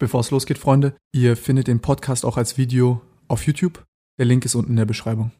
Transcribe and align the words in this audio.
Bevor 0.00 0.20
es 0.20 0.30
losgeht, 0.30 0.58
Freunde, 0.58 0.96
ihr 1.12 1.36
findet 1.36 1.68
den 1.68 1.80
Podcast 1.80 2.24
auch 2.24 2.36
als 2.36 2.58
Video 2.58 3.00
auf 3.28 3.46
YouTube. 3.46 3.84
Der 4.18 4.26
Link 4.26 4.44
ist 4.44 4.54
unten 4.54 4.72
in 4.72 4.76
der 4.76 4.86
Beschreibung. 4.86 5.30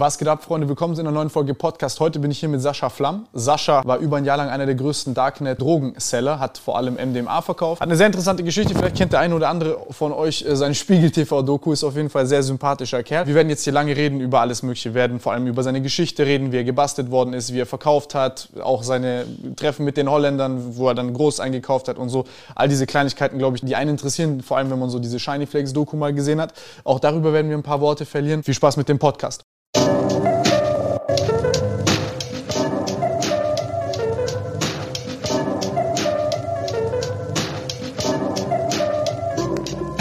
Was 0.00 0.16
geht 0.16 0.28
ab, 0.28 0.42
Freunde? 0.42 0.66
Willkommen 0.66 0.94
zu 0.94 1.02
einer 1.02 1.10
neuen 1.10 1.28
Folge 1.28 1.52
Podcast. 1.52 2.00
Heute 2.00 2.20
bin 2.20 2.30
ich 2.30 2.40
hier 2.40 2.48
mit 2.48 2.62
Sascha 2.62 2.88
Flamm. 2.88 3.26
Sascha 3.34 3.82
war 3.84 3.98
über 3.98 4.16
ein 4.16 4.24
Jahr 4.24 4.38
lang 4.38 4.48
einer 4.48 4.64
der 4.64 4.74
größten 4.74 5.12
Darknet-Drogenseller, 5.12 6.40
hat 6.40 6.56
vor 6.56 6.78
allem 6.78 6.94
MDMA 6.94 7.42
verkauft. 7.42 7.82
Hat 7.82 7.86
eine 7.86 7.98
sehr 7.98 8.06
interessante 8.06 8.42
Geschichte. 8.42 8.74
Vielleicht 8.74 8.96
kennt 8.96 9.12
der 9.12 9.20
eine 9.20 9.34
oder 9.34 9.50
andere 9.50 9.76
von 9.90 10.14
euch 10.14 10.42
äh, 10.42 10.56
seinen 10.56 10.74
Spiegel-TV-Doku. 10.74 11.72
Ist 11.72 11.84
auf 11.84 11.96
jeden 11.96 12.08
Fall 12.08 12.22
ein 12.22 12.28
sehr 12.28 12.42
sympathischer 12.42 13.02
Kerl. 13.02 13.26
Wir 13.26 13.34
werden 13.34 13.50
jetzt 13.50 13.64
hier 13.64 13.74
lange 13.74 13.94
reden 13.94 14.20
über 14.22 14.40
alles 14.40 14.62
Mögliche. 14.62 14.88
Wir 14.88 14.94
werden 14.94 15.20
vor 15.20 15.34
allem 15.34 15.46
über 15.46 15.62
seine 15.62 15.82
Geschichte 15.82 16.24
reden, 16.24 16.50
wie 16.50 16.56
er 16.56 16.64
gebastelt 16.64 17.10
worden 17.10 17.34
ist, 17.34 17.52
wie 17.52 17.60
er 17.60 17.66
verkauft 17.66 18.14
hat. 18.14 18.48
Auch 18.62 18.82
seine 18.82 19.26
Treffen 19.56 19.84
mit 19.84 19.98
den 19.98 20.10
Holländern, 20.10 20.78
wo 20.78 20.88
er 20.88 20.94
dann 20.94 21.12
groß 21.12 21.40
eingekauft 21.40 21.88
hat 21.88 21.98
und 21.98 22.08
so. 22.08 22.24
All 22.54 22.68
diese 22.68 22.86
Kleinigkeiten, 22.86 23.36
glaube 23.36 23.58
ich, 23.58 23.62
die 23.66 23.76
einen 23.76 23.90
interessieren. 23.90 24.40
Vor 24.40 24.56
allem, 24.56 24.70
wenn 24.70 24.78
man 24.78 24.88
so 24.88 24.98
diese 24.98 25.20
Shiny 25.20 25.44
Flakes-Doku 25.44 25.94
mal 25.98 26.14
gesehen 26.14 26.40
hat. 26.40 26.54
Auch 26.84 27.00
darüber 27.00 27.34
werden 27.34 27.50
wir 27.50 27.58
ein 27.58 27.62
paar 27.62 27.82
Worte 27.82 28.06
verlieren. 28.06 28.42
Viel 28.42 28.54
Spaß 28.54 28.78
mit 28.78 28.88
dem 28.88 28.98
Podcast. 28.98 29.44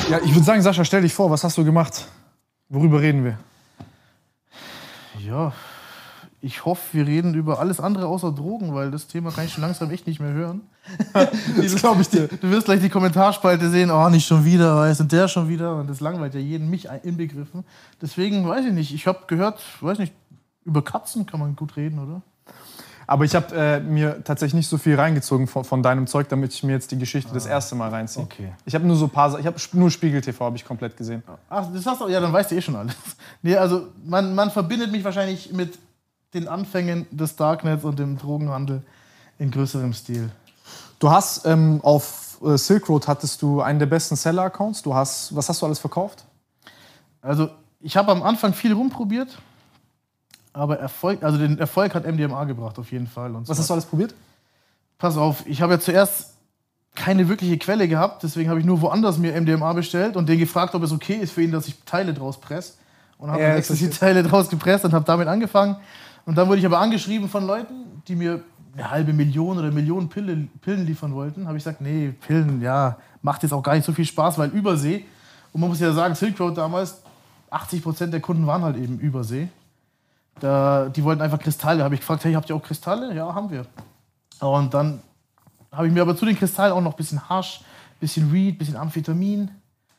Ja, 0.09 0.19
ich 0.23 0.33
würde 0.33 0.43
sagen, 0.43 0.59
Sascha, 0.63 0.83
stell 0.83 1.03
dich 1.03 1.13
vor, 1.13 1.29
was 1.29 1.43
hast 1.43 1.55
du 1.59 1.63
gemacht? 1.63 2.07
Worüber 2.67 2.99
reden 2.99 3.23
wir? 3.23 3.37
Ja, 5.23 5.53
ich 6.41 6.65
hoffe, 6.65 6.81
wir 6.97 7.05
reden 7.05 7.35
über 7.35 7.59
alles 7.59 7.79
andere 7.79 8.07
außer 8.07 8.31
Drogen, 8.31 8.73
weil 8.73 8.89
das 8.89 9.05
Thema 9.05 9.29
kann 9.29 9.45
ich 9.45 9.53
schon 9.53 9.61
langsam 9.61 9.91
echt 9.91 10.07
nicht 10.07 10.19
mehr 10.19 10.31
hören. 10.31 10.61
das 11.13 11.75
glaube 11.75 12.01
ich 12.01 12.09
dir. 12.09 12.27
Du 12.27 12.49
wirst 12.49 12.65
gleich 12.65 12.79
die 12.81 12.89
Kommentarspalte 12.89 13.69
sehen, 13.69 13.91
oh, 13.91 14.09
nicht 14.09 14.25
schon 14.25 14.43
wieder, 14.45 14.77
weiß 14.77 14.99
und 15.01 15.11
der 15.11 15.27
schon 15.27 15.47
wieder. 15.47 15.75
Und 15.75 15.87
das 15.87 15.99
langweilt 15.99 16.33
ja 16.33 16.39
jeden, 16.39 16.71
mich 16.71 16.87
inbegriffen. 17.03 17.63
Deswegen 18.01 18.47
weiß 18.47 18.65
ich 18.65 18.73
nicht. 18.73 18.91
Ich 18.91 19.05
habe 19.05 19.19
gehört, 19.27 19.61
weiß 19.79 19.99
nicht, 19.99 20.13
über 20.65 20.83
Katzen 20.83 21.27
kann 21.27 21.39
man 21.39 21.55
gut 21.55 21.77
reden, 21.77 21.99
oder? 21.99 22.23
Aber 23.09 23.25
ich 23.25 23.33
habe 23.33 23.55
äh, 23.55 23.79
mir 23.79 24.23
tatsächlich 24.23 24.53
nicht 24.53 24.67
so 24.67 24.77
viel 24.77 24.93
reingezogen 24.93 25.47
von, 25.47 25.63
von, 25.63 25.81
deinem 25.81 26.05
Zeug, 26.05 26.29
damit 26.29 26.53
ich 26.53 26.61
mir 26.61 26.73
jetzt 26.73 26.91
die 26.91 26.97
Geschichte 26.99 27.31
ah. 27.31 27.33
das 27.33 27.47
erste 27.47 27.73
Mal 27.73 27.89
reinziehe. 27.89 28.23
Okay. 28.23 28.53
Ich 28.65 28.75
habe 28.75 28.85
nur 28.85 28.95
so 28.95 29.05
ein 29.05 29.09
paar, 29.09 29.39
ich 29.39 29.47
habe 29.47 29.57
nur 29.73 29.89
Spiegel 29.89 30.21
TV 30.21 30.45
habe 30.45 30.55
ich 30.55 30.63
komplett 30.63 30.95
gesehen. 30.95 31.23
Ach, 31.49 31.65
das 31.73 31.87
hast 31.87 32.01
du, 32.01 32.07
ja, 32.07 32.19
dann 32.19 32.31
weißt 32.31 32.51
du 32.51 32.55
eh 32.55 32.61
schon 32.61 32.75
alles. 32.75 32.95
Nee, 33.41 33.55
also 33.55 33.87
man, 34.05 34.35
man 34.35 34.51
verbindet 34.51 34.91
mich 34.91 35.03
wahrscheinlich 35.03 35.51
mit 35.51 35.79
den 36.35 36.47
Anfängen 36.47 37.07
des 37.09 37.35
Darknets 37.35 37.83
und 37.83 37.97
dem 37.97 38.19
Drogenhandel 38.19 38.83
in 39.39 39.49
größerem 39.49 39.93
Stil. 39.93 40.29
Du 40.99 41.09
hast 41.09 41.47
ähm, 41.47 41.79
auf 41.81 42.37
äh, 42.43 42.59
Silk 42.59 42.89
Road 42.89 43.07
hattest 43.07 43.41
du 43.41 43.61
einen 43.61 43.79
der 43.79 43.87
besten 43.87 44.17
Seller-Accounts. 44.17 44.83
Du 44.83 44.93
hast, 44.93 45.35
was 45.35 45.49
hast 45.49 45.63
du 45.63 45.65
alles 45.65 45.79
verkauft? 45.79 46.25
Also 47.23 47.49
ich 47.79 47.97
habe 47.97 48.11
am 48.11 48.21
Anfang 48.21 48.53
viel 48.53 48.73
rumprobiert 48.73 49.39
aber 50.53 50.79
Erfolg, 50.79 51.23
also 51.23 51.37
den 51.37 51.59
Erfolg 51.59 51.93
hat 51.95 52.05
MDMA 52.05 52.43
gebracht, 52.45 52.79
auf 52.79 52.91
jeden 52.91 53.07
Fall. 53.07 53.35
Und 53.35 53.47
Was 53.47 53.59
hast 53.59 53.69
du 53.69 53.73
alles 53.73 53.85
probiert? 53.85 54.13
Pass 54.97 55.17
auf, 55.17 55.45
ich 55.45 55.61
habe 55.61 55.73
ja 55.73 55.79
zuerst 55.79 56.33
keine 56.95 57.29
wirkliche 57.29 57.57
Quelle 57.57 57.87
gehabt, 57.87 58.23
deswegen 58.23 58.49
habe 58.49 58.59
ich 58.59 58.65
nur 58.65 58.81
woanders 58.81 59.17
mir 59.17 59.39
MDMA 59.39 59.73
bestellt 59.73 60.15
und 60.15 60.27
den 60.27 60.39
gefragt, 60.39 60.75
ob 60.75 60.83
es 60.83 60.91
okay 60.91 61.15
ist 61.15 61.31
für 61.31 61.41
ihn, 61.41 61.51
dass 61.51 61.67
ich 61.67 61.75
Teile 61.85 62.13
draus 62.13 62.39
presse. 62.39 62.73
Und 63.17 63.31
habe 63.31 63.41
ja, 63.41 63.55
extra 63.55 63.75
Teile 63.89 64.23
draus 64.23 64.49
gepresst 64.49 64.85
und 64.85 64.93
habe 64.93 65.05
damit 65.05 65.27
angefangen. 65.27 65.75
Und 66.25 66.37
dann 66.37 66.47
wurde 66.47 66.59
ich 66.59 66.65
aber 66.65 66.79
angeschrieben 66.79 67.27
von 67.27 67.45
Leuten, 67.45 68.01
die 68.07 68.15
mir 68.15 68.41
eine 68.73 68.89
halbe 68.89 69.13
Million 69.13 69.57
oder 69.57 69.71
Millionen 69.71 70.09
Pille, 70.09 70.47
Pillen 70.61 70.85
liefern 70.85 71.13
wollten. 71.13 71.45
Habe 71.45 71.57
ich 71.57 71.63
gesagt, 71.63 71.81
nee, 71.81 72.13
Pillen, 72.27 72.61
ja, 72.61 72.97
macht 73.21 73.43
jetzt 73.43 73.51
auch 73.51 73.63
gar 73.63 73.75
nicht 73.75 73.85
so 73.85 73.91
viel 73.91 74.05
Spaß, 74.05 74.37
weil 74.37 74.49
Übersee. 74.49 75.05
Und 75.51 75.61
man 75.61 75.69
muss 75.69 75.79
ja 75.79 75.91
sagen, 75.91 76.15
Silk 76.15 76.39
Road 76.39 76.57
damals, 76.57 77.01
80 77.49 77.83
Prozent 77.83 78.13
der 78.13 78.21
Kunden 78.21 78.47
waren 78.47 78.61
halt 78.61 78.77
eben 78.77 78.99
Übersee. 78.99 79.49
Da, 80.39 80.89
die 80.89 81.03
wollten 81.03 81.21
einfach 81.21 81.39
Kristalle. 81.39 81.83
Habe 81.83 81.95
ich 81.95 82.01
gefragt, 82.01 82.23
hey, 82.23 82.33
habt 82.33 82.49
ihr 82.49 82.55
auch 82.55 82.63
Kristalle? 82.63 83.13
Ja, 83.13 83.33
haben 83.33 83.49
wir. 83.49 83.65
Und 84.39 84.73
dann 84.73 85.01
habe 85.71 85.87
ich 85.87 85.93
mir 85.93 86.01
aber 86.01 86.15
zu 86.15 86.25
den 86.25 86.37
Kristallen 86.37 86.73
auch 86.73 86.81
noch 86.81 86.93
ein 86.93 86.97
bisschen 86.97 87.29
Hasch, 87.29 87.61
ein 87.61 87.99
bisschen 87.99 88.31
Weed, 88.31 88.55
ein 88.55 88.57
bisschen 88.57 88.75
Amphetamin 88.75 89.51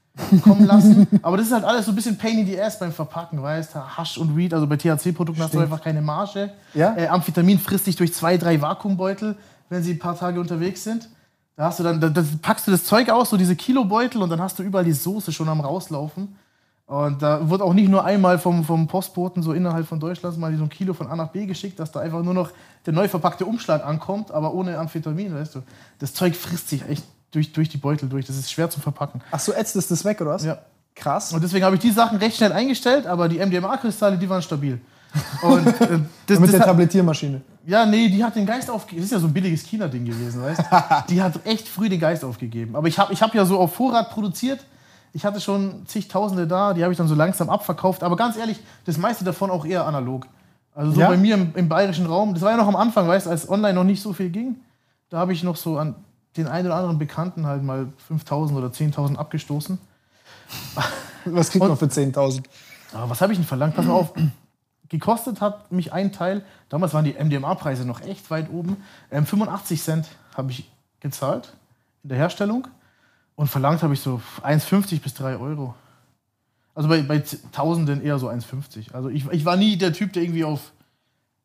kommen 0.43 0.67
lassen. 0.67 1.06
aber 1.23 1.37
das 1.37 1.47
ist 1.47 1.53
halt 1.53 1.65
alles 1.65 1.87
so 1.87 1.93
ein 1.93 1.95
bisschen 1.95 2.19
Pain 2.19 2.39
in 2.39 2.47
the 2.47 2.61
Ass 2.61 2.79
beim 2.79 2.93
Verpacken, 2.93 3.41
weißt 3.43 3.75
du? 3.75 3.79
Hasch 3.97 4.19
und 4.19 4.37
Weed, 4.37 4.53
also 4.53 4.67
bei 4.67 4.77
THC-Produkten 4.77 5.43
hast 5.43 5.55
du 5.55 5.61
einfach 5.61 5.83
keine 5.83 6.03
Marge. 6.03 6.50
Ja? 6.75 6.97
Äh, 6.97 7.06
Amphetamin 7.09 7.59
frisst 7.59 7.87
dich 7.87 7.97
durch 7.97 8.12
zwei, 8.12 8.37
drei 8.37 8.61
Vakuumbeutel, 8.61 9.37
wenn 9.69 9.83
sie 9.83 9.93
ein 9.93 9.99
paar 9.99 10.19
Tage 10.19 10.41
unterwegs 10.41 10.83
sind. 10.83 11.09
Da 11.56 11.67
hast 11.67 11.79
du 11.79 11.84
dann, 11.84 12.00
da, 12.00 12.09
da 12.09 12.25
packst 12.43 12.67
du 12.67 12.71
das 12.71 12.84
Zeug 12.84 13.11
aus, 13.11 13.31
so 13.31 13.37
diese 13.37 13.55
Kilobeutel, 13.55 14.23
und 14.23 14.31
dann 14.31 14.41
hast 14.41 14.59
du 14.59 14.62
überall 14.62 14.84
die 14.84 14.93
Soße 14.93 15.31
schon 15.31 15.49
am 15.49 15.61
rauslaufen. 15.61 16.37
Und 16.91 17.23
da 17.23 17.49
wird 17.49 17.62
auch 17.62 17.73
nicht 17.73 17.89
nur 17.89 18.05
einmal 18.05 18.41
vom, 18.41 18.65
vom 18.65 18.89
Postboten 18.89 19.45
so 19.45 19.53
innerhalb 19.53 19.87
von 19.87 20.01
Deutschlands 20.01 20.37
mal 20.37 20.53
so 20.56 20.65
ein 20.65 20.69
Kilo 20.69 20.93
von 20.93 21.06
A 21.06 21.15
nach 21.15 21.28
B 21.28 21.47
geschickt, 21.47 21.78
dass 21.78 21.93
da 21.93 22.01
einfach 22.01 22.21
nur 22.25 22.34
noch 22.34 22.51
der 22.84 22.93
neu 22.93 23.06
verpackte 23.06 23.47
Umschlag 23.47 23.87
ankommt, 23.87 24.33
aber 24.33 24.53
ohne 24.53 24.77
Amphetamin, 24.77 25.33
weißt 25.33 25.55
du. 25.55 25.62
Das 26.00 26.15
Zeug 26.15 26.34
frisst 26.34 26.69
sich 26.69 26.83
echt 26.89 27.05
durch, 27.31 27.53
durch 27.53 27.69
die 27.69 27.77
Beutel 27.77 28.09
durch. 28.09 28.27
Das 28.27 28.37
ist 28.37 28.50
schwer 28.50 28.71
zu 28.71 28.81
verpacken. 28.81 29.21
Ach 29.31 29.39
so, 29.39 29.53
ätzt 29.53 29.77
es 29.77 29.87
das 29.87 30.05
weg, 30.05 30.21
oder 30.21 30.31
was? 30.31 30.45
Ja. 30.45 30.59
Krass. 30.97 31.33
Und 31.33 31.45
deswegen 31.45 31.65
habe 31.65 31.77
ich 31.77 31.81
die 31.81 31.93
Sachen 31.93 32.19
recht 32.19 32.37
schnell 32.37 32.50
eingestellt, 32.50 33.06
aber 33.06 33.29
die 33.29 33.39
MDMA-Kristalle, 33.39 34.19
die 34.19 34.29
waren 34.29 34.43
stabil. 34.43 34.81
Und, 35.43 35.69
äh, 35.69 36.00
das, 36.27 36.41
mit 36.41 36.53
der 36.53 36.61
Tablettiermaschine. 36.61 37.41
Ja, 37.67 37.87
nee, 37.87 38.09
die 38.09 38.25
hat 38.25 38.34
den 38.34 38.47
Geist 38.47 38.69
aufgegeben. 38.69 39.03
Das 39.03 39.06
ist 39.06 39.12
ja 39.12 39.21
so 39.21 39.29
ein 39.29 39.33
billiges 39.33 39.62
China-Ding 39.62 40.05
gewesen, 40.05 40.43
weißt 40.43 40.59
du? 40.59 40.65
die 41.09 41.23
hat 41.23 41.47
echt 41.47 41.69
früh 41.69 41.89
den 41.89 42.00
Geist 42.00 42.25
aufgegeben. 42.25 42.75
Aber 42.75 42.89
ich 42.89 42.99
habe 42.99 43.12
ich 43.12 43.23
hab 43.23 43.33
ja 43.33 43.45
so 43.45 43.61
auf 43.61 43.77
Vorrat 43.77 44.11
produziert 44.11 44.67
ich 45.12 45.25
hatte 45.25 45.41
schon 45.41 45.87
zigtausende 45.87 46.47
da, 46.47 46.72
die 46.72 46.82
habe 46.82 46.93
ich 46.93 46.98
dann 46.98 47.09
so 47.09 47.15
langsam 47.15 47.50
abverkauft. 47.50 48.03
Aber 48.03 48.16
ganz 48.16 48.37
ehrlich, 48.37 48.60
das 48.84 48.97
meiste 48.97 49.25
davon 49.25 49.50
auch 49.50 49.65
eher 49.65 49.87
analog. 49.87 50.26
Also 50.75 50.93
so 50.93 51.00
ja? 51.00 51.09
bei 51.09 51.16
mir 51.16 51.34
im, 51.34 51.53
im, 51.54 51.69
bayerischen 51.69 52.06
Raum. 52.06 52.34
Das 52.34 52.43
war 52.43 52.53
ja 52.53 52.56
noch 52.56 52.69
am 52.69 52.76
Anfang, 52.76 53.09
weißt 53.09 53.26
du, 53.26 53.31
als 53.31 53.49
online 53.49 53.75
noch 53.75 53.84
nicht 53.84 54.03
so 54.03 54.12
viel 54.12 54.31
ging. 54.31 54.56
Da 55.09 55.19
habe 55.19 55.32
ich 55.32 55.43
noch 55.43 55.56
so 55.56 55.78
an 55.78 55.97
den 56.37 56.47
einen 56.47 56.66
oder 56.66 56.76
anderen 56.76 56.99
Bekannten 56.99 57.47
halt 57.47 57.65
mal 57.65 57.88
5000 58.06 58.59
oder 58.59 58.69
10.000 58.69 59.16
abgestoßen. 59.16 59.78
Was 61.25 61.50
kriegt 61.50 61.66
man 61.66 61.76
für 61.76 61.87
10.000? 61.87 62.44
Was 62.93 63.20
habe 63.20 63.32
ich 63.32 63.38
denn 63.38 63.47
verlangt? 63.47 63.75
Pass 63.75 63.84
mal 63.84 63.94
auf. 63.94 64.12
Gekostet 64.88 65.41
hat 65.41 65.70
mich 65.70 65.93
ein 65.93 66.12
Teil, 66.12 66.44
damals 66.69 66.94
waren 66.94 67.04
die 67.04 67.12
MDMA-Preise 67.15 67.84
noch 67.84 68.00
echt 68.00 68.28
weit 68.31 68.50
oben, 68.50 68.76
ähm, 69.12 69.25
85 69.25 69.81
Cent 69.81 70.09
habe 70.37 70.50
ich 70.50 70.69
gezahlt 70.99 71.54
in 72.03 72.09
der 72.09 72.19
Herstellung. 72.19 72.66
Und 73.41 73.47
verlangt 73.47 73.83
habe 73.83 73.95
ich 73.95 74.01
so 74.01 74.21
1,50 74.43 75.01
bis 75.01 75.15
3 75.15 75.39
Euro. 75.39 75.75
Also 76.75 76.91
bei, 76.91 77.01
bei 77.01 77.23
Tausenden 77.53 78.05
eher 78.05 78.19
so 78.19 78.28
1,50. 78.28 78.93
Also 78.93 79.09
ich, 79.09 79.27
ich 79.31 79.47
war 79.47 79.56
nie 79.56 79.78
der 79.78 79.95
Typ, 79.95 80.12
der 80.12 80.25
irgendwie 80.25 80.45
auf 80.45 80.61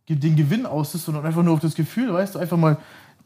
den 0.09 0.35
Gewinn 0.35 0.65
aus 0.65 0.93
ist, 0.93 1.05
sondern 1.05 1.25
einfach 1.25 1.41
nur 1.41 1.53
auf 1.53 1.61
das 1.61 1.73
Gefühl, 1.73 2.13
weißt 2.13 2.35
du, 2.35 2.39
einfach 2.39 2.57
mal 2.57 2.75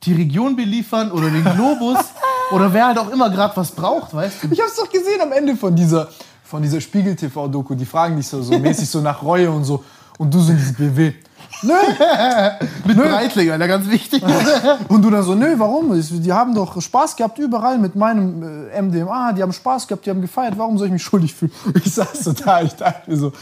die 0.03 0.13
Region 0.13 0.55
beliefern 0.55 1.11
oder 1.11 1.31
den 1.31 1.45
Globus 1.45 1.97
oder 2.51 2.71
wer 2.71 2.85
halt 2.85 2.99
auch 2.99 3.09
immer 3.09 3.31
gerade 3.31 3.57
was 3.57 3.71
braucht, 3.71 4.13
weißt 4.13 4.43
du. 4.43 4.49
Ich 4.51 4.61
hab's 4.61 4.75
doch 4.75 4.91
gesehen 4.91 5.19
am 5.19 5.31
Ende 5.31 5.55
von 5.55 5.75
dieser, 5.75 6.07
von 6.43 6.61
dieser 6.61 6.79
Spiegel-TV-Doku. 6.79 7.73
Die 7.73 7.87
fragen 7.87 8.17
dich 8.17 8.27
so, 8.27 8.43
so 8.43 8.59
mäßig 8.59 8.87
so 8.87 9.01
nach 9.01 9.23
Reue 9.23 9.49
und 9.49 9.63
so. 9.63 9.83
Und 10.19 10.31
du 10.31 10.39
so 10.39 10.53
dieses 10.53 10.73
BW. 10.75 11.15
Nö. 11.61 11.73
mit 12.85 12.97
nö. 12.97 13.03
Breitling, 13.03 13.51
Alter, 13.51 13.67
ganz 13.67 13.89
wichtig. 13.89 14.23
Und 14.87 15.01
du 15.01 15.09
dann 15.09 15.23
so, 15.23 15.35
nö, 15.35 15.55
warum? 15.57 15.99
Die 15.99 16.33
haben 16.33 16.55
doch 16.55 16.81
Spaß 16.81 17.15
gehabt 17.15 17.37
überall 17.37 17.77
mit 17.77 17.95
meinem 17.95 18.69
äh, 18.69 18.81
MDMA. 18.81 19.33
Die 19.33 19.41
haben 19.41 19.53
Spaß 19.53 19.87
gehabt, 19.87 20.05
die 20.05 20.09
haben 20.09 20.21
gefeiert. 20.21 20.57
Warum 20.57 20.77
soll 20.77 20.87
ich 20.87 20.93
mich 20.93 21.03
schuldig 21.03 21.33
fühlen? 21.33 21.51
Ich 21.83 21.93
saß 21.93 22.23
so 22.23 22.33
da, 22.33 22.61
ich 22.61 22.73
dachte 22.73 23.09
mir 23.09 23.17
so, 23.17 23.33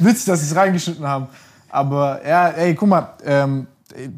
witzig, 0.00 0.26
dass 0.26 0.40
sie 0.40 0.46
es 0.46 0.56
reingeschnitten 0.56 1.06
haben. 1.06 1.28
Aber 1.68 2.26
ja, 2.26 2.48
ey, 2.48 2.74
guck 2.74 2.88
mal, 2.88 3.08
ähm, 3.24 3.66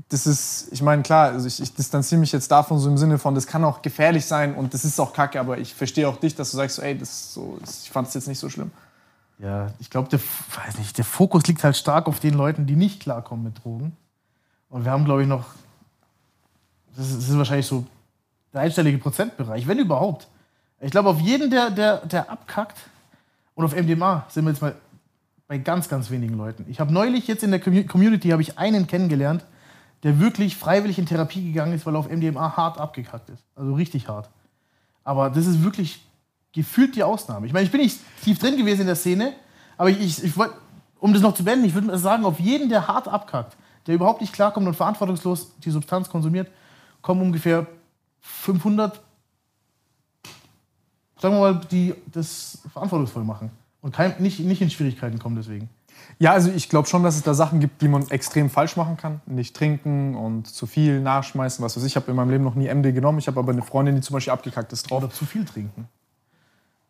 das 0.08 0.26
ist, 0.26 0.68
ich 0.70 0.82
meine, 0.82 1.02
klar, 1.02 1.32
also 1.32 1.46
ich, 1.46 1.60
ich 1.60 1.74
distanziere 1.74 2.20
mich 2.20 2.32
jetzt 2.32 2.50
davon 2.50 2.78
so 2.78 2.88
im 2.88 2.96
Sinne 2.96 3.18
von, 3.18 3.34
das 3.34 3.46
kann 3.46 3.64
auch 3.64 3.82
gefährlich 3.82 4.24
sein 4.24 4.54
und 4.54 4.72
das 4.72 4.84
ist 4.84 4.98
auch 5.00 5.12
kacke, 5.12 5.38
aber 5.38 5.58
ich 5.58 5.74
verstehe 5.74 6.08
auch 6.08 6.16
dich, 6.16 6.34
dass 6.34 6.50
du 6.50 6.56
sagst, 6.56 6.76
so, 6.76 6.82
ey, 6.82 6.96
das 6.96 7.34
so, 7.34 7.58
ich 7.82 7.90
fand 7.90 8.08
es 8.08 8.14
jetzt 8.14 8.28
nicht 8.28 8.38
so 8.38 8.48
schlimm. 8.48 8.70
Ja, 9.38 9.72
ich 9.78 9.90
glaube, 9.90 10.08
der, 10.08 10.20
der 10.96 11.04
Fokus 11.04 11.46
liegt 11.46 11.62
halt 11.62 11.76
stark 11.76 12.06
auf 12.08 12.20
den 12.20 12.34
Leuten, 12.34 12.66
die 12.66 12.76
nicht 12.76 13.00
klarkommen 13.00 13.44
mit 13.44 13.62
Drogen. 13.62 13.96
Und 14.70 14.84
wir 14.84 14.92
haben, 14.92 15.04
glaube 15.04 15.22
ich, 15.22 15.28
noch, 15.28 15.44
das 16.96 17.08
ist, 17.08 17.18
das 17.18 17.28
ist 17.28 17.38
wahrscheinlich 17.38 17.66
so 17.66 17.86
der 18.52 18.62
einstellige 18.62 18.98
Prozentbereich, 18.98 19.66
wenn 19.66 19.78
überhaupt. 19.78 20.28
Ich 20.80 20.90
glaube, 20.90 21.10
auf 21.10 21.20
jeden, 21.20 21.50
der, 21.50 21.70
der, 21.70 21.98
der 22.06 22.30
abkackt, 22.30 22.78
und 23.56 23.64
auf 23.64 23.74
MDMA 23.74 24.26
sind 24.28 24.44
wir 24.44 24.50
jetzt 24.50 24.60
mal 24.60 24.76
bei 25.48 25.58
ganz, 25.58 25.88
ganz 25.88 26.10
wenigen 26.10 26.36
Leuten. 26.36 26.66
Ich 26.68 26.78
habe 26.78 26.92
neulich 26.92 27.26
jetzt 27.26 27.42
in 27.42 27.50
der 27.50 27.60
Community 27.60 28.28
habe 28.28 28.42
ich 28.42 28.58
einen 28.58 28.86
kennengelernt, 28.86 29.44
der 30.02 30.20
wirklich 30.20 30.56
freiwillig 30.56 30.98
in 30.98 31.06
Therapie 31.06 31.42
gegangen 31.42 31.72
ist, 31.72 31.86
weil 31.86 31.94
er 31.94 32.00
auf 32.00 32.10
MDMA 32.10 32.56
hart 32.56 32.78
abgekackt 32.78 33.30
ist. 33.30 33.42
Also 33.54 33.74
richtig 33.74 34.08
hart. 34.08 34.28
Aber 35.04 35.30
das 35.30 35.46
ist 35.46 35.64
wirklich 35.64 36.04
gefühlt 36.56 36.96
die 36.96 37.04
Ausnahme. 37.04 37.46
Ich 37.46 37.52
meine, 37.52 37.64
ich 37.64 37.70
bin 37.70 37.80
nicht 37.80 38.00
tief 38.24 38.38
drin 38.38 38.56
gewesen 38.56 38.80
in 38.80 38.86
der 38.88 38.96
Szene, 38.96 39.34
aber 39.76 39.90
ich, 39.90 40.00
ich, 40.00 40.24
ich 40.24 40.36
wollte, 40.36 40.54
um 40.98 41.12
das 41.12 41.22
noch 41.22 41.34
zu 41.34 41.44
beenden, 41.44 41.66
ich 41.66 41.74
würde 41.74 41.96
sagen, 41.98 42.24
auf 42.24 42.40
jeden, 42.40 42.68
der 42.68 42.88
hart 42.88 43.06
abkackt, 43.06 43.56
der 43.86 43.94
überhaupt 43.94 44.20
nicht 44.20 44.32
klarkommt 44.32 44.66
und 44.66 44.74
verantwortungslos 44.74 45.52
die 45.58 45.70
Substanz 45.70 46.08
konsumiert, 46.08 46.50
kommen 47.02 47.22
ungefähr 47.22 47.66
500 48.22 49.00
sagen 51.20 51.34
wir 51.34 51.40
mal, 51.40 51.60
die 51.70 51.94
das 52.12 52.58
verantwortungsvoll 52.72 53.24
machen. 53.24 53.50
Und 53.80 53.94
kein, 53.94 54.14
nicht, 54.18 54.40
nicht 54.40 54.60
in 54.60 54.70
Schwierigkeiten 54.70 55.18
kommen 55.18 55.36
deswegen. 55.36 55.68
Ja, 56.18 56.32
also 56.32 56.50
ich 56.50 56.68
glaube 56.68 56.88
schon, 56.88 57.02
dass 57.02 57.16
es 57.16 57.22
da 57.22 57.34
Sachen 57.34 57.60
gibt, 57.60 57.80
die 57.82 57.88
man 57.88 58.08
extrem 58.08 58.50
falsch 58.50 58.76
machen 58.76 58.96
kann. 58.96 59.20
Nicht 59.26 59.56
trinken 59.56 60.14
und 60.14 60.46
zu 60.46 60.66
viel 60.66 61.00
nachschmeißen, 61.00 61.64
was 61.64 61.76
weiß 61.76 61.84
ich. 61.84 61.92
Ich 61.92 61.96
habe 61.96 62.10
in 62.10 62.16
meinem 62.16 62.30
Leben 62.30 62.44
noch 62.44 62.54
nie 62.54 62.68
MD 62.68 62.94
genommen. 62.94 63.18
Ich 63.18 63.28
habe 63.28 63.38
aber 63.38 63.52
eine 63.52 63.62
Freundin, 63.62 63.94
die 63.94 64.00
zum 64.02 64.14
Beispiel 64.14 64.32
abgekackt 64.32 64.72
ist 64.72 64.90
drauf. 64.90 65.02
Oder 65.02 65.12
zu 65.12 65.24
viel 65.24 65.44
trinken. 65.44 65.88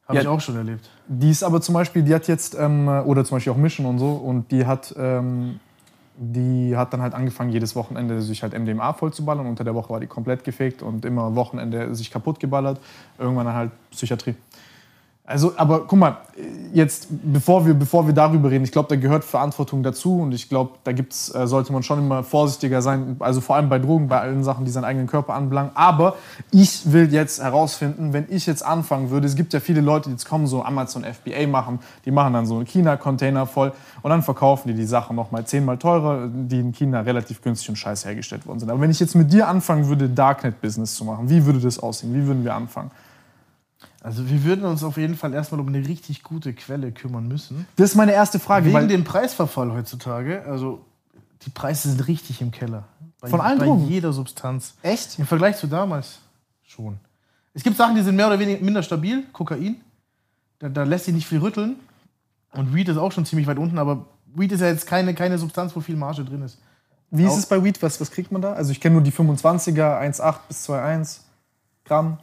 Habe 0.06 0.16
Ja. 0.16 0.22
ich 0.22 0.28
auch 0.28 0.40
schon 0.40 0.56
erlebt. 0.56 0.88
Die 1.08 1.30
ist 1.30 1.42
aber 1.42 1.60
zum 1.60 1.74
Beispiel, 1.74 2.02
die 2.02 2.14
hat 2.14 2.28
jetzt, 2.28 2.56
ähm, 2.58 2.88
oder 2.88 3.24
zum 3.24 3.36
Beispiel 3.36 3.52
auch 3.52 3.56
Mischen 3.56 3.86
und 3.86 3.98
so, 3.98 4.10
und 4.12 4.50
die 4.52 4.64
hat, 4.66 4.94
ähm, 4.96 5.58
die 6.16 6.76
hat 6.76 6.92
dann 6.92 7.02
halt 7.02 7.12
angefangen, 7.12 7.50
jedes 7.50 7.74
Wochenende 7.76 8.22
sich 8.22 8.42
halt 8.42 8.54
MDMA 8.54 8.92
vollzuballern. 8.94 9.46
Unter 9.46 9.64
der 9.64 9.74
Woche 9.74 9.90
war 9.90 10.00
die 10.00 10.06
komplett 10.06 10.44
gefegt 10.44 10.82
und 10.82 11.04
immer 11.04 11.34
Wochenende 11.34 11.94
sich 11.94 12.10
kaputt 12.10 12.40
geballert. 12.40 12.80
Irgendwann 13.18 13.46
dann 13.46 13.54
halt 13.54 13.70
Psychiatrie. 13.90 14.34
Also, 15.28 15.54
aber 15.56 15.86
guck 15.88 15.98
mal, 15.98 16.18
jetzt, 16.72 17.08
bevor 17.10 17.66
wir, 17.66 17.74
bevor 17.74 18.06
wir 18.06 18.14
darüber 18.14 18.48
reden, 18.48 18.62
ich 18.62 18.70
glaube, 18.70 18.88
da 18.88 18.94
gehört 18.94 19.24
Verantwortung 19.24 19.82
dazu 19.82 20.20
und 20.20 20.30
ich 20.30 20.48
glaube, 20.48 20.74
da 20.84 20.92
gibt's, 20.92 21.34
äh, 21.34 21.48
sollte 21.48 21.72
man 21.72 21.82
schon 21.82 21.98
immer 21.98 22.22
vorsichtiger 22.22 22.80
sein, 22.80 23.16
also 23.18 23.40
vor 23.40 23.56
allem 23.56 23.68
bei 23.68 23.80
Drogen, 23.80 24.06
bei 24.06 24.20
allen 24.20 24.44
Sachen, 24.44 24.64
die 24.64 24.70
seinen 24.70 24.84
eigenen 24.84 25.08
Körper 25.08 25.34
anbelangen. 25.34 25.72
Aber 25.74 26.14
ich 26.52 26.92
will 26.92 27.12
jetzt 27.12 27.42
herausfinden, 27.42 28.12
wenn 28.12 28.26
ich 28.28 28.46
jetzt 28.46 28.64
anfangen 28.64 29.10
würde, 29.10 29.26
es 29.26 29.34
gibt 29.34 29.52
ja 29.52 29.58
viele 29.58 29.80
Leute, 29.80 30.10
die 30.10 30.12
jetzt 30.12 30.28
kommen, 30.28 30.46
so 30.46 30.62
Amazon 30.62 31.02
FBA 31.02 31.48
machen, 31.48 31.80
die 32.04 32.12
machen 32.12 32.32
dann 32.32 32.46
so 32.46 32.54
einen 32.54 32.66
China-Container 32.66 33.46
voll 33.46 33.72
und 34.02 34.10
dann 34.10 34.22
verkaufen 34.22 34.68
die 34.68 34.74
die 34.74 34.86
Sachen 34.86 35.16
nochmal 35.16 35.44
zehnmal 35.44 35.76
teurer, 35.76 36.28
die 36.32 36.60
in 36.60 36.70
China 36.70 37.00
relativ 37.00 37.42
günstig 37.42 37.70
und 37.70 37.76
scheiße 37.76 38.06
hergestellt 38.06 38.46
worden 38.46 38.60
sind. 38.60 38.70
Aber 38.70 38.80
wenn 38.80 38.92
ich 38.92 39.00
jetzt 39.00 39.16
mit 39.16 39.32
dir 39.32 39.48
anfangen 39.48 39.88
würde, 39.88 40.08
Darknet-Business 40.08 40.94
zu 40.94 41.04
machen, 41.04 41.28
wie 41.28 41.44
würde 41.44 41.58
das 41.58 41.80
aussehen? 41.80 42.14
Wie 42.14 42.24
würden 42.28 42.44
wir 42.44 42.54
anfangen? 42.54 42.92
Also 44.06 44.30
wir 44.30 44.44
würden 44.44 44.64
uns 44.64 44.84
auf 44.84 44.98
jeden 44.98 45.16
Fall 45.16 45.34
erstmal 45.34 45.60
um 45.60 45.66
eine 45.66 45.78
richtig 45.84 46.22
gute 46.22 46.52
Quelle 46.54 46.92
kümmern 46.92 47.26
müssen. 47.26 47.66
Das 47.74 47.90
ist 47.90 47.96
meine 47.96 48.12
erste 48.12 48.38
Frage. 48.38 48.72
Wegen 48.72 48.86
dem 48.86 49.02
Preisverfall 49.02 49.72
heutzutage, 49.72 50.44
also 50.46 50.84
die 51.42 51.50
Preise 51.50 51.88
sind 51.88 52.06
richtig 52.06 52.40
im 52.40 52.52
Keller. 52.52 52.84
Bei, 53.20 53.28
Von 53.28 53.40
allen 53.40 53.58
bei 53.58 53.64
Drogen? 53.64 53.88
jeder 53.88 54.12
Substanz. 54.12 54.74
Echt? 54.82 55.18
Im 55.18 55.26
Vergleich 55.26 55.56
zu 55.56 55.66
damals 55.66 56.20
schon. 56.62 57.00
Es 57.52 57.64
gibt 57.64 57.76
Sachen, 57.76 57.96
die 57.96 58.02
sind 58.02 58.14
mehr 58.14 58.28
oder 58.28 58.38
weniger 58.38 58.62
minder 58.64 58.84
stabil. 58.84 59.24
Kokain, 59.32 59.80
da, 60.60 60.68
da 60.68 60.84
lässt 60.84 61.06
sich 61.06 61.14
nicht 61.14 61.26
viel 61.26 61.40
rütteln. 61.40 61.74
Und 62.52 62.72
Weed 62.76 62.88
ist 62.88 62.98
auch 62.98 63.10
schon 63.10 63.26
ziemlich 63.26 63.48
weit 63.48 63.58
unten, 63.58 63.76
aber 63.76 64.06
Weed 64.36 64.52
ist 64.52 64.60
ja 64.60 64.68
jetzt 64.68 64.86
keine, 64.86 65.14
keine 65.14 65.36
Substanz, 65.36 65.74
wo 65.74 65.80
viel 65.80 65.96
Marge 65.96 66.24
drin 66.24 66.42
ist. 66.42 66.58
Wie 67.10 67.24
ist 67.24 67.32
Auch- 67.32 67.38
es 67.38 67.46
bei 67.46 67.64
Weed? 67.64 67.82
Was, 67.82 68.00
was 68.00 68.12
kriegt 68.12 68.30
man 68.30 68.40
da? 68.40 68.52
Also 68.52 68.70
ich 68.70 68.80
kenne 68.80 68.92
nur 68.94 69.02
die 69.02 69.10
25er, 69.10 69.98
1,8 70.00 70.36
bis 70.46 70.68
2,1 70.70 71.18
Gramm. 71.84 72.18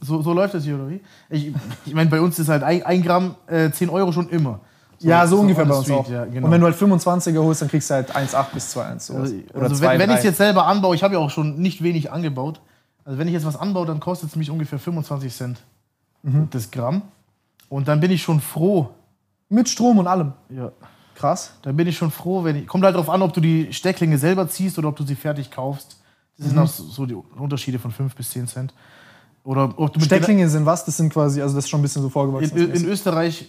So, 0.00 0.20
so 0.22 0.32
läuft 0.32 0.54
das 0.54 0.64
hier, 0.64 0.74
oder 0.76 0.88
wie? 0.90 1.00
Ich, 1.30 1.52
ich 1.86 1.94
meine, 1.94 2.10
bei 2.10 2.20
uns 2.20 2.38
ist 2.38 2.48
halt 2.48 2.62
ein, 2.62 2.82
ein 2.84 3.02
Gramm 3.02 3.34
äh, 3.46 3.70
10 3.70 3.88
Euro 3.88 4.12
schon 4.12 4.28
immer. 4.28 4.60
ja, 4.98 5.26
so, 5.26 5.38
ungefähr 5.40 5.62
on 5.64 5.68
bei 5.70 5.74
uns 5.76 5.84
street, 5.86 5.98
auch. 5.98 6.08
Ja, 6.10 6.24
genau. 6.26 6.46
Und 6.46 6.52
wenn 6.52 6.60
du 6.60 6.66
halt 6.66 6.76
25er 6.76 7.38
holst, 7.42 7.62
dann 7.62 7.68
kriegst 7.68 7.88
du 7.90 7.94
halt 7.94 8.14
1,8 8.14 8.46
bis 8.52 8.76
2,1. 8.76 9.00
sowas. 9.00 9.20
Also, 9.22 9.34
Oder 9.54 9.62
also 9.62 9.76
2, 9.76 9.92
wenn, 9.92 9.98
wenn 10.00 10.10
ich 10.10 10.14
3. 10.16 10.18
es 10.18 10.24
jetzt 10.24 10.36
selber 10.38 10.66
anbaue, 10.66 10.94
ich 10.94 11.02
habe 11.02 11.14
ja 11.14 11.20
auch 11.20 11.30
schon 11.30 11.58
nicht 11.58 11.82
wenig 11.82 12.12
angebaut. 12.12 12.60
Also 13.04 13.18
wenn 13.18 13.26
ich 13.28 13.34
jetzt 13.34 13.46
was 13.46 13.56
anbaue, 13.56 13.86
dann 13.86 14.00
kostet 14.00 14.30
es 14.30 14.36
mich 14.36 14.50
ungefähr 14.50 14.78
25 14.78 15.32
Cent 15.34 15.58
Mhm. 16.22 16.48
das 16.50 16.70
Gramm. 16.70 17.02
Und 17.68 17.86
dann 17.88 18.00
bin 18.00 18.10
ich 18.10 18.22
schon 18.22 18.40
froh. 18.40 18.88
Mit 19.48 19.68
Strom 19.68 19.98
und 19.98 20.08
allem. 20.08 20.32
Ja. 20.50 20.72
Krass. 21.14 21.52
Dann 21.62 21.76
bin 21.76 21.86
ich 21.86 21.96
schon 21.96 22.10
froh, 22.10 22.42
wenn 22.44 22.56
ich. 22.56 22.66
Kommt 22.66 22.84
halt 22.84 22.94
darauf 22.96 23.08
an, 23.08 23.22
ob 23.22 23.32
du 23.32 23.40
die 23.40 23.72
Stecklinge 23.72 24.18
selber 24.18 24.48
ziehst 24.48 24.76
oder 24.78 24.88
ob 24.88 24.96
du 24.96 25.04
sie 25.04 25.14
fertig 25.14 25.50
kaufst. 25.52 25.98
Das 26.36 26.46
Mhm. 26.46 26.50
sind 26.50 26.58
auch 26.58 26.66
so 26.68 26.82
so 26.84 27.06
die 27.06 27.14
Unterschiede 27.14 27.78
von 27.78 27.90
5 27.92 28.14
bis 28.16 28.30
10 28.30 28.46
Cent. 28.48 28.74
Oder 29.46 29.72
mit 29.78 30.04
Stecklinge 30.04 30.48
sind 30.48 30.66
was? 30.66 30.84
Das 30.84 30.96
sind 30.96 31.12
quasi, 31.12 31.40
also 31.40 31.54
das 31.54 31.64
ist 31.64 31.70
schon 31.70 31.78
ein 31.78 31.82
bisschen 31.82 32.02
so 32.02 32.08
vorgewachsen. 32.08 32.56
in, 32.58 32.72
in 32.72 32.84
Österreich, 32.84 33.48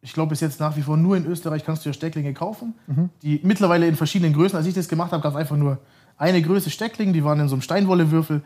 ich 0.00 0.12
glaube 0.12 0.30
bis 0.30 0.40
jetzt 0.40 0.60
nach 0.60 0.76
wie 0.76 0.82
vor 0.82 0.96
nur 0.96 1.16
in 1.16 1.26
Österreich 1.26 1.64
kannst 1.64 1.84
du 1.84 1.88
ja 1.88 1.92
Stecklinge 1.92 2.32
kaufen. 2.32 2.74
Mhm. 2.86 3.10
Die 3.22 3.40
mittlerweile 3.42 3.88
in 3.88 3.96
verschiedenen 3.96 4.34
Größen. 4.34 4.56
Als 4.56 4.68
ich 4.68 4.74
das 4.74 4.88
gemacht 4.88 5.10
habe, 5.10 5.20
gab 5.20 5.32
es 5.32 5.38
einfach 5.38 5.56
nur 5.56 5.78
eine 6.16 6.40
Größe 6.40 6.70
Stecklinge, 6.70 7.12
die 7.12 7.24
waren 7.24 7.40
in 7.40 7.48
so 7.48 7.56
einem 7.56 7.62
Steinwollewürfel, 7.62 8.42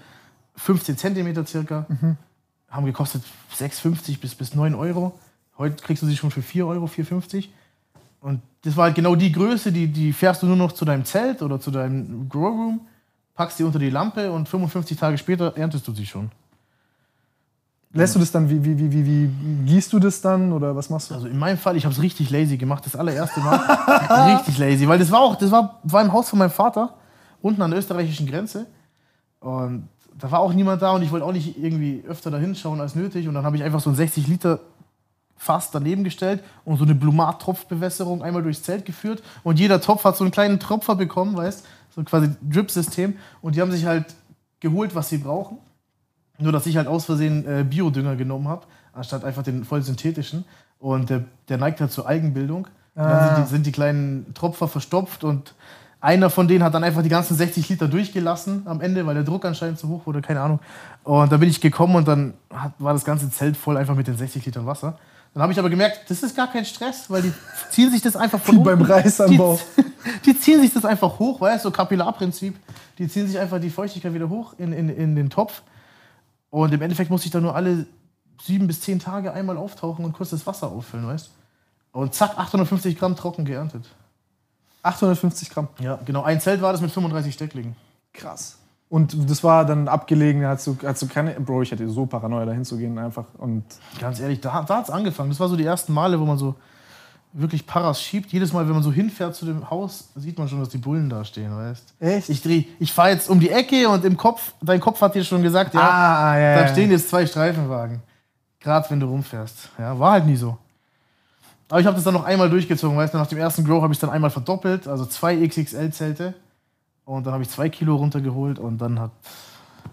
15 0.55 0.97
Zentimeter 0.97 1.45
circa. 1.45 1.85
Mhm. 1.89 2.17
Haben 2.71 2.87
gekostet 2.87 3.23
6,50 3.55 4.19
bis, 4.19 4.35
bis 4.35 4.55
9 4.55 4.75
Euro. 4.75 5.19
Heute 5.59 5.83
kriegst 5.85 6.03
du 6.03 6.07
sie 6.07 6.17
schon 6.17 6.31
für 6.31 6.41
4 6.41 6.67
Euro, 6.67 6.87
4,50. 6.87 7.49
Und 8.23 8.41
das 8.63 8.75
war 8.79 8.85
halt 8.85 8.95
genau 8.95 9.17
die 9.17 9.33
Größe, 9.33 9.71
die, 9.71 9.89
die 9.89 10.15
fährst 10.15 10.43
du 10.43 10.47
nur 10.47 10.57
noch 10.57 10.73
zu 10.73 10.87
deinem 10.87 11.05
Zelt 11.05 11.43
oder 11.43 11.61
zu 11.61 11.71
deinem 11.71 12.31
Growroom, 12.31 12.81
packst 13.35 13.59
sie 13.59 13.65
unter 13.65 13.79
die 13.79 13.91
Lampe 13.91 14.33
und 14.33 14.49
55 14.49 14.97
Tage 14.97 15.19
später 15.19 15.55
erntest 15.59 15.87
du 15.87 15.93
sie 15.93 16.07
schon. 16.07 16.31
Lässt 17.97 18.15
du 18.15 18.19
das 18.19 18.31
dann, 18.31 18.49
wie, 18.51 18.63
wie, 18.65 18.79
wie, 18.79 18.93
wie, 18.93 19.07
wie 19.07 19.31
gießt 19.67 19.93
du 19.93 19.99
das 19.99 20.21
dann 20.21 20.53
oder 20.53 20.77
was 20.77 20.91
machst 20.91 21.11
du? 21.11 21.15
Also 21.15 21.27
in 21.27 21.39
meinem 21.39 21.59
Fall, 21.59 21.77
ich 21.77 21.85
habe 21.85 21.95
es 21.95 22.03
richtig 22.03 22.31
lazy 22.31 22.57
gemacht, 22.57 22.85
das 22.85 22.95
allererste 22.95 23.41
Mal. 23.41 23.57
richtig 24.37 24.59
lazy, 24.59 24.87
weil 24.87 24.99
das 24.99 25.11
war 25.11 25.21
auch, 25.21 25.37
das 25.37 25.51
war, 25.51 25.81
war 25.83 26.03
im 26.03 26.13
Haus 26.13 26.29
von 26.29 26.39
meinem 26.39 26.51
Vater, 26.51 26.95
unten 27.41 27.63
an 27.63 27.71
der 27.71 27.79
österreichischen 27.79 28.27
Grenze. 28.27 28.67
Und 29.41 29.89
da 30.19 30.31
war 30.31 30.41
auch 30.41 30.53
niemand 30.53 30.83
da 30.83 30.93
und 30.93 31.03
ich 31.03 31.11
wollte 31.11 31.25
auch 31.25 31.33
nicht 31.33 31.59
irgendwie 31.59 32.05
öfter 32.07 32.31
da 32.31 32.39
hinschauen 32.39 32.81
als 32.81 32.95
nötig. 32.95 33.29
Und 33.29 33.35
dann 33.35 33.45
habe 33.45 33.57
ich 33.57 33.63
einfach 33.63 33.81
so 33.81 33.91
ein 33.91 33.97
60 33.97 34.27
Liter 34.27 34.61
Fass 35.37 35.71
daneben 35.71 36.03
gestellt 36.03 36.43
und 36.65 36.79
so 36.79 36.85
eine 36.85 36.95
Blumat-Tropfbewässerung 36.95 38.23
einmal 38.23 38.43
durchs 38.43 38.63
Zelt 38.63 38.85
geführt. 38.85 39.23
Und 39.43 39.59
jeder 39.59 39.81
Topf 39.81 40.05
hat 40.05 40.17
so 40.17 40.25
einen 40.25 40.31
kleinen 40.31 40.59
Tropfer 40.59 40.97
bekommen, 40.97 41.37
weißt 41.37 41.65
so 41.95 42.03
quasi 42.05 42.31
Drip-System. 42.43 43.17
Und 43.43 43.55
die 43.55 43.61
haben 43.61 43.71
sich 43.71 43.85
halt 43.85 44.07
geholt, 44.61 44.95
was 44.95 45.11
sie 45.11 45.19
brauchen. 45.19 45.59
Nur, 46.39 46.53
dass 46.53 46.67
ich 46.67 46.77
halt 46.77 46.87
aus 46.87 47.05
Versehen 47.05 47.47
äh, 47.47 47.65
Biodünger 47.65 48.17
genommen 48.17 48.49
habe, 48.49 48.67
anstatt 48.93 49.25
einfach 49.25 49.43
den 49.43 49.65
voll 49.65 49.83
synthetischen. 49.83 50.45
Und 50.79 51.11
der, 51.11 51.25
der 51.49 51.59
neigt 51.59 51.81
halt 51.81 51.93
zur 51.93 52.07
Algenbildung. 52.07 52.69
Dann 52.95 53.27
sind 53.27 53.45
die, 53.45 53.51
sind 53.51 53.67
die 53.67 53.73
kleinen 53.73 54.33
Tropfer 54.33 54.69
verstopft 54.69 55.23
und 55.23 55.55
einer 56.01 56.31
von 56.31 56.47
denen 56.49 56.63
hat 56.63 56.73
dann 56.73 56.85
einfach 56.85 57.03
die 57.03 57.09
ganzen 57.09 57.37
60 57.37 57.69
Liter 57.69 57.89
durchgelassen 57.89 58.63
am 58.67 58.81
Ende, 58.81 59.07
weil 59.07 59.15
der 59.15 59.25
Druck 59.25 59.45
anscheinend 59.45 59.79
zu 59.79 59.89
hoch 59.89 60.07
wurde, 60.07 60.23
keine 60.23 60.41
Ahnung. 60.41 60.61
Und 61.05 61.33
da 61.33 61.37
bin 61.37 61.49
ich 61.49 61.61
gekommen 61.61 61.97
und 61.97 62.09
dann 62.09 62.35
hat, 62.49 62.73
war 62.79 62.93
das 62.93 63.05
ganze 63.05 63.31
Zelt 63.31 63.57
voll 63.57 63.77
einfach 63.77 63.95
mit 63.95 64.07
den 64.07 64.17
60 64.17 64.47
Litern 64.47 64.67
Wasser. 64.67 64.99
Dann 65.35 65.43
habe 65.43 65.53
ich 65.53 65.59
aber 65.59 65.69
gemerkt, 65.69 66.09
das 66.09 66.23
ist 66.23 66.35
gar 66.35 66.51
kein 66.51 66.65
Stress, 66.65 67.11
weil 67.11 67.23
die 67.23 67.33
ziehen 67.71 67.91
sich 67.91 68.01
das 68.01 68.17
einfach 68.17 68.41
von 68.41 68.57
Wie 68.57 68.63
beim 68.63 68.81
Reisanbau. 68.81 69.61
Die, 69.77 69.83
die 70.33 70.39
ziehen 70.39 70.61
sich 70.61 70.73
das 70.73 70.85
einfach 70.85 71.19
hoch, 71.19 71.41
weißt 71.41 71.65
du, 71.65 71.69
so 71.69 71.73
Kapillarprinzip. 71.73 72.57
Die 72.99 73.09
ziehen 73.09 73.27
sich 73.27 73.39
einfach 73.39 73.61
die 73.61 73.71
Feuchtigkeit 73.71 74.15
wieder 74.15 74.29
hoch 74.29 74.55
in, 74.59 74.73
in, 74.73 74.89
in 74.89 75.17
den 75.17 75.29
Topf. 75.29 75.63
Und 76.51 76.73
im 76.73 76.83
Endeffekt 76.83 77.11
muss 77.11 77.25
ich 77.25 77.31
da 77.31 77.41
nur 77.41 77.55
alle 77.55 77.87
sieben 78.43 78.67
bis 78.67 78.81
zehn 78.81 78.99
Tage 78.99 79.33
einmal 79.33 79.57
auftauchen 79.57 80.05
und 80.05 80.13
kurz 80.13 80.31
das 80.31 80.47
Wasser 80.47 80.69
auffüllen, 80.69 81.07
weißt 81.07 81.31
Und 81.93 82.15
zack, 82.15 82.39
850 82.39 82.99
Gramm 82.99 83.17
trocken 83.17 83.45
geerntet. 83.45 83.89
850 84.83 85.51
Gramm. 85.51 85.69
Ja, 85.81 85.99
genau. 86.05 86.23
Ein 86.23 86.41
Zelt 86.41 86.63
war 86.63 86.73
das 86.73 86.81
mit 86.81 86.91
35 86.91 87.35
Stecklingen. 87.35 87.75
Krass. 88.13 88.59
Und 88.89 89.29
das 89.29 89.43
war 89.43 89.65
dann 89.65 89.89
abgelegen, 89.89 90.43
da 90.43 90.51
hast 90.51 90.67
du, 90.67 90.77
hast 90.85 91.03
du 91.03 91.09
keine. 91.09 91.33
Bro, 91.41 91.63
ich 91.63 91.73
hätte 91.73 91.89
so 91.89 92.07
Paranoia 92.07 92.45
dahin 92.45 92.65
zu 92.65 92.77
gehen 92.77 92.97
einfach. 92.99 93.25
Und 93.37 93.65
Ganz 93.99 94.21
ehrlich, 94.21 94.41
da, 94.41 94.63
da 94.63 94.77
hat 94.77 94.85
es 94.85 94.91
angefangen. 94.91 95.31
Das 95.31 95.41
war 95.41 95.49
so 95.49 95.57
die 95.57 95.65
ersten 95.65 95.93
Male, 95.93 96.21
wo 96.21 96.25
man 96.25 96.39
so 96.39 96.55
wirklich 97.33 97.67
Paras 97.67 98.01
schiebt. 98.01 98.33
Jedes 98.33 98.53
Mal, 98.53 98.67
wenn 98.67 98.75
man 98.75 98.83
so 98.83 98.93
hinfährt 98.93 99.35
zu 99.35 99.45
dem 99.45 99.69
Haus, 99.71 100.11
sieht 100.17 100.39
man 100.39 100.49
schon, 100.49 100.61
dass 100.61 100.71
die 100.71 100.79
Bullen 100.79 101.09
da 101.11 101.25
stehen, 101.25 101.55
weißt 101.57 101.95
Echt? 102.01 102.29
Ich 102.29 102.43
dreh, 102.43 102.65
ich 102.79 102.93
fahre 102.93 103.11
jetzt 103.11 103.29
um 103.29 103.41
die 103.41 103.51
Ecke 103.51 103.89
und 103.89 104.05
im 104.05 104.17
Kopf, 104.17 104.55
dein 104.63 104.81
Kopf 104.81 105.01
hat 105.01 105.15
dir 105.15 105.25
schon 105.25 105.43
gesagt, 105.43 105.75
ja, 105.75 105.81
Ah, 105.81 106.39
ja, 106.39 106.63
da 106.63 106.69
stehen 106.69 106.91
jetzt 106.91 107.09
zwei 107.11 107.27
Streifenwagen. 107.27 108.01
Gerade 108.61 108.89
wenn 108.91 109.01
du 109.01 109.07
rumfährst. 109.07 109.71
Ja, 109.79 109.99
war 109.99 110.13
halt 110.13 110.27
nie 110.27 110.37
so. 110.37 110.57
Aber 111.69 111.81
ich 111.81 111.87
habe 111.87 111.97
das 111.97 112.05
dann 112.05 112.15
noch 112.15 112.25
einmal 112.25 112.49
durchgezogen, 112.49 112.97
weißt 112.97 113.15
du, 113.15 113.19
nach 113.19 113.27
dem 113.27 113.39
ersten 113.39 113.65
Grow 113.65 113.83
habe 113.83 113.93
ich 113.93 113.99
dann 113.99 114.11
einmal 114.11 114.31
verdoppelt, 114.31 114.87
also 114.87 115.05
zwei 115.05 115.37
XXL-Zelte. 115.37 116.35
Und 117.05 117.25
dann 117.27 117.33
habe 117.35 117.43
ich 117.43 117.51
zwei 117.51 117.69
Kilo 117.69 117.97
runtergeholt 117.97 118.59
und 118.59 118.79
dann 118.79 118.99
hat 118.99 119.11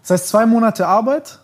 Das 0.01 0.11
heißt, 0.11 0.27
zwei 0.29 0.45
Monate 0.45 0.87
Arbeit 0.87 1.39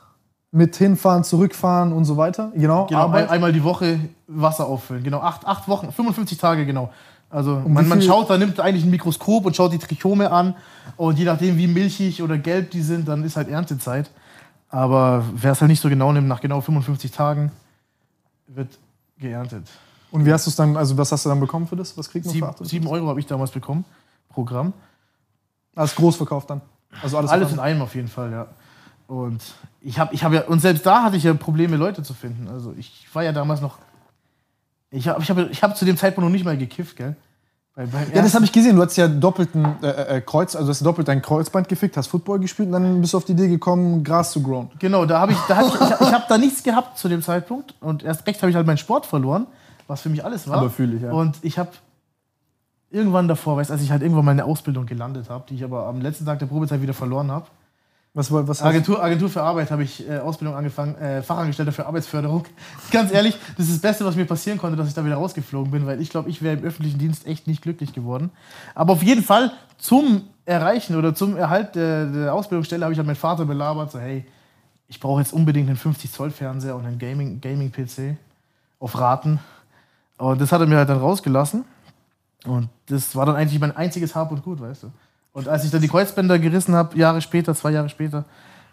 mit 0.52 0.76
hinfahren, 0.76 1.24
zurückfahren 1.24 1.94
und 1.94 2.06
so 2.06 2.18
weiter. 2.18 2.52
Genau, 2.56 2.88
Genau, 2.88 3.02
Arbeit. 3.02 3.26
ein, 3.26 3.36
einmal 3.36 3.54
die 3.54 3.64
Woche 3.64 4.00
Wasser 4.28 4.66
auffüllen. 4.68 5.04
Genau, 5.04 5.20
acht, 5.20 5.46
acht 5.46 5.68
Wochen, 5.68 5.92
55 5.92 6.38
Tage 6.38 6.66
genau. 6.66 6.92
Also 7.30 7.62
man, 7.68 7.88
man 7.88 8.02
schaut, 8.02 8.30
da 8.32 8.38
nimmt 8.40 8.60
eigentlich 8.60 8.84
ein 8.84 8.90
Mikroskop 8.90 9.46
und 9.46 9.56
schaut 9.56 9.72
die 9.72 9.78
Trichome 9.78 10.32
an. 10.32 10.56
Und 10.98 11.20
je 11.20 11.26
nachdem, 11.26 11.58
wie 11.58 11.68
milchig 11.68 12.24
oder 12.24 12.40
gelb 12.40 12.72
die 12.72 12.82
sind, 12.82 13.08
dann 13.08 13.24
ist 13.24 13.36
halt 13.36 13.50
Erntezeit. 13.50 14.10
Aber 14.70 15.24
wer 15.34 15.52
es 15.52 15.62
halt 15.62 15.70
nicht 15.70 15.82
so 15.82 15.90
genau 15.90 16.12
nimmt, 16.12 16.28
nach 16.28 16.42
genau 16.42 16.60
55 16.62 17.12
Tagen 17.12 17.52
wird 18.48 18.80
geerntet. 19.20 19.68
Und 20.12 20.26
wie 20.26 20.34
hast 20.34 20.48
du 20.48 20.50
es 20.50 20.56
dann, 20.56 20.76
also 20.76 20.98
was 20.98 21.12
hast 21.12 21.26
du 21.26 21.30
dann 21.30 21.40
bekommen 21.40 21.68
für 21.68 21.76
das? 21.76 21.96
Was 21.96 22.10
kriegt 22.10 22.26
man 22.26 22.34
Sieben, 22.34 22.48
für 22.48 22.54
8? 22.54 22.66
sieben 22.66 22.88
Euro 22.88 23.08
habe 23.10 23.20
ich 23.20 23.28
damals 23.28 23.52
bekommen 23.52 23.86
pro 24.30 24.44
Gramm. 24.44 24.74
Alles 25.76 25.96
groß 25.96 26.16
verkauft 26.16 26.50
dann. 26.50 26.62
Also 27.04 27.18
alles, 27.20 27.30
Alles 27.30 27.50
in 27.50 27.54
in 27.56 27.60
einem 27.60 27.82
auf 27.84 27.94
jeden 27.94 28.08
Fall, 28.08 28.32
ja. 28.32 28.48
Und 29.06 29.42
ich 29.82 30.00
habe 30.00 30.14
ich 30.14 30.24
hab 30.24 30.34
ja, 30.34 30.42
und 30.42 30.60
selbst 30.60 30.86
da 30.86 31.04
hatte 31.04 31.18
ich 31.18 31.24
ja 31.24 31.34
Probleme, 31.34 31.78
Leute 31.78 32.04
zu 32.04 32.14
finden. 32.14 32.48
Also 32.48 32.74
ich 32.78 33.08
war 33.14 33.24
ja 33.24 33.32
damals 33.32 33.62
noch. 33.62 33.78
Ich 34.92 35.08
habe 35.08 35.22
ich 35.22 35.30
hab, 35.30 35.38
ich 35.38 35.64
hab 35.64 35.78
zu 35.78 35.86
dem 35.86 35.98
Zeitpunkt 35.98 36.28
noch 36.28 36.34
nicht 36.34 36.46
mal 36.46 36.58
gekifft, 36.58 36.98
gell? 36.98 37.16
Ja, 38.14 38.22
das 38.22 38.34
habe 38.36 38.44
ich 38.44 38.52
gesehen. 38.52 38.76
Du 38.76 38.82
hast 38.82 38.98
ja 38.98 39.08
doppelten 39.08 39.66
äh, 39.82 40.18
äh, 40.18 40.22
Kreuz, 40.22 40.54
also 40.54 40.70
hast 40.70 40.86
doppelt 40.86 41.08
dein 41.08 41.22
Kreuzband 41.22 41.70
gefickt, 41.70 41.96
hast 41.96 42.08
Football 42.08 42.40
gespielt 42.40 42.68
und 42.68 42.74
dann 42.74 43.00
bist 43.00 43.14
du 43.14 43.18
auf 43.18 43.24
die 43.24 43.32
Idee 43.32 43.48
gekommen, 43.48 44.04
Gras 44.04 44.32
zu 44.32 44.44
growen. 44.44 44.70
Genau, 44.80 45.06
da 45.06 45.22
habe 45.22 45.32
ich, 45.32 45.38
da 45.48 45.56
hab 45.56 45.68
ich, 45.68 45.76
ich, 45.76 46.08
ich 46.08 46.14
habe 46.14 46.26
da 46.28 46.38
nichts 46.38 46.62
gehabt 46.62 46.98
zu 46.98 47.08
dem 47.08 47.22
Zeitpunkt 47.22 47.76
und 47.80 48.04
erst 48.04 48.28
recht 48.28 48.42
habe 48.42 48.50
ich 48.50 48.58
halt 48.58 48.68
meinen 48.68 48.78
Sport 48.78 49.06
verloren, 49.06 49.48
was 49.88 50.02
für 50.02 50.10
mich 50.10 50.26
alles 50.26 50.50
war. 50.50 50.58
Aber 50.58 50.70
fühl 50.70 50.94
ich, 50.94 51.04
ja. 51.04 51.12
Und 51.12 51.38
ich 51.42 51.58
habe 51.58 51.70
irgendwann 52.90 53.30
davor, 53.30 53.56
weißt, 53.56 53.72
als 53.72 53.82
ich 53.82 53.92
halt 53.92 54.02
irgendwann 54.02 54.26
meine 54.26 54.44
Ausbildung 54.44 54.86
gelandet 54.86 55.30
habe, 55.30 55.46
die 55.48 55.56
ich 55.56 55.64
aber 55.64 55.88
am 55.88 56.02
letzten 56.02 56.26
Tag 56.26 56.40
der 56.40 56.48
Probezeit 56.48 56.82
wieder 56.82 56.94
verloren 56.94 57.32
habe. 57.32 57.46
Was, 58.20 58.30
was 58.34 58.62
Agentur, 58.62 59.02
Agentur 59.02 59.30
für 59.30 59.42
Arbeit 59.42 59.72
habe 59.72 59.84
ich 59.84 60.06
äh, 60.06 60.18
Ausbildung 60.18 60.54
angefangen, 60.54 60.94
äh, 60.96 61.24
Fachangestellter 61.24 61.72
für 61.72 61.86
Arbeitsförderung. 61.86 62.44
Ganz 62.92 63.14
ehrlich, 63.14 63.38
das 63.56 63.68
ist 63.68 63.76
das 63.76 63.82
Beste, 63.82 64.04
was 64.04 64.18
mir 64.18 64.26
passieren 64.26 64.58
konnte, 64.58 64.76
dass 64.76 64.90
ich 64.90 64.94
da 64.94 65.06
wieder 65.06 65.16
rausgeflogen 65.16 65.72
bin, 65.72 65.86
weil 65.86 66.02
ich 66.02 66.10
glaube, 66.10 66.30
ich 66.30 66.42
wäre 66.42 66.58
im 66.58 66.66
öffentlichen 66.66 67.00
Dienst 67.00 67.26
echt 67.26 67.48
nicht 67.48 67.62
glücklich 67.62 67.94
geworden. 67.94 68.30
Aber 68.76 68.92
auf 68.92 69.04
jeden 69.04 69.24
Fall 69.24 69.54
zum 69.78 70.24
Erreichen 70.46 70.98
oder 70.98 71.16
zum 71.16 71.38
Erhalt 71.38 71.76
der, 71.76 72.08
der 72.08 72.34
Ausbildungsstelle 72.34 72.84
habe 72.84 72.92
ich 72.92 72.98
halt 72.98 73.08
meinen 73.08 73.16
Vater 73.16 73.46
belabert, 73.46 73.90
so 73.90 74.00
hey, 74.00 74.26
ich 74.90 75.00
brauche 75.00 75.22
jetzt 75.22 75.32
unbedingt 75.32 75.70
einen 75.70 75.78
50 75.78 76.12
Zoll 76.12 76.32
Fernseher 76.32 76.76
und 76.76 76.86
einen 76.86 77.00
Gaming 77.00 77.40
Gaming 77.40 77.72
auf 78.82 79.00
Raten. 79.00 79.40
Und 80.18 80.42
das 80.42 80.52
hat 80.52 80.60
er 80.60 80.68
mir 80.68 80.76
halt 80.76 80.90
dann 80.90 81.00
rausgelassen. 81.00 81.64
Und 82.44 82.68
das 82.88 83.16
war 83.16 83.26
dann 83.26 83.38
eigentlich 83.38 83.62
mein 83.62 83.78
einziges 83.78 84.14
Hab 84.14 84.34
und 84.34 84.44
Gut, 84.44 84.60
weißt 84.60 84.84
du. 84.84 84.92
Und 85.40 85.48
als 85.48 85.64
ich 85.64 85.72
dann 85.72 85.82
die 85.82 85.88
Kreuzbänder 85.88 86.38
gerissen 86.38 86.76
habe, 86.76 86.98
Jahre 86.98 87.22
später, 87.22 87.56
zwei 87.56 87.72
Jahre 87.72 87.88
später, 87.88 88.26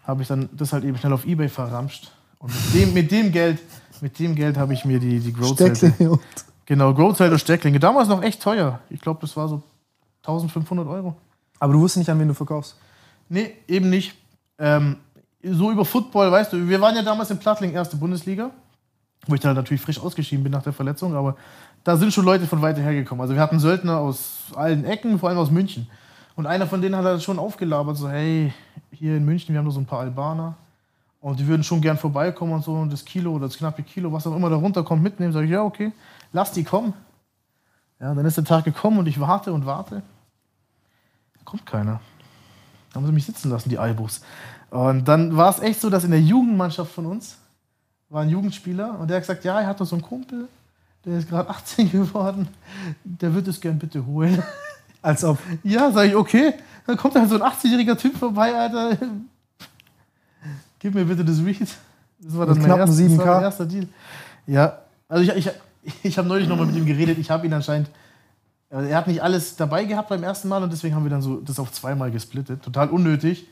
habe 0.05 0.21
ich 0.21 0.27
dann 0.27 0.49
das 0.51 0.73
halt 0.73 0.83
eben 0.83 0.97
schnell 0.97 1.13
auf 1.13 1.25
Ebay 1.25 1.47
verramscht. 1.47 2.11
Und 2.39 2.51
mit 2.53 2.73
dem, 2.73 2.93
mit 2.93 3.09
dem 3.09 3.31
Geld, 3.31 3.59
mit 4.01 4.19
dem 4.19 4.35
Geld 4.35 4.57
habe 4.57 4.73
ich 4.73 4.83
mir 4.83 4.99
die, 4.99 5.21
die 5.21 5.31
Growth 5.31 5.55
Stecklinge 5.55 6.11
und 6.11 6.19
Genau, 6.65 6.93
Growth 6.93 7.21
und 7.21 7.39
Stecklinge. 7.39 7.79
Damals 7.79 8.09
noch 8.09 8.21
echt 8.21 8.41
teuer. 8.41 8.81
Ich 8.89 8.99
glaube, 8.99 9.21
das 9.21 9.37
war 9.37 9.47
so 9.47 9.63
1500 10.23 10.85
Euro. 10.85 11.15
Aber 11.57 11.71
du 11.71 11.79
wusstest 11.79 11.99
nicht, 11.99 12.09
an 12.09 12.19
wen 12.19 12.27
du 12.27 12.33
verkaufst. 12.33 12.75
Nee, 13.29 13.51
eben 13.69 13.89
nicht. 13.89 14.13
Ähm, 14.59 14.97
so 15.41 15.71
über 15.71 15.85
Football, 15.85 16.29
weißt 16.29 16.51
du, 16.51 16.67
wir 16.67 16.81
waren 16.81 16.97
ja 16.97 17.01
damals 17.01 17.31
in 17.31 17.39
Plattling, 17.39 17.71
erste 17.71 17.95
Bundesliga, 17.95 18.51
wo 19.25 19.35
ich 19.35 19.39
dann 19.39 19.55
natürlich 19.55 19.81
frisch 19.81 19.99
ausgeschieden 19.99 20.43
bin 20.43 20.51
nach 20.51 20.63
der 20.63 20.73
Verletzung, 20.73 21.15
aber 21.15 21.37
da 21.85 21.95
sind 21.95 22.11
schon 22.13 22.25
Leute 22.25 22.45
von 22.45 22.61
weiter 22.61 22.81
hergekommen. 22.81 23.21
Also 23.21 23.33
wir 23.33 23.41
hatten 23.41 23.59
Söldner 23.59 23.99
aus 23.99 24.47
allen 24.53 24.83
Ecken, 24.83 25.19
vor 25.19 25.29
allem 25.29 25.37
aus 25.37 25.49
München. 25.49 25.87
Und 26.37 26.45
einer 26.45 26.67
von 26.67 26.83
denen 26.83 26.95
hat 26.95 27.03
halt 27.03 27.23
schon 27.23 27.39
aufgelabert, 27.39 27.97
so 27.97 28.07
hey, 28.07 28.53
hier 28.91 29.17
in 29.17 29.25
München, 29.25 29.53
wir 29.53 29.57
haben 29.57 29.65
nur 29.65 29.73
so 29.73 29.79
ein 29.79 29.87
paar 29.87 30.01
Albaner 30.01 30.55
und 31.19 31.39
die 31.39 31.47
würden 31.47 31.63
schon 31.63 31.81
gern 31.81 31.97
vorbeikommen 31.97 32.53
und 32.53 32.63
so 32.63 32.73
und 32.73 32.93
das 32.93 33.03
Kilo 33.03 33.31
oder 33.31 33.47
das 33.47 33.57
knappe 33.57 33.81
Kilo, 33.81 34.13
was 34.13 34.27
auch 34.27 34.35
immer 34.35 34.47
da 34.51 34.55
runterkommt, 34.55 35.01
mitnehmen. 35.01 35.33
Sag 35.33 35.45
ich, 35.45 35.49
ja, 35.49 35.63
okay, 35.63 35.91
lass 36.31 36.51
die 36.51 36.63
kommen. 36.63 36.93
Ja, 37.99 38.13
dann 38.13 38.23
ist 38.23 38.37
der 38.37 38.43
Tag 38.43 38.65
gekommen 38.65 38.99
und 38.99 39.07
ich 39.07 39.19
warte 39.19 39.51
und 39.51 39.65
warte. 39.65 40.03
Kommt 41.43 41.65
keiner. 41.65 42.01
Da 42.91 42.99
haben 42.99 43.07
sie 43.07 43.13
mich 43.13 43.25
sitzen 43.25 43.49
lassen, 43.49 43.69
die 43.69 43.79
Albus. 43.79 44.21
Und 44.69 45.07
dann 45.07 45.35
war 45.35 45.49
es 45.49 45.57
echt 45.57 45.81
so, 45.81 45.89
dass 45.89 46.03
in 46.03 46.11
der 46.11 46.21
Jugendmannschaft 46.21 46.91
von 46.91 47.07
uns 47.07 47.39
war 48.09 48.21
ein 48.21 48.29
Jugendspieler 48.29 48.99
und 48.99 49.07
der 49.07 49.17
hat 49.17 49.23
gesagt, 49.23 49.43
ja, 49.43 49.59
er 49.59 49.65
hat 49.65 49.79
doch 49.79 49.87
so 49.87 49.95
einen 49.95 50.03
Kumpel, 50.03 50.47
der 51.03 51.17
ist 51.17 51.27
gerade 51.27 51.49
18 51.49 51.91
geworden, 51.91 52.47
der 53.03 53.33
wird 53.33 53.47
es 53.47 53.59
gern 53.59 53.79
bitte 53.79 54.05
holen. 54.05 54.43
Als 55.07 55.23
ob. 55.23 55.37
Ja, 55.63 55.89
sag 55.89 56.07
ich, 56.07 56.15
okay. 56.17 56.53
Dann 56.85 56.97
kommt 56.97 57.15
halt 57.15 57.29
so 57.29 57.41
ein 57.41 57.41
18-jähriger 57.41 57.97
Typ 57.97 58.17
vorbei, 58.17 58.53
Alter. 58.53 58.97
Gib 60.79 60.95
mir 60.95 61.05
bitte 61.05 61.23
das 61.23 61.45
Weed. 61.45 61.61
Das 62.19 62.37
war 62.37 62.45
dann 62.45 62.57
mein, 62.57 62.71
erster, 62.71 62.85
das 62.87 62.97
7K. 62.97 63.17
war 63.19 63.35
mein 63.35 63.43
erster 63.43 63.65
Deal. 63.65 63.87
Ja, 64.47 64.79
also 65.07 65.23
ich, 65.23 65.47
ich, 65.47 65.49
ich 66.03 66.17
habe 66.17 66.27
neulich 66.27 66.49
nochmal 66.49 66.65
mit 66.65 66.75
ihm 66.75 66.85
geredet. 66.85 67.17
Ich 67.19 67.31
habe 67.31 67.45
ihn 67.45 67.53
anscheinend. 67.53 67.89
also 68.69 68.85
Er 68.85 68.97
hat 68.97 69.07
nicht 69.07 69.23
alles 69.23 69.55
dabei 69.55 69.85
gehabt 69.85 70.09
beim 70.09 70.23
ersten 70.23 70.49
Mal 70.49 70.61
und 70.61 70.73
deswegen 70.73 70.93
haben 70.93 71.05
wir 71.05 71.09
dann 71.09 71.21
so 71.21 71.37
das 71.37 71.57
auf 71.57 71.71
zweimal 71.71 72.11
gesplittet. 72.11 72.63
Total 72.63 72.89
unnötig. 72.89 73.47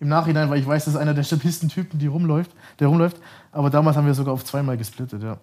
Im 0.00 0.08
Nachhinein, 0.08 0.50
weil 0.50 0.60
ich 0.60 0.66
weiß, 0.66 0.84
das 0.84 0.92
ist 0.92 1.00
einer 1.00 1.14
der 1.14 1.22
stabilsten 1.22 1.70
Typen, 1.70 1.98
die 1.98 2.06
rumläuft, 2.06 2.50
der 2.80 2.88
rumläuft. 2.88 3.16
Aber 3.50 3.70
damals 3.70 3.96
haben 3.96 4.06
wir 4.06 4.12
sogar 4.12 4.34
auf 4.34 4.44
zweimal 4.44 4.76
gesplittet, 4.76 5.22
ja. 5.22 5.38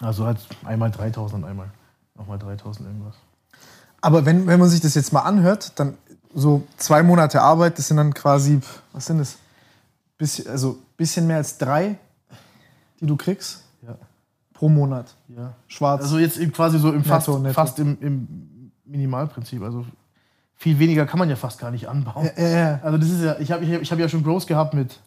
Also 0.00 0.26
halt 0.26 0.40
einmal 0.64 0.90
3000 0.90 1.44
und 1.44 1.48
einmal 1.48 1.70
nochmal 2.16 2.40
3000 2.40 2.88
irgendwas. 2.88 3.14
Aber 4.00 4.24
wenn, 4.24 4.46
wenn 4.46 4.58
man 4.60 4.68
sich 4.68 4.80
das 4.80 4.94
jetzt 4.94 5.12
mal 5.12 5.20
anhört, 5.20 5.72
dann 5.78 5.94
so 6.34 6.66
zwei 6.76 7.02
Monate 7.02 7.42
Arbeit, 7.42 7.78
das 7.78 7.88
sind 7.88 7.96
dann 7.96 8.14
quasi, 8.14 8.60
was 8.92 9.06
sind 9.06 9.18
das? 9.18 9.36
Bisschen, 10.16 10.48
also 10.48 10.78
bisschen 10.96 11.26
mehr 11.26 11.38
als 11.38 11.56
drei, 11.58 11.96
die 13.00 13.06
du 13.06 13.16
kriegst 13.16 13.62
Ja. 13.82 13.96
pro 14.52 14.68
Monat. 14.68 15.14
ja. 15.28 15.54
Schwarz. 15.66 16.02
Also 16.02 16.18
jetzt 16.18 16.38
quasi 16.52 16.78
so 16.78 16.92
im 16.92 17.04
fast, 17.04 17.28
Netto, 17.28 17.40
netto. 17.40 17.54
fast 17.54 17.78
im, 17.78 17.96
im 18.00 18.70
Minimalprinzip. 18.84 19.62
Also 19.62 19.86
viel 20.56 20.78
weniger 20.78 21.06
kann 21.06 21.18
man 21.18 21.30
ja 21.30 21.36
fast 21.36 21.58
gar 21.58 21.70
nicht 21.70 21.88
anbauen. 21.88 22.28
ja, 22.36 22.48
ja. 22.48 22.80
Also 22.82 22.98
das 22.98 23.08
ist 23.08 23.22
ja, 23.22 23.38
ich 23.38 23.50
habe 23.50 23.64
ich 23.64 23.72
hab, 23.74 23.80
ich 23.82 23.90
hab 23.92 23.98
ja 23.98 24.08
schon 24.08 24.22
Grows 24.22 24.46
gehabt 24.46 24.74
mit 24.74 25.00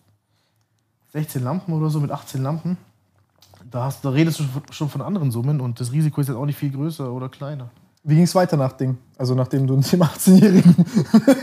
16 1.14 1.44
Lampen 1.44 1.74
oder 1.74 1.90
so, 1.92 2.00
mit 2.00 2.10
18 2.10 2.42
Lampen. 2.42 2.78
Da, 3.70 3.84
hast, 3.86 4.04
da 4.04 4.10
redest 4.10 4.40
du 4.40 4.46
schon 4.72 4.90
von 4.90 5.02
anderen 5.02 5.30
Summen 5.32 5.62
und 5.62 5.80
das 5.80 5.92
Risiko 5.92 6.22
ist 6.22 6.28
jetzt 6.28 6.38
auch 6.38 6.46
nicht 6.46 6.58
viel 6.58 6.72
größer 6.72 7.12
oder 7.12 7.30
kleiner. 7.30 7.70
Wie 8.04 8.16
ging 8.16 8.26
es 8.26 8.36
weiter 8.36 8.58
nach 8.58 8.74
Ding? 8.74 8.98
Also 9.18 9.34
nachdem 9.34 9.66
du 9.66 9.76
dem 9.76 9.84
18-Jährigen 9.84 10.76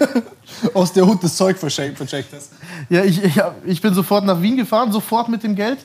aus 0.75 0.93
der 0.93 1.07
Hut 1.07 1.25
das 1.25 1.37
Zeug 1.37 1.57
vercheckt, 1.57 1.97
vercheckt 1.97 2.35
hast. 2.35 2.50
Ja, 2.90 3.02
ich, 3.02 3.23
ich, 3.25 3.40
ich 3.64 3.81
bin 3.81 3.95
sofort 3.95 4.26
nach 4.26 4.43
Wien 4.43 4.59
gefahren, 4.59 4.93
sofort 4.93 5.31
mit 5.31 5.43
dem 5.43 5.55
Geld. 5.55 5.79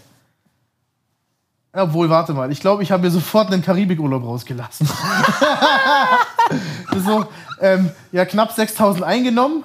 Obwohl, 1.72 2.10
warte 2.10 2.34
mal, 2.34 2.52
ich 2.52 2.60
glaube, 2.60 2.84
ich 2.84 2.92
habe 2.92 3.04
mir 3.04 3.12
sofort 3.12 3.52
einen 3.52 3.62
Karibikurlaub 3.62 4.24
rausgelassen. 4.24 4.88
Ist 6.96 7.06
so, 7.06 7.26
ähm, 7.62 7.92
ja, 8.12 8.26
knapp 8.26 8.52
6000 8.52 9.04
eingenommen. 9.04 9.64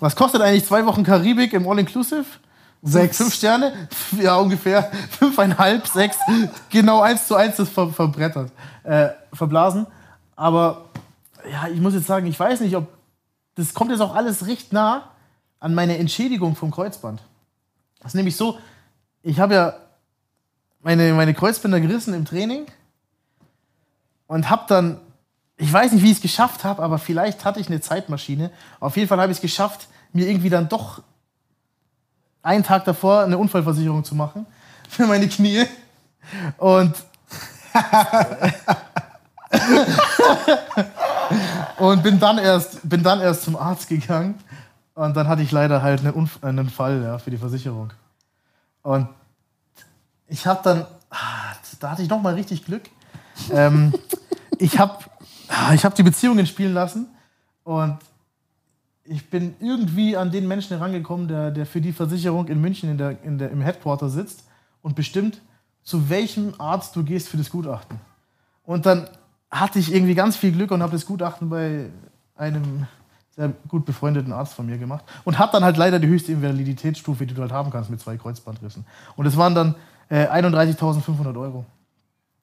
Was 0.00 0.16
kostet 0.16 0.40
eigentlich 0.40 0.66
zwei 0.66 0.86
Wochen 0.86 1.02
Karibik 1.02 1.52
im 1.52 1.68
All-Inclusive? 1.68 2.24
Sechs. 2.82 3.16
Fünf 3.16 3.34
Sterne? 3.34 3.88
Ja, 4.20 4.36
ungefähr. 4.36 4.90
Fünfeinhalb, 5.18 5.86
sechs. 5.86 6.16
Genau 6.70 7.00
eins 7.00 7.26
zu 7.26 7.34
eins 7.34 7.56
das 7.56 7.68
ver 7.68 7.88
verbrettert. 7.88 8.50
Äh, 8.84 9.08
verblasen. 9.32 9.86
Aber 10.38 10.84
ja, 11.50 11.66
ich 11.66 11.80
muss 11.80 11.94
jetzt 11.94 12.06
sagen, 12.06 12.26
ich 12.28 12.38
weiß 12.38 12.60
nicht, 12.60 12.76
ob. 12.76 12.86
Das 13.56 13.74
kommt 13.74 13.90
jetzt 13.90 14.00
auch 14.00 14.14
alles 14.14 14.46
recht 14.46 14.72
nah 14.72 15.10
an 15.58 15.74
meine 15.74 15.98
Entschädigung 15.98 16.54
vom 16.54 16.70
Kreuzband. 16.70 17.20
Das 17.98 18.12
ist 18.12 18.14
nämlich 18.14 18.36
so, 18.36 18.56
ich 19.22 19.40
habe 19.40 19.54
ja 19.54 19.74
meine, 20.80 21.12
meine 21.14 21.34
Kreuzbänder 21.34 21.80
gerissen 21.80 22.14
im 22.14 22.24
Training 22.24 22.66
und 24.28 24.48
habe 24.48 24.62
dann, 24.68 25.00
ich 25.56 25.72
weiß 25.72 25.90
nicht, 25.90 26.04
wie 26.04 26.12
ich 26.12 26.18
es 26.18 26.22
geschafft 26.22 26.62
habe, 26.62 26.84
aber 26.84 26.98
vielleicht 26.98 27.44
hatte 27.44 27.58
ich 27.58 27.66
eine 27.66 27.80
Zeitmaschine. 27.80 28.52
Auf 28.78 28.96
jeden 28.96 29.08
Fall 29.08 29.20
habe 29.20 29.32
ich 29.32 29.38
es 29.38 29.42
geschafft, 29.42 29.88
mir 30.12 30.28
irgendwie 30.28 30.50
dann 30.50 30.68
doch 30.68 31.02
einen 32.42 32.62
Tag 32.62 32.84
davor 32.84 33.22
eine 33.22 33.38
Unfallversicherung 33.38 34.04
zu 34.04 34.14
machen 34.14 34.46
für 34.88 35.08
meine 35.08 35.28
Knie. 35.28 35.64
Und 36.58 36.94
und 41.78 42.02
bin 42.02 42.18
dann 42.18 42.38
erst 42.38 42.88
bin 42.88 43.02
dann 43.02 43.20
erst 43.20 43.42
zum 43.42 43.56
Arzt 43.56 43.88
gegangen 43.88 44.34
und 44.94 45.16
dann 45.16 45.28
hatte 45.28 45.42
ich 45.42 45.52
leider 45.52 45.82
halt 45.82 46.00
einen, 46.00 46.12
Unf 46.12 46.42
einen 46.42 46.70
Fall 46.70 47.02
ja, 47.02 47.18
für 47.18 47.30
die 47.30 47.36
Versicherung. 47.36 47.92
Und 48.82 49.08
ich 50.26 50.46
habe 50.46 50.60
dann 50.62 50.86
ah, 51.10 51.54
da 51.80 51.90
hatte 51.90 52.02
ich 52.02 52.08
noch 52.08 52.20
mal 52.20 52.34
richtig 52.34 52.64
Glück. 52.64 52.82
Ähm, 53.50 53.94
ich 54.58 54.78
habe 54.78 55.04
ich 55.74 55.84
habe 55.84 55.94
die 55.94 56.02
Beziehungen 56.02 56.46
spielen 56.46 56.74
lassen 56.74 57.06
und 57.64 57.98
ich 59.04 59.30
bin 59.30 59.54
irgendwie 59.60 60.16
an 60.16 60.30
den 60.30 60.46
Menschen 60.46 60.76
herangekommen, 60.76 61.28
der, 61.28 61.50
der 61.50 61.64
für 61.64 61.80
die 61.80 61.92
Versicherung 61.92 62.48
in 62.48 62.60
München 62.60 62.90
in 62.90 62.98
der, 62.98 63.22
in 63.22 63.38
der, 63.38 63.50
im 63.50 63.62
Headquarter 63.62 64.10
sitzt 64.10 64.44
und 64.82 64.94
bestimmt, 64.94 65.40
zu 65.82 66.10
welchem 66.10 66.54
Arzt 66.58 66.94
du 66.94 67.02
gehst 67.02 67.28
für 67.28 67.38
das 67.38 67.48
Gutachten. 67.48 67.98
Und 68.64 68.84
dann 68.84 69.08
hatte 69.50 69.78
ich 69.78 69.92
irgendwie 69.94 70.14
ganz 70.14 70.36
viel 70.36 70.52
Glück 70.52 70.70
und 70.70 70.82
habe 70.82 70.92
das 70.92 71.06
Gutachten 71.06 71.48
bei 71.48 71.86
einem 72.36 72.86
sehr 73.34 73.52
gut 73.68 73.86
befreundeten 73.86 74.32
Arzt 74.32 74.54
von 74.54 74.66
mir 74.66 74.78
gemacht 74.78 75.04
und 75.24 75.38
habe 75.38 75.52
dann 75.52 75.64
halt 75.64 75.76
leider 75.76 75.98
die 75.98 76.08
höchste 76.08 76.32
Invaliditätsstufe, 76.32 77.24
die 77.26 77.34
du 77.34 77.40
halt 77.42 77.52
haben 77.52 77.70
kannst 77.70 77.88
mit 77.88 78.00
zwei 78.00 78.16
Kreuzbandrissen. 78.16 78.84
Und 79.16 79.26
es 79.26 79.36
waren 79.36 79.54
dann 79.54 79.74
äh, 80.08 80.26
31.500 80.26 81.38
Euro. 81.38 81.64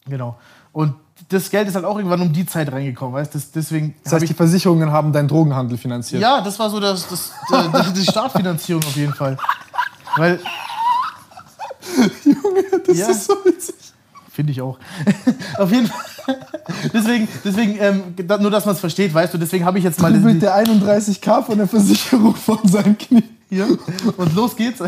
Genau. 0.07 0.38
Und 0.71 0.95
das 1.29 1.50
Geld 1.50 1.67
ist 1.67 1.75
halt 1.75 1.85
auch 1.85 1.97
irgendwann 1.97 2.21
um 2.21 2.33
die 2.33 2.45
Zeit 2.45 2.71
reingekommen, 2.71 3.13
weißt 3.13 3.33
du? 3.35 3.39
Deswegen 3.55 3.95
Das 4.03 4.13
heißt, 4.13 4.27
die 4.29 4.33
Versicherungen 4.33 4.91
haben 4.91 5.12
deinen 5.13 5.27
Drogenhandel 5.27 5.77
finanziert. 5.77 6.21
ja, 6.21 6.41
das 6.41 6.59
war 6.59 6.69
so 6.69 6.79
das, 6.79 7.07
das, 7.07 7.31
das, 7.71 7.93
die 7.93 8.03
Startfinanzierung 8.03 8.83
auf 8.83 8.95
jeden 8.95 9.13
Fall. 9.13 9.38
Weil, 10.17 10.39
das 12.88 12.97
Ja. 12.97 13.07
ist 13.07 13.25
so 13.25 13.33
witzig. 13.45 13.75
Finde 14.35 14.51
ich 14.51 14.61
auch. 14.61 14.77
auf 15.57 15.71
jeden 15.71 15.87
Fall. 15.87 16.37
Deswegen, 16.93 17.27
deswegen 17.43 17.77
ähm, 17.79 18.03
nur, 18.41 18.51
dass 18.51 18.65
man 18.65 18.75
es 18.75 18.81
versteht, 18.81 19.13
weißt 19.13 19.33
du, 19.33 19.37
deswegen 19.37 19.65
habe 19.65 19.77
ich 19.77 19.83
jetzt 19.83 20.01
mal 20.01 20.11
Mit 20.11 20.35
die, 20.35 20.39
der 20.39 20.57
31k 20.57 21.43
von 21.43 21.57
der 21.57 21.67
Versicherung 21.67 22.35
von 22.35 22.59
seinem 22.67 22.97
Knie. 22.97 23.23
hier 23.49 23.67
und 24.17 24.35
los 24.35 24.55
geht's. 24.55 24.81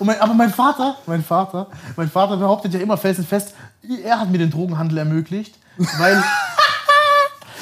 Mein, 0.00 0.20
aber 0.20 0.34
mein 0.34 0.50
Vater, 0.50 0.96
mein 1.06 1.22
Vater, 1.22 1.68
mein 1.96 2.10
Vater 2.10 2.36
behauptet 2.36 2.74
ja 2.74 2.80
immer 2.80 2.96
felsenfest, 2.96 3.54
er 4.04 4.20
hat 4.20 4.30
mir 4.30 4.38
den 4.38 4.50
Drogenhandel 4.50 4.98
ermöglicht, 4.98 5.54
weil, 5.98 6.22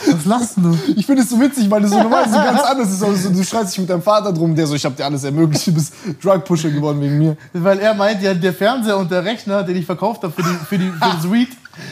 Was 0.04 0.24
lachst 0.24 0.56
du? 0.56 0.76
Ich 0.94 1.06
finde 1.06 1.22
es 1.22 1.30
so 1.30 1.40
witzig, 1.40 1.70
weil 1.70 1.82
du 1.82 1.88
so 1.88 1.98
normal 2.02 2.28
so 2.28 2.36
ganz 2.36 2.60
anders 2.62 2.90
ist. 2.92 3.02
Also, 3.02 3.30
du 3.30 3.42
schreist 3.42 3.72
dich 3.72 3.80
mit 3.80 3.90
deinem 3.90 4.02
Vater 4.02 4.32
drum, 4.32 4.54
der 4.54 4.66
so, 4.66 4.74
ich 4.74 4.84
habe 4.84 4.94
dir 4.94 5.04
alles 5.04 5.24
ermöglicht, 5.24 5.66
du 5.66 5.74
bist 5.74 5.94
Drug-Pusher 6.22 6.70
geworden 6.70 7.00
wegen 7.00 7.18
mir. 7.18 7.36
Weil 7.52 7.78
er 7.78 7.94
meint, 7.94 8.22
ja, 8.22 8.34
der 8.34 8.52
Fernseher 8.52 8.96
und 8.98 9.10
der 9.10 9.24
Rechner, 9.24 9.62
den 9.62 9.76
ich 9.76 9.86
verkauft 9.86 10.22
habe 10.22 10.32
für, 10.32 10.42
die, 10.42 10.64
für, 10.66 10.78
die, 10.78 10.90
für 10.90 10.98
das 10.98 11.30
Read, 11.30 11.48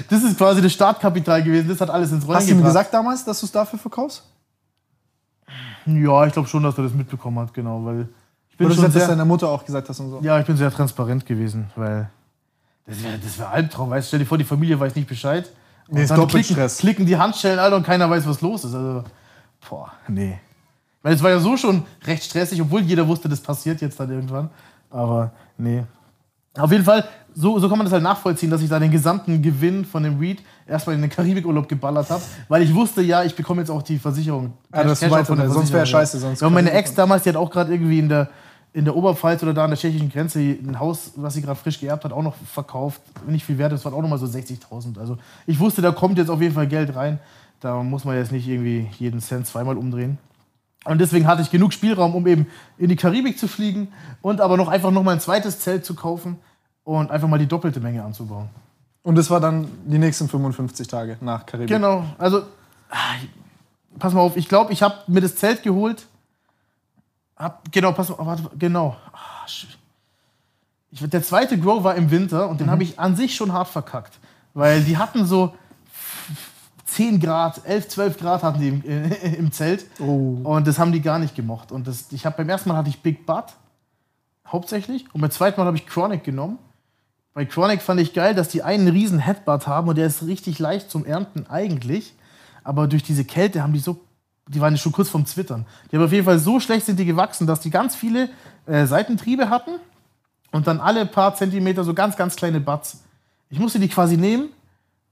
das 0.08 0.22
ist 0.22 0.38
quasi 0.38 0.62
das 0.62 0.72
Startkapital 0.72 1.42
gewesen. 1.42 1.68
Das 1.68 1.80
hat 1.80 1.90
alles 1.90 2.12
ins 2.12 2.26
Rollen 2.26 2.36
Hast 2.36 2.46
du 2.46 2.52
ihm 2.52 2.58
gebracht. 2.58 2.74
gesagt 2.74 2.94
damals, 2.94 3.24
dass 3.24 3.40
du 3.40 3.46
es 3.46 3.52
dafür 3.52 3.78
verkaufst? 3.78 4.22
Ja, 5.86 6.26
ich 6.26 6.32
glaube 6.32 6.48
schon, 6.48 6.62
dass 6.62 6.76
er 6.78 6.84
das 6.84 6.94
mitbekommen 6.94 7.38
hat, 7.38 7.52
genau. 7.52 7.84
Weil 7.84 8.08
ich 8.50 8.56
bin 8.56 8.66
Oder 8.66 8.76
schon 8.76 8.84
das 8.84 8.94
sehr, 8.94 9.08
deiner 9.08 9.24
Mutter 9.24 9.48
auch 9.48 9.64
gesagt 9.64 9.88
hast 9.88 10.00
und 10.00 10.10
so? 10.10 10.20
Ja, 10.22 10.38
ich 10.38 10.46
bin 10.46 10.56
sehr 10.56 10.70
transparent 10.70 11.26
gewesen, 11.26 11.70
weil 11.76 12.08
das 12.86 13.02
wäre 13.02 13.18
das 13.18 13.38
wär 13.38 13.50
Albtraum. 13.50 13.90
Weißt, 13.90 14.06
du, 14.06 14.08
stell 14.08 14.18
dir 14.20 14.26
vor, 14.26 14.38
die 14.38 14.44
Familie 14.44 14.78
weiß 14.78 14.94
nicht 14.94 15.08
Bescheid. 15.08 15.50
Und 15.88 15.98
Nee, 15.98 16.06
dann 16.06 16.26
klicken, 16.26 16.54
Stress. 16.54 16.78
klicken 16.78 17.06
die 17.06 17.16
Handschellen, 17.16 17.58
Alter, 17.58 17.76
und 17.76 17.84
keiner 17.84 18.08
weiß, 18.08 18.26
was 18.26 18.40
los 18.40 18.64
ist. 18.64 18.74
Also, 18.74 19.04
boah, 19.68 19.92
nee. 20.08 20.38
Weil 21.02 21.14
es 21.14 21.22
war 21.22 21.30
ja 21.30 21.38
so 21.38 21.56
schon 21.56 21.82
recht 22.06 22.24
stressig, 22.24 22.60
obwohl 22.62 22.80
jeder 22.82 23.06
wusste, 23.06 23.28
das 23.28 23.40
passiert 23.40 23.80
jetzt 23.82 24.00
dann 24.00 24.10
irgendwann. 24.10 24.48
Aber 24.90 25.32
nee. 25.58 25.84
Auf 26.56 26.70
jeden 26.70 26.84
Fall, 26.84 27.04
so, 27.34 27.58
so 27.58 27.68
kann 27.68 27.76
man 27.76 27.84
das 27.84 27.92
halt 27.92 28.02
nachvollziehen, 28.02 28.48
dass 28.48 28.62
ich 28.62 28.68
da 28.68 28.78
den 28.78 28.90
gesamten 28.90 29.42
Gewinn 29.42 29.84
von 29.84 30.02
dem 30.04 30.20
Weed 30.20 30.40
erstmal 30.66 30.94
in 30.94 31.02
den 31.02 31.10
Karibikurlaub 31.10 31.68
geballert 31.68 32.08
habe, 32.08 32.22
weil 32.48 32.62
ich 32.62 32.72
wusste, 32.72 33.02
ja, 33.02 33.24
ich 33.24 33.34
bekomme 33.34 33.60
jetzt 33.60 33.70
auch 33.70 33.82
die 33.82 33.98
Versicherung. 33.98 34.54
Ja, 34.72 34.84
das 34.84 35.00
Cash 35.00 35.10
out 35.12 35.26
von 35.26 35.36
der 35.36 35.46
weiter, 35.46 35.54
sonst 35.54 35.72
wäre 35.72 35.80
Versicherung. 35.80 36.00
scheiße, 36.02 36.18
sonst 36.20 36.40
ja, 36.40 36.46
und 36.46 36.54
meine 36.54 36.70
Ex 36.70 36.94
damals, 36.94 37.24
die 37.24 37.30
hat 37.30 37.36
auch 37.36 37.50
gerade 37.50 37.72
irgendwie 37.72 37.98
in 37.98 38.08
der, 38.08 38.28
in 38.74 38.84
der 38.84 38.96
Oberpfalz 38.96 39.40
oder 39.44 39.54
da 39.54 39.64
an 39.64 39.70
der 39.70 39.78
tschechischen 39.78 40.10
Grenze 40.10 40.40
ein 40.40 40.80
Haus, 40.80 41.12
was 41.14 41.34
sie 41.34 41.42
gerade 41.42 41.58
frisch 41.58 41.78
geerbt 41.78 42.04
hat, 42.04 42.12
auch 42.12 42.22
noch 42.22 42.34
verkauft. 42.34 43.00
Nicht 43.26 43.46
viel 43.46 43.56
wert, 43.56 43.70
das 43.70 43.84
waren 43.84 43.94
auch 43.94 44.02
nochmal 44.02 44.18
so 44.18 44.26
60.000. 44.26 44.98
Also 44.98 45.16
ich 45.46 45.60
wusste, 45.60 45.80
da 45.80 45.92
kommt 45.92 46.18
jetzt 46.18 46.28
auf 46.28 46.42
jeden 46.42 46.54
Fall 46.54 46.66
Geld 46.66 46.94
rein. 46.96 47.20
Da 47.60 47.82
muss 47.84 48.04
man 48.04 48.16
jetzt 48.16 48.32
nicht 48.32 48.48
irgendwie 48.48 48.88
jeden 48.98 49.20
Cent 49.20 49.46
zweimal 49.46 49.78
umdrehen. 49.78 50.18
Und 50.84 51.00
deswegen 51.00 51.26
hatte 51.28 51.40
ich 51.40 51.50
genug 51.50 51.72
Spielraum, 51.72 52.16
um 52.16 52.26
eben 52.26 52.48
in 52.76 52.88
die 52.88 52.96
Karibik 52.96 53.38
zu 53.38 53.46
fliegen 53.46 53.88
und 54.20 54.40
aber 54.40 54.56
noch 54.56 54.68
einfach 54.68 54.90
noch 54.90 55.04
mal 55.04 55.12
ein 55.12 55.20
zweites 55.20 55.60
Zelt 55.60 55.84
zu 55.84 55.94
kaufen 55.94 56.36
und 56.82 57.12
einfach 57.12 57.28
mal 57.28 57.38
die 57.38 57.46
doppelte 57.46 57.78
Menge 57.78 58.02
anzubauen. 58.02 58.48
Und 59.04 59.14
das 59.16 59.30
war 59.30 59.38
dann 59.38 59.68
die 59.86 59.98
nächsten 59.98 60.28
55 60.28 60.88
Tage 60.88 61.16
nach 61.20 61.46
Karibik. 61.46 61.68
Genau, 61.68 62.04
also 62.18 62.42
ah, 62.90 63.14
pass 64.00 64.12
mal 64.14 64.20
auf, 64.20 64.36
ich 64.36 64.48
glaube, 64.48 64.72
ich 64.72 64.82
habe 64.82 64.96
mir 65.06 65.20
das 65.20 65.36
Zelt 65.36 65.62
geholt. 65.62 66.06
Hab, 67.36 67.70
genau, 67.72 67.92
pass 67.92 68.08
mal, 68.10 68.18
warte, 68.24 68.50
genau. 68.58 68.96
Ah, 69.12 69.46
ich, 69.46 69.76
der 71.00 71.22
zweite 71.22 71.58
Grow 71.58 71.82
war 71.82 71.96
im 71.96 72.10
Winter 72.10 72.48
und 72.48 72.60
den 72.60 72.70
habe 72.70 72.82
ich 72.84 72.98
an 72.98 73.16
sich 73.16 73.34
schon 73.34 73.52
hart 73.52 73.68
verkackt, 73.68 74.18
weil 74.54 74.82
die 74.84 74.96
hatten 74.96 75.26
so 75.26 75.54
10 76.86 77.18
Grad, 77.18 77.62
11, 77.64 77.88
12 77.88 78.18
Grad 78.18 78.42
hatten 78.44 78.60
die 78.60 78.68
im, 78.68 78.84
äh, 78.84 79.34
im 79.36 79.50
Zelt 79.50 79.86
Oh. 79.98 80.38
und 80.44 80.66
das 80.66 80.78
haben 80.78 80.92
die 80.92 81.00
gar 81.00 81.18
nicht 81.18 81.34
gemocht. 81.34 81.72
Und 81.72 81.88
das, 81.88 82.12
ich 82.12 82.24
habe 82.24 82.36
beim 82.36 82.48
ersten 82.48 82.68
Mal 82.68 82.76
hatte 82.76 82.88
ich 82.90 83.02
Big 83.02 83.26
Butt 83.26 83.46
hauptsächlich 84.46 85.04
und 85.12 85.20
beim 85.20 85.30
zweiten 85.30 85.58
Mal 85.60 85.66
habe 85.66 85.76
ich 85.76 85.86
Chronic 85.86 86.22
genommen. 86.22 86.58
Bei 87.32 87.44
Chronic 87.44 87.82
fand 87.82 88.00
ich 88.00 88.14
geil, 88.14 88.32
dass 88.36 88.46
die 88.48 88.62
einen 88.62 88.86
riesen 88.86 89.18
Headbutt 89.18 89.66
haben 89.66 89.88
und 89.88 89.98
der 89.98 90.06
ist 90.06 90.24
richtig 90.24 90.60
leicht 90.60 90.88
zum 90.88 91.04
Ernten 91.04 91.46
eigentlich. 91.48 92.14
Aber 92.62 92.86
durch 92.86 93.02
diese 93.02 93.24
Kälte 93.24 93.60
haben 93.62 93.72
die 93.72 93.80
so, 93.80 94.00
die 94.48 94.60
waren 94.60 94.76
schon 94.76 94.92
kurz 94.92 95.08
vorm 95.08 95.26
Zwittern. 95.26 95.66
Die 95.90 95.96
haben 95.96 96.04
auf 96.04 96.12
jeden 96.12 96.24
Fall 96.24 96.38
so 96.38 96.60
schlecht 96.60 96.86
sind 96.86 96.98
die 96.98 97.04
gewachsen, 97.04 97.46
dass 97.46 97.60
die 97.60 97.70
ganz 97.70 97.94
viele 97.94 98.28
äh, 98.66 98.86
Seitentriebe 98.86 99.48
hatten 99.48 99.72
und 100.52 100.66
dann 100.66 100.80
alle 100.80 101.06
paar 101.06 101.34
Zentimeter 101.34 101.84
so 101.84 101.94
ganz, 101.94 102.16
ganz 102.16 102.36
kleine 102.36 102.60
Butts. 102.60 103.02
Ich 103.50 103.58
musste 103.58 103.78
die 103.78 103.88
quasi 103.88 104.16
nehmen 104.16 104.48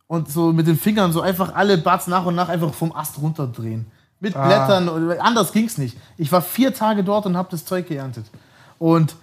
und 0.06 0.30
so 0.30 0.52
mit 0.52 0.66
den 0.66 0.78
Fingern 0.78 1.12
so 1.12 1.20
einfach 1.22 1.54
alle 1.54 1.78
Butts 1.78 2.06
nach 2.06 2.26
und 2.26 2.34
nach 2.34 2.48
einfach 2.48 2.74
vom 2.74 2.94
Ast 2.94 3.18
runterdrehen. 3.20 3.86
Mit 4.20 4.36
Ah. 4.36 4.46
Blättern, 4.46 5.18
anders 5.18 5.52
ging's 5.52 5.78
nicht. 5.78 5.96
Ich 6.16 6.30
war 6.30 6.42
vier 6.42 6.74
Tage 6.74 7.02
dort 7.02 7.26
und 7.26 7.36
habe 7.36 7.48
das 7.50 7.64
Zeug 7.64 7.88
geerntet. 7.88 8.26
Und 8.78 9.16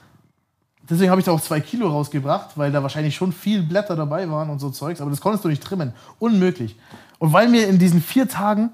deswegen 0.90 1.10
habe 1.10 1.22
ich 1.22 1.26
da 1.26 1.32
auch 1.32 1.42
zwei 1.42 1.62
Kilo 1.62 1.88
rausgebracht, 1.88 2.58
weil 2.58 2.72
da 2.72 2.82
wahrscheinlich 2.84 3.16
schon 3.16 3.32
viel 3.32 3.64
Blätter 3.64 3.96
dabei 3.96 4.30
waren 4.30 4.50
und 4.50 4.60
so 4.60 4.70
Zeugs, 4.72 5.00
aber 5.00 5.10
das 5.10 5.22
konntest 5.22 5.46
du 5.46 5.50
nicht 5.50 5.64
trimmen. 5.64 5.94
Unmöglich. 6.18 6.76
Und 7.18 7.32
weil 7.32 7.48
mir 7.48 7.68
in 7.68 7.80
diesen 7.80 8.02
vier 8.02 8.28
Tagen 8.28 8.72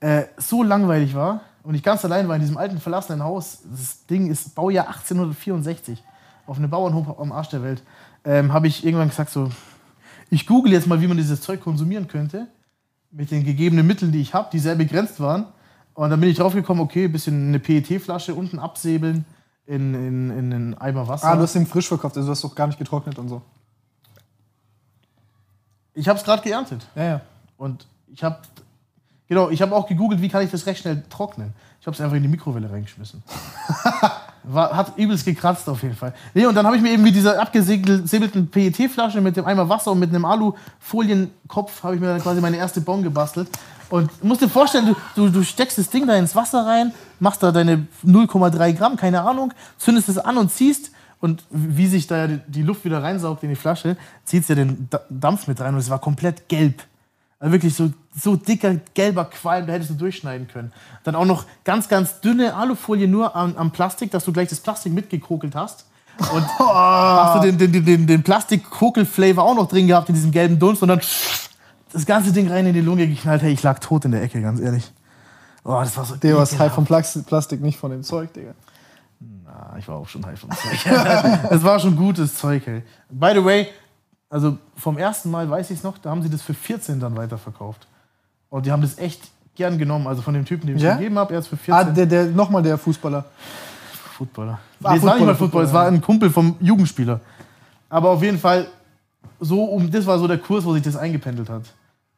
äh, 0.00 0.24
so 0.36 0.62
langweilig 0.62 1.14
war 1.14 1.40
und 1.62 1.74
ich 1.74 1.82
ganz 1.82 2.04
allein 2.04 2.28
war 2.28 2.36
in 2.36 2.42
diesem 2.42 2.56
alten 2.56 2.78
verlassenen 2.78 3.24
Haus, 3.24 3.62
das 3.70 4.06
Ding 4.06 4.30
ist 4.30 4.54
Baujahr 4.54 4.86
1864, 4.88 6.02
auf 6.46 6.58
einem 6.58 6.70
Bauernhof 6.70 7.18
am 7.18 7.32
Arsch 7.32 7.48
der 7.48 7.62
Welt, 7.62 7.82
ähm, 8.24 8.52
habe 8.52 8.68
ich 8.68 8.84
irgendwann 8.84 9.08
gesagt 9.08 9.30
so, 9.30 9.50
ich 10.30 10.46
google 10.46 10.72
jetzt 10.72 10.86
mal, 10.86 11.00
wie 11.00 11.06
man 11.06 11.16
dieses 11.16 11.40
Zeug 11.40 11.60
konsumieren 11.60 12.08
könnte, 12.08 12.46
mit 13.10 13.30
den 13.30 13.44
gegebenen 13.44 13.86
Mitteln, 13.86 14.12
die 14.12 14.20
ich 14.20 14.34
habe, 14.34 14.48
die 14.52 14.58
sehr 14.58 14.74
begrenzt 14.74 15.20
waren. 15.20 15.46
Und 15.94 16.10
dann 16.10 16.20
bin 16.20 16.28
ich 16.28 16.36
drauf 16.36 16.52
gekommen, 16.52 16.80
okay, 16.80 17.06
ein 17.06 17.12
bisschen 17.12 17.48
eine 17.48 17.58
PET-Flasche 17.58 18.34
unten 18.34 18.58
absäbeln 18.58 19.24
in, 19.66 19.94
in, 19.94 20.30
in 20.30 20.52
einen 20.52 20.74
Eimer 20.78 21.08
Wasser. 21.08 21.26
Ah, 21.26 21.36
du 21.36 21.42
hast 21.42 21.54
ihn 21.54 21.66
frisch 21.66 21.88
verkauft, 21.88 22.16
also 22.16 22.26
du 22.26 22.32
hast 22.32 22.44
doch 22.44 22.54
gar 22.54 22.66
nicht 22.66 22.78
getrocknet 22.78 23.18
und 23.18 23.28
so. 23.28 23.42
ich 25.94 26.06
habe 26.08 26.18
es 26.18 26.24
gerade 26.24 26.42
geerntet. 26.42 26.86
Ja, 26.94 27.04
ja. 27.04 27.20
Und 27.56 27.86
ich 28.08 28.22
habe 28.22 28.38
genau, 29.28 29.50
ich 29.50 29.62
habe 29.62 29.74
auch 29.74 29.86
gegoogelt, 29.86 30.20
wie 30.22 30.28
kann 30.28 30.42
ich 30.42 30.50
das 30.50 30.66
recht 30.66 30.80
schnell 30.80 31.02
trocknen. 31.10 31.52
Ich 31.80 31.86
habe 31.86 31.94
es 31.94 32.00
einfach 32.00 32.16
in 32.16 32.22
die 32.22 32.28
Mikrowelle 32.28 32.70
reingeschmissen. 32.70 33.22
War, 34.48 34.76
hat 34.76 34.92
übelst 34.96 35.24
gekratzt 35.24 35.68
auf 35.68 35.82
jeden 35.82 35.96
Fall. 35.96 36.14
Nee, 36.32 36.46
und 36.46 36.54
dann 36.54 36.64
habe 36.66 36.76
ich 36.76 36.82
mir 36.82 36.92
eben 36.92 37.02
mit 37.02 37.14
dieser 37.16 37.40
abgesäbelten 37.40 38.48
PET-Flasche 38.48 39.20
mit 39.20 39.36
dem 39.36 39.44
Eimer 39.44 39.68
Wasser 39.68 39.90
und 39.92 39.98
mit 39.98 40.10
einem 40.10 40.24
Alufolienkopf 40.24 41.82
habe 41.82 41.94
ich 41.96 42.00
mir 42.00 42.06
dann 42.08 42.20
quasi 42.20 42.40
meine 42.40 42.56
erste 42.56 42.80
Bon 42.80 43.02
gebastelt. 43.02 43.48
Und 43.88 44.24
musst 44.24 44.40
dir 44.42 44.48
vorstellen, 44.48 44.86
du, 44.86 44.96
du, 45.14 45.28
du 45.30 45.42
steckst 45.44 45.78
das 45.78 45.90
Ding 45.90 46.06
da 46.06 46.14
ins 46.16 46.34
Wasser 46.34 46.66
rein, 46.66 46.92
machst 47.20 47.42
da 47.42 47.52
deine 47.52 47.86
0,3 48.04 48.72
Gramm, 48.72 48.96
keine 48.96 49.22
Ahnung, 49.22 49.52
zündest 49.78 50.08
es 50.08 50.18
an 50.18 50.36
und 50.38 50.50
ziehst. 50.50 50.90
Und 51.20 51.44
wie 51.50 51.86
sich 51.86 52.06
da 52.06 52.26
die- 52.26 52.62
Luft 52.62 52.84
wieder 52.84 53.02
reinsaugt 53.02 53.42
in 53.42 53.48
die 53.48 53.56
Flasche, 53.56 53.96
zieht 54.24 54.48
ja 54.48 54.54
den 54.54 54.86
Da- 54.90 55.00
Dampf 55.08 55.46
mit 55.46 55.60
rein 55.60 55.72
und 55.74 55.80
es 55.80 55.88
war 55.88 55.98
komplett 55.98 56.48
gelb. 56.48 56.82
Also 57.38 57.52
wirklich 57.52 57.74
so, 57.74 57.92
so 58.18 58.36
dicker, 58.36 58.76
gelber 58.94 59.26
Qualm, 59.26 59.66
da 59.66 59.74
hättest 59.74 59.90
du 59.90 59.94
durchschneiden 59.94 60.48
können. 60.48 60.72
Dann 61.04 61.14
auch 61.14 61.26
noch 61.26 61.44
ganz, 61.64 61.88
ganz 61.88 62.20
dünne 62.20 62.54
Alufolie 62.54 63.06
nur 63.08 63.36
am, 63.36 63.56
am 63.56 63.70
Plastik, 63.72 64.10
dass 64.10 64.24
du 64.24 64.32
gleich 64.32 64.48
das 64.48 64.60
Plastik 64.60 64.92
mitgekokelt 64.92 65.54
hast. 65.54 65.86
Und 66.18 66.44
hast 66.58 67.36
du 67.44 67.52
den, 67.52 67.72
den, 67.72 67.84
den, 67.84 68.06
den, 68.06 68.22
Plastik-Kokel-Flavor 68.22 69.44
auch 69.44 69.54
noch 69.54 69.68
drin 69.68 69.86
gehabt 69.86 70.08
in 70.08 70.14
diesem 70.14 70.30
gelben 70.30 70.58
Dunst 70.58 70.80
und 70.82 70.88
dann 70.88 71.00
das 71.92 72.06
ganze 72.06 72.32
Ding 72.32 72.50
rein 72.50 72.66
in 72.66 72.72
die 72.72 72.80
Lunge 72.80 73.06
geknallt. 73.06 73.42
Hey, 73.42 73.52
ich 73.52 73.62
lag 73.62 73.78
tot 73.80 74.06
in 74.06 74.12
der 74.12 74.22
Ecke, 74.22 74.40
ganz 74.40 74.58
ehrlich. 74.60 74.90
Oh, 75.62 75.80
das 75.80 75.94
war 75.96 76.06
so 76.06 76.16
Der 76.16 76.30
ekelhaft. 76.30 76.58
high 76.58 76.72
vom 76.72 76.86
Plas- 76.86 77.22
Plastik, 77.24 77.60
nicht 77.60 77.78
von 77.78 77.90
dem 77.90 78.02
Zeug, 78.02 78.32
Digga. 78.32 78.52
Ah, 79.46 79.76
ich 79.78 79.86
war 79.88 79.96
auch 79.96 80.08
schon 80.08 80.24
high 80.24 80.38
vom 80.38 80.50
Zeug. 80.50 80.86
Es 81.50 81.62
war 81.62 81.78
schon 81.80 81.96
gutes 81.96 82.36
Zeug, 82.36 82.66
ey. 82.66 82.82
By 83.10 83.32
the 83.34 83.44
way, 83.44 83.68
also 84.28 84.56
vom 84.76 84.98
ersten 84.98 85.30
Mal 85.30 85.48
weiß 85.48 85.70
ich 85.70 85.78
es 85.78 85.84
noch, 85.84 85.98
da 85.98 86.10
haben 86.10 86.22
sie 86.22 86.30
das 86.30 86.42
für 86.42 86.54
14 86.54 87.00
dann 87.00 87.16
weiterverkauft. 87.16 87.86
Und 88.50 88.66
die 88.66 88.72
haben 88.72 88.82
das 88.82 88.98
echt 88.98 89.22
gern 89.54 89.78
genommen. 89.78 90.06
Also 90.06 90.22
von 90.22 90.34
dem 90.34 90.44
Typen, 90.44 90.66
dem 90.66 90.76
ich 90.76 90.82
Ja? 90.82 90.96
gegeben 90.96 91.18
habe, 91.18 91.34
er 91.34 91.40
ist 91.40 91.48
für 91.48 91.56
Ah, 91.72 91.84
14 91.84 91.94
der, 91.94 92.06
der, 92.06 92.24
nochmal 92.26 92.62
der 92.62 92.78
Fußballer. 92.78 93.24
Footballer. 94.16 94.58
Ah, 94.82 94.92
Nee, 94.92 94.98
es 94.98 95.02
war 95.04 95.16
nicht 95.16 95.26
mal 95.26 95.34
Football, 95.34 95.64
es 95.64 95.72
war 95.72 95.86
ein 95.86 96.00
Kumpel 96.00 96.30
vom 96.30 96.56
Jugendspieler. 96.60 97.20
Aber 97.88 98.10
auf 98.10 98.22
jeden 98.22 98.38
Fall, 98.38 98.66
so 99.40 99.62
um, 99.64 99.90
das 99.90 100.06
war 100.06 100.18
so 100.18 100.26
der 100.26 100.38
Kurs, 100.38 100.64
wo 100.64 100.72
sich 100.74 100.82
das 100.82 100.96
eingependelt 100.96 101.48
hat. 101.50 101.62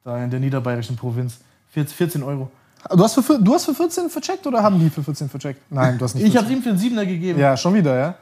Da 0.05 0.23
in 0.23 0.31
der 0.31 0.41
niederbayerischen 0.41 0.97
Provinz. 0.97 1.39
14 1.71 1.95
14 1.97 2.23
Euro. 2.23 2.51
Du 2.91 3.03
hast, 3.03 3.15
für, 3.21 3.39
du 3.39 3.53
hast 3.55 3.65
für 3.65 3.75
14 3.75 4.09
vercheckt 4.09 4.47
oder 4.47 4.63
haben 4.63 4.79
die 4.79 4.89
für 4.89 5.03
14 5.03 5.29
vercheckt? 5.29 5.61
Nein, 5.71 5.99
du 5.99 6.05
hast 6.05 6.15
nicht. 6.15 6.25
Ich 6.25 6.33
14. 6.33 6.47
habe 6.47 6.57
ihm 6.57 6.63
für 6.63 6.69
einen 6.71 6.79
Siebener 6.79 7.05
gegeben. 7.05 7.39
Ja, 7.39 7.57
schon 7.57 7.75
wieder, 7.75 7.99
ja? 7.99 8.15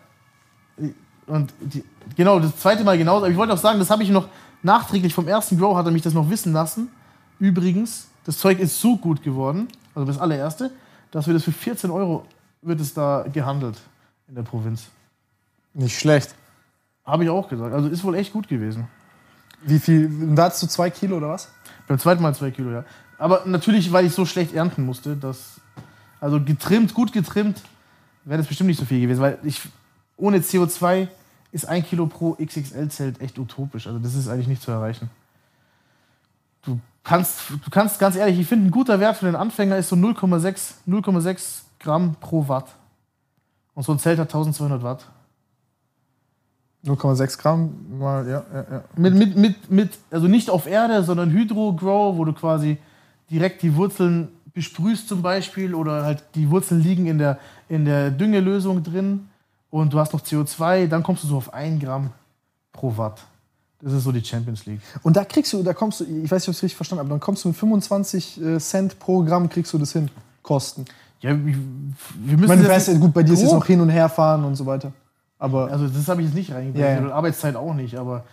Und 1.27 1.53
die, 1.61 1.85
genau, 2.17 2.39
das 2.39 2.57
zweite 2.57 2.85
Mal 2.85 2.99
genauso. 2.99 3.25
Aber 3.25 3.31
ich 3.31 3.37
wollte 3.37 3.53
auch 3.53 3.59
sagen, 3.59 3.79
das 3.79 3.91
habe 3.91 4.03
ich 4.03 4.11
noch 4.11 4.29
nachträglich 4.63 5.15
vom 5.15 5.29
ersten 5.29 5.59
Grow, 5.59 5.77
hat 5.77 5.87
er 5.87 5.93
mich 5.93 6.03
das 6.03 6.15
noch 6.15 6.29
wissen 6.31 6.53
lassen. 6.53 6.89
Übrigens, 7.39 8.09
das 8.25 8.39
Zeug 8.39 8.59
ist 8.59 8.81
so 8.81 8.97
gut 8.97 9.23
geworden, 9.23 9.69
also 9.95 10.07
das 10.07 10.19
allererste, 10.19 10.71
dass 11.11 11.27
wir 11.27 11.35
das 11.35 11.45
für 11.45 11.53
14 11.53 11.91
Euro 11.91 12.25
wird 12.63 12.81
es 12.81 12.93
da 12.95 13.25
gehandelt 13.33 13.79
in 14.29 14.35
der 14.35 14.43
Provinz. 14.43 14.89
Nicht 15.75 15.99
schlecht. 15.99 16.35
Habe 17.05 17.25
ich 17.25 17.31
auch 17.31 17.49
gesagt. 17.49 17.73
Also 17.73 17.89
ist 17.89 18.03
wohl 18.03 18.17
echt 18.17 18.33
gut 18.33 18.49
gewesen. 18.49 18.89
Wie 19.63 19.79
viel? 19.79 20.11
Da 20.35 20.45
hattest 20.45 20.63
du 20.63 20.67
zwei 20.67 20.91
Kilo 20.91 21.19
oder 21.19 21.31
was? 21.31 21.49
Beim 21.87 21.99
zweiten 21.99 22.23
Mal 22.23 22.35
zwei 22.35 22.51
Kilo, 22.51 22.71
ja. 22.71 22.85
Aber 23.19 23.43
natürlich, 23.47 23.93
weil 23.93 24.07
ich 24.07 24.13
so 24.13 24.27
schlecht 24.27 24.55
ernten 24.55 24.85
musste, 24.85 25.17
dass. 25.17 25.61
Also 26.19 26.43
getrimmt, 26.43 26.95
gut 26.95 27.13
getrimmt, 27.13 27.63
wäre 28.25 28.39
das 28.39 28.47
bestimmt 28.47 28.69
nicht 28.69 28.81
so 28.81 28.87
viel 28.87 29.01
gewesen. 29.01 29.21
Weil 29.21 29.39
ich 29.43 29.61
ohne 30.17 30.39
CO2 30.39 31.09
ist 31.53 31.69
ein 31.69 31.85
Kilo 31.85 32.07
pro 32.07 32.35
XXL-Zelt 32.35 33.21
echt 33.21 33.39
utopisch. 33.39 33.87
Also 33.87 33.99
das 33.99 34.15
ist 34.15 34.29
eigentlich 34.29 34.49
nicht 34.49 34.63
zu 34.63 34.71
erreichen. 34.71 35.11
Du 36.63 36.81
kannst, 37.05 37.51
du 37.51 37.71
kannst 37.71 37.99
ganz 37.99 38.17
ehrlich, 38.17 38.39
ich 38.39 38.47
finde, 38.47 38.67
ein 38.69 38.71
guter 38.71 39.01
Wert 39.01 39.17
für 39.17 39.27
den 39.27 39.37
Anfänger 39.37 39.77
ist 39.77 39.89
so 39.89 39.97
0,6 39.97 40.75
0,6 40.89 41.63
Gramm 41.79 42.17
pro 42.21 42.49
Watt. 42.49 42.75
Und 43.75 43.85
so 43.85 43.93
ein 43.93 43.99
Zelt 43.99 44.19
hat 44.19 44.29
1200 44.29 44.83
Watt. 44.83 45.07
0,6 46.85 47.39
Gramm 47.39 47.99
mal, 47.99 48.27
ja, 48.29 48.45
ja, 48.53 48.67
ja. 48.71 48.85
Mit, 48.97 49.15
mit, 49.15 49.37
mit, 49.37 49.71
mit, 49.71 49.99
also 50.11 50.29
nicht 50.29 50.51
auf 50.51 50.67
Erde, 50.67 51.03
sondern 51.03 51.31
Hydro-Grow, 51.31 52.17
wo 52.17 52.25
du 52.25 52.33
quasi 52.33 52.79
direkt 53.31 53.63
die 53.63 53.75
Wurzeln 53.75 54.29
besprühst 54.55 55.09
zum 55.09 55.21
Beispiel 55.21 55.75
oder 55.75 56.05
halt 56.05 56.25
die 56.35 56.51
Wurzeln 56.51 56.81
liegen 56.81 57.07
in 57.07 57.19
der, 57.19 57.39
in 57.69 57.85
der 57.85 58.11
Düngelösung 58.11 58.83
drin 58.83 59.29
und 59.71 59.93
du 59.93 59.99
hast 59.99 60.13
noch 60.13 60.21
CO2, 60.23 60.87
dann 60.89 61.03
kommst 61.03 61.25
du 61.25 61.29
so 61.29 61.37
auf 61.37 61.53
1 61.53 61.83
Gramm 61.83 62.11
pro 62.73 62.97
Watt. 62.97 63.25
Das 63.81 63.93
ist 63.93 64.05
so 64.05 64.13
die 64.13 64.25
Champions 64.25 64.65
League. 64.67 64.81
Und 65.03 65.17
da 65.17 65.25
kriegst 65.25 65.53
du, 65.53 65.63
da 65.63 65.75
kommst 65.75 66.01
du, 66.01 66.05
ich 66.05 66.31
weiß 66.31 66.43
nicht, 66.43 66.49
ob 66.49 66.53
ich 66.53 66.59
es 66.59 66.63
richtig 66.63 66.77
verstanden 66.77 67.01
habe, 67.01 67.11
dann 67.11 67.21
kommst 67.21 67.45
du 67.45 67.49
mit 67.49 67.57
25 67.57 68.41
äh, 68.43 68.59
Cent 68.59 68.99
pro 68.99 69.23
Gramm, 69.23 69.49
kriegst 69.49 69.73
du 69.73 69.79
das 69.79 69.93
hin. 69.93 70.11
Kosten. 70.43 70.85
Ja, 71.21 71.31
wir 71.31 71.45
wir 71.45 71.55
Ich 72.35 72.37
müssen 72.41 72.63
meine, 72.63 72.99
gut, 73.01 73.13
bei 73.13 73.23
dir 73.23 73.33
ist 73.35 73.41
jetzt 73.41 73.49
grob- 73.51 73.59
noch 73.61 73.67
hin 73.67 73.81
und 73.81 73.89
her 73.91 74.09
fahren 74.09 74.45
und 74.45 74.55
so 74.57 74.65
weiter. 74.67 74.93
Aber 75.39 75.71
Also 75.71 75.89
das 75.89 76.09
habe 76.09 76.23
ich 76.23 76.29
jetzt 76.29 76.37
nicht 76.37 76.53
reingebracht. 76.53 76.81
Ja, 76.83 76.95
ja. 76.95 76.99
Und 77.01 77.11
Arbeitszeit 77.13 77.57
auch 77.57 77.75
nicht. 77.75 77.97
Aber 77.99 78.25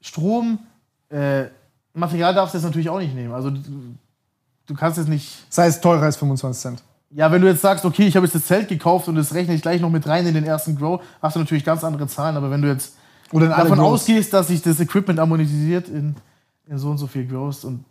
Strom, 0.00 0.58
äh, 1.08 1.44
Material 1.94 2.34
darfst 2.34 2.54
du 2.54 2.58
jetzt 2.58 2.64
natürlich 2.64 2.90
auch 2.90 2.98
nicht 2.98 3.14
nehmen. 3.14 3.32
Also 3.32 3.50
du, 3.50 3.60
du 4.66 4.74
kannst 4.74 4.98
jetzt 4.98 5.08
nicht. 5.08 5.44
sei 5.48 5.66
es 5.66 5.80
teurer 5.80 6.02
als 6.02 6.16
25 6.16 6.60
Cent. 6.60 6.82
Ja, 7.12 7.32
wenn 7.32 7.42
du 7.42 7.48
jetzt 7.48 7.60
sagst, 7.62 7.84
okay, 7.84 8.06
ich 8.06 8.14
habe 8.14 8.26
jetzt 8.26 8.34
das 8.34 8.44
Zelt 8.46 8.68
gekauft 8.68 9.08
und 9.08 9.16
das 9.16 9.34
rechne 9.34 9.54
ich 9.54 9.62
gleich 9.62 9.80
noch 9.80 9.90
mit 9.90 10.06
rein 10.06 10.26
in 10.26 10.34
den 10.34 10.44
ersten 10.44 10.76
Grow, 10.76 11.02
hast 11.20 11.34
du 11.34 11.40
natürlich 11.40 11.64
ganz 11.64 11.82
andere 11.82 12.06
Zahlen. 12.06 12.36
Aber 12.36 12.50
wenn 12.50 12.62
du 12.62 12.68
jetzt 12.68 12.94
davon 13.32 13.78
Grows. 13.78 14.02
ausgehst, 14.02 14.32
dass 14.32 14.46
sich 14.48 14.62
das 14.62 14.78
Equipment 14.78 15.18
amortisiert 15.18 15.88
in, 15.88 16.14
in 16.68 16.78
so 16.78 16.90
und 16.90 16.98
so 16.98 17.06
viel 17.08 17.26
Grows 17.26 17.64
und 17.64 17.84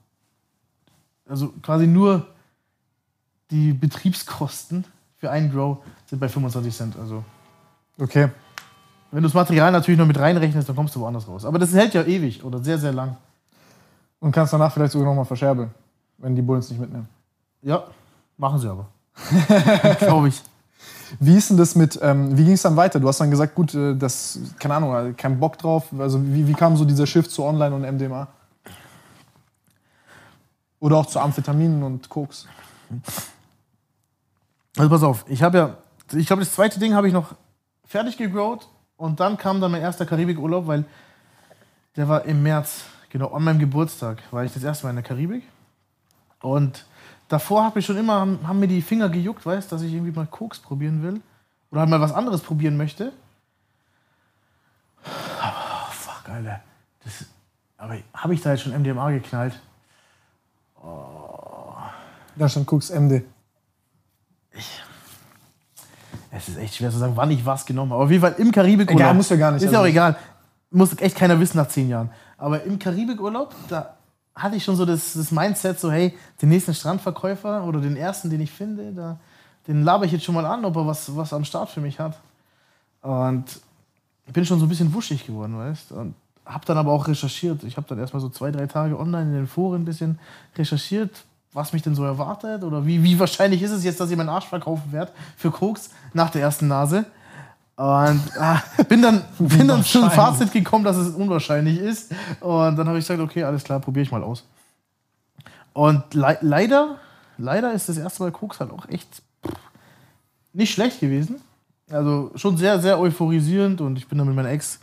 also 1.27 1.49
quasi 1.61 1.85
nur 1.85 2.27
die 3.51 3.73
Betriebskosten 3.73 4.85
für 5.17 5.29
einen 5.29 5.51
Grow 5.51 5.79
sind 6.05 6.19
bei 6.19 6.29
25 6.29 6.73
Cent. 6.75 6.95
Also 6.97 7.23
Okay. 7.99 8.29
wenn 9.11 9.21
du 9.21 9.27
das 9.27 9.33
Material 9.33 9.71
natürlich 9.71 9.99
noch 9.99 10.07
mit 10.07 10.17
reinrechnest, 10.17 10.69
dann 10.69 10.75
kommst 10.75 10.95
du 10.95 11.01
woanders 11.01 11.27
raus. 11.27 11.43
Aber 11.43 11.59
das 11.59 11.73
hält 11.73 11.93
ja 11.93 12.03
ewig 12.03 12.43
oder 12.43 12.59
sehr, 12.63 12.77
sehr 12.77 12.93
lang. 12.93 13.17
Und 14.21 14.31
kannst 14.31 14.53
danach 14.53 14.71
vielleicht 14.71 14.93
sogar 14.93 15.07
nochmal 15.07 15.25
verscherbeln, 15.25 15.71
wenn 16.17 16.35
die 16.35 16.41
Bullen 16.41 16.59
es 16.59 16.69
nicht 16.69 16.79
mitnehmen. 16.79 17.07
Ja, 17.61 17.83
machen 18.37 18.59
sie 18.59 18.69
aber. 18.69 18.87
Glaube 19.99 20.29
ich. 20.29 20.41
Wie 21.19 21.35
ist 21.35 21.49
denn 21.49 21.57
das 21.57 21.75
mit, 21.75 21.99
ähm, 22.01 22.37
wie 22.37 22.45
ging 22.45 22.53
es 22.53 22.61
dann 22.61 22.75
weiter? 22.75 22.99
Du 22.99 23.07
hast 23.07 23.19
dann 23.19 23.31
gesagt, 23.31 23.55
gut, 23.55 23.73
äh, 23.73 23.95
das, 23.95 24.39
keine 24.59 24.75
Ahnung, 24.75 24.95
äh, 24.95 25.13
kein 25.13 25.39
Bock 25.39 25.57
drauf. 25.57 25.87
Also 25.97 26.21
wie, 26.23 26.47
wie 26.47 26.53
kam 26.53 26.77
so 26.77 26.85
dieser 26.85 27.07
Shift 27.07 27.31
zu 27.31 27.43
Online 27.43 27.75
und 27.75 27.81
MDMA? 27.81 28.27
Oder 30.79 30.97
auch 30.97 31.07
zu 31.07 31.19
Amphetaminen 31.19 31.83
und 31.83 32.09
Koks? 32.09 32.47
Also 34.77 34.89
pass 34.89 35.03
auf, 35.03 35.25
ich 35.27 35.41
habe 35.41 35.57
ja, 35.57 35.77
ich 36.13 36.27
glaube, 36.27 36.41
das 36.41 36.53
zweite 36.53 36.79
Ding 36.79 36.93
habe 36.93 37.07
ich 37.07 37.13
noch 37.13 37.35
fertig 37.85 38.17
gegrowt 38.17 38.67
und 38.97 39.19
dann 39.19 39.37
kam 39.37 39.59
dann 39.59 39.71
mein 39.71 39.81
erster 39.81 40.05
Karibikurlaub, 40.05 40.67
weil 40.67 40.85
der 41.95 42.07
war 42.07 42.23
im 42.25 42.43
März, 42.43 42.83
genau, 43.09 43.31
an 43.33 43.43
meinem 43.43 43.59
Geburtstag, 43.59 44.21
war 44.31 44.43
ich 44.43 44.53
das 44.53 44.63
erste 44.63 44.85
Mal 44.85 44.91
in 44.91 44.97
der 44.97 45.03
Karibik. 45.03 45.43
Und 46.41 46.85
davor 47.29 47.63
habe 47.63 47.79
ich 47.79 47.85
schon 47.85 47.97
immer, 47.97 48.27
haben, 48.43 48.59
mir 48.59 48.67
die 48.67 48.81
Finger 48.81 49.07
gejuckt, 49.07 49.45
weißt 49.45 49.71
dass 49.71 49.81
ich 49.81 49.93
irgendwie 49.93 50.11
mal 50.11 50.25
Koks 50.25 50.59
probieren 50.59 51.01
will. 51.01 51.21
Oder 51.71 51.81
halt 51.81 51.89
mal 51.89 52.01
was 52.01 52.11
anderes 52.11 52.41
probieren 52.41 52.75
möchte. 52.75 53.13
Oh, 55.05 55.91
fuck, 55.91 56.27
Alter. 56.27 56.59
Das, 57.03 57.25
aber 57.77 57.95
habe 58.13 58.33
ich 58.33 58.41
da 58.41 58.51
jetzt 58.51 58.63
schon 58.63 58.73
MDMA 58.77 59.11
geknallt? 59.11 59.59
Da 62.35 62.49
stand 62.49 62.65
Koks 62.65 62.89
MD. 62.89 63.23
Es 66.31 66.47
ist 66.47 66.57
echt 66.57 66.75
schwer 66.75 66.89
zu 66.91 66.97
sagen, 66.97 67.13
wann 67.15 67.31
ich 67.31 67.45
was 67.45 67.65
genommen 67.65 67.91
habe. 67.91 68.03
Auf 68.03 68.09
jeden 68.09 68.21
Fall 68.21 68.35
im 68.37 68.51
Karibikurlaub. 68.51 69.01
Egal, 69.01 69.13
muss 69.13 69.29
ja 69.29 69.35
gar 69.35 69.51
nicht, 69.51 69.63
Ist 69.63 69.71
ja 69.71 69.81
auch 69.81 69.85
egal. 69.85 70.17
Muss 70.71 70.97
echt 70.99 71.17
keiner 71.17 71.39
wissen 71.39 71.57
nach 71.57 71.67
zehn 71.67 71.89
Jahren. 71.89 72.11
Aber 72.37 72.63
im 72.63 72.79
Karibikurlaub, 72.79 73.53
da 73.67 73.97
hatte 74.41 74.55
ich 74.55 74.63
schon 74.63 74.75
so 74.75 74.85
das, 74.85 75.13
das 75.13 75.31
Mindset, 75.31 75.79
so 75.79 75.91
hey, 75.91 76.17
den 76.41 76.49
nächsten 76.49 76.73
Strandverkäufer 76.73 77.63
oder 77.63 77.81
den 77.81 77.95
ersten, 77.95 78.29
den 78.29 78.41
ich 78.41 78.51
finde, 78.51 78.91
da, 78.93 79.19
den 79.67 79.83
laber 79.83 80.05
ich 80.05 80.11
jetzt 80.11 80.23
schon 80.23 80.35
mal 80.35 80.45
an, 80.45 80.65
ob 80.65 80.75
er 80.75 80.87
was, 80.87 81.15
was 81.15 81.33
am 81.33 81.43
Start 81.43 81.69
für 81.69 81.81
mich 81.81 81.99
hat. 81.99 82.17
Und 83.01 83.45
ich 84.25 84.33
bin 84.33 84.45
schon 84.45 84.59
so 84.59 84.65
ein 84.65 84.69
bisschen 84.69 84.93
wuschig 84.93 85.25
geworden, 85.25 85.57
weißt 85.57 85.91
Und 85.91 86.15
habe 86.45 86.65
dann 86.65 86.77
aber 86.77 86.91
auch 86.91 87.07
recherchiert. 87.07 87.63
Ich 87.63 87.77
habe 87.77 87.87
dann 87.87 87.99
erstmal 87.99 88.21
so 88.21 88.29
zwei, 88.29 88.51
drei 88.51 88.65
Tage 88.65 88.99
online 88.99 89.29
in 89.29 89.33
den 89.33 89.47
Foren 89.47 89.81
ein 89.81 89.85
bisschen 89.85 90.19
recherchiert, 90.57 91.23
was 91.53 91.73
mich 91.73 91.83
denn 91.83 91.95
so 91.95 92.03
erwartet 92.03 92.63
oder 92.63 92.85
wie, 92.85 93.03
wie 93.03 93.19
wahrscheinlich 93.19 93.61
ist 93.61 93.71
es 93.71 93.83
jetzt, 93.83 93.99
dass 93.99 94.09
ich 94.09 94.17
meinen 94.17 94.29
Arsch 94.29 94.47
verkaufen 94.47 94.91
werde 94.91 95.11
für 95.37 95.51
Koks 95.51 95.91
nach 96.13 96.29
der 96.29 96.41
ersten 96.41 96.67
Nase. 96.67 97.05
Und 97.79 98.21
ah, 98.37 98.61
bin 98.89 99.01
dann, 99.01 99.23
bin 99.37 99.65
dann 99.65 99.85
zum. 99.85 100.11
Fazit 100.11 100.51
gekommen, 100.51 100.83
dass 100.83 100.97
es 100.97 101.15
unwahrscheinlich 101.15 101.79
ist. 101.79 102.11
Und 102.41 102.75
dann 102.75 102.85
habe 102.89 102.99
ich 102.99 103.07
gesagt, 103.07 103.21
okay, 103.21 103.45
alles 103.45 103.63
klar, 103.63 103.79
probiere 103.79 104.03
ich 104.03 104.11
mal 104.11 104.21
aus. 104.21 104.43
Und 105.71 106.13
le 106.13 106.37
leider, 106.41 106.97
leider 107.37 107.71
ist 107.71 107.87
das 107.87 107.97
erste 107.97 108.21
Mal 108.21 108.33
Koks 108.33 108.59
halt 108.59 108.71
auch 108.71 108.85
echt 108.89 109.21
nicht 110.51 110.73
schlecht 110.73 110.99
gewesen. 110.99 111.39
Also 111.89 112.31
schon 112.35 112.57
sehr, 112.57 112.81
sehr 112.81 112.99
euphorisierend 112.99 113.79
und 113.79 113.97
ich 113.97 114.09
bin 114.09 114.17
dann 114.17 114.27
mit 114.27 114.35
meiner 114.35 114.49
Ex 114.49 114.81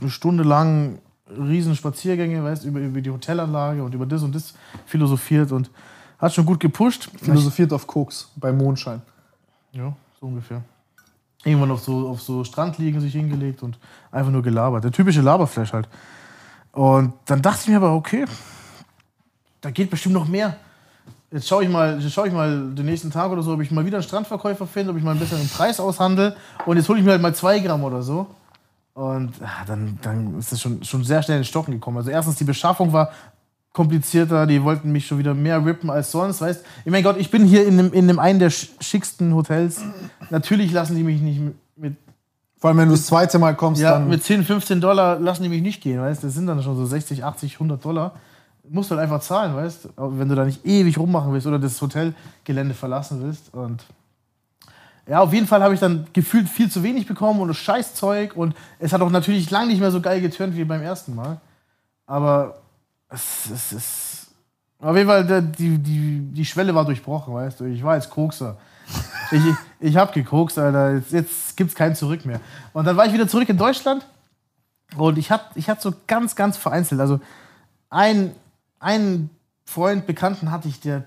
eine 0.00 0.10
Stunde 0.10 0.42
lang 0.42 0.98
riesen 1.28 1.76
Spaziergänge, 1.76 2.42
weißt, 2.42 2.64
über, 2.64 2.80
über 2.80 3.00
die 3.00 3.10
Hotelanlage 3.10 3.84
und 3.84 3.94
über 3.94 4.06
das 4.06 4.24
und 4.24 4.34
das 4.34 4.54
philosophiert 4.86 5.52
und 5.52 5.70
hat 6.18 6.34
schon 6.34 6.46
gut 6.46 6.58
gepusht. 6.58 7.08
Philosophiert 7.22 7.72
auf 7.72 7.86
Koks 7.86 8.28
bei 8.34 8.50
Mondschein. 8.50 9.00
Ja, 9.70 9.94
so 10.20 10.26
ungefähr. 10.26 10.64
Irgendwann 11.44 11.70
auf 11.70 11.82
so, 11.82 12.08
auf 12.08 12.20
so 12.20 12.44
Strandliegen 12.44 13.00
sich 13.00 13.12
hingelegt 13.12 13.62
und 13.62 13.78
einfach 14.12 14.30
nur 14.30 14.42
gelabert. 14.42 14.84
Der 14.84 14.92
typische 14.92 15.22
Laberflash 15.22 15.72
halt. 15.72 15.88
Und 16.72 17.14
dann 17.26 17.40
dachte 17.42 17.60
ich 17.62 17.68
mir 17.68 17.76
aber, 17.76 17.94
okay, 17.94 18.26
da 19.60 19.70
geht 19.70 19.90
bestimmt 19.90 20.14
noch 20.14 20.28
mehr. 20.28 20.56
Jetzt 21.30 21.48
schaue 21.48 21.62
ich, 21.62 21.70
mal, 21.70 22.00
jetzt 22.00 22.18
ich 22.18 22.32
mal 22.32 22.74
den 22.74 22.86
nächsten 22.86 23.10
Tag 23.10 23.30
oder 23.30 23.42
so, 23.42 23.52
ob 23.52 23.60
ich 23.60 23.70
mal 23.70 23.86
wieder 23.86 23.98
einen 23.98 24.02
Strandverkäufer 24.02 24.66
finde, 24.66 24.90
ob 24.90 24.98
ich 24.98 25.02
mal 25.02 25.12
einen 25.12 25.20
besseren 25.20 25.48
Preis 25.48 25.78
aushandle. 25.78 26.36
Und 26.66 26.76
jetzt 26.76 26.88
hole 26.88 26.98
ich 26.98 27.04
mir 27.04 27.12
halt 27.12 27.22
mal 27.22 27.34
zwei 27.34 27.60
Gramm 27.60 27.84
oder 27.84 28.02
so. 28.02 28.26
Und 28.94 29.32
ah, 29.40 29.64
dann, 29.66 29.98
dann 30.02 30.38
ist 30.38 30.50
das 30.50 30.60
schon, 30.60 30.82
schon 30.82 31.04
sehr 31.04 31.22
schnell 31.22 31.38
in 31.38 31.44
Stocken 31.44 31.72
gekommen. 31.72 31.98
Also 31.98 32.10
erstens, 32.10 32.36
die 32.36 32.44
Beschaffung 32.44 32.92
war 32.92 33.10
komplizierter, 33.72 34.46
die 34.46 34.62
wollten 34.64 34.90
mich 34.92 35.06
schon 35.06 35.18
wieder 35.18 35.34
mehr 35.34 35.64
rippen 35.64 35.90
als 35.90 36.10
sonst, 36.10 36.40
weißt 36.40 36.64
Ich 36.84 36.90
mein 36.90 37.02
Gott, 37.04 37.16
ich 37.18 37.30
bin 37.30 37.44
hier 37.44 37.66
in 37.66 37.76
dem, 37.76 37.92
in 37.92 38.08
dem 38.08 38.18
einen 38.18 38.38
der 38.40 38.50
sch- 38.50 38.70
schicksten 38.80 39.34
Hotels. 39.34 39.80
Natürlich 40.30 40.72
lassen 40.72 40.96
die 40.96 41.04
mich 41.04 41.20
nicht 41.20 41.40
mit, 41.76 41.96
Vor 42.58 42.68
allem, 42.68 42.78
wenn 42.78 42.88
du 42.88 42.94
das 42.94 43.06
zweite 43.06 43.38
Mal 43.38 43.54
kommst, 43.54 43.80
ja, 43.80 43.92
dann. 43.92 44.08
mit 44.08 44.24
10, 44.24 44.44
15 44.44 44.80
Dollar 44.80 45.20
lassen 45.20 45.44
die 45.44 45.48
mich 45.48 45.62
nicht 45.62 45.80
gehen, 45.82 46.00
weißt 46.00 46.24
Das 46.24 46.34
sind 46.34 46.46
dann 46.48 46.62
schon 46.62 46.76
so 46.76 46.84
60, 46.84 47.24
80, 47.24 47.54
100 47.54 47.84
Dollar. 47.84 48.14
Musst 48.68 48.90
du 48.90 48.94
halt 48.96 49.02
einfach 49.04 49.20
zahlen, 49.20 49.54
weißt 49.56 49.88
Wenn 49.96 50.28
du 50.28 50.34
da 50.34 50.44
nicht 50.44 50.64
ewig 50.66 50.96
rummachen 50.98 51.32
willst 51.32 51.46
oder 51.46 51.58
das 51.58 51.80
Hotelgelände 51.80 52.74
verlassen 52.74 53.20
willst. 53.22 53.52
Und 53.54 53.84
ja, 55.08 55.20
auf 55.20 55.32
jeden 55.32 55.46
Fall 55.48 55.62
habe 55.62 55.74
ich 55.74 55.80
dann 55.80 56.06
gefühlt 56.12 56.48
viel 56.48 56.70
zu 56.70 56.82
wenig 56.84 57.06
bekommen 57.06 57.40
und 57.40 57.48
das 57.48 57.56
Scheißzeug. 57.56 58.36
Und 58.36 58.54
es 58.78 58.92
hat 58.92 59.00
auch 59.00 59.10
natürlich 59.10 59.50
lang 59.50 59.66
nicht 59.68 59.80
mehr 59.80 59.90
so 59.90 60.00
geil 60.00 60.20
geturnt 60.20 60.56
wie 60.56 60.64
beim 60.64 60.82
ersten 60.82 61.14
Mal. 61.16 61.40
Aber 62.06 62.59
es, 63.10 63.50
es 63.50 63.72
ist. 63.72 64.26
Auf 64.80 64.96
jeden 64.96 65.08
Fall, 65.08 65.42
die, 65.42 65.78
die, 65.78 66.20
die 66.32 66.44
Schwelle 66.44 66.74
war 66.74 66.86
durchbrochen, 66.86 67.34
weißt 67.34 67.60
du. 67.60 67.64
Ich 67.66 67.82
war 67.82 67.96
jetzt 67.96 68.10
Kokser. 68.10 68.56
Ich, 69.32 69.42
ich 69.78 69.96
hab 69.96 70.12
gekokst, 70.12 70.58
Alter. 70.58 70.94
Jetzt, 70.94 71.12
jetzt 71.12 71.56
gibt's 71.56 71.76
kein 71.76 71.94
Zurück 71.94 72.24
mehr. 72.24 72.40
Und 72.72 72.84
dann 72.84 72.96
war 72.96 73.06
ich 73.06 73.12
wieder 73.12 73.28
zurück 73.28 73.48
in 73.48 73.56
Deutschland. 73.56 74.04
Und 74.96 75.18
ich 75.18 75.30
hatte 75.30 75.56
ich 75.56 75.68
so 75.78 75.92
ganz, 76.08 76.34
ganz 76.34 76.56
vereinzelt. 76.56 77.00
Also 77.00 77.20
ein, 77.90 78.34
einen 78.80 79.30
Freund, 79.64 80.04
Bekannten 80.04 80.50
hatte 80.50 80.66
ich, 80.66 80.80
der 80.80 81.04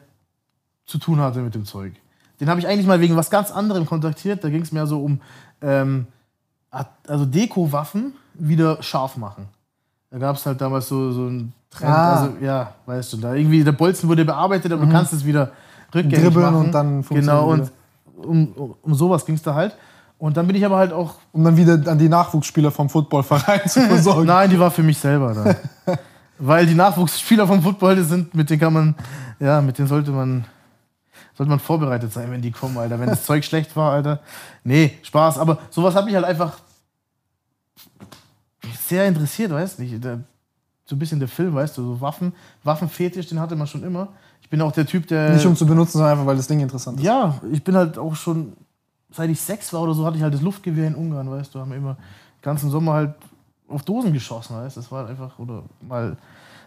zu 0.85 0.99
tun 0.99 1.19
hatte 1.19 1.41
mit 1.41 1.53
dem 1.53 1.65
Zeug. 1.65 1.95
Den 2.39 2.49
habe 2.49 2.61
ich 2.61 2.67
eigentlich 2.67 2.87
mal 2.87 3.01
wegen 3.01 3.17
was 3.17 3.29
ganz 3.29 3.51
anderem 3.51 3.85
kontaktiert. 3.85 4.41
Da 4.41 4.49
ging 4.49 4.61
es 4.61 4.71
mehr 4.71 4.87
so 4.87 5.03
um 5.03 5.19
ähm, 5.61 6.07
also 6.71 7.25
Deko-Waffen 7.25 8.13
wieder 8.35 8.81
scharf 8.81 9.17
machen. 9.17 9.49
Da 10.13 10.19
gab 10.19 10.35
es 10.35 10.45
halt 10.45 10.61
damals 10.61 10.87
so, 10.87 11.11
so 11.11 11.21
einen 11.21 11.53
Trend. 11.71 11.91
Ah. 11.91 12.21
Also, 12.21 12.33
ja, 12.39 12.71
weißt 12.85 13.13
du, 13.13 13.17
da 13.17 13.33
irgendwie 13.33 13.63
der 13.63 13.71
Bolzen 13.71 14.07
wurde 14.07 14.23
bearbeitet, 14.23 14.71
aber 14.71 14.85
du 14.85 14.91
kannst 14.91 15.11
es 15.11 15.25
wieder 15.25 15.51
rückgängig 15.93 16.19
Dribbeln 16.25 16.45
machen. 16.45 16.65
und 16.67 16.71
dann 16.71 17.03
funktioniert 17.03 17.25
Genau, 17.25 17.49
und 17.49 17.61
wieder. 17.61 18.27
um, 18.29 18.47
um, 18.53 18.75
um 18.83 18.93
sowas 18.93 19.25
ging 19.25 19.33
es 19.33 19.41
da 19.41 19.55
halt. 19.55 19.75
Und 20.19 20.37
dann 20.37 20.45
bin 20.45 20.55
ich 20.55 20.63
aber 20.63 20.77
halt 20.77 20.93
auch 20.93 21.15
um 21.31 21.43
dann 21.43 21.57
wieder 21.57 21.73
an 21.91 21.97
die 21.97 22.09
Nachwuchsspieler 22.09 22.69
vom 22.69 22.91
Footballverein 22.91 23.67
zu 23.67 23.81
versorgen. 23.87 24.27
Nein, 24.27 24.51
die 24.51 24.59
war 24.59 24.69
für 24.69 24.83
mich 24.83 24.99
selber 24.99 25.33
da. 25.33 25.97
Weil 26.37 26.67
die 26.67 26.75
Nachwuchsspieler 26.75 27.47
vom 27.47 27.63
Football, 27.63 28.03
sind, 28.03 28.35
mit 28.35 28.51
denen 28.51 28.59
kann 28.59 28.73
man, 28.73 28.95
ja, 29.39 29.61
mit 29.61 29.79
denen 29.79 29.87
sollte 29.87 30.11
man, 30.11 30.45
sollte 31.35 31.49
man 31.49 31.59
vorbereitet 31.59 32.13
sein, 32.13 32.29
wenn 32.31 32.41
die 32.43 32.51
kommen, 32.51 32.77
Alter. 32.77 32.99
Wenn 32.99 33.09
das 33.09 33.25
Zeug 33.25 33.43
schlecht 33.43 33.75
war, 33.75 33.93
Alter. 33.93 34.19
Nee, 34.63 34.93
Spaß. 35.01 35.39
Aber 35.39 35.57
sowas 35.71 35.95
hat 35.95 36.05
mich 36.05 36.13
halt 36.13 36.25
einfach 36.25 36.53
sehr 38.87 39.07
interessiert, 39.07 39.51
weißt 39.51 39.79
du? 39.79 40.23
So 40.85 40.95
ein 40.95 40.99
bisschen 40.99 41.19
der 41.19 41.29
Film, 41.29 41.55
weißt 41.55 41.77
du, 41.77 41.83
so 41.83 42.01
Waffen, 42.01 42.33
Waffenfetisch, 42.63 43.27
den 43.27 43.39
hatte 43.39 43.55
man 43.55 43.67
schon 43.67 43.83
immer. 43.83 44.09
Ich 44.41 44.49
bin 44.49 44.61
auch 44.61 44.71
der 44.71 44.85
Typ, 44.85 45.07
der. 45.07 45.33
Nicht 45.33 45.45
um 45.45 45.55
zu 45.55 45.65
benutzen, 45.65 45.93
sondern 45.93 46.11
einfach, 46.11 46.25
weil 46.25 46.35
das 46.35 46.47
Ding 46.47 46.59
interessant 46.59 46.99
ist. 46.99 47.05
Ja, 47.05 47.39
ich 47.51 47.63
bin 47.63 47.75
halt 47.75 47.97
auch 47.97 48.15
schon, 48.15 48.53
seit 49.09 49.29
ich 49.29 49.39
sechs 49.39 49.71
war 49.71 49.81
oder 49.81 49.93
so, 49.93 50.05
hatte 50.05 50.17
ich 50.17 50.23
halt 50.23 50.33
das 50.33 50.41
Luftgewehr 50.41 50.87
in 50.87 50.95
Ungarn, 50.95 51.29
weißt 51.31 51.55
du, 51.55 51.59
haben 51.59 51.71
wir 51.71 51.77
immer 51.77 51.93
den 51.95 52.41
ganzen 52.41 52.69
Sommer 52.69 52.93
halt 52.93 53.15
auf 53.69 53.83
Dosen 53.83 54.11
geschossen, 54.11 54.57
weißt 54.57 54.75
du, 54.75 54.81
das 54.81 54.91
war 54.91 54.99
halt 54.99 55.11
einfach, 55.11 55.39
oder 55.39 55.63
mal 55.81 56.17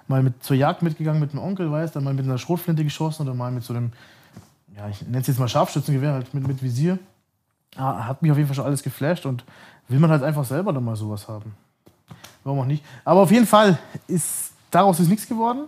mal 0.08 0.22
mit 0.22 0.42
zur 0.42 0.56
Jagd 0.56 0.82
mitgegangen 0.82 1.20
mit 1.20 1.32
dem 1.32 1.40
Onkel, 1.40 1.70
weißt 1.70 1.96
dann 1.96 2.04
mal 2.04 2.14
mit 2.14 2.24
einer 2.24 2.38
Schrotflinte 2.38 2.84
geschossen 2.84 3.22
oder 3.22 3.34
mal 3.34 3.50
mit 3.50 3.64
so 3.64 3.74
einem, 3.74 3.92
ja, 4.76 4.88
ich 4.88 5.02
nenne 5.02 5.18
es 5.18 5.26
jetzt 5.26 5.38
mal 5.38 5.48
Scharfschützengewehr, 5.48 6.12
halt 6.12 6.32
mit, 6.32 6.46
mit 6.46 6.62
Visier. 6.62 6.98
Ah, 7.76 8.06
hat 8.06 8.22
mich 8.22 8.30
auf 8.30 8.38
jeden 8.38 8.48
Fall 8.48 8.56
schon 8.56 8.64
alles 8.64 8.82
geflasht 8.82 9.26
und 9.26 9.44
will 9.88 9.98
man 9.98 10.10
halt 10.10 10.22
einfach 10.22 10.44
selber 10.44 10.72
dann 10.72 10.84
mal 10.84 10.96
sowas 10.96 11.28
haben. 11.28 11.54
Warum 12.46 12.60
auch 12.60 12.64
nicht? 12.64 12.84
Aber 13.04 13.22
auf 13.22 13.32
jeden 13.32 13.44
Fall 13.44 13.76
ist 14.06 14.52
daraus 14.70 15.00
ist 15.00 15.08
nichts 15.08 15.26
geworden. 15.26 15.64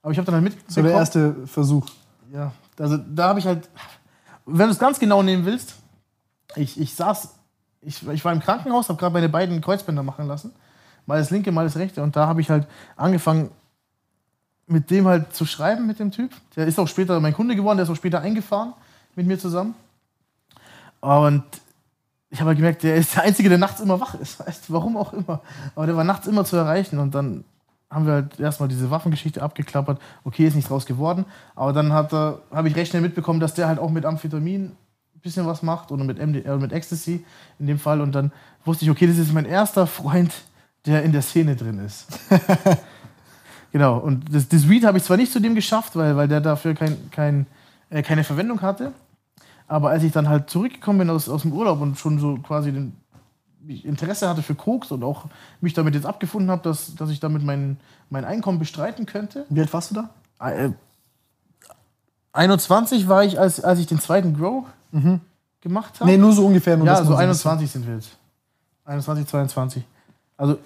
Aber 0.00 0.12
ich 0.12 0.18
habe 0.18 0.26
dann 0.26 0.36
halt 0.36 0.44
mitbekommen. 0.44 0.72
So 0.72 0.80
der 0.80 0.92
erste 0.92 1.34
Versuch. 1.48 1.84
Ja, 2.32 2.52
also 2.78 2.98
da 2.98 3.30
habe 3.30 3.40
ich 3.40 3.46
halt, 3.46 3.68
wenn 4.46 4.66
du 4.66 4.72
es 4.72 4.78
ganz 4.78 5.00
genau 5.00 5.24
nehmen 5.24 5.44
willst, 5.44 5.74
ich, 6.54 6.80
ich 6.80 6.94
saß, 6.94 7.34
ich, 7.80 8.08
ich 8.08 8.24
war 8.24 8.32
im 8.32 8.38
Krankenhaus, 8.38 8.88
habe 8.88 8.98
gerade 8.98 9.12
meine 9.12 9.28
beiden 9.28 9.60
Kreuzbänder 9.60 10.04
machen 10.04 10.28
lassen. 10.28 10.52
Mal 11.04 11.18
das 11.18 11.30
linke, 11.30 11.50
mal 11.50 11.64
das 11.64 11.76
rechte. 11.76 12.00
Und 12.00 12.14
da 12.14 12.28
habe 12.28 12.40
ich 12.40 12.48
halt 12.48 12.68
angefangen, 12.94 13.50
mit 14.68 14.88
dem 14.92 15.08
halt 15.08 15.34
zu 15.34 15.44
schreiben, 15.44 15.88
mit 15.88 15.98
dem 15.98 16.12
Typ. 16.12 16.30
Der 16.54 16.64
ist 16.68 16.78
auch 16.78 16.86
später 16.86 17.18
mein 17.18 17.34
Kunde 17.34 17.56
geworden, 17.56 17.78
der 17.78 17.84
ist 17.84 17.90
auch 17.90 17.96
später 17.96 18.20
eingefahren 18.20 18.72
mit 19.16 19.26
mir 19.26 19.36
zusammen. 19.36 19.74
Und 21.00 21.42
ich 22.30 22.38
habe 22.40 22.48
halt 22.48 22.58
gemerkt, 22.58 22.82
der 22.84 22.94
ist 22.94 23.16
der 23.16 23.24
Einzige, 23.24 23.48
der 23.48 23.58
nachts 23.58 23.80
immer 23.80 24.00
wach 24.00 24.14
ist. 24.14 24.38
Weißt, 24.38 24.72
warum 24.72 24.96
auch 24.96 25.12
immer. 25.12 25.40
Aber 25.74 25.86
der 25.86 25.96
war 25.96 26.04
nachts 26.04 26.28
immer 26.28 26.44
zu 26.44 26.56
erreichen. 26.56 26.98
Und 26.98 27.14
dann 27.14 27.44
haben 27.90 28.06
wir 28.06 28.12
halt 28.14 28.38
erstmal 28.38 28.68
diese 28.68 28.90
Waffengeschichte 28.90 29.42
abgeklappert. 29.42 30.00
Okay, 30.22 30.46
ist 30.46 30.54
nichts 30.54 30.68
draus 30.68 30.86
geworden. 30.86 31.24
Aber 31.56 31.72
dann 31.72 31.92
habe 31.92 32.40
ich 32.66 32.76
recht 32.76 32.90
schnell 32.90 33.02
mitbekommen, 33.02 33.40
dass 33.40 33.54
der 33.54 33.66
halt 33.66 33.80
auch 33.80 33.90
mit 33.90 34.06
Amphetamin 34.06 34.66
ein 34.66 35.20
bisschen 35.22 35.44
was 35.44 35.62
macht 35.62 35.90
oder 35.90 36.04
mit, 36.04 36.18
MD, 36.18 36.46
äh, 36.46 36.56
mit 36.56 36.72
Ecstasy 36.72 37.24
in 37.58 37.66
dem 37.66 37.80
Fall. 37.80 38.00
Und 38.00 38.12
dann 38.12 38.30
wusste 38.64 38.84
ich, 38.84 38.90
okay, 38.92 39.08
das 39.08 39.18
ist 39.18 39.32
mein 39.32 39.44
erster 39.44 39.88
Freund, 39.88 40.32
der 40.86 41.02
in 41.02 41.10
der 41.10 41.22
Szene 41.22 41.56
drin 41.56 41.80
ist. 41.80 42.06
genau. 43.72 43.98
Und 43.98 44.32
das, 44.32 44.48
das 44.48 44.68
Weed 44.68 44.84
habe 44.84 44.98
ich 44.98 45.04
zwar 45.04 45.16
nicht 45.16 45.32
zu 45.32 45.40
dem 45.40 45.56
geschafft, 45.56 45.96
weil, 45.96 46.16
weil 46.16 46.28
der 46.28 46.40
dafür 46.40 46.74
kein, 46.74 47.10
kein, 47.10 47.46
äh, 47.90 48.02
keine 48.02 48.22
Verwendung 48.22 48.62
hatte. 48.62 48.92
Aber 49.70 49.90
als 49.90 50.02
ich 50.02 50.10
dann 50.10 50.28
halt 50.28 50.50
zurückgekommen 50.50 50.98
bin 50.98 51.10
aus, 51.10 51.28
aus 51.28 51.42
dem 51.42 51.52
Urlaub 51.52 51.80
und 51.80 51.96
schon 51.96 52.18
so 52.18 52.38
quasi 52.38 52.72
den 52.72 52.96
Interesse 53.68 54.28
hatte 54.28 54.42
für 54.42 54.56
Koks 54.56 54.90
und 54.90 55.04
auch 55.04 55.26
mich 55.60 55.74
damit 55.74 55.94
jetzt 55.94 56.06
abgefunden 56.06 56.50
habe, 56.50 56.60
dass, 56.62 56.96
dass 56.96 57.08
ich 57.08 57.20
damit 57.20 57.44
mein, 57.44 57.76
mein 58.08 58.24
Einkommen 58.24 58.58
bestreiten 58.58 59.06
könnte. 59.06 59.46
Wie 59.48 59.60
alt 59.60 59.72
warst 59.72 59.92
du 59.92 59.94
da? 59.94 60.10
Äh, 60.44 60.70
21 62.32 63.06
war 63.06 63.22
ich, 63.22 63.38
als, 63.38 63.62
als 63.62 63.78
ich 63.78 63.86
den 63.86 64.00
zweiten 64.00 64.36
Grow 64.36 64.64
mhm. 64.90 65.20
gemacht 65.60 66.00
habe. 66.00 66.10
Nee, 66.10 66.16
nur 66.16 66.32
so 66.32 66.46
ungefähr. 66.46 66.76
Nur 66.76 66.88
ja, 66.88 67.04
so 67.04 67.14
21 67.14 67.70
sind 67.70 67.86
wir 67.86 67.94
jetzt. 67.94 68.16
21, 68.86 69.24
22. 69.28 69.84
Also 70.36 70.58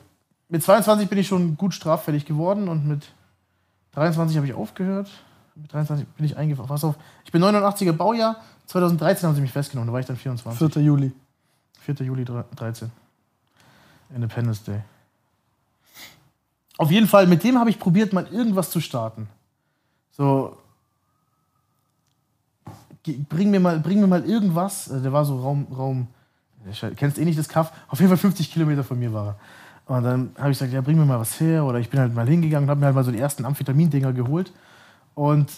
mit 0.48 0.62
22 0.62 1.10
bin 1.10 1.18
ich 1.18 1.28
schon 1.28 1.58
gut 1.58 1.74
straffällig 1.74 2.24
geworden 2.24 2.68
und 2.68 2.88
mit 2.88 3.08
23 3.92 4.38
habe 4.38 4.46
ich 4.46 4.54
aufgehört. 4.54 5.10
Mit 5.54 5.72
23 5.72 6.06
bin 6.08 6.26
ich 6.26 6.36
eingefahren. 6.36 6.68
Pass 6.68 6.84
auf, 6.84 6.96
ich 7.24 7.32
bin 7.32 7.42
89er 7.42 7.92
Baujahr. 7.92 8.36
2013 8.66 9.28
haben 9.28 9.34
sie 9.34 9.40
mich 9.40 9.52
festgenommen, 9.52 9.88
da 9.88 9.92
war 9.92 10.00
ich 10.00 10.06
dann 10.06 10.16
24. 10.16 10.72
4. 10.72 10.82
Juli. 10.82 11.12
4. 11.80 11.94
Juli 11.96 12.24
13. 12.24 12.90
Independence 14.14 14.64
Day. 14.64 14.80
Auf 16.76 16.90
jeden 16.90 17.06
Fall, 17.06 17.26
mit 17.26 17.44
dem 17.44 17.58
habe 17.58 17.70
ich 17.70 17.78
probiert, 17.78 18.12
mal 18.12 18.26
irgendwas 18.32 18.70
zu 18.70 18.80
starten. 18.80 19.28
So, 20.12 20.56
bring 23.28 23.50
mir 23.50 23.60
mal, 23.60 23.78
bring 23.78 24.00
mir 24.00 24.06
mal 24.06 24.24
irgendwas. 24.24 24.90
Also 24.90 25.02
der 25.02 25.12
war 25.12 25.24
so 25.24 25.38
Raum, 25.38 25.66
Raum, 25.76 26.08
kennst 26.96 27.18
eh 27.18 27.24
nicht 27.24 27.38
das 27.38 27.48
Kaff. 27.48 27.72
Auf 27.88 28.00
jeden 28.00 28.08
Fall 28.08 28.18
50 28.18 28.52
Kilometer 28.52 28.82
von 28.82 28.98
mir 28.98 29.12
war 29.12 29.26
er. 29.26 29.36
Und 29.86 30.02
dann 30.02 30.30
habe 30.38 30.50
ich 30.50 30.58
gesagt, 30.58 30.72
ja, 30.72 30.80
bring 30.80 30.96
mir 30.96 31.04
mal 31.04 31.20
was 31.20 31.38
her. 31.38 31.64
Oder 31.64 31.78
ich 31.78 31.90
bin 31.90 32.00
halt 32.00 32.14
mal 32.14 32.26
hingegangen 32.26 32.64
und 32.66 32.70
habe 32.70 32.80
mir 32.80 32.86
halt 32.86 32.94
mal 32.94 33.04
so 33.04 33.12
die 33.12 33.18
ersten 33.18 33.44
Amphetamin-Dinger 33.44 34.12
geholt. 34.12 34.52
Und 35.14 35.50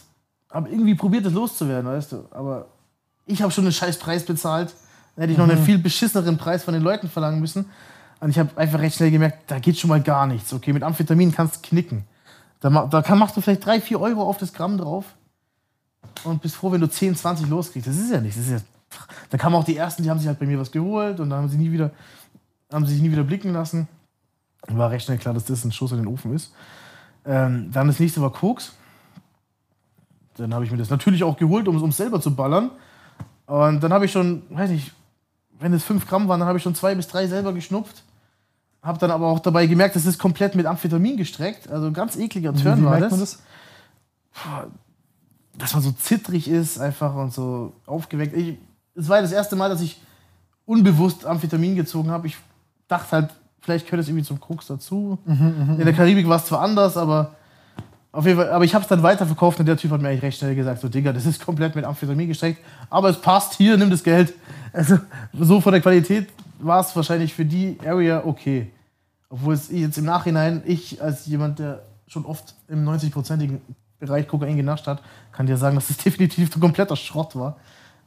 habe 0.50 0.68
irgendwie 0.68 0.94
probiert, 0.94 1.26
das 1.26 1.32
loszuwerden, 1.32 1.90
weißt 1.90 2.12
du. 2.12 2.24
Aber 2.30 2.66
ich 3.26 3.42
habe 3.42 3.52
schon 3.52 3.64
einen 3.64 3.72
scheiß 3.72 3.98
Preis 3.98 4.24
bezahlt. 4.24 4.74
Dann 5.14 5.22
hätte 5.22 5.32
ich 5.32 5.38
noch 5.38 5.48
einen 5.48 5.60
mhm. 5.60 5.64
viel 5.64 5.78
beschisseneren 5.78 6.38
Preis 6.38 6.64
von 6.64 6.74
den 6.74 6.82
Leuten 6.82 7.08
verlangen 7.08 7.40
müssen. 7.40 7.66
Und 8.20 8.30
ich 8.30 8.38
habe 8.38 8.50
einfach 8.56 8.78
recht 8.78 8.96
schnell 8.96 9.10
gemerkt, 9.10 9.50
da 9.50 9.58
geht 9.58 9.78
schon 9.78 9.88
mal 9.88 10.02
gar 10.02 10.26
nichts. 10.26 10.52
Okay, 10.52 10.72
mit 10.72 10.82
Amphetamin 10.82 11.32
kannst 11.32 11.56
du 11.56 11.68
knicken. 11.68 12.04
Da, 12.60 12.86
da 12.86 13.02
kann, 13.02 13.18
machst 13.18 13.36
du 13.36 13.40
vielleicht 13.40 13.64
3, 13.64 13.80
4 13.80 14.00
Euro 14.00 14.22
auf 14.22 14.38
das 14.38 14.52
Gramm 14.52 14.78
drauf 14.78 15.04
und 16.24 16.40
bist 16.40 16.56
froh, 16.56 16.72
wenn 16.72 16.80
du 16.80 16.88
10, 16.88 17.14
20 17.14 17.48
loskriegst. 17.48 17.88
Das 17.88 17.96
ist 17.96 18.10
ja 18.10 18.20
nichts. 18.20 18.38
Ja, 18.48 18.58
da 19.30 19.38
kamen 19.38 19.54
auch 19.54 19.64
die 19.64 19.76
Ersten, 19.76 20.02
die 20.02 20.10
haben 20.10 20.18
sich 20.18 20.28
halt 20.28 20.38
bei 20.38 20.46
mir 20.46 20.58
was 20.58 20.72
geholt 20.72 21.20
und 21.20 21.30
dann 21.30 21.40
haben 21.40 21.48
sie 21.48 21.58
nie 21.58 21.70
wieder, 21.70 21.90
haben 22.72 22.86
sie 22.86 22.94
sich 22.94 23.02
nie 23.02 23.10
wieder 23.10 23.24
blicken 23.24 23.52
lassen. 23.52 23.88
War 24.68 24.90
recht 24.90 25.04
schnell 25.04 25.18
klar, 25.18 25.34
dass 25.34 25.44
das 25.44 25.64
ein 25.64 25.72
Schuss 25.72 25.92
in 25.92 25.98
den 25.98 26.06
Ofen 26.06 26.34
ist. 26.34 26.52
Ähm, 27.24 27.70
dann 27.72 27.86
das 27.86 28.00
nächste 28.00 28.22
war 28.22 28.32
Koks. 28.32 28.72
Dann 30.36 30.52
habe 30.54 30.64
ich 30.64 30.70
mir 30.70 30.76
das 30.76 30.90
natürlich 30.90 31.24
auch 31.24 31.36
geholt, 31.36 31.68
um 31.68 31.88
es 31.88 31.96
selber 31.96 32.20
zu 32.20 32.34
ballern. 32.34 32.70
Und 33.46 33.82
dann 33.82 33.92
habe 33.92 34.04
ich 34.04 34.12
schon, 34.12 34.42
weiß 34.50 34.70
nicht, 34.70 34.92
wenn 35.58 35.72
es 35.72 35.84
5 35.84 36.06
Gramm 36.06 36.28
waren, 36.28 36.40
dann 36.40 36.48
habe 36.48 36.58
ich 36.58 36.62
schon 36.62 36.74
zwei 36.74 36.94
bis 36.94 37.08
drei 37.08 37.26
selber 37.26 37.52
geschnupft. 37.52 38.02
Habe 38.82 38.98
dann 38.98 39.10
aber 39.10 39.26
auch 39.26 39.40
dabei 39.40 39.66
gemerkt, 39.66 39.96
das 39.96 40.06
ist 40.06 40.18
komplett 40.18 40.54
mit 40.54 40.66
Amphetamin 40.66 41.16
gestreckt. 41.16 41.68
Also 41.68 41.90
ganz 41.92 42.16
ekliger 42.16 42.54
Turn 42.54 42.82
wie, 42.82 42.84
war 42.84 43.00
das. 43.00 43.18
das? 43.18 43.42
Dass 45.56 45.72
man 45.72 45.82
so 45.82 45.92
zittrig 45.92 46.48
ist 46.48 46.78
einfach 46.78 47.14
und 47.14 47.32
so 47.32 47.72
aufgeweckt. 47.86 48.36
es 48.94 49.08
war 49.08 49.22
das 49.22 49.32
erste 49.32 49.56
Mal, 49.56 49.70
dass 49.70 49.80
ich 49.80 50.00
unbewusst 50.66 51.24
Amphetamin 51.24 51.74
gezogen 51.74 52.10
habe. 52.10 52.26
Ich 52.26 52.36
dachte 52.88 53.10
halt, 53.12 53.30
vielleicht 53.60 53.86
gehört 53.86 54.02
es 54.02 54.08
irgendwie 54.08 54.24
zum 54.24 54.38
Koks 54.38 54.66
dazu. 54.66 55.18
Mhm, 55.24 55.34
mhm 55.34 55.80
In 55.80 55.84
der 55.84 55.94
Karibik 55.94 56.28
war 56.28 56.36
es 56.36 56.44
zwar 56.44 56.60
anders, 56.60 56.96
aber 56.96 57.34
auf 58.16 58.24
jeden 58.24 58.38
Fall, 58.38 58.50
aber 58.50 58.64
ich 58.64 58.74
habe 58.74 58.82
es 58.82 58.88
dann 58.88 59.02
weiterverkauft 59.02 59.60
und 59.60 59.66
der 59.66 59.76
Typ 59.76 59.90
hat 59.90 60.00
mir 60.00 60.08
eigentlich 60.08 60.22
recht 60.22 60.38
schnell 60.38 60.54
gesagt, 60.54 60.80
so 60.80 60.88
Digga, 60.88 61.12
das 61.12 61.26
ist 61.26 61.44
komplett 61.44 61.76
mit 61.76 61.84
Amphetamin 61.84 62.28
gestreckt, 62.28 62.64
aber 62.88 63.10
es 63.10 63.20
passt, 63.20 63.54
hier, 63.54 63.76
nimm 63.76 63.90
das 63.90 64.02
Geld. 64.02 64.32
Also 64.72 64.98
so 65.38 65.60
von 65.60 65.72
der 65.72 65.82
Qualität 65.82 66.28
war 66.58 66.80
es 66.80 66.96
wahrscheinlich 66.96 67.34
für 67.34 67.44
die 67.44 67.76
Area 67.84 68.24
okay. 68.24 68.70
Obwohl 69.28 69.52
es 69.52 69.70
jetzt 69.70 69.98
im 69.98 70.06
Nachhinein, 70.06 70.62
ich 70.64 71.02
als 71.02 71.26
jemand, 71.26 71.58
der 71.58 71.82
schon 72.08 72.24
oft 72.24 72.54
im 72.68 72.88
90-prozentigen 72.88 73.58
Bereich 73.98 74.26
Kokain 74.26 74.56
genascht 74.56 74.86
hat, 74.86 75.02
kann 75.32 75.46
dir 75.46 75.58
sagen, 75.58 75.76
dass 75.76 75.90
es 75.90 75.96
definitiv 76.04 76.58
kompletter 76.58 76.96
Schrott 76.96 77.36
war. 77.36 77.56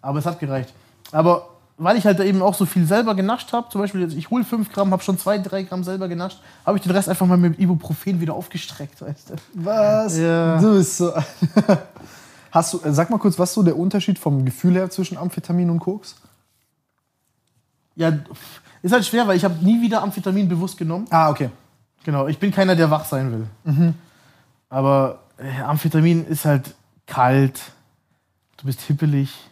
Aber 0.01 0.17
es 0.17 0.25
hat 0.25 0.39
gereicht. 0.39 0.73
Aber 1.11 1.49
weil 1.79 1.97
ich 1.97 2.05
halt 2.05 2.19
eben 2.19 2.41
auch 2.41 2.53
so 2.53 2.65
viel 2.65 2.85
selber 2.85 3.15
genascht 3.15 3.53
habe, 3.53 3.69
zum 3.69 3.79
Beispiel, 3.81 4.11
ich 4.15 4.29
hole 4.29 4.43
5 4.43 4.71
Gramm, 4.71 4.91
habe 4.91 5.01
schon 5.01 5.17
2, 5.17 5.39
3 5.39 5.63
Gramm 5.63 5.83
selber 5.85 6.09
genascht, 6.09 6.39
habe 6.65 6.77
ich 6.77 6.83
den 6.83 6.91
Rest 6.91 7.07
einfach 7.07 7.25
mal 7.25 7.37
mit 7.37 7.57
Ibuprofen 7.57 8.19
wieder 8.19 8.33
aufgestreckt, 8.33 9.01
weißt 9.01 9.29
du. 9.29 9.35
Was? 9.53 10.17
Ja. 10.17 10.59
Du 10.59 10.77
bist 10.77 10.97
so. 10.97 11.13
Hast 12.51 12.73
du, 12.73 12.81
äh, 12.81 12.91
sag 12.91 13.09
mal 13.09 13.17
kurz, 13.17 13.39
was 13.39 13.49
ist 13.49 13.55
so 13.55 13.63
der 13.63 13.77
Unterschied 13.77 14.19
vom 14.19 14.43
Gefühl 14.43 14.73
her 14.73 14.89
zwischen 14.89 15.17
Amphetamin 15.17 15.69
und 15.69 15.79
Koks? 15.79 16.15
Ja, 17.95 18.11
ist 18.81 18.91
halt 18.91 19.05
schwer, 19.05 19.27
weil 19.27 19.37
ich 19.37 19.45
habe 19.45 19.63
nie 19.63 19.81
wieder 19.81 20.03
Amphetamin 20.03 20.49
bewusst 20.49 20.77
genommen. 20.77 21.05
Ah, 21.09 21.29
okay. 21.29 21.49
Genau, 22.03 22.27
ich 22.27 22.39
bin 22.39 22.51
keiner, 22.51 22.75
der 22.75 22.91
wach 22.91 23.05
sein 23.05 23.31
will. 23.31 23.47
Mhm. 23.63 23.93
Aber 24.69 25.19
äh, 25.37 25.61
Amphetamin 25.61 26.25
ist 26.25 26.43
halt 26.43 26.75
kalt, 27.05 27.61
du 28.57 28.65
bist 28.65 28.81
hippelig 28.81 29.48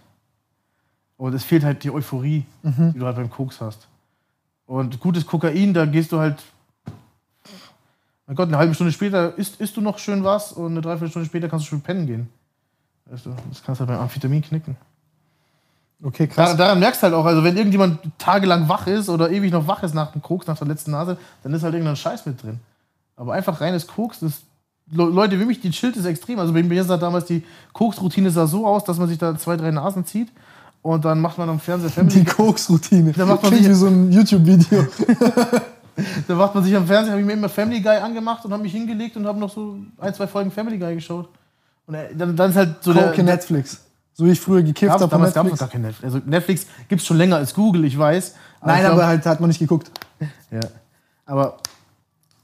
und 1.17 1.33
es 1.33 1.43
fehlt 1.43 1.63
halt 1.63 1.83
die 1.83 1.91
Euphorie, 1.91 2.45
mhm. 2.61 2.93
die 2.93 2.99
du 2.99 3.05
halt 3.05 3.15
beim 3.15 3.29
Koks 3.29 3.59
hast. 3.59 3.87
Und 4.65 4.99
gutes 4.99 5.25
Kokain, 5.25 5.73
da 5.73 5.85
gehst 5.85 6.11
du 6.11 6.19
halt. 6.19 6.43
Mein 8.27 8.35
Gott, 8.35 8.49
eine 8.49 8.57
halbe 8.57 8.73
Stunde 8.73 8.91
später 8.91 9.37
isst, 9.37 9.59
isst 9.61 9.77
du 9.77 9.81
noch 9.81 9.97
schön 9.99 10.23
was 10.23 10.51
und 10.51 10.71
eine 10.71 10.81
Dreiviertelstunde 10.81 11.25
später 11.25 11.47
kannst 11.47 11.65
du 11.65 11.69
schon 11.69 11.81
pennen 11.81 12.05
gehen. 12.05 12.29
Weißt 13.05 13.25
du, 13.25 13.29
das 13.49 13.63
kannst 13.63 13.79
du 13.79 13.85
halt 13.85 13.89
beim 13.89 14.01
Amphetamin 14.01 14.41
knicken. 14.41 14.75
Okay, 16.03 16.27
krass. 16.27 16.35
Daran, 16.35 16.57
daran 16.57 16.79
merkst 16.79 17.01
du 17.01 17.03
halt 17.05 17.13
auch, 17.15 17.25
also 17.25 17.43
wenn 17.43 17.55
irgendjemand 17.55 17.99
tagelang 18.17 18.67
wach 18.67 18.85
ist 18.85 19.07
oder 19.07 19.31
ewig 19.31 19.51
noch 19.51 19.65
wach 19.65 19.81
ist 19.81 19.95
nach 19.95 20.11
dem 20.11 20.21
Koks, 20.21 20.45
nach 20.45 20.57
der 20.57 20.67
letzten 20.67 20.91
Nase, 20.91 21.17
dann 21.41 21.53
ist 21.53 21.63
halt 21.63 21.73
irgendein 21.73 21.95
Scheiß 21.95 22.25
mit 22.25 22.43
drin. 22.43 22.59
Aber 23.15 23.33
einfach 23.33 23.61
reines 23.61 23.87
Koks, 23.87 24.19
das 24.19 24.41
Leute 24.91 25.39
wie 25.39 25.45
mich, 25.45 25.61
die 25.61 25.71
chillt 25.71 25.95
ist 25.95 26.05
extrem. 26.05 26.37
Also 26.39 26.51
bei 26.53 26.63
mir 26.63 26.83
sah 26.83 26.97
damals 26.97 27.25
die 27.25 27.43
Koks-Routine 27.71 28.29
sah 28.29 28.45
so 28.45 28.67
aus, 28.67 28.83
dass 28.83 28.97
man 28.97 29.07
sich 29.07 29.17
da 29.17 29.37
zwei, 29.37 29.55
drei 29.55 29.71
Nasen 29.71 30.05
zieht 30.05 30.29
und 30.93 31.03
dann 31.03 31.19
macht 31.19 31.37
man 31.37 31.49
am 31.49 31.59
Fernseher 31.59 31.89
Family. 31.91 32.19
Die 32.19 32.25
Koks-Routine. 32.25 33.11
Da 33.11 33.25
macht 33.25 33.43
man 33.43 33.53
sich 33.53 33.67
wie 33.67 33.73
so 33.73 33.87
ein 33.87 34.11
YouTube-Video. 34.11 34.87
da 36.27 36.35
macht 36.35 36.55
man 36.55 36.63
sich 36.63 36.75
am 36.75 36.87
Fernseher, 36.87 37.11
habe 37.11 37.21
ich 37.21 37.27
mir 37.27 37.33
immer 37.33 37.49
Family 37.49 37.81
Guy 37.81 37.97
angemacht 37.97 38.45
und 38.45 38.53
habe 38.53 38.63
mich 38.63 38.71
hingelegt 38.71 39.17
und 39.17 39.25
habe 39.25 39.37
noch 39.37 39.53
so 39.53 39.79
ein, 39.97 40.13
zwei 40.13 40.27
Folgen 40.27 40.49
Family 40.49 40.77
Guy 40.77 40.95
geschaut. 40.95 41.27
Und 41.87 41.95
äh, 41.95 42.15
dann, 42.15 42.35
dann 42.35 42.51
ist 42.51 42.55
halt 42.55 42.75
so 42.81 42.93
Coke 42.93 43.15
der, 43.15 43.23
Netflix. 43.23 43.81
So 44.13 44.25
wie 44.25 44.31
ich 44.31 44.39
früher 44.39 44.63
gekifft 44.63 44.93
habe. 44.93 45.07
Damals 45.07 45.33
gab 45.33 45.51
es 45.51 45.59
gar 45.59 45.67
kein 45.67 45.81
Netflix. 45.81 46.03
Also 46.03 46.25
Netflix 46.25 46.65
gibt 46.87 47.01
es 47.01 47.07
schon 47.07 47.17
länger 47.17 47.35
als 47.35 47.53
Google, 47.53 47.83
ich 47.83 47.97
weiß. 47.97 48.35
Aber 48.61 48.71
Nein, 48.71 48.77
ich 48.77 48.85
glaub, 48.85 48.93
aber 48.93 49.07
halt 49.07 49.25
hat 49.25 49.39
man 49.41 49.49
nicht 49.49 49.59
geguckt. 49.59 49.91
ja. 50.51 50.61
Aber 51.25 51.57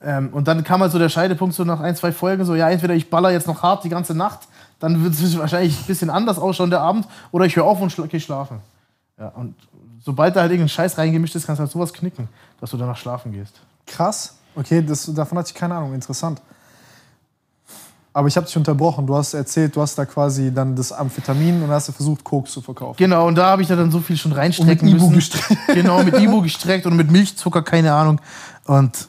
ähm, 0.01 0.29
und 0.33 0.49
dann 0.49 0.65
kam 0.65 0.81
halt 0.81 0.91
so 0.91 0.99
der 0.99 1.09
Scheidepunkt 1.09 1.55
so 1.55 1.63
nach 1.63 1.79
ein, 1.79 1.95
zwei 1.95 2.11
Folgen 2.11 2.43
so, 2.43 2.55
ja, 2.55 2.69
entweder 2.69 2.93
ich 2.93 3.09
baller 3.09 3.31
jetzt 3.31 3.47
noch 3.47 3.63
hart 3.63 3.85
die 3.85 3.89
ganze 3.89 4.13
Nacht 4.13 4.49
dann 4.83 5.01
wird 5.01 5.13
es 5.13 5.37
wahrscheinlich 5.37 5.79
ein 5.79 5.85
bisschen 5.85 6.09
anders 6.09 6.37
ausschauen 6.37 6.69
der 6.69 6.81
Abend 6.81 7.07
oder 7.31 7.45
ich 7.45 7.55
höre 7.55 7.63
auf 7.63 7.79
und 7.79 7.91
schla 7.91 8.05
gehe 8.05 8.19
schlafen. 8.19 8.59
Ja, 9.17 9.29
und 9.29 9.55
sobald 10.03 10.35
da 10.35 10.41
halt 10.41 10.51
irgendein 10.51 10.69
Scheiß 10.69 10.97
reingemischt 10.97 11.35
ist, 11.35 11.45
kannst 11.45 11.59
du 11.59 11.63
halt 11.63 11.71
sowas 11.71 11.93
knicken, 11.93 12.27
dass 12.59 12.71
du 12.71 12.77
danach 12.77 12.97
schlafen 12.97 13.31
gehst. 13.31 13.61
Krass. 13.87 14.35
Okay, 14.55 14.83
das, 14.85 15.11
davon 15.13 15.37
hatte 15.37 15.49
ich 15.49 15.55
keine 15.55 15.75
Ahnung. 15.75 15.93
Interessant. 15.93 16.41
Aber 18.11 18.27
ich 18.27 18.35
habe 18.35 18.45
dich 18.45 18.55
unterbrochen. 18.57 19.07
Du 19.07 19.15
hast 19.15 19.33
erzählt, 19.33 19.75
du 19.75 19.81
hast 19.81 19.95
da 19.95 20.05
quasi 20.05 20.53
dann 20.53 20.75
das 20.75 20.91
Amphetamin 20.91 21.63
und 21.63 21.69
hast 21.69 21.89
versucht, 21.89 22.23
Koks 22.23 22.51
zu 22.51 22.61
verkaufen. 22.61 22.97
Genau, 22.97 23.27
und 23.27 23.35
da 23.35 23.47
habe 23.47 23.61
ich 23.61 23.67
da 23.69 23.75
dann 23.75 23.89
so 23.89 24.01
viel 24.01 24.17
schon 24.17 24.33
reinstrecken 24.33 24.87
Und 24.87 24.93
mit 24.93 25.01
Ibu 25.01 25.09
müssen. 25.09 25.15
gestreckt. 25.15 25.61
Genau, 25.67 26.03
mit 26.03 26.15
Ibu 26.19 26.41
gestreckt 26.41 26.85
und 26.85 26.95
mit 26.95 27.09
Milchzucker, 27.09 27.63
keine 27.63 27.93
Ahnung. 27.93 28.19
Und 28.65 29.07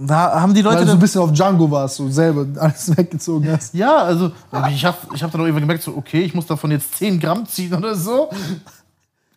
da 0.00 0.40
haben 0.40 0.54
die 0.54 0.62
Leute 0.62 0.76
Weil 0.76 0.82
du 0.82 0.86
so 0.86 0.92
dann 0.92 0.98
ein 0.98 1.00
bisschen 1.00 1.20
auf 1.20 1.32
Django 1.32 1.68
warst, 1.70 1.96
so 1.96 2.08
selber 2.08 2.46
alles 2.60 2.96
weggezogen 2.96 3.50
hast. 3.50 3.74
Ja, 3.74 3.96
also 3.96 4.30
ich 4.70 4.84
habe 4.84 4.96
ich 5.12 5.22
hab 5.22 5.32
dann 5.32 5.40
auch 5.40 5.44
irgendwann 5.44 5.64
gemerkt, 5.64 5.82
so, 5.82 5.96
okay, 5.96 6.20
ich 6.20 6.34
muss 6.34 6.46
davon 6.46 6.70
jetzt 6.70 6.94
10 6.96 7.18
Gramm 7.18 7.46
ziehen 7.46 7.74
oder 7.74 7.96
so. 7.96 8.30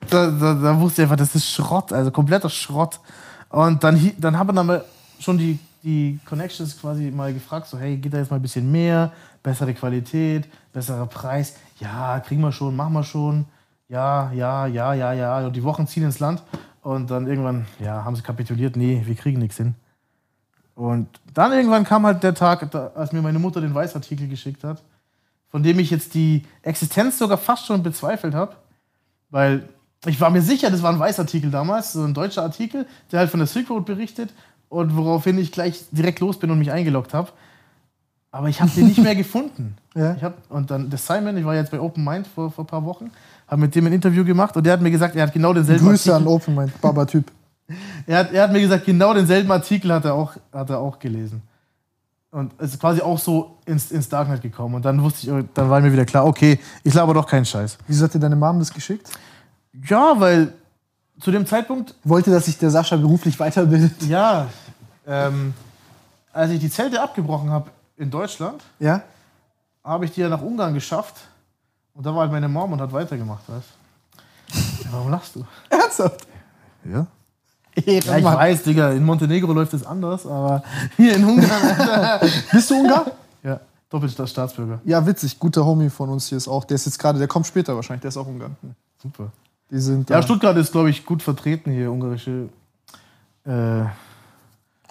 Da, 0.07 0.29
da, 0.29 0.53
da 0.53 0.79
wusste 0.79 1.01
ich 1.01 1.05
einfach, 1.05 1.17
das 1.17 1.33
ist 1.33 1.49
Schrott, 1.49 1.91
also 1.91 2.11
kompletter 2.11 2.49
Schrott. 2.49 2.99
Und 3.49 3.83
dann, 3.83 4.11
dann 4.19 4.37
haben 4.37 4.55
dann 4.55 4.67
mal 4.67 4.85
schon 5.19 5.37
die, 5.37 5.57
die 5.83 6.19
Connections 6.25 6.79
quasi 6.79 7.09
mal 7.09 7.33
gefragt, 7.33 7.67
so, 7.67 7.79
hey, 7.79 7.97
geht 7.97 8.13
da 8.13 8.19
jetzt 8.19 8.29
mal 8.29 8.37
ein 8.37 8.41
bisschen 8.43 8.71
mehr, 8.71 9.11
bessere 9.41 9.73
Qualität, 9.73 10.47
besserer 10.73 11.07
Preis. 11.07 11.55
Ja, 11.79 12.19
kriegen 12.19 12.41
wir 12.41 12.51
schon, 12.51 12.75
machen 12.75 12.93
wir 12.93 13.03
schon. 13.03 13.45
Ja, 13.89 14.31
ja, 14.31 14.67
ja, 14.67 14.93
ja, 14.93 15.13
ja. 15.13 15.45
Und 15.45 15.55
die 15.55 15.63
Wochen 15.63 15.87
ziehen 15.87 16.03
ins 16.03 16.19
Land. 16.19 16.43
Und 16.83 17.09
dann 17.09 17.27
irgendwann, 17.27 17.65
ja, 17.79 18.05
haben 18.05 18.15
sie 18.15 18.21
kapituliert, 18.21 18.75
nee, 18.75 19.01
wir 19.05 19.15
kriegen 19.15 19.39
nichts 19.39 19.57
hin. 19.57 19.75
Und 20.81 21.07
dann 21.35 21.51
irgendwann 21.51 21.83
kam 21.83 22.07
halt 22.07 22.23
der 22.23 22.33
Tag, 22.33 22.73
als 22.73 23.11
mir 23.11 23.21
meine 23.21 23.37
Mutter 23.37 23.61
den 23.61 23.75
Weißartikel 23.75 24.27
geschickt 24.27 24.63
hat, 24.63 24.81
von 25.47 25.61
dem 25.61 25.77
ich 25.77 25.91
jetzt 25.91 26.15
die 26.15 26.41
Existenz 26.63 27.19
sogar 27.19 27.37
fast 27.37 27.67
schon 27.67 27.83
bezweifelt 27.83 28.33
habe. 28.33 28.55
Weil 29.29 29.69
ich 30.07 30.19
war 30.19 30.31
mir 30.31 30.41
sicher, 30.41 30.71
das 30.71 30.81
war 30.81 30.91
ein 30.91 30.97
Weißartikel 30.97 31.51
damals, 31.51 31.93
so 31.93 32.03
ein 32.03 32.15
deutscher 32.15 32.41
Artikel, 32.41 32.87
der 33.11 33.19
halt 33.19 33.29
von 33.29 33.39
der 33.39 33.45
Silk 33.45 33.69
Road 33.69 33.85
berichtet 33.85 34.33
und 34.69 34.97
woraufhin 34.97 35.37
ich 35.37 35.51
gleich 35.51 35.85
direkt 35.91 36.19
los 36.19 36.39
bin 36.39 36.49
und 36.49 36.57
mich 36.57 36.71
eingeloggt 36.71 37.13
habe. 37.13 37.29
Aber 38.31 38.49
ich 38.49 38.59
habe 38.59 38.71
den 38.71 38.87
nicht 38.87 39.03
mehr 39.03 39.15
gefunden. 39.23 39.77
Ja. 39.93 40.15
Ich 40.15 40.23
hab, 40.23 40.49
und 40.49 40.71
dann 40.71 40.89
der 40.89 40.97
Simon, 40.97 41.37
ich 41.37 41.45
war 41.45 41.53
jetzt 41.53 41.69
bei 41.69 41.79
Open 41.79 42.03
Mind 42.03 42.25
vor, 42.25 42.49
vor 42.49 42.63
ein 42.63 42.67
paar 42.67 42.85
Wochen, 42.85 43.11
habe 43.47 43.61
mit 43.61 43.75
dem 43.75 43.85
ein 43.85 43.93
Interview 43.93 44.25
gemacht 44.25 44.57
und 44.57 44.65
der 44.65 44.73
hat 44.73 44.81
mir 44.81 44.89
gesagt, 44.89 45.15
er 45.15 45.27
hat 45.27 45.33
genau 45.33 45.53
denselben 45.53 45.85
Grüße 45.85 46.09
an 46.09 46.23
Artikel. 46.23 46.33
Open 46.33 46.55
Mind, 46.55 46.81
Baba-Typ. 46.81 47.31
Er 48.07 48.19
hat, 48.19 48.31
er 48.33 48.43
hat 48.43 48.51
mir 48.51 48.61
gesagt, 48.61 48.85
genau 48.85 49.13
denselben 49.13 49.51
Artikel 49.51 49.93
hat 49.93 50.05
er 50.05 50.13
auch, 50.13 50.33
hat 50.53 50.69
er 50.69 50.79
auch 50.79 50.99
gelesen. 50.99 51.41
Und 52.31 52.53
es 52.59 52.73
ist 52.73 52.79
quasi 52.79 53.01
auch 53.01 53.19
so 53.19 53.57
ins, 53.65 53.91
ins 53.91 54.07
Darknet 54.07 54.41
gekommen. 54.41 54.75
Und 54.75 54.85
dann 54.85 55.01
wusste 55.03 55.27
ich, 55.39 55.45
dann 55.53 55.69
war 55.69 55.81
mir 55.81 55.91
wieder 55.91 56.05
klar, 56.05 56.25
okay, 56.25 56.59
ich 56.83 56.93
laber 56.93 57.13
doch 57.13 57.27
keinen 57.27 57.45
Scheiß. 57.45 57.77
Wieso 57.87 58.05
hat 58.05 58.13
dir 58.13 58.19
deine 58.19 58.37
Mom 58.37 58.59
das 58.59 58.73
geschickt? 58.73 59.09
Ja, 59.85 60.13
weil 60.17 60.53
zu 61.19 61.31
dem 61.31 61.45
Zeitpunkt, 61.45 61.93
Wollte, 62.03 62.31
dass 62.31 62.45
sich 62.45 62.57
der 62.57 62.69
Sascha 62.69 62.95
beruflich 62.95 63.37
weiterbildet? 63.39 64.01
ja, 64.07 64.47
ähm, 65.05 65.53
als 66.31 66.51
ich 66.51 66.59
die 66.59 66.69
Zelte 66.69 67.01
abgebrochen 67.01 67.49
habe 67.49 67.69
in 67.97 68.09
Deutschland, 68.09 68.63
Ja? 68.79 69.01
habe 69.83 70.05
ich 70.05 70.11
die 70.11 70.21
ja 70.21 70.29
nach 70.29 70.41
Ungarn 70.41 70.73
geschafft. 70.73 71.15
Und 71.93 72.05
da 72.05 72.13
war 72.13 72.21
halt 72.21 72.31
meine 72.31 72.47
Mom 72.47 72.71
und 72.71 72.79
hat 72.79 72.93
weitergemacht, 72.93 73.43
weißt 73.47 73.67
du? 73.67 74.91
Warum 74.91 75.11
lachst 75.11 75.35
du? 75.35 75.45
Ernsthaft? 75.69 76.27
Ja. 76.85 77.05
Ja, 77.85 78.17
ich 78.17 78.23
weiß, 78.23 78.63
Digga, 78.63 78.91
in 78.91 79.03
Montenegro 79.05 79.53
läuft 79.53 79.73
es 79.73 79.85
anders, 79.85 80.25
aber 80.25 80.63
hier 80.97 81.15
in 81.15 81.23
Ungarn, 81.23 81.51
Alter. 81.79 82.27
Bist 82.51 82.69
du 82.69 82.75
Ungar? 82.75 83.11
ja, 83.43 83.59
doppelter 83.89 84.27
Staatsbürger. 84.27 84.81
Ja, 84.83 85.05
witzig. 85.05 85.39
Guter 85.39 85.65
Homie 85.65 85.89
von 85.89 86.09
uns 86.09 86.27
hier 86.27 86.37
ist 86.37 86.47
auch. 86.47 86.65
Der 86.65 86.75
ist 86.75 86.85
jetzt 86.85 86.99
gerade, 86.99 87.17
der 87.17 87.27
kommt 87.27 87.47
später 87.47 87.75
wahrscheinlich. 87.75 88.01
Der 88.01 88.09
ist 88.09 88.17
auch 88.17 88.27
Ungarn. 88.27 88.55
Super. 89.01 89.31
Die 89.69 89.79
sind 89.79 90.09
Ja. 90.09 90.21
Stuttgart 90.21 90.57
ist, 90.57 90.71
glaube 90.73 90.89
ich, 90.89 91.05
gut 91.05 91.23
vertreten 91.23 91.71
hier, 91.71 91.91
ungarische. 91.91 92.49
Äh, 93.45 93.83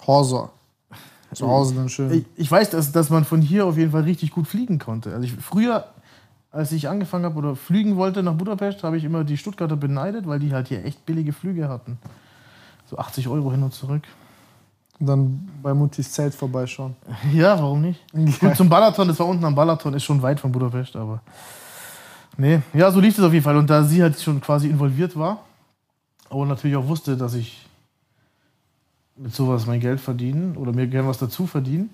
Horsa. 0.05 0.49
Zu 1.33 1.47
Hause 1.47 1.75
dann 1.75 1.87
schön. 1.87 2.11
ich, 2.11 2.25
ich 2.35 2.51
weiß, 2.51 2.71
dass, 2.71 2.91
dass 2.91 3.09
man 3.09 3.23
von 3.23 3.41
hier 3.41 3.65
auf 3.65 3.77
jeden 3.77 3.91
Fall 3.91 4.01
richtig 4.03 4.31
gut 4.31 4.47
fliegen 4.47 4.79
konnte. 4.79 5.13
Also 5.13 5.23
ich, 5.23 5.33
früher, 5.33 5.85
als 6.51 6.73
ich 6.73 6.89
angefangen 6.89 7.23
habe 7.23 7.37
oder 7.37 7.55
fliegen 7.55 7.95
wollte 7.95 8.21
nach 8.21 8.33
Budapest, 8.33 8.83
habe 8.83 8.97
ich 8.97 9.05
immer 9.05 9.23
die 9.23 9.37
Stuttgarter 9.37 9.77
beneidet, 9.77 10.27
weil 10.27 10.39
die 10.39 10.51
halt 10.51 10.67
hier 10.67 10.83
echt 10.83 11.05
billige 11.05 11.31
Flüge 11.31 11.69
hatten. 11.69 11.97
So 12.91 12.97
80 12.97 13.29
Euro 13.29 13.51
hin 13.51 13.63
und 13.63 13.73
zurück. 13.73 14.03
Und 14.99 15.07
dann 15.07 15.49
bei 15.63 15.73
Mutis 15.73 16.11
Zelt 16.11 16.35
vorbeischauen. 16.35 16.93
Ja, 17.33 17.57
warum 17.57 17.81
nicht? 17.81 18.01
Gut, 18.41 18.57
zum 18.57 18.67
Balaton, 18.67 19.07
das 19.07 19.17
war 19.17 19.27
unten 19.27 19.45
am 19.45 19.55
Balaton, 19.55 19.93
ist 19.93 20.03
schon 20.03 20.21
weit 20.21 20.41
von 20.41 20.51
Budapest, 20.51 20.97
aber. 20.97 21.21
Nee, 22.35 22.61
ja, 22.73 22.91
so 22.91 22.99
lief 22.99 23.17
es 23.17 23.23
auf 23.23 23.31
jeden 23.31 23.45
Fall. 23.45 23.55
Und 23.55 23.69
da 23.69 23.83
sie 23.83 24.03
halt 24.03 24.19
schon 24.19 24.41
quasi 24.41 24.67
involviert 24.67 25.17
war 25.17 25.39
und 26.27 26.49
natürlich 26.49 26.75
auch 26.75 26.85
wusste, 26.85 27.15
dass 27.15 27.33
ich 27.33 27.65
mit 29.15 29.33
sowas 29.33 29.65
mein 29.65 29.79
Geld 29.79 30.01
verdienen 30.01 30.57
oder 30.57 30.73
mir 30.73 30.87
gerne 30.87 31.07
was 31.07 31.17
dazu 31.17 31.47
verdienen, 31.47 31.91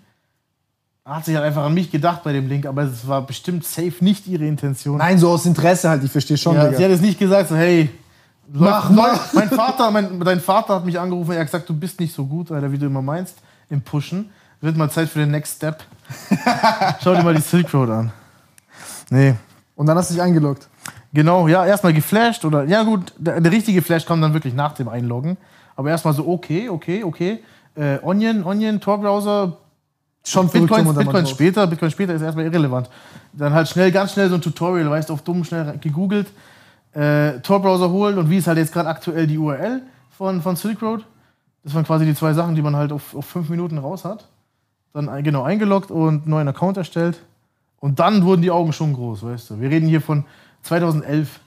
hat 1.06 1.26
sich 1.26 1.36
halt 1.36 1.46
einfach 1.46 1.64
an 1.64 1.76
mich 1.76 1.92
gedacht 1.92 2.24
bei 2.24 2.34
dem 2.34 2.50
Link, 2.50 2.66
aber 2.66 2.84
es 2.84 3.08
war 3.08 3.22
bestimmt 3.22 3.66
safe 3.66 4.04
nicht 4.04 4.26
ihre 4.26 4.46
Intention. 4.46 4.98
Nein, 4.98 5.20
so 5.20 5.30
aus 5.30 5.46
Interesse 5.46 5.90
halt. 5.90 6.04
Ich 6.04 6.12
verstehe 6.12 6.38
schon, 6.38 6.56
ja, 6.56 6.74
sie 6.74 6.84
hat 6.84 6.90
jetzt 6.90 7.04
nicht 7.04 7.20
gesagt, 7.20 7.50
so, 7.50 7.56
hey, 7.56 7.90
Mach, 8.52 8.90
mach. 8.90 9.34
mein 9.34 9.50
Vater, 9.50 9.92
mein, 9.92 10.20
dein 10.20 10.40
Vater 10.40 10.76
hat 10.76 10.86
mich 10.86 11.00
angerufen, 11.00 11.32
er 11.34 11.40
hat 11.40 11.48
gesagt, 11.48 11.68
du 11.70 11.74
bist 11.74 12.00
nicht 12.00 12.14
so 12.14 12.26
gut, 12.26 12.52
Alter, 12.52 12.72
wie 12.72 12.78
du 12.78 12.86
immer 12.86 13.02
meinst, 13.02 13.38
im 13.70 13.82
Pushen. 13.82 14.30
Wird 14.62 14.76
mal 14.76 14.90
Zeit 14.90 15.10
für 15.10 15.20
den 15.20 15.32
Next 15.32 15.58
Step. 15.58 15.84
Schau 17.04 17.14
dir 17.14 17.24
mal 17.24 17.36
die 17.36 17.42
Silk 17.42 17.72
Road 17.74 17.90
an. 17.90 18.12
Nee. 19.10 19.36
Und 19.76 19.86
dann 19.86 19.98
hast 19.98 20.10
du 20.10 20.16
dich 20.16 20.24
eingeloggt. 20.24 20.68
Genau, 21.14 21.48
ja, 21.48 21.66
erstmal 21.66 21.94
geflasht 21.94 22.44
oder, 22.44 22.64
ja 22.64 22.84
gut, 22.84 23.14
der, 23.18 23.40
der 23.40 23.52
richtige 23.52 23.82
Flash 23.82 24.06
kam 24.06 24.22
dann 24.22 24.34
wirklich 24.34 24.54
nach 24.54 24.74
dem 24.74 24.88
Einloggen. 24.90 25.38
Aber 25.76 25.90
erstmal 25.90 26.14
so, 26.14 26.28
okay, 26.28 26.70
okay, 26.70 27.04
okay. 27.04 27.40
Äh, 27.76 28.00
Onion, 28.02 28.44
Onion, 28.44 28.82
Tor-Browser, 28.82 29.58
Schon 30.28 30.50
Bitcoin, 30.50 30.94
Bitcoin 30.94 31.26
später, 31.26 31.66
Bitcoin 31.68 31.90
später 31.90 32.14
ist 32.14 32.22
erstmal 32.22 32.46
irrelevant. 32.46 32.90
Dann 33.32 33.54
halt 33.54 33.70
schnell, 33.70 33.92
ganz 33.94 34.12
schnell 34.12 34.28
so 34.28 34.36
ein 34.36 34.42
Tutorial, 34.42 34.90
weißt 34.90 35.08
du, 35.08 35.14
auf 35.14 35.22
dumm 35.22 35.46
schnell 35.46 35.78
gegoogelt, 35.80 36.28
äh, 36.98 37.42
Tor-Browser 37.42 37.92
holen 37.92 38.18
und 38.18 38.30
wie 38.30 38.38
ist 38.38 38.48
halt 38.48 38.58
jetzt 38.58 38.74
gerade 38.74 38.90
aktuell 38.90 39.28
die 39.28 39.38
URL 39.38 39.84
von, 40.18 40.42
von 40.42 40.56
Silk 40.56 40.82
Road. 40.82 41.06
Das 41.64 41.76
waren 41.76 41.84
quasi 41.84 42.06
die 42.06 42.16
zwei 42.16 42.34
Sachen, 42.34 42.56
die 42.56 42.62
man 42.62 42.76
halt 42.76 42.92
auf, 42.92 43.16
auf 43.16 43.26
fünf 43.26 43.50
Minuten 43.50 43.78
raus 43.78 44.04
hat. 44.04 44.28
Dann 44.94 45.24
genau 45.24 45.44
eingeloggt 45.44 45.92
und 45.92 46.24
einen 46.24 46.30
neuen 46.30 46.48
Account 46.48 46.78
erstellt. 46.78 47.22
Und 47.80 48.00
dann 48.00 48.24
wurden 48.26 48.42
die 48.42 48.50
Augen 48.50 48.74
schon 48.74 48.94
groß, 48.94 49.24
weißt 49.24 49.52
du. 49.52 49.62
Wir 49.62 49.70
reden 49.70 49.88
hier 49.88 50.02
von 50.02 50.26
2011, 50.64 51.40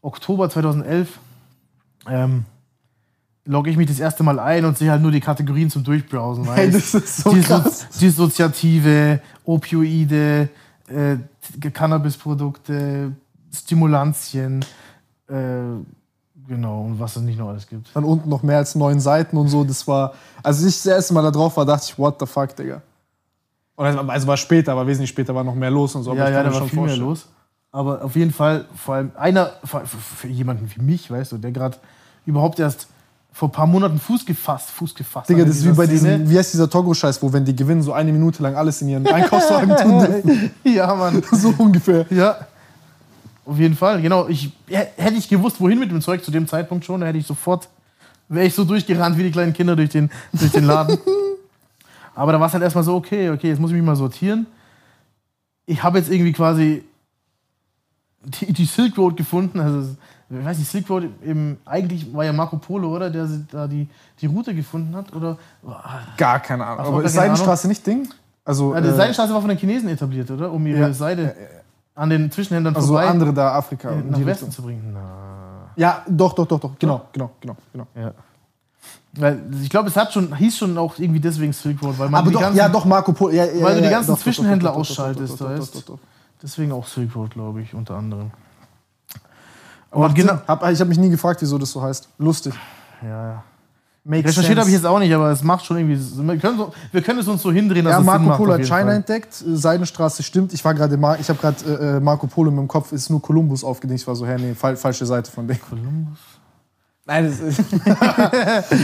Oktober 0.00 0.48
2011. 0.48 1.18
Ähm, 2.08 2.46
logge 3.44 3.70
ich 3.70 3.76
mich 3.76 3.88
das 3.88 4.00
erste 4.00 4.22
Mal 4.22 4.38
ein 4.38 4.64
und 4.64 4.78
sehe 4.78 4.90
halt 4.90 5.02
nur 5.02 5.10
die 5.10 5.20
Kategorien 5.20 5.68
zum 5.68 5.84
Durchbrowsen. 5.84 6.50
Hey, 6.54 6.68
weißt 6.72 6.94
das 6.94 7.04
ist 7.04 7.16
so 7.18 7.34
Disso 7.34 7.60
krass. 7.60 7.88
Dissoziative, 8.00 9.20
Opioide, 9.44 10.48
äh, 10.88 11.16
Cannabisprodukte, 11.70 13.12
Stimulantien, 13.52 14.64
äh, 15.28 15.34
genau, 16.48 16.82
und 16.82 17.00
was 17.00 17.16
es 17.16 17.22
nicht 17.22 17.38
noch 17.38 17.48
alles 17.48 17.66
gibt. 17.66 17.88
Dann 17.94 18.04
unten 18.04 18.28
noch 18.28 18.42
mehr 18.42 18.58
als 18.58 18.74
neun 18.74 19.00
Seiten 19.00 19.36
und 19.36 19.48
so. 19.48 19.64
Das 19.64 19.86
war, 19.88 20.14
als 20.42 20.60
ich 20.62 20.76
das 20.76 20.86
erste 20.86 21.14
Mal 21.14 21.22
da 21.22 21.30
drauf 21.30 21.56
war, 21.56 21.64
dachte 21.64 21.86
ich, 21.88 21.98
what 21.98 22.16
the 22.20 22.26
fuck, 22.26 22.54
Digga. 22.56 22.82
Und 23.76 23.84
also, 23.86 24.00
also 24.00 24.26
war 24.26 24.36
später, 24.36 24.72
aber 24.72 24.86
wesentlich 24.86 25.10
später 25.10 25.34
war 25.34 25.44
noch 25.44 25.54
mehr 25.54 25.70
los 25.70 25.94
und 25.94 26.02
so. 26.02 26.12
aber 26.12 26.20
ja, 26.20 26.30
ja, 26.30 26.42
da 26.42 26.52
war 26.54 26.66
viel 26.66 26.80
mehr 26.80 26.96
los. 26.96 27.26
Aber 27.72 28.02
auf 28.04 28.16
jeden 28.16 28.32
Fall, 28.32 28.64
vor 28.74 28.94
allem 28.94 29.10
einer, 29.16 29.50
für, 29.64 29.80
für- 29.86 30.28
jemanden 30.28 30.70
wie 30.74 30.80
mich, 30.80 31.10
weißt 31.10 31.32
du, 31.32 31.36
der 31.38 31.52
gerade 31.52 31.76
überhaupt 32.24 32.58
erst 32.58 32.86
vor 33.32 33.48
ein 33.50 33.52
paar 33.52 33.66
Monaten 33.66 33.98
Fuß 34.00 34.24
gefasst, 34.24 34.70
Fuß 34.70 34.94
gefasst 34.94 35.28
Digga, 35.28 35.44
das 35.44 35.56
ist 35.56 35.66
wie 35.66 35.72
bei 35.72 35.86
diesem, 35.86 36.30
wie 36.30 36.38
heißt 36.38 36.54
dieser 36.54 36.70
Togo-Scheiß, 36.70 37.22
wo 37.22 37.30
wenn 37.34 37.44
die 37.44 37.54
gewinnen, 37.54 37.82
so 37.82 37.92
eine 37.92 38.10
Minute 38.12 38.42
lang 38.42 38.54
alles 38.54 38.80
in 38.80 38.88
ihren 38.88 39.06
Einkaufswagen 39.12 39.76
tun 39.76 39.98
dürfen. 39.98 40.50
Ja, 40.64 40.94
Mann. 40.94 41.22
so 41.32 41.52
ungefähr. 41.58 42.06
Ja. 42.08 42.36
Auf 43.46 43.58
jeden 43.58 43.76
Fall, 43.76 44.02
genau. 44.02 44.26
Ich, 44.26 44.50
hätte 44.68 45.14
ich 45.14 45.28
gewusst, 45.28 45.60
wohin 45.60 45.78
mit 45.78 45.90
dem 45.90 46.00
Zeug 46.02 46.24
zu 46.24 46.32
dem 46.32 46.48
Zeitpunkt 46.48 46.84
schon, 46.84 47.00
hätte 47.02 47.16
ich 47.18 47.26
sofort, 47.26 47.68
wäre 48.28 48.46
ich 48.46 48.54
so 48.54 48.64
durchgerannt 48.64 49.16
wie 49.16 49.22
die 49.22 49.30
kleinen 49.30 49.52
Kinder 49.52 49.76
durch 49.76 49.90
den, 49.90 50.10
durch 50.32 50.50
den 50.50 50.64
Laden. 50.64 50.98
Aber 52.16 52.32
da 52.32 52.40
war 52.40 52.48
es 52.48 52.52
halt 52.54 52.64
erstmal 52.64 52.82
so, 52.82 52.96
okay, 52.96 53.30
okay, 53.30 53.48
jetzt 53.48 53.60
muss 53.60 53.70
ich 53.70 53.76
mich 53.76 53.84
mal 53.84 53.94
sortieren. 53.94 54.46
Ich 55.64 55.82
habe 55.82 55.98
jetzt 55.98 56.10
irgendwie 56.10 56.32
quasi 56.32 56.82
die, 58.24 58.52
die 58.52 58.64
Silk 58.64 58.98
Road 58.98 59.16
gefunden. 59.16 59.60
Also, 59.60 59.94
ich 60.30 60.44
weiß 60.44 60.58
nicht, 60.58 60.70
Silk 60.70 60.90
Road, 60.90 61.04
eben, 61.24 61.58
eigentlich 61.64 62.12
war 62.12 62.24
ja 62.24 62.32
Marco 62.32 62.56
Polo, 62.56 62.96
oder? 62.96 63.10
Der 63.10 63.28
da 63.52 63.68
die, 63.68 63.86
die 64.20 64.26
Route 64.26 64.54
gefunden 64.54 64.96
hat. 64.96 65.14
Oder? 65.14 65.38
Gar 66.16 66.40
keine 66.40 66.64
Ahnung. 66.66 66.80
Ach 66.80 66.88
aber 66.88 67.04
ist 67.04 67.12
Seidenstraße 67.12 67.68
nicht 67.68 67.86
Ding? 67.86 68.08
Also, 68.44 68.74
Ja, 68.74 68.80
die 68.80 68.88
äh, 68.88 68.94
Seidenstraße 68.94 69.32
war 69.32 69.40
von 69.40 69.50
den 69.50 69.58
Chinesen 69.58 69.88
etabliert, 69.88 70.30
oder? 70.30 70.50
Um 70.50 70.66
ihre 70.66 70.80
Ja. 70.80 70.92
Seide 70.92 71.36
an 71.96 72.10
den 72.10 72.30
Zwischenhändlern 72.30 72.76
also 72.76 72.88
vorbei 72.88 73.08
andere 73.08 73.32
da, 73.32 73.54
Afrika. 73.54 73.90
in 73.90 74.10
nach 74.10 74.18
die 74.18 74.26
Westen 74.26 74.46
Richtung. 74.46 74.50
zu 74.50 74.62
bringen. 74.62 74.90
Na. 74.92 75.70
Ja, 75.74 76.02
doch, 76.08 76.34
doch, 76.34 76.46
doch, 76.46 76.60
doch. 76.60 76.78
Genau, 76.78 77.02
genau, 77.12 77.30
genau, 77.40 77.56
genau. 77.72 77.86
Ja. 77.94 78.12
Weil 79.14 79.42
ich 79.62 79.70
glaube, 79.70 79.88
es 79.88 79.96
hat 79.96 80.12
schon, 80.12 80.36
hieß 80.36 80.58
schon 80.58 80.76
auch 80.76 80.98
irgendwie 80.98 81.20
deswegen 81.20 81.52
Silk 81.52 81.82
Road, 81.82 81.98
weil 81.98 82.10
man 82.10 82.20
Aber 82.20 82.28
die 82.28 82.34
doch, 82.34 82.42
ganzen, 82.42 82.58
ja, 82.58 82.68
doch, 82.68 82.84
Marco 82.84 83.12
Polo. 83.12 83.32
Ja, 83.32 83.46
ja, 83.46 83.64
Weil 83.64 83.76
du 83.76 83.82
die 83.82 83.88
ganzen 83.88 84.10
doch, 84.10 84.20
Zwischenhändler 84.20 84.70
doch, 84.70 84.78
ausschaltest, 84.78 85.40
doch, 85.40 85.48
weißt? 85.48 85.84
deswegen 86.42 86.72
auch 86.72 86.86
Silk 86.86 87.16
Road, 87.16 87.30
glaube 87.30 87.62
ich, 87.62 87.72
unter 87.74 87.94
anderem. 87.94 88.30
Aber 89.90 90.10
genau. 90.10 90.34
genau, 90.34 90.46
Hab, 90.46 90.70
ich 90.70 90.78
habe 90.78 90.88
mich 90.88 90.98
nie 90.98 91.08
gefragt, 91.08 91.40
wieso 91.40 91.56
das 91.56 91.70
so 91.72 91.80
heißt. 91.80 92.10
Lustig. 92.18 92.54
ja, 93.02 93.08
ja. 93.08 93.42
Makes 94.08 94.28
Recherchiert 94.28 94.58
habe 94.60 94.68
ich 94.68 94.74
jetzt 94.76 94.86
auch 94.86 95.00
nicht, 95.00 95.12
aber 95.12 95.32
es 95.32 95.42
macht 95.42 95.66
schon 95.66 95.78
irgendwie. 95.78 95.98
Wir 95.98 96.36
können, 96.38 96.58
so, 96.58 96.72
wir 96.92 97.02
können 97.02 97.18
es 97.18 97.26
uns 97.26 97.42
so 97.42 97.50
hindrehen, 97.50 97.84
dass 97.84 97.92
Ja, 97.92 97.98
es 97.98 98.04
Sinn 98.04 98.06
Marco 98.06 98.22
macht. 98.24 98.38
Polo 98.38 98.52
hat 98.52 98.60
China 98.62 98.84
Fall. 98.84 98.94
entdeckt, 98.94 99.42
äh, 99.44 99.56
Seidenstraße 99.56 100.22
stimmt. 100.22 100.52
Ich 100.52 100.64
war 100.64 100.74
gerade, 100.74 100.94
ich 101.20 101.28
habe 101.28 101.38
gerade 101.40 101.56
äh, 101.66 101.96
äh, 101.96 102.00
Marco 102.00 102.28
Polo 102.28 102.50
im 102.50 102.68
Kopf, 102.68 102.92
ist 102.92 103.10
nur 103.10 103.20
Kolumbus 103.20 103.64
aufgedeckt. 103.64 104.00
Ich 104.00 104.06
war 104.06 104.14
so, 104.14 104.24
hä, 104.24 104.36
nee, 104.38 104.54
fal 104.54 104.76
falsche 104.76 105.06
Seite 105.06 105.28
von 105.32 105.48
dem. 105.48 105.60
Kolumbus? 105.60 106.18
Nein, 107.08 107.30
das 107.30 107.38
ist. 107.38 107.60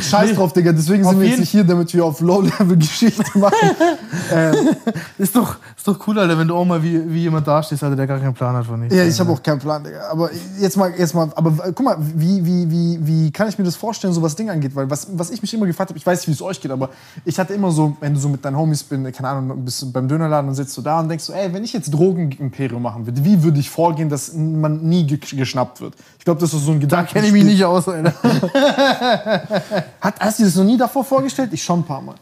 Scheiß 0.10 0.34
drauf, 0.36 0.52
Digga. 0.52 0.70
Deswegen 0.70 1.02
sind 1.02 1.14
Auf 1.14 1.20
wir 1.20 1.28
jetzt 1.28 1.40
nicht 1.40 1.50
hier, 1.50 1.64
damit 1.64 1.92
wir 1.92 2.04
auf 2.04 2.20
Low-Level-Geschichte 2.20 3.36
machen. 3.36 3.52
Ist 5.18 5.34
doch, 5.36 5.56
ist 5.76 5.86
doch 5.86 6.06
cool, 6.06 6.18
Alter, 6.18 6.38
wenn 6.38 6.48
du 6.48 6.54
auch 6.54 6.64
mal 6.64 6.82
wie, 6.82 7.00
wie 7.12 7.20
jemand 7.22 7.46
dastehst, 7.46 7.82
Alter, 7.82 7.96
der 7.96 8.06
gar 8.06 8.18
keinen 8.18 8.34
Plan 8.34 8.54
hat 8.56 8.66
von 8.66 8.80
nichts. 8.80 8.94
Ja, 8.94 9.04
ich 9.04 9.18
habe 9.20 9.30
auch 9.32 9.42
keinen 9.42 9.58
Plan, 9.58 9.82
Digga. 9.84 10.08
Aber 10.10 10.30
jetzt 10.58 10.76
mal, 10.76 10.92
jetzt 10.96 11.14
mal, 11.14 11.30
aber 11.34 11.66
äh, 11.66 11.72
guck 11.74 11.84
mal, 11.84 11.96
wie, 11.98 12.44
wie, 12.44 12.70
wie, 12.70 12.98
wie 13.02 13.30
kann 13.30 13.48
ich 13.48 13.58
mir 13.58 13.64
das 13.64 13.76
vorstellen, 13.76 14.12
so 14.12 14.22
was 14.22 14.34
Ding 14.36 14.50
angeht? 14.50 14.74
Weil 14.74 14.88
was, 14.90 15.06
was 15.12 15.30
ich 15.30 15.42
mich 15.42 15.52
immer 15.54 15.66
gefragt 15.66 15.90
habe, 15.90 15.98
ich 15.98 16.06
weiß 16.06 16.20
nicht, 16.20 16.28
wie 16.28 16.32
es 16.32 16.42
euch 16.42 16.60
geht, 16.60 16.70
aber 16.70 16.90
ich 17.24 17.38
hatte 17.38 17.54
immer 17.54 17.70
so, 17.70 17.96
wenn 18.00 18.14
du 18.14 18.20
so 18.20 18.28
mit 18.28 18.44
deinen 18.44 18.56
Homies 18.56 18.82
bin, 18.84 19.10
keine 19.12 19.28
Ahnung, 19.28 19.64
bist 19.64 19.92
beim 19.92 20.08
Dönerladen 20.08 20.48
und 20.48 20.54
sitzt 20.54 20.76
du 20.76 20.82
da 20.82 21.00
und 21.00 21.08
denkst 21.08 21.24
so, 21.24 21.32
ey, 21.32 21.52
wenn 21.52 21.64
ich 21.64 21.72
jetzt 21.72 21.92
Drogenimperium 21.92 22.82
machen 22.82 23.06
würde, 23.06 23.24
wie 23.24 23.42
würde 23.42 23.58
ich 23.60 23.68
vorgehen, 23.70 24.08
dass 24.08 24.32
man 24.34 24.82
nie 24.82 25.06
ge 25.06 25.18
geschnappt 25.18 25.80
wird? 25.80 25.94
Ich 26.18 26.24
glaube, 26.24 26.40
das 26.40 26.54
ist 26.54 26.64
so 26.64 26.70
ein 26.72 26.80
Da 26.80 26.86
Gedanke. 26.86 27.12
kenne 27.12 27.26
ich 27.26 27.32
mich 27.32 27.44
nicht 27.44 27.64
aus, 27.64 27.88
Alter. 27.88 28.11
Hat, 30.00 30.20
hast 30.20 30.38
du 30.38 30.42
dir 30.42 30.48
das 30.48 30.56
noch 30.56 30.64
nie 30.64 30.76
davor 30.76 31.04
vorgestellt? 31.04 31.52
Ich 31.52 31.62
schon 31.62 31.80
ein 31.80 31.84
paar 31.84 32.02
Mal. 32.02 32.14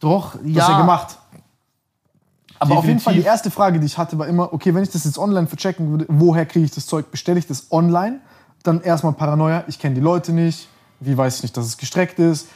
Doch, 0.00 0.34
Das 0.34 0.42
ja. 0.44 0.70
ja. 0.70 0.80
gemacht. 0.80 1.18
Aber 2.58 2.78
auf 2.78 2.84
jeden 2.84 2.98
Definitiv. 2.98 3.04
Fall 3.04 3.14
die 3.14 3.22
erste 3.22 3.50
Frage, 3.50 3.80
die 3.80 3.86
ich 3.86 3.98
hatte, 3.98 4.18
war 4.18 4.26
immer, 4.26 4.52
okay, 4.52 4.74
wenn 4.74 4.82
ich 4.82 4.90
das 4.90 5.04
jetzt 5.04 5.18
online 5.18 5.46
verchecken 5.46 5.90
würde, 5.90 6.06
woher 6.08 6.46
kriege 6.46 6.64
ich 6.64 6.70
das 6.70 6.86
Zeug? 6.86 7.10
Bestelle 7.10 7.38
ich 7.38 7.46
das 7.46 7.70
online? 7.70 8.20
Dann 8.62 8.80
erstmal 8.80 9.12
Paranoia, 9.12 9.64
ich 9.68 9.78
kenne 9.78 9.94
die 9.94 10.00
Leute 10.00 10.32
nicht, 10.32 10.68
wie 11.00 11.16
weiß 11.16 11.36
ich 11.36 11.42
nicht, 11.42 11.56
dass 11.56 11.66
es 11.66 11.76
gestreckt 11.76 12.18
ist? 12.18 12.48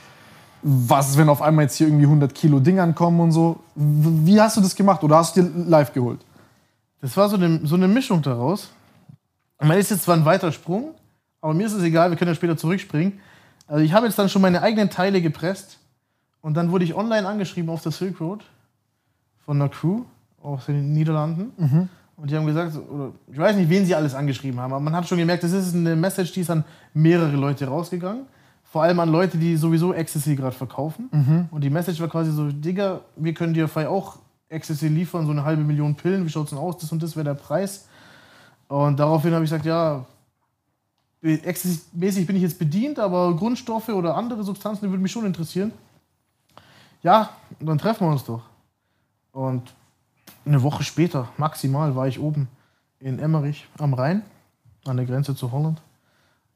Was 0.62 1.10
ist, 1.10 1.18
wenn 1.18 1.28
auf 1.28 1.42
einmal 1.42 1.64
jetzt 1.64 1.76
hier 1.76 1.86
irgendwie 1.86 2.04
100 2.04 2.34
Kilo 2.34 2.60
Ding 2.60 2.80
ankommen 2.80 3.20
und 3.20 3.32
so? 3.32 3.60
Wie 3.74 4.40
hast 4.40 4.56
du 4.56 4.60
das 4.60 4.74
gemacht 4.74 5.02
oder 5.02 5.16
hast 5.16 5.36
du 5.36 5.42
dir 5.42 5.50
live 5.66 5.92
geholt? 5.92 6.20
Das 7.00 7.16
war 7.16 7.28
so 7.28 7.36
eine, 7.36 7.60
so 7.66 7.76
eine 7.76 7.88
Mischung 7.88 8.20
daraus. 8.20 8.68
Man 9.60 9.78
ist 9.78 9.90
jetzt 9.90 10.04
zwar 10.04 10.16
ein 10.16 10.24
weiter 10.24 10.52
Sprung, 10.52 10.94
aber 11.40 11.54
mir 11.54 11.66
ist 11.66 11.72
es 11.72 11.82
egal, 11.82 12.10
wir 12.10 12.16
können 12.16 12.30
ja 12.30 12.34
später 12.34 12.56
zurückspringen. 12.56 13.20
Also 13.66 13.84
ich 13.84 13.92
habe 13.92 14.06
jetzt 14.06 14.18
dann 14.18 14.28
schon 14.28 14.42
meine 14.42 14.62
eigenen 14.62 14.90
Teile 14.90 15.22
gepresst 15.22 15.78
und 16.40 16.54
dann 16.54 16.70
wurde 16.70 16.84
ich 16.84 16.94
online 16.94 17.26
angeschrieben 17.26 17.70
auf 17.70 17.82
der 17.82 17.92
Silk 17.92 18.20
Road 18.20 18.44
von 19.44 19.56
einer 19.56 19.68
Crew 19.68 20.02
aus 20.42 20.66
den 20.66 20.92
Niederlanden. 20.92 21.52
Und 22.16 22.30
die 22.30 22.36
haben 22.36 22.46
gesagt, 22.46 22.76
oder 22.76 23.12
ich 23.32 23.38
weiß 23.38 23.56
nicht, 23.56 23.70
wen 23.70 23.86
sie 23.86 23.94
alles 23.94 24.14
angeschrieben 24.14 24.60
haben, 24.60 24.72
aber 24.72 24.80
man 24.80 24.94
hat 24.94 25.08
schon 25.08 25.18
gemerkt, 25.18 25.42
das 25.42 25.52
ist 25.52 25.74
eine 25.74 25.96
Message, 25.96 26.32
die 26.32 26.40
ist 26.40 26.50
an 26.50 26.64
mehrere 26.92 27.36
Leute 27.36 27.66
rausgegangen. 27.66 28.26
Vor 28.64 28.82
allem 28.82 29.00
an 29.00 29.10
Leute, 29.10 29.38
die 29.38 29.56
sowieso 29.56 29.94
Ecstasy 29.94 30.36
gerade 30.36 30.54
verkaufen. 30.54 31.08
Und 31.50 31.64
die 31.64 31.70
Message 31.70 32.00
war 32.00 32.08
quasi 32.08 32.30
so, 32.30 32.50
Digga, 32.52 33.00
wir 33.16 33.34
können 33.34 33.54
dir 33.54 33.66
frei 33.68 33.88
auch 33.88 34.18
Ecstasy 34.48 34.88
liefern, 34.88 35.26
so 35.26 35.32
eine 35.32 35.44
halbe 35.44 35.62
Million 35.62 35.94
Pillen, 35.94 36.24
wie 36.24 36.28
schaut's 36.28 36.50
denn 36.50 36.58
aus? 36.58 36.76
Das 36.78 36.92
und 36.92 37.02
das 37.02 37.16
wäre 37.16 37.24
der 37.24 37.34
Preis. 37.34 37.88
Und 38.68 38.98
daraufhin 39.00 39.32
habe 39.32 39.44
ich 39.44 39.50
gesagt, 39.50 39.64
ja, 39.64 40.04
Ecstasy-mäßig 41.22 42.26
bin 42.26 42.36
ich 42.36 42.42
jetzt 42.42 42.58
bedient, 42.58 42.98
aber 42.98 43.36
Grundstoffe 43.36 43.90
oder 43.90 44.16
andere 44.16 44.42
Substanzen, 44.42 44.86
die 44.86 44.90
würden 44.90 45.02
mich 45.02 45.12
schon 45.12 45.26
interessieren. 45.26 45.72
Ja, 47.02 47.30
dann 47.60 47.78
treffen 47.78 48.06
wir 48.06 48.12
uns 48.12 48.24
doch. 48.24 48.42
Und 49.32 49.74
eine 50.44 50.62
Woche 50.62 50.82
später, 50.82 51.28
maximal, 51.36 51.94
war 51.94 52.08
ich 52.08 52.18
oben 52.18 52.48
in 53.00 53.18
Emmerich 53.18 53.66
am 53.78 53.94
Rhein, 53.94 54.22
an 54.84 54.96
der 54.96 55.06
Grenze 55.06 55.34
zu 55.34 55.52
Holland. 55.52 55.80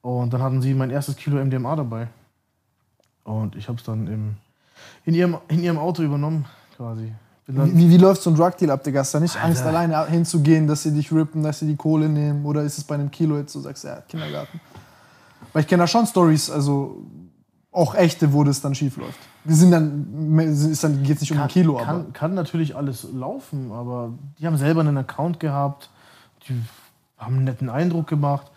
Und 0.00 0.32
dann 0.32 0.42
hatten 0.42 0.60
sie 0.60 0.74
mein 0.74 0.90
erstes 0.90 1.16
Kilo 1.16 1.42
MDMA 1.42 1.76
dabei. 1.76 2.08
Und 3.24 3.56
ich 3.56 3.68
habe 3.68 3.78
es 3.78 3.84
dann 3.84 4.06
im, 4.06 4.36
in, 5.04 5.14
ihrem, 5.14 5.38
in 5.48 5.62
ihrem 5.62 5.78
Auto 5.78 6.02
übernommen, 6.02 6.46
quasi. 6.76 7.12
Wie, 7.46 7.90
wie 7.90 7.96
läuft 7.98 8.22
so 8.22 8.30
ein 8.30 8.36
Drug-Deal 8.36 8.70
ab, 8.70 8.84
Digga? 8.84 9.00
Hast 9.00 9.12
du 9.12 9.18
da 9.18 9.22
nicht 9.22 9.36
Angst, 9.42 9.62
alleine 9.62 10.06
hinzugehen, 10.06 10.66
dass 10.66 10.82
sie 10.82 10.92
dich 10.92 11.12
rippen, 11.12 11.42
dass 11.42 11.58
sie 11.58 11.66
die 11.66 11.76
Kohle 11.76 12.08
nehmen? 12.08 12.44
Oder 12.46 12.62
ist 12.62 12.78
es 12.78 12.84
bei 12.84 12.94
einem 12.94 13.10
Kilo 13.10 13.36
jetzt 13.36 13.52
so, 13.52 13.60
sagst 13.60 13.84
du, 13.84 13.88
ja, 13.88 14.00
Kindergarten? 14.08 14.60
Weil 15.52 15.62
ich 15.62 15.68
kenne 15.68 15.82
da 15.82 15.86
schon 15.86 16.06
Stories, 16.06 16.50
also 16.50 17.04
auch 17.70 17.94
echte, 17.94 18.32
wo 18.32 18.44
das 18.44 18.60
dann 18.60 18.74
schief 18.74 18.96
läuft. 18.96 19.18
Die 19.44 19.52
sind 19.52 19.72
dann, 19.72 20.38
ist 20.38 20.84
dann 20.84 21.02
geht 21.02 21.16
es 21.16 21.20
nicht 21.20 21.32
um 21.32 21.40
ein 21.40 21.48
Kilo, 21.48 21.76
aber. 21.76 21.84
kann, 21.84 22.12
kann 22.12 22.34
natürlich 22.34 22.76
alles 22.76 23.06
laufen, 23.12 23.72
aber 23.72 24.14
die 24.38 24.46
haben 24.46 24.56
selber 24.56 24.80
einen 24.80 24.96
Account 24.96 25.38
gehabt, 25.38 25.90
die 26.48 26.58
haben 27.18 27.36
einen 27.36 27.44
netten 27.44 27.68
Eindruck 27.68 28.06
gemacht. 28.06 28.50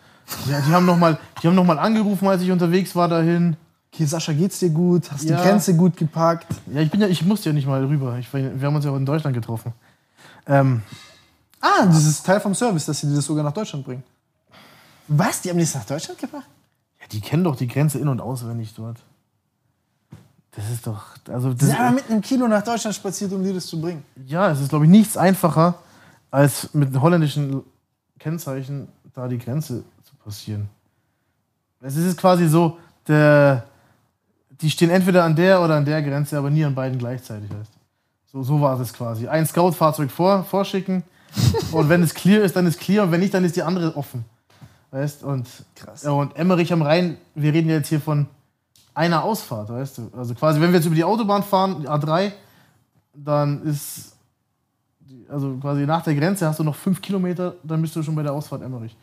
Ja, 0.48 0.60
die 0.60 0.72
haben 0.72 0.86
nochmal 0.86 1.18
noch 1.42 1.64
mal 1.64 1.78
angerufen, 1.78 2.28
als 2.28 2.42
ich 2.42 2.50
unterwegs 2.50 2.94
war 2.94 3.08
dahin. 3.08 3.56
Okay, 3.98 4.06
Sascha, 4.06 4.32
geht's 4.32 4.60
dir 4.60 4.70
gut? 4.70 5.10
Hast 5.10 5.24
Ja. 5.24 5.36
die 5.36 5.42
Grenze 5.42 5.74
gut 5.74 5.96
gepackt? 5.96 6.46
Ja, 6.72 6.82
ich, 6.82 6.88
bin 6.88 7.00
ja, 7.00 7.08
ich 7.08 7.24
musste 7.24 7.48
ja 7.48 7.52
nicht 7.52 7.66
mal 7.66 7.84
rüber. 7.84 8.16
Ich, 8.18 8.32
wir 8.32 8.52
haben 8.62 8.76
uns 8.76 8.84
ja 8.84 8.92
auch 8.92 8.96
in 8.96 9.04
Deutschland 9.04 9.34
getroffen. 9.34 9.72
Ähm, 10.46 10.82
Ah, 11.60 11.84
das 11.84 12.04
ist 12.06 12.24
Teil 12.24 12.38
vom 12.38 12.54
Service, 12.54 12.86
dass 12.86 13.00
sie 13.00 13.08
dir 13.08 13.16
das 13.16 13.24
sogar 13.24 13.42
nach 13.42 13.52
Deutschland 13.52 13.84
bringen. 13.84 14.04
Was? 15.08 15.40
Die 15.40 15.50
haben 15.50 15.58
das 15.58 15.74
nach 15.74 15.84
Deutschland 15.84 16.20
gebracht? 16.20 16.46
ja, 17.00 17.06
die 17.10 17.20
kennen 17.20 17.42
doch 17.42 17.56
die 17.56 17.66
Grenze 17.66 17.98
in- 17.98 18.06
und 18.06 18.20
auswendig 18.20 18.72
dort. 18.76 18.98
Das 20.52 20.70
ist 20.70 20.86
doch. 20.86 21.06
Also 21.28 21.52
das, 21.52 21.66
sind 21.68 21.80
aber 21.80 21.90
mit 21.90 22.08
einem 22.08 22.20
Kilo 22.20 22.46
nach 22.46 22.62
Deutschland 22.62 22.94
spaziert, 22.94 23.32
um 23.32 23.42
dir 23.42 23.52
das 23.52 23.66
zu 23.66 23.80
bringen. 23.80 24.04
ja, 24.26 24.48
es 24.52 24.60
ist, 24.60 24.68
glaube 24.68 24.84
ich, 24.84 24.90
nichts 24.92 25.16
einfacher, 25.16 25.74
als 26.30 26.72
mit 26.72 26.94
holländischen 27.00 27.62
Kennzeichen 28.20 28.86
da 29.12 29.26
die 29.26 29.38
Grenze 29.38 29.82
zu 30.04 30.14
passieren. 30.22 30.68
Es 31.80 31.96
ist 31.96 32.16
quasi 32.16 32.46
so, 32.46 32.78
der, 33.08 33.64
die 34.60 34.70
stehen 34.70 34.90
entweder 34.90 35.24
an 35.24 35.36
der 35.36 35.62
oder 35.62 35.76
an 35.76 35.84
der 35.84 36.02
Grenze, 36.02 36.38
aber 36.38 36.50
nie 36.50 36.64
an 36.64 36.74
beiden 36.74 36.98
gleichzeitig. 36.98 37.50
Heißt. 37.50 37.72
So, 38.32 38.42
so 38.42 38.60
war 38.60 38.78
es 38.80 38.92
quasi. 38.92 39.28
Ein 39.28 39.46
Scout-Fahrzeug 39.46 40.10
vor, 40.10 40.44
vorschicken 40.44 41.02
und 41.72 41.88
wenn 41.88 42.02
es 42.02 42.14
clear 42.14 42.42
ist, 42.42 42.56
dann 42.56 42.66
ist 42.66 42.80
clear 42.80 43.04
und 43.04 43.12
wenn 43.12 43.20
nicht, 43.20 43.34
dann 43.34 43.44
ist 43.44 43.56
die 43.56 43.62
andere 43.62 43.96
offen. 43.96 44.24
Weißt 44.90 45.22
und, 45.22 45.46
Krass. 45.74 46.02
ja, 46.02 46.10
und 46.10 46.34
Emmerich 46.36 46.72
am 46.72 46.82
Rhein, 46.82 47.18
wir 47.34 47.52
reden 47.52 47.68
ja 47.68 47.76
jetzt 47.76 47.88
hier 47.88 48.00
von 48.00 48.26
einer 48.94 49.22
Ausfahrt, 49.22 49.68
weißt 49.68 49.98
du? 49.98 50.10
Also 50.16 50.34
quasi, 50.34 50.60
wenn 50.60 50.70
wir 50.70 50.76
jetzt 50.76 50.86
über 50.86 50.94
die 50.94 51.04
Autobahn 51.04 51.42
fahren, 51.42 51.82
die 51.82 51.88
A3, 51.88 52.32
dann 53.14 53.62
ist, 53.62 54.16
also 55.28 55.56
quasi 55.60 55.86
nach 55.86 56.02
der 56.02 56.14
Grenze 56.14 56.46
hast 56.46 56.58
du 56.58 56.64
noch 56.64 56.74
fünf 56.74 57.02
Kilometer, 57.02 57.54
dann 57.62 57.82
bist 57.82 57.94
du 57.96 58.02
schon 58.02 58.14
bei 58.14 58.22
der 58.22 58.32
Ausfahrt 58.32 58.62
Emmerich. 58.62 58.96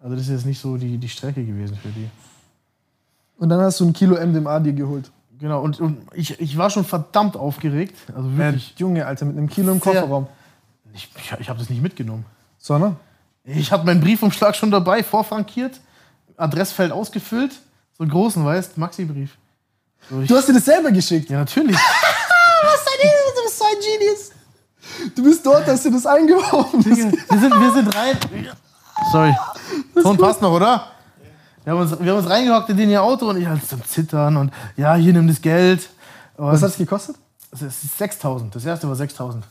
Also 0.00 0.14
das 0.16 0.24
ist 0.24 0.30
jetzt 0.30 0.46
nicht 0.46 0.60
so 0.60 0.76
die, 0.76 0.98
die 0.98 1.08
Strecke 1.08 1.44
gewesen 1.44 1.76
für 1.76 1.88
die. 1.88 2.08
Und 3.38 3.48
dann 3.48 3.60
hast 3.60 3.80
du 3.80 3.86
ein 3.86 3.92
Kilo 3.92 4.14
MDMA 4.16 4.60
dir 4.60 4.72
geholt. 4.72 5.10
Genau, 5.38 5.60
und, 5.62 5.80
und 5.80 5.98
ich, 6.14 6.38
ich 6.40 6.58
war 6.58 6.68
schon 6.68 6.84
verdammt 6.84 7.36
aufgeregt. 7.36 7.94
Also 8.14 8.28
Ja, 8.30 8.36
wirklich. 8.38 8.74
Junge, 8.76 9.06
Alter, 9.06 9.24
mit 9.24 9.36
einem 9.38 9.48
Kilo 9.48 9.70
im 9.72 9.80
Kofferraum. 9.80 10.26
Ich, 10.92 11.08
ich, 11.16 11.32
ich 11.38 11.48
habe 11.48 11.58
das 11.58 11.70
nicht 11.70 11.80
mitgenommen. 11.80 12.24
Sondern? 12.58 12.96
Ich 13.44 13.70
habe 13.70 13.86
meinen 13.86 14.00
Briefumschlag 14.00 14.56
schon 14.56 14.70
dabei, 14.70 15.02
vorfrankiert, 15.04 15.80
Adressfeld 16.36 16.90
ausgefüllt, 16.92 17.52
so 17.96 18.02
einen 18.02 18.10
großen, 18.10 18.44
weißt, 18.44 18.76
Maxi-Brief. 18.76 19.38
So, 20.10 20.20
Du 20.22 20.36
hast 20.36 20.48
dir 20.48 20.54
das 20.54 20.64
selber 20.64 20.90
geschickt. 20.90 21.30
ja, 21.30 21.38
natürlich. 21.38 21.76
Du 22.60 23.42
bist 23.44 23.58
so 23.58 23.64
ein 23.64 23.76
Genius. 23.80 24.30
Du 25.14 25.22
bist 25.22 25.46
dort, 25.46 25.66
hast 25.66 25.84
dir 25.84 25.92
das 25.92 26.04
eingeworfen. 26.06 26.84
wir, 26.84 26.96
sind, 26.96 27.12
wir 27.30 27.72
sind 27.72 27.96
rein. 27.96 28.16
Sorry. 29.12 29.34
Ton 30.02 30.16
passt 30.16 30.42
noch, 30.42 30.52
oder? 30.52 30.86
Wir 31.68 31.74
haben, 31.74 31.82
uns, 31.82 32.00
wir 32.00 32.12
haben 32.12 32.18
uns 32.18 32.30
reingehockt 32.30 32.70
in 32.70 32.78
ihr 32.88 33.02
Auto 33.02 33.28
und 33.28 33.36
ich 33.36 33.46
halt 33.46 33.60
am 33.74 33.84
Zittern 33.84 34.38
und 34.38 34.50
ja, 34.78 34.94
hier 34.94 35.12
nimm 35.12 35.28
das 35.28 35.42
Geld. 35.42 35.90
Und 36.38 36.46
Was 36.46 36.62
hat 36.62 36.70
es 36.70 36.78
gekostet? 36.78 37.16
Das 37.50 37.60
ist 37.60 37.98
6000. 37.98 38.54
Das 38.54 38.64
erste 38.64 38.88
war 38.88 38.96
6000. 38.96 39.44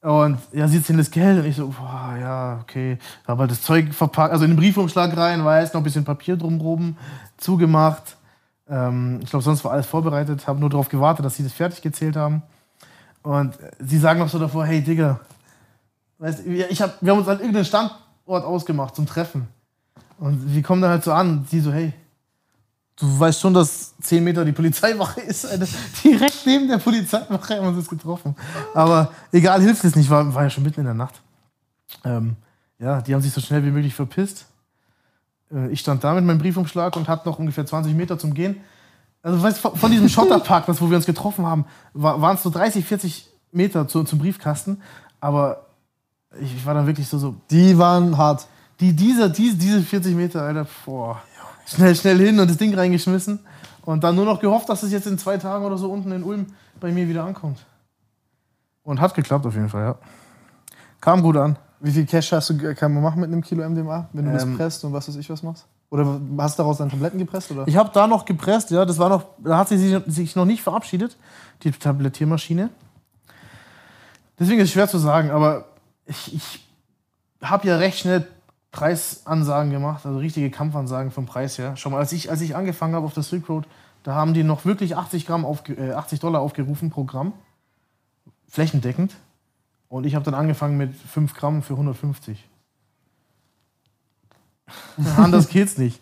Und 0.00 0.38
ja, 0.52 0.68
sie 0.68 0.80
in 0.86 0.96
das 0.96 1.10
Geld 1.10 1.40
und 1.40 1.46
ich 1.46 1.56
so, 1.56 1.66
boah, 1.66 2.16
ja, 2.20 2.60
okay. 2.62 2.98
Habe 3.26 3.40
halt 3.40 3.50
das 3.50 3.62
Zeug 3.62 3.92
verpackt, 3.92 4.32
also 4.32 4.44
in 4.44 4.52
den 4.52 4.56
Briefumschlag 4.58 5.16
rein, 5.16 5.44
jetzt 5.60 5.74
noch 5.74 5.80
ein 5.80 5.82
bisschen 5.82 6.04
Papier 6.04 6.36
drumrum 6.36 6.96
zugemacht. 7.36 8.16
Ähm, 8.68 9.18
ich 9.20 9.30
glaube, 9.30 9.42
sonst 9.42 9.64
war 9.64 9.72
alles 9.72 9.86
vorbereitet, 9.86 10.46
habe 10.46 10.60
nur 10.60 10.70
darauf 10.70 10.88
gewartet, 10.88 11.24
dass 11.24 11.34
sie 11.34 11.42
das 11.42 11.52
fertig 11.52 11.82
gezählt 11.82 12.14
haben. 12.14 12.44
Und 13.24 13.58
sie 13.80 13.98
sagen 13.98 14.20
noch 14.20 14.28
so 14.28 14.38
davor, 14.38 14.66
hey 14.66 14.82
Digga, 14.82 15.18
weißt, 16.18 16.46
ich 16.46 16.80
hab, 16.80 17.02
wir 17.02 17.10
haben 17.10 17.18
uns 17.18 17.26
an 17.26 17.38
irgendeinen 17.38 17.64
Standort 17.64 18.44
ausgemacht 18.44 18.94
zum 18.94 19.06
Treffen. 19.06 19.48
Und 20.20 20.54
wir 20.54 20.62
kommen 20.62 20.82
dann 20.82 20.90
halt 20.90 21.02
so 21.02 21.12
an 21.12 21.46
sie 21.50 21.60
so, 21.60 21.72
hey, 21.72 21.94
du 22.96 23.18
weißt 23.18 23.40
schon, 23.40 23.54
dass 23.54 23.96
10 24.02 24.22
Meter 24.22 24.44
die 24.44 24.52
Polizeiwache 24.52 25.22
ist. 25.22 25.46
Alter. 25.46 25.66
Direkt 26.04 26.46
neben 26.46 26.68
der 26.68 26.78
Polizeiwache 26.78 27.56
haben 27.56 27.72
wir 27.72 27.78
uns 27.78 27.88
getroffen. 27.88 28.36
Aber 28.74 29.10
egal, 29.32 29.62
hilft 29.62 29.82
es 29.84 29.96
nicht, 29.96 30.10
war, 30.10 30.32
war 30.34 30.44
ja 30.44 30.50
schon 30.50 30.62
mitten 30.62 30.80
in 30.80 30.86
der 30.86 30.94
Nacht. 30.94 31.22
Ähm, 32.04 32.36
ja, 32.78 33.00
die 33.00 33.14
haben 33.14 33.22
sich 33.22 33.32
so 33.32 33.40
schnell 33.40 33.64
wie 33.64 33.70
möglich 33.70 33.94
verpisst. 33.94 34.44
Äh, 35.50 35.70
ich 35.70 35.80
stand 35.80 36.04
da 36.04 36.12
mit 36.12 36.24
meinem 36.24 36.38
Briefumschlag 36.38 36.94
und 36.96 37.08
hatte 37.08 37.26
noch 37.26 37.38
ungefähr 37.38 37.64
20 37.64 37.94
Meter 37.94 38.18
zum 38.18 38.34
Gehen. 38.34 38.60
Also 39.22 39.42
weißt, 39.42 39.58
von, 39.58 39.74
von 39.74 39.90
diesem 39.90 40.08
Schotterparkplatz, 40.08 40.80
wo 40.82 40.90
wir 40.90 40.96
uns 40.96 41.06
getroffen 41.06 41.46
haben, 41.46 41.64
war, 41.94 42.20
waren 42.20 42.36
es 42.36 42.42
so 42.42 42.50
30, 42.50 42.84
40 42.84 43.26
Meter 43.52 43.88
zu, 43.88 44.04
zum 44.04 44.18
Briefkasten. 44.18 44.82
Aber 45.18 45.66
ich, 46.38 46.54
ich 46.54 46.66
war 46.66 46.74
dann 46.74 46.86
wirklich 46.86 47.08
so, 47.08 47.18
so 47.18 47.34
Die 47.50 47.78
waren 47.78 48.18
hart. 48.18 48.46
Die, 48.80 48.94
diese, 48.94 49.30
diese, 49.30 49.56
diese 49.56 49.82
40 49.82 50.14
Meter, 50.14 50.42
Alter, 50.42 50.66
boah. 50.84 51.22
Schnell, 51.66 51.94
schnell 51.94 52.18
hin 52.18 52.40
und 52.40 52.48
das 52.48 52.56
Ding 52.56 52.74
reingeschmissen. 52.74 53.40
Und 53.82 54.02
dann 54.04 54.14
nur 54.16 54.24
noch 54.24 54.40
gehofft, 54.40 54.68
dass 54.68 54.82
es 54.82 54.92
jetzt 54.92 55.06
in 55.06 55.18
zwei 55.18 55.36
Tagen 55.38 55.64
oder 55.64 55.78
so 55.78 55.90
unten 55.90 56.12
in 56.12 56.22
Ulm 56.22 56.46
bei 56.80 56.90
mir 56.90 57.08
wieder 57.08 57.24
ankommt. 57.24 57.64
Und 58.82 59.00
hat 59.00 59.14
geklappt 59.14 59.46
auf 59.46 59.54
jeden 59.54 59.68
Fall, 59.68 59.84
ja. 59.84 59.94
Kam 61.00 61.22
gut 61.22 61.36
an. 61.36 61.56
Wie 61.80 61.92
viel 61.92 62.04
Cash 62.06 62.32
hast 62.32 62.50
du, 62.50 62.74
kann 62.74 62.92
man 62.92 63.02
machen 63.02 63.20
mit 63.20 63.32
einem 63.32 63.42
Kilo 63.42 63.66
MDMA, 63.68 64.08
wenn 64.12 64.26
du 64.26 64.32
das 64.32 64.42
Ähm. 64.42 64.56
presst 64.56 64.84
und 64.84 64.92
was 64.92 65.08
weiß 65.08 65.16
ich 65.16 65.30
was 65.30 65.42
machst? 65.42 65.66
Oder 65.90 66.20
hast 66.38 66.58
du 66.58 66.62
daraus 66.62 66.78
dann 66.78 66.88
Tabletten 66.90 67.18
gepresst? 67.18 67.50
Oder? 67.50 67.66
Ich 67.66 67.76
habe 67.76 67.90
da 67.92 68.06
noch 68.06 68.24
gepresst, 68.24 68.70
ja, 68.70 68.84
das 68.84 68.98
war 68.98 69.08
noch, 69.08 69.24
da 69.38 69.58
hat 69.58 69.68
sie 69.68 69.78
sich, 69.78 70.02
sich 70.06 70.36
noch 70.36 70.44
nicht 70.44 70.62
verabschiedet, 70.62 71.16
die 71.62 71.72
Tablettiermaschine. 71.72 72.70
Deswegen 74.38 74.60
ist 74.60 74.68
es 74.68 74.72
schwer 74.72 74.88
zu 74.88 74.98
sagen, 74.98 75.30
aber 75.30 75.66
ich, 76.06 76.34
ich 76.34 76.66
habe 77.42 77.66
ja 77.66 77.76
recht 77.76 77.98
schnell 77.98 78.26
Preisansagen 78.72 79.70
gemacht, 79.70 80.06
also 80.06 80.18
richtige 80.18 80.50
Kampfansagen 80.50 81.10
vom 81.10 81.26
Preis 81.26 81.58
her. 81.58 81.76
Schon 81.76 81.92
mal, 81.92 81.98
als 81.98 82.12
ich, 82.12 82.30
als 82.30 82.40
ich 82.40 82.54
angefangen 82.54 82.94
habe 82.94 83.04
auf 83.04 83.14
der 83.14 83.22
Silk 83.22 83.48
Road, 83.48 83.66
da 84.02 84.14
haben 84.14 84.32
die 84.32 84.44
noch 84.44 84.64
wirklich 84.64 84.96
80, 84.96 85.26
Gramm 85.26 85.44
aufge, 85.44 85.74
äh, 85.74 85.92
80 85.92 86.20
Dollar 86.20 86.40
aufgerufen 86.40 86.90
pro 86.90 87.04
Gramm, 87.04 87.32
flächendeckend. 88.48 89.14
Und 89.88 90.06
ich 90.06 90.14
habe 90.14 90.24
dann 90.24 90.34
angefangen 90.34 90.76
mit 90.76 90.94
5 90.94 91.34
Gramm 91.34 91.62
für 91.62 91.72
150. 91.74 92.48
Anders 95.16 95.48
geht's 95.48 95.78
nicht. 95.78 96.00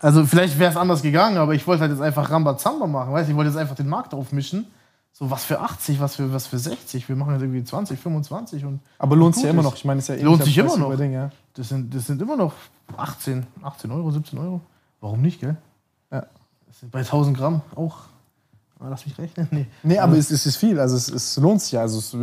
Also 0.00 0.24
vielleicht 0.24 0.58
wäre 0.58 0.70
es 0.70 0.76
anders 0.76 1.02
gegangen, 1.02 1.36
aber 1.36 1.54
ich 1.54 1.66
wollte 1.66 1.82
halt 1.82 1.92
jetzt 1.92 2.00
einfach 2.00 2.30
Rambazamba 2.30 2.86
machen. 2.86 3.12
Weißt? 3.12 3.28
du, 3.28 3.32
Ich 3.32 3.36
wollte 3.36 3.50
jetzt 3.50 3.58
einfach 3.58 3.76
den 3.76 3.88
Markt 3.88 4.14
aufmischen. 4.14 4.66
So 5.12 5.30
was 5.30 5.44
für 5.44 5.60
80, 5.60 6.00
was 6.00 6.16
für, 6.16 6.32
was 6.32 6.46
für 6.46 6.58
60. 6.58 7.08
Wir 7.08 7.16
machen 7.16 7.34
jetzt 7.34 7.42
irgendwie 7.42 7.62
20, 7.62 8.00
25 8.00 8.64
und 8.64 8.80
Aber 8.98 9.14
lohnt 9.14 9.34
sich 9.34 9.44
ja 9.44 9.50
immer 9.50 9.62
noch. 9.62 9.74
Ich 9.74 9.84
meine, 9.84 9.98
es 9.98 10.08
ist 10.08 10.18
ja 10.18 10.24
Lohnt 10.24 10.40
ähnlicher 10.40 10.68
sich 10.68 10.76
immer 10.78 10.88
noch. 10.88 10.96
Ding, 10.96 11.12
ja. 11.12 11.30
Das 11.54 11.68
sind, 11.68 11.94
das 11.94 12.06
sind 12.06 12.20
immer 12.22 12.36
noch 12.36 12.54
18, 12.96 13.46
18 13.62 13.90
Euro, 13.90 14.10
17 14.10 14.38
Euro. 14.38 14.60
Warum 15.00 15.20
nicht, 15.20 15.40
gell? 15.40 15.56
Ja. 16.10 16.26
Das 16.66 16.80
sind 16.80 16.92
bei 16.92 17.00
1000 17.00 17.36
Gramm 17.36 17.62
auch. 17.74 17.96
Ah, 18.80 18.88
Lass 18.88 19.06
mich 19.06 19.16
rechnen. 19.18 19.48
Nee. 19.50 19.66
Nee, 19.82 19.98
aber 19.98 20.16
es, 20.16 20.30
es 20.30 20.46
ist 20.46 20.56
viel. 20.56 20.80
Also 20.80 20.96
es, 20.96 21.08
es 21.08 21.36
lohnt 21.36 21.62
sich 21.62 21.72
ja. 21.72 21.80
Also 21.82 21.98
es, 21.98 22.14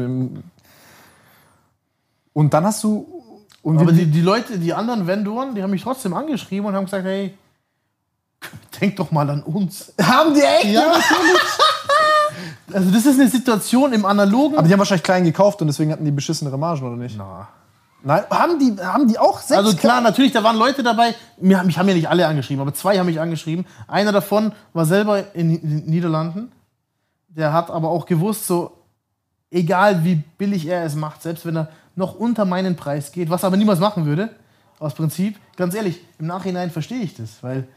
und 2.33 2.53
dann 2.53 2.65
hast 2.65 2.83
du. 2.83 3.05
Und 3.61 3.77
Aber 3.79 3.91
die, 3.91 4.05
die 4.05 4.21
Leute, 4.21 4.57
die 4.57 4.73
anderen 4.73 5.05
Vendoren, 5.05 5.55
die 5.55 5.61
haben 5.61 5.71
mich 5.71 5.83
trotzdem 5.83 6.13
angeschrieben 6.13 6.65
und 6.65 6.75
haben 6.75 6.85
gesagt, 6.85 7.03
hey, 7.05 7.37
denk 8.79 8.95
doch 8.95 9.11
mal 9.11 9.29
an 9.29 9.43
uns. 9.43 9.93
haben 10.01 10.33
die 10.33 10.41
echt? 10.41 10.65
Ja, 10.65 10.87
natürlich. 10.87 11.41
Also 12.71 12.91
das 12.91 13.03
ist 13.03 13.19
eine 13.19 13.27
Situation 13.27 13.93
im 13.93 14.05
analogen. 14.05 14.55
Aber 14.55 14.67
die 14.67 14.71
haben 14.71 14.77
wahrscheinlich 14.79 15.03
klein 15.03 15.23
gekauft 15.23 15.59
und 15.61 15.67
deswegen 15.67 15.91
hatten 15.91 16.05
die 16.05 16.11
beschissenere 16.11 16.55
Margen, 16.55 16.85
oder 16.85 16.95
nicht? 16.95 17.15
Na. 17.17 17.47
Nein, 18.01 18.23
haben 18.29 18.59
die, 18.59 18.81
haben 18.81 19.07
die 19.07 19.19
auch 19.19 19.39
sechs? 19.39 19.57
Also 19.57 19.75
klar, 19.75 19.99
natürlich, 20.01 20.31
da 20.31 20.43
waren 20.43 20.57
Leute 20.57 20.83
dabei, 20.83 21.15
mir, 21.37 21.61
mich 21.63 21.77
haben 21.77 21.87
ja 21.89 21.93
nicht 21.93 22.09
alle 22.09 22.27
angeschrieben, 22.27 22.61
aber 22.61 22.73
zwei 22.73 22.97
haben 22.97 23.07
mich 23.07 23.19
angeschrieben. 23.19 23.65
Einer 23.87 24.11
davon 24.11 24.53
war 24.73 24.85
selber 24.85 25.35
in 25.35 25.49
den 25.49 25.85
Niederlanden. 25.85 26.51
Der 27.27 27.51
hat 27.51 27.69
aber 27.69 27.89
auch 27.89 28.05
gewusst, 28.05 28.47
so, 28.47 28.71
egal 29.51 30.03
wie 30.03 30.15
billig 30.37 30.67
er 30.67 30.85
es 30.85 30.95
macht, 30.95 31.21
selbst 31.21 31.45
wenn 31.45 31.57
er 31.57 31.69
noch 31.95 32.15
unter 32.15 32.45
meinen 32.45 32.75
Preis 32.75 33.11
geht, 33.11 33.29
was 33.29 33.43
er 33.43 33.47
aber 33.47 33.57
niemals 33.57 33.79
machen 33.79 34.05
würde, 34.05 34.29
aus 34.79 34.93
Prinzip, 34.93 35.37
ganz 35.57 35.75
ehrlich, 35.75 35.99
im 36.19 36.27
Nachhinein 36.27 36.71
verstehe 36.71 37.01
ich 37.01 37.15
das, 37.15 37.41
weil 37.41 37.67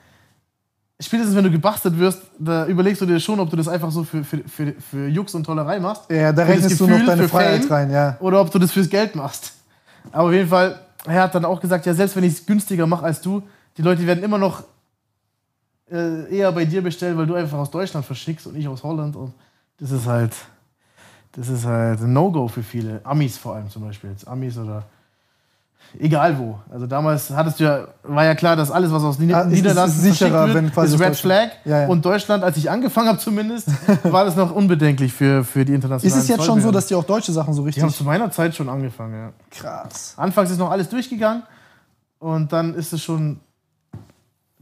spätestens 1.00 1.34
wenn 1.34 1.44
du 1.44 1.50
gebastelt 1.50 1.98
wirst, 1.98 2.22
da 2.38 2.66
überlegst 2.66 3.02
du 3.02 3.06
dir 3.06 3.18
schon, 3.18 3.40
ob 3.40 3.50
du 3.50 3.56
das 3.56 3.66
einfach 3.66 3.90
so 3.90 4.04
für, 4.04 4.22
für, 4.22 4.38
für, 4.48 4.72
für 4.74 5.08
Jux 5.08 5.34
und 5.34 5.44
Tollerei 5.44 5.80
machst. 5.80 6.08
Ja, 6.08 6.32
da 6.32 6.44
rechnest 6.44 6.78
du 6.78 6.86
noch 6.86 7.04
deine 7.04 7.28
Freiheit 7.28 7.64
Fame. 7.64 7.72
rein, 7.72 7.90
ja. 7.90 8.16
oder 8.20 8.40
ob 8.40 8.52
du 8.52 8.60
das 8.60 8.70
fürs 8.70 8.88
Geld 8.88 9.16
machst. 9.16 9.52
Aber 10.10 10.28
auf 10.28 10.32
jeden 10.32 10.48
Fall, 10.48 10.80
er 11.06 11.22
hat 11.22 11.34
dann 11.34 11.44
auch 11.44 11.60
gesagt, 11.60 11.86
ja, 11.86 11.94
selbst 11.94 12.16
wenn 12.16 12.24
ich 12.24 12.34
es 12.34 12.46
günstiger 12.46 12.86
mache 12.86 13.04
als 13.04 13.20
du, 13.20 13.42
die 13.76 13.82
Leute 13.82 14.06
werden 14.06 14.22
immer 14.22 14.38
noch 14.38 14.64
äh, 15.90 16.36
eher 16.36 16.50
bei 16.52 16.64
dir 16.64 16.82
bestellen, 16.82 17.16
weil 17.16 17.26
du 17.26 17.34
einfach 17.34 17.58
aus 17.58 17.70
Deutschland 17.70 18.04
verschickst 18.04 18.46
und 18.46 18.56
ich 18.56 18.66
aus 18.68 18.82
Holland. 18.82 19.16
Und 19.16 19.34
das 19.78 19.90
ist 19.90 20.06
halt, 20.06 20.32
das 21.32 21.48
ist 21.48 21.64
halt 21.64 22.00
ein 22.00 22.12
No-Go 22.12 22.48
für 22.48 22.62
viele. 22.62 23.00
Amis 23.04 23.38
vor 23.38 23.54
allem 23.54 23.70
zum 23.70 23.82
Beispiel. 23.82 24.10
Jetzt 24.10 24.26
Amis 24.26 24.58
oder 24.58 24.84
egal 25.98 26.38
wo. 26.38 26.58
Also 26.70 26.86
damals 26.86 27.30
hattest 27.30 27.60
du 27.60 27.64
ja, 27.64 27.88
war 28.02 28.24
ja 28.24 28.34
klar, 28.34 28.56
dass 28.56 28.70
alles, 28.70 28.90
was 28.90 29.02
aus 29.02 29.18
Nieder 29.18 29.36
Ah, 29.36 29.40
es 29.40 29.46
ist 29.48 29.52
Niederlanden 29.52 29.96
sicherer, 29.96 30.30
verschickt 30.30 30.54
wenn 30.54 30.64
wird, 30.64 30.74
quasi 30.74 30.94
ist 30.94 31.00
Red 31.00 31.16
Flag. 31.16 31.48
Ja, 31.64 31.82
ja. 31.82 31.88
Und 31.88 32.04
Deutschland, 32.04 32.44
als 32.44 32.56
ich 32.56 32.70
angefangen 32.70 33.08
habe 33.08 33.18
zumindest, 33.18 33.68
war 34.04 34.24
das 34.24 34.36
noch 34.36 34.54
unbedenklich 34.54 35.12
für, 35.12 35.44
für 35.44 35.64
die 35.64 35.72
Ist 35.72 35.76
internationalen 35.76 36.20
es 36.20 36.28
jetzt 36.28 36.44
schon 36.44 36.60
so, 36.60 36.70
dass 36.70 36.86
die 36.86 36.94
auch 36.94 37.04
deutsche 37.04 37.32
Sachen 37.32 37.54
so 37.54 37.62
Die 37.62 37.66
richtig. 37.66 37.82
haben 37.82 37.92
zu 37.92 38.04
meiner 38.04 38.30
Zeit 38.30 38.54
schon 38.54 38.68
angefangen, 38.68 39.14
ja. 39.14 39.32
krass. 39.50 40.14
Anfangs 40.16 40.50
ist 40.50 40.58
noch 40.58 40.70
alles 40.70 40.88
durchgegangen 40.88 41.42
und 42.18 42.52
dann 42.52 42.74
ist 42.74 42.92
es 42.92 43.02
schon 43.02 43.40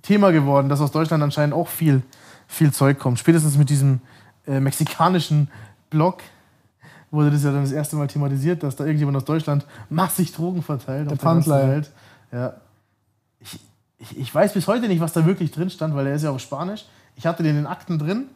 Thema 0.02 0.32
geworden, 0.32 0.68
dass 0.68 0.80
aus 0.80 0.90
Deutschland 0.90 1.22
anscheinend 1.22 1.54
auch 1.54 1.68
viel, 1.68 2.02
viel 2.46 2.72
Zeug 2.72 2.98
kommt. 2.98 3.18
Spätestens 3.18 3.56
mit 3.56 3.70
diesem 3.70 4.00
äh, 4.46 4.60
mexikanischen 4.60 5.48
Blog 5.90 6.18
wurde 7.10 7.30
das 7.30 7.42
ja 7.42 7.52
dann 7.52 7.62
das 7.62 7.72
erste 7.72 7.96
Mal 7.96 8.06
thematisiert, 8.06 8.62
dass 8.62 8.76
da 8.76 8.84
irgendjemand 8.84 9.16
aus 9.16 9.24
Deutschland 9.24 9.66
massig 9.88 10.32
Drogen 10.32 10.62
verteilt. 10.62 11.10
Der. 11.10 11.68
Welt. 11.68 11.90
Ja. 12.32 12.54
Ich, 13.40 13.60
ich, 13.98 14.18
ich 14.18 14.34
weiß 14.34 14.52
bis 14.52 14.66
heute 14.66 14.86
nicht, 14.88 15.00
was 15.00 15.12
da 15.12 15.26
wirklich 15.26 15.50
drin 15.50 15.70
stand, 15.70 15.94
weil 15.94 16.06
er 16.06 16.14
ist 16.14 16.22
ja 16.22 16.30
auf 16.30 16.40
Spanisch. 16.40 16.86
Ich 17.16 17.26
hatte 17.26 17.42
den 17.42 17.50
in 17.50 17.62
den 17.62 17.66
Akten 17.66 17.98
drin, 17.98 18.26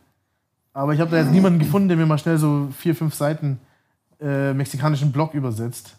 aber 0.72 0.92
ich 0.92 1.00
habe 1.00 1.10
da 1.10 1.18
jetzt 1.18 1.30
niemanden 1.30 1.58
gefunden, 1.58 1.88
der 1.88 1.96
mir 1.96 2.06
mal 2.06 2.18
schnell 2.18 2.38
so 2.38 2.68
vier, 2.76 2.94
fünf 2.94 3.14
Seiten 3.14 3.60
äh, 4.20 4.52
mexikanischen 4.52 5.12
Blog 5.12 5.34
übersetzt. 5.34 5.94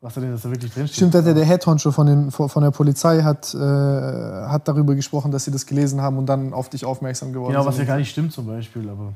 Was 0.00 0.12
da 0.12 0.20
denn 0.20 0.32
das 0.32 0.42
da 0.42 0.50
wirklich 0.50 0.70
drin 0.70 0.86
steht. 0.86 0.96
Stimmt, 0.96 1.14
hat 1.14 1.24
ja 1.24 1.32
der 1.32 1.46
Headhoncho 1.46 1.90
von, 1.90 2.06
den, 2.06 2.30
von 2.30 2.62
der 2.62 2.70
Polizei 2.70 3.22
hat, 3.22 3.54
äh, 3.54 3.58
hat 3.58 4.68
darüber 4.68 4.94
gesprochen, 4.94 5.32
dass 5.32 5.46
sie 5.46 5.50
das 5.50 5.64
gelesen 5.64 6.02
haben 6.02 6.18
und 6.18 6.26
dann 6.26 6.52
auf 6.52 6.68
dich 6.68 6.84
aufmerksam 6.84 7.32
geworden 7.32 7.54
Ja, 7.54 7.60
was 7.60 7.76
ja 7.76 7.78
sind. 7.78 7.86
gar 7.86 7.96
nicht 7.96 8.10
stimmt 8.10 8.30
zum 8.34 8.46
Beispiel, 8.46 8.86
aber 8.90 9.14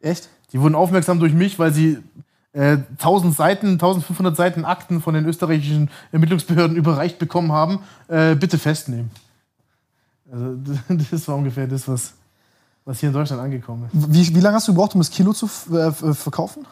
Echt? 0.00 0.28
die 0.52 0.60
wurden 0.60 0.74
aufmerksam 0.74 1.20
durch 1.20 1.32
mich, 1.32 1.58
weil 1.60 1.72
sie 1.72 1.98
äh, 2.52 2.78
1000 2.98 3.36
Seiten, 3.36 3.68
1500 3.74 4.34
Seiten 4.36 4.64
Akten 4.64 5.00
von 5.00 5.14
den 5.14 5.24
österreichischen 5.26 5.90
Ermittlungsbehörden 6.10 6.76
überreicht 6.76 7.18
bekommen 7.20 7.52
haben. 7.52 7.80
Äh, 8.08 8.34
bitte 8.34 8.58
festnehmen. 8.58 9.10
Also 10.32 10.56
das 11.10 11.28
war 11.28 11.36
ungefähr 11.36 11.66
das, 11.68 11.86
was, 11.86 12.14
was 12.84 12.98
hier 12.98 13.10
in 13.10 13.12
Deutschland 13.12 13.40
angekommen 13.42 13.88
ist. 13.92 14.12
Wie, 14.12 14.34
wie 14.34 14.40
lange 14.40 14.56
hast 14.56 14.66
du 14.66 14.72
gebraucht, 14.72 14.94
um 14.94 15.00
das 15.00 15.10
Kilo 15.10 15.32
zu 15.32 15.48
äh, 15.72 15.88
f- 15.88 16.18
verkaufen? 16.18 16.66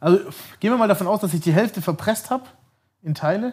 Also 0.00 0.18
gehen 0.60 0.70
wir 0.72 0.76
mal 0.78 0.88
davon 0.88 1.06
aus, 1.06 1.20
dass 1.20 1.32
ich 1.32 1.40
die 1.40 1.52
Hälfte 1.52 1.80
verpresst 1.80 2.30
habe 2.30 2.44
in 3.02 3.14
Teile 3.14 3.52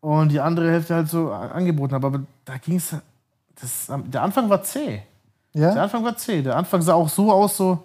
und 0.00 0.30
die 0.30 0.40
andere 0.40 0.70
Hälfte 0.70 0.94
halt 0.94 1.08
so 1.08 1.32
angeboten 1.32 1.94
habe. 1.94 2.06
Aber 2.06 2.20
da 2.44 2.56
ging 2.58 2.76
es. 2.76 2.94
Der 4.12 4.22
Anfang 4.22 4.48
war 4.50 4.62
zäh. 4.62 5.02
Der 5.54 5.74
Ja? 5.74 5.82
Anfang 5.82 6.04
war 6.04 6.16
zäh. 6.16 6.42
Der 6.42 6.56
Anfang 6.56 6.82
sah 6.82 6.94
auch 6.94 7.08
so 7.08 7.32
aus, 7.32 7.56
so. 7.56 7.78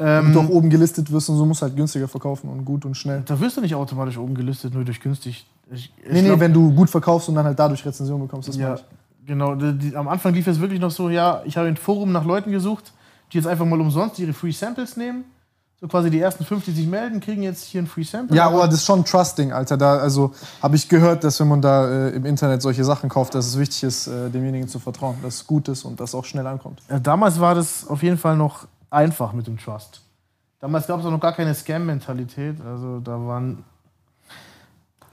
Ähm, 0.00 0.32
du 0.32 0.40
auch 0.40 0.48
oben 0.48 0.70
gelistet 0.70 1.10
wirst 1.10 1.28
und 1.28 1.36
so 1.36 1.44
musst 1.44 1.60
du 1.60 1.66
halt 1.66 1.74
günstiger 1.76 2.06
verkaufen 2.06 2.48
und 2.48 2.64
gut 2.64 2.84
und 2.84 2.96
schnell. 2.96 3.22
Da 3.26 3.38
wirst 3.40 3.56
du 3.56 3.60
nicht 3.60 3.74
automatisch 3.74 4.16
oben 4.16 4.34
gelistet, 4.34 4.72
nur 4.72 4.84
durch 4.84 5.00
günstig. 5.00 5.46
Ich, 5.72 5.92
ich 6.02 6.12
Nee, 6.12 6.22
nee, 6.22 6.28
glaub- 6.28 6.40
wenn 6.40 6.52
du 6.52 6.72
gut 6.72 6.88
verkaufst 6.88 7.28
und 7.28 7.34
dann 7.34 7.44
halt 7.46 7.58
dadurch 7.58 7.84
Rezension 7.84 8.20
bekommst, 8.20 8.48
das 8.48 8.56
ja, 8.56 8.74
ich. 8.74 8.84
genau. 9.26 9.54
Die, 9.56 9.72
die, 9.76 9.96
am 9.96 10.06
Anfang 10.06 10.34
lief 10.34 10.46
es 10.46 10.60
wirklich 10.60 10.78
noch 10.80 10.92
so, 10.92 11.10
ja, 11.10 11.42
ich 11.44 11.56
habe 11.56 11.66
im 11.68 11.76
Forum 11.76 12.12
nach 12.12 12.24
Leuten 12.24 12.52
gesucht, 12.52 12.92
die 13.32 13.38
jetzt 13.38 13.46
einfach 13.46 13.64
mal 13.66 13.80
umsonst 13.80 14.18
ihre 14.20 14.32
Free 14.32 14.52
Samples 14.52 14.96
nehmen. 14.96 15.24
So 15.80 15.86
quasi 15.86 16.10
die 16.10 16.18
ersten 16.18 16.44
fünf, 16.44 16.64
die 16.64 16.72
sich 16.72 16.88
melden, 16.88 17.20
kriegen 17.20 17.42
jetzt 17.44 17.64
hier 17.64 17.80
ein 17.80 17.86
Free 17.86 18.02
Sample. 18.02 18.36
Ja, 18.36 18.48
aber 18.48 18.66
das 18.66 18.76
ist 18.76 18.84
schon 18.84 19.04
Trusting, 19.04 19.52
Alter. 19.52 19.76
Da, 19.76 19.98
also 19.98 20.32
habe 20.60 20.74
ich 20.74 20.88
gehört, 20.88 21.22
dass 21.22 21.38
wenn 21.38 21.46
man 21.46 21.62
da 21.62 21.88
äh, 21.88 22.16
im 22.16 22.26
Internet 22.26 22.62
solche 22.62 22.82
Sachen 22.84 23.08
kauft, 23.08 23.36
dass 23.36 23.46
es 23.46 23.56
wichtig 23.56 23.84
ist, 23.84 24.08
äh, 24.08 24.28
demjenigen 24.28 24.66
zu 24.66 24.80
vertrauen, 24.80 25.18
dass 25.22 25.36
es 25.36 25.46
gut 25.46 25.68
ist 25.68 25.84
und 25.84 26.00
dass 26.00 26.10
es 26.10 26.14
auch 26.16 26.24
schnell 26.24 26.48
ankommt. 26.48 26.82
Äh, 26.88 27.00
Damals 27.00 27.38
war 27.38 27.54
das 27.54 27.86
auf 27.86 28.02
jeden 28.02 28.18
Fall 28.18 28.36
noch 28.36 28.66
einfach 28.90 29.32
mit 29.32 29.46
dem 29.46 29.56
Trust. 29.56 30.00
Damals 30.58 30.88
gab 30.88 30.98
es 30.98 31.06
auch 31.06 31.12
noch 31.12 31.20
gar 31.20 31.32
keine 31.34 31.54
Scam-Mentalität. 31.54 32.56
Also 32.60 32.98
da 32.98 33.12
waren, 33.24 33.64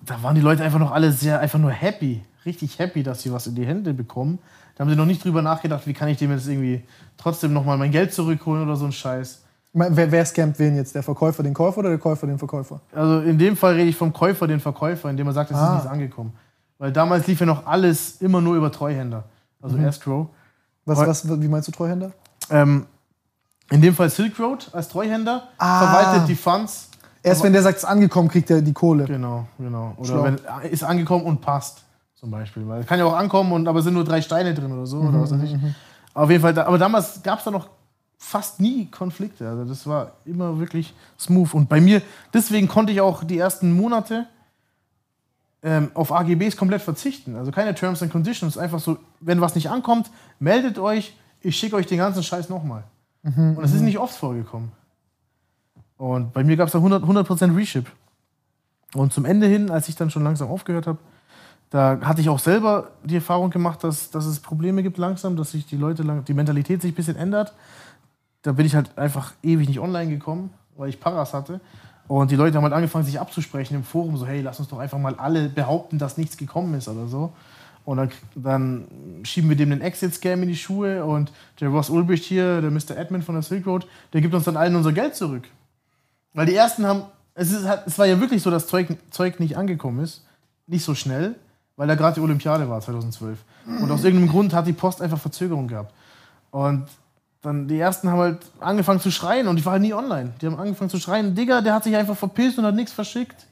da 0.04 0.24
waren 0.24 0.34
die 0.34 0.42
Leute 0.42 0.64
einfach 0.64 0.80
noch 0.80 0.92
alle 0.92 1.12
sehr, 1.12 1.40
einfach 1.42 1.60
nur 1.60 1.72
happy. 1.72 2.24
Richtig 2.44 2.80
happy, 2.80 3.04
dass 3.04 3.22
sie 3.22 3.32
was 3.32 3.46
in 3.46 3.54
die 3.54 3.68
Hände 3.68 3.94
bekommen. 3.94 4.40
Da 4.76 4.84
haben 4.84 4.90
sie 4.90 4.96
noch 4.96 5.06
nicht 5.06 5.24
drüber 5.24 5.44
nachgedacht, 5.44 5.86
wie 5.86 5.94
kann 5.94 6.08
ich 6.08 6.18
dem 6.18 6.32
jetzt 6.32 6.48
irgendwie 6.48 6.84
trotzdem 7.18 7.54
nochmal 7.54 7.78
mein 7.78 7.92
Geld 7.92 8.16
zurückholen 8.16 8.64
oder 8.64 8.76
so 8.76 8.86
ein 8.86 8.92
Scheiß. 8.92 9.44
Wer, 9.78 10.10
wer 10.10 10.26
scammt 10.26 10.58
wen 10.58 10.78
jetzt? 10.78 10.96
Der 10.96 11.04
Verkäufer 11.04 11.44
den 11.44 11.54
Käufer 11.54 11.80
oder 11.80 11.90
der 11.90 11.98
Käufer 11.98 12.26
den 12.28 12.40
Verkäufer? 12.40 12.80
Also 12.94 13.20
in 13.20 13.38
dem 13.38 13.58
Fall 13.58 13.74
rede 13.74 13.90
ich 13.90 13.98
vom 13.98 14.14
Käufer 14.14 14.48
den 14.48 14.62
Verkäufer, 14.62 15.10
indem 15.10 15.28
er 15.28 15.34
sagt, 15.34 15.52
es 15.52 15.58
Ah. 15.58 15.66
ist 15.68 15.74
nichts 15.74 15.88
angekommen. 15.88 16.32
Weil 16.78 16.94
damals 16.94 17.28
lief 17.28 17.42
ja 17.42 17.46
noch 17.46 17.66
alles 17.68 18.22
immer 18.22 18.40
nur 18.40 18.56
über 18.56 18.72
Treuhänder. 18.72 19.26
Also 19.62 19.78
Escrow. 19.78 20.28
Was, 20.86 21.00
was, 21.00 21.42
wie 21.42 21.48
meinst 21.50 21.68
du 21.68 21.74
Treuhänder? 21.74 22.12
Ähm, 22.50 22.86
in 23.70 23.82
dem 23.82 23.94
Fall 23.96 24.10
Silk 24.10 24.40
Road 24.40 24.70
als 24.72 24.88
Treuhänder 24.88 25.44
Ah. 25.58 25.80
verwaltet 25.86 26.30
die 26.30 26.36
Funds. 26.36 26.90
Erst 27.22 27.44
wenn 27.44 27.52
der 27.52 27.62
sagt, 27.64 27.78
es 27.78 27.84
ist 27.84 27.90
angekommen, 27.90 28.30
kriegt 28.30 28.50
er 28.52 28.62
die 28.62 28.72
Kohle. 28.72 29.04
Genau, 29.06 29.46
genau. 29.58 29.94
Oder 29.98 30.06
Schlau. 30.08 30.24
wenn 30.24 30.40
ist 30.72 30.84
angekommen 30.84 31.26
und 31.26 31.42
passt, 31.42 31.84
zum 32.14 32.32
Beispiel. 32.32 32.66
Weil 32.68 32.84
kann 32.86 33.00
ja 33.00 33.06
auch 33.06 33.16
ankommen, 33.16 33.52
und, 33.52 33.68
aber 33.68 33.82
sind 33.82 33.96
nur 33.96 34.04
drei 34.06 34.22
Steine 34.22 34.54
drin 34.54 34.72
oder 34.72 34.86
so. 34.86 35.00
oder 35.00 35.20
was 35.20 35.32
weiß 35.34 35.42
ich. 35.44 35.56
Auf 36.14 36.30
jeden 36.30 36.42
Fall, 36.42 36.58
aber 36.60 36.78
damals 36.78 37.22
gab 37.24 37.40
es 37.40 37.46
da 37.46 37.52
noch 37.52 37.68
fast 38.26 38.60
nie 38.60 38.88
Konflikte. 38.88 39.48
Also 39.48 39.66
das 39.66 39.86
war 39.86 40.14
immer 40.26 40.58
wirklich 40.58 40.96
smooth. 41.20 41.54
Und 41.54 41.70
bei 41.70 41.80
mir, 41.80 42.02
deswegen 42.34 42.68
konnte 42.68 42.92
ich 42.92 43.00
auch 43.00 43.24
die 43.24 43.38
ersten 43.38 43.72
Monate 43.72 44.26
ähm, 45.62 45.92
auf 45.94 46.12
AGBs 46.12 46.58
komplett 46.58 46.82
verzichten. 46.82 47.36
Also 47.36 47.52
keine 47.52 47.76
Terms 47.76 48.02
and 48.02 48.12
Conditions. 48.12 48.58
Einfach 48.58 48.80
so, 48.80 48.98
wenn 49.20 49.42
was 49.42 49.54
nicht 49.54 49.70
ankommt, 49.70 50.10
meldet 50.40 50.80
euch, 50.80 51.16
ich 51.42 51.56
schicke 51.56 51.76
euch 51.76 51.86
den 51.86 52.00
ganzen 52.00 52.24
Scheiß 52.24 52.50
nochmal. 52.50 52.84
Und 53.56 53.62
das 53.62 53.74
ist 53.74 53.82
nicht 53.82 54.00
oft 54.00 54.16
vorgekommen. 54.16 54.72
Und 55.98 56.34
bei 56.34 56.44
mir 56.44 56.58
gab 56.58 56.68
es 56.68 56.74
da 56.74 56.80
100%, 56.80 57.02
100 57.02 57.56
Reship. 57.56 57.92
Und 58.96 59.14
zum 59.14 59.26
Ende 59.26 59.48
hin, 59.48 59.70
als 59.70 59.88
ich 59.88 59.96
dann 59.96 60.10
schon 60.10 60.24
langsam 60.24 60.50
aufgehört 60.50 60.88
habe, 60.88 60.98
da 61.70 62.00
hatte 62.02 62.22
ich 62.22 62.30
auch 62.30 62.40
selber 62.40 62.92
die 63.04 63.16
Erfahrung 63.16 63.50
gemacht, 63.50 63.84
dass, 63.84 64.10
dass 64.10 64.26
es 64.26 64.40
Probleme 64.40 64.84
gibt 64.84 64.98
langsam, 64.98 65.36
dass 65.36 65.52
sich 65.52 65.66
die 65.66 65.78
Leute, 65.78 66.04
lang, 66.04 66.24
die 66.26 66.34
Mentalität 66.34 66.82
sich 66.82 66.92
ein 66.92 66.96
bisschen 66.96 67.16
ändert. 67.18 67.54
Da 68.46 68.52
bin 68.52 68.66
ich 68.66 68.76
halt 68.76 68.96
einfach 68.98 69.34
ewig 69.42 69.68
nicht 69.68 69.80
online 69.80 70.12
gekommen, 70.12 70.52
weil 70.78 70.90
ich 70.90 71.00
Paras 71.00 71.34
hatte. 71.34 71.60
Und 72.08 72.30
die 72.30 72.36
Leute 72.36 72.58
haben 72.58 72.64
halt 72.64 72.74
angefangen, 72.74 73.04
sich 73.04 73.20
abzusprechen 73.20 73.74
im 73.74 73.84
Forum, 73.84 74.18
so, 74.18 74.28
hey, 74.28 74.42
lass 74.42 74.60
uns 74.60 74.70
doch 74.70 74.78
einfach 74.78 75.00
mal 75.00 75.16
alle 75.16 75.50
behaupten, 75.50 75.98
dass 75.98 76.18
nichts 76.18 76.38
gekommen 76.38 76.76
ist 76.76 76.88
oder 76.88 77.08
so. 77.08 77.34
Und 77.86 77.98
dann, 77.98 78.12
dann 78.36 78.86
schieben 79.24 79.50
wir 79.50 79.58
dem 79.58 79.72
den 79.72 79.82
Exit-Scam 79.82 80.44
in 80.44 80.50
die 80.50 80.56
Schuhe 80.56 81.04
und 81.04 81.32
der 81.60 81.70
Ross 81.70 81.90
Ulbricht 81.90 82.24
hier, 82.26 82.62
der 82.62 82.70
Mr. 82.70 82.96
Admin 83.00 83.24
von 83.24 83.34
der 83.34 83.42
Silk 83.42 83.66
Road, 83.66 83.88
der 84.14 84.22
gibt 84.22 84.36
uns 84.36 84.44
dann 84.44 84.58
allen 84.58 84.76
unser 84.76 84.92
Geld 84.92 85.16
zurück. 85.16 85.48
Weil 86.36 86.46
die 86.46 86.56
ersten 86.56 86.86
haben, 86.86 87.04
es, 87.34 87.52
ist, 87.52 87.68
halt- 87.68 87.82
es 87.88 87.98
war 87.98 88.06
ja 88.06 88.20
wirklich 88.20 88.44
so, 88.44 88.52
dass 88.52 88.68
Zeug, 88.68 88.96
Zeug 89.10 89.40
nicht 89.40 89.58
angekommen 89.58 90.04
ist, 90.04 90.24
nicht 90.68 90.84
so 90.86 90.94
schnell, 90.94 91.34
weil 91.78 91.88
da 91.88 91.96
gerade 91.96 92.14
die 92.16 92.22
Olympiade 92.22 92.70
war 92.70 92.80
2012. 92.82 93.40
Und 93.82 93.90
aus 93.90 94.04
irgendeinem 94.04 94.30
Grund 94.30 94.54
hat 94.54 94.68
die 94.68 94.74
Post 94.74 95.02
einfach 95.02 95.18
Verzögerung 95.20 95.68
gehabt. 95.68 95.92
Und 96.52 96.86
dann 97.46 97.68
die 97.68 97.80
ersten 97.80 98.10
haben 98.10 98.20
halt 98.20 98.40
angefangen 98.60 99.00
zu 99.00 99.12
schreien 99.12 99.48
und 99.48 99.58
ich 99.58 99.66
war 99.66 99.74
halt 99.74 99.84
nie 99.84 99.94
online. 99.94 100.34
Die 100.42 100.48
haben 100.48 100.58
angefangen 100.58 100.90
zu 100.90 101.00
schreien, 101.00 101.36
Digga, 101.36 101.62
der 101.62 101.74
hat 101.74 101.84
sich 101.84 101.96
einfach 101.96 102.18
verpisst 102.18 102.58
und 102.58 102.66
hat 102.66 102.76
nichts 102.76 102.92
verschickt. 102.92 103.46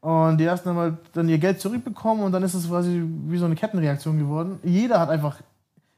Und 0.00 0.38
die 0.38 0.44
ersten 0.44 0.70
haben 0.70 0.78
halt 0.78 0.94
dann 1.12 1.28
ihr 1.28 1.36
Geld 1.36 1.60
zurückbekommen 1.60 2.24
und 2.24 2.32
dann 2.32 2.42
ist 2.42 2.54
es 2.54 2.68
quasi 2.68 3.02
wie 3.26 3.36
so 3.36 3.44
eine 3.44 3.54
Kettenreaktion 3.54 4.18
geworden. 4.18 4.58
Jeder 4.62 4.98
hat 4.98 5.10
einfach 5.10 5.36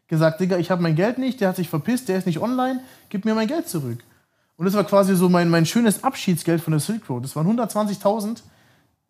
gesagt, 0.08 0.40
Digga, 0.40 0.58
ich 0.58 0.72
habe 0.72 0.82
mein 0.82 0.96
Geld 0.96 1.18
nicht, 1.18 1.40
der 1.40 1.50
hat 1.50 1.56
sich 1.56 1.68
verpisst, 1.68 2.08
der 2.08 2.18
ist 2.18 2.26
nicht 2.26 2.40
online, 2.40 2.80
gib 3.10 3.24
mir 3.24 3.34
mein 3.34 3.46
Geld 3.46 3.68
zurück. 3.68 3.98
Und 4.56 4.66
das 4.66 4.74
war 4.74 4.84
quasi 4.84 5.14
so 5.14 5.28
mein, 5.28 5.48
mein 5.50 5.66
schönes 5.66 6.02
Abschiedsgeld 6.02 6.60
von 6.60 6.72
der 6.72 6.80
Silk 6.80 7.08
Road. 7.08 7.22
Das 7.22 7.36
waren 7.36 7.46
120.000 7.46 8.42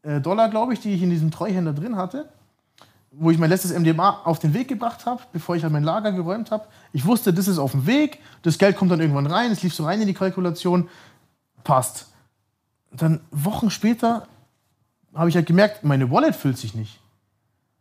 äh, 0.02 0.20
Dollar, 0.20 0.50
glaube 0.50 0.74
ich, 0.74 0.80
die 0.80 0.92
ich 0.94 1.02
in 1.02 1.10
diesem 1.10 1.30
Treuhänder 1.30 1.72
drin 1.72 1.96
hatte, 1.96 2.28
wo 3.12 3.30
ich 3.30 3.38
mein 3.38 3.50
letztes 3.50 3.78
MDMA 3.78 4.22
auf 4.24 4.38
den 4.38 4.54
Weg 4.54 4.68
gebracht 4.68 5.06
habe, 5.06 5.22
bevor 5.32 5.54
ich 5.54 5.62
halt 5.62 5.72
mein 5.72 5.84
Lager 5.84 6.12
geräumt 6.12 6.50
habe. 6.50 6.66
Ich 6.92 7.04
wusste, 7.04 7.32
das 7.32 7.46
ist 7.46 7.58
auf 7.58 7.72
dem 7.72 7.86
Weg, 7.86 8.18
das 8.42 8.58
Geld 8.58 8.76
kommt 8.76 8.90
dann 8.90 9.00
irgendwann 9.00 9.26
rein, 9.26 9.50
es 9.50 9.62
lief 9.62 9.74
so 9.74 9.84
rein 9.84 10.00
in 10.00 10.06
die 10.06 10.14
Kalkulation, 10.14 10.88
passt. 11.62 12.08
Dann 12.90 13.20
Wochen 13.30 13.70
später 13.70 14.26
habe 15.14 15.28
ich 15.28 15.36
halt 15.36 15.46
gemerkt, 15.46 15.84
meine 15.84 16.10
Wallet 16.10 16.34
füllt 16.34 16.58
sich 16.58 16.74
nicht. 16.74 17.00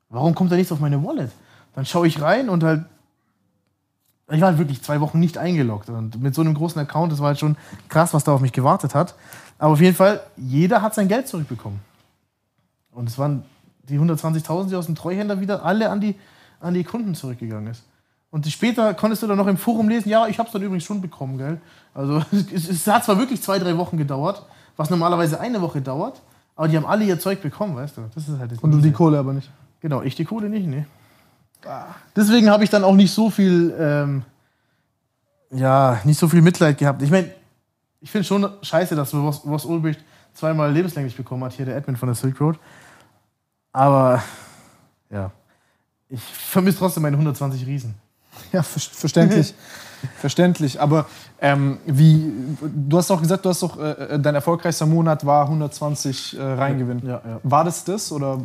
Warum 0.09 0.35
kommt 0.35 0.51
da 0.51 0.55
nichts 0.57 0.71
auf 0.71 0.79
meine 0.79 1.03
Wallet? 1.03 1.31
Dann 1.73 1.85
schaue 1.85 2.07
ich 2.07 2.21
rein 2.21 2.49
und 2.49 2.63
halt. 2.63 2.85
Ich 4.29 4.39
war 4.39 4.49
halt 4.49 4.59
wirklich 4.59 4.81
zwei 4.81 5.01
Wochen 5.01 5.19
nicht 5.19 5.37
eingeloggt. 5.37 5.89
Und 5.89 6.21
mit 6.21 6.33
so 6.33 6.41
einem 6.41 6.53
großen 6.53 6.79
Account, 6.79 7.11
das 7.11 7.19
war 7.19 7.27
halt 7.27 7.39
schon 7.39 7.57
krass, 7.89 8.13
was 8.13 8.23
da 8.23 8.33
auf 8.33 8.39
mich 8.39 8.53
gewartet 8.53 8.95
hat. 8.95 9.15
Aber 9.57 9.73
auf 9.73 9.81
jeden 9.81 9.95
Fall, 9.95 10.21
jeder 10.37 10.81
hat 10.81 10.95
sein 10.95 11.09
Geld 11.09 11.27
zurückbekommen. 11.27 11.81
Und 12.91 13.09
es 13.09 13.17
waren 13.17 13.43
die 13.83 13.99
120.000, 13.99 14.69
die 14.69 14.75
aus 14.75 14.85
dem 14.85 14.95
Treuhänder 14.95 15.39
wieder 15.39 15.63
alle 15.63 15.89
an 15.89 16.01
die, 16.01 16.15
an 16.59 16.73
die 16.73 16.83
Kunden 16.83 17.15
zurückgegangen 17.15 17.67
ist. 17.67 17.83
Und 18.29 18.47
später 18.47 18.93
konntest 18.93 19.23
du 19.23 19.27
dann 19.27 19.37
noch 19.37 19.47
im 19.47 19.57
Forum 19.57 19.89
lesen, 19.89 20.09
ja, 20.09 20.27
ich 20.27 20.39
habe 20.39 20.47
es 20.47 20.53
dann 20.53 20.61
übrigens 20.61 20.85
schon 20.85 21.01
bekommen, 21.01 21.37
gell? 21.37 21.59
Also 21.93 22.23
es, 22.53 22.69
es 22.69 22.87
hat 22.87 23.03
zwar 23.03 23.17
wirklich 23.19 23.41
zwei, 23.41 23.59
drei 23.59 23.77
Wochen 23.77 23.97
gedauert, 23.97 24.45
was 24.77 24.89
normalerweise 24.89 25.39
eine 25.39 25.61
Woche 25.61 25.81
dauert, 25.81 26.21
aber 26.55 26.67
die 26.67 26.77
haben 26.77 26.85
alle 26.85 27.03
ihr 27.03 27.19
Zeug 27.19 27.41
bekommen, 27.41 27.75
weißt 27.75 27.97
du? 27.97 28.03
Das 28.13 28.27
ist 28.27 28.39
halt 28.39 28.51
das 28.51 28.59
Und 28.59 28.71
du 28.71 28.77
die. 28.77 28.91
Kohle 28.91 29.19
aber 29.19 29.33
nicht. 29.33 29.49
Genau, 29.81 30.01
ich 30.01 30.15
die 30.15 30.25
Kohle 30.25 30.49
nicht, 30.49 30.67
ne. 30.67 30.85
Deswegen 32.15 32.49
habe 32.49 32.63
ich 32.63 32.69
dann 32.69 32.83
auch 32.83 32.95
nicht 32.95 33.11
so 33.11 33.29
viel, 33.29 33.73
ähm, 33.77 34.23
ja, 35.51 35.99
nicht 36.05 36.17
so 36.17 36.27
viel 36.27 36.41
Mitleid 36.41 36.77
gehabt. 36.77 37.01
Ich 37.01 37.11
meine, 37.11 37.29
ich 37.99 38.09
finde 38.09 38.27
schon 38.27 38.49
scheiße, 38.61 38.95
dass 38.95 39.13
Ross, 39.13 39.45
Ross 39.45 39.65
Ulbricht 39.65 39.99
zweimal 40.33 40.71
lebenslänglich 40.71 41.15
bekommen 41.15 41.43
hat, 41.43 41.53
hier 41.53 41.65
der 41.65 41.77
Admin 41.77 41.97
von 41.97 42.07
der 42.07 42.15
Silk 42.15 42.39
Road. 42.39 42.57
Aber, 43.73 44.21
ja, 45.09 45.31
ich 46.09 46.21
vermisse 46.21 46.79
trotzdem 46.79 47.03
meine 47.03 47.15
120 47.15 47.65
Riesen. 47.65 47.95
Ja, 48.51 48.63
ver 48.63 48.79
verständlich. 48.79 49.53
verständlich. 50.17 50.81
Aber 50.81 51.07
ähm, 51.39 51.77
wie, 51.85 52.33
du 52.61 52.97
hast 52.97 53.11
auch 53.11 53.21
gesagt, 53.21 53.45
du 53.45 53.49
hast 53.49 53.63
doch, 53.63 53.79
äh, 53.79 54.19
dein 54.19 54.35
erfolgreichster 54.35 54.85
Monat 54.85 55.25
war 55.25 55.45
120 55.45 56.37
äh, 56.37 56.41
Reingewinn. 56.41 57.01
Ja, 57.05 57.21
ja. 57.25 57.39
War 57.43 57.63
das 57.63 57.83
das 57.83 58.11
oder? 58.11 58.41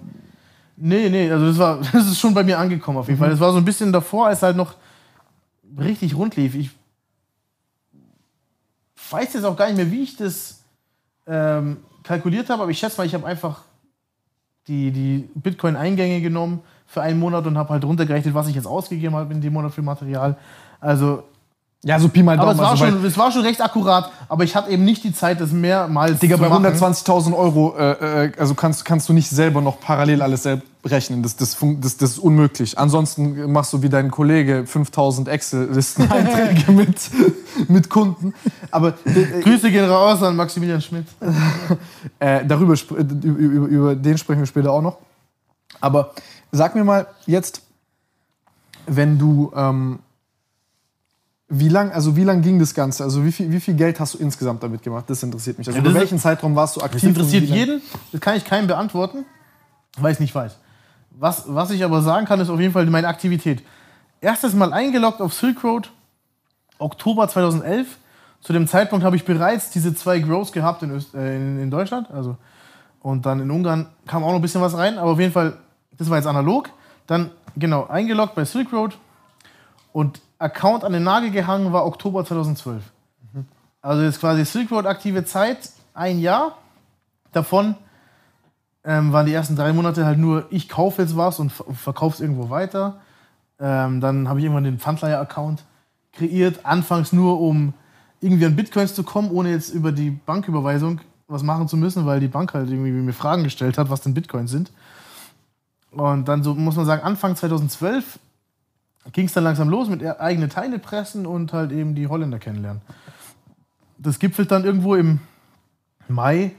Nee, 0.76 1.08
nee, 1.08 1.30
also 1.30 1.46
das, 1.46 1.58
war, 1.58 1.80
das 1.92 2.06
ist 2.06 2.20
schon 2.20 2.34
bei 2.34 2.44
mir 2.44 2.58
angekommen 2.58 2.98
auf 2.98 3.08
jeden 3.08 3.18
Fall. 3.18 3.30
Das 3.30 3.40
war 3.40 3.52
so 3.52 3.58
ein 3.58 3.64
bisschen 3.64 3.92
davor, 3.92 4.28
als 4.28 4.42
halt 4.42 4.56
noch 4.56 4.74
richtig 5.78 6.14
rund 6.14 6.36
lief. 6.36 6.54
Ich 6.54 6.70
weiß 9.10 9.34
jetzt 9.34 9.44
auch 9.44 9.56
gar 9.56 9.66
nicht 9.66 9.76
mehr, 9.76 9.90
wie 9.90 10.02
ich 10.02 10.16
das 10.16 10.60
ähm, 11.26 11.78
kalkuliert 12.02 12.48
habe, 12.50 12.62
aber 12.62 12.70
ich 12.70 12.78
schätze 12.78 12.98
mal, 12.98 13.06
ich 13.06 13.14
habe 13.14 13.26
einfach 13.26 13.62
die, 14.68 14.90
die 14.90 15.28
Bitcoin-Eingänge 15.34 16.20
genommen 16.20 16.60
für 16.86 17.02
einen 17.02 17.18
Monat 17.18 17.46
und 17.46 17.58
habe 17.58 17.70
halt 17.70 17.84
runtergerechnet, 17.84 18.34
was 18.34 18.48
ich 18.48 18.54
jetzt 18.54 18.66
ausgegeben 18.66 19.14
habe 19.14 19.32
in 19.32 19.40
dem 19.40 19.52
Monat 19.52 19.72
für 19.72 19.82
Material. 19.82 20.36
Also, 20.80 21.24
Ja, 21.84 22.00
so 22.00 22.08
Pi 22.08 22.22
mal 22.22 22.38
aber 22.38 22.54
Daumen. 22.54 22.56
es 22.56 22.58
war, 22.58 22.70
also, 22.70 22.86
schon, 22.86 23.04
es 23.04 23.18
war 23.18 23.30
schon 23.30 23.42
recht 23.42 23.60
akkurat, 23.60 24.10
aber 24.28 24.42
ich 24.44 24.56
hatte 24.56 24.70
eben 24.70 24.84
nicht 24.84 25.04
die 25.04 25.12
Zeit, 25.12 25.40
das 25.40 25.52
mehrmals 25.52 26.18
Digga, 26.18 26.36
zu 26.36 26.42
bei 26.42 26.48
machen. 26.48 26.66
120.000 26.66 27.36
Euro, 27.36 27.76
äh, 27.78 28.24
äh, 28.24 28.32
also 28.38 28.54
kannst, 28.54 28.84
kannst 28.84 29.08
du 29.08 29.12
nicht 29.12 29.30
selber 29.30 29.60
noch 29.60 29.78
parallel 29.78 30.22
alles 30.22 30.42
selbst 30.42 30.66
rechnen. 30.84 31.22
Das, 31.22 31.36
das, 31.36 31.56
das, 31.60 31.96
das 31.96 32.10
ist 32.10 32.18
unmöglich. 32.18 32.78
Ansonsten 32.78 33.52
machst 33.52 33.72
du 33.72 33.82
wie 33.82 33.88
dein 33.88 34.10
Kollege 34.10 34.66
5000 34.66 35.28
Excel-Listen-Einträge 35.28 36.72
mit, 36.72 36.96
mit 37.68 37.90
Kunden. 37.90 38.34
Aber 38.70 38.94
äh, 39.04 39.42
Grüße 39.42 39.70
gehen 39.70 39.88
raus 39.88 40.22
an 40.22 40.34
Maximilian 40.34 40.80
Schmidt. 40.80 41.06
äh, 42.18 42.44
darüber 42.44 42.74
äh, 42.74 43.02
über, 43.02 43.38
über, 43.38 43.66
über 43.66 43.94
den 43.94 44.18
sprechen 44.18 44.40
wir 44.40 44.46
später 44.46 44.72
auch 44.72 44.82
noch. 44.82 44.98
Aber 45.80 46.14
sag 46.50 46.74
mir 46.74 46.84
mal 46.84 47.06
jetzt, 47.26 47.62
wenn 48.86 49.18
du 49.18 49.52
ähm, 49.54 49.98
wie 51.48 51.68
lang, 51.68 51.92
also 51.92 52.16
wie 52.16 52.24
lang 52.24 52.42
ging 52.42 52.58
das 52.58 52.74
Ganze? 52.74 53.04
Also 53.04 53.24
wie 53.24 53.30
viel, 53.30 53.50
wie 53.52 53.60
viel 53.60 53.74
Geld 53.74 54.00
hast 54.00 54.14
du 54.14 54.18
insgesamt 54.18 54.62
damit 54.62 54.82
gemacht? 54.82 55.04
Das 55.08 55.22
interessiert 55.22 55.58
mich. 55.58 55.68
Also 55.68 55.78
Ja, 55.78 55.84
über 55.84 55.94
welchen 55.94 56.18
Zeitraum 56.18 56.56
warst 56.56 56.76
du 56.76 56.80
aktiv? 56.80 57.00
Das 57.00 57.08
interessiert 57.08 57.44
jeden. 57.44 57.82
Das 58.10 58.20
kann 58.20 58.36
ich 58.36 58.44
keinem 58.44 58.66
beantworten, 58.66 59.24
weil 59.98 60.12
ich 60.12 60.20
nicht 60.20 60.34
weiß. 60.34 60.56
Was, 61.10 61.44
was 61.46 61.70
ich 61.70 61.84
aber 61.84 62.02
sagen 62.02 62.26
kann, 62.26 62.40
ist 62.40 62.50
auf 62.50 62.60
jeden 62.60 62.72
Fall 62.72 62.84
meine 62.86 63.08
Aktivität. 63.08 63.62
Erstes 64.20 64.54
Mal 64.54 64.72
eingeloggt 64.72 65.20
auf 65.20 65.32
Silk 65.34 65.62
Road, 65.62 65.90
Oktober 66.78 67.28
2011. 67.28 67.86
Zu 68.40 68.52
dem 68.52 68.66
Zeitpunkt 68.66 69.04
habe 69.04 69.16
ich 69.16 69.24
bereits 69.24 69.70
diese 69.70 69.94
zwei 69.94 70.18
Grows 70.18 70.52
gehabt 70.52 70.82
in, 70.82 70.90
Öst, 70.90 71.14
äh, 71.14 71.36
in, 71.36 71.60
in 71.60 71.70
Deutschland. 71.70 72.10
Also, 72.10 72.36
und 73.00 73.24
dann 73.24 73.40
in 73.40 73.50
Ungarn 73.50 73.86
kam 74.06 74.24
auch 74.24 74.28
noch 74.30 74.36
ein 74.36 74.42
bisschen 74.42 74.60
was 74.60 74.76
rein. 74.76 74.98
Aber 74.98 75.12
auf 75.12 75.20
jeden 75.20 75.32
Fall, 75.32 75.56
das 75.96 76.10
war 76.10 76.16
jetzt 76.16 76.26
analog. 76.26 76.70
Dann, 77.06 77.30
genau, 77.56 77.86
eingeloggt 77.86 78.34
bei 78.34 78.44
Silk 78.44 78.72
Road. 78.72 78.98
Und 79.92 80.20
Account 80.38 80.84
an 80.84 80.92
den 80.92 81.02
Nagel 81.02 81.30
gehangen 81.30 81.72
war 81.72 81.86
Oktober 81.86 82.24
2012. 82.24 82.82
Also 83.80 84.02
jetzt 84.02 84.20
quasi 84.20 84.44
Silk 84.44 84.70
Road 84.72 84.86
aktive 84.86 85.24
Zeit, 85.24 85.70
ein 85.94 86.18
Jahr. 86.18 86.58
Davon 87.32 87.76
ähm, 88.84 89.12
waren 89.12 89.26
die 89.26 89.32
ersten 89.32 89.54
drei 89.54 89.72
Monate 89.72 90.04
halt 90.04 90.18
nur, 90.18 90.46
ich 90.50 90.68
kaufe 90.68 91.02
jetzt 91.02 91.16
was 91.16 91.38
und 91.38 91.50
verkaufe 91.50 92.14
es 92.14 92.20
irgendwo 92.20 92.50
weiter. 92.50 93.00
Ähm, 93.60 94.00
dann 94.00 94.28
habe 94.28 94.40
ich 94.40 94.44
irgendwann 94.44 94.64
den 94.64 94.78
Pfandleiher-Account 94.78 95.62
kreiert, 96.12 96.66
anfangs 96.66 97.12
nur, 97.12 97.40
um 97.40 97.74
irgendwie 98.20 98.46
an 98.46 98.56
Bitcoins 98.56 98.94
zu 98.94 99.02
kommen, 99.02 99.30
ohne 99.30 99.50
jetzt 99.50 99.72
über 99.72 99.92
die 99.92 100.10
Banküberweisung 100.10 101.00
was 101.28 101.42
machen 101.42 101.68
zu 101.68 101.76
müssen, 101.76 102.06
weil 102.06 102.20
die 102.20 102.28
Bank 102.28 102.54
halt 102.54 102.70
irgendwie 102.70 102.90
mir 102.90 103.12
Fragen 103.12 103.44
gestellt 103.44 103.78
hat, 103.78 103.90
was 103.90 104.00
denn 104.00 104.14
Bitcoins 104.14 104.50
sind. 104.50 104.70
Und 105.90 106.26
dann 106.26 106.42
so 106.42 106.54
muss 106.54 106.76
man 106.76 106.86
sagen, 106.86 107.02
Anfang 107.02 107.36
2012 107.36 108.18
ging 109.12 109.26
es 109.26 109.32
dann 109.32 109.44
langsam 109.44 109.68
los 109.68 109.88
mit 109.88 110.02
e- 110.02 110.10
eigene 110.18 110.48
Teile 110.48 110.78
pressen 110.78 111.26
und 111.26 111.52
halt 111.52 111.72
eben 111.72 111.94
die 111.94 112.08
Holländer 112.08 112.38
kennenlernen. 112.38 112.82
Das 113.98 114.18
gipfelt 114.18 114.50
dann 114.50 114.64
irgendwo 114.64 114.94
im 114.94 115.20
Mai, 116.08 116.52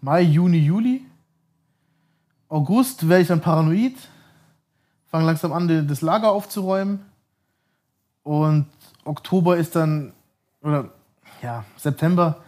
Mai, 0.00 0.22
Juni, 0.22 0.58
Juli. 0.58 1.04
August 2.48 3.08
werde 3.08 3.22
ich 3.22 3.28
dann 3.28 3.40
paranoid, 3.40 3.94
fange 5.06 5.26
langsam 5.26 5.52
an, 5.52 5.86
das 5.86 6.00
Lager 6.00 6.32
aufzuräumen. 6.32 7.00
Und 8.22 8.66
Oktober 9.04 9.56
ist 9.56 9.76
dann, 9.76 10.12
oder 10.62 10.90
ja, 11.42 11.64
September. 11.76 12.42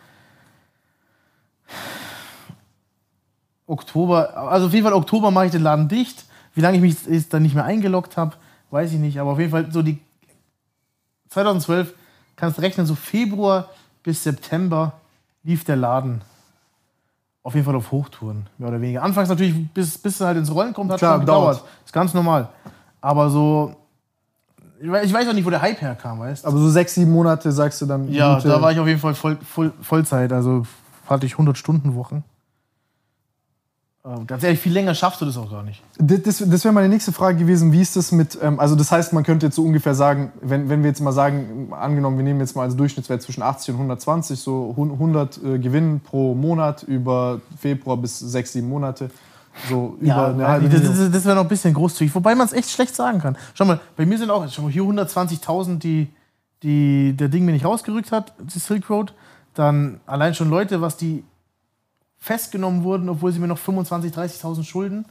Oktober, 3.67 4.37
also 4.37 4.67
auf 4.67 4.73
jeden 4.73 4.85
Fall 4.85 4.93
Oktober 4.93 5.31
mache 5.31 5.47
ich 5.47 5.53
den 5.53 5.63
Laden 5.63 5.89
dicht. 5.89 6.25
Wie 6.55 6.61
lange 6.61 6.77
ich 6.77 6.83
mich 6.83 7.29
dann 7.29 7.43
nicht 7.43 7.55
mehr 7.55 7.65
eingeloggt 7.65 8.17
habe, 8.17 8.37
weiß 8.73 8.93
ich 8.93 8.99
nicht. 8.99 9.18
Aber 9.20 9.33
auf 9.33 9.39
jeden 9.39 9.51
Fall 9.51 9.70
so 9.70 9.83
die 9.83 9.99
2012 11.29 11.95
kannst 12.37 12.59
du 12.59 12.62
rechnen, 12.62 12.87
so 12.87 12.95
Februar 12.95 13.68
bis 14.03 14.23
September 14.25 14.93
lief 15.45 15.64
der 15.64 15.77
Laden. 15.77 16.23
auf 17.45 17.55
jeden 17.55 17.64
Fall 17.66 17.75
auf 17.75 17.91
Hochtouren, 17.91 18.47
mehr 18.59 18.68
oder 18.68 18.81
weniger. 18.81 19.03
Anfangs 19.03 19.29
natürlich, 19.29 19.55
bis, 19.73 19.99
bis 19.99 20.14
es 20.16 20.20
halt 20.20 20.37
ins 20.39 20.53
Rollen 20.55 20.73
kommt, 20.73 20.91
hat 20.93 20.99
Klar, 20.99 21.14
schon 21.14 21.20
gedauert. 21.20 21.57
dauert. 21.59 21.68
Ist 21.85 21.93
ganz 21.93 22.14
normal. 22.14 22.49
Aber 23.01 23.31
so, 23.31 23.75
ich 24.81 24.89
weiß, 24.91 25.29
auch 25.29 25.33
nicht, 25.33 25.45
wo 25.45 25.51
der 25.51 25.61
Hype 25.62 25.81
herkam, 25.81 26.20
weißt 26.20 26.45
Aber 26.47 26.57
so 26.59 26.68
sechs, 26.68 26.95
sieben 26.95 27.11
Monate 27.11 27.51
sagst 27.51 27.81
du 27.83 27.87
dann. 27.87 28.09
Ja, 28.12 28.39
da 28.41 28.62
war 28.62 28.70
ich 28.73 28.79
auf 28.79 28.87
jeden 28.87 29.01
Fall 29.01 29.14
voll, 29.14 29.37
voll, 29.43 29.73
Vollzeit, 29.81 30.33
also 30.33 30.64
hatte 31.09 31.27
ich 31.27 31.33
100 31.33 31.59
Stunden 31.59 31.95
Wochen. 31.97 32.23
Ähm, 34.05 34.26
Ganz 34.26 34.42
ehrlich, 34.42 34.59
viel 34.59 34.72
länger 34.72 34.96
schaffst 34.96 35.20
du 35.20 35.24
das 35.24 35.36
auch 35.36 35.48
gar 35.48 35.62
nicht. 35.62 35.80
Das, 35.98 36.22
das, 36.22 36.38
das 36.38 36.64
wäre 36.64 36.74
meine 36.74 36.88
nächste 36.88 37.12
Frage 37.12 37.38
gewesen. 37.38 37.72
Wie 37.72 37.80
ist 37.80 37.94
das 37.94 38.11
mit, 38.11 38.36
ähm, 38.42 38.59
also 38.59 38.74
das 38.74 38.90
heißt, 38.90 39.12
man 39.12 39.22
könnte 39.22 39.46
jetzt 39.46 39.55
so 39.55 39.62
ungefähr 39.62 39.94
sagen, 39.94 40.32
wenn, 40.40 40.68
wenn 40.68 40.82
wir 40.82 40.88
jetzt 40.88 41.00
mal 41.00 41.12
sagen, 41.12 41.68
angenommen, 41.72 42.16
wir 42.16 42.24
nehmen 42.24 42.40
jetzt 42.40 42.57
mal 42.57 42.62
als 42.62 42.74
Durchschnittswert 42.74 43.22
zwischen 43.22 43.42
80 43.42 43.74
und 43.74 43.76
120, 43.76 44.40
so 44.40 44.70
100 44.76 45.44
äh, 45.44 45.59
Gewinn 45.61 46.00
pro 46.00 46.34
Monat 46.34 46.82
über 46.82 47.40
Februar 47.57 47.96
bis 47.96 48.18
sechs, 48.18 48.53
sieben 48.53 48.68
Monate, 48.68 49.09
so 49.68 49.96
über 50.00 50.28
eine 50.28 50.48
halbe 50.48 50.68
das, 50.68 50.82
das, 50.82 51.11
das 51.11 51.24
wäre 51.24 51.36
noch 51.36 51.42
ein 51.42 51.48
bisschen 51.48 51.74
großzügig, 51.74 52.12
wobei 52.12 52.34
man 52.34 52.46
es 52.46 52.53
echt 52.53 52.70
schlecht 52.70 52.96
sagen 52.96 53.20
kann. 53.20 53.36
Schau 53.55 53.66
mal, 53.66 53.78
bei 53.96 54.05
mir 54.05 54.18
sind 54.18 54.30
auch 54.30 54.44
schau 54.50 54.62
mal, 54.62 54.72
hier 54.72 54.82
120.000, 54.82 55.78
die, 55.78 56.09
die 56.64 57.12
der 57.16 57.28
Ding 57.28 57.44
mir 57.44 57.53
nicht 57.53 57.64
rausgerückt 57.64 58.11
hat, 58.11 58.32
die 58.40 58.59
Silk 58.59 58.90
Road. 58.90 59.14
Dann 59.55 60.00
allein 60.07 60.34
schon 60.34 60.48
Leute, 60.48 60.80
was 60.80 60.96
die 60.96 61.22
festgenommen 62.23 62.85
wurden, 62.85 63.09
obwohl 63.09 63.33
sie 63.33 63.41
mir 63.41 63.49
noch 63.49 63.59
25.000, 63.59 64.14
30.000 64.14 64.62
schulden. 64.62 65.05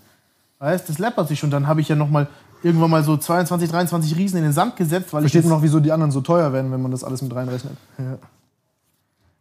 Weißt, 0.59 0.87
das 0.87 0.97
läppert 0.97 1.27
sich 1.27 1.39
schon. 1.39 1.51
Dann 1.51 1.67
habe 1.67 1.81
ich 1.81 1.89
ja 1.89 1.95
noch 1.95 2.09
mal 2.09 2.27
irgendwann 2.63 2.89
mal 2.89 3.03
so 3.03 3.17
22, 3.17 3.69
23 3.69 4.15
Riesen 4.15 4.37
in 4.37 4.43
den 4.43 4.53
Sand 4.53 4.77
gesetzt, 4.77 5.11
weil 5.11 5.21
Versteht 5.23 5.43
man 5.43 5.51
noch, 5.51 5.61
wieso 5.61 5.81
die 5.81 5.91
anderen 5.91 6.11
so 6.11 6.21
teuer 6.21 6.53
werden, 6.53 6.71
wenn 6.71 6.81
man 6.81 6.91
das 6.91 7.03
alles 7.03 7.21
mit 7.21 7.35
reinrechnet? 7.35 7.73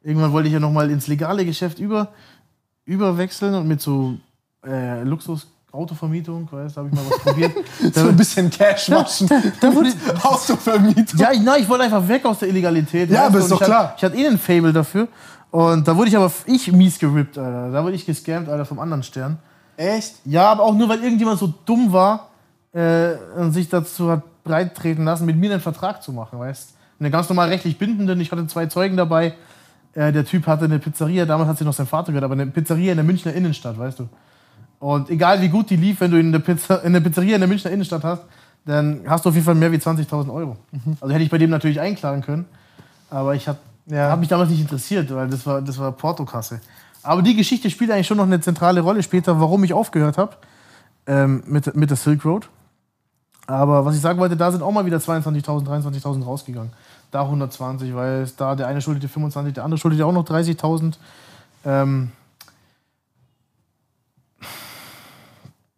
Irgendwann 0.03 0.33
wollte 0.33 0.49
ich 0.49 0.53
ja 0.55 0.59
noch 0.59 0.73
mal 0.73 0.91
ins 0.91 1.07
legale 1.07 1.45
Geschäft 1.45 1.79
über, 1.79 2.09
überwechseln 2.87 3.55
und 3.55 3.68
mit 3.68 3.81
so 3.81 4.16
äh, 4.66 5.05
Luxus-Autovermietung, 5.05 6.49
weißt, 6.51 6.77
da 6.77 6.81
habe 6.81 6.89
ich 6.89 6.95
mal 6.97 7.05
was 7.09 7.18
probiert. 7.23 7.53
So 7.95 8.09
ein 8.09 8.16
bisschen 8.16 8.51
Cash 8.51 8.91
waschen. 8.91 9.29
da 9.61 9.73
wurde, 9.73 9.93
Autovermietung. 10.25 11.21
ja, 11.21 11.31
ich, 11.31 11.41
na, 11.45 11.57
ich 11.57 11.68
wollte 11.68 11.85
einfach 11.85 12.09
weg 12.09 12.25
aus 12.25 12.41
der 12.41 12.49
Illegalität. 12.49 13.11
Ja, 13.11 13.21
weißt 13.21 13.27
aber 13.29 13.39
ist 13.39 13.45
und 13.45 13.51
doch 13.53 13.61
ich 13.61 13.66
klar. 13.66 13.83
Hatte, 13.85 13.95
ich 13.99 14.05
hatte 14.05 14.16
eh 14.16 14.27
einen 14.27 14.39
Fable 14.39 14.73
dafür. 14.73 15.07
Und 15.51 15.88
da 15.88 15.96
wurde 15.96 16.09
ich 16.09 16.16
aber 16.16 16.30
ich 16.46 16.70
mies 16.72 16.98
gerippt, 16.98 17.36
Alter. 17.36 17.70
Da 17.72 17.82
wurde 17.84 17.94
ich 17.94 18.07
gescammt, 18.07 18.48
Alter, 18.48 18.64
vom 18.64 18.78
anderen 18.78 19.03
Stern. 19.03 19.38
Echt? 19.76 20.16
Ja, 20.24 20.53
aber 20.53 20.62
auch 20.62 20.74
nur, 20.74 20.88
weil 20.88 21.03
irgendjemand 21.03 21.38
so 21.38 21.53
dumm 21.64 21.92
war 21.92 22.28
äh, 22.72 23.14
und 23.36 23.53
sich 23.53 23.68
dazu 23.68 24.11
hat 24.11 24.22
breit 24.44 24.74
treten 24.74 25.05
lassen, 25.05 25.26
mit 25.26 25.36
mir 25.36 25.51
einen 25.51 25.61
Vertrag 25.61 26.03
zu 26.03 26.12
machen, 26.12 26.38
weißt 26.38 26.74
Einen 26.98 27.11
ganz 27.11 27.28
normal 27.28 27.48
rechtlich 27.48 27.78
bindenden. 27.78 28.20
Ich 28.20 28.30
hatte 28.30 28.46
zwei 28.46 28.66
Zeugen 28.66 28.96
dabei. 28.96 29.34
Äh, 29.94 30.12
der 30.12 30.24
Typ 30.24 30.46
hatte 30.46 30.64
eine 30.66 30.78
Pizzeria, 30.78 31.26
damals 31.26 31.48
hat 31.48 31.59
sie 31.59 31.64
noch 31.64 31.72
sein 31.72 31.86
Vater 31.86 32.12
gehört, 32.12 32.24
aber 32.24 32.34
eine 32.34 32.46
Pizzeria 32.46 32.92
in 32.92 32.96
der 32.96 33.05
Münchner 33.05 33.32
Innenstadt, 33.32 33.78
weißt 33.78 33.98
du. 33.98 34.09
Und 34.78 35.11
egal 35.11 35.42
wie 35.42 35.48
gut 35.48 35.68
die 35.68 35.76
lief, 35.76 36.01
wenn 36.01 36.11
du 36.11 36.18
in 36.18 36.32
der, 36.32 36.38
Pizza, 36.38 36.82
in 36.84 36.92
der 36.92 37.01
Pizzeria 37.01 37.34
in 37.34 37.40
der 37.40 37.48
Münchner 37.48 37.70
Innenstadt 37.70 38.05
hast, 38.05 38.22
dann 38.64 39.01
hast 39.07 39.24
du 39.24 39.30
auf 39.30 39.34
jeden 39.34 39.44
Fall 39.44 39.55
mehr 39.55 39.72
wie 39.72 39.76
20.000 39.76 40.32
Euro. 40.32 40.57
Also 41.01 41.12
hätte 41.12 41.24
ich 41.24 41.30
bei 41.30 41.38
dem 41.38 41.51
natürlich 41.51 41.80
einklagen 41.80 42.22
können. 42.22 42.46
Aber 43.11 43.34
ich 43.34 43.48
habe 43.48 43.59
Ja. 43.91 44.11
hab 44.11 44.20
mich 44.20 44.28
damals 44.28 44.51
nicht 44.51 44.61
interessiert, 44.61 45.12
weil 45.12 45.28
das 45.28 45.45
war, 45.45 45.61
das 45.61 45.78
war 45.78 45.91
Portokasse. 45.93 46.61
Aber 47.03 47.22
die 47.22 47.34
Geschichte 47.34 47.70
spielt 47.70 47.91
eigentlich 47.91 48.07
schon 48.07 48.18
noch 48.18 48.24
eine 48.24 48.41
zentrale 48.41 48.80
Rolle 48.80 49.03
später, 49.03 49.41
warum 49.41 49.64
ich 49.64 49.72
aufgehört 49.72 50.16
habe 50.16 50.36
ähm, 51.07 51.43
mit, 51.47 51.74
mit 51.74 51.91
der 51.91 51.97
Silk 51.97 52.24
Road. 52.24 52.49
Aber 53.47 53.84
was 53.84 53.97
ich 53.97 54.01
sagen 54.01 54.20
wollte, 54.20 54.36
da 54.36 54.53
sind 54.53 54.62
auch 54.62 54.70
mal 54.70 54.86
wieder 54.86 54.99
22.000, 54.99 55.66
23.000 55.66 56.24
rausgegangen. 56.24 56.72
Da 57.11 57.22
120, 57.22 57.95
weil 57.97 58.22
es 58.22 58.36
da 58.36 58.55
der 58.55 58.68
eine 58.68 58.80
schuldete 58.80 59.09
25, 59.09 59.55
der 59.55 59.64
andere 59.64 59.78
schuldete 59.78 60.07
auch 60.07 60.12
noch 60.12 60.24
30.000. 60.24 60.95
Ähm, 61.64 62.12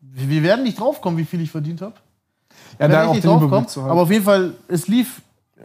wir 0.00 0.42
werden 0.42 0.64
nicht 0.64 0.78
draufkommen, 0.78 1.18
wie 1.18 1.24
viel 1.24 1.40
ich 1.40 1.50
verdient 1.50 1.80
habe. 1.80 1.94
Ja, 2.78 2.88
da 2.88 3.06
auch 3.06 3.14
nicht 3.14 3.24
draufkommen. 3.24 3.66
Aber 3.88 4.02
auf 4.02 4.10
jeden 4.10 4.24
Fall, 4.24 4.52
es 4.68 4.86
lief, 4.86 5.22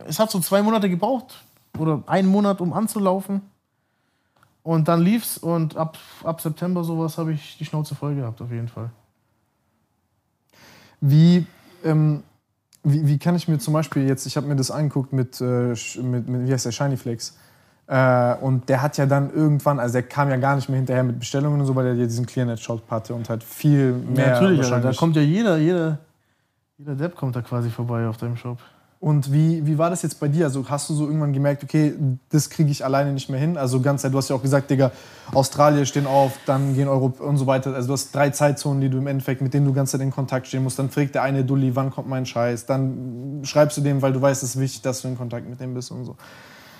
es 0.07 0.17
hat 0.17 0.31
so 0.31 0.39
zwei 0.39 0.61
Monate 0.61 0.89
gebraucht 0.89 1.35
oder 1.79 2.03
einen 2.07 2.27
Monat, 2.27 2.61
um 2.61 2.73
anzulaufen. 2.73 3.41
Und 4.63 4.89
dann 4.89 5.01
lief's 5.01 5.37
und 5.37 5.77
ab, 5.77 5.97
ab 6.23 6.41
September 6.41 6.83
sowas 6.83 7.17
habe 7.17 7.31
ich 7.31 7.57
die 7.57 7.63
Schnauze 7.63 7.95
voll 7.95 8.15
gehabt, 8.15 8.41
auf 8.41 8.51
jeden 8.51 8.67
Fall. 8.67 8.89
Wie, 10.99 11.45
ähm, 11.85 12.23
wie, 12.83 13.07
wie 13.07 13.17
kann 13.17 13.35
ich 13.35 13.47
mir 13.47 13.59
zum 13.59 13.73
Beispiel 13.73 14.07
jetzt, 14.07 14.25
ich 14.25 14.35
habe 14.35 14.47
mir 14.47 14.55
das 14.55 14.69
angeguckt 14.69 15.13
mit, 15.13 15.39
äh, 15.39 15.73
mit, 16.01 16.27
mit, 16.27 16.47
wie 16.47 16.51
heißt 16.51 16.65
der, 16.65 16.71
Shiny 16.71 16.97
Flex. 16.97 17.37
Äh, 17.87 18.35
und 18.41 18.67
der 18.67 18.81
hat 18.81 18.97
ja 18.97 19.05
dann 19.05 19.33
irgendwann, 19.33 19.79
also 19.79 19.93
der 19.93 20.03
kam 20.03 20.29
ja 20.29 20.35
gar 20.35 20.57
nicht 20.57 20.67
mehr 20.67 20.77
hinterher 20.77 21.03
mit 21.03 21.19
Bestellungen 21.19 21.61
und 21.61 21.65
so, 21.65 21.73
weil 21.73 21.85
er 21.85 21.93
ja 21.93 22.03
diesen 22.03 22.25
Clearnet-Shop 22.25 22.91
hatte 22.91 23.13
und 23.13 23.29
halt 23.29 23.43
viel 23.43 23.93
mehr 23.93 24.25
ja, 24.25 24.33
natürlich, 24.33 24.69
da 24.69 24.91
kommt 24.91 25.15
ja 25.15 25.21
jeder, 25.21 25.57
jeder, 25.57 25.99
jeder 26.77 26.95
Depp 26.95 27.15
kommt 27.15 27.37
da 27.37 27.41
quasi 27.41 27.69
vorbei 27.69 28.05
auf 28.05 28.17
deinem 28.17 28.35
Shop. 28.35 28.59
Und 28.99 29.31
wie, 29.31 29.65
wie 29.67 29.77
war 29.77 29.91
das 29.91 30.01
jetzt 30.01 30.19
bei 30.19 30.27
dir? 30.27 30.45
Also 30.45 30.67
hast 30.69 30.89
du 30.89 30.95
so 30.95 31.05
irgendwann 31.05 31.31
gemerkt, 31.31 31.63
okay, 31.63 31.93
das 32.29 32.49
kriege 32.49 32.71
ich 32.71 32.83
alleine 32.83 33.13
nicht 33.13 33.29
mehr 33.29 33.39
hin? 33.39 33.55
Also 33.55 33.79
ganz 33.79 34.01
du 34.01 34.17
hast 34.17 34.29
ja 34.29 34.35
auch 34.35 34.41
gesagt, 34.41 34.71
Digga, 34.71 34.91
Australier 35.33 35.85
stehen 35.85 36.07
auf, 36.07 36.33
dann 36.47 36.73
gehen 36.73 36.87
Europa 36.87 37.23
und 37.23 37.37
so 37.37 37.45
weiter. 37.45 37.75
Also 37.75 37.87
du 37.87 37.93
hast 37.93 38.15
drei 38.15 38.31
Zeitzonen, 38.31 38.81
die 38.81 38.89
du 38.89 38.97
im 38.97 39.05
Endeffekt, 39.05 39.41
mit 39.41 39.53
denen 39.53 39.67
du 39.67 39.73
ganz 39.73 39.91
Zeit 39.91 40.01
in 40.01 40.09
Kontakt 40.09 40.47
stehen 40.47 40.63
musst. 40.63 40.79
Dann 40.79 40.89
fragt 40.89 41.13
der 41.13 41.21
eine 41.21 41.43
Dulli, 41.43 41.75
wann 41.75 41.91
kommt 41.91 42.09
mein 42.09 42.25
Scheiß? 42.25 42.65
Dann 42.65 43.41
schreibst 43.43 43.77
du 43.77 43.81
dem, 43.81 44.01
weil 44.01 44.13
du 44.13 44.21
weißt, 44.21 44.41
es 44.41 44.55
ist 44.55 44.59
wichtig, 44.59 44.81
dass 44.81 45.03
du 45.03 45.09
in 45.09 45.17
Kontakt 45.17 45.47
mit 45.47 45.59
dem 45.59 45.75
bist 45.75 45.91
und 45.91 46.05
so. 46.05 46.15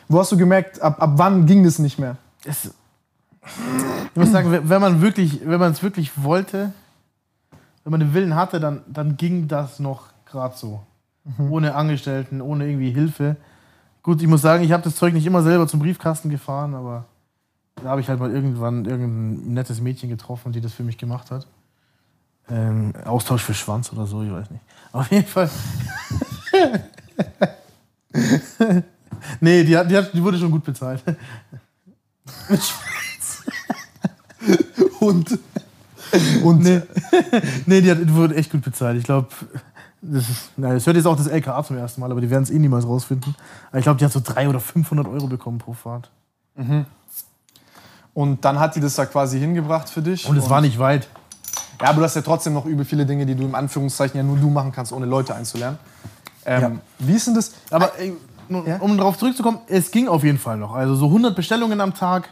Wo 0.08 0.20
hast 0.20 0.32
du 0.32 0.38
gemerkt, 0.38 0.82
ab, 0.82 1.00
ab 1.00 1.12
wann 1.18 1.46
ging 1.46 1.64
das 1.64 1.78
nicht 1.78 2.00
mehr? 2.00 2.18
Es, 2.44 2.72
ich 3.46 4.16
muss 4.16 4.32
sagen, 4.32 4.52
wenn 4.52 4.70
wenn 4.70 4.82
man 4.82 5.02
wirklich, 5.02 5.42
wenn 5.46 5.60
man 5.60 5.72
es 5.72 5.84
wirklich 5.84 6.12
wollte, 6.24 6.74
wenn 7.84 7.92
man 7.92 8.00
den 8.00 8.14
Willen 8.16 8.34
hatte, 8.34 8.60
dann, 8.60 8.82
dann 8.88 9.18
ging 9.18 9.48
das 9.48 9.80
noch 9.80 10.08
gerade 10.26 10.58
so. 10.58 10.82
Ohne 11.38 11.76
Angestellten, 11.76 12.42
ohne 12.42 12.68
irgendwie 12.68 12.92
Hilfe. 12.92 13.36
Gut, 14.04 14.22
ich 14.22 14.28
muss 14.28 14.42
sagen, 14.42 14.64
ich 14.64 14.72
habe 14.72 14.84
das 14.84 14.96
Zeug 14.96 15.14
nicht 15.14 15.26
immer 15.26 15.44
selber 15.44 15.68
zum 15.68 15.80
Briefkasten 15.80 16.30
gefahren, 16.30 16.74
aber 16.74 17.06
da 17.76 17.90
habe 17.90 18.02
ich 18.02 18.10
halt 18.10 18.20
mal 18.20 18.32
irgendwann 18.32 18.86
irgendein 18.86 19.54
nettes 19.54 19.82
Mädchen 19.82 20.10
getroffen, 20.10 20.52
die 20.52 20.62
das 20.62 20.74
für 20.74 20.84
mich 20.84 20.98
gemacht 20.98 21.30
hat. 21.32 21.46
Ähm, 22.50 22.94
Austausch 23.04 23.42
für 23.42 23.54
Schwanz 23.54 23.92
oder 23.92 24.06
so, 24.06 24.24
ich 24.24 24.32
weiß 24.32 24.50
nicht. 24.50 24.64
Auf 24.94 25.12
jeden 25.12 25.28
Fall. 25.28 25.50
nee, 29.42 29.64
die, 29.66 29.78
hat, 29.78 29.92
die, 29.92 29.98
hat, 29.98 30.14
die 30.14 30.24
wurde 30.24 30.38
schon 30.38 30.52
gut 30.52 30.64
bezahlt. 30.64 31.04
Und, 35.02 35.40
und 36.44 36.64
Nee, 36.64 36.82
nee 37.66 37.82
die, 37.82 37.92
hat, 37.92 38.00
die 38.00 38.14
wurde 38.14 38.36
echt 38.36 38.52
gut 38.52 38.62
bezahlt. 38.62 38.98
Ich 38.98 39.04
glaube, 39.04 39.28
das, 40.02 40.30
ist- 40.30 40.52
na, 40.58 40.74
das 40.74 40.86
hört 40.86 40.96
jetzt 40.96 41.06
auch 41.06 41.16
das 41.18 41.28
LKA 41.28 41.64
zum 41.64 41.78
ersten 41.78 42.02
Mal, 42.02 42.12
aber 42.12 42.22
die 42.22 42.30
werden 42.30 42.44
es 42.44 42.50
eh 42.52 42.60
niemals 42.60 42.86
rausfinden. 42.86 43.36
Aber 43.70 43.80
ich 43.80 43.84
glaube, 43.84 43.98
die 44.00 44.06
hat 44.06 44.12
so 44.12 44.20
300 44.24 44.50
oder 44.50 44.60
500 44.60 45.08
Euro 45.08 45.28
bekommen 45.28 45.58
pro 45.58 45.74
Fahrt. 45.74 46.10
und 48.14 48.44
dann 48.46 48.60
hat 48.60 48.76
die 48.76 48.80
das 48.80 48.96
da 48.96 49.06
quasi 49.06 49.40
hingebracht 49.40 49.90
für 49.90 50.02
dich. 50.02 50.28
Und 50.28 50.38
es 50.38 50.50
war 50.50 50.62
nicht 50.62 50.80
weit. 50.80 51.08
Ja, 51.82 51.90
aber 51.90 52.00
du 52.00 52.04
hast 52.06 52.16
ja 52.16 52.22
trotzdem 52.24 52.54
noch 52.54 52.66
übel 52.66 52.86
viele 52.86 53.06
Dinge, 53.06 53.26
die 53.28 53.36
du 53.36 53.44
im 53.44 53.54
Anführungszeichen 53.54 54.18
ja 54.18 54.24
nur 54.24 54.38
du 54.38 54.50
machen 54.50 54.72
kannst, 54.72 54.92
ohne 54.92 55.06
Leute 55.06 55.36
einzulernen. 55.36 55.78
Ähm, 56.46 56.62
Ja. 56.62 56.72
Wie 57.00 57.14
ist 57.14 57.28
denn 57.28 57.36
das? 57.36 57.52
Aber 57.70 57.92
nur, 58.50 58.68
Ja? 58.68 58.78
um 58.78 58.98
darauf 58.98 59.18
zurückzukommen, 59.18 59.60
es 59.68 59.92
ging 59.92 60.08
auf 60.08 60.24
jeden 60.24 60.40
Fall 60.40 60.58
noch. 60.58 60.74
Also 60.74 60.96
so 60.96 61.06
100 61.08 61.36
Bestellungen 61.36 61.80
am 61.82 61.94
Tag. 61.94 62.30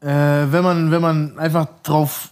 Äh, 0.00 0.06
wenn, 0.52 0.62
man, 0.62 0.90
wenn 0.92 1.02
man 1.02 1.38
einfach 1.40 1.66
drauf, 1.82 2.30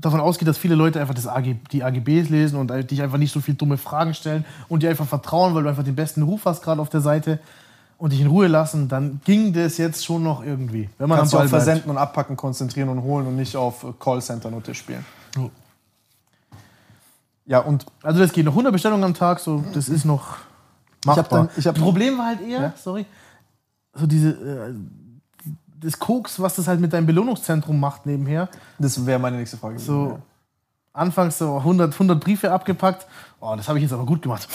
davon 0.00 0.20
ausgeht, 0.20 0.48
dass 0.48 0.58
viele 0.58 0.74
Leute 0.74 1.00
einfach 1.00 1.14
das 1.14 1.26
AG, 1.26 1.56
die 1.72 1.82
AGBs 1.84 2.28
lesen 2.28 2.58
und 2.58 2.70
dich 2.90 3.02
einfach 3.02 3.18
nicht 3.18 3.32
so 3.32 3.40
viel 3.40 3.54
dumme 3.54 3.76
Fragen 3.76 4.14
stellen 4.14 4.44
und 4.68 4.82
dir 4.82 4.90
einfach 4.90 5.06
vertrauen, 5.06 5.54
weil 5.54 5.62
du 5.64 5.68
einfach 5.68 5.84
den 5.84 5.94
besten 5.96 6.22
Ruf 6.22 6.44
hast 6.44 6.62
gerade 6.62 6.80
auf 6.80 6.88
der 6.88 7.00
Seite 7.00 7.38
und 7.98 8.12
dich 8.12 8.20
in 8.20 8.28
Ruhe 8.28 8.46
lassen, 8.46 8.88
dann 8.88 9.20
ging 9.24 9.52
das 9.52 9.76
jetzt 9.76 10.04
schon 10.04 10.22
noch 10.22 10.42
irgendwie. 10.44 10.88
Wenn 10.98 11.08
man 11.08 11.18
kannst 11.18 11.34
am 11.34 11.38
auf 11.38 11.42
Ball 11.42 11.48
bleibt. 11.50 11.64
Versenden 11.64 11.90
und 11.90 11.98
Abpacken 11.98 12.36
konzentrieren 12.36 12.88
und 12.88 13.02
holen 13.02 13.26
und 13.26 13.36
nicht 13.36 13.56
auf 13.56 13.84
äh, 13.84 13.92
Callcenter-Note 13.98 14.74
spielen. 14.74 15.04
Ja. 15.36 15.50
Ja, 17.46 17.58
und 17.60 17.84
Also 18.02 18.20
das 18.20 18.32
geht 18.32 18.44
noch 18.44 18.52
100 18.52 18.72
Bestellungen 18.72 19.04
am 19.04 19.14
Tag, 19.14 19.40
so 19.40 19.64
das 19.74 19.88
ist 19.88 20.04
noch 20.04 20.36
machbar. 21.04 21.16
hab 21.24 21.28
dann- 21.30 21.48
ich 21.56 21.66
hab- 21.66 21.76
Problem 21.78 22.16
war 22.16 22.26
halt 22.26 22.40
eher, 22.42 22.60
Ja? 22.62 22.72
sorry, 22.80 23.04
so 23.94 24.06
diese 24.06 24.30
äh, 24.30 24.74
das 25.80 25.98
Koks, 25.98 26.40
was 26.40 26.56
das 26.56 26.68
halt 26.68 26.80
mit 26.80 26.92
deinem 26.92 27.06
Belohnungszentrum 27.06 27.78
macht 27.78 28.06
nebenher. 28.06 28.48
das 28.78 29.04
wäre 29.06 29.18
meine 29.18 29.36
nächste 29.36 29.56
Frage. 29.56 29.78
So 29.78 30.20
anfangs 30.92 31.38
so 31.38 31.56
100, 31.58 31.92
100 31.92 32.20
Briefe 32.20 32.52
abgepackt. 32.52 33.06
Oh, 33.40 33.54
das 33.56 33.68
habe 33.68 33.78
ich 33.78 33.84
jetzt 33.84 33.92
aber 33.92 34.04
gut 34.04 34.22
gemacht. 34.22 34.48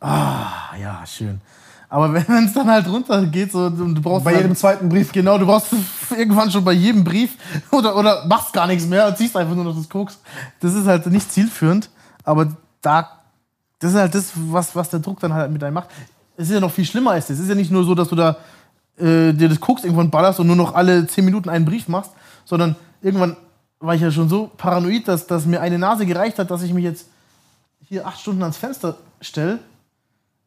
Ah, 0.00 0.76
ja, 0.80 1.04
schön. 1.06 1.40
Aber 1.88 2.14
wenn 2.14 2.44
es 2.44 2.52
dann 2.52 2.70
halt 2.70 2.86
runtergeht, 2.86 3.50
so 3.50 3.64
und 3.64 3.96
du 3.96 4.00
brauchst 4.00 4.24
Bei 4.24 4.30
halt, 4.30 4.42
jedem 4.42 4.54
zweiten 4.54 4.88
Brief. 4.88 5.10
Genau, 5.10 5.38
du 5.38 5.46
brauchst 5.46 5.74
irgendwann 6.16 6.50
schon 6.50 6.64
bei 6.64 6.72
jedem 6.72 7.02
Brief 7.02 7.36
oder, 7.72 7.96
oder 7.96 8.24
machst 8.26 8.52
gar 8.52 8.68
nichts 8.68 8.86
mehr 8.86 9.08
und 9.08 9.16
ziehst 9.16 9.36
einfach 9.36 9.54
nur 9.56 9.64
noch 9.64 9.76
das 9.76 9.88
Koks. 9.88 10.20
Das 10.60 10.74
ist 10.74 10.86
halt 10.86 11.06
nicht 11.06 11.30
zielführend, 11.32 11.90
aber 12.22 12.52
da, 12.80 13.08
das 13.80 13.90
ist 13.90 13.98
halt 13.98 14.14
das, 14.14 14.30
was, 14.34 14.76
was 14.76 14.88
der 14.90 15.00
Druck 15.00 15.18
dann 15.18 15.34
halt 15.34 15.50
mit 15.50 15.64
einem 15.64 15.74
macht. 15.74 15.88
Es 16.36 16.48
ist 16.48 16.54
ja 16.54 16.60
noch 16.60 16.70
viel 16.70 16.84
schlimmer 16.84 17.10
als 17.10 17.26
das. 17.26 17.36
Es 17.36 17.42
ist 17.42 17.48
ja 17.48 17.56
nicht 17.56 17.72
nur 17.72 17.84
so, 17.84 17.94
dass 17.94 18.08
du 18.08 18.14
da 18.14 18.36
äh, 19.00 19.32
dir 19.32 19.48
das 19.48 19.60
Koks 19.60 19.84
irgendwann 19.84 20.10
ballerst 20.10 20.40
und 20.40 20.46
nur 20.46 20.56
noch 20.56 20.74
alle 20.74 21.06
10 21.06 21.24
Minuten 21.24 21.48
einen 21.48 21.64
Brief 21.64 21.88
machst, 21.88 22.12
sondern 22.44 22.76
irgendwann 23.02 23.36
war 23.78 23.94
ich 23.94 24.00
ja 24.02 24.10
schon 24.10 24.28
so 24.28 24.50
paranoid, 24.56 25.08
dass, 25.08 25.26
dass 25.26 25.46
mir 25.46 25.60
eine 25.60 25.78
Nase 25.78 26.04
gereicht 26.06 26.38
hat, 26.38 26.50
dass 26.50 26.62
ich 26.62 26.72
mich 26.74 26.84
jetzt 26.84 27.06
hier 27.88 28.06
acht 28.06 28.20
Stunden 28.20 28.42
ans 28.42 28.56
Fenster 28.58 28.96
stelle 29.20 29.58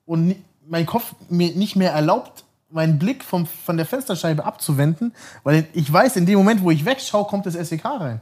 und 0.05 0.35
mein 0.67 0.85
Kopf 0.85 1.13
mir 1.29 1.53
nicht 1.55 1.75
mehr 1.75 1.91
erlaubt, 1.91 2.43
meinen 2.69 2.97
Blick 2.99 3.23
vom, 3.23 3.45
von 3.45 3.77
der 3.77 3.85
Fensterscheibe 3.85 4.45
abzuwenden, 4.45 5.13
weil 5.43 5.67
ich 5.73 5.91
weiß, 5.91 6.15
in 6.15 6.25
dem 6.25 6.37
Moment, 6.37 6.61
wo 6.63 6.71
ich 6.71 6.85
wegschaue, 6.85 7.25
kommt 7.25 7.45
das 7.45 7.53
SEK 7.53 7.85
rein. 7.85 8.19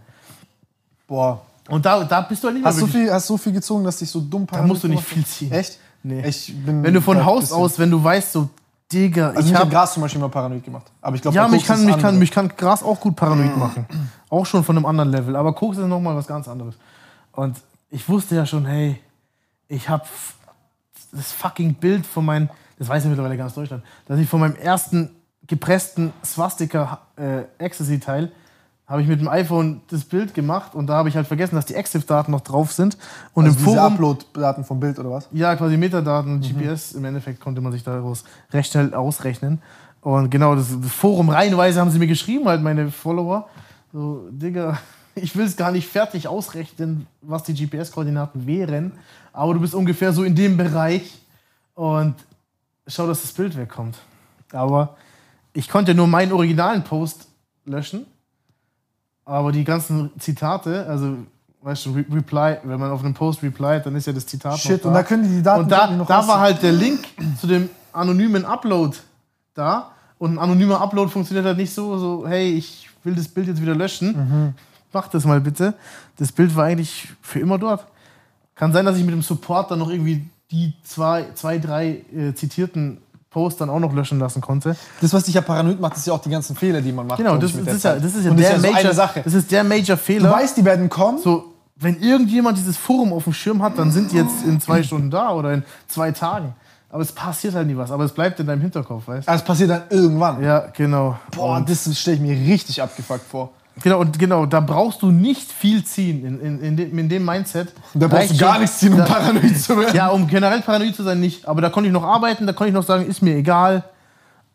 Boah. 1.07 1.41
Und 1.69 1.85
da, 1.85 2.03
da 2.03 2.21
bist 2.21 2.43
du 2.43 2.47
halt 2.47 2.55
nicht 2.55 2.63
mehr 2.63 2.69
Hast 2.71 2.81
du 2.81 2.87
wirklich- 2.87 3.03
viel, 3.03 3.13
hast 3.13 3.27
so 3.27 3.37
viel 3.37 3.53
gezogen, 3.53 3.83
dass 3.83 3.97
dich 3.97 4.09
so 4.09 4.19
dumm 4.19 4.47
Da 4.51 4.61
musst 4.63 4.83
du 4.83 4.87
nicht 4.87 5.03
viel 5.03 5.25
ziehen. 5.25 5.51
Echt? 5.51 5.77
Nee. 6.03 6.23
Wenn 6.65 6.93
du 6.93 7.01
von 7.01 7.23
Haus 7.23 7.51
aus, 7.51 7.77
wenn 7.77 7.91
du 7.91 8.03
weißt, 8.03 8.31
so, 8.33 8.49
Digga, 8.91 9.29
Also 9.29 9.39
ich 9.39 9.45
mich 9.45 9.55
hat 9.55 9.61
hab, 9.61 9.69
Gras 9.69 9.93
zum 9.93 10.01
Beispiel 10.01 10.19
immer 10.19 10.29
paranoid 10.29 10.63
gemacht. 10.63 10.85
Aber 11.01 11.15
ich 11.15 11.21
glaube, 11.21 11.35
ja, 11.35 11.47
mich 11.47 11.65
kann, 11.65 11.85
mich, 11.85 11.97
kann, 11.97 12.19
mich 12.19 12.31
kann 12.31 12.51
Gras 12.55 12.83
auch 12.83 12.99
gut 12.99 13.15
paranoid 13.15 13.55
machen. 13.57 13.85
Auch 14.29 14.45
schon 14.45 14.63
von 14.63 14.77
einem 14.77 14.85
anderen 14.85 15.11
Level. 15.11 15.35
Aber 15.35 15.53
Koks 15.53 15.77
ist 15.77 15.87
nochmal 15.87 16.15
was 16.15 16.27
ganz 16.27 16.47
anderes. 16.47 16.75
Und 17.33 17.57
ich 17.89 18.07
wusste 18.07 18.35
ja 18.35 18.45
schon, 18.45 18.65
hey, 18.65 18.99
ich 19.67 19.89
habe 19.89 20.03
das 21.11 21.31
fucking 21.31 21.73
Bild 21.75 22.05
von 22.05 22.25
meinem, 22.25 22.49
das 22.77 22.87
weiß 22.87 23.03
ja 23.03 23.09
mittlerweile 23.09 23.37
ganz 23.37 23.53
Deutschland, 23.53 23.83
dass 24.07 24.19
ich 24.19 24.29
von 24.29 24.39
meinem 24.39 24.55
ersten 24.55 25.09
gepressten 25.47 26.13
Swastika 26.23 26.99
äh, 27.17 27.43
Ecstasy-Teil 27.57 28.31
habe 28.91 29.01
ich 29.01 29.07
mit 29.07 29.21
dem 29.21 29.29
iPhone 29.29 29.79
das 29.89 30.03
Bild 30.03 30.33
gemacht 30.33 30.75
und 30.75 30.87
da 30.87 30.95
habe 30.95 31.07
ich 31.07 31.15
halt 31.15 31.25
vergessen, 31.25 31.55
dass 31.55 31.65
die 31.65 31.75
Exif-Daten 31.75 32.29
noch 32.29 32.41
drauf 32.41 32.73
sind. 32.73 32.97
Und 33.33 33.45
also 33.45 33.57
im 33.57 33.63
diese 33.63 33.75
Forum, 33.77 33.93
Upload-Daten 33.93 34.65
vom 34.65 34.81
Bild 34.81 34.99
oder 34.99 35.11
was? 35.11 35.29
ja, 35.31 35.55
quasi 35.55 35.77
Metadaten, 35.77 36.41
GPS, 36.41 36.91
im 36.91 37.05
Endeffekt 37.05 37.39
konnte 37.39 37.61
man 37.61 37.71
sich 37.71 37.85
daraus 37.85 38.25
recht 38.51 38.69
schnell 38.69 38.93
ausrechnen. 38.93 39.61
Und 40.01 40.29
genau, 40.29 40.55
das, 40.55 40.67
das 40.77 40.91
Forum 40.91 41.29
reihenweise 41.29 41.79
haben 41.79 41.89
sie 41.89 41.99
mir 41.99 42.07
geschrieben, 42.07 42.49
halt 42.49 42.61
meine 42.61 42.91
Follower. 42.91 43.47
So, 43.93 44.27
Digga, 44.29 44.77
ich 45.15 45.37
will 45.37 45.45
es 45.45 45.55
gar 45.55 45.71
nicht 45.71 45.87
fertig 45.87 46.27
ausrechnen, 46.27 47.07
was 47.21 47.43
die 47.43 47.53
GPS-Koordinaten 47.53 48.45
wären, 48.45 48.91
aber 49.31 49.53
du 49.53 49.61
bist 49.61 49.73
ungefähr 49.73 50.11
so 50.11 50.25
in 50.25 50.35
dem 50.35 50.57
Bereich 50.57 51.21
und 51.75 52.15
schau, 52.87 53.07
dass 53.07 53.21
das 53.21 53.31
Bild 53.31 53.55
wegkommt. 53.55 53.95
Aber 54.51 54.97
ich 55.53 55.69
konnte 55.69 55.95
nur 55.95 56.07
meinen 56.07 56.33
originalen 56.33 56.83
Post 56.83 57.29
löschen, 57.63 58.05
aber 59.25 59.51
die 59.51 59.63
ganzen 59.63 60.11
Zitate, 60.19 60.85
also, 60.87 61.17
weißt 61.61 61.85
du, 61.85 61.91
Re 61.91 62.05
Reply, 62.11 62.57
wenn 62.63 62.79
man 62.79 62.91
auf 62.91 63.03
einen 63.03 63.13
Post 63.13 63.43
replied, 63.43 63.85
dann 63.85 63.95
ist 63.95 64.07
ja 64.07 64.13
das 64.13 64.25
Zitat 64.25 64.59
Shit, 64.59 64.83
noch 64.83 64.89
und 64.89 64.93
da 64.93 65.03
können 65.03 65.23
die 65.23 65.29
die 65.29 65.43
Daten 65.43 65.63
und 65.63 65.71
da, 65.71 65.91
noch 65.91 66.07
da 66.07 66.27
war 66.27 66.39
halt 66.39 66.61
der 66.63 66.71
Link 66.71 66.99
zu 67.39 67.47
dem 67.47 67.69
anonymen 67.93 68.45
Upload 68.45 68.97
da. 69.53 69.91
Und 70.17 70.33
ein 70.33 70.39
anonymer 70.39 70.81
Upload 70.81 71.11
funktioniert 71.11 71.45
halt 71.45 71.57
nicht 71.57 71.73
so, 71.73 71.97
so, 71.97 72.27
hey, 72.27 72.53
ich 72.53 72.89
will 73.03 73.15
das 73.15 73.27
Bild 73.27 73.47
jetzt 73.47 73.61
wieder 73.61 73.75
löschen. 73.75 74.15
Mhm. 74.15 74.53
Mach 74.93 75.07
das 75.07 75.25
mal 75.25 75.41
bitte. 75.41 75.73
Das 76.17 76.31
Bild 76.31 76.55
war 76.55 76.65
eigentlich 76.65 77.07
für 77.21 77.39
immer 77.39 77.57
dort. 77.57 77.87
Kann 78.55 78.73
sein, 78.73 78.85
dass 78.85 78.97
ich 78.97 79.03
mit 79.03 79.13
dem 79.13 79.23
Support 79.23 79.71
dann 79.71 79.79
noch 79.79 79.89
irgendwie 79.89 80.27
die 80.51 80.73
zwei, 80.83 81.27
zwei 81.33 81.57
drei 81.57 82.03
äh, 82.15 82.33
zitierten 82.35 82.97
Posts 83.31 83.59
dann 83.59 83.69
auch 83.69 83.79
noch 83.79 83.93
löschen 83.93 84.19
lassen 84.19 84.41
konnte. 84.41 84.75
Das, 84.99 85.13
was 85.13 85.23
dich 85.23 85.33
ja 85.33 85.41
paranoid 85.41 85.79
macht, 85.79 85.95
ist 85.95 86.05
ja 86.05 86.13
auch 86.13 86.21
die 86.21 86.29
ganzen 86.29 86.55
Fehler, 86.55 86.81
die 86.81 86.91
man 86.91 87.07
macht. 87.07 87.17
Genau, 87.17 87.31
glaub 87.31 87.41
das, 87.41 87.51
ich, 87.51 87.55
mit 87.55 87.67
das, 87.67 87.75
ist, 87.75 87.83
ja, 87.83 87.95
das 87.95 88.13
ist 88.13 88.25
ja 88.25 88.31
der 88.33 88.59
so 88.59 88.67
Major, 88.67 88.79
eine 88.79 88.93
Sache. 88.93 89.21
das 89.23 89.33
ist 89.33 89.51
der 89.51 89.63
Major 89.63 89.95
Du 89.95 90.03
Fehler. 90.03 90.31
weißt, 90.31 90.57
die 90.57 90.65
werden 90.65 90.89
kommen. 90.89 91.17
So, 91.17 91.45
wenn 91.77 91.97
irgendjemand 92.01 92.57
dieses 92.57 92.75
Forum 92.75 93.13
auf 93.13 93.23
dem 93.23 93.33
Schirm 93.33 93.63
hat, 93.63 93.77
dann 93.77 93.89
sind 93.89 94.11
die 94.11 94.17
jetzt 94.17 94.43
in 94.45 94.59
zwei 94.59 94.83
Stunden 94.83 95.09
da 95.09 95.31
oder 95.31 95.53
in 95.53 95.63
zwei 95.87 96.11
Tagen. 96.11 96.53
Aber 96.89 97.01
es 97.01 97.13
passiert 97.13 97.55
halt 97.55 97.67
nie 97.67 97.77
was. 97.77 97.89
Aber 97.89 98.03
es 98.03 98.11
bleibt 98.11 98.37
in 98.41 98.47
deinem 98.47 98.59
Hinterkopf, 98.59 99.07
weißt 99.07 99.25
du? 99.25 99.31
Also, 99.31 99.41
es 99.41 99.47
passiert 99.47 99.69
dann 99.69 99.83
irgendwann. 99.89 100.43
Ja, 100.43 100.67
genau. 100.75 101.17
Boah, 101.33 101.55
und, 101.55 101.69
das 101.69 101.97
stelle 101.97 102.17
ich 102.17 102.21
mir 102.21 102.33
richtig 102.33 102.81
abgefuckt 102.81 103.25
vor. 103.25 103.51
Genau, 103.83 103.99
und 103.99 104.17
genau, 104.19 104.45
da 104.45 104.59
brauchst 104.59 105.01
du 105.01 105.11
nicht 105.11 105.51
viel 105.51 105.83
ziehen 105.83 106.25
in, 106.25 106.39
in, 106.41 106.59
in, 106.61 106.77
dem, 106.77 106.97
in 106.99 107.09
dem 107.09 107.25
Mindset. 107.25 107.73
Da 107.93 108.07
brauchst 108.07 108.31
du 108.31 108.37
gar 108.37 108.59
nichts 108.59 108.79
ziehen, 108.79 108.93
um 108.93 108.99
da- 108.99 109.05
paranoid 109.05 109.57
zu 109.59 109.77
werden. 109.77 109.95
Ja, 109.95 110.07
um 110.09 110.27
generell 110.27 110.61
paranoid 110.61 110.95
zu 110.95 111.03
sein, 111.03 111.19
nicht. 111.19 111.47
Aber 111.47 111.61
da 111.61 111.69
konnte 111.69 111.87
ich 111.87 111.93
noch 111.93 112.03
arbeiten, 112.03 112.45
da 112.47 112.53
konnte 112.53 112.69
ich 112.69 112.73
noch 112.75 112.83
sagen, 112.83 113.05
ist 113.05 113.21
mir 113.21 113.35
egal. 113.35 113.83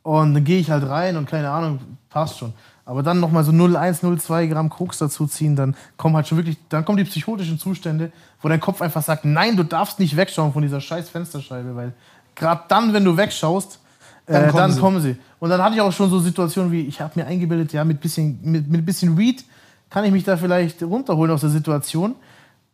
Und 0.03 0.35
dann 0.35 0.45
gehe 0.45 0.59
ich 0.61 0.71
halt 0.71 0.89
rein 0.89 1.17
und 1.17 1.29
keine 1.29 1.51
Ahnung, 1.51 1.81
passt 2.11 2.39
schon. 2.39 2.53
Aber 2.85 3.03
dann 3.03 3.19
nochmal 3.19 3.43
so 3.43 3.51
0,1, 3.51 4.03
0,2 4.05 4.47
Gramm 4.47 4.69
Koks 4.71 4.99
dazu 4.99 5.27
ziehen, 5.27 5.57
dann 5.57 5.75
kommen 5.97 6.15
halt 6.15 6.29
schon 6.29 6.39
wirklich, 6.39 6.57
dann 6.69 6.85
kommen 6.85 6.99
die 6.99 7.05
psychotischen 7.05 7.59
Zustände, 7.59 8.13
wo 8.41 8.49
dein 8.49 8.61
Kopf 8.61 8.81
einfach 8.81 9.03
sagt, 9.03 9.25
nein, 9.25 9.57
du 9.57 9.65
darfst 9.65 9.99
nicht 9.99 10.17
wegschauen 10.17 10.53
von 10.53 10.63
dieser 10.63 10.81
scheiß 10.81 11.09
Fensterscheibe, 11.09 11.75
weil 11.75 11.93
gerade 12.37 12.61
dann, 12.69 12.93
wenn 12.93 13.05
du 13.05 13.17
wegschaust, 13.17 13.81
Dann 14.27 14.45
äh, 14.45 14.47
kommen 14.49 14.57
dann 14.57 14.73
sie. 14.73 14.81
kommen 14.81 15.01
sie. 15.01 15.17
Und 15.39 15.51
dann 15.51 15.63
hatte 15.63 15.75
ich 15.77 15.81
auch 15.81 15.93
schon 15.93 16.11
so 16.11 16.19
Situationen 16.19 16.73
wie, 16.73 16.83
ich 16.83 17.01
habe 17.01 17.13
mir 17.15 17.27
eingebildet, 17.27 17.73
ja, 17.73 17.85
mit 17.85 18.01
bisschen, 18.01 18.39
mit, 18.43 18.69
mit 18.69 18.85
bisschen 18.85 19.17
Weed 19.17 19.45
kann 19.89 20.05
ich 20.05 20.11
mich 20.11 20.25
da 20.25 20.37
vielleicht 20.37 20.83
runterholen 20.83 21.33
aus 21.33 21.43
der 21.43 21.51
Situation. 21.51 22.17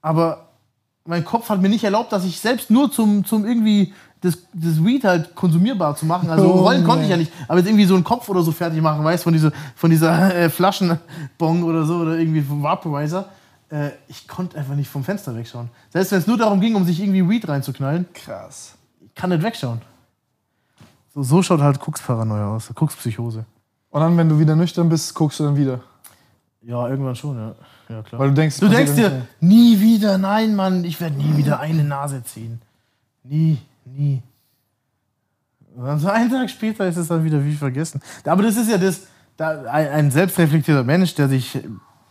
Aber 0.01 0.49
mein 1.05 1.25
Kopf 1.25 1.49
hat 1.49 1.61
mir 1.61 1.69
nicht 1.69 1.85
erlaubt, 1.85 2.13
dass 2.13 2.25
ich 2.25 2.41
selbst 2.41 2.71
nur 2.71 2.91
zum, 2.91 3.25
zum 3.25 3.45
irgendwie 3.45 3.93
das, 4.21 4.39
das 4.53 4.85
Weed 4.85 5.05
halt 5.05 5.35
konsumierbar 5.35 5.97
zu 5.97 6.07
machen. 6.07 6.31
Also 6.31 6.53
Oh, 6.53 6.61
rollen 6.61 6.85
konnte 6.85 7.05
ich 7.05 7.11
ja 7.11 7.17
nicht. 7.17 7.33
Aber 7.49 7.59
jetzt 7.59 7.69
irgendwie 7.69 7.85
so 7.85 7.95
einen 7.95 8.05
Kopf 8.05 8.29
oder 8.29 8.43
so 8.43 8.53
fertig 8.53 8.81
machen, 8.81 9.05
weißt 9.05 9.25
von 9.25 9.33
dieser, 9.33 9.53
von 9.75 9.91
dieser 9.91 10.35
äh, 10.35 10.49
Flaschenbong 10.49 11.65
oder 11.65 11.85
so 11.85 11.97
oder 11.97 12.17
irgendwie 12.17 12.41
vom 12.41 12.63
Vaporizer. 12.63 13.29
Äh, 13.69 13.91
ich 14.09 14.29
konnte 14.29 14.57
einfach 14.57 14.75
nicht 14.75 14.89
vom 14.89 15.03
Fenster 15.03 15.37
wegschauen. 15.37 15.69
Selbst 15.91 16.13
wenn 16.13 16.19
es 16.21 16.27
nur 16.27 16.39
darum 16.39 16.61
ging, 16.61 16.77
um 16.77 16.85
sich 16.85 17.01
irgendwie 17.01 17.29
Weed 17.29 17.49
reinzuknallen, 17.49 18.07
Krass. 18.15 18.75
ich 19.05 19.15
kann 19.15 19.31
nicht 19.31 19.43
wegschauen. 19.43 19.81
So, 21.15 21.23
so 21.23 21.43
schaut 21.43 21.61
halt 21.61 21.79
Koks-Paranoia 21.79 22.55
aus, 22.55 22.71
Koks-Psychose. 22.75 23.45
Und 23.91 24.01
dann, 24.01 24.17
wenn 24.17 24.29
du 24.29 24.39
wieder 24.39 24.57
nüchtern 24.57 24.89
bist, 24.89 25.15
guckst 25.15 25.41
du 25.41 25.45
dann 25.45 25.57
wieder. 25.57 25.81
Ja, 26.63 26.89
irgendwann 26.89 27.15
schon, 27.15 27.37
ja. 27.37 27.55
Ja, 27.89 28.03
klar. 28.03 28.21
Weil 28.21 28.29
du 28.29 28.35
denkst, 28.35 28.59
Du 28.59 28.69
denkst 28.69 28.95
dir, 28.95 29.11
nicht 29.11 29.43
nie 29.43 29.81
wieder, 29.81 30.17
nein, 30.17 30.55
Mann, 30.55 30.85
ich 30.85 31.01
werde 31.01 31.17
nie 31.17 31.37
wieder 31.37 31.61
eine 31.61 31.85
Nase 31.85 32.23
ziehen. 32.25 32.63
Nie, 33.25 33.59
nie. 33.85 34.23
Und 35.77 35.85
dann 35.85 35.99
so 35.99 36.09
einen 36.09 36.31
Tag 36.31 36.49
später 36.49 36.87
ist 36.87 36.97
es 36.97 37.09
dann 37.09 37.25
wieder 37.25 37.45
wie 37.45 37.55
vergessen. 37.55 38.01
Aber 38.25 38.43
das 38.43 38.57
ist 38.57 38.71
ja 38.71 38.79
das, 38.79 39.07
da, 39.37 39.63
ein, 39.63 39.89
ein 39.89 40.11
selbstreflektierter 40.11 40.85
Mensch, 40.85 41.15
der 41.15 41.29
sich 41.29 41.59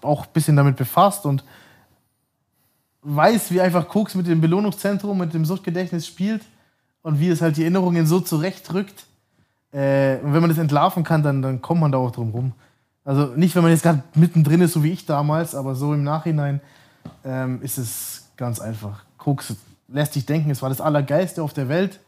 auch 0.01 0.25
ein 0.25 0.33
bisschen 0.33 0.55
damit 0.55 0.75
befasst 0.75 1.25
und 1.25 1.43
weiß, 3.01 3.51
wie 3.51 3.61
einfach 3.61 3.87
Koks 3.87 4.13
mit 4.13 4.27
dem 4.27 4.41
Belohnungszentrum, 4.41 5.17
mit 5.17 5.33
dem 5.33 5.45
Suchtgedächtnis 5.45 6.05
spielt 6.05 6.43
und 7.03 7.19
wie 7.19 7.29
es 7.29 7.41
halt 7.41 7.57
die 7.57 7.61
Erinnerungen 7.61 8.05
so 8.05 8.19
zurechtrückt. 8.19 9.05
Äh, 9.71 10.17
und 10.17 10.33
wenn 10.33 10.41
man 10.41 10.49
das 10.49 10.57
entlarven 10.57 11.03
kann, 11.03 11.23
dann, 11.23 11.41
dann 11.41 11.61
kommt 11.61 11.81
man 11.81 11.91
da 11.91 11.97
auch 11.97 12.11
drum 12.11 12.31
rum. 12.31 12.53
Also 13.03 13.27
nicht, 13.35 13.55
wenn 13.55 13.63
man 13.63 13.71
jetzt 13.71 13.83
gerade 13.83 14.03
mittendrin 14.13 14.61
ist, 14.61 14.73
so 14.73 14.83
wie 14.83 14.91
ich 14.91 15.05
damals, 15.05 15.55
aber 15.55 15.75
so 15.75 15.93
im 15.93 16.03
Nachhinein 16.03 16.61
ähm, 17.25 17.61
ist 17.61 17.77
es 17.77 18.29
ganz 18.37 18.59
einfach. 18.59 19.03
Koks 19.17 19.55
lässt 19.87 20.15
dich 20.15 20.25
denken, 20.25 20.51
es 20.51 20.61
war 20.61 20.69
das 20.69 20.81
Allergeilste 20.81 21.41
auf 21.41 21.53
der 21.53 21.67
Welt. 21.67 21.99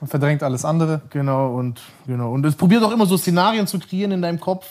Und 0.00 0.08
verdrängt 0.08 0.42
alles 0.42 0.64
andere. 0.64 1.00
Genau, 1.10 1.54
und 1.54 1.80
genau. 2.08 2.32
Und 2.32 2.44
es 2.44 2.56
probiert 2.56 2.82
auch 2.82 2.90
immer 2.90 3.06
so 3.06 3.16
Szenarien 3.16 3.68
zu 3.68 3.78
kreieren 3.78 4.10
in 4.10 4.20
deinem 4.20 4.40
Kopf. 4.40 4.66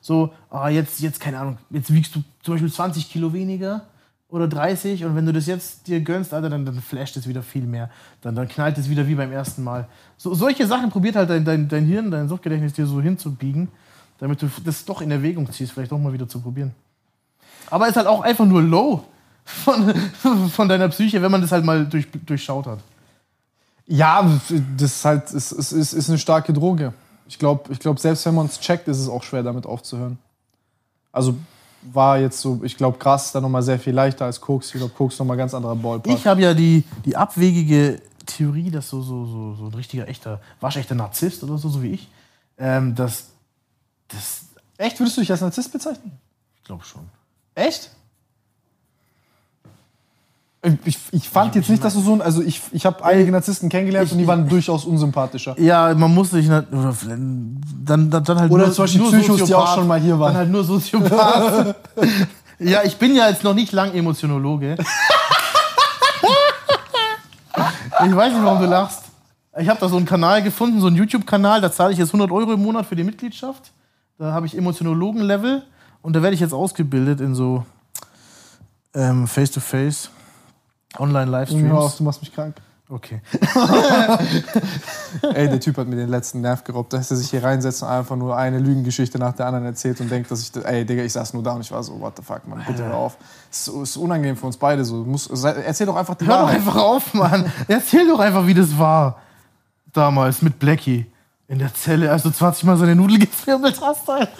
So, 0.00 0.32
ah, 0.50 0.68
jetzt, 0.68 1.00
jetzt, 1.00 1.18
keine 1.18 1.40
Ahnung, 1.40 1.58
jetzt 1.70 1.92
wiegst 1.92 2.14
du 2.14 2.22
zum 2.42 2.54
Beispiel 2.54 2.72
20 2.72 3.10
Kilo 3.10 3.32
weniger 3.32 3.82
oder 4.30 4.46
30 4.46 5.04
und 5.04 5.16
wenn 5.16 5.24
du 5.24 5.32
das 5.32 5.46
jetzt 5.46 5.86
dir 5.86 6.00
gönnst, 6.00 6.34
Alter, 6.34 6.50
dann, 6.50 6.66
dann 6.66 6.80
flasht 6.82 7.16
es 7.16 7.26
wieder 7.26 7.42
viel 7.42 7.64
mehr. 7.64 7.90
Dann, 8.20 8.34
dann 8.34 8.46
knallt 8.46 8.76
es 8.76 8.90
wieder 8.90 9.06
wie 9.08 9.14
beim 9.14 9.32
ersten 9.32 9.64
Mal. 9.64 9.88
So, 10.18 10.34
solche 10.34 10.66
Sachen 10.66 10.90
probiert 10.90 11.16
halt 11.16 11.30
dein, 11.30 11.44
dein, 11.44 11.68
dein 11.68 11.86
Hirn, 11.86 12.10
dein 12.10 12.28
Suchtgedächtnis 12.28 12.74
dir 12.74 12.86
so 12.86 13.00
hinzubiegen, 13.00 13.68
damit 14.18 14.42
du 14.42 14.50
das 14.64 14.84
doch 14.84 15.00
in 15.00 15.10
Erwägung 15.10 15.50
ziehst, 15.50 15.72
vielleicht 15.72 15.92
doch 15.92 15.98
mal 15.98 16.12
wieder 16.12 16.28
zu 16.28 16.40
probieren. 16.40 16.74
Aber 17.70 17.88
ist 17.88 17.96
halt 17.96 18.06
auch 18.06 18.20
einfach 18.20 18.44
nur 18.44 18.62
low 18.62 19.04
von, 19.44 19.94
von 20.50 20.68
deiner 20.68 20.88
Psyche, 20.88 21.22
wenn 21.22 21.30
man 21.30 21.40
das 21.40 21.52
halt 21.52 21.64
mal 21.64 21.86
durch, 21.86 22.06
durchschaut 22.26 22.66
hat. 22.66 22.80
Ja, 23.86 24.30
das 24.76 24.92
ist 24.92 25.04
halt, 25.06 25.32
es 25.32 25.52
ist, 25.52 25.72
ist, 25.72 25.92
ist 25.94 26.08
eine 26.10 26.18
starke 26.18 26.52
Droge. 26.52 26.92
Ich 27.26 27.38
glaube, 27.38 27.72
ich 27.72 27.78
glaub, 27.78 27.98
selbst 27.98 28.26
wenn 28.26 28.34
man 28.34 28.44
es 28.46 28.60
checkt, 28.60 28.88
ist 28.88 28.98
es 28.98 29.08
auch 29.08 29.22
schwer, 29.22 29.42
damit 29.42 29.64
aufzuhören. 29.64 30.18
Also 31.10 31.34
war 31.92 32.18
jetzt 32.18 32.40
so, 32.40 32.60
ich 32.62 32.76
glaube, 32.76 32.98
Gras 32.98 33.26
ist 33.26 33.34
da 33.34 33.40
nochmal 33.40 33.62
sehr 33.62 33.78
viel 33.78 33.94
leichter 33.94 34.24
als 34.24 34.40
Koks. 34.40 34.68
Ich 34.68 34.74
glaube, 34.74 34.92
Koks 34.94 35.14
ist 35.14 35.18
nochmal 35.20 35.36
ganz 35.36 35.54
anderer 35.54 35.76
Ballpark. 35.76 36.16
Ich 36.16 36.26
habe 36.26 36.40
ja 36.42 36.54
die, 36.54 36.84
die 37.04 37.16
abwegige 37.16 38.00
Theorie, 38.26 38.70
dass 38.70 38.88
so, 38.88 39.02
so, 39.02 39.24
so, 39.24 39.54
so 39.54 39.66
ein 39.66 39.74
richtiger, 39.74 40.08
echter, 40.08 40.40
waschechter 40.60 40.94
Narzisst 40.94 41.42
oder 41.42 41.58
so, 41.58 41.68
so 41.68 41.82
wie 41.82 41.92
ich, 41.92 42.08
ähm, 42.58 42.94
dass 42.94 43.30
das, 44.08 44.46
Echt? 44.76 44.98
Würdest 45.00 45.16
du 45.16 45.20
dich 45.20 45.30
als 45.30 45.40
Narzisst 45.40 45.72
bezeichnen? 45.72 46.12
ich 46.56 46.64
glaube 46.64 46.84
schon. 46.84 47.02
Echt? 47.54 47.90
Ich, 50.84 50.98
ich 51.12 51.28
fand 51.28 51.54
jetzt 51.54 51.70
nicht, 51.70 51.84
dass 51.84 51.94
du 51.94 52.00
so 52.00 52.14
ein. 52.14 52.20
Also, 52.20 52.42
ich, 52.42 52.60
ich 52.72 52.84
habe 52.84 53.04
einige 53.04 53.30
Narzissten 53.30 53.68
kennengelernt 53.68 54.06
Ich- 54.06 54.12
und 54.12 54.18
die 54.18 54.26
waren 54.26 54.48
durchaus 54.48 54.84
unsympathischer. 54.84 55.58
Ja, 55.60 55.94
man 55.94 56.12
muss 56.12 56.30
sich 56.30 56.50
oder 56.50 56.64
dann, 57.06 57.60
dann, 57.84 58.10
dann 58.10 58.40
halt 58.40 58.50
Oder 58.50 58.66
nur, 58.66 58.74
zum 58.74 58.84
Beispiel 58.84 59.00
nur 59.00 59.12
Psychos, 59.12 59.44
die 59.44 59.54
auch 59.54 59.74
schon 59.76 59.86
mal 59.86 60.00
hier 60.00 60.18
waren. 60.18 60.32
Dann 60.32 60.38
halt 60.38 60.50
nur 60.50 60.64
Soziopath. 60.64 61.76
ja, 62.58 62.82
ich 62.82 62.96
bin 62.96 63.14
ja 63.14 63.28
jetzt 63.28 63.44
noch 63.44 63.54
nicht 63.54 63.70
lang 63.72 63.94
Emotionologe. 63.94 64.76
ich 68.04 68.16
weiß 68.16 68.32
nicht, 68.32 68.44
warum 68.44 68.60
du 68.60 68.66
lachst. 68.66 69.04
Ich 69.58 69.68
habe 69.68 69.78
da 69.80 69.88
so 69.88 69.96
einen 69.96 70.06
Kanal 70.06 70.42
gefunden, 70.42 70.80
so 70.80 70.88
einen 70.88 70.96
YouTube-Kanal, 70.96 71.60
da 71.60 71.70
zahle 71.72 71.92
ich 71.92 71.98
jetzt 71.98 72.10
100 72.10 72.30
Euro 72.30 72.52
im 72.52 72.62
Monat 72.62 72.86
für 72.86 72.96
die 72.96 73.04
Mitgliedschaft. 73.04 73.72
Da 74.18 74.32
habe 74.32 74.46
ich 74.46 74.56
Emotionologen-Level 74.56 75.62
Und 76.02 76.16
da 76.16 76.22
werde 76.22 76.34
ich 76.34 76.40
jetzt 76.40 76.52
ausgebildet 76.52 77.20
in 77.20 77.34
so 77.34 77.64
ähm, 78.94 79.26
Face-to-Face, 80.92 80.94
Hör 80.94 81.00
auf, 81.00 81.02
Online-Livestreams. 81.08 81.96
du 81.96 82.04
machst 82.04 82.20
mich 82.22 82.34
krank. 82.34 82.56
Okay. 82.90 83.20
Ey, 85.34 85.46
der 85.50 85.60
Typ 85.60 85.76
hat 85.76 85.86
mir 85.88 85.96
den 85.96 86.08
letzten 86.08 86.40
Nerv 86.40 86.64
geraubt, 86.64 86.90
dass 86.94 87.10
er 87.10 87.18
sich 87.18 87.28
hier 87.28 87.44
reinsetzt 87.44 87.82
und 87.82 87.88
einfach 87.90 88.16
nur 88.16 88.34
eine 88.34 88.58
Lügengeschichte 88.58 89.18
nach 89.18 89.34
der 89.34 89.44
anderen 89.44 89.66
erzählt 89.66 90.00
und 90.00 90.10
denkt, 90.10 90.30
dass 90.30 90.40
ich, 90.40 90.50
ey, 90.64 90.86
Digga, 90.86 91.02
ich 91.02 91.12
saß 91.12 91.34
nur 91.34 91.42
da 91.42 91.52
und 91.52 91.60
ich 91.60 91.70
war 91.70 91.82
so, 91.82 92.00
what 92.00 92.14
the 92.16 92.22
fuck, 92.22 92.48
Mann, 92.48 92.64
bitte 92.66 92.84
hör 92.84 92.94
auf. 92.94 93.18
Es 93.50 93.68
ist, 93.68 93.98
unangenehm 93.98 94.38
für 94.38 94.46
uns 94.46 94.56
beide 94.56 94.86
so. 94.86 95.04
Erzähl 95.44 95.86
doch 95.86 95.96
einfach 95.96 96.14
die 96.14 96.26
Hör 96.26 96.34
doch 96.38 96.42
Wahrheit. 96.44 96.56
einfach 96.56 96.76
auf, 96.76 97.12
Mann. 97.12 97.52
Erzähl 97.68 98.08
doch 98.08 98.20
einfach, 98.20 98.46
wie 98.46 98.54
das 98.54 98.78
war. 98.78 99.18
Damals 99.92 100.40
mit 100.40 100.58
Blackie. 100.58 101.04
In 101.46 101.58
der 101.58 101.74
Zelle, 101.74 102.10
als 102.10 102.22
du 102.22 102.30
20 102.30 102.64
Mal 102.64 102.78
seine 102.78 102.94
Nudel 102.94 103.18
gezwirbelt 103.18 103.78
hast, 103.82 104.08
Alter. 104.08 104.32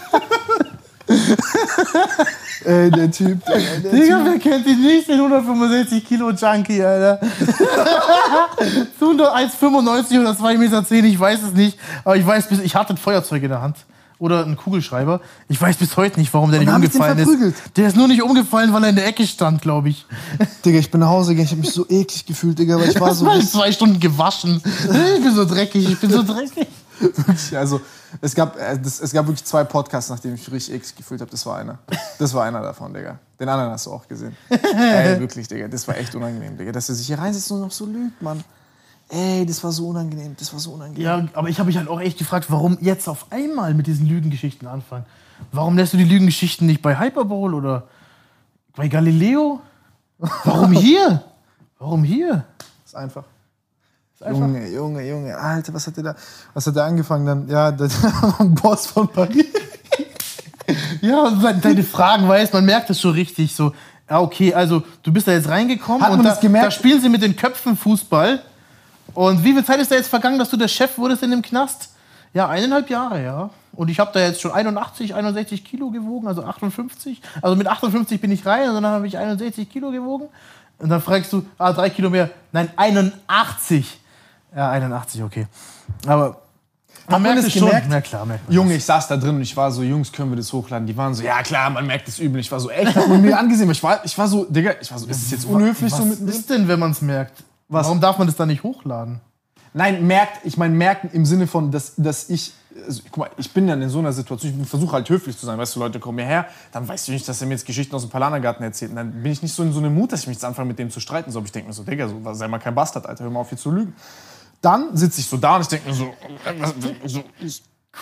Ey, 2.66 2.92
der 2.92 3.10
Typ, 3.12 3.40
der, 3.46 3.92
Digga, 3.92 4.22
wer 4.26 4.38
kennt 4.40 4.68
ihn 4.68 4.82
nicht? 4.82 5.08
Den 5.08 5.16
165 5.20 6.06
Kilo 6.06 6.32
Junkie, 6.32 6.84
Alter. 6.84 7.20
du 9.00 9.14
nur 9.14 9.36
1,95 9.36 10.20
oder 10.20 10.32
2,10 10.32 10.58
Meter, 10.58 10.92
ich 11.08 11.20
weiß 11.20 11.40
es 11.44 11.54
nicht. 11.54 11.78
Aber 12.04 12.18
ich 12.18 12.26
weiß, 12.26 12.48
bis- 12.48 12.60
ich 12.60 12.76
hatte 12.76 12.94
ein 12.94 12.98
Feuerzeug 12.98 13.44
in 13.44 13.50
der 13.50 13.62
Hand. 13.62 13.78
Oder 14.22 14.44
einen 14.44 14.58
Kugelschreiber. 14.58 15.22
Ich 15.48 15.62
weiß 15.62 15.78
bis 15.78 15.96
heute 15.96 16.20
nicht, 16.20 16.34
warum 16.34 16.52
der 16.52 16.60
nicht 16.60 16.68
ich 16.68 16.76
umgefallen 16.76 17.18
ist. 17.20 17.56
Der 17.78 17.88
ist 17.88 17.96
nur 17.96 18.10
nicht 18.10 18.22
umgefallen, 18.22 18.74
weil 18.74 18.84
er 18.84 18.90
in 18.90 18.98
der 18.98 19.08
Ecke 19.08 19.26
stand, 19.26 19.62
glaube 19.62 19.88
ich. 19.88 20.06
Digga, 20.66 20.78
ich 20.80 20.92
bin 20.92 21.00
nach 21.00 21.08
Hause 21.08 21.30
gegangen, 21.32 21.46
ich 21.46 21.52
habe 21.52 21.62
mich 21.62 21.72
so 21.72 21.86
eklig 21.88 22.26
gefühlt, 22.26 22.60
Digga, 22.60 22.78
weil 22.78 22.90
ich 22.90 23.00
war 23.00 23.16
so 23.16 23.32
in 23.32 23.42
zwei 23.48 23.72
Stunden 23.72 23.98
gewaschen. 24.02 24.62
Ich 25.18 25.24
bin 25.24 25.34
so 25.34 25.46
dreckig, 25.46 25.90
ich 25.90 25.98
bin 26.02 26.10
so 26.12 26.22
dreckig. 26.24 26.68
also 27.56 27.82
es 28.22 28.36
gab, 28.36 28.58
äh, 28.58 28.78
das, 28.80 29.00
es 29.00 29.12
gab 29.12 29.26
wirklich 29.28 29.46
zwei 29.46 29.64
Podcasts, 29.64 30.10
nachdem 30.10 30.36
ich 30.36 30.52
richtig 30.52 30.76
eklig 30.76 30.96
gefühlt 30.96 31.22
habe. 31.22 31.32
Das 31.32 31.46
war 31.46 31.58
einer. 31.58 31.80
Das 32.18 32.34
war 32.34 32.44
einer 32.44 32.62
davon, 32.62 32.94
Digga. 32.94 33.20
Den 33.40 33.50
anderen 33.50 33.72
hast 33.72 33.86
du 33.86 33.92
auch 33.92 34.08
gesehen. 34.08 34.36
Ey, 34.50 35.20
wirklich, 35.20 35.48
Digga, 35.48 35.68
das 35.68 35.88
war 35.88 35.98
echt 35.98 36.16
unangenehm, 36.16 36.58
Digga. 36.58 36.72
Dass 36.72 36.90
er 36.90 36.96
sich 36.96 37.08
hier 37.08 37.20
reinsetzt 37.20 37.52
und 37.52 37.62
noch 37.62 37.72
so 37.72 37.86
lügt, 37.86 38.22
Mann. 38.22 38.44
Ey, 39.10 39.46
das 39.46 39.64
war 39.64 39.72
so 39.72 39.88
unangenehm, 39.88 40.36
das 40.38 40.54
war 40.54 40.60
so 40.60 40.74
unangenehm. 40.74 41.04
Ja, 41.04 41.28
aber 41.34 41.50
ich 41.50 41.58
habe 41.58 41.68
mich 41.68 41.78
halt 41.78 41.88
auch 41.88 42.00
echt 42.00 42.20
gefragt, 42.20 42.46
warum 42.50 42.78
jetzt 42.80 43.08
auf 43.08 43.32
einmal 43.32 43.74
mit 43.74 43.88
diesen 43.88 44.06
Lügengeschichten 44.06 44.68
anfangen? 44.68 45.06
Warum 45.52 45.78
lässt 45.78 45.94
du 45.94 45.98
die 45.98 46.04
Lügengeschichten 46.04 46.68
nicht 46.68 46.82
bei 46.82 47.00
Hyperbowl 47.00 47.54
oder 47.54 47.88
bei 48.76 48.88
Galileo? 48.88 49.62
Warum 50.20 50.74
hier? 50.74 51.24
Warum 51.80 52.04
hier? 52.04 52.46
ist 52.86 52.96
einfach. 52.96 53.24
Junge, 54.28 54.68
Junge, 54.68 55.08
Junge, 55.08 55.38
Alter, 55.38 55.74
was 55.74 55.88
hat 55.88 55.96
der 55.96 56.04
da, 56.04 56.16
was 56.54 56.68
hat 56.68 56.76
der 56.76 56.84
angefangen 56.84 57.26
dann? 57.26 57.48
Ja, 57.48 57.72
der, 57.72 57.88
der 58.40 58.46
Boss 58.46 58.88
von 58.88 59.08
Paris. 59.08 59.46
Ja, 61.02 61.32
deine 61.54 61.84
Fragen, 61.84 62.28
weißt 62.28 62.54
man 62.54 62.66
merkt 62.66 62.90
es 62.90 63.00
schon 63.00 63.14
richtig 63.14 63.56
so. 63.56 63.74
Ja, 64.10 64.20
okay, 64.20 64.54
also 64.54 64.84
du 65.04 65.14
bist 65.14 65.28
da 65.28 65.32
jetzt 65.32 65.48
reingekommen 65.48 66.02
Hat 66.02 66.12
und 66.12 66.24
da, 66.24 66.36
das 66.36 66.42
da 66.42 66.72
spielen 66.72 67.00
sie 67.00 67.10
mit 67.10 67.22
den 67.22 67.36
Köpfen 67.36 67.78
Fußball. 67.78 68.42
Und 69.14 69.44
wie 69.44 69.54
viel 69.54 69.64
Zeit 69.64 69.80
ist 69.80 69.92
da 69.92 69.96
jetzt 69.96 70.10
vergangen, 70.10 70.38
dass 70.38 70.50
du 70.50 70.58
der 70.58 70.68
Chef 70.68 70.98
wurdest 70.98 71.24
in 71.24 71.32
dem 71.32 71.42
Knast? 71.42 71.90
Ja, 72.34 72.48
eineinhalb 72.48 72.90
Jahre, 72.90 73.24
ja. 73.24 73.50
Und 73.74 73.90
ich 73.90 74.00
habe 74.00 74.12
da 74.14 74.20
jetzt 74.20 74.42
schon 74.42 74.52
81, 74.52 75.16
61 75.16 75.64
Kilo 75.64 75.90
gewogen, 75.90 76.28
also 76.28 76.44
58. 76.44 77.22
Also 77.42 77.56
mit 77.56 77.68
58 77.68 78.20
bin 78.20 78.32
ich 78.32 78.46
rein 78.46 78.70
und 78.70 78.76
dann 78.76 78.86
habe 78.86 79.08
ich 79.08 79.18
61 79.18 79.70
Kilo 79.70 79.92
gewogen. 79.92 80.28
Und 80.78 80.90
dann 80.90 81.02
fragst 81.02 81.32
du, 81.34 81.46
ah, 81.58 81.74
drei 81.74 81.90
Kilo 81.90 82.10
mehr. 82.10 82.30
Nein, 82.52 82.70
81. 82.76 83.99
Ja, 84.56 84.72
81, 84.72 85.24
okay. 85.24 85.48
Aber 86.06 86.42
man 87.08 87.22
man 87.22 87.22
merkt 87.24 87.40
das 87.40 87.46
es 87.48 87.54
schon. 87.54 87.68
gemerkt? 87.68 87.88
Na 87.90 88.02
klar, 88.02 88.26
merkt 88.26 88.48
man. 88.48 88.56
Junge, 88.56 88.76
ich 88.76 88.86
saß 88.86 89.08
da 89.08 89.18
drin 89.18 89.36
und 89.36 89.42
ich 89.42 89.56
war 89.58 89.72
so, 89.72 89.82
Jungs, 89.82 90.12
können 90.12 90.32
wir 90.32 90.38
das 90.38 90.54
hochladen? 90.54 90.86
Die 90.86 90.96
waren 90.96 91.14
so, 91.14 91.24
ja 91.24 91.42
klar, 91.42 91.70
man 91.70 91.88
merkt 91.88 92.08
es 92.08 92.20
übel. 92.20 92.40
Ich 92.40 92.52
war 92.52 92.60
so, 92.60 92.70
echt, 92.70 92.96
hat 92.96 93.08
man 93.08 93.22
mir 93.22 93.38
angesehen. 93.38 93.70
Ich 93.72 93.82
war, 93.82 94.04
ich 94.06 94.18
war 94.18 94.28
so, 94.28 94.46
Digga, 94.46 94.74
ich 94.80 94.92
war 94.92 95.00
so, 95.00 95.08
ist 95.08 95.24
es 95.24 95.32
jetzt 95.32 95.46
unhöflich 95.46 95.92
Was 95.92 96.00
so 96.00 96.06
mit 96.06 96.20
ist 96.22 96.50
denn, 96.50 96.68
wenn 96.68 96.80
man 96.80 96.92
es 96.92 97.02
merkt? 97.02 97.44
Was? 97.68 97.86
Warum 97.86 98.00
darf 98.00 98.18
man 98.18 98.28
das 98.28 98.36
dann 98.36 98.48
nicht 98.48 98.64
hochladen? 98.64 99.22
Nein, 99.74 100.06
merkt, 100.06 100.46
ich 100.46 100.58
meine, 100.58 100.74
merken 100.76 101.10
im 101.14 101.26
Sinne 101.26 101.46
von, 101.48 101.72
dass, 101.72 101.94
dass 101.96 102.30
ich, 102.30 102.54
also, 102.86 103.02
guck 103.12 103.18
mal, 103.18 103.30
ich 103.38 103.52
bin 103.54 103.68
dann 103.68 103.82
in 103.82 103.90
so 103.90 104.00
einer 104.00 104.14
Situation, 104.14 104.62
ich 104.62 104.68
versuche 104.68 104.94
halt 104.94 105.10
höflich 105.10 105.38
zu 105.38 105.46
sein, 105.46 105.60
weißt 105.60 105.76
du, 105.76 105.80
Leute 105.80 106.00
kommen 106.00 106.18
hierher, 106.18 106.48
dann 106.72 106.88
weißt 106.88 107.08
du 107.08 107.12
nicht, 107.12 107.28
dass 107.28 107.42
er 107.42 107.48
mir 107.48 107.54
jetzt 107.54 107.66
Geschichten 107.66 107.96
aus 107.96 108.02
dem 108.02 108.10
Palanergarten 108.10 108.64
erzählt. 108.64 108.92
Und 108.92 108.98
dann 108.98 109.12
bin 109.12 109.32
ich 109.32 109.44
nicht 109.44 109.54
so 109.54 109.62
in 109.62 109.72
so 109.72 109.80
einem 109.80 109.94
Mut, 109.94 110.12
dass 110.12 110.22
ich 110.22 110.28
mich 110.28 110.38
jetzt 110.38 110.46
anfange, 110.46 110.68
mit 110.68 110.80
dem 110.80 110.90
zu 110.90 111.00
streiten. 111.00 111.32
So, 111.32 111.40
aber 111.40 111.46
ich 111.46 111.52
denke 111.52 111.68
mir 111.68 111.74
so, 111.74 111.84
Digga, 111.84 112.08
so, 112.08 112.34
sei 112.34 112.48
mal 112.48 112.58
kein 112.60 112.74
Bastard, 112.74 113.06
Alter, 113.06 113.26
hör 113.26 113.32
mal 113.32 113.42
auf, 113.42 113.50
hier 113.50 113.58
zu 113.58 113.70
lügen. 113.72 113.94
Dann 114.62 114.96
sitze 114.96 115.22
ich 115.22 115.28
so 115.28 115.38
da 115.38 115.56
und 115.56 115.62
ich 115.62 115.68
denke 115.68 115.88
mir 115.88 115.96
so, 115.96 116.14
so, 117.06 117.24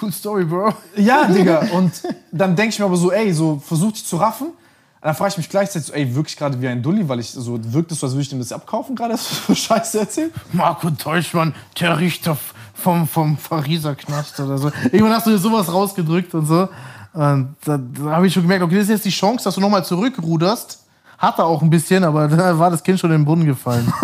Cool 0.01 0.11
Story, 0.11 0.45
Bro. 0.45 0.73
ja, 0.95 1.25
Digga. 1.25 1.67
Und 1.73 1.91
dann 2.31 2.55
denke 2.55 2.73
ich 2.73 2.79
mir 2.79 2.85
aber 2.85 2.97
so, 2.97 3.11
ey, 3.11 3.33
so 3.33 3.61
versuch 3.65 3.93
dich 3.93 4.05
zu 4.05 4.17
raffen. 4.17 4.47
Und 4.47 4.55
dann 5.01 5.15
frage 5.15 5.31
ich 5.31 5.37
mich 5.37 5.49
gleichzeitig 5.49 5.87
so, 5.87 5.93
ey, 5.93 6.13
wirklich 6.13 6.35
gerade 6.35 6.59
wie 6.61 6.67
ein 6.67 6.81
Dulli, 6.83 7.07
weil 7.07 7.19
ich 7.19 7.31
so, 7.31 7.57
wirkt 7.73 7.91
es 7.91 7.99
so, 7.99 8.07
als 8.07 8.13
würde 8.13 8.23
ich 8.23 8.29
dem 8.29 8.39
das 8.39 8.51
abkaufen 8.51 8.95
gerade, 8.95 9.11
dass 9.13 9.27
du 9.27 9.35
so 9.47 9.55
Scheiße 9.55 9.99
erzählt? 9.99 10.33
Marco 10.51 10.89
Deutschmann, 10.89 11.55
der 11.79 11.97
Richter 11.99 12.37
vom, 12.73 13.07
vom 13.07 13.37
Pariser 13.37 13.95
Knast 13.95 14.39
oder 14.39 14.57
so. 14.57 14.71
Irgendwann 14.85 15.13
hast 15.13 15.25
du 15.25 15.31
dir 15.31 15.37
sowas 15.37 15.71
rausgedrückt 15.71 16.33
und 16.33 16.45
so. 16.45 16.67
Und 17.13 17.55
da, 17.63 17.77
da 17.77 18.11
habe 18.11 18.27
ich 18.27 18.33
schon 18.33 18.43
gemerkt, 18.43 18.63
okay, 18.63 18.75
das 18.75 18.83
ist 18.83 18.89
jetzt 18.89 19.05
die 19.05 19.09
Chance, 19.09 19.45
dass 19.45 19.55
du 19.55 19.61
nochmal 19.61 19.85
zurückruderst. 19.85 20.83
Hat 21.17 21.39
er 21.39 21.45
auch 21.45 21.61
ein 21.61 21.69
bisschen, 21.69 22.03
aber 22.03 22.27
da 22.27 22.59
war 22.59 22.69
das 22.69 22.83
Kind 22.83 22.99
schon 22.99 23.11
in 23.11 23.19
den 23.19 23.25
Brunnen 23.25 23.45
gefallen. 23.45 23.91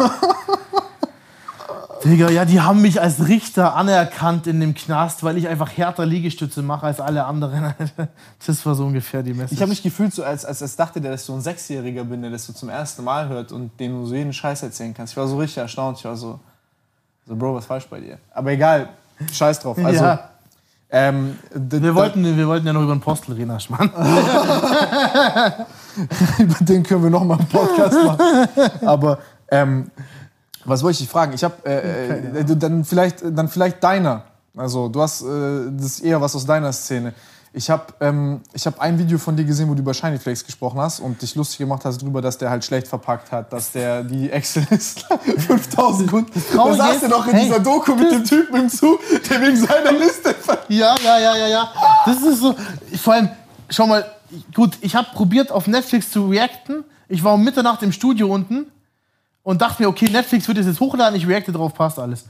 Digga, 2.03 2.29
ja, 2.29 2.43
die 2.43 2.59
haben 2.59 2.81
mich 2.81 2.99
als 2.99 3.27
Richter 3.27 3.75
anerkannt 3.75 4.45
in 4.47 4.59
dem 4.59 4.73
Knast, 4.73 5.23
weil 5.23 5.37
ich 5.37 5.47
einfach 5.47 5.77
härter 5.77 6.05
Liegestütze 6.05 6.61
mache 6.61 6.85
als 6.85 6.99
alle 6.99 7.25
anderen. 7.25 7.73
Das 8.45 8.65
war 8.65 8.75
so 8.75 8.85
ungefähr 8.85 9.23
die 9.23 9.33
Message. 9.33 9.53
Ich 9.53 9.61
habe 9.61 9.69
mich 9.69 9.81
gefühlt 9.81 10.13
so, 10.13 10.23
als, 10.23 10.43
als, 10.43 10.61
als 10.61 10.75
dachte 10.75 10.99
der, 10.99 11.11
dass 11.11 11.25
so 11.25 11.33
ein 11.33 11.39
Sechsjähriger 11.39 12.03
bin, 12.03 12.21
der 12.21 12.31
das 12.31 12.45
so 12.45 12.51
zum 12.51 12.67
ersten 12.67 13.03
Mal 13.05 13.29
hört 13.29 13.53
und 13.53 13.79
dem 13.79 13.93
du 13.93 14.05
so 14.05 14.15
jeden 14.15 14.33
Scheiß 14.33 14.63
erzählen 14.63 14.93
kannst. 14.93 15.13
Ich 15.13 15.17
war 15.17 15.27
so 15.27 15.37
richtig 15.37 15.57
erstaunt. 15.57 15.97
Ich 15.99 16.05
war 16.05 16.17
so, 16.17 16.39
so 17.25 17.35
Bro, 17.35 17.55
was 17.55 17.63
ist 17.63 17.67
falsch 17.67 17.87
bei 17.89 18.01
dir? 18.01 18.17
Aber 18.33 18.51
egal, 18.51 18.89
scheiß 19.31 19.59
drauf. 19.59 19.77
Also, 19.83 20.03
ja, 20.03 20.29
ähm, 20.91 21.39
wir 21.53 21.95
wollten, 21.95 22.37
wir 22.37 22.47
wollten 22.47 22.67
ja 22.67 22.73
noch 22.73 22.83
über 22.83 22.93
den 22.93 23.01
Postel 23.01 23.33
reden, 23.33 23.49
Aschmann. 23.51 23.89
über 26.37 26.55
den 26.59 26.83
können 26.83 27.03
wir 27.03 27.09
noch 27.09 27.23
mal 27.23 27.39
einen 27.39 27.47
Podcast 27.47 27.97
machen. 28.03 28.85
Aber 28.85 29.17
ähm, 29.49 29.89
was 30.65 30.83
wollte 30.83 30.93
ich 30.93 30.99
dich 30.99 31.09
fragen? 31.09 31.33
Ich 31.33 31.43
habe 31.43 31.55
äh, 31.65 32.39
äh, 32.39 32.55
dann 32.55 32.85
vielleicht 32.85 33.23
dann 33.23 33.47
vielleicht 33.47 33.83
deiner. 33.83 34.23
Also 34.55 34.87
du 34.87 35.01
hast 35.01 35.21
äh, 35.23 35.71
das 35.71 35.85
ist 35.85 35.99
eher 36.01 36.21
was 36.21 36.35
aus 36.35 36.45
deiner 36.45 36.71
Szene. 36.71 37.13
Ich 37.55 37.69
habe 37.69 37.93
ähm, 37.99 38.41
ich 38.51 38.65
habe 38.65 38.81
ein 38.81 38.97
Video 38.97 39.19
von 39.19 39.35
dir 39.35 39.43
gesehen, 39.43 39.69
wo 39.69 39.75
du 39.75 39.81
über 39.81 39.93
Shiny 39.93 40.17
Flakes 40.17 40.43
gesprochen 40.43 40.79
hast 40.79 40.99
und 40.99 41.21
dich 41.21 41.35
lustig 41.35 41.59
gemacht 41.59 41.85
hast 41.85 42.01
darüber, 42.01 42.19
dass 42.19 42.37
der 42.37 42.49
halt 42.49 42.65
schlecht 42.65 42.87
verpackt 42.87 43.31
hat, 43.31 43.53
dass 43.53 43.71
der 43.71 44.03
die 44.03 44.31
Excel 44.31 44.65
ist 44.71 45.05
5000 45.37 46.09
Kunden. 46.09 46.43
Da 46.55 46.73
saß 46.73 47.01
der 47.01 47.09
noch 47.09 47.27
in 47.27 47.33
hey. 47.33 47.45
dieser 47.45 47.59
Doku 47.59 47.93
mit 47.93 48.11
dem 48.11 48.23
Typen 48.23 48.55
im 48.55 48.69
Zug, 48.69 48.99
der 49.29 49.41
wegen 49.41 49.57
seiner 49.57 49.91
Liste 49.91 50.33
Ja, 50.69 50.95
ja, 51.03 51.19
ja, 51.19 51.35
ja, 51.35 51.47
ja. 51.47 51.71
Das 52.07 52.21
ist 52.23 52.39
so. 52.39 52.55
Vor 52.99 53.13
allem, 53.13 53.29
schau 53.69 53.85
mal, 53.85 54.03
gut, 54.55 54.77
ich 54.81 54.95
habe 54.95 55.09
probiert 55.13 55.51
auf 55.51 55.67
Netflix 55.67 56.09
zu 56.09 56.29
reacten. 56.29 56.83
Ich 57.07 57.23
war 57.23 57.35
um 57.35 57.43
Mitternacht 57.43 57.83
im 57.83 57.91
Studio 57.91 58.33
unten 58.33 58.65
und 59.43 59.61
dachte 59.61 59.83
mir, 59.83 59.89
okay, 59.89 60.09
Netflix 60.09 60.47
wird 60.47 60.57
das 60.57 60.65
jetzt 60.65 60.79
hochladen, 60.79 61.15
ich 61.17 61.27
reacte 61.27 61.51
drauf, 61.51 61.73
passt 61.73 61.99
alles. 61.99 62.25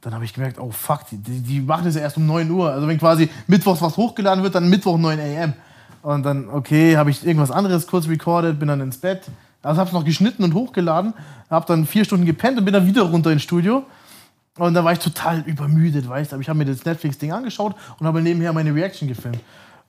Dann 0.00 0.12
habe 0.14 0.24
ich 0.24 0.34
gemerkt, 0.34 0.58
oh 0.60 0.70
fuck, 0.70 1.00
die, 1.10 1.16
die, 1.16 1.60
machen 1.60 1.84
das 1.84 1.94
ja 1.94 2.02
erst 2.02 2.16
um 2.16 2.26
9 2.26 2.50
Uhr. 2.50 2.70
Also 2.70 2.86
wenn 2.86 2.98
quasi 2.98 3.30
mittwochs 3.46 3.80
was 3.80 3.96
hochgeladen 3.96 4.42
wird, 4.44 4.54
dann 4.54 4.68
Mittwoch 4.68 4.98
9 4.98 5.18
am. 5.42 5.52
Und 6.02 6.22
dann, 6.22 6.48
okay, 6.48 6.96
habe 6.96 7.10
ich 7.10 7.26
irgendwas 7.26 7.50
anderes 7.50 7.86
kurz 7.86 8.06
recorded, 8.06 8.58
bin 8.58 8.68
dann 8.68 8.80
ins 8.80 8.98
Bett. 8.98 9.22
Also 9.62 9.80
habe 9.80 9.88
es 9.88 9.94
noch 9.94 10.04
geschnitten 10.04 10.44
und 10.44 10.54
hochgeladen, 10.54 11.14
habe 11.50 11.66
dann 11.66 11.86
vier 11.86 12.04
Stunden 12.04 12.24
gepennt 12.24 12.58
und 12.58 12.64
bin 12.64 12.74
dann 12.74 12.86
wieder 12.86 13.02
runter 13.02 13.32
ins 13.32 13.42
Studio. 13.42 13.84
Und 14.58 14.74
da 14.74 14.84
war 14.84 14.92
ich 14.92 15.00
total 15.00 15.40
übermüdet, 15.40 16.08
weißt 16.08 16.30
du. 16.30 16.36
Aber 16.36 16.42
ich 16.42 16.48
habe 16.48 16.58
mir 16.58 16.64
das 16.66 16.84
Netflix-Ding 16.84 17.32
angeschaut 17.32 17.74
und 17.98 18.06
habe 18.06 18.22
nebenher 18.22 18.52
meine 18.52 18.74
Reaction 18.74 19.08
gefilmt. 19.08 19.40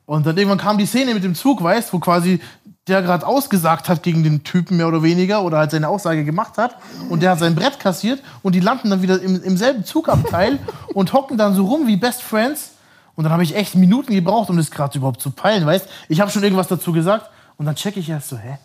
Und 0.05 0.25
dann 0.25 0.37
irgendwann 0.37 0.57
kam 0.57 0.77
die 0.77 0.85
Szene 0.85 1.13
mit 1.13 1.23
dem 1.23 1.35
Zug, 1.35 1.61
weißt 1.61 1.93
wo 1.93 1.99
quasi 1.99 2.39
der 2.87 3.01
gerade 3.01 3.25
ausgesagt 3.27 3.89
hat 3.89 4.03
gegen 4.03 4.23
den 4.23 4.43
Typen 4.43 4.77
mehr 4.77 4.87
oder 4.87 5.03
weniger 5.03 5.43
oder 5.43 5.57
halt 5.57 5.71
seine 5.71 5.87
Aussage 5.89 6.23
gemacht 6.23 6.57
hat 6.57 6.75
und 7.09 7.21
der 7.21 7.31
hat 7.31 7.39
sein 7.39 7.55
Brett 7.55 7.79
kassiert 7.79 8.21
und 8.43 8.55
die 8.55 8.59
landen 8.61 8.89
dann 8.89 9.01
wieder 9.01 9.21
im, 9.21 9.41
im 9.43 9.57
selben 9.57 9.83
Zugabteil 9.83 10.59
und 10.93 11.11
hocken 11.13 11.37
dann 11.37 11.53
so 11.55 11.65
rum 11.65 11.87
wie 11.87 11.97
Best 11.97 12.21
Friends. 12.23 12.71
Und 13.15 13.23
dann 13.23 13.33
habe 13.33 13.41
ich 13.43 13.55
echt 13.55 13.73
Minuten 13.75 14.13
gebraucht, 14.13 14.49
um 14.51 14.57
das 14.57 14.69
gerade 14.69 14.95
überhaupt 14.97 15.21
zu 15.21 15.31
peilen, 15.31 15.65
weißt 15.65 15.87
Ich 16.07 16.21
habe 16.21 16.29
schon 16.29 16.43
irgendwas 16.43 16.67
dazu 16.67 16.91
gesagt 16.91 17.29
und 17.57 17.65
dann 17.65 17.75
checke 17.75 17.99
ich 17.99 18.09
erst 18.09 18.29
so, 18.29 18.37
hä? 18.37 18.57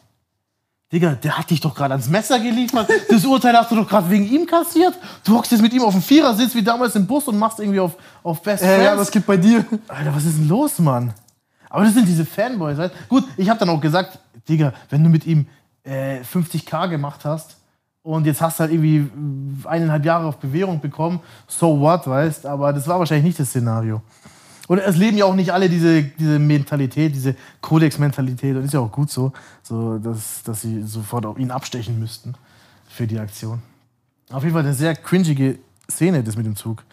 Digga, 0.93 1.13
der 1.15 1.39
hat 1.39 1.49
dich 1.49 1.59
doch 1.63 1.75
gerade 1.75 1.95
ans 1.95 2.09
Messer 2.11 2.39
geliefert. 2.39 2.87
Das 3.09 3.25
Urteil 3.25 3.57
hast 3.57 3.71
du 3.71 3.77
doch 3.77 3.89
gerade 3.89 4.11
wegen 4.11 4.29
ihm 4.29 4.47
kassiert. 4.47 4.93
Du 5.25 5.35
hockst 5.35 5.51
jetzt 5.51 5.63
mit 5.63 5.73
ihm 5.73 5.81
auf 5.83 5.95
dem 5.95 6.03
Vierersitz 6.03 6.55
wie 6.55 6.63
damals 6.63 6.95
im 6.97 7.07
Bus 7.07 7.27
und 7.29 7.39
machst 7.39 7.61
irgendwie 7.61 7.81
auf, 7.81 7.93
auf 8.23 8.43
Best 8.43 8.63
Äh, 8.63 8.67
Friends. 8.67 8.85
ja, 8.85 8.99
was 8.99 9.11
geht 9.11 9.25
bei 9.25 9.39
dir? 9.39 9.65
Alter, 9.89 10.15
was 10.15 10.27
ist 10.27 10.37
denn 10.37 10.49
los, 10.49 10.79
Mann? 10.81 11.15
Aber 11.73 11.85
das 11.85 11.95
sind 11.95 12.07
diese 12.07 12.27
Fanboys, 12.27 12.77
weißt 12.77 12.95
Gut, 13.09 13.25
ich 13.39 13.49
habe 13.49 13.59
dann 13.59 13.71
auch 13.71 13.81
gesagt, 13.81 14.19
Digga, 14.47 14.75
wenn 14.91 15.03
du 15.03 15.09
mit 15.09 15.27
ihm 15.27 15.47
äh, 15.85 16.21
50k 16.21 16.89
gemacht 16.89 17.25
hast, 17.25 17.57
Und 18.03 18.27
jetzt 18.27 18.43
hast 18.43 18.59
du 18.59 18.63
halt 18.63 18.73
irgendwie 18.73 19.09
eineinhalb 19.65 20.05
Jahre 20.05 20.27
auf 20.27 20.37
Bewährung 20.37 20.81
bekommen. 20.81 21.21
So 21.47 21.81
what, 21.81 22.07
weißt 22.07 22.45
Aber 22.47 22.73
das 22.75 22.87
war 22.89 22.99
wahrscheinlich 22.99 23.25
nicht 23.25 23.39
das 23.39 23.49
Szenario. 23.49 24.03
Und 24.69 24.79
es 24.79 24.97
leben 24.97 25.17
ja 25.17 25.25
auch 25.25 25.35
nicht 25.35 25.53
alle 25.53 25.71
diese, 25.71 26.03
diese 26.03 26.39
Mentalität, 26.39 27.15
diese 27.15 27.37
Kodex-Mentalität. 27.63 28.55
Und 28.55 28.65
ist 28.65 28.75
ja 28.75 28.81
auch 28.81 28.93
gut 28.93 29.11
so, 29.11 29.33
so 29.63 29.99
dass, 29.99 30.43
dass 30.43 30.61
sie 30.61 30.83
sofort 30.83 31.25
auf 31.25 31.39
ihn 31.39 31.51
abstechen 31.51 31.99
müssten 31.99 32.35
für 32.87 33.07
die 33.07 33.19
Aktion. 33.19 33.63
Auf 34.31 34.43
jeden 34.43 34.55
Fall 34.55 34.65
eine 34.65 34.75
sehr 34.75 34.95
cringige 34.95 35.59
Szene, 35.91 36.23
das 36.23 36.37
mit 36.37 36.45
dem 36.45 36.57
Zug. 36.57 36.85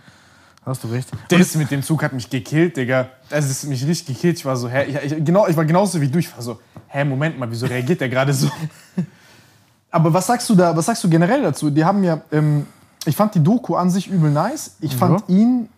Hast 0.66 0.84
du 0.84 0.88
recht. 0.89 1.10
Das 1.30 1.55
mit 1.55 1.72
dem 1.72 1.82
Zug 1.82 2.03
hat 2.03 2.14
mich 2.14 2.30
gekillt, 2.30 2.78
Digga. 2.78 3.10
Das 3.30 3.49
ist 3.49 3.64
mich 3.66 3.86
richtig 3.88 4.16
gekillt. 4.18 4.38
Ich 4.38 4.45
war 4.45 4.55
so, 4.55 4.70
hä, 4.70 4.86
ich, 4.86 5.12
ich, 5.14 5.26
genau, 5.26 5.47
ich 5.47 5.55
war 5.57 5.66
genauso 5.66 5.99
wie 6.01 6.07
du. 6.10 6.20
Ich 6.20 6.32
war 6.34 6.41
so, 6.41 6.60
hä, 6.88 7.03
Moment 7.05 7.39
mal, 7.39 7.49
wieso 7.49 7.66
reagiert 7.66 8.01
der 8.01 8.10
gerade 8.10 8.34
so? 8.34 8.49
Aber 9.91 10.14
was 10.14 10.28
sagst 10.28 10.47
du 10.49 10.55
da, 10.55 10.76
was 10.76 10.86
sagst 10.86 11.03
du 11.03 11.10
generell 11.10 11.41
dazu? 11.41 11.70
Die 11.70 11.84
haben 11.84 12.03
ja, 12.03 12.22
ähm, 12.32 12.68
ich 13.05 13.16
fand 13.16 13.34
die 13.36 13.43
Doku 13.43 13.76
an 13.76 13.89
sich 13.89 14.07
übel 14.07 14.30
nice. 14.30 14.76
Ich 14.82 14.95
fand 14.95 15.22
Ja. 15.22 15.36
ihn, 15.36 15.70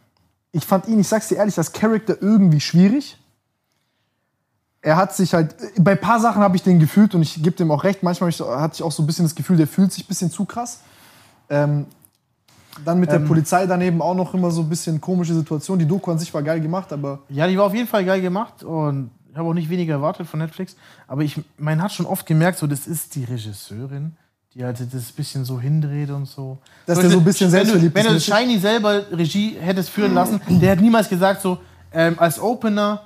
ich 0.51 0.65
fand 0.65 0.87
ihn, 0.87 0.99
ich 0.99 1.07
sag's 1.07 1.29
dir 1.29 1.35
ehrlich, 1.35 1.57
als 1.57 1.71
Charakter 1.71 2.17
irgendwie 2.21 2.59
schwierig. 2.59 3.17
Er 4.81 4.97
hat 4.97 5.15
sich 5.15 5.33
halt, 5.33 5.55
bei 5.77 5.91
ein 5.91 6.01
paar 6.01 6.19
Sachen 6.19 6.41
habe 6.41 6.55
ich 6.57 6.63
den 6.63 6.79
gefühlt 6.79 7.13
und 7.15 7.21
ich 7.21 7.35
gebe 7.35 7.51
dem 7.55 7.69
auch 7.71 7.83
recht. 7.83 8.01
Manchmal 8.03 8.31
hatte 8.31 8.73
ich 8.75 8.83
auch 8.83 8.91
so 8.91 9.03
ein 9.03 9.05
bisschen 9.07 9.25
das 9.25 9.35
Gefühl, 9.35 9.55
der 9.55 9.67
fühlt 9.67 9.93
sich 9.93 10.03
ein 10.03 10.07
bisschen 10.07 10.31
zu 10.31 10.43
krass. 10.43 10.79
Ähm, 11.49 11.85
dann 12.85 12.99
mit 12.99 13.09
der 13.09 13.19
Ähm. 13.19 13.27
Polizei 13.27 13.65
daneben 13.65 14.01
auch 14.01 14.15
noch 14.15 14.33
immer 14.33 14.51
so 14.51 14.61
ein 14.61 14.69
bisschen 14.69 14.99
komische 14.99 15.33
Situation. 15.33 15.79
Die 15.79 15.87
Doku 15.87 16.11
an 16.11 16.19
sich 16.19 16.33
war 16.33 16.43
geil 16.43 16.61
gemacht, 16.61 16.91
aber 16.93 17.19
Ja, 17.29 17.47
die 17.47 17.57
war 17.57 17.65
auf 17.65 17.73
jeden 17.73 17.87
Fall 17.87 18.05
geil 18.05 18.21
gemacht 18.21 18.63
und 18.63 19.11
ich 19.31 19.37
habe 19.37 19.47
auch 19.49 19.53
nicht 19.53 19.69
weniger 19.69 19.93
erwartet 19.93 20.27
von 20.27 20.39
Netflix. 20.39 20.75
Aber 21.07 21.21
ich, 21.23 21.39
man 21.57 21.81
hat 21.81 21.91
schon 21.91 22.05
oft 22.05 22.25
gemerkt, 22.25 22.57
so, 22.57 22.67
das 22.67 22.87
ist 22.87 23.15
die 23.15 23.23
Regisseurin, 23.23 24.13
die 24.53 24.63
halt 24.63 24.79
das 24.93 25.11
bisschen 25.11 25.45
so 25.45 25.59
hindreht 25.59 26.09
und 26.09 26.27
so. 26.27 26.57
Dass 26.85 26.99
der 26.99 27.09
so 27.09 27.19
ein 27.19 27.23
bisschen 27.23 27.49
selbstverliebt 27.49 27.95
wenn 27.95 28.07
du 28.07 28.15
ist. 28.15 28.25
Shiny 28.25 28.59
selber 28.59 29.03
Regie 29.11 29.55
hättest 29.59 29.89
führen 29.89 30.13
lassen, 30.13 30.41
der 30.49 30.71
hat 30.71 30.81
niemals 30.81 31.07
gesagt, 31.07 31.41
so, 31.41 31.59
ähm, 31.93 32.15
als 32.17 32.39
Opener 32.39 33.03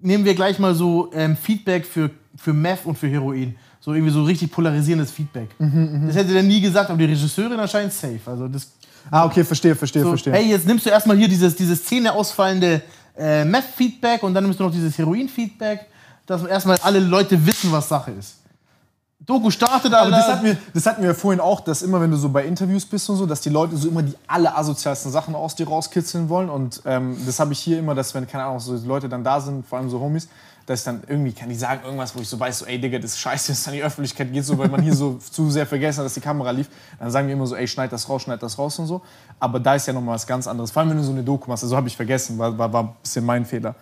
nehmen 0.00 0.24
wir 0.24 0.34
gleich 0.34 0.58
mal 0.58 0.74
so 0.74 1.10
ähm, 1.12 1.36
Feedback 1.36 1.84
für, 1.86 2.10
für 2.36 2.52
Meth 2.52 2.84
und 2.84 2.96
für 2.96 3.08
Heroin. 3.08 3.56
So 3.80 3.92
irgendwie 3.94 4.12
so 4.12 4.24
richtig 4.24 4.50
polarisierendes 4.50 5.12
Feedback. 5.12 5.48
Mhm, 5.60 6.04
das 6.08 6.16
hätte 6.16 6.32
der 6.32 6.42
nie 6.42 6.60
gesagt, 6.60 6.90
aber 6.90 6.98
die 6.98 7.04
Regisseurin 7.04 7.58
erscheint 7.58 7.92
safe. 7.92 8.20
Also 8.26 8.48
das 8.48 8.72
Ah, 9.10 9.24
okay, 9.24 9.44
verstehe, 9.44 9.74
verstehe, 9.74 10.02
so, 10.02 10.08
verstehe. 10.10 10.32
hey, 10.32 10.46
jetzt 10.46 10.66
nimmst 10.66 10.86
du 10.86 10.90
erstmal 10.90 11.16
hier 11.16 11.28
dieses, 11.28 11.54
dieses 11.54 11.80
Szene 11.80 12.12
ausfallende 12.12 12.82
äh, 13.16 13.44
Meth-Feedback 13.44 14.22
und 14.22 14.34
dann 14.34 14.44
nimmst 14.44 14.60
du 14.60 14.64
noch 14.64 14.72
dieses 14.72 14.96
Heroin-Feedback, 14.98 15.86
dass 16.26 16.44
erstmal 16.44 16.78
alle 16.82 16.98
Leute 16.98 17.44
wissen, 17.46 17.70
was 17.72 17.88
Sache 17.88 18.12
ist. 18.12 18.36
Doku 19.24 19.50
startet, 19.50 19.92
Aber 19.92 20.10
das 20.10 20.28
hatten, 20.28 20.44
wir, 20.44 20.56
das 20.72 20.86
hatten 20.86 21.02
wir 21.02 21.08
ja 21.08 21.14
vorhin 21.14 21.40
auch, 21.40 21.60
dass 21.60 21.82
immer, 21.82 22.00
wenn 22.00 22.10
du 22.10 22.16
so 22.16 22.28
bei 22.28 22.44
Interviews 22.44 22.84
bist 22.84 23.10
und 23.10 23.16
so, 23.16 23.26
dass 23.26 23.40
die 23.40 23.48
Leute 23.48 23.76
so 23.76 23.88
immer 23.88 24.02
die 24.02 24.14
allerasozialsten 24.28 25.10
Sachen 25.10 25.34
aus 25.34 25.56
dir 25.56 25.66
rauskitzeln 25.66 26.28
wollen. 26.28 26.48
Und 26.48 26.82
ähm, 26.84 27.16
das 27.26 27.40
habe 27.40 27.52
ich 27.52 27.58
hier 27.58 27.78
immer, 27.78 27.94
dass 27.94 28.14
wenn, 28.14 28.28
keine 28.28 28.44
Ahnung, 28.44 28.60
so 28.60 28.76
Leute 28.86 29.08
dann 29.08 29.24
da 29.24 29.40
sind, 29.40 29.66
vor 29.66 29.78
allem 29.78 29.90
so 29.90 29.98
Homies, 29.98 30.28
dass 30.66 30.80
ich 30.80 30.84
dann 30.84 31.02
irgendwie, 31.06 31.32
kann 31.32 31.48
die 31.48 31.54
sagen 31.54 31.82
irgendwas, 31.84 32.14
wo 32.16 32.20
ich 32.20 32.28
so 32.28 32.38
weiß, 32.40 32.58
so, 32.58 32.66
ey 32.66 32.80
Digga, 32.80 32.98
das 32.98 33.12
ist 33.12 33.18
scheiße, 33.20 33.52
dass 33.52 33.60
es 33.60 33.68
an 33.68 33.74
die 33.74 33.82
Öffentlichkeit 33.84 34.32
geht, 34.32 34.44
so, 34.44 34.58
weil 34.58 34.68
man 34.68 34.82
hier 34.82 34.94
so 34.94 35.14
zu 35.32 35.48
sehr 35.50 35.64
vergessen 35.66 35.98
hat, 36.00 36.06
dass 36.06 36.14
die 36.14 36.20
Kamera 36.20 36.50
lief. 36.50 36.68
Dann 36.98 37.10
sagen 37.10 37.28
wir 37.28 37.34
immer 37.34 37.46
so, 37.46 37.54
ey, 37.54 37.68
schneid 37.68 37.92
das 37.92 38.08
raus, 38.08 38.22
schneid 38.22 38.42
das 38.42 38.58
raus 38.58 38.78
und 38.80 38.86
so. 38.86 39.00
Aber 39.38 39.60
da 39.60 39.76
ist 39.76 39.86
ja 39.86 39.92
nochmal 39.92 40.16
was 40.16 40.26
ganz 40.26 40.46
anderes. 40.46 40.70
Vor 40.72 40.80
allem, 40.80 40.90
wenn 40.90 40.96
du 40.98 41.04
so 41.04 41.12
eine 41.12 41.22
Doku 41.22 41.48
machst, 41.48 41.62
also 41.62 41.76
habe 41.76 41.86
ich 41.88 41.96
vergessen, 41.96 42.36
war, 42.36 42.56
war, 42.58 42.72
war 42.72 42.82
ein 42.82 42.96
bisschen 43.00 43.24
mein 43.24 43.44
Fehler. 43.46 43.74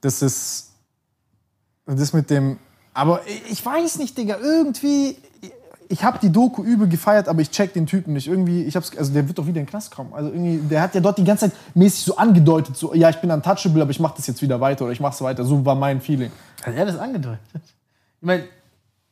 Das 0.00 0.20
ist, 0.20 0.72
das 1.86 2.12
mit 2.12 2.28
dem. 2.30 2.58
Aber 2.92 3.20
ich- 3.26 3.52
ich 3.52 3.64
weiß 3.64 3.96
nicht, 3.98 4.16
Digga, 4.18 4.36
irgendwie. 4.38 5.16
Ich 5.88 6.02
habe 6.02 6.18
die 6.20 6.30
Doku 6.30 6.62
übel 6.64 6.88
gefeiert, 6.88 7.28
aber 7.28 7.40
ich 7.40 7.50
check 7.50 7.72
den 7.72 7.86
Typen 7.86 8.12
nicht. 8.14 8.26
Irgendwie, 8.26 8.64
ich 8.64 8.74
hab's, 8.74 8.96
also 8.96 9.12
der 9.12 9.26
wird 9.28 9.38
doch 9.38 9.46
wieder 9.46 9.60
in 9.60 9.66
den 9.66 9.70
Knast 9.70 9.90
kommen. 9.94 10.12
Also 10.14 10.30
irgendwie, 10.30 10.58
der 10.68 10.82
hat 10.82 10.94
ja 10.94 11.00
dort 11.00 11.18
die 11.18 11.24
ganze 11.24 11.48
Zeit 11.48 11.58
mäßig 11.74 12.04
so 12.04 12.16
angedeutet, 12.16 12.76
so, 12.76 12.92
ja, 12.94 13.08
ich 13.08 13.16
bin 13.16 13.30
untouchable, 13.30 13.82
aber 13.82 13.90
ich 13.90 14.00
mach 14.00 14.12
das 14.12 14.26
jetzt 14.26 14.42
wieder 14.42 14.60
weiter 14.60 14.84
oder 14.84 14.92
ich 14.92 15.00
mach's 15.00 15.20
weiter. 15.22 15.44
So 15.44 15.64
war 15.64 15.74
mein 15.76 16.00
Feeling. 16.00 16.32
Hat 16.64 16.74
er 16.74 16.86
das 16.86 16.98
angedeutet? 16.98 17.40
Ich 17.54 18.26
meine, 18.26 18.44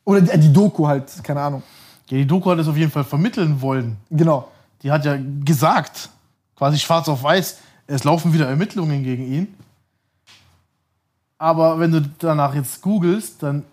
Oder 0.05 0.21
die, 0.21 0.39
die 0.39 0.53
Doku 0.53 0.87
halt, 0.87 1.13
keine 1.23 1.41
Ahnung. 1.41 1.63
ja, 2.09 2.19
die 2.19 2.27
Doku 2.27 2.51
hat 2.51 2.59
es 2.59 2.67
auf 2.69 2.77
jeden 2.77 2.91
Fall 2.91 3.05
vermitteln 3.05 3.61
wollen. 3.61 3.97
Genau. 4.11 4.49
Die 4.83 4.91
hat 4.91 5.05
ja 5.05 5.17
gesagt, 5.45 6.09
quasi 6.57 6.79
schwarz 6.79 7.09
auf 7.09 7.23
weiß, 7.23 7.59
es 7.87 8.05
laufen 8.05 8.33
wieder 8.33 8.49
Ermittlungen 8.49 9.03
gegen 9.05 9.31
ihn. 9.31 9.55
Aber 11.39 11.79
wenn 11.79 11.93
du 11.93 12.01
danach 12.19 12.55
jetzt 12.55 12.81
googelst, 12.83 13.43
dann 13.43 13.65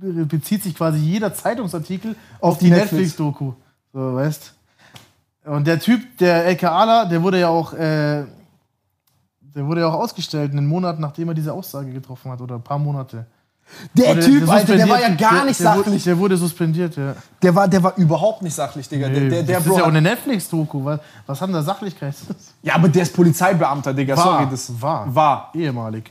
bezieht 0.00 0.62
sich 0.62 0.74
quasi 0.74 0.98
jeder 0.98 1.34
Zeitungsartikel 1.34 2.16
auf, 2.40 2.52
Auf 2.52 2.58
die, 2.58 2.64
die 2.66 2.70
Netflix. 2.70 2.92
Netflix-Doku. 2.92 3.52
So, 3.92 4.14
weißt 4.14 4.54
Und 5.46 5.66
der 5.66 5.78
Typ, 5.80 6.16
der 6.18 6.44
LKAler, 6.46 7.06
der 7.06 7.22
wurde 7.22 7.40
ja 7.40 7.48
auch, 7.48 7.72
äh, 7.74 8.24
der 9.40 9.66
wurde 9.66 9.80
ja 9.80 9.88
auch 9.88 9.94
ausgestellt, 9.94 10.52
einen 10.52 10.66
Monat 10.66 10.98
nachdem 11.00 11.28
er 11.28 11.34
diese 11.34 11.52
Aussage 11.52 11.92
getroffen 11.92 12.30
hat, 12.30 12.40
oder 12.40 12.54
ein 12.56 12.62
paar 12.62 12.78
Monate. 12.78 13.26
Der 13.94 14.08
Wurde- 14.16 14.20
Typ, 14.20 14.48
Alter, 14.48 14.76
der 14.76 14.88
war 14.88 15.00
ja 15.00 15.08
gar 15.14 15.32
Der- 15.34 15.44
nicht 15.44 15.60
der 15.60 15.74
wurde- 15.76 15.84
sachlich. 15.84 16.04
Der 16.04 16.18
wurde 16.18 16.36
suspendiert, 16.36 16.96
ja. 16.96 17.14
Der 17.40 17.54
war, 17.54 17.68
der 17.68 17.80
war 17.82 17.96
überhaupt 17.96 18.42
nicht 18.42 18.54
sachlich, 18.54 18.88
Digga. 18.88 19.08
Der, 19.08 19.28
der, 19.28 19.42
der 19.44 19.56
das 19.58 19.64
Bro 19.64 19.72
ist 19.74 19.78
ja 19.78 19.84
auch 19.84 19.88
eine 19.88 20.02
Netflix-Doku. 20.02 20.84
Was, 20.84 21.00
was 21.26 21.40
hat 21.40 21.48
denn 21.48 21.54
da 21.54 21.62
Sachlichkeit? 21.62 22.14
ja, 22.62 22.74
aber 22.74 22.88
der 22.88 23.02
ist 23.02 23.14
Polizeibeamter, 23.14 23.94
Digga. 23.94 24.16
Sorry, 24.16 24.48
das 24.50 24.80
war. 24.82 25.14
war. 25.14 25.50
Ehemalig. 25.54 26.10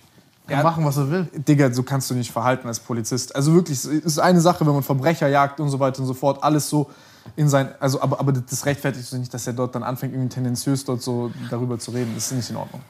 Kann 0.50 0.58
Ja. 0.60 0.64
machen, 0.64 0.84
was 0.86 0.97
er 0.97 1.10
will. 1.10 1.28
Digga, 1.47 1.72
so 1.72 1.84
kannst 1.84 2.10
du 2.10 2.16
nicht 2.16 2.32
verhalten 2.32 2.68
als 2.68 2.80
Polizist. 2.80 3.36
Also 3.36 3.54
wirklich, 3.54 3.78
es 3.78 3.86
ist 3.86 4.20
eine 4.20 4.41
Sache, 4.41 4.66
wenn 4.66 4.74
man 4.74 4.84
Verbrecher 4.84 5.28
jagt 5.28 5.60
und 5.60 5.70
so 5.70 5.80
weiter 5.80 6.00
und 6.02 6.08
so 6.08 6.14
fort, 6.14 6.43
alles 6.43 6.70
so 6.70 6.89
in 7.36 7.47
sein, 7.47 7.70
also 7.80 8.02
aber, 8.02 8.20
aber 8.20 8.32
das 8.32 8.66
rechtfertigt 8.66 9.06
so 9.06 9.18
nicht, 9.18 9.34
dass 9.34 9.45
er 9.45 9.54
dort 9.54 9.76
dann 9.76 9.84
anfängt, 9.84 10.14
irgendwie 10.14 10.30
tendenziös 10.30 10.84
dort 10.86 11.02
so 11.02 11.32
darüber 11.50 11.78
zu 11.78 11.91
reden. 11.91 12.12
Das 12.16 12.26
ist 12.32 12.38
nicht 12.38 12.50
in 12.50 12.56
Ordnung. 12.56 12.82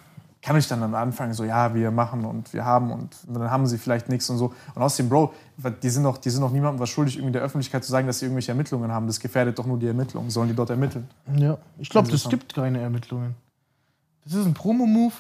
Kann 0.42 0.56
ich 0.56 0.68
dann, 0.70 0.80
dann 0.80 0.96
anfangen, 0.96 1.34
so, 1.34 1.44
ja, 1.44 1.74
wir 1.76 1.92
machen 1.92 2.24
und 2.24 2.54
wir 2.54 2.64
haben 2.64 2.94
und 2.94 3.14
dann 3.28 3.52
haben 3.52 3.68
sie 3.68 3.78
vielleicht 3.78 4.08
nichts 4.08 4.30
und 4.30 4.38
so. 4.38 4.54
Und 4.74 4.82
außerdem, 4.82 5.10
Bro, 5.10 5.34
die 5.84 5.90
sind 5.90 6.04
doch, 6.04 6.18
die 6.18 6.30
sind 6.30 6.42
doch 6.42 6.52
niemandem 6.52 6.80
was 6.80 6.88
schuldig, 6.88 7.18
irgendwie 7.18 7.34
der 7.34 7.42
Öffentlichkeit 7.42 7.84
zu 7.84 7.92
sagen, 7.92 8.08
dass 8.08 8.20
sie 8.20 8.26
irgendwelche 8.26 8.52
Ermittlungen 8.52 8.90
haben. 8.90 9.06
Das 9.08 9.20
gefährdet 9.20 9.60
doch 9.60 9.66
nur 9.66 9.78
die 9.78 9.88
Ermittlungen. 9.88 10.30
Sollen 10.30 10.48
die 10.48 10.56
dort 10.56 10.70
ermitteln? 10.70 11.10
Ja. 11.36 11.58
Ich 11.78 11.90
glaube, 11.90 12.08
das 12.10 12.24
Interessant. 12.24 12.32
gibt 12.48 12.56
keine 12.56 12.80
Ermittlungen. 12.80 13.36
Das 14.24 14.34
ist 14.36 14.46
ein 14.46 14.54
Promo-Move, 14.54 15.14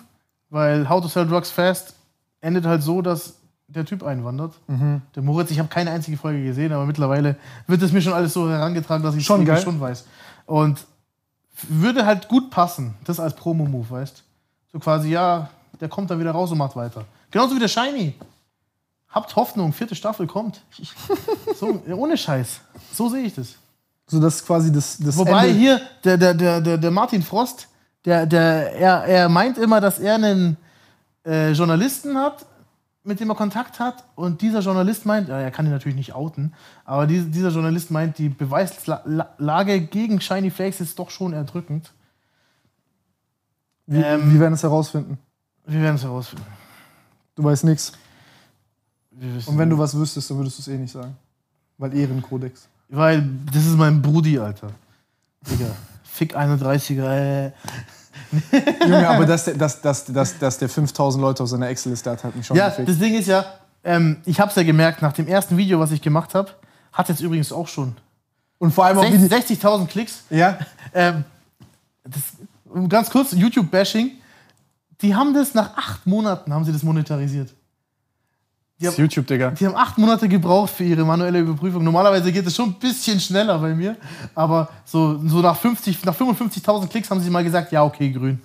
weil 0.51 0.87
How 0.87 1.01
to 1.01 1.09
Sell 1.09 1.27
Drugs 1.27 1.51
Fast 1.51 1.95
endet 2.41 2.65
halt 2.65 2.83
so, 2.83 3.01
dass 3.01 3.35
der 3.67 3.85
Typ 3.85 4.03
einwandert. 4.03 4.53
Mhm. 4.67 5.01
Der 5.15 5.23
Moritz, 5.23 5.51
ich 5.51 5.59
habe 5.59 5.69
keine 5.69 5.91
einzige 5.91 6.17
Folge 6.17 6.43
gesehen, 6.43 6.71
aber 6.73 6.85
mittlerweile 6.85 7.35
wird 7.67 7.81
es 7.81 7.91
mir 7.91 8.01
schon 8.01 8.13
alles 8.13 8.33
so 8.33 8.49
herangetragen, 8.49 9.03
dass 9.03 9.15
ich 9.15 9.25
Schon 9.25 9.45
geil. 9.45 9.61
schon 9.61 9.79
weiß. 9.79 10.05
Und 10.45 10.79
würde 11.67 12.05
halt 12.05 12.27
gut 12.27 12.49
passen, 12.49 12.95
das 13.03 13.19
als 13.19 13.35
Promo-Move, 13.35 13.89
weißt 13.89 14.23
So 14.71 14.79
quasi, 14.79 15.09
ja, 15.09 15.49
der 15.79 15.89
kommt 15.89 16.09
dann 16.09 16.19
wieder 16.19 16.31
raus 16.31 16.51
und 16.51 16.57
macht 16.57 16.75
weiter. 16.75 17.05
Genauso 17.31 17.55
wie 17.55 17.59
der 17.59 17.67
Shiny. 17.67 18.15
Habt 19.09 19.35
Hoffnung, 19.35 19.73
vierte 19.73 19.95
Staffel 19.95 20.27
kommt. 20.27 20.61
So, 21.59 21.81
ohne 21.93 22.15
Scheiß. 22.17 22.61
So 22.93 23.09
sehe 23.09 23.23
ich 23.23 23.35
das. 23.35 23.55
So, 24.07 24.19
das 24.19 24.35
ist 24.35 24.45
quasi 24.47 24.71
das, 24.71 24.97
das 24.97 25.17
Wobei 25.17 25.49
Ende. 25.49 25.59
hier 25.59 25.81
der, 26.05 26.17
der, 26.17 26.33
der, 26.33 26.61
der, 26.61 26.77
der 26.77 26.91
Martin 26.91 27.21
Frost, 27.21 27.67
der, 28.05 28.25
der, 28.25 28.73
er, 28.75 29.03
er 29.03 29.29
meint 29.29 29.57
immer, 29.57 29.81
dass 29.81 29.99
er 29.99 30.15
einen 30.15 30.55
äh, 31.25 31.51
Journalisten 31.51 32.17
hat, 32.17 32.45
mit 33.03 33.19
dem 33.19 33.29
er 33.29 33.35
Kontakt 33.35 33.79
hat. 33.79 34.03
Und 34.15 34.41
dieser 34.41 34.59
Journalist 34.59 35.05
meint, 35.05 35.29
ja, 35.29 35.39
er 35.39 35.51
kann 35.51 35.65
ihn 35.65 35.71
natürlich 35.71 35.97
nicht 35.97 36.13
outen, 36.13 36.53
aber 36.85 37.07
die, 37.07 37.21
dieser 37.21 37.49
Journalist 37.49 37.91
meint, 37.91 38.17
die 38.17 38.29
Beweislage 38.29 39.81
gegen 39.81 40.21
Shiny 40.21 40.51
Flakes 40.51 40.81
ist 40.81 40.99
doch 40.99 41.09
schon 41.09 41.33
erdrückend. 41.33 41.91
Wie, 43.85 44.01
ähm, 44.01 44.31
wir 44.33 44.39
werden 44.39 44.53
es 44.53 44.63
herausfinden. 44.63 45.17
Wir 45.65 45.81
werden 45.81 45.95
es 45.95 46.03
herausfinden. 46.03 46.45
Du 47.35 47.43
weißt 47.43 47.63
nichts. 47.63 47.93
Und 49.45 49.57
wenn 49.57 49.69
du 49.69 49.77
was 49.77 49.95
wüsstest, 49.97 50.29
dann 50.29 50.37
würdest 50.37 50.57
du 50.57 50.61
es 50.61 50.67
eh 50.67 50.77
nicht 50.77 50.91
sagen. 50.91 51.15
Weil 51.77 51.95
Ehrenkodex. 51.95 52.67
Weil 52.89 53.27
das 53.51 53.65
ist 53.65 53.77
mein 53.77 54.01
Brudi, 54.01 54.37
Alter. 54.39 54.71
Digga. 55.49 55.75
Fick 56.03 56.35
31er, 56.35 57.47
äh. 57.47 57.51
Junge, 58.81 59.07
aber 59.09 59.25
dass 59.25 59.45
der, 59.45 59.55
dass, 59.55 59.81
dass, 59.81 60.05
dass, 60.05 60.37
dass 60.37 60.57
der 60.57 60.69
5000 60.69 61.21
Leute 61.21 61.43
auf 61.43 61.49
seiner 61.49 61.67
Excel-Liste 61.69 62.11
hat, 62.11 62.23
hat 62.23 62.35
mich 62.35 62.45
schon 62.45 62.55
Ja, 62.57 62.69
gefickt. 62.69 62.89
das 62.89 62.99
Ding 62.99 63.15
ist 63.15 63.27
ja, 63.27 63.45
ähm, 63.83 64.17
ich 64.25 64.39
hab's 64.39 64.55
ja 64.55 64.63
gemerkt, 64.63 65.01
nach 65.01 65.13
dem 65.13 65.27
ersten 65.27 65.57
Video, 65.57 65.79
was 65.79 65.91
ich 65.91 66.01
gemacht 66.01 66.35
habe, 66.35 66.51
hat 66.93 67.09
jetzt 67.09 67.21
übrigens 67.21 67.51
auch 67.51 67.67
schon 67.67 67.95
Und 68.59 68.73
vor 68.73 68.85
allem 68.85 68.97
auch 68.99 69.03
wie 69.03 69.17
die. 69.17 69.27
60.000 69.33 69.87
Klicks. 69.87 70.23
Ja? 70.29 70.57
Ähm, 70.91 71.23
das, 72.03 72.21
ganz 72.89 73.11
kurz, 73.11 73.31
YouTube-Bashing. 73.33 74.11
Die 75.01 75.15
haben 75.15 75.35
das 75.35 75.53
nach 75.53 75.77
acht 75.77 76.07
Monaten 76.07 76.51
haben 76.51 76.65
sie 76.65 76.73
das 76.73 76.81
monetarisiert. 76.81 77.53
Die 78.79 78.85
Das 78.85 78.93
ist 78.93 78.97
haben, 78.97 79.05
YouTube, 79.05 79.27
Digga. 79.27 79.51
die 79.51 79.65
haben 79.65 79.75
acht 79.75 79.97
Monate 79.97 80.29
gebraucht 80.29 80.69
für 80.69 80.85
ihre 80.85 81.03
manuelle 81.03 81.39
Überprüfung. 81.39 81.83
Normalerweise 81.83 82.31
geht 82.31 82.47
es 82.47 82.55
schon 82.55 82.69
ein 82.69 82.73
bisschen 82.75 83.19
schneller 83.19 83.59
bei 83.59 83.75
mir. 83.75 83.97
Aber 84.33 84.69
so, 84.85 85.19
so 85.27 85.41
nach, 85.41 85.57
50, 85.57 86.05
nach 86.05 86.15
55.000 86.15 86.87
Klicks 86.87 87.11
haben 87.11 87.19
sie 87.19 87.29
mal 87.29 87.43
gesagt, 87.43 87.73
ja, 87.73 87.83
okay, 87.83 88.09
grün. 88.09 88.41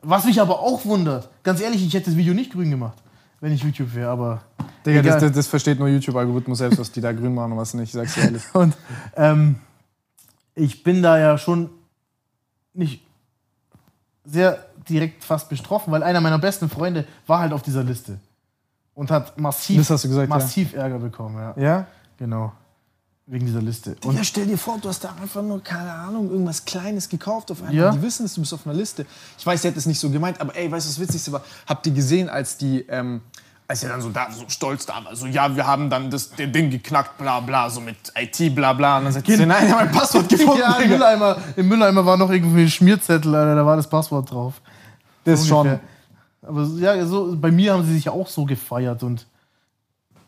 Was 0.00 0.24
mich 0.24 0.40
aber 0.40 0.58
auch 0.58 0.84
wundert, 0.86 1.28
ganz 1.42 1.60
ehrlich, 1.60 1.84
ich 1.86 1.92
hätte 1.92 2.06
das 2.06 2.16
Video 2.16 2.32
nicht 2.32 2.50
grün 2.50 2.70
gemacht, 2.70 2.96
wenn 3.40 3.52
ich 3.52 3.62
YouTube 3.62 3.94
wäre. 3.94 4.08
Aber 4.10 4.40
Digga, 4.86 5.02
das, 5.02 5.20
das, 5.20 5.32
das 5.32 5.46
versteht 5.46 5.78
nur 5.78 5.88
YouTube-Algorithmus 5.88 6.58
selbst, 6.58 6.78
was 6.78 6.90
die 6.90 7.02
da 7.02 7.12
grün 7.12 7.34
machen 7.34 7.52
und 7.52 7.58
was 7.58 7.74
nicht, 7.74 7.88
ich 7.88 7.92
sag's 7.92 8.14
dir 8.14 8.22
ehrlich. 8.22 8.42
Und 8.54 8.74
ähm, 9.16 9.56
ich 10.54 10.82
bin 10.82 11.02
da 11.02 11.18
ja 11.18 11.36
schon 11.36 11.68
nicht 12.72 13.02
sehr 14.24 14.64
direkt 14.88 15.22
fast 15.24 15.50
betroffen, 15.50 15.92
weil 15.92 16.02
einer 16.02 16.22
meiner 16.22 16.38
besten 16.38 16.70
Freunde 16.70 17.06
war 17.26 17.40
halt 17.40 17.52
auf 17.52 17.62
dieser 17.62 17.84
Liste 17.84 18.18
und 18.94 19.10
hat 19.10 19.38
massiv, 19.38 19.78
Das 19.78 19.90
hast 19.90 20.04
du 20.04 20.08
gesagt, 20.08 20.28
ja. 20.28 20.34
massiv 20.36 20.74
Ärger 20.74 20.98
bekommen. 20.98 21.36
Ja. 21.36 21.62
Ja? 21.62 21.86
Genau. 22.18 22.52
Wegen 23.26 23.46
dieser 23.46 23.62
Liste. 23.62 23.96
Und 24.04 24.16
Ja, 24.16 24.24
stell 24.24 24.46
dir 24.46 24.58
vor, 24.58 24.78
du 24.82 24.88
hast 24.88 25.04
da 25.04 25.14
einfach 25.20 25.42
nur, 25.42 25.62
keine 25.62 25.92
Ahnung, 25.92 26.28
irgendwas 26.30 26.64
Kleines 26.64 27.08
gekauft 27.08 27.50
auf 27.52 27.60
einmal. 27.62 27.74
Ja. 27.74 27.90
Die 27.92 28.02
wissen 28.02 28.26
es, 28.26 28.34
du 28.34 28.40
bist 28.40 28.52
auf 28.52 28.66
einer 28.66 28.74
Liste. 28.74 29.06
Ich 29.38 29.46
weiß, 29.46 29.62
sie 29.62 29.68
hat 29.68 29.76
es 29.76 29.86
nicht 29.86 30.00
so 30.00 30.10
gemeint, 30.10 30.40
aber 30.40 30.54
ey, 30.56 30.70
weißt 30.70 30.86
du, 30.86 30.90
was 30.90 30.98
Witzigste 30.98 31.32
war? 31.32 31.42
Habt 31.66 31.86
ihr 31.86 31.92
gesehen, 31.92 32.28
als 32.28 32.56
die, 32.56 32.80
ähm, 32.88 33.22
als 33.68 33.84
er 33.84 33.90
dann 33.90 34.02
so 34.02 34.10
da, 34.10 34.26
so 34.30 34.44
stolz 34.48 34.84
da 34.86 35.04
war, 35.04 35.14
so, 35.14 35.26
ja, 35.26 35.54
wir 35.54 35.66
haben 35.66 35.88
dann 35.88 36.10
das 36.10 36.30
den 36.30 36.52
Ding 36.52 36.68
geknackt, 36.68 37.16
bla 37.16 37.40
bla, 37.40 37.70
so 37.70 37.80
mit 37.80 37.96
IT, 38.16 38.54
bla 38.54 38.72
bla. 38.72 38.98
Und 38.98 39.04
dann 39.04 39.12
sagt 39.12 39.26
sie, 39.28 39.46
nein, 39.46 39.66
ich 39.66 39.72
habe 39.72 39.84
mein 39.84 39.94
Passwort 39.94 40.28
gefunden, 40.28 40.58
ja, 40.58 40.74
im 40.74 40.82
Digga. 40.82 40.96
Mülleimer, 40.96 41.36
im 41.56 41.68
Mülleimer 41.68 42.04
war 42.04 42.16
noch 42.16 42.30
irgendwie 42.30 42.62
ein 42.62 42.70
Schmierzettel, 42.70 43.34
Alter, 43.34 43.54
da 43.54 43.64
war 43.64 43.76
das 43.76 43.88
Passwort 43.88 44.30
drauf. 44.30 44.60
Das 45.24 45.40
ist 45.40 45.48
schon. 45.48 45.68
Ungefähr. 45.68 45.80
Aber 46.42 46.64
ja, 46.78 47.04
so, 47.06 47.36
bei 47.36 47.50
mir 47.50 47.72
haben 47.72 47.84
sie 47.84 47.94
sich 47.94 48.06
ja 48.06 48.12
auch 48.12 48.26
so 48.26 48.44
gefeiert 48.44 49.02
und 49.02 49.26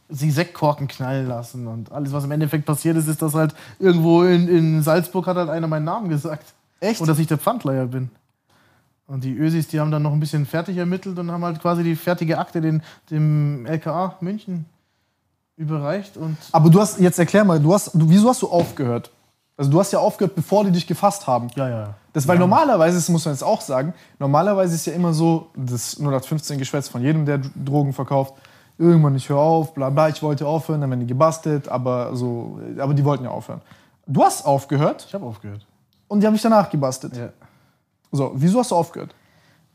sie 0.09 0.31
Sektkorken 0.31 0.87
knallen 0.87 1.27
lassen 1.27 1.67
und 1.67 1.91
alles, 1.91 2.13
was 2.13 2.25
im 2.25 2.31
Endeffekt 2.31 2.67
passiert 2.67 2.97
ist, 2.97 3.09
ist, 3.09 3.21
dass 3.23 3.35
halt 3.35 3.55
irgendwo 3.79 4.23
in, 4.23 4.49
in 4.49 4.83
Salzburg 4.83 5.27
hat 5.27 5.37
halt 5.37 5.51
einer 5.51 5.67
meinen 5.67 5.85
Namen 5.85 6.09
gesagt. 6.09 6.55
Echt? 6.81 7.01
Und 7.01 7.09
dass 7.09 7.19
ich 7.19 7.27
der 7.27 7.39
Pfandleiher 7.39 7.87
bin. 7.87 8.11
Und 9.07 9.25
die 9.25 9.37
Ösis, 9.37 9.69
die 9.69 9.81
haben 9.81 9.91
dann 9.91 10.03
noch 10.03 10.13
ein 10.13 10.21
bisschen 10.21 10.47
fertig 10.47 10.77
ermittelt 10.77 11.19
und 11.19 11.31
haben 11.31 11.45
halt 11.45 11.61
quasi 11.61 11.83
die 11.83 11.97
fertige 11.97 12.39
Akte 12.39 12.61
den, 12.61 12.83
dem 13.11 13.67
LKA 13.67 14.17
München 14.21 14.67
überreicht 15.57 16.17
und 16.17 16.37
Aber 16.53 16.71
du 16.71 16.81
hast, 16.81 16.99
jetzt 17.01 17.19
erklär 17.19 17.45
mal, 17.45 17.61
du 17.61 17.73
hast, 17.73 17.91
du, 17.95 18.09
wieso 18.09 18.29
hast 18.29 18.43
du 18.43 18.49
aufgehört? 18.49 19.11
Also 19.57 19.71
du 19.71 19.79
hast 19.79 19.93
ja 19.93 20.01
aufgehört, 20.01 20.35
bevor 20.35 20.65
die 20.65 20.73
dich 20.73 20.87
gefasst 20.87 21.27
haben. 21.27 21.49
ja, 21.57 21.69
ja. 21.69 21.95
Das, 22.13 22.29
weil 22.29 22.39
normalerweise, 22.39 22.97
das 22.97 23.09
muss 23.09 23.25
man 23.25 23.35
jetzt 23.35 23.43
auch 23.43 23.61
sagen, 23.61 23.93
normalerweise 24.21 24.75
ist 24.77 24.87
ja 24.87 24.93
immer 24.93 25.13
so, 25.13 25.51
das 25.57 25.97
0815 25.99 26.59
Geschwätz 26.59 26.89
von 26.89 27.03
jedem, 27.03 27.27
der 27.27 27.39
Drogen 27.39 27.93
verkauft, 27.93 28.35
irgendwann 28.79 29.17
ich 29.17 29.29
höre 29.29 29.39
auf, 29.39 29.75
bla 29.75 29.91
bla, 29.91 30.09
ich 30.09 30.23
wollte 30.23 30.47
aufhören, 30.47 30.81
dann 30.81 30.91
werden 30.91 31.01
die 31.01 31.07
gebastelt, 31.09 31.69
aber 31.69 32.15
so, 32.15 32.61
aber 32.79 32.95
die 32.95 33.05
wollten 33.05 33.25
ja 33.25 33.31
aufhören. 33.31 33.61
Du 34.07 34.23
hast 34.23 34.45
aufgehört 34.47 35.07
Ich 35.09 35.15
habe 35.15 35.25
aufgehört. 35.27 35.67
und 36.07 36.21
die 36.21 36.27
haben 36.27 36.35
mich 36.35 36.43
danach 36.43 36.71
gebastelt. 36.71 37.17
Ja. 37.17 37.31
So, 38.13 38.31
wieso 38.37 38.61
hast 38.61 38.71
du 38.71 38.77
aufgehört? 38.77 39.13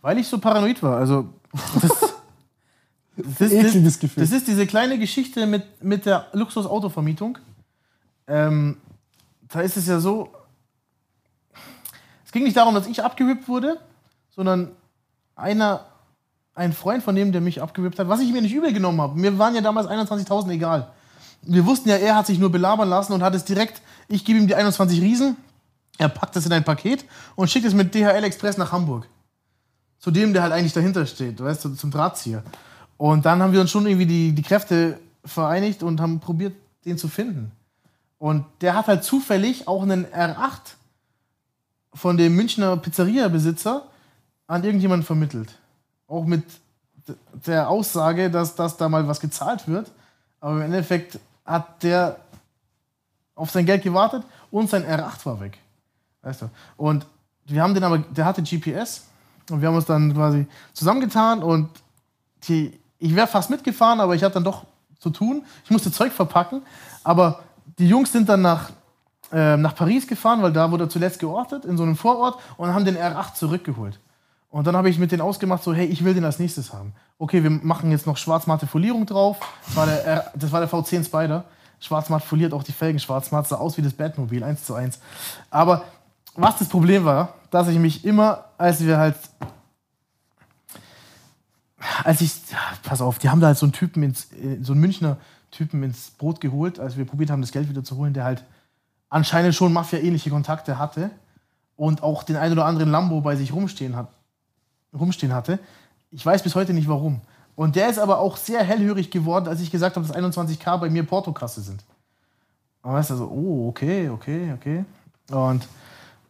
Weil 0.01 0.17
ich 0.17 0.27
so 0.27 0.37
paranoid 0.39 0.81
war. 0.81 0.95
Also, 0.95 1.25
das, 1.81 2.13
das, 3.17 3.41
ist, 3.51 3.51
Ekliges 3.51 3.99
Gefühl. 3.99 4.23
das 4.23 4.31
ist 4.31 4.47
diese 4.47 4.65
kleine 4.65 4.97
Geschichte 4.97 5.45
mit, 5.45 5.83
mit 5.83 6.05
der 6.05 6.27
Luxusautovermietung. 6.31 7.37
Ähm, 8.27 8.77
da 9.49 9.61
ist 9.61 9.77
es 9.77 9.87
ja 9.87 9.99
so, 9.99 10.29
es 12.25 12.31
ging 12.31 12.43
nicht 12.43 12.57
darum, 12.57 12.75
dass 12.75 12.87
ich 12.87 13.03
abgewippt 13.03 13.47
wurde, 13.47 13.79
sondern 14.29 14.71
einer, 15.35 15.85
ein 16.53 16.73
Freund 16.73 17.03
von 17.03 17.15
dem, 17.15 17.31
der 17.31 17.41
mich 17.41 17.61
abgewippt 17.61 17.99
hat, 17.99 18.07
was 18.07 18.19
ich 18.19 18.31
mir 18.31 18.41
nicht 18.41 18.53
übel 18.53 18.71
genommen 18.71 19.01
habe. 19.01 19.19
Mir 19.19 19.37
waren 19.39 19.55
ja 19.55 19.61
damals 19.61 19.87
21.000 19.87 20.51
egal. 20.51 20.91
Wir 21.41 21.65
wussten 21.65 21.89
ja, 21.89 21.95
er 21.95 22.15
hat 22.15 22.27
sich 22.27 22.37
nur 22.37 22.51
belabern 22.51 22.89
lassen 22.89 23.13
und 23.13 23.23
hat 23.23 23.33
es 23.33 23.45
direkt, 23.45 23.81
ich 24.07 24.25
gebe 24.25 24.39
ihm 24.39 24.47
die 24.47 24.55
21 24.55 25.01
Riesen, 25.01 25.37
er 25.97 26.09
packt 26.09 26.35
das 26.35 26.45
in 26.45 26.53
ein 26.53 26.63
Paket 26.63 27.05
und 27.35 27.49
schickt 27.49 27.65
es 27.65 27.73
mit 27.73 27.93
DHL 27.93 28.23
Express 28.23 28.57
nach 28.57 28.71
Hamburg 28.71 29.07
zu 29.99 30.11
dem, 30.11 30.33
der 30.33 30.43
halt 30.43 30.53
eigentlich 30.53 30.73
dahinter 30.73 31.05
steht, 31.05 31.41
weißt 31.43 31.65
du, 31.65 31.75
zum 31.75 31.91
Drahtzieher. 31.91 32.43
Und 32.97 33.25
dann 33.25 33.41
haben 33.41 33.53
wir 33.53 33.61
uns 33.61 33.69
schon 33.71 33.85
irgendwie 33.85 34.05
die, 34.05 34.31
die 34.33 34.41
Kräfte 34.41 34.99
vereinigt 35.25 35.83
und 35.83 35.99
haben 36.01 36.19
probiert, 36.19 36.53
den 36.85 36.97
zu 36.97 37.07
finden. 37.07 37.51
Und 38.19 38.45
der 38.61 38.75
hat 38.75 38.87
halt 38.87 39.03
zufällig 39.03 39.67
auch 39.67 39.81
einen 39.81 40.05
R8 40.05 40.75
von 41.93 42.17
dem 42.17 42.35
Münchner 42.35 42.77
Pizzeria-Besitzer 42.77 43.87
an 44.47 44.63
irgendjemanden 44.63 45.05
vermittelt. 45.05 45.57
Auch 46.07 46.25
mit 46.25 46.43
der 47.45 47.69
Aussage, 47.69 48.29
dass, 48.29 48.55
dass 48.55 48.77
da 48.77 48.89
mal 48.89 49.07
was 49.07 49.19
gezahlt 49.19 49.67
wird. 49.67 49.89
Aber 50.41 50.57
im 50.57 50.61
Endeffekt 50.61 51.19
hat 51.45 51.81
der 51.81 52.19
auf 53.35 53.51
sein 53.51 53.65
Geld 53.65 53.83
gewartet 53.83 54.23
und 54.51 54.69
sein 54.69 54.85
R8 54.85 55.25
war 55.25 55.39
weg. 55.39 55.57
Weißt 56.21 56.41
du? 56.41 56.49
Und 56.75 57.05
wir 57.45 57.63
haben 57.63 57.73
den 57.73 57.83
aber, 57.83 57.99
der 57.99 58.25
hatte 58.25 58.43
GPS 58.43 59.05
und 59.49 59.61
wir 59.61 59.69
haben 59.69 59.75
uns 59.75 59.85
dann 59.85 60.13
quasi 60.13 60.45
zusammengetan 60.73 61.41
und 61.41 61.69
die, 62.47 62.77
ich 62.99 63.15
wäre 63.15 63.27
fast 63.27 63.49
mitgefahren, 63.49 63.99
aber 64.01 64.13
ich 64.13 64.23
hatte 64.23 64.35
dann 64.35 64.43
doch 64.43 64.65
zu 64.99 65.09
tun. 65.09 65.45
Ich 65.63 65.71
musste 65.71 65.91
Zeug 65.91 66.11
verpacken, 66.11 66.61
aber 67.03 67.39
die 67.77 67.87
Jungs 67.87 68.11
sind 68.11 68.27
dann 68.29 68.41
nach, 68.41 68.71
ähm, 69.31 69.61
nach 69.61 69.75
Paris 69.75 70.07
gefahren, 70.07 70.41
weil 70.41 70.53
da 70.53 70.71
wurde 70.71 70.85
er 70.85 70.89
zuletzt 70.89 71.19
geortet, 71.19 71.65
in 71.65 71.77
so 71.77 71.83
einem 71.83 71.95
Vorort 71.95 72.39
und 72.57 72.73
haben 72.73 72.85
den 72.85 72.97
R8 72.97 73.35
zurückgeholt. 73.35 73.99
Und 74.49 74.65
dann 74.65 74.75
habe 74.75 74.89
ich 74.89 74.97
mit 74.97 75.11
denen 75.11 75.21
ausgemacht, 75.21 75.63
so, 75.63 75.73
hey, 75.73 75.85
ich 75.85 76.03
will 76.03 76.13
den 76.13 76.25
als 76.25 76.39
nächstes 76.39 76.73
haben. 76.73 76.93
Okay, 77.19 77.43
wir 77.43 77.51
machen 77.51 77.91
jetzt 77.91 78.07
noch 78.07 78.17
schwarzmatte 78.17 78.65
Folierung 78.65 79.05
drauf. 79.05 79.37
Das 79.67 79.75
war 79.75 79.85
der, 79.85 80.05
R, 80.05 80.31
das 80.35 80.51
war 80.51 80.59
der 80.59 80.69
V10 80.69 81.05
Spider. 81.05 81.43
Schwarzmatt 81.79 82.23
foliert 82.23 82.53
auch 82.53 82.63
die 82.63 82.71
Felgen 82.71 82.99
schwarzmatt, 82.99 83.47
sah 83.47 83.57
aus 83.57 83.77
wie 83.77 83.81
das 83.81 83.93
Batmobil, 83.93 84.43
1 84.43 84.65
zu 84.65 84.73
1. 84.73 84.99
Aber 85.49 85.83
was 86.35 86.57
das 86.57 86.67
Problem 86.67 87.05
war, 87.05 87.35
dass 87.51 87.67
ich 87.67 87.77
mich 87.77 88.03
immer, 88.03 88.45
als 88.57 88.83
wir 88.83 88.97
halt, 88.97 89.15
als 92.03 92.21
ich, 92.21 92.33
pass 92.83 93.01
auf, 93.01 93.19
die 93.19 93.29
haben 93.29 93.39
da 93.39 93.47
halt 93.47 93.57
so 93.57 93.65
einen 93.65 93.73
Typen, 93.73 94.03
ins, 94.03 94.25
äh, 94.33 94.57
so 94.61 94.73
einen 94.73 94.81
Münchner 94.81 95.17
Typen 95.51 95.83
ins 95.83 96.11
Brot 96.11 96.41
geholt, 96.41 96.79
als 96.79 96.97
wir 96.97 97.05
probiert 97.05 97.29
haben, 97.29 97.41
das 97.41 97.51
Geld 97.51 97.69
wieder 97.69 97.83
zu 97.83 97.97
holen, 97.97 98.13
der 98.13 98.23
halt 98.23 98.43
anscheinend 99.09 99.55
schon 99.55 99.73
Mafia-ähnliche 99.73 100.29
Kontakte 100.29 100.77
hatte 100.77 101.09
und 101.75 102.03
auch 102.03 102.23
den 102.23 102.35
ein 102.35 102.51
oder 102.51 102.65
anderen 102.65 102.91
Lambo 102.91 103.21
bei 103.21 103.35
sich 103.35 103.53
rumstehen, 103.53 103.95
hat, 103.95 104.09
rumstehen 104.97 105.33
hatte. 105.33 105.59
Ich 106.11 106.25
weiß 106.25 106.43
bis 106.43 106.55
heute 106.55 106.73
nicht 106.73 106.87
warum. 106.87 107.21
Und 107.55 107.75
der 107.75 107.89
ist 107.89 107.99
aber 107.99 108.19
auch 108.19 108.37
sehr 108.37 108.63
hellhörig 108.63 109.11
geworden, 109.11 109.47
als 109.47 109.59
ich 109.61 109.71
gesagt 109.71 109.95
habe, 109.95 110.07
dass 110.07 110.15
21k 110.15 110.77
bei 110.77 110.89
mir 110.89 111.03
Portokasse 111.03 111.61
sind. 111.61 111.83
Und 112.81 112.93
weißt 112.93 113.09
du, 113.09 113.15
so, 113.17 113.25
oh, 113.25 113.67
okay, 113.69 114.09
okay, 114.09 114.53
okay. 114.53 114.85
Und 115.31 115.67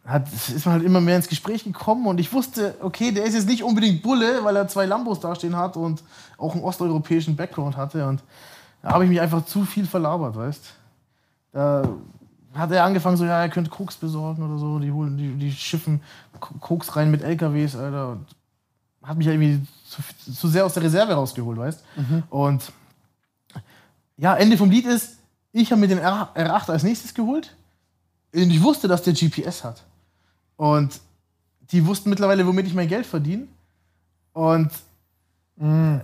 hat, 0.04 0.26
ist 0.32 0.66
man 0.66 0.74
halt 0.74 0.84
immer 0.84 1.00
mehr 1.00 1.16
ins 1.16 1.28
Gespräch 1.28 1.62
gekommen 1.64 2.06
und 2.06 2.18
ich 2.18 2.32
wusste, 2.32 2.74
okay, 2.80 3.12
der 3.12 3.24
ist 3.24 3.34
jetzt 3.34 3.46
nicht 3.46 3.62
unbedingt 3.62 4.02
Bulle, 4.02 4.42
weil 4.42 4.56
er 4.56 4.66
zwei 4.66 4.86
Lambos 4.86 5.20
dastehen 5.20 5.56
hat 5.56 5.76
und 5.76 6.02
auch 6.36 6.54
einen 6.54 6.64
osteuropäischen 6.64 7.36
Background 7.36 7.76
hatte. 7.76 8.06
Und 8.06 8.22
da 8.82 8.90
habe 8.90 9.04
ich 9.04 9.10
mich 9.10 9.20
einfach 9.20 9.44
zu 9.44 9.64
viel 9.64 9.86
verlabert, 9.86 10.36
weißt 10.36 10.74
Da 11.52 11.88
hat 12.54 12.72
er 12.72 12.84
angefangen, 12.84 13.16
so, 13.16 13.24
ja, 13.24 13.40
er 13.40 13.48
könnte 13.48 13.70
Koks 13.70 13.96
besorgen 13.96 14.42
oder 14.42 14.58
so. 14.58 14.78
Die 14.78 14.90
holen, 14.90 15.16
die, 15.16 15.34
die 15.34 15.52
schiffen 15.52 16.02
Koks 16.40 16.96
rein 16.96 17.10
mit 17.10 17.22
LKWs, 17.22 17.76
Alter. 17.76 18.10
Und 18.10 18.26
hat 19.02 19.16
mich 19.16 19.26
irgendwie 19.26 19.66
zu, 19.86 20.02
zu 20.32 20.48
sehr 20.48 20.64
aus 20.64 20.74
der 20.74 20.82
Reserve 20.82 21.14
rausgeholt, 21.14 21.58
weißt 21.58 21.84
Und 22.28 22.72
ja, 24.16 24.34
Ende 24.34 24.56
vom 24.56 24.70
Lied 24.70 24.86
ist, 24.86 25.18
ich 25.52 25.70
habe 25.70 25.80
mir 25.80 25.88
den 25.88 25.98
R, 25.98 26.30
R8 26.34 26.70
als 26.70 26.82
nächstes 26.82 27.14
geholt. 27.14 27.54
Und 28.34 28.50
ich 28.50 28.62
wusste, 28.62 28.88
dass 28.88 29.02
der 29.02 29.14
GPS 29.14 29.64
hat. 29.64 29.82
Und 30.56 31.00
die 31.72 31.86
wussten 31.86 32.10
mittlerweile, 32.10 32.46
womit 32.46 32.66
ich 32.66 32.74
mein 32.74 32.88
Geld 32.88 33.06
verdiene. 33.06 33.46
Und 34.32 34.70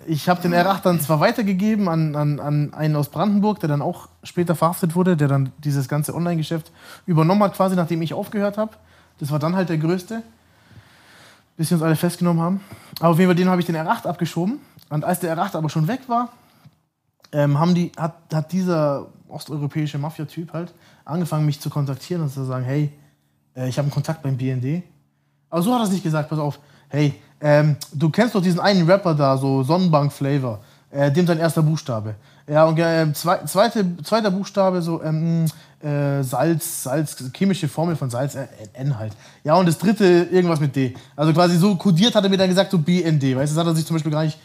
ich 0.07 0.29
habe 0.29 0.43
den 0.43 0.55
R8 0.55 0.83
dann 0.83 1.01
zwar 1.01 1.21
weitergegeben 1.21 1.89
an, 1.89 2.15
an, 2.15 2.41
an 2.41 2.75
einen 2.75 2.95
aus 2.95 3.09
Brandenburg, 3.09 3.59
der 3.61 3.71
dann 3.71 3.81
auch 3.81 4.09
später 4.23 4.55
verhaftet 4.55 4.95
wurde, 4.95 5.17
der 5.17 5.29
dann 5.29 5.51
dieses 5.65 5.89
ganze 5.89 6.15
Online-Geschäft 6.15 6.71
übernommen 7.07 7.43
hat, 7.43 7.55
quasi 7.55 7.75
nachdem 7.75 8.03
ich 8.03 8.13
aufgehört 8.13 8.59
habe. 8.59 8.73
Das 9.19 9.31
war 9.31 9.39
dann 9.39 9.57
halt 9.57 9.71
der 9.71 9.79
größte, 9.79 10.23
bis 11.57 11.69
sie 11.69 11.75
uns 11.75 11.83
alle 11.83 11.97
festgenommen 11.97 12.43
haben. 12.43 12.61
Aber 13.01 13.11
auf 13.11 13.19
jeden 13.19 13.31
Fall, 13.31 13.37
den 13.37 13.49
habe 13.49 13.61
ich 13.61 13.67
den 13.67 13.77
R8 13.77 14.07
abgeschoben. 14.07 14.61
Und 14.91 15.05
als 15.07 15.21
der 15.21 15.35
R8 15.35 15.57
aber 15.57 15.71
schon 15.71 15.89
weg 15.89 16.01
war, 16.07 16.29
ähm, 17.33 17.59
haben 17.59 17.75
die, 17.75 17.93
hat, 17.97 18.15
hat 18.35 18.53
dieser 18.53 19.07
osteuropäische 19.27 19.97
Mafia-Typ 19.97 20.53
halt 20.53 20.75
angefangen, 21.07 21.47
mich 21.47 21.61
zu 21.61 21.71
kontaktieren 21.71 22.23
und 22.23 22.31
zu 22.31 22.45
sagen, 22.45 22.65
hey, 22.67 22.93
äh, 23.57 23.69
ich 23.69 23.79
habe 23.79 23.87
einen 23.87 23.95
Kontakt 23.95 24.23
beim 24.23 24.37
BND. 24.37 24.83
Aber 25.49 25.63
so 25.63 25.73
hat 25.73 25.81
er 25.81 25.85
es 25.85 25.93
nicht 25.93 26.05
gesagt, 26.05 26.29
pass 26.29 26.39
auf, 26.39 26.59
hey, 26.89 27.15
ähm, 27.41 27.77
du 27.93 28.11
kennst 28.11 28.35
doch 28.35 28.43
diesen 28.43 28.61
einen 28.61 28.89
Rapper 28.89 29.15
da, 29.15 29.37
so 29.37 29.63
Sonnenbank-Flavor, 29.63 30.61
äh, 30.91 31.11
dem 31.11 31.27
sein 31.27 31.39
erster 31.39 31.63
Buchstabe. 31.63 32.15
Ja, 32.49 32.65
und 32.65 32.79
äh, 32.79 33.13
zwei, 33.13 33.39
zweite, 33.45 33.85
zweiter 34.05 34.31
Buchstabe, 34.31 34.81
so 34.81 35.03
ähm, 35.03 35.47
äh, 35.83 36.23
Salz, 36.23 36.85
Salz, 36.85 37.17
chemische 37.35 37.69
Formel 37.69 37.97
von 37.97 38.09
Salz, 38.09 38.35
äh, 38.37 38.47
N 38.73 38.99
halt. 38.99 39.13
Ja, 39.43 39.55
und 39.55 39.67
das 39.67 39.79
dritte 39.79 40.29
irgendwas 40.31 40.61
mit 40.61 40.77
D. 40.77 40.95
Also 41.17 41.33
quasi 41.33 41.57
so 41.59 41.75
kodiert 41.77 42.15
hat 42.15 42.25
er 42.25 42.31
mir 42.31 42.39
dann 42.39 42.49
gesagt, 42.49 42.71
so 42.71 42.79
BND. 42.79 43.37
Weißt 43.37 43.53
du, 43.53 43.57
das 43.57 43.57
hat 43.57 43.67
er 43.67 43.75
sich 43.75 43.85
zum 43.85 43.97
Beispiel 43.97 44.13
gar 44.13 44.25
nicht 44.25 44.39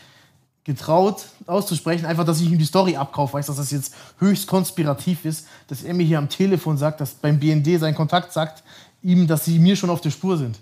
getraut 0.64 1.26
auszusprechen, 1.48 2.06
einfach, 2.06 2.24
dass 2.24 2.40
ich 2.40 2.52
ihm 2.52 2.58
die 2.58 2.66
Story 2.66 2.96
abkaufe, 2.96 3.34
weiß, 3.34 3.48
dass 3.48 3.56
das 3.56 3.72
jetzt 3.72 3.96
höchst 4.20 4.48
konspirativ 4.48 5.26
ist, 5.26 5.48
dass 5.68 5.84
er 5.84 5.94
mir 5.94 6.06
hier 6.06 6.20
am 6.20 6.30
Telefon 6.30 6.78
sagt, 6.78 7.02
dass 7.02 7.14
beim 7.14 7.40
BND 7.40 7.80
sein 7.80 7.96
Kontakt 7.96 8.32
sagt 8.32 8.64
ihm, 9.02 9.26
dass 9.26 9.46
sie 9.46 9.58
mir 9.58 9.76
schon 9.76 9.90
auf 9.90 10.02
der 10.02 10.12
Spur 10.12 10.38
sind. 10.38 10.60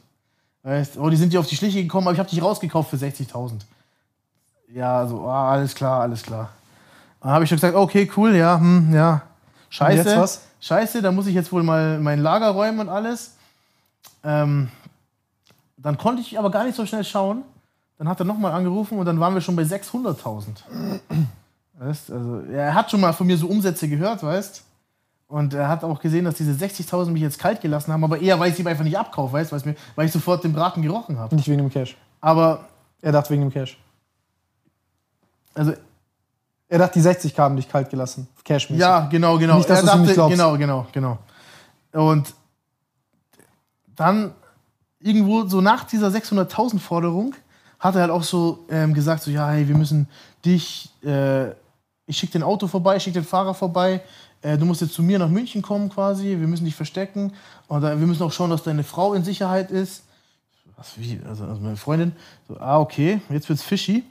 Weißt, 0.64 0.98
oh, 0.98 1.10
die 1.10 1.16
sind 1.16 1.32
dir 1.32 1.40
auf 1.40 1.48
die 1.48 1.56
Schliche 1.56 1.82
gekommen, 1.82 2.08
aber 2.08 2.14
ich 2.14 2.20
habe 2.20 2.30
dich 2.30 2.42
rausgekauft 2.42 2.90
für 2.90 2.98
60.000. 2.98 3.62
Ja, 4.74 5.08
so, 5.08 5.26
ah, 5.28 5.52
alles 5.52 5.74
klar, 5.74 6.02
alles 6.02 6.22
klar. 6.22 6.50
Dann 7.22 7.32
habe 7.32 7.44
ich 7.44 7.50
schon 7.50 7.58
gesagt, 7.58 7.76
okay, 7.76 8.10
cool, 8.18 8.36
ja, 8.36 8.60
hm, 8.60 8.94
ja, 8.94 9.22
scheiße. 9.70 10.40
scheiße, 10.60 11.02
da 11.02 11.12
muss 11.12 11.28
ich 11.28 11.34
jetzt 11.36 11.52
wohl 11.52 11.64
mal 11.64 12.00
mein 12.00 12.20
Lager 12.20 12.50
räumen 12.50 12.80
und 12.82 12.90
alles. 12.90 13.36
Ähm, 14.24 14.70
dann 15.78 15.98
konnte 15.98 16.22
ich 16.22 16.38
aber 16.38 16.52
gar 16.52 16.66
nicht 16.66 16.76
so 16.76 16.86
schnell 16.86 17.04
schauen. 17.04 17.44
Dann 17.98 18.08
hat 18.08 18.20
er 18.20 18.26
nochmal 18.26 18.54
angerufen 18.54 18.98
und 18.98 19.06
dann 19.06 19.20
waren 19.20 19.34
wir 19.34 19.42
schon 19.42 19.56
bei 19.56 19.64
600.000. 19.64 20.48
Weißt, 21.74 22.12
also, 22.12 22.42
er 22.52 22.74
hat 22.74 22.92
schon 22.92 23.02
mal 23.02 23.14
von 23.14 23.28
mir 23.28 23.38
so 23.38 23.48
Umsätze 23.48 23.88
gehört, 23.88 24.24
weißt 24.24 24.64
Und 25.30 25.54
er 25.54 25.70
hat 25.70 25.84
auch 25.84 26.00
gesehen, 26.00 26.26
dass 26.26 26.36
diese 26.36 26.52
60.000 26.54 27.12
mich 27.12 27.22
jetzt 27.22 27.38
kalt 27.38 27.62
gelassen 27.62 27.94
haben, 27.94 28.04
aber 28.04 28.20
eher, 28.20 28.40
weil 28.40 28.52
ich 28.52 28.60
ihm 28.60 28.66
einfach 28.66 28.84
nicht 28.84 28.98
abkaufe, 28.98 29.34
weißt 29.34 29.52
weil, 29.52 29.76
weil 29.96 30.08
ich 30.08 30.12
sofort 30.12 30.44
den 30.44 30.54
Braten 30.54 30.82
gerochen 30.82 31.20
habe. 31.20 31.36
Nicht 31.36 31.48
wegen 31.48 31.60
dem 31.60 31.70
Cash. 31.70 31.96
Aber 32.20 32.66
Er 33.02 33.12
dachte 33.12 33.30
wegen 33.30 33.44
dem 33.44 33.54
Cash. 33.54 33.78
also 35.54 35.74
Er 36.68 36.80
dachte, 36.80 36.94
die 36.94 37.02
60 37.02 37.38
haben 37.38 37.56
dich 37.58 37.70
kalt 37.70 37.92
gelassen. 37.92 38.28
Cash 38.44 38.72
-mäßig. 38.72 38.78
Ja, 38.78 39.08
genau, 39.12 39.38
genau. 39.38 39.58
Nicht, 39.58 39.70
dass 39.70 39.84
er 39.84 39.96
ihm 39.96 40.02
nicht 40.02 40.16
glaubst. 40.16 40.36
genau, 40.36 40.58
genau, 40.58 40.88
genau. 40.92 41.20
Und 41.94 42.34
dann 43.96 44.34
irgendwo 45.00 45.46
so 45.46 45.62
nach 45.62 45.84
dieser 45.84 46.08
600.000 46.08 46.80
Forderung 46.80 47.36
hat 47.78 47.94
er 47.94 48.02
halt 48.02 48.12
auch 48.12 48.24
so 48.24 48.66
ähm, 48.72 48.96
gesagt, 48.96 49.22
so 49.22 49.30
ja, 49.30 49.48
hey, 49.50 49.68
wir 49.68 49.78
müssen 49.78 50.08
dich, 50.44 50.90
äh, 51.04 51.50
ich 52.08 52.18
schicke 52.18 52.34
den 52.34 52.44
Auto 52.44 52.66
vorbei, 52.68 52.96
ich 52.96 53.04
schicke 53.04 53.20
den 53.20 53.28
Fahrer 53.28 53.54
vorbei, 53.54 54.02
äh, 54.42 54.58
du 54.58 54.66
musst 54.66 54.82
jetzt 54.82 54.94
zu 54.94 55.04
mir 55.04 55.20
nach 55.20 55.30
München 55.30 55.62
kommen 55.62 55.90
quasi, 55.90 56.40
wir 56.40 56.48
müssen 56.48 56.66
dich 56.66 56.76
verstecken 56.76 57.34
äh, 57.70 57.82
wir 57.82 58.08
müssen 58.08 58.24
auch 58.24 58.32
schauen, 58.32 58.50
dass 58.50 58.64
deine 58.64 58.84
Frau 58.84 59.14
in 59.14 59.24
Sicherheit 59.24 59.72
ist. 59.72 60.04
Was, 60.78 60.98
wie? 60.98 61.20
Also, 61.28 61.46
also 61.46 61.62
meine 61.62 61.76
Freundin, 61.76 62.14
so, 62.48 62.60
ah, 62.60 62.80
okay, 62.80 63.22
jetzt 63.30 63.50
wird's 63.50 63.64
fishy. 63.64 64.04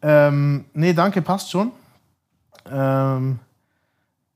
Ähm, 0.00 0.64
nee, 0.72 0.92
danke, 0.92 1.22
passt 1.22 1.50
schon. 1.50 1.72
Ähm, 2.70 3.38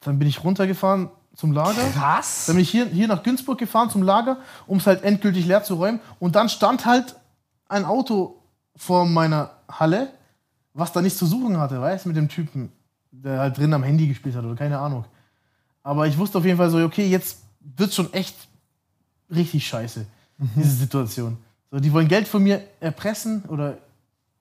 dann 0.01 0.19
bin 0.19 0.29
ich 0.29 0.43
runtergefahren 0.43 1.09
zum 1.35 1.53
Lager. 1.53 1.83
Krass. 1.95 2.47
Dann 2.47 2.57
bin 2.57 2.63
ich 2.63 2.71
hier, 2.71 2.87
hier 2.87 3.09
nach 3.09 3.23
Günzburg 3.23 3.59
gefahren 3.59 3.91
zum 3.91 4.03
Lager, 4.03 4.39
um 4.67 4.79
es 4.79 4.87
halt 4.87 5.03
endgültig 5.05 5.47
leer 5.47 5.63
zu 5.63 5.75
räumen. 5.75 6.01
Und 6.19 6.37
dann 6.37 6.49
stand 6.49 6.85
halt 6.85 7.17
ein 7.69 7.85
Auto 7.85 8.43
vor 8.77 9.07
meiner 9.07 9.51
Halle, 9.71 10.09
was 10.75 10.93
da 10.93 11.01
nichts 11.01 11.19
zu 11.19 11.27
suchen 11.27 11.59
hatte, 11.59 11.81
weißt 11.81 12.05
du, 12.05 12.09
mit 12.11 12.17
dem 12.17 12.29
Typen, 12.29 12.73
der 13.13 13.39
halt 13.39 13.59
drin 13.59 13.73
am 13.75 13.83
Handy 13.83 14.09
gespielt 14.09 14.35
hat 14.35 14.45
oder 14.45 14.57
keine 14.57 14.79
Ahnung. 14.79 15.05
Aber 15.83 16.07
ich 16.07 16.17
wusste 16.19 16.39
auf 16.39 16.45
jeden 16.45 16.57
Fall 16.57 16.71
so, 16.71 16.79
okay, 16.79 17.07
jetzt 17.07 17.39
wird 17.61 17.93
schon 17.93 18.13
echt 18.13 18.35
richtig 19.31 19.67
scheiße, 19.67 20.07
diese 20.57 20.71
Situation. 20.77 21.37
So, 21.71 21.79
die 21.79 21.93
wollen 21.93 22.09
Geld 22.09 22.27
von 22.27 22.43
mir 22.43 22.63
erpressen 22.81 23.45
oder 23.49 23.79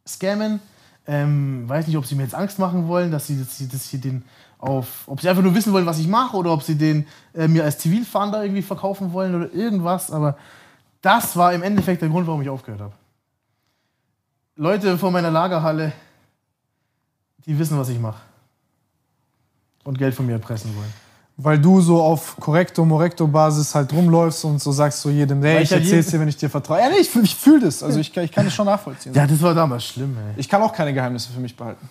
scammen. 0.07 0.59
Ähm, 1.07 1.67
weiß 1.67 1.87
nicht, 1.87 1.97
ob 1.97 2.05
sie 2.05 2.15
mir 2.15 2.23
jetzt 2.23 2.35
Angst 2.35 2.59
machen 2.59 2.87
wollen, 2.87 3.11
dass 3.11 3.27
sie, 3.27 3.37
dass 3.37 3.57
sie, 3.57 3.67
dass 3.67 3.89
sie 3.89 3.99
den 3.99 4.23
auf, 4.59 5.07
ob 5.07 5.19
sie 5.19 5.29
einfach 5.29 5.41
nur 5.41 5.55
wissen 5.55 5.73
wollen, 5.73 5.87
was 5.87 5.99
ich 5.99 6.07
mache, 6.07 6.37
oder 6.37 6.51
ob 6.51 6.61
sie 6.61 6.75
den 6.75 7.07
äh, 7.33 7.47
mir 7.47 7.63
als 7.63 7.79
Zivilfahnder 7.79 8.43
irgendwie 8.43 8.61
verkaufen 8.61 9.11
wollen 9.11 9.33
oder 9.33 9.51
irgendwas. 9.51 10.11
Aber 10.11 10.37
das 11.01 11.35
war 11.35 11.53
im 11.53 11.63
Endeffekt 11.63 12.01
der 12.01 12.09
Grund, 12.09 12.27
warum 12.27 12.41
ich 12.41 12.49
aufgehört 12.49 12.81
habe. 12.81 12.93
Leute 14.55 14.97
vor 14.97 15.09
meiner 15.09 15.31
Lagerhalle, 15.31 15.91
die 17.45 17.57
wissen, 17.57 17.79
was 17.79 17.89
ich 17.89 17.99
mache. 17.99 18.21
Und 19.83 19.97
Geld 19.97 20.13
von 20.13 20.25
mir 20.25 20.33
erpressen 20.33 20.75
wollen. 20.75 20.93
Weil 21.37 21.57
du 21.59 21.81
so 21.81 22.01
auf 22.01 22.35
Korrekto-Morekto-Basis 22.39 23.73
halt 23.73 23.91
rumläufst 23.93 24.45
und 24.45 24.61
so 24.61 24.71
sagst 24.71 25.01
so 25.01 25.09
jedem, 25.09 25.41
hey, 25.41 25.63
ich 25.63 25.71
halt 25.71 25.81
erzähl's 25.83 26.07
dir, 26.07 26.19
wenn 26.19 26.27
ich 26.27 26.37
dir 26.37 26.49
vertraue. 26.49 26.79
Ja, 26.79 26.89
nee, 26.89 26.97
ich, 26.97 27.15
ich 27.15 27.35
fühle 27.35 27.61
das. 27.61 27.81
Also 27.81 27.99
ich, 27.99 28.13
kann- 28.13 28.23
ich 28.25 28.31
kann 28.31 28.45
das 28.45 28.53
schon 28.53 28.65
nachvollziehen. 28.65 29.13
Ja, 29.13 29.25
das 29.25 29.41
war 29.41 29.55
damals 29.55 29.85
schlimm, 29.85 30.15
ey. 30.17 30.33
Ich 30.39 30.47
kann 30.47 30.61
auch 30.61 30.73
keine 30.73 30.93
Geheimnisse 30.93 31.31
für 31.31 31.39
mich 31.39 31.55
behalten. 31.55 31.89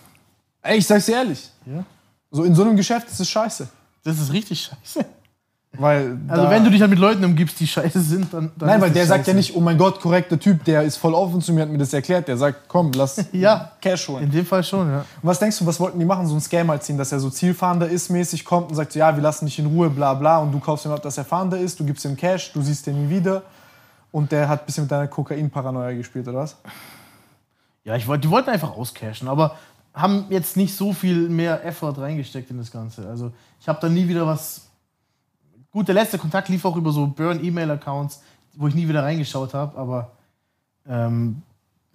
Ey, 0.61 0.77
ich 0.77 0.87
sag's 0.87 1.05
dir 1.07 1.15
ehrlich. 1.15 1.49
Ja? 1.65 1.83
So 2.29 2.43
in 2.43 2.55
so 2.55 2.61
einem 2.63 2.75
Geschäft 2.77 3.09
ist 3.09 3.19
es 3.19 3.29
scheiße. 3.29 3.67
Das 4.03 4.19
ist 4.19 4.31
richtig 4.31 4.61
scheiße. 4.61 5.05
Weil 5.77 6.17
Also, 6.27 6.49
wenn 6.49 6.65
du 6.65 6.69
dich 6.69 6.81
halt 6.81 6.89
mit 6.89 6.99
Leuten 6.99 7.23
umgibst, 7.23 7.57
die 7.59 7.65
scheiße 7.65 8.01
sind, 8.01 8.33
dann. 8.33 8.51
dann 8.57 8.67
Nein, 8.67 8.81
weil 8.81 8.91
der 8.91 9.05
sagt 9.05 9.19
ja 9.19 9.33
scheiße. 9.33 9.37
nicht, 9.37 9.55
oh 9.55 9.61
mein 9.61 9.77
Gott, 9.77 10.01
korrekter 10.01 10.37
Typ, 10.37 10.65
der 10.65 10.83
ist 10.83 10.97
voll 10.97 11.13
offen 11.13 11.39
zu 11.41 11.53
mir, 11.53 11.61
hat 11.61 11.69
mir 11.69 11.77
das 11.77 11.93
erklärt. 11.93 12.27
Der 12.27 12.35
sagt, 12.37 12.67
komm, 12.67 12.91
lass 12.93 13.23
Ja. 13.31 13.71
Cash 13.79 14.09
holen. 14.09 14.25
In 14.25 14.31
dem 14.31 14.45
Fall 14.45 14.63
schon, 14.65 14.89
ja. 14.89 14.99
Und 14.99 15.05
was 15.21 15.39
denkst 15.39 15.59
du, 15.59 15.65
was 15.65 15.79
wollten 15.79 15.97
die 15.97 16.03
machen? 16.05 16.27
So 16.27 16.35
ein 16.35 16.41
Scam 16.41 16.69
halt 16.69 16.83
ziehen, 16.83 16.97
dass 16.97 17.13
er 17.13 17.21
so 17.21 17.29
Zielfahnder 17.29 17.87
ist, 17.87 18.09
mäßig 18.09 18.43
kommt 18.43 18.69
und 18.69 18.75
sagt, 18.75 18.91
so, 18.91 18.99
ja, 18.99 19.15
wir 19.15 19.23
lassen 19.23 19.45
dich 19.45 19.59
in 19.59 19.65
Ruhe, 19.67 19.89
bla 19.89 20.13
bla. 20.13 20.39
Und 20.39 20.51
du 20.51 20.59
kaufst 20.59 20.85
ihm 20.85 20.91
ab, 20.91 21.01
dass 21.03 21.17
er 21.17 21.23
Fahnder 21.23 21.57
ist, 21.57 21.79
du 21.79 21.85
gibst 21.85 22.03
ihm 22.03 22.17
Cash, 22.17 22.51
du 22.51 22.61
siehst 22.61 22.85
den 22.87 23.05
nie 23.05 23.09
wieder. 23.09 23.43
Und 24.11 24.33
der 24.33 24.49
hat 24.49 24.63
ein 24.63 24.65
bisschen 24.65 24.83
mit 24.83 24.91
deiner 24.91 25.07
Kokain-Paranoia 25.07 25.93
gespielt, 25.93 26.27
oder 26.27 26.39
was? 26.39 26.57
Ja, 27.85 27.95
ich 27.95 28.05
wollte, 28.07 28.27
die 28.27 28.29
wollten 28.29 28.49
einfach 28.49 28.75
auscashen, 28.75 29.29
aber 29.29 29.55
haben 29.93 30.25
jetzt 30.29 30.57
nicht 30.57 30.75
so 30.75 30.91
viel 30.93 31.29
mehr 31.29 31.65
Effort 31.65 31.93
reingesteckt 31.97 32.51
in 32.51 32.57
das 32.57 32.71
Ganze. 32.71 33.07
Also 33.07 33.31
ich 33.61 33.69
habe 33.69 33.79
da 33.81 33.87
nie 33.87 34.07
wieder 34.09 34.27
was. 34.27 34.67
Gut, 35.71 35.87
der 35.87 35.95
letzte 35.95 36.17
Kontakt 36.17 36.49
lief 36.49 36.65
auch 36.65 36.75
über 36.75 36.91
so 36.91 37.07
Burn-E-Mail-Accounts, 37.07 38.21
wo 38.53 38.67
ich 38.67 38.75
nie 38.75 38.87
wieder 38.87 39.03
reingeschaut 39.03 39.53
habe, 39.53 39.77
aber 39.77 40.11
ähm, 40.87 41.41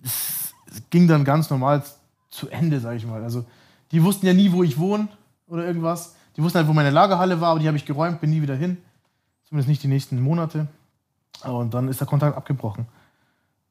es, 0.03 0.55
es 0.71 0.83
ging 0.91 1.07
dann 1.07 1.25
ganz 1.25 1.51
normal 1.51 1.83
zu 2.31 2.49
Ende, 2.49 2.81
sage 2.81 2.97
ich 2.97 3.07
mal. 3.07 3.23
Also 3.23 3.45
die 3.93 4.03
wussten 4.03 4.27
ja 4.27 4.33
nie, 4.33 4.51
wo 4.53 4.63
ich 4.63 4.79
wohne 4.79 5.09
oder 5.47 5.67
irgendwas. 5.67 6.15
Die 6.37 6.43
wussten 6.43 6.59
halt, 6.59 6.69
wo 6.69 6.73
meine 6.73 6.91
Lagerhalle 6.91 7.41
war, 7.41 7.51
aber 7.51 7.61
die 7.61 7.67
habe 7.67 7.77
ich 7.77 7.85
geräumt, 7.85 8.21
bin 8.21 8.31
nie 8.31 8.43
wieder 8.43 8.55
hin. 8.55 8.79
Zumindest 9.45 9.69
nicht 9.69 9.83
die 9.83 9.89
nächsten 9.89 10.21
Monate. 10.21 10.67
Und 11.45 11.73
dann 11.75 11.89
ist 11.89 12.01
der 12.01 12.07
Kontakt 12.07 12.37
abgebrochen. 12.37 12.87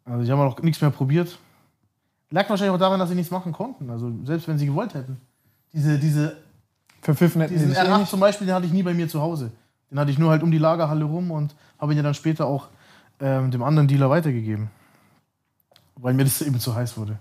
Also 0.06 0.24
ich 0.24 0.30
habe 0.30 0.42
auch 0.44 0.62
nichts 0.62 0.82
mehr 0.82 0.92
probiert. 0.92 1.38
Lag 2.30 2.50
wahrscheinlich 2.50 2.74
auch 2.74 2.80
daran, 2.80 3.00
dass 3.00 3.10
sie 3.10 3.16
nichts 3.16 3.32
machen 3.32 3.52
konnten. 3.52 3.90
Also 3.90 4.12
selbst 4.24 4.48
wenn 4.48 4.58
sie 4.58 4.68
gewollt 4.68 4.94
hätten. 4.94 5.20
Diese, 5.74 6.00
diese, 6.00 6.38
Verpfiffen 7.02 7.42
hätten 7.42 7.54
die 7.54 7.60
diesen 7.60 7.72
dich 7.72 7.78
eh 7.78 7.88
R8 7.88 8.00
nicht. 8.00 8.10
zum 8.10 8.20
Beispiel, 8.20 8.48
den 8.48 8.56
hatte 8.56 8.66
ich 8.66 8.74
nie 8.74 8.82
bei 8.82 8.94
mir 8.94 9.08
zu 9.08 9.22
Hause. 9.22 9.52
Den 9.92 10.00
hatte 10.00 10.12
ich 10.12 10.18
nur 10.18 10.32
halt 10.32 10.44
um 10.44 10.52
die 10.52 10.58
Lagerhalle 10.58 11.06
rum 11.06 11.32
und 11.32 11.56
habe 11.80 11.94
ihn 11.94 11.98
ja 11.98 12.04
dann 12.04 12.14
später 12.14 12.48
auch 12.48 12.68
ähm, 13.20 13.52
dem 13.52 13.64
anderen 13.64 13.88
Dealer 13.88 14.10
weitergegeben. 14.10 14.70
Weil 15.96 16.14
mir 16.14 16.24
das 16.24 16.42
eben 16.42 16.60
zu 16.60 16.76
heiß 16.76 16.98
wurde. 16.98 17.18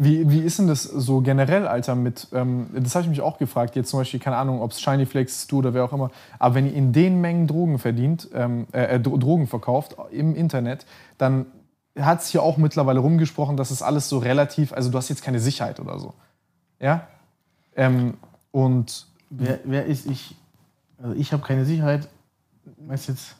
Wie, 0.00 0.30
wie 0.30 0.38
ist 0.38 0.60
denn 0.60 0.68
das 0.68 0.84
so 0.84 1.20
generell, 1.22 1.66
Alter, 1.66 1.96
mit, 1.96 2.28
ähm, 2.32 2.68
das 2.72 2.94
habe 2.94 3.02
ich 3.02 3.10
mich 3.10 3.20
auch 3.20 3.36
gefragt, 3.36 3.74
jetzt 3.74 3.90
zum 3.90 3.98
Beispiel, 3.98 4.20
keine 4.20 4.36
Ahnung, 4.36 4.62
ob 4.62 4.70
es 4.70 4.80
Shiny 4.80 5.06
Flex 5.06 5.38
ist, 5.38 5.50
du 5.50 5.58
oder 5.58 5.74
wer 5.74 5.84
auch 5.84 5.92
immer, 5.92 6.12
aber 6.38 6.54
wenn 6.54 6.66
ihr 6.66 6.74
in 6.74 6.92
den 6.92 7.20
Mengen 7.20 7.48
Drogen 7.48 7.80
verdient, 7.80 8.28
ähm, 8.32 8.68
äh, 8.72 8.94
äh, 8.94 9.00
Dro- 9.00 9.18
Drogen 9.18 9.48
verkauft 9.48 9.96
im 10.12 10.36
Internet, 10.36 10.86
dann 11.16 11.46
hat 11.98 12.20
es 12.20 12.28
hier 12.28 12.44
auch 12.44 12.58
mittlerweile 12.58 13.00
rumgesprochen, 13.00 13.56
dass 13.56 13.72
es 13.72 13.82
alles 13.82 14.08
so 14.08 14.18
relativ, 14.18 14.72
also 14.72 14.88
du 14.88 14.96
hast 14.98 15.08
jetzt 15.08 15.24
keine 15.24 15.40
Sicherheit 15.40 15.80
oder 15.80 15.98
so. 15.98 16.14
Ja? 16.78 17.08
Ähm, 17.74 18.14
und 18.52 19.08
Wer, 19.30 19.58
wer 19.64 19.84
ist 19.86 20.06
ich? 20.06 20.36
Also 21.02 21.14
ich 21.14 21.32
habe 21.32 21.42
keine 21.42 21.64
Sicherheit. 21.64 22.08
Weißt 22.86 23.08
jetzt? 23.08 23.34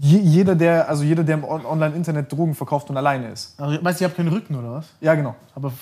je, 0.00 0.18
jeder, 0.18 0.54
der, 0.54 0.86
also 0.88 1.02
jeder, 1.02 1.24
der 1.24 1.36
im 1.36 1.44
On- 1.44 1.64
Online-Internet 1.64 2.30
Drogen 2.30 2.54
verkauft 2.54 2.88
und 2.90 2.96
alleine 2.96 3.28
ist. 3.30 3.58
Also, 3.58 3.82
weißt 3.82 4.00
du, 4.00 4.04
ich 4.04 4.10
habe 4.10 4.14
keinen 4.16 4.28
Rücken 4.28 4.54
oder 4.54 4.70
was? 4.74 4.86
Ja, 5.00 5.14
genau. 5.14 5.34
Aber 5.54 5.72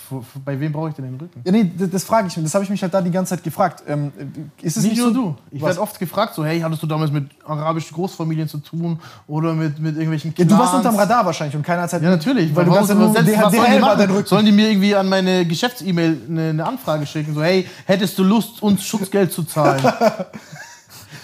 bei 0.44 0.58
wem 0.58 0.72
brauche 0.72 0.88
ich 0.90 0.94
denn 0.94 1.04
den 1.04 1.16
Rücken? 1.16 1.40
Ja, 1.44 1.50
nee, 1.52 1.70
das, 1.76 1.90
das 1.90 2.04
frage 2.04 2.28
ich 2.28 2.36
mich, 2.36 2.44
das 2.44 2.54
habe 2.54 2.64
ich 2.64 2.70
mich 2.70 2.80
halt 2.82 2.94
da 2.94 3.00
die 3.02 3.10
ganze 3.10 3.30
Zeit 3.36 3.42
gefragt. 3.44 3.82
Ähm, 3.88 4.12
ist 4.60 4.76
es 4.76 4.84
Nicht 4.84 4.92
nicht, 4.92 5.02
nur 5.02 5.08
so, 5.12 5.20
du. 5.22 5.36
Ich 5.50 5.60
werde 5.62 5.80
oft 5.80 5.98
gefragt, 5.98 6.34
so, 6.34 6.44
hey, 6.44 6.60
hattest 6.60 6.82
du 6.82 6.86
damals 6.86 7.10
mit 7.10 7.30
arabischen 7.44 7.94
Großfamilien 7.94 8.48
zu 8.48 8.58
tun 8.58 8.98
oder 9.26 9.54
mit, 9.54 9.78
mit 9.80 9.94
irgendwelchen 9.96 10.32
Ja, 10.36 10.44
du 10.44 10.56
warst 10.56 10.70
Clans? 10.70 10.86
unterm 10.86 10.96
Radar 11.00 11.26
wahrscheinlich 11.26 11.56
und 11.56 11.62
keiner 11.64 11.82
hat 11.82 11.92
halt. 11.92 12.02
Ja, 12.02 12.10
natürlich. 12.10 12.54
Weil 12.54 12.64
du 12.64 12.72
kannst 12.72 12.90
ja 12.90 12.94
nur, 12.94 13.12
der, 13.12 13.24
was 13.24 13.52
sollen 13.52 13.52
die 13.52 13.58
DHL 13.72 13.82
war 13.82 13.96
dein 13.96 14.10
Rücken. 14.10 14.26
Sollen 14.26 14.46
die 14.46 14.52
mir 14.52 14.70
irgendwie 14.70 14.94
an 14.94 15.08
meine 15.08 15.44
Geschäfts-E-Mail 15.46 16.20
eine, 16.28 16.50
eine 16.50 16.64
Anfrage 16.66 17.06
schicken? 17.06 17.34
So, 17.34 17.42
hey, 17.42 17.66
hättest 17.86 18.16
du 18.18 18.22
Lust, 18.24 18.62
uns 18.62 18.84
Schutzgeld 18.84 19.32
zu 19.32 19.42
zahlen? 19.42 19.82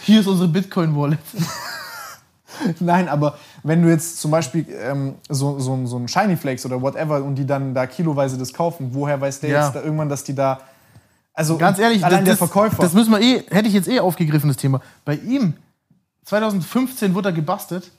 Hier 0.09 0.21
ist 0.21 0.27
unsere 0.27 0.49
Bitcoin-Wallet. 0.49 1.19
Nein, 2.81 3.11
aber 3.11 3.37
wenn 3.63 3.83
du 3.83 3.91
jetzt 3.91 4.19
zum 4.19 4.31
Beispiel 4.31 4.65
ähm, 4.81 5.17
so, 5.29 5.59
so, 5.59 5.85
so 5.85 5.99
ein 5.99 6.09
Shiny 6.09 6.35
Flakes 6.39 6.65
oder 6.65 6.81
whatever 6.81 7.23
und 7.23 7.35
die 7.35 7.45
dann 7.47 7.75
da 7.75 7.87
kiloweise 7.87 8.39
das 8.39 8.55
kaufen, 8.55 8.89
woher 8.95 9.21
weiß 9.21 9.41
der 9.41 9.51
Ja. 9.51 9.65
jetzt 9.67 9.75
da 9.77 9.83
irgendwann, 9.83 10.09
dass 10.09 10.25
die 10.25 10.35
da. 10.35 10.61
Also 11.35 11.59
Ganz 11.59 11.79
ehrlich, 11.79 12.03
allein 12.03 12.25
der 12.25 12.33
das, 12.33 12.39
Verkäufer. 12.39 12.81
das 12.81 12.95
müssen 12.95 13.11
wir 13.13 13.21
eh, 13.21 13.45
hätte 13.51 13.69
ich 13.69 13.75
jetzt 13.75 13.87
eh 13.87 14.01
aufgegriffen, 14.01 14.49
das 14.49 14.57
Thema. 14.57 14.81
Bei 15.05 15.15
ihm, 15.17 15.53
2015 16.25 17.15
wurde 17.15 17.29
er 17.29 17.33
gebastelt. 17.35 17.91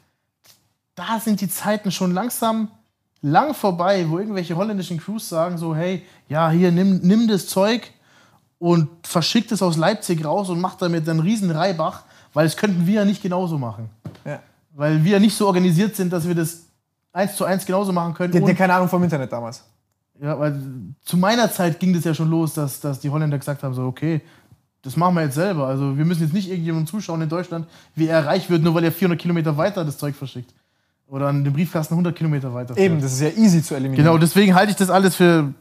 Da 0.96 1.20
sind 1.20 1.42
die 1.42 1.48
Zeiten 1.48 1.92
schon 1.92 2.12
langsam 2.12 2.70
lang 3.22 3.54
vorbei, 3.54 4.08
wo 4.10 4.18
irgendwelche 4.18 4.56
holländischen 4.56 4.98
Crews 4.98 5.30
sagen 5.30 5.60
so, 5.60 5.76
hey, 5.76 6.02
ja, 6.28 6.50
hier, 6.50 6.72
nimm, 6.72 7.02
nimm 7.04 7.28
das 7.28 7.46
Zeug 7.46 7.92
und 8.60 8.88
verschickt 9.08 9.52
es 9.52 9.62
aus 9.62 9.78
Leipzig 9.78 10.24
raus 10.24 10.50
und 10.50 10.60
macht 10.62 10.82
damit 10.82 11.08
einen 11.10 11.22
riesen 11.22 11.50
Reibach, 11.50 12.04
weil 12.34 12.46
das 12.46 12.56
könnten 12.58 12.86
wir 12.86 12.96
ja 12.96 13.06
nicht 13.06 13.22
genauso 13.22 13.58
machen. 13.58 13.90
ja. 14.26 14.40
Weil 14.76 15.04
wir 15.04 15.20
nicht 15.20 15.36
so 15.36 15.48
organisiert 15.48 15.96
sind, 15.96 16.14
dass 16.14 16.28
wir 16.28 16.36
das 16.36 16.62
eins 17.12 17.36
zu 17.36 17.44
eins 17.44 17.66
genauso 17.66 17.92
machen 17.92 18.14
können. 18.14 18.32
der 18.32 18.42
hat 18.42 18.48
ja 18.48 18.52
und- 18.54 18.58
keine 18.58 18.74
Ahnung 18.76 18.88
vom 18.88 19.04
Internet 19.04 19.32
damals. 19.32 19.64
ja, 20.22 20.38
weil 20.40 20.62
zu 21.02 21.18
meiner 21.18 21.52
Zeit 21.52 21.80
ging 21.80 21.94
das 21.94 22.04
ja 22.04 22.14
schon 22.14 22.30
los, 22.30 22.54
dass, 22.54 22.80
dass 22.80 23.00
die 23.00 23.10
Holländer 23.10 23.38
gesagt 23.40 23.64
haben: 23.64 23.74
so, 23.74 23.84
okay, 23.86 24.22
das 24.82 24.96
machen 24.96 25.16
wir 25.16 25.24
jetzt 25.24 25.36
selber. 25.36 25.68
Also 25.68 25.98
wir 25.98 26.06
müssen 26.06 26.22
jetzt 26.24 26.34
nicht 26.34 26.50
irgendjemandem 26.50 26.88
zuschauen 26.88 27.22
in 27.22 27.28
Deutschland, 27.30 27.68
wie 27.96 28.08
er 28.08 28.26
reich 28.26 28.50
wird, 28.50 28.62
nur 28.64 28.74
weil 28.76 28.84
er 28.86 28.92
400 28.92 29.20
Kilometer 29.20 29.58
weiter 29.58 29.84
das 29.84 29.98
Zeug 29.98 30.16
verschickt. 30.16 30.54
Oder 31.08 31.28
an 31.28 31.44
den 31.44 31.52
Briefkasten 31.52 31.96
100 31.96 32.16
Kilometer 32.16 32.54
weiter. 32.54 32.76
fährt. 32.76 32.86
Eben, 32.86 33.02
das 33.02 33.14
ist 33.14 33.22
ja 33.22 33.30
easy 33.30 33.64
zu 33.64 33.74
eliminieren. 33.76 34.06
Genau, 34.06 34.18
deswegen 34.20 34.54
halte 34.56 34.72
ich 34.72 34.78
das 34.78 34.90
alles 34.92 35.16
für 35.16 35.52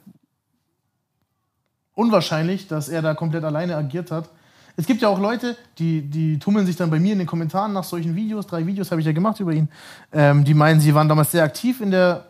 unwahrscheinlich, 1.98 2.68
dass 2.68 2.88
er 2.88 3.02
da 3.02 3.14
komplett 3.14 3.44
alleine 3.44 3.76
agiert 3.76 4.12
hat. 4.12 4.30
Es 4.76 4.86
gibt 4.86 5.02
ja 5.02 5.08
auch 5.08 5.18
Leute, 5.18 5.56
die, 5.78 6.02
die 6.02 6.38
tummeln 6.38 6.64
sich 6.64 6.76
dann 6.76 6.90
bei 6.90 7.00
mir 7.00 7.12
in 7.12 7.18
den 7.18 7.26
Kommentaren 7.26 7.72
nach 7.72 7.82
solchen 7.82 8.14
Videos. 8.14 8.46
Drei 8.46 8.64
Videos 8.64 8.92
habe 8.92 9.00
ich 9.00 9.06
ja 9.06 9.12
gemacht 9.12 9.40
über 9.40 9.52
ihn. 9.52 9.68
Ähm, 10.12 10.44
die 10.44 10.54
meinen, 10.54 10.78
sie 10.80 10.94
waren 10.94 11.08
damals 11.08 11.32
sehr 11.32 11.42
aktiv 11.42 11.80
in 11.80 11.90
der, 11.90 12.26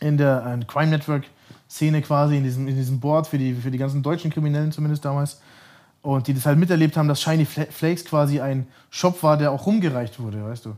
in 0.00 0.16
der 0.18 0.58
äh, 0.60 0.64
Crime 0.64 0.90
Network 0.90 1.24
Szene 1.70 2.02
quasi, 2.02 2.38
in 2.38 2.42
diesem, 2.42 2.66
in 2.66 2.74
diesem 2.74 2.98
Board 2.98 3.28
für 3.28 3.38
die, 3.38 3.54
für 3.54 3.70
die 3.70 3.78
ganzen 3.78 4.02
deutschen 4.02 4.32
Kriminellen 4.32 4.72
zumindest 4.72 5.04
damals. 5.04 5.40
Und 6.02 6.26
die 6.26 6.34
das 6.34 6.46
halt 6.46 6.58
miterlebt 6.58 6.96
haben, 6.96 7.06
dass 7.06 7.20
Shiny 7.20 7.44
Fla- 7.44 7.70
Flakes 7.70 8.04
quasi 8.04 8.40
ein 8.40 8.66
Shop 8.90 9.22
war, 9.22 9.36
der 9.36 9.52
auch 9.52 9.64
rumgereicht 9.64 10.18
wurde, 10.18 10.42
weißt 10.42 10.64
du. 10.64 10.74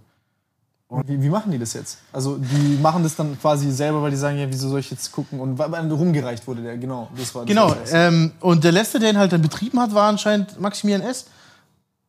Und 0.90 1.06
wie, 1.08 1.22
wie 1.22 1.28
machen 1.28 1.52
die 1.52 1.58
das 1.58 1.72
jetzt? 1.74 1.98
Also 2.12 2.36
die 2.36 2.76
machen 2.82 3.04
das 3.04 3.14
dann 3.14 3.38
quasi 3.40 3.70
selber, 3.70 4.02
weil 4.02 4.10
die 4.10 4.16
sagen, 4.16 4.36
ja, 4.38 4.48
wieso 4.48 4.68
soll 4.68 4.80
ich 4.80 4.90
jetzt 4.90 5.12
gucken? 5.12 5.38
Und 5.38 5.56
weil 5.56 5.90
rumgereicht 5.92 6.44
wurde 6.48 6.62
der, 6.62 6.76
genau. 6.78 7.08
Das 7.16 7.32
war 7.32 7.42
das 7.42 7.48
Genau, 7.48 7.76
ähm, 7.92 8.32
und 8.40 8.64
der 8.64 8.72
letzte, 8.72 8.98
der 8.98 9.10
ihn 9.10 9.16
halt 9.18 9.32
dann 9.32 9.40
betrieben 9.40 9.78
hat, 9.78 9.94
war 9.94 10.08
anscheinend 10.08 10.60
Maximilian 10.60 11.02
S., 11.08 11.26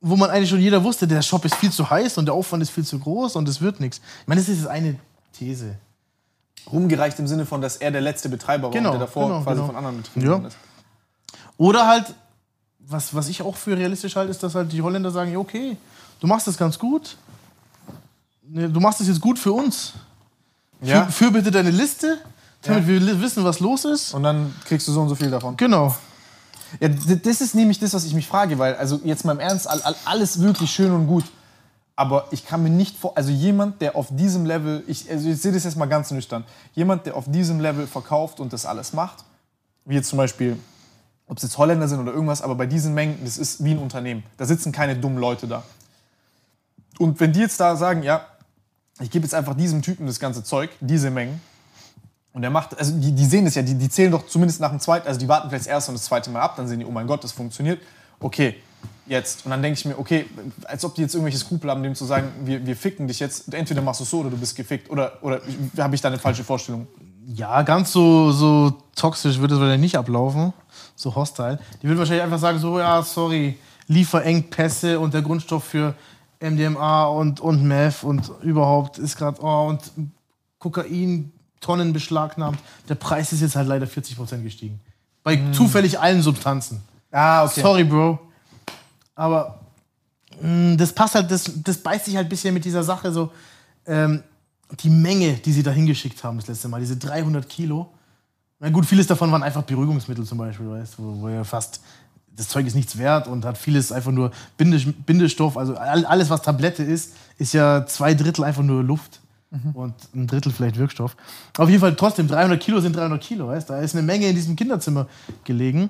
wo 0.02 0.16
man 0.16 0.32
eigentlich 0.32 0.50
schon 0.50 0.60
jeder 0.60 0.84
wusste, 0.84 1.06
der 1.08 1.22
Shop 1.22 1.46
ist 1.46 1.54
viel 1.54 1.72
zu 1.72 1.88
heiß 1.88 2.18
und 2.18 2.26
der 2.26 2.34
Aufwand 2.34 2.64
ist 2.64 2.72
viel 2.72 2.84
zu 2.84 2.98
groß 2.98 3.36
und 3.36 3.48
es 3.48 3.62
wird 3.62 3.80
nichts. 3.80 4.02
Ich 4.22 4.28
meine, 4.28 4.42
das 4.42 4.50
ist 4.50 4.66
eine 4.66 4.96
These. 5.32 5.76
rumgereicht 6.72 7.20
im 7.20 7.28
Sinne 7.28 7.46
von, 7.46 7.62
dass 7.62 7.76
er 7.78 7.92
der 7.92 8.02
letzte 8.02 8.30
Betreiber 8.30 8.64
war 8.64 8.72
Genau, 8.72 8.94
und 8.94 9.00
der 9.00 9.06
davor 9.06 9.28
genau, 9.28 9.42
quasi 9.44 9.56
genau. 9.58 9.68
von 9.68 9.76
anderen 9.76 9.98
betrieben 9.98 10.26
Ja. 10.26 10.38
ist. 10.48 10.58
Oder 11.58 11.88
halt, 11.88 12.16
was, 12.80 13.14
was 13.14 13.30
ich 13.30 13.44
auch 13.44 13.56
für 13.56 13.78
realistisch 13.78 14.16
halte, 14.16 14.32
ist, 14.32 14.42
dass 14.42 14.56
halt 14.56 14.72
die 14.72 14.82
Holländer 14.82 15.12
sagen, 15.12 15.32
ja, 15.32 15.38
okay, 15.38 15.78
du 16.20 16.26
machst 16.26 16.48
das 16.48 16.58
ganz 16.58 16.80
gut. 16.80 17.16
Ne, 18.54 18.70
Du 18.70 18.80
machst 18.80 19.00
das 19.00 19.08
jetzt 19.08 19.22
gut 19.22 19.40
für 19.40 19.54
uns. 19.54 19.94
Ja. 20.82 21.06
Für, 21.06 21.12
für 21.26 21.32
bitte 21.32 21.52
deine 21.52 21.72
Liste, 21.72 22.18
damit 22.64 22.84
Ja. 22.88 22.88
wir 22.88 23.22
wissen, 23.22 23.44
was 23.44 23.60
los 23.60 23.86
ist. 23.86 24.14
Und 24.14 24.24
dann 24.24 24.54
kriegst 24.66 24.88
du 24.88 24.92
so 24.92 25.02
und 25.02 25.10
so 25.10 25.16
viel 25.16 25.30
davon. 25.30 25.56
Genau. 25.58 25.96
Ja, 26.80 26.88
das 26.90 27.42
ist 27.42 27.54
nämlich 27.56 27.80
das, 27.80 27.94
was 27.94 28.06
ich 28.06 28.14
mich 28.14 28.28
frage, 28.28 28.58
weil, 28.58 28.76
also 28.76 29.00
jetzt 29.04 29.26
mal 29.26 29.34
im 29.34 29.40
Ernst, 29.40 29.70
all, 29.70 29.82
all, 29.82 29.96
alles 30.06 30.40
wirklich 30.42 30.72
schön 30.72 30.92
und 30.92 31.08
gut. 31.08 31.26
Aber 31.96 32.28
ich 32.32 32.46
kann 32.46 32.64
mir 32.64 32.70
nicht 32.70 32.98
vor, 32.98 33.12
also 33.16 33.30
jemand, 33.30 33.82
der 33.82 33.96
auf 33.96 34.08
diesem 34.10 34.46
Level, 34.46 34.84
ich, 34.88 35.10
also 35.12 35.30
ich 35.30 35.42
sehe 35.42 35.52
das 35.52 35.66
jetzt 35.66 35.76
mal 35.78 35.86
ganz 35.86 36.10
nüchtern, 36.12 36.46
jemand, 36.74 37.06
der 37.06 37.16
auf 37.16 37.26
diesem 37.30 37.60
Level 37.60 37.86
verkauft 37.88 38.40
und 38.40 38.54
das 38.54 38.66
alles 38.66 38.94
macht, 38.94 39.24
wie 39.86 39.96
jetzt 39.96 40.08
zum 40.10 40.18
Beispiel, 40.18 40.58
ob 41.28 41.38
es 41.38 41.44
jetzt 41.44 41.58
Holländer 41.58 41.88
sind 41.88 42.00
oder 42.00 42.14
irgendwas, 42.14 42.42
aber 42.42 42.56
bei 42.56 42.66
diesen 42.66 42.94
Mengen, 42.94 43.20
das 43.24 43.38
ist 43.38 43.64
wie 43.64 43.72
ein 43.72 43.78
Unternehmen. 43.80 44.24
Da 44.38 44.46
sitzen 44.46 44.72
keine 44.72 44.96
dummen 44.96 45.18
Leute 45.20 45.48
da. 45.48 45.64
Und 46.98 47.20
wenn 47.20 47.34
die 47.34 47.42
jetzt 47.42 47.60
da 47.60 47.76
sagen, 47.76 48.02
ja, 48.04 48.26
ich 49.02 49.12
gebe 49.12 49.24
jetzt 49.24 49.34
einfach 49.34 49.56
diesem 49.56 49.82
Typen 49.82 50.08
das 50.08 50.20
ganze 50.20 50.44
Zeug, 50.44 50.70
diese 50.80 51.10
Mengen, 51.10 51.42
und 52.34 52.44
er 52.44 52.50
macht, 52.50 52.78
also 52.78 52.94
die, 52.98 53.12
die 53.12 53.26
sehen 53.26 53.46
das 53.46 53.56
ja, 53.56 53.62
die, 53.62 53.76
die 53.76 53.90
zählen 53.90 54.12
doch 54.12 54.26
zumindest 54.26 54.62
nach 54.62 54.70
dem 54.70 54.80
zweiten, 54.80 55.08
also 55.08 55.20
die 55.20 55.28
warten 55.28 55.50
vielleicht 55.50 55.66
das 55.66 55.72
erste 55.72 55.92
und 55.92 55.98
das 55.98 56.06
zweite 56.06 56.30
Mal 56.30 56.42
ab, 56.42 56.56
dann 56.56 56.68
sehen 56.68 56.80
die, 56.80 56.86
oh 56.86 56.92
mein 56.92 57.08
Gott, 57.08 57.24
das 57.24 57.34
funktioniert. 57.34 57.82
Okay, 58.20 58.56
jetzt. 59.06 59.46
Und 59.46 59.52
dann 59.52 59.62
denke 59.62 59.78
ich 59.78 59.86
mir, 59.86 60.00
okay, 60.00 60.26
als 60.64 60.86
ob 60.86 60.96
die 60.96 61.02
jetzt 61.02 61.14
irgendwelche 61.14 61.40
Skrupel 61.40 61.70
haben, 61.70 61.84
dem 61.84 61.94
zu 61.94 62.06
sagen, 62.06 62.30
wir, 62.46 62.66
wir 62.66 62.76
ficken 62.76 63.08
dich 63.08 63.20
jetzt, 63.20 63.54
entweder 63.54 63.82
machst 63.82 64.00
du 64.00 64.06
es 64.06 64.10
so 64.10 64.20
oder 64.20 64.30
du 64.30 64.38
bist 64.38 64.56
gefickt. 64.56 64.90
Oder, 64.90 65.18
oder 65.22 65.42
habe 65.78 65.96
ich 65.96 66.02
da 66.02 66.08
eine 66.08 66.20
falsche 66.20 66.44
Vorstellung? 66.44 66.88
Ja, 67.28 67.64
ganz 67.64 67.92
so, 67.92 68.32
so 68.32 68.74
toxisch 68.96 69.40
wird 69.40 69.52
es 69.52 69.60
wahrscheinlich 69.60 69.82
nicht 69.82 69.98
ablaufen. 69.98 70.54
So 70.96 71.14
hostile. 71.14 71.60
Die 71.82 71.88
würden 71.88 72.00
wahrscheinlich 72.00 72.24
einfach 72.24 72.40
sagen: 72.40 72.60
so, 72.60 72.80
ja, 72.80 73.02
sorry, 73.04 73.58
Lieferengpässe 73.88 75.00
und 75.00 75.14
der 75.14 75.22
Grundstoff 75.22 75.66
für 75.66 75.96
MDMA 76.42 77.06
und, 77.06 77.40
und 77.40 77.64
Meth 77.64 78.04
und 78.04 78.32
überhaupt 78.42 78.98
ist 78.98 79.18
gerade, 79.18 79.42
oh, 79.42 79.68
und 79.68 79.92
Kokain, 80.60 81.32
Tonnen 81.60 81.94
beschlagnahmt. 81.94 82.60
Der 82.90 82.96
Preis 82.96 83.32
ist 83.32 83.42
jetzt 83.42 83.56
halt 83.56 83.68
leider 83.68 83.86
40% 83.86 84.42
gestiegen. 84.42 84.80
Bei 85.24 85.40
zufällig 85.52 86.00
allen 86.00 86.22
Substanzen. 86.22 86.82
Ah, 87.12 87.48
Sorry, 87.48 87.84
Bro. 87.84 88.20
Aber 89.14 89.60
mh, 90.42 90.78
das 90.78 90.92
passt 90.94 91.16
halt, 91.16 91.30
das, 91.30 91.52
das 91.64 91.78
beißt 91.78 92.06
sich 92.06 92.16
halt 92.16 92.26
ein 92.26 92.30
bisschen 92.30 92.54
mit 92.54 92.66
dieser 92.66 92.84
Sache 92.84 93.12
so. 93.12 93.32
Ähm, 93.86 94.24
die 94.80 94.90
Menge, 94.90 95.34
die 95.34 95.52
sie 95.52 95.64
da 95.64 95.72
hingeschickt 95.72 96.24
haben 96.24 96.38
das 96.38 96.48
letzte 96.48 96.68
Mal, 96.70 96.80
diese 96.80 96.98
300 96.98 97.48
Kilo. 97.48 97.92
Na 98.60 98.70
gut, 98.70 98.86
vieles 98.86 99.06
davon 99.08 99.32
waren 99.32 99.44
einfach 99.44 99.64
Beruhigungsmittel 99.64 100.26
zum 100.26 100.38
Beispiel, 100.38 100.70
weißt 100.70 100.98
du, 100.98 101.04
wo, 101.04 101.22
wo 101.22 101.30
ja 101.30 101.44
fast 101.44 101.82
das 102.36 102.48
Zeug 102.48 102.66
ist 102.66 102.76
nichts 102.76 102.98
wert 102.98 103.28
und 103.28 103.46
hat 103.46 103.58
vieles 103.58 103.92
einfach 103.92 104.12
nur 104.12 104.32
Bindes 104.58 104.84
Bindestoff. 105.06 105.58
Also 105.58 105.76
all- 105.76 106.06
alles, 106.06 106.30
was 106.30 106.42
Tablette 106.42 106.84
ist, 106.84 107.14
ist 107.38 107.54
ja 107.54 107.86
zwei 107.86 108.14
Drittel 108.14 108.44
einfach 108.44 108.64
nur 108.64 108.84
Luft 108.84 109.20
und 109.74 109.94
ein 110.16 110.28
Drittel 110.28 110.52
vielleicht 110.54 110.78
Wirkstoff. 110.78 111.18
Auf 111.58 111.68
jeden 111.68 111.82
Fall 111.82 111.94
trotzdem, 111.96 112.28
300 112.28 112.58
Kilo 112.62 112.80
sind 112.80 112.96
300 112.96 113.22
Kilo, 113.22 113.48
weißt? 113.50 113.70
Da 113.70 113.80
ist 113.80 113.94
eine 113.96 114.02
Menge 114.02 114.28
in 114.28 114.36
diesem 114.36 114.56
Kinderzimmer 114.56 115.08
gelegen. 115.44 115.90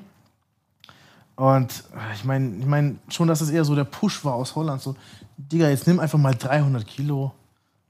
Und 1.35 1.71
äh, 1.93 2.13
ich 2.15 2.23
meine 2.25 2.55
ich 2.57 2.65
mein 2.65 2.99
schon, 3.09 3.27
dass 3.27 3.41
es 3.41 3.49
eher 3.49 3.63
so 3.63 3.75
der 3.75 3.83
Push 3.83 4.23
war 4.25 4.33
aus 4.33 4.55
Holland. 4.55 4.81
So, 4.81 4.95
Digga, 5.37 5.69
jetzt 5.69 5.87
nimm 5.87 5.99
einfach 5.99 6.19
mal 6.19 6.33
300 6.35 6.85
Kilo 6.85 7.33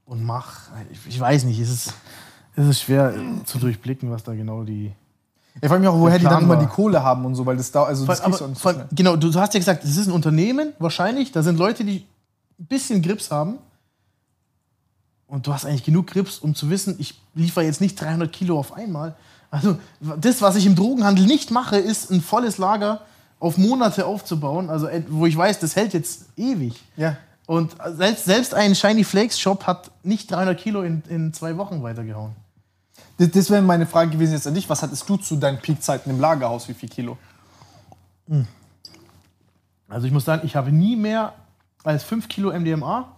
und 0.06 0.22
mach. 0.24 0.68
Ich, 0.90 0.98
ich 1.08 1.20
weiß 1.20 1.44
nicht, 1.44 1.58
es 1.58 1.70
ist, 1.70 1.94
es 2.56 2.66
ist 2.68 2.80
schwer 2.82 3.14
zu 3.44 3.58
durchblicken, 3.58 4.10
was 4.10 4.22
da 4.22 4.34
genau 4.34 4.64
die. 4.64 4.92
Ich 5.60 5.68
frage 5.68 5.80
mich 5.80 5.88
auch, 5.88 5.98
woher 5.98 6.18
die 6.18 6.24
dann 6.24 6.44
immer 6.44 6.56
die 6.56 6.66
Kohle 6.66 7.02
haben 7.02 7.24
und 7.26 7.34
so, 7.34 7.44
weil 7.44 7.56
das 7.56 7.70
da, 7.70 7.84
also 7.84 8.06
das 8.06 8.20
Aber, 8.20 8.30
kriegst 8.30 8.40
du 8.40 8.68
auch 8.68 8.74
nicht 8.74 8.96
genau, 8.96 9.16
du 9.16 9.32
hast 9.34 9.52
ja 9.54 9.60
gesagt, 9.60 9.84
es 9.84 9.96
ist 9.96 10.06
ein 10.06 10.12
Unternehmen, 10.12 10.72
wahrscheinlich. 10.78 11.32
Da 11.32 11.42
sind 11.42 11.58
Leute, 11.58 11.84
die 11.84 12.06
ein 12.58 12.66
bisschen 12.66 13.02
Grips 13.02 13.30
haben. 13.30 13.58
Und 15.26 15.46
du 15.46 15.52
hast 15.54 15.64
eigentlich 15.64 15.84
genug 15.84 16.08
Grips, 16.08 16.38
um 16.38 16.54
zu 16.54 16.68
wissen, 16.68 16.96
ich 16.98 17.18
liefere 17.34 17.64
jetzt 17.64 17.80
nicht 17.80 17.98
300 17.98 18.30
Kilo 18.30 18.58
auf 18.58 18.74
einmal. 18.74 19.14
Also, 19.50 19.78
das, 20.18 20.42
was 20.42 20.56
ich 20.56 20.66
im 20.66 20.74
Drogenhandel 20.74 21.26
nicht 21.26 21.50
mache, 21.50 21.76
ist 21.76 22.10
ein 22.10 22.20
volles 22.20 22.58
Lager 22.58 23.00
auf 23.38 23.56
Monate 23.56 24.06
aufzubauen. 24.06 24.68
Also, 24.68 24.88
wo 25.08 25.26
ich 25.26 25.36
weiß, 25.36 25.58
das 25.58 25.74
hält 25.74 25.94
jetzt 25.94 26.26
ewig. 26.36 26.82
Ja. 26.96 27.16
Und 27.46 27.76
selbst, 27.96 28.24
selbst 28.24 28.54
ein 28.54 28.74
Shiny 28.74 29.04
Flakes 29.04 29.38
Shop 29.40 29.66
hat 29.66 29.90
nicht 30.02 30.30
300 30.30 30.58
Kilo 30.58 30.82
in, 30.82 31.02
in 31.08 31.32
zwei 31.32 31.56
Wochen 31.56 31.82
weitergehauen. 31.82 32.32
Das, 33.18 33.30
das 33.30 33.50
wäre 33.50 33.62
meine 33.62 33.86
Frage 33.86 34.10
gewesen 34.10 34.32
jetzt 34.32 34.46
an 34.46 34.54
dich. 34.54 34.68
Was 34.68 34.82
hattest 34.82 35.08
du 35.08 35.16
zu 35.16 35.36
deinen 35.36 35.58
Peakzeiten 35.58 36.10
im 36.10 36.20
Lagerhaus? 36.20 36.68
Wie 36.68 36.74
viel 36.74 36.88
Kilo? 36.88 37.16
Also 39.88 40.06
ich 40.06 40.12
muss 40.12 40.24
sagen, 40.24 40.46
ich 40.46 40.56
habe 40.56 40.72
nie 40.72 40.96
mehr 40.96 41.34
als 41.84 42.04
5 42.04 42.28
Kilo 42.28 42.52
MDMA 42.52 43.08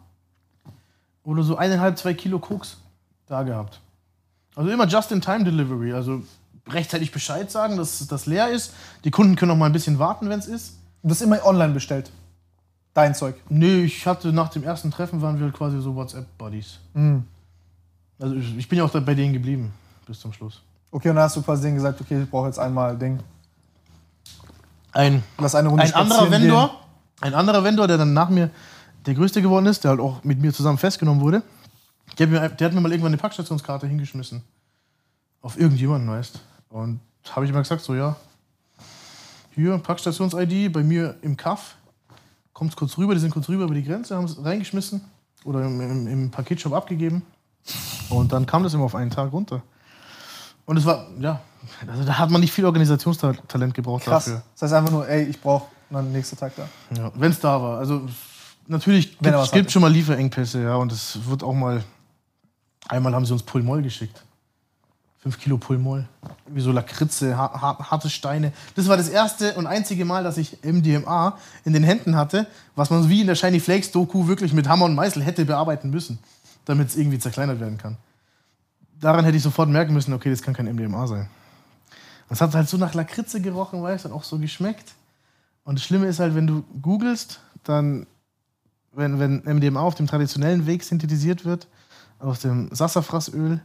oder 1.22 1.42
so 1.42 1.56
eineinhalb, 1.56 1.98
zwei 1.98 2.14
Kilo 2.14 2.38
Koks 2.38 2.78
da 3.26 3.42
gehabt. 3.42 3.80
Also 4.56 4.70
immer 4.70 4.86
Just-in-Time-Delivery. 4.86 5.92
Also 5.92 6.22
rechtzeitig 6.68 7.12
Bescheid 7.12 7.50
sagen, 7.50 7.76
dass 7.76 8.06
das 8.06 8.26
leer 8.26 8.50
ist. 8.50 8.72
Die 9.04 9.10
Kunden 9.10 9.36
können 9.36 9.52
auch 9.52 9.56
mal 9.56 9.66
ein 9.66 9.72
bisschen 9.72 9.98
warten, 9.98 10.28
wenn 10.28 10.38
es 10.38 10.46
ist. 10.46 10.74
Du 11.02 11.10
hast 11.10 11.20
immer 11.22 11.44
online 11.44 11.74
bestellt. 11.74 12.10
Dein 12.94 13.14
Zeug. 13.14 13.36
Nee, 13.48 13.82
ich 13.84 14.06
hatte 14.06 14.32
nach 14.32 14.48
dem 14.48 14.62
ersten 14.62 14.90
Treffen 14.90 15.20
waren 15.20 15.38
wir 15.40 15.50
quasi 15.50 15.80
so 15.80 15.94
WhatsApp-Buddies. 15.96 16.78
Also 18.18 18.34
ich, 18.36 18.68
bin 18.68 18.78
ja 18.78 18.84
auch 18.84 18.90
bei 18.90 19.14
denen 19.14 19.32
geblieben 19.32 19.72
bis 20.06 20.20
zum 20.20 20.32
Schluss. 20.32 20.62
Okay, 20.90 21.10
und 21.10 21.16
dann 21.16 21.24
hast 21.24 21.36
du 21.36 21.42
quasi 21.42 21.62
denen 21.62 21.74
gesagt, 21.74 22.00
okay, 22.00 22.22
ich 22.22 22.30
brauche 22.30 22.46
jetzt 22.46 22.58
einmal 22.58 22.96
Ding. 22.96 23.18
Ein 24.92 25.24
Lass 25.38 25.54
eine 25.54 25.68
Runde 25.68 25.82
ein 25.82 25.92
anderer 25.92 26.30
Vendor, 26.30 26.68
gehen. 26.68 26.76
ein 27.22 27.34
anderer 27.34 27.64
Vendor, 27.64 27.88
der 27.88 27.98
dann 27.98 28.12
nach 28.12 28.28
mir 28.28 28.50
der 29.06 29.14
größte 29.14 29.42
geworden 29.42 29.66
ist, 29.66 29.82
der 29.84 29.90
halt 29.90 30.00
auch 30.00 30.22
mit 30.22 30.40
mir 30.40 30.52
zusammen 30.52 30.78
festgenommen 30.78 31.20
wurde, 31.20 31.42
der 32.18 32.26
hat 32.26 32.32
mir, 32.32 32.48
der 32.48 32.66
hat 32.66 32.74
mir 32.74 32.80
mal 32.80 32.90
irgendwann 32.92 33.12
eine 33.12 33.20
Packstationskarte 33.20 33.86
hingeschmissen. 33.86 34.42
Auf 35.42 35.58
irgendjemanden, 35.58 36.08
weißt 36.08 36.40
Und 36.70 37.00
habe 37.30 37.44
ich 37.44 37.52
mal 37.52 37.60
gesagt, 37.60 37.82
so 37.82 37.94
ja, 37.94 38.16
hier, 39.54 39.78
Packstations-ID, 39.78 40.72
bei 40.72 40.82
mir 40.82 41.16
im 41.22 41.36
Kaff, 41.36 41.76
kommt 42.52 42.74
kurz 42.76 42.96
rüber, 42.98 43.14
die 43.14 43.20
sind 43.20 43.30
kurz 43.30 43.48
rüber 43.48 43.64
über 43.64 43.74
die 43.74 43.84
Grenze, 43.84 44.16
haben 44.16 44.24
es 44.24 44.42
reingeschmissen 44.42 45.02
oder 45.44 45.64
im, 45.64 45.80
im, 45.80 46.06
im 46.06 46.30
Paketshop 46.30 46.72
abgegeben. 46.72 47.22
Und 48.10 48.32
dann 48.32 48.46
kam 48.46 48.62
das 48.62 48.74
immer 48.74 48.84
auf 48.84 48.94
einen 48.94 49.10
Tag 49.10 49.32
runter. 49.32 49.62
Und 50.66 50.76
es 50.76 50.84
war, 50.84 51.06
ja, 51.20 51.40
also 51.86 52.04
da 52.04 52.18
hat 52.18 52.30
man 52.30 52.40
nicht 52.40 52.52
viel 52.52 52.64
Organisationstalent 52.64 53.74
gebraucht 53.74 54.04
Krass. 54.04 54.26
dafür. 54.26 54.42
Das 54.54 54.62
heißt 54.62 54.72
einfach 54.74 54.90
nur, 54.90 55.08
ey, 55.08 55.24
ich 55.24 55.40
brauche 55.40 55.66
dann 55.90 56.12
nächsten 56.12 56.36
Tag 56.36 56.52
da. 56.56 56.68
Ja, 56.96 57.10
wenn 57.14 57.30
es 57.30 57.40
da 57.40 57.60
war. 57.60 57.78
Also 57.78 58.02
natürlich 58.66 59.16
Wenn 59.20 59.32
gibt 59.32 59.44
es 59.44 59.50
gibt 59.50 59.72
schon 59.72 59.82
mal 59.82 59.92
Lieferengpässe, 59.92 60.62
ja, 60.62 60.76
und 60.76 60.92
es 60.92 61.18
wird 61.26 61.42
auch 61.42 61.54
mal. 61.54 61.82
Einmal 62.88 63.14
haben 63.14 63.24
sie 63.24 63.32
uns 63.32 63.42
Pulmol 63.42 63.82
geschickt. 63.82 64.22
Fünf 65.18 65.40
Kilo 65.40 65.56
Pulmol. 65.56 66.06
Wie 66.48 66.60
so 66.60 66.70
Lakritze, 66.70 67.34
ha 67.34 67.50
ha 67.58 67.90
harte 67.90 68.10
Steine. 68.10 68.52
Das 68.74 68.88
war 68.88 68.98
das 68.98 69.08
erste 69.08 69.54
und 69.54 69.66
einzige 69.66 70.04
Mal, 70.04 70.22
dass 70.22 70.36
ich 70.36 70.58
MDMA 70.62 71.38
in 71.64 71.72
den 71.72 71.82
Händen 71.82 72.14
hatte, 72.14 72.46
was 72.76 72.90
man 72.90 73.08
wie 73.08 73.22
in 73.22 73.26
der 73.26 73.34
Shiny 73.34 73.58
Flakes 73.58 73.90
Doku 73.90 74.26
wirklich 74.26 74.52
mit 74.52 74.68
Hammer 74.68 74.84
und 74.84 74.94
Meißel 74.94 75.22
hätte 75.22 75.46
bearbeiten 75.46 75.88
müssen, 75.88 76.18
damit 76.64 76.88
es 76.88 76.96
irgendwie 76.96 77.18
zerkleinert 77.18 77.60
werden 77.60 77.78
kann. 77.78 77.96
Daran 79.00 79.24
hätte 79.24 79.36
ich 79.36 79.42
sofort 79.42 79.68
merken 79.68 79.92
müssen, 79.92 80.12
okay, 80.12 80.30
das 80.30 80.42
kann 80.42 80.54
kein 80.54 80.66
MDMA 80.66 81.06
sein. 81.06 81.28
Das 82.28 82.40
hat 82.40 82.54
halt 82.54 82.68
so 82.68 82.76
nach 82.76 82.94
Lakritze 82.94 83.40
gerochen, 83.40 83.82
weißt 83.82 84.04
du, 84.04 84.08
und 84.08 84.14
auch 84.14 84.24
so 84.24 84.38
geschmeckt. 84.38 84.94
Und 85.64 85.78
das 85.78 85.84
Schlimme 85.84 86.06
ist 86.06 86.20
halt, 86.20 86.34
wenn 86.34 86.46
du 86.46 86.62
googelst, 86.80 87.40
dann, 87.64 88.06
wenn, 88.92 89.18
wenn 89.18 89.42
MDMA 89.44 89.80
auf 89.80 89.94
dem 89.94 90.06
traditionellen 90.06 90.66
Weg 90.66 90.84
synthetisiert 90.84 91.44
wird, 91.44 91.66
aus 92.18 92.40
dem 92.40 92.74
Sassafrasöl, 92.74 93.60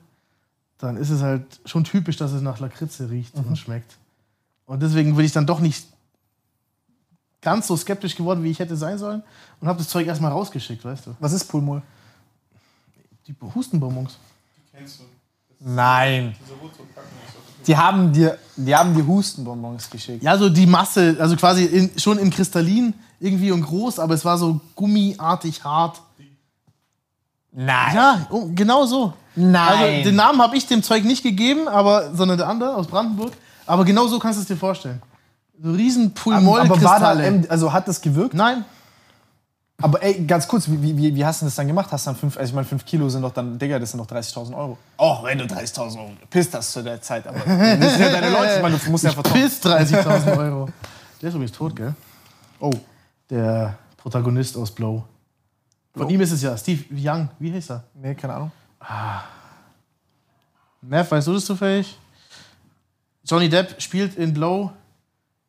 dann 0.77 0.97
ist 0.97 1.09
es 1.09 1.21
halt 1.21 1.43
schon 1.65 1.83
typisch, 1.83 2.17
dass 2.17 2.31
es 2.31 2.41
nach 2.41 2.59
Lakritze 2.59 3.09
riecht 3.09 3.35
und 3.35 3.57
schmeckt. 3.57 3.97
Und 4.65 4.81
deswegen 4.81 5.17
will 5.17 5.25
ich 5.25 5.31
dann 5.31 5.45
doch 5.45 5.59
nicht 5.59 5.87
ganz 7.41 7.67
so 7.67 7.75
skeptisch 7.75 8.15
geworden, 8.15 8.43
wie 8.43 8.51
ich 8.51 8.59
hätte 8.59 8.75
sein 8.75 8.97
sollen. 8.97 9.23
Und 9.59 9.67
habe 9.67 9.79
das 9.79 9.89
Zeug 9.89 10.07
erstmal 10.07 10.31
rausgeschickt, 10.31 10.83
weißt 10.83 11.07
du. 11.07 11.15
Was 11.19 11.33
ist 11.33 11.45
Pulmol? 11.45 11.81
Die 13.29 13.35
Hustenbonbons. 13.53 14.17
Nein. 15.59 16.35
Die 17.67 17.77
haben 17.77 18.11
dir, 18.11 18.39
die 18.55 18.75
haben 18.75 18.95
dir 18.95 19.05
Hustenbonbons 19.05 19.89
geschickt. 19.89 20.23
Ja, 20.23 20.35
so 20.35 20.49
die 20.49 20.65
Masse, 20.65 21.15
also 21.19 21.35
quasi 21.35 21.65
in, 21.65 21.99
schon 21.99 22.17
in 22.17 22.31
Kristallin 22.31 22.93
irgendwie 23.19 23.51
und 23.51 23.61
groß, 23.61 23.99
aber 23.99 24.15
es 24.15 24.25
war 24.25 24.37
so 24.37 24.59
gummiartig 24.75 25.63
hart. 25.63 26.01
Nein. 27.51 27.95
Ja, 27.95 28.27
oh, 28.31 28.49
genau 28.55 28.85
so. 28.85 29.13
Nein. 29.35 29.67
Also 29.67 30.03
den 30.09 30.15
Namen 30.15 30.41
habe 30.41 30.57
ich 30.57 30.65
dem 30.65 30.81
Zeug 30.81 31.03
nicht 31.03 31.21
gegeben, 31.21 31.67
aber, 31.67 32.15
sondern 32.15 32.37
der 32.37 32.47
andere 32.47 32.75
aus 32.75 32.87
Brandenburg. 32.87 33.33
Aber 33.67 33.85
genau 33.85 34.07
so 34.07 34.17
kannst 34.17 34.39
du 34.39 34.41
es 34.41 34.47
dir 34.47 34.57
vorstellen. 34.57 35.01
So 35.61 35.71
riesen 35.71 36.13
Pulmol-Kristalle. 36.13 37.45
Also 37.49 37.71
hat 37.71 37.87
das 37.87 38.01
gewirkt? 38.01 38.33
Nein, 38.33 38.65
Aber 39.81 40.03
ey, 40.03 40.25
ganz 40.25 40.47
kurz, 40.47 40.67
wie, 40.69 40.97
wie, 40.97 41.15
wie 41.15 41.25
hast 41.25 41.41
du 41.41 41.45
das 41.45 41.55
dann 41.55 41.67
gemacht? 41.67 41.89
Hast 41.91 42.05
du 42.05 42.09
dann 42.11 42.19
fünf, 42.19 42.37
also 42.37 42.49
ich 42.49 42.55
meine, 42.55 42.67
5 42.67 42.85
Kilo 42.85 43.07
sind 43.07 43.21
doch 43.21 43.31
dann, 43.31 43.57
Digga, 43.57 43.79
das 43.79 43.91
sind 43.91 43.99
doch 43.99 44.07
30.000 44.07 44.55
Euro. 44.55 44.77
Auch 44.97 45.23
wenn 45.23 45.37
du 45.37 45.45
30.000 45.45 45.97
Euro 45.97 46.11
pisst 46.29 46.53
hast 46.53 46.73
zu 46.73 46.83
der 46.83 47.01
Zeit, 47.01 47.25
aber 47.25 47.39
das 47.39 47.45
sind 47.93 48.01
ja 48.01 48.11
deine 48.11 48.29
Leute, 48.29 48.55
ich 48.57 48.61
meine, 48.61 48.77
du 48.77 48.91
musst 48.91 49.05
ja 49.05 49.11
vertrauen. 49.11 49.41
bis 49.41 49.61
30.000 49.63 50.37
Euro. 50.37 50.69
Der 51.21 51.29
ist 51.29 51.35
übrigens 51.35 51.53
tot, 51.53 51.75
gell? 51.75 51.93
Oh, 52.59 52.71
der 53.29 53.77
Protagonist 53.97 54.57
aus 54.57 54.71
Blow. 54.71 55.03
Von 55.95 56.09
ihm 56.09 56.21
ist 56.21 56.31
es 56.31 56.41
ja 56.41 56.57
Steve 56.57 56.83
Young. 56.91 57.29
Wie 57.39 57.51
heißt 57.51 57.71
er? 57.71 57.83
Nee, 57.93 58.15
keine 58.15 58.33
Ahnung. 58.33 58.51
Neff, 60.81 61.11
weißt 61.11 61.27
du 61.27 61.33
das 61.33 61.45
zufällig? 61.45 61.97
Johnny 63.25 63.49
Depp 63.49 63.81
spielt 63.81 64.15
in 64.15 64.33
Blow 64.33 64.71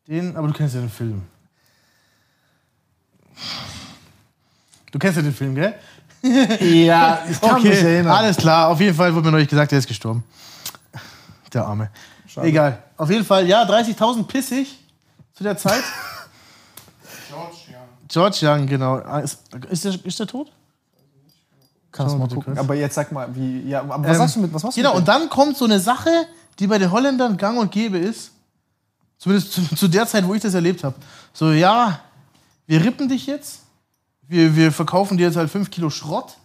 den, 0.07 0.35
aber 0.35 0.47
du 0.47 0.53
kennst 0.53 0.75
ja 0.75 0.81
den 0.81 0.89
Film. 0.89 1.23
Du 4.91 4.99
kennst 4.99 5.17
ja 5.17 5.23
den 5.23 5.33
Film, 5.33 5.55
gell? 5.55 5.73
Ja, 6.61 7.23
ich 7.29 7.41
kann 7.41 7.63
mich 7.63 7.81
erinnern. 7.81 8.13
alles 8.13 8.37
klar. 8.37 8.67
Auf 8.67 8.79
jeden 8.79 8.95
Fall 8.95 9.13
wurde 9.13 9.25
mir 9.25 9.31
neulich 9.31 9.49
gesagt, 9.49 9.71
der 9.71 9.79
ist 9.79 9.87
gestorben. 9.87 10.23
Der 11.51 11.65
Arme. 11.65 11.89
Egal. 12.41 12.81
Auf 12.95 13.09
jeden 13.09 13.25
Fall, 13.25 13.47
ja, 13.47 13.63
30.000 13.63 14.23
pissig 14.27 14.77
zu 15.33 15.43
der 15.43 15.57
Zeit. 15.57 15.83
George 18.07 18.39
Young, 18.45 18.67
genau. 18.67 18.95
Ah, 18.97 19.19
Ist, 19.19 19.39
ist, 19.69 19.85
der, 19.85 20.05
ist 20.05 20.19
der 20.19 20.27
tot? 20.27 20.51
Kannst 21.91 22.13
du 22.13 22.19
mal 22.19 22.27
gucken. 22.27 22.57
Aber 22.57 22.75
jetzt 22.75 22.95
sag 22.95 23.11
mal, 23.11 23.27
wie, 23.35 23.61
ja, 23.69 23.81
aber 23.81 24.03
was 24.03 24.09
Ähm, 24.11 24.15
sagst 24.15 24.35
du 24.35 24.39
mit, 24.41 24.53
was 24.53 24.63
machst 24.63 24.77
du 24.77 24.81
Genau, 24.81 24.91
mit 24.91 24.99
und 24.99 25.07
dann 25.07 25.29
kommt 25.29 25.57
so 25.57 25.65
eine 25.65 25.79
Sache, 25.79 26.09
die 26.59 26.67
bei 26.67 26.77
den 26.77 26.91
Holländern 26.91 27.37
gang 27.37 27.57
und 27.57 27.71
gäbe 27.71 27.97
ist. 27.97 28.31
Zumindest 29.17 29.53
zu, 29.53 29.75
zu 29.75 29.87
der 29.87 30.07
Zeit, 30.07 30.25
wo 30.27 30.33
ich 30.33 30.41
das 30.41 30.53
erlebt 30.53 30.83
habe. 30.83 30.95
So, 31.33 31.51
ja, 31.51 31.99
wir 32.67 32.83
rippen 32.83 33.07
dich 33.09 33.27
jetzt. 33.27 33.60
Wir, 34.31 34.55
wir 34.55 34.71
verkaufen 34.71 35.17
dir 35.17 35.27
jetzt 35.27 35.35
halt 35.35 35.49
5 35.49 35.69
Kilo 35.69 35.89
Schrott. 35.89 36.37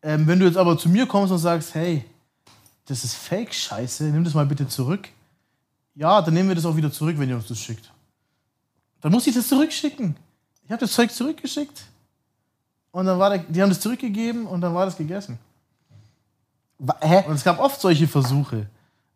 Ähm, 0.00 0.28
wenn 0.28 0.38
du 0.38 0.46
jetzt 0.46 0.56
aber 0.56 0.78
zu 0.78 0.88
mir 0.88 1.06
kommst 1.06 1.32
und 1.32 1.38
sagst, 1.38 1.74
hey, 1.74 2.04
das 2.84 3.02
ist 3.02 3.14
Fake-Scheiße, 3.14 4.04
nimm 4.04 4.22
das 4.22 4.34
mal 4.34 4.46
bitte 4.46 4.68
zurück. 4.68 5.08
Ja, 5.96 6.22
dann 6.22 6.34
nehmen 6.34 6.50
wir 6.50 6.54
das 6.54 6.64
auch 6.64 6.76
wieder 6.76 6.92
zurück, 6.92 7.16
wenn 7.18 7.28
ihr 7.28 7.34
uns 7.34 7.48
das 7.48 7.58
schickt. 7.58 7.92
Dann 9.00 9.10
muss 9.10 9.26
ich 9.26 9.34
das 9.34 9.48
zurückschicken. 9.48 10.14
Ich 10.66 10.70
habe 10.70 10.78
das 10.78 10.92
Zeug 10.92 11.10
zurückgeschickt. 11.10 11.82
Und 12.92 13.06
dann 13.06 13.18
war 13.18 13.30
der, 13.30 13.38
die 13.40 13.60
haben 13.60 13.70
das 13.70 13.80
zurückgegeben 13.80 14.46
und 14.46 14.60
dann 14.60 14.72
war 14.72 14.86
das 14.86 14.96
gegessen. 14.96 15.36
Hä? 17.00 17.24
Und 17.26 17.34
es 17.34 17.42
gab 17.42 17.58
oft 17.58 17.80
solche 17.80 18.06
Versuche. 18.06 18.68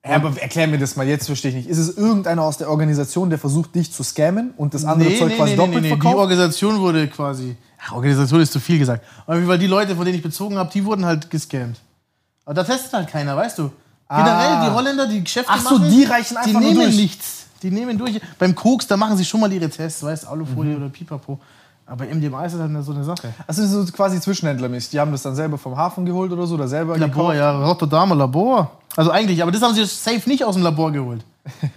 Hä, 0.05 0.15
aber 0.15 0.37
erklär 0.41 0.67
mir 0.67 0.79
das 0.79 0.97
mal, 0.97 1.07
jetzt 1.07 1.27
verstehe 1.27 1.51
ich 1.51 1.57
nicht. 1.57 1.69
Ist 1.69 1.79
es 1.79 1.97
irgendeiner 1.97 2.43
aus 2.43 2.59
der 2.59 2.69
Organisation, 2.69 3.31
der 3.31 3.39
versucht, 3.39 3.75
dich 3.77 3.93
zu 3.93 4.03
scammen 4.03 4.53
und 4.57 4.75
das 4.75 4.85
andere 4.85 5.17
Zeug 5.17 5.37
quasi 5.37 5.55
doppelt 5.55 5.85
Die 5.85 5.89
verkauft? 5.91 6.17
Organisation 6.17 6.81
wurde 6.81 7.07
quasi. 7.07 7.57
Ach, 7.85 7.93
Organisation 7.93 8.41
ist 8.41 8.53
zu 8.53 8.59
viel 8.59 8.79
gesagt. 8.81 9.05
Aber 9.27 9.47
weil 9.47 9.59
die 9.59 9.69
Leute, 9.69 9.95
von 9.95 10.05
denen 10.05 10.17
ich 10.17 10.23
bezogen 10.23 10.57
habe, 10.59 10.71
die 10.73 10.85
wurden 10.85 11.05
halt 11.07 11.31
gescammt. 11.31 11.79
Aber 12.45 12.55
da 12.55 12.65
testet 12.65 12.93
halt 12.93 13.09
keiner, 13.09 13.37
weißt 13.37 13.59
du? 13.59 13.71
Generell, 14.09 14.67
die 14.69 14.75
Holländer, 14.75 15.07
die 15.07 15.23
Geschäfte 15.23 15.51
Ah. 15.53 15.57
Ach 15.59 15.69
so, 15.71 15.79
machen, 15.79 15.91
die 15.91 16.05
reichen 16.05 16.37
einfach 16.37 16.61
die 16.61 16.67
nehmen 16.67 16.75
durch. 16.83 16.97
nichts. 16.97 17.47
Die 17.63 17.71
nehmen 17.71 17.97
durch. 17.97 18.21
Beim 18.41 18.55
Koks, 18.57 18.89
da 18.89 18.97
machen 18.97 19.17
sie 19.17 19.25
schon 19.25 19.41
mal 19.41 19.53
ihre 19.53 19.71
Tests, 19.71 20.03
weißt 20.03 20.25
du, 20.25 20.27
Mhm. 20.27 20.33
Alufolie 20.33 20.77
oder 20.77 20.89
Pipapo. 20.89 21.39
Aber 21.93 22.07
MDMA 22.07 22.47
ist 22.47 22.59
halt 22.59 22.85
so 22.85 22.93
eine 22.93 23.05
Sache. 23.05 23.35
Also 23.47 23.67
so 23.67 23.93
quasi 23.93 24.19
Zwischenhändlermäßig. 24.19 24.91
Die 24.91 24.99
haben 25.01 25.13
das 25.13 25.23
dann 25.23 25.35
selber 25.35 25.59
vom 25.59 25.77
Hafen 25.77 26.07
geholt 26.07 26.33
oder 26.33 26.47
so, 26.47 26.55
oder 26.55 26.67
selber 26.67 26.97
Labor, 26.97 27.33
gekauft. 27.33 27.37
ja, 27.37 27.67
Rotterdamer 27.67 28.15
Labor. 28.15 28.71
Also 28.97 29.11
eigentlich, 29.11 29.43
aber 29.43 29.53
das 29.53 29.61
haben 29.61 29.75
sie 29.75 29.85
safe 29.85 30.27
nicht 30.27 30.43
aus 30.43 30.55
dem 30.55 30.63
Labor 30.65 30.91
geholt. 30.93 31.25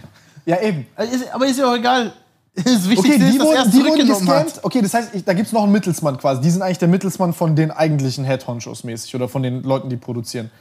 Ja, 0.47 0.61
eben. 0.61 0.85
Ist- 1.11 1.33
Aber 1.33 1.47
ist 1.47 1.57
ja 1.57 1.67
auch 1.69 1.75
egal. 1.75 2.13
Das 2.55 2.87
Wichtigste 2.87 2.99
Okay, 2.99 3.17
die 3.17 3.25
ist, 3.35 3.39
dass 3.39 3.49
er 3.51 3.65
es 3.65 3.71
zurückgenommen 3.71 4.29
hat. 4.29 4.63
Okay, 4.63 4.81
das 4.81 4.93
heißt, 4.93 5.09
ich, 5.15 5.25
da 5.25 5.33
gibt 5.33 5.47
es 5.47 5.53
noch 5.53 5.63
einen 5.63 5.71
Mittelsmann 5.73 6.17
quasi. 6.19 6.39
Die 6.41 6.49
sind 6.51 6.61
eigentlich 6.61 6.77
der 6.77 6.87
Mittelsmann 6.87 7.33
von 7.33 7.55
den 7.55 7.71
eigentlichen 7.71 8.23
Head-Honchos 8.25 8.83
mäßig 8.85 9.13
oder 9.15 9.27
von 9.27 9.41
den 9.43 9.63
Leuten, 9.63 9.89
die 9.89 9.97
produzieren. 9.97 10.51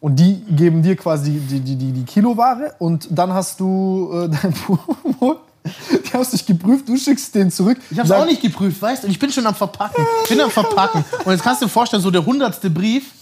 Und 0.00 0.16
die 0.16 0.40
geben 0.50 0.82
dir 0.82 0.96
quasi 0.96 1.30
die, 1.38 1.60
die, 1.60 1.76
die, 1.76 1.92
die 1.92 2.04
Kiloware 2.04 2.74
und 2.80 3.06
dann 3.10 3.32
hast 3.34 3.60
du 3.60 4.10
äh, 4.14 4.28
dein 4.42 4.52
Pulmol. 4.54 5.36
Die 5.64 6.12
hast 6.12 6.32
dich 6.34 6.44
geprüft, 6.44 6.86
du 6.88 6.96
schickst 6.96 7.34
den 7.34 7.50
zurück. 7.50 7.78
Ich 7.90 7.98
hab's 7.98 8.08
Sag- 8.10 8.20
auch 8.20 8.26
nicht 8.26 8.42
geprüft, 8.42 8.80
weißt 8.82 9.02
du? 9.02 9.06
Und 9.06 9.12
ich 9.12 9.18
bin 9.18 9.32
schon 9.32 9.46
am 9.46 9.54
Verpacken. 9.54 10.06
Ich 10.24 10.28
bin 10.28 10.40
am 10.40 10.50
Verpacken. 10.50 11.04
Und 11.24 11.32
jetzt 11.32 11.42
kannst 11.42 11.62
du 11.62 11.66
dir 11.66 11.70
vorstellen, 11.70 12.02
so 12.02 12.10
der 12.10 12.24
hundertste 12.26 12.68
Brief. 12.68 13.12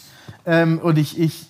Ähm, 0.44 0.80
und 0.80 0.98
ich, 0.98 1.18
ich, 1.18 1.46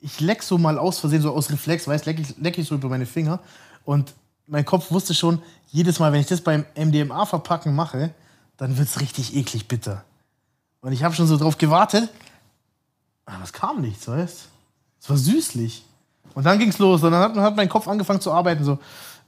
ich 0.00 0.18
leck 0.20 0.42
so 0.42 0.58
mal 0.58 0.78
aus 0.78 0.98
Versehen, 0.98 1.22
so 1.22 1.32
aus 1.32 1.50
Reflex, 1.50 1.86
weißt 1.86 2.06
leck 2.06 2.18
ich, 2.18 2.34
leck 2.38 2.58
ich 2.58 2.66
so 2.66 2.74
über 2.74 2.88
meine 2.88 3.06
Finger. 3.06 3.38
Und 3.84 4.12
mein 4.48 4.64
Kopf 4.64 4.90
wusste 4.90 5.14
schon, 5.14 5.40
jedes 5.70 6.00
Mal, 6.00 6.12
wenn 6.12 6.20
ich 6.20 6.26
das 6.26 6.40
beim 6.40 6.64
MDMA-Verpacken 6.74 7.72
mache, 7.74 8.10
dann 8.56 8.76
wird's 8.76 8.98
richtig 9.00 9.36
eklig 9.36 9.68
bitter. 9.68 10.04
Und 10.80 10.92
ich 10.92 11.04
habe 11.04 11.14
schon 11.14 11.28
so 11.28 11.36
drauf 11.36 11.56
gewartet. 11.56 12.08
Aber 13.26 13.44
es 13.44 13.52
kam 13.52 13.80
nichts, 13.80 14.08
weißt 14.08 14.48
Es 15.00 15.08
war 15.08 15.16
süßlich. 15.16 15.84
Und 16.34 16.44
dann 16.46 16.58
ging's 16.58 16.78
los. 16.78 17.02
Und 17.04 17.12
dann 17.12 17.22
hat, 17.22 17.36
hat 17.36 17.56
mein 17.56 17.68
Kopf 17.68 17.86
angefangen 17.86 18.20
zu 18.20 18.32
arbeiten. 18.32 18.64
So, 18.64 18.78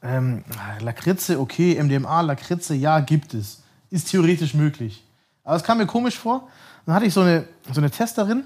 ähm, 0.03 0.45
Lakritze, 0.81 1.39
okay, 1.39 1.81
MDMA, 1.83 2.21
Lakritze, 2.23 2.75
ja, 2.75 3.01
gibt 3.01 3.35
es. 3.35 3.63
Ist 3.91 4.11
theoretisch 4.11 4.55
möglich. 4.55 5.05
Aber 5.45 5.57
es 5.57 5.63
kam 5.63 5.79
mir 5.79 5.87
komisch 5.87 6.19
vor. 6.19 6.49
Dann 6.87 6.95
hatte 6.95 7.07
ich 7.07 7.15
so 7.15 7.21
eine, 7.21 7.45
so 7.73 7.81
eine 7.81 7.91
Testerin, 7.91 8.45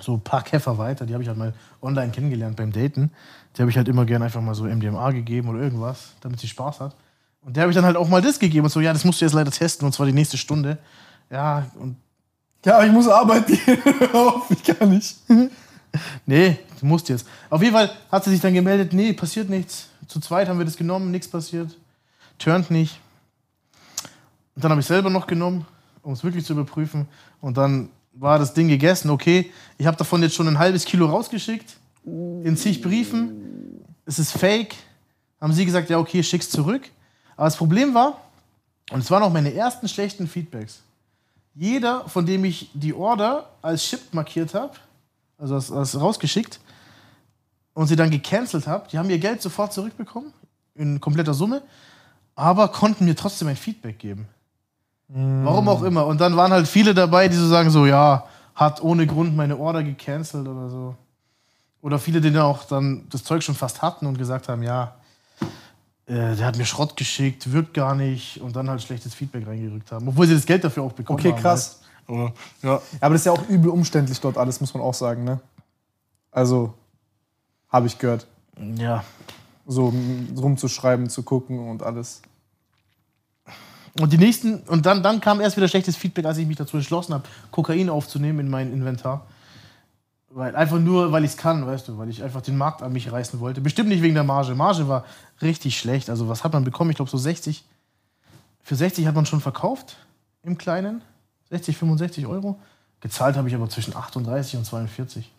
so 0.00 0.14
ein 0.14 0.20
paar 0.20 0.42
Käfer 0.42 0.78
weiter, 0.78 1.06
die 1.06 1.12
habe 1.12 1.22
ich 1.22 1.28
halt 1.28 1.38
mal 1.38 1.52
online 1.82 2.10
kennengelernt 2.10 2.56
beim 2.56 2.72
Daten. 2.72 3.10
Die 3.56 3.62
habe 3.62 3.70
ich 3.70 3.76
halt 3.76 3.88
immer 3.88 4.04
gern 4.04 4.22
einfach 4.22 4.40
mal 4.40 4.54
so 4.54 4.64
MDMA 4.64 5.10
gegeben 5.10 5.48
oder 5.48 5.60
irgendwas, 5.60 6.14
damit 6.20 6.40
sie 6.40 6.48
Spaß 6.48 6.80
hat. 6.80 6.96
Und 7.42 7.56
der 7.56 7.62
habe 7.62 7.70
ich 7.70 7.76
dann 7.76 7.84
halt 7.84 7.96
auch 7.96 8.08
mal 8.08 8.22
das 8.22 8.38
gegeben 8.38 8.64
und 8.64 8.70
so, 8.70 8.80
ja, 8.80 8.92
das 8.92 9.04
musst 9.04 9.20
du 9.20 9.24
jetzt 9.24 9.34
leider 9.34 9.50
testen 9.50 9.86
und 9.86 9.92
zwar 9.92 10.06
die 10.06 10.12
nächste 10.12 10.38
Stunde. 10.38 10.78
Ja, 11.30 11.66
und 11.78 11.96
Ja, 12.64 12.82
ich 12.82 12.90
muss 12.90 13.06
arbeiten 13.06 13.52
ich 14.50 14.62
kann 14.62 14.90
nicht. 14.90 15.16
Nee, 16.26 16.58
du 16.80 16.86
musst 16.86 17.08
jetzt. 17.08 17.24
Auf 17.48 17.62
jeden 17.62 17.72
Fall 17.72 17.88
hat 18.10 18.24
sie 18.24 18.30
sich 18.30 18.40
dann 18.40 18.52
gemeldet, 18.52 18.92
nee, 18.92 19.12
passiert 19.12 19.48
nichts. 19.48 19.90
Zu 20.08 20.20
zweit 20.20 20.48
haben 20.48 20.58
wir 20.58 20.64
das 20.64 20.76
genommen, 20.76 21.10
nichts 21.10 21.28
passiert. 21.28 21.76
Turnt 22.38 22.70
nicht. 22.70 23.00
Und 24.54 24.64
dann 24.64 24.70
habe 24.70 24.80
ich 24.80 24.86
selber 24.86 25.10
noch 25.10 25.26
genommen, 25.26 25.66
um 26.02 26.12
es 26.12 26.22
wirklich 26.22 26.44
zu 26.44 26.52
überprüfen. 26.52 27.08
Und 27.40 27.56
dann 27.56 27.88
war 28.12 28.38
das 28.38 28.54
Ding 28.54 28.68
gegessen. 28.68 29.10
Okay, 29.10 29.52
ich 29.78 29.86
habe 29.86 29.96
davon 29.96 30.22
jetzt 30.22 30.34
schon 30.34 30.48
ein 30.48 30.58
halbes 30.58 30.84
Kilo 30.84 31.06
rausgeschickt. 31.06 31.76
In 32.04 32.56
zig 32.56 32.82
Briefen. 32.82 33.84
Es 34.04 34.18
ist 34.18 34.32
fake. 34.32 34.74
Haben 35.40 35.52
sie 35.52 35.64
gesagt, 35.64 35.90
ja, 35.90 35.98
okay, 35.98 36.22
schick's 36.22 36.50
zurück. 36.50 36.88
Aber 37.36 37.46
das 37.46 37.56
Problem 37.56 37.94
war, 37.94 38.20
und 38.90 39.00
es 39.00 39.10
waren 39.10 39.22
auch 39.22 39.32
meine 39.32 39.52
ersten 39.54 39.88
schlechten 39.88 40.28
Feedbacks. 40.28 40.80
Jeder, 41.54 42.08
von 42.08 42.26
dem 42.26 42.44
ich 42.44 42.70
die 42.74 42.92
Order 42.92 43.50
als 43.62 43.84
shipped 43.84 44.12
markiert 44.12 44.54
habe, 44.54 44.74
also 45.38 45.54
als, 45.54 45.72
als 45.72 46.00
rausgeschickt 46.00 46.60
und 47.74 47.86
sie 47.88 47.96
dann 47.96 48.10
gecancelt 48.10 48.66
habe, 48.66 48.88
die 48.90 48.98
haben 48.98 49.10
ihr 49.10 49.18
Geld 49.18 49.42
sofort 49.42 49.72
zurückbekommen, 49.72 50.32
in 50.74 51.00
kompletter 51.00 51.34
Summe, 51.34 51.62
aber 52.34 52.68
konnten 52.68 53.04
mir 53.04 53.14
trotzdem 53.14 53.48
ein 53.48 53.56
Feedback 53.56 53.98
geben. 53.98 54.26
Warum 55.08 55.68
auch 55.68 55.82
immer. 55.82 56.06
Und 56.06 56.20
dann 56.20 56.36
waren 56.36 56.50
halt 56.50 56.66
viele 56.66 56.94
dabei, 56.94 57.28
die 57.28 57.36
so 57.36 57.46
sagen, 57.46 57.70
so, 57.70 57.86
ja, 57.86 58.24
hat 58.54 58.82
ohne 58.82 59.06
Grund 59.06 59.36
meine 59.36 59.56
Order 59.58 59.82
gecancelt 59.82 60.48
oder 60.48 60.68
so. 60.70 60.94
Oder 61.82 61.98
viele, 61.98 62.20
die 62.20 62.32
dann 62.32 62.42
auch 62.42 62.64
dann 62.64 63.06
das 63.10 63.22
Zeug 63.22 63.42
schon 63.42 63.54
fast 63.54 63.82
hatten 63.82 64.06
und 64.06 64.16
gesagt 64.16 64.48
haben, 64.48 64.62
ja, 64.62 64.94
äh, 66.06 66.34
der 66.34 66.46
hat 66.46 66.56
mir 66.56 66.64
Schrott 66.64 66.96
geschickt, 66.96 67.52
wirkt 67.52 67.74
gar 67.74 67.94
nicht 67.94 68.40
und 68.40 68.56
dann 68.56 68.70
halt 68.70 68.82
schlechtes 68.82 69.14
Feedback 69.14 69.46
reingerückt 69.46 69.92
haben. 69.92 70.08
Obwohl 70.08 70.26
sie 70.26 70.34
das 70.34 70.46
Geld 70.46 70.64
dafür 70.64 70.82
auch 70.82 70.92
bekommen 70.92 71.18
Okay, 71.18 71.32
haben. 71.32 71.40
krass. 71.40 71.80
weißt 71.80 72.08
du. 72.08 72.14
Aber, 72.14 72.32
ja. 72.62 72.82
Aber 73.00 73.12
das 73.14 73.20
ist 73.20 73.26
ja 73.26 73.32
auch 73.32 73.48
übel 73.48 73.70
umständlich 73.70 74.18
dort 74.20 74.38
alles, 74.38 74.60
muss 74.60 74.72
man 74.72 74.82
auch 74.82 74.94
sagen, 74.94 75.24
ne? 75.24 75.40
Also, 76.30 76.74
habe 77.74 77.88
ich 77.88 77.98
gehört. 77.98 78.26
ja. 78.76 79.04
So 79.66 79.92
rumzuschreiben, 80.36 81.08
zu 81.08 81.22
gucken 81.22 81.58
und 81.70 81.82
alles. 81.82 82.22
Und 83.98 84.12
die 84.12 84.18
nächsten, 84.18 84.58
und 84.60 84.86
dann, 84.86 85.02
dann 85.02 85.20
kam 85.20 85.40
erst 85.40 85.56
wieder 85.56 85.66
schlechtes 85.68 85.96
Feedback, 85.96 86.26
als 86.26 86.38
ich 86.38 86.46
mich 86.46 86.56
dazu 86.56 86.76
entschlossen 86.76 87.14
habe, 87.14 87.24
Kokain 87.50 87.88
aufzunehmen 87.88 88.40
in 88.40 88.48
mein 88.48 88.72
Inventar. 88.72 89.26
Weil, 90.28 90.54
einfach 90.54 90.78
nur, 90.78 91.10
weil 91.12 91.24
ich 91.24 91.32
es 91.32 91.36
kann, 91.36 91.66
weißt 91.66 91.88
du, 91.88 91.98
weil 91.98 92.10
ich 92.10 92.22
einfach 92.22 92.42
den 92.42 92.56
Markt 92.56 92.82
an 92.82 92.92
mich 92.92 93.10
reißen 93.10 93.40
wollte. 93.40 93.60
Bestimmt 93.60 93.88
nicht 93.88 94.02
wegen 94.02 94.14
der 94.14 94.24
Marge. 94.24 94.54
Marge 94.54 94.86
war 94.86 95.04
richtig 95.42 95.78
schlecht. 95.78 96.10
Also, 96.10 96.28
was 96.28 96.44
hat 96.44 96.52
man 96.52 96.64
bekommen? 96.64 96.90
Ich 96.90 96.96
glaube, 96.96 97.10
so 97.10 97.18
60 97.18 97.64
Für 98.62 98.76
60 98.76 99.06
hat 99.06 99.14
man 99.14 99.26
schon 99.26 99.40
verkauft 99.40 99.96
im 100.42 100.58
Kleinen. 100.58 101.02
60, 101.50 101.76
65 101.76 102.26
Euro. 102.26 102.60
Gezahlt 103.00 103.36
habe 103.36 103.48
ich 103.48 103.54
aber 103.54 103.68
zwischen 103.68 103.96
38 103.96 104.56
und 104.58 104.64
42. 104.64 105.30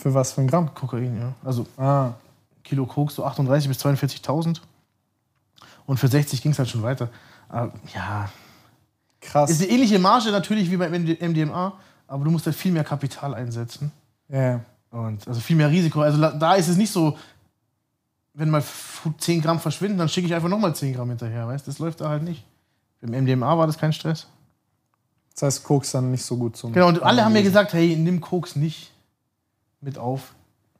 Für 0.00 0.14
was 0.14 0.32
für 0.32 0.40
ein 0.40 0.46
Gramm? 0.46 0.74
Kokain, 0.74 1.18
ja. 1.18 1.32
Also 1.44 1.66
Ah. 1.76 2.12
Kilo 2.64 2.86
Koks 2.86 3.14
so 3.16 3.24
38 3.24 3.68
bis 3.68 3.78
42.000. 3.84 4.60
Und 5.86 5.98
für 5.98 6.08
60 6.08 6.40
ging 6.42 6.52
es 6.52 6.58
halt 6.58 6.68
schon 6.68 6.82
weiter. 6.82 7.08
Aber, 7.48 7.72
ja, 7.94 8.30
Krass. 9.20 9.50
ist 9.50 9.60
eine 9.62 9.70
ähnliche 9.70 9.98
Marge 9.98 10.30
natürlich 10.30 10.70
wie 10.70 10.76
beim 10.76 10.92
MDMA, 10.92 11.72
aber 12.06 12.24
du 12.24 12.30
musst 12.30 12.46
halt 12.46 12.54
viel 12.56 12.70
mehr 12.72 12.84
Kapital 12.84 13.34
einsetzen. 13.34 13.90
Ja. 14.28 14.60
Und 14.90 15.26
also 15.26 15.40
viel 15.40 15.56
mehr 15.56 15.70
Risiko. 15.70 16.00
Also 16.00 16.20
da 16.20 16.54
ist 16.54 16.68
es 16.68 16.76
nicht 16.76 16.92
so, 16.92 17.16
wenn 18.34 18.50
mal 18.50 18.58
f- 18.58 19.08
10 19.18 19.40
Gramm 19.42 19.58
verschwinden, 19.60 19.98
dann 19.98 20.08
schicke 20.08 20.26
ich 20.28 20.34
einfach 20.34 20.48
nochmal 20.48 20.74
10 20.74 20.94
Gramm 20.94 21.08
hinterher. 21.08 21.46
Weißt 21.48 21.66
Das 21.66 21.78
läuft 21.78 22.00
da 22.00 22.08
halt 22.08 22.22
nicht. 22.22 22.44
Beim 23.00 23.10
MDMA 23.24 23.56
war 23.58 23.66
das 23.66 23.78
kein 23.78 23.92
Stress. 23.92 24.26
Das 25.34 25.42
heißt, 25.42 25.64
Koks 25.64 25.92
dann 25.92 26.10
nicht 26.10 26.24
so 26.24 26.36
gut 26.36 26.56
zum. 26.56 26.72
Genau, 26.72 26.88
und 26.88 27.02
alle 27.02 27.24
haben 27.24 27.32
mir 27.32 27.42
gesagt, 27.42 27.72
hey, 27.72 27.96
nimm 27.96 28.20
Koks 28.20 28.56
nicht 28.56 28.90
mit 29.80 29.98
auf. 29.98 30.34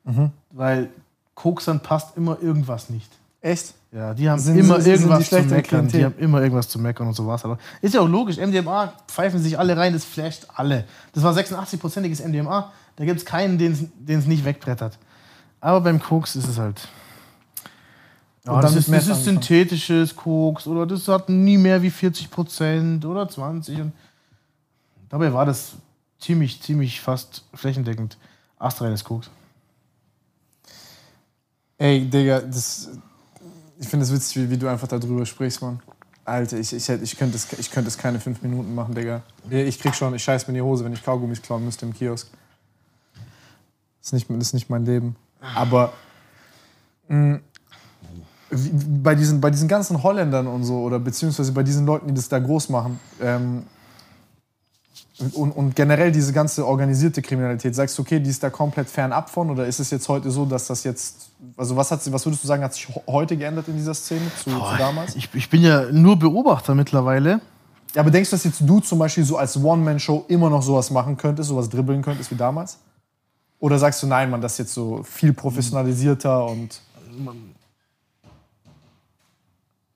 Mhm. 0.05 0.31
Weil 0.51 0.89
Koks 1.35 1.65
dann 1.67 1.81
passt 1.81 2.17
immer 2.17 2.39
irgendwas 2.41 2.91
nicht. 2.91 3.11
Echt? 3.41 3.75
Ja, 3.93 4.13
die 4.15 4.29
haben 4.29 4.39
Sind- 4.39 4.59
immer 4.59 4.75
sind- 4.81 4.85
sind 4.85 4.93
irgendwas 4.93 5.19
zu 5.21 5.25
schlechtere 5.25 5.55
meckern. 5.57 5.89
Die 5.89 6.05
haben 6.05 6.15
immer 6.19 6.41
irgendwas 6.43 6.69
zu 6.69 6.79
meckern 6.79 7.07
und 7.09 7.15
so 7.15 7.27
was. 7.27 7.45
Aber 7.45 7.59
ist 7.81 7.95
ja 7.95 8.01
auch 8.03 8.09
logisch. 8.09 8.37
MDMA 8.39 8.93
pfeifen 9.09 9.41
sich 9.41 9.59
alle 9.59 9.77
rein, 9.77 9.93
das 9.95 10.05
flasht 10.05 10.47
alle. 10.55 10.85
Das 11.13 11.23
war 11.25 11.35
86-prozentiges 11.35 12.21
MDMA. 12.23 12.71
Da 12.97 13.05
gibt 13.05 13.19
es 13.19 13.25
keinen, 13.25 13.57
den 13.59 13.91
es 14.19 14.27
nicht 14.27 14.45
wegbrettert. 14.45 14.99
Aber 15.61 15.81
beim 15.81 16.01
Koks 16.01 16.37
ist 16.37 16.47
es 16.49 16.59
halt. 16.59 16.87
Ja, 18.47 18.61
das 18.61 18.75
ist, 18.75 18.91
das 18.93 19.07
ist 19.07 19.25
synthetisches 19.25 20.17
Koks 20.17 20.67
oder 20.67 20.87
das 20.87 21.07
hat 21.09 21.29
nie 21.29 21.59
mehr 21.59 21.83
wie 21.83 21.91
40 21.91 22.31
Prozent 22.31 23.05
oder 23.05 23.29
20. 23.29 23.81
Und 23.81 23.93
dabei 25.11 25.33
war 25.33 25.45
das 25.45 25.73
ziemlich, 26.19 26.63
ziemlich 26.63 27.01
fast 27.01 27.45
flächendeckend 27.55 28.17
astreines 28.61 29.03
Koks. 29.03 29.29
Ey, 31.79 32.09
Digga, 32.09 32.41
das, 32.41 32.91
ich 33.79 33.89
finde 33.89 34.05
es 34.05 34.13
witzig, 34.13 34.37
wie, 34.37 34.51
wie 34.51 34.59
du 34.59 34.69
einfach 34.69 34.87
darüber 34.87 35.27
sprichst, 35.27 35.63
Mann. 35.63 35.81
Alter, 36.25 36.59
ich, 36.59 36.73
ich, 36.73 36.89
ich 36.89 37.17
könnte 37.17 37.37
es 37.37 37.53
ich 37.59 37.71
könnte 37.71 37.89
es 37.89 37.99
keine 37.99 38.21
fünf 38.21 38.43
Minuten 38.43 38.75
machen, 38.75 38.95
Digga. 38.95 39.23
Ich 39.49 39.81
krieg 39.81 39.95
schon, 39.95 40.15
ich 40.15 40.23
scheiß 40.23 40.47
mir 40.47 40.53
in 40.53 40.57
die 40.57 40.63
Hose, 40.63 40.85
wenn 40.85 40.93
ich 40.93 41.03
Kaugummis 41.03 41.43
klauen 41.43 41.65
müsste 41.65 41.87
im 41.87 41.95
Kiosk. 41.95 42.29
Das 43.99 44.09
ist 44.09 44.13
nicht, 44.13 44.31
das 44.31 44.49
ist 44.49 44.55
nicht 44.55 44.71
mein 44.71 44.85
Leben. 44.85 45.17
Aber 45.41 45.93
mh, 47.09 47.41
wie, 48.51 48.71
bei, 49.03 49.15
diesen, 49.15 49.41
bei 49.41 49.51
diesen 49.51 49.69
ganzen 49.69 50.03
Holländern 50.03 50.47
und 50.47 50.65
so, 50.65 50.83
oder 50.83 50.99
beziehungsweise 50.99 51.53
bei 51.53 51.63
diesen 51.63 51.87
Leuten, 51.87 52.09
die 52.09 52.15
das 52.15 52.29
da 52.29 52.39
groß 52.39 52.69
machen, 52.69 53.01
ähm, 53.21 53.65
und, 55.35 55.53
und 55.53 55.77
generell 55.77 56.13
diese 56.13 56.33
ganze 56.33 56.67
organisierte 56.67 57.21
Kriminalität, 57.21 57.75
sagst 57.75 57.97
du, 57.99 58.03
okay, 58.03 58.21
die 58.21 58.31
ist 58.31 58.43
da 58.43 58.51
komplett 58.51 58.89
fernab 58.89 59.29
von? 59.29 59.51
Oder 59.51 59.67
ist 59.67 59.79
es 59.79 59.91
jetzt 59.91 60.09
heute 60.09 60.31
so, 60.31 60.47
dass 60.47 60.67
das 60.67 60.85
jetzt. 60.85 61.31
Also, 61.57 61.77
was, 61.77 61.91
hat, 61.91 62.01
was 62.13 62.25
würdest 62.25 62.43
du 62.43 62.49
sagen, 62.49 62.63
hat 62.63 62.75
sich 62.75 62.89
heute 63.07 63.37
geändert 63.37 63.69
in 63.69 63.77
dieser 63.77 63.95
Szene 63.95 64.31
zu, 64.43 64.51
zu 64.51 64.77
damals? 64.79 65.15
Ich, 65.17 65.29
ich 65.35 65.51
bin 65.51 65.63
ja 65.63 65.91
nur 65.93 66.19
Beobachter 66.19 66.75
mittlerweile. 66.75 67.41
Ja, 67.95 68.03
aber 68.03 68.11
denkst 68.11 68.31
du, 68.31 68.37
dass 68.37 68.45
jetzt 68.45 68.61
du 68.61 68.81
zum 68.81 68.99
Beispiel 68.99 69.25
so 69.25 69.37
als 69.37 69.57
One-Man-Show 69.57 70.25
immer 70.29 70.49
noch 70.49 70.63
sowas 70.63 70.91
machen 70.91 71.17
könntest, 71.17 71.49
sowas 71.49 71.69
dribbeln 71.69 72.03
könntest 72.03 72.31
wie 72.31 72.37
damals? 72.37 72.79
Oder 73.59 73.79
sagst 73.79 74.03
du, 74.03 74.07
nein, 74.07 74.31
man, 74.31 74.41
das 74.41 74.53
ist 74.53 74.59
jetzt 74.59 74.75
so 74.75 75.03
viel 75.03 75.33
professionalisierter 75.33 76.47
und. 76.47 76.81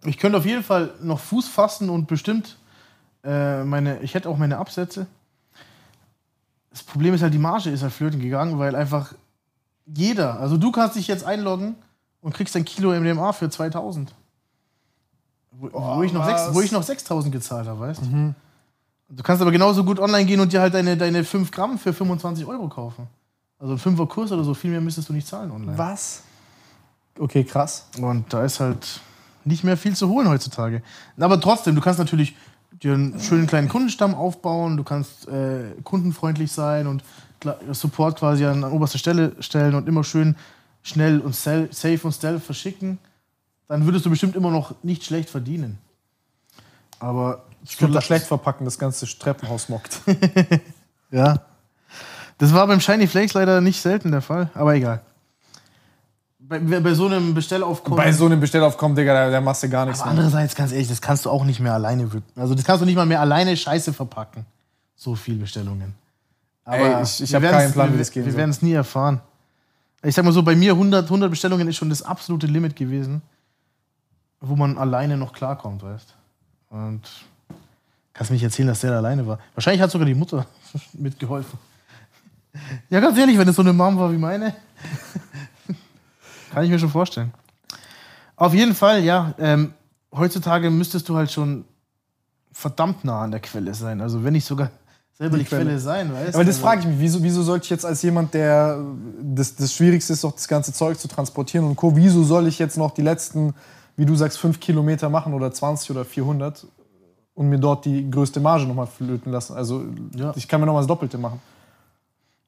Ich 0.04 0.18
könnte 0.18 0.36
auf 0.36 0.44
jeden 0.44 0.62
Fall 0.62 0.92
noch 1.00 1.18
Fuß 1.18 1.48
fassen 1.48 1.88
und 1.88 2.06
bestimmt 2.06 2.58
äh, 3.24 3.64
meine, 3.64 4.00
ich 4.00 4.14
hätte 4.14 4.28
auch 4.28 4.36
meine 4.36 4.58
Absätze. 4.58 5.06
Das 6.70 6.82
Problem 6.82 7.14
ist 7.14 7.22
halt, 7.22 7.32
die 7.32 7.38
Marge 7.38 7.70
ist 7.70 7.82
halt 7.82 7.92
flöten 7.92 8.20
gegangen, 8.20 8.58
weil 8.58 8.74
einfach 8.74 9.14
jeder, 9.86 10.40
also 10.40 10.56
du 10.56 10.72
kannst 10.72 10.96
dich 10.96 11.06
jetzt 11.06 11.24
einloggen 11.24 11.76
und 12.20 12.34
kriegst 12.34 12.56
ein 12.56 12.64
Kilo 12.64 12.92
MDMA 12.98 13.32
für 13.32 13.48
2000. 13.48 14.14
Wo, 15.52 15.70
wo, 15.72 16.02
ich, 16.02 16.12
noch 16.12 16.26
was? 16.26 16.46
sechs, 16.46 16.54
wo 16.54 16.60
ich 16.60 16.72
noch 16.72 16.82
6000 16.82 17.32
gezahlt 17.32 17.68
habe, 17.68 17.80
weißt 17.80 18.02
du? 18.02 18.34
Du 19.10 19.22
kannst 19.22 19.40
aber 19.40 19.52
genauso 19.52 19.84
gut 19.84 20.00
online 20.00 20.24
gehen 20.24 20.40
und 20.40 20.52
dir 20.52 20.60
halt 20.60 20.74
deine, 20.74 20.96
deine 20.96 21.22
5 21.22 21.50
Gramm 21.50 21.78
für 21.78 21.92
25 21.92 22.46
Euro 22.46 22.68
kaufen. 22.68 23.06
Also 23.58 23.74
ein 23.74 23.96
5er 23.96 24.08
Kurs 24.08 24.32
oder 24.32 24.42
so, 24.42 24.54
viel 24.54 24.70
mehr 24.70 24.80
müsstest 24.80 25.08
du 25.08 25.12
nicht 25.12 25.26
zahlen 25.28 25.50
online. 25.50 25.78
Was? 25.78 26.22
Okay, 27.18 27.44
krass. 27.44 27.86
Und 28.00 28.32
da 28.32 28.44
ist 28.44 28.58
halt 28.58 29.00
nicht 29.44 29.62
mehr 29.62 29.76
viel 29.76 29.94
zu 29.94 30.08
holen 30.08 30.28
heutzutage. 30.28 30.82
Aber 31.18 31.40
trotzdem, 31.40 31.74
du 31.74 31.80
kannst 31.80 31.98
natürlich 31.98 32.34
dir 32.82 32.94
einen 32.94 33.20
schönen 33.20 33.46
kleinen 33.46 33.68
Kundenstamm 33.68 34.14
aufbauen, 34.14 34.76
du 34.76 34.84
kannst 34.84 35.28
äh, 35.28 35.70
kundenfreundlich 35.82 36.52
sein 36.52 36.86
und 36.86 37.02
Support 37.72 38.18
quasi 38.18 38.44
an, 38.46 38.64
an 38.64 38.72
oberste 38.72 38.98
Stelle 38.98 39.32
stellen 39.40 39.74
und 39.74 39.86
immer 39.86 40.02
schön 40.02 40.36
schnell 40.82 41.20
und 41.20 41.34
safe 41.34 42.00
und 42.02 42.12
stealth 42.12 42.42
verschicken. 42.42 42.98
Dann 43.68 43.84
würdest 43.86 44.06
du 44.06 44.10
bestimmt 44.10 44.36
immer 44.36 44.50
noch 44.50 44.74
nicht 44.82 45.04
schlecht 45.04 45.28
verdienen. 45.30 45.78
Aber 47.00 47.44
Ich 47.64 47.80
würde 47.80 47.94
das 47.94 48.04
schlecht 48.04 48.26
verpacken, 48.26 48.64
das 48.64 48.78
ganze 48.78 49.06
Treppenhaus 49.06 49.68
mockt. 49.68 50.00
Ja. 51.10 51.42
Das 52.38 52.52
war 52.52 52.66
beim 52.66 52.80
Shiny 52.80 53.06
Flakes 53.06 53.34
leider 53.34 53.60
nicht 53.60 53.80
selten 53.80 54.10
der 54.10 54.20
Fall, 54.20 54.50
aber 54.54 54.74
egal. 54.74 55.00
Bei, 56.46 56.58
bei 56.58 56.92
so 56.94 57.06
einem 57.06 57.32
Bestellaufkommen. 57.32 57.96
Bei 57.96 58.12
so 58.12 58.26
einem 58.26 58.38
Bestellaufkommen, 58.38 58.94
Digga, 58.96 59.14
da, 59.14 59.30
da 59.30 59.40
machst 59.40 59.62
du 59.62 59.68
gar 59.70 59.86
nichts 59.86 60.00
Aber 60.02 60.10
mehr. 60.12 60.18
andererseits, 60.24 60.54
ganz 60.54 60.72
ehrlich, 60.72 60.88
das 60.88 61.00
kannst 61.00 61.24
du 61.24 61.30
auch 61.30 61.44
nicht 61.44 61.58
mehr 61.60 61.72
alleine. 61.72 62.08
Also 62.36 62.54
das 62.54 62.64
kannst 62.64 62.82
du 62.82 62.86
nicht 62.86 62.96
mal 62.96 63.06
mehr 63.06 63.20
alleine 63.20 63.56
Scheiße 63.56 63.92
verpacken. 63.94 64.44
So 64.94 65.14
viel 65.14 65.36
Bestellungen. 65.36 65.94
Ey, 66.66 67.02
ich- 67.02 67.22
ich 67.22 67.30
wir 67.30 67.36
hab 67.36 67.42
werden's- 67.42 67.50
keinen 67.62 67.72
Plan, 67.72 67.94
wie 67.94 67.98
das 67.98 68.10
gehen 68.10 68.26
Wir 68.26 68.36
werden 68.36 68.50
es 68.50 68.60
nie 68.62 68.72
erfahren. 68.72 69.20
Ich 70.02 70.14
sag 70.14 70.24
mal 70.24 70.32
so, 70.32 70.42
bei 70.42 70.54
mir 70.54 70.72
100, 70.74 71.08
100 71.08 71.30
Bestellungen 71.30 71.66
ist 71.66 71.76
schon 71.76 71.88
das 71.88 72.02
absolute 72.02 72.46
Limit 72.46 72.76
gewesen, 72.76 73.22
wo 74.40 74.54
man 74.54 74.76
alleine 74.76 75.16
noch 75.16 75.32
klarkommt, 75.32 75.82
weißt 75.82 76.14
Und 76.70 77.00
kannst 78.12 78.30
mir 78.30 78.34
nicht 78.34 78.44
erzählen, 78.44 78.68
dass 78.68 78.80
der 78.80 78.90
da 78.90 78.96
alleine 78.98 79.26
war. 79.26 79.38
Wahrscheinlich 79.54 79.80
hat 79.80 79.90
sogar 79.90 80.06
die 80.06 80.14
Mutter 80.14 80.46
mitgeholfen. 80.92 81.58
Ja, 82.90 83.00
ganz 83.00 83.16
ehrlich, 83.18 83.38
wenn 83.38 83.48
es 83.48 83.56
so 83.56 83.62
eine 83.62 83.72
Mom 83.72 83.98
war 83.98 84.12
wie 84.12 84.18
meine, 84.18 84.54
kann 86.54 86.64
ich 86.64 86.70
mir 86.70 86.78
schon 86.78 86.88
vorstellen. 86.90 87.32
Auf 88.36 88.54
jeden 88.54 88.74
Fall, 88.74 89.02
ja. 89.04 89.34
Ähm, 89.38 89.74
heutzutage 90.14 90.70
müsstest 90.70 91.08
du 91.08 91.16
halt 91.16 91.30
schon 91.30 91.64
verdammt 92.52 93.04
nah 93.04 93.22
an 93.22 93.30
der 93.30 93.40
Quelle 93.40 93.74
sein. 93.74 94.00
Also 94.00 94.22
wenn 94.24 94.32
nicht 94.32 94.44
sogar 94.44 94.70
selber 95.12 95.36
die, 95.36 95.44
Die 95.44 95.48
Quelle. 95.48 95.64
Quelle. 95.64 95.78
sein, 95.78 96.12
weißt 96.12 96.34
Aber 96.34 96.44
das 96.44 96.56
Also- 96.56 96.66
frage 96.66 96.80
ich 96.82 96.86
mich, 96.86 96.98
wieso, 96.98 97.22
wieso 97.22 97.42
sollte 97.42 97.64
ich 97.64 97.70
jetzt 97.70 97.84
als 97.86 98.02
jemand, 98.02 98.34
der 98.34 98.80
das, 99.22 99.54
das 99.56 99.72
Schwierigste 99.72 100.12
ist, 100.12 100.24
doch 100.24 100.32
das 100.32 100.48
ganze 100.48 100.72
Zeug 100.72 100.98
zu 100.98 101.08
transportieren 101.08 101.66
und 101.66 101.76
Co., 101.76 101.94
wieso 101.96 102.24
soll 102.24 102.46
ich 102.48 102.58
jetzt 102.58 102.76
noch 102.76 102.92
die 102.92 103.02
letzten, 103.02 103.54
wie 103.96 104.06
du 104.06 104.14
sagst, 104.16 104.38
fünf 104.38 104.58
Kilometer 104.60 105.08
machen 105.08 105.34
oder 105.34 105.52
20 105.52 105.90
oder 105.92 106.04
400 106.04 106.66
und 107.34 107.48
mir 107.48 107.58
dort 107.58 107.84
die 107.84 108.10
größte 108.10 108.40
Marge 108.40 108.66
nochmal 108.66 108.86
flöten 108.88 109.30
lassen? 109.30 109.54
Also 109.54 109.84
Ja. 110.16 110.32
ich 110.36 110.48
kann 110.48 110.60
mir 110.60 110.66
nochmal 110.66 110.82
das 110.82 110.88
Doppelte 110.88 111.18
machen. 111.18 111.40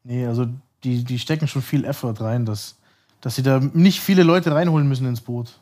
Nee, 0.02 0.26
also 0.26 0.46
die, 0.84 1.02
die 1.04 1.18
stecken 1.18 1.46
schon 1.48 1.62
viel 1.62 1.84
Effort 1.84 2.14
rein, 2.20 2.44
dass, 2.44 2.76
dass 3.20 3.34
sie 3.34 3.42
da 3.42 3.60
nicht 3.60 4.00
viele 4.00 4.22
Leute 4.22 4.54
reinholen 4.54 4.88
müssen 4.88 5.06
ins 5.06 5.20
Boot. 5.20 5.58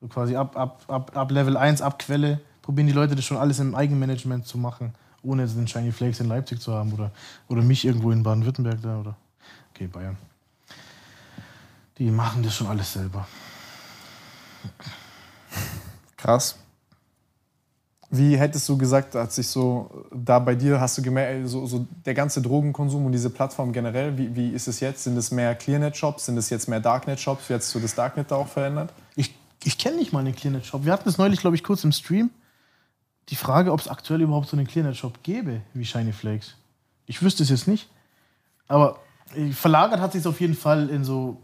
So 0.00 0.08
quasi 0.08 0.36
ab, 0.36 0.56
ab, 0.56 0.84
ab, 0.88 1.16
ab 1.16 1.30
Level 1.30 1.56
1, 1.56 1.80
ab 1.82 1.98
Quelle, 1.98 2.40
probieren 2.60 2.86
die 2.86 2.92
Leute 2.92 3.14
das 3.14 3.24
schon 3.24 3.36
alles 3.36 3.58
im 3.58 3.74
Eigenmanagement 3.74 4.46
zu 4.46 4.58
machen, 4.58 4.94
ohne 5.22 5.42
jetzt 5.42 5.56
den 5.56 5.68
Shiny 5.68 5.92
Flakes 5.92 6.20
in 6.20 6.28
Leipzig 6.28 6.60
zu 6.60 6.72
haben 6.72 6.92
oder, 6.92 7.10
oder 7.48 7.62
mich 7.62 7.84
irgendwo 7.84 8.10
in 8.10 8.22
Baden-Württemberg 8.22 8.82
da 8.82 8.98
oder. 9.00 9.16
Okay, 9.74 9.86
Bayern. 9.86 10.16
Die 11.98 12.10
machen 12.10 12.42
das 12.42 12.54
schon 12.54 12.66
alles 12.66 12.92
selber. 12.92 13.26
Krass. 16.16 16.56
Wie 18.14 18.36
hättest 18.36 18.68
du 18.68 18.76
gesagt, 18.76 19.14
hat 19.14 19.32
sich 19.32 19.48
so 19.48 20.04
da 20.14 20.38
bei 20.38 20.54
dir, 20.54 20.78
hast 20.78 20.98
du 20.98 21.02
gemerkt, 21.02 21.48
so, 21.48 21.64
so 21.64 21.86
der 22.04 22.12
ganze 22.12 22.42
Drogenkonsum 22.42 23.06
und 23.06 23.12
diese 23.12 23.30
Plattform 23.30 23.72
generell, 23.72 24.18
wie, 24.18 24.36
wie 24.36 24.50
ist 24.50 24.68
es 24.68 24.80
jetzt? 24.80 25.04
Sind 25.04 25.16
es 25.16 25.30
mehr 25.30 25.54
Clearnet-Shops? 25.54 26.26
Sind 26.26 26.36
es 26.36 26.50
jetzt 26.50 26.68
mehr 26.68 26.78
Darknet-Shops? 26.78 27.48
Wie 27.48 27.54
sich 27.54 27.64
so 27.64 27.80
das 27.80 27.94
Darknet 27.94 28.30
da 28.30 28.36
auch 28.36 28.48
verändert? 28.48 28.92
Ich, 29.16 29.34
ich 29.64 29.78
kenne 29.78 29.96
nicht 29.96 30.12
mal 30.12 30.18
einen 30.18 30.34
Clearnet-Shop. 30.34 30.84
Wir 30.84 30.92
hatten 30.92 31.06
das 31.06 31.16
neulich, 31.16 31.40
glaube 31.40 31.56
ich, 31.56 31.64
kurz 31.64 31.84
im 31.84 31.92
Stream. 31.92 32.28
Die 33.30 33.34
Frage, 33.34 33.72
ob 33.72 33.80
es 33.80 33.88
aktuell 33.88 34.20
überhaupt 34.20 34.46
so 34.46 34.58
einen 34.58 34.66
Clearnet-Shop 34.66 35.22
gäbe 35.22 35.62
wie 35.72 35.86
Shiny 35.86 36.12
Flakes. 36.12 36.56
Ich 37.06 37.22
wüsste 37.22 37.44
es 37.44 37.48
jetzt 37.48 37.66
nicht. 37.66 37.88
Aber 38.68 38.98
äh, 39.34 39.52
verlagert 39.52 40.00
hat 40.00 40.12
sich 40.12 40.20
es 40.20 40.26
auf 40.26 40.38
jeden 40.38 40.54
Fall 40.54 40.90
in 40.90 41.02
so 41.02 41.40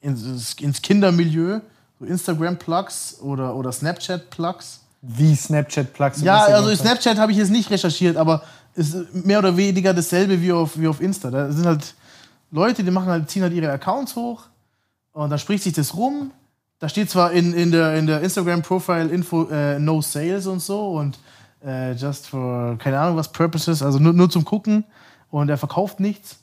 ins, 0.00 0.54
ins 0.54 0.82
Kindermilieu. 0.82 1.60
So 2.00 2.06
Instagram-Plugs 2.06 3.20
oder, 3.20 3.54
oder 3.54 3.70
Snapchat-Plugs. 3.70 4.80
Wie 5.02 5.34
Snapchat-Plugs? 5.34 6.22
Ja, 6.22 6.44
also 6.44 6.74
Snapchat 6.74 7.18
habe 7.18 7.32
ich 7.32 7.38
jetzt 7.38 7.50
nicht 7.50 7.70
recherchiert, 7.70 8.16
aber 8.16 8.42
es 8.74 8.94
ist 8.94 9.26
mehr 9.26 9.40
oder 9.40 9.56
weniger 9.56 9.92
dasselbe 9.92 10.40
wie 10.40 10.52
auf, 10.52 10.78
wie 10.78 10.86
auf 10.86 11.00
Insta. 11.00 11.30
Da 11.30 11.50
sind 11.50 11.66
halt 11.66 11.94
Leute, 12.52 12.84
die 12.84 12.90
machen 12.90 13.08
halt, 13.08 13.28
ziehen 13.28 13.42
halt 13.42 13.52
ihre 13.52 13.70
Accounts 13.70 14.14
hoch 14.14 14.44
und 15.12 15.30
dann 15.30 15.38
spricht 15.38 15.64
sich 15.64 15.72
das 15.72 15.94
rum, 15.96 16.30
da 16.78 16.88
steht 16.88 17.10
zwar 17.10 17.32
in, 17.32 17.52
in 17.52 17.72
der, 17.72 17.96
in 17.96 18.06
der 18.06 18.20
Instagram-Profile-Info 18.20 19.48
äh, 19.50 19.78
No 19.78 20.00
Sales 20.00 20.46
und 20.46 20.60
so 20.60 20.92
und 20.92 21.18
äh, 21.64 21.92
just 21.92 22.28
for, 22.28 22.76
keine 22.78 22.98
Ahnung 22.98 23.16
was, 23.16 23.30
Purposes, 23.30 23.82
also 23.82 23.98
nur, 23.98 24.12
nur 24.12 24.30
zum 24.30 24.44
Gucken 24.44 24.84
und 25.30 25.48
er 25.48 25.58
verkauft 25.58 25.98
nichts. 25.98 26.36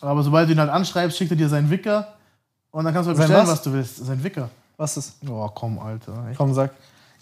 Aber 0.00 0.22
sobald 0.22 0.48
du 0.48 0.52
ihn 0.52 0.60
halt 0.60 0.70
anschreibst, 0.70 1.16
schickt 1.16 1.30
er 1.30 1.36
dir 1.36 1.48
seinen 1.48 1.70
Wicker 1.70 2.14
und 2.70 2.84
dann 2.84 2.92
kannst 2.92 3.06
du 3.06 3.10
halt 3.10 3.18
bestellen, 3.18 3.46
was? 3.46 3.50
was? 3.50 3.62
du 3.62 3.72
willst. 3.72 3.96
Sein 3.96 4.22
Wicker. 4.22 4.50
Was 4.76 4.96
ist? 4.96 5.14
Oh, 5.28 5.48
komm, 5.54 5.78
Alter. 5.78 6.28
Echt? 6.28 6.38
Komm, 6.38 6.54
sag. 6.54 6.70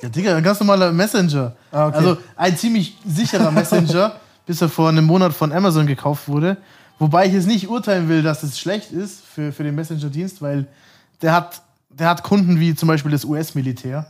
Ja, 0.00 0.08
Digga, 0.08 0.36
ein 0.36 0.42
ganz 0.42 0.60
normaler 0.60 0.92
Messenger. 0.92 1.56
Ah, 1.72 1.88
okay. 1.88 1.96
Also 1.96 2.18
ein 2.36 2.56
ziemlich 2.56 2.96
sicherer 3.06 3.50
Messenger, 3.50 4.16
bis 4.46 4.60
er 4.60 4.68
vor 4.68 4.88
einem 4.88 5.04
Monat 5.04 5.32
von 5.32 5.52
Amazon 5.52 5.86
gekauft 5.86 6.28
wurde. 6.28 6.58
Wobei 6.98 7.26
ich 7.26 7.32
jetzt 7.32 7.46
nicht 7.46 7.68
urteilen 7.68 8.08
will, 8.08 8.22
dass 8.22 8.42
es 8.42 8.58
schlecht 8.58 8.92
ist 8.92 9.24
für, 9.24 9.52
für 9.52 9.62
den 9.62 9.74
Messenger-Dienst, 9.74 10.40
weil 10.40 10.66
der 11.22 11.32
hat, 11.32 11.62
der 11.90 12.08
hat 12.08 12.22
Kunden 12.22 12.60
wie 12.60 12.74
zum 12.74 12.88
Beispiel 12.88 13.12
das 13.12 13.24
US-Militär. 13.24 14.06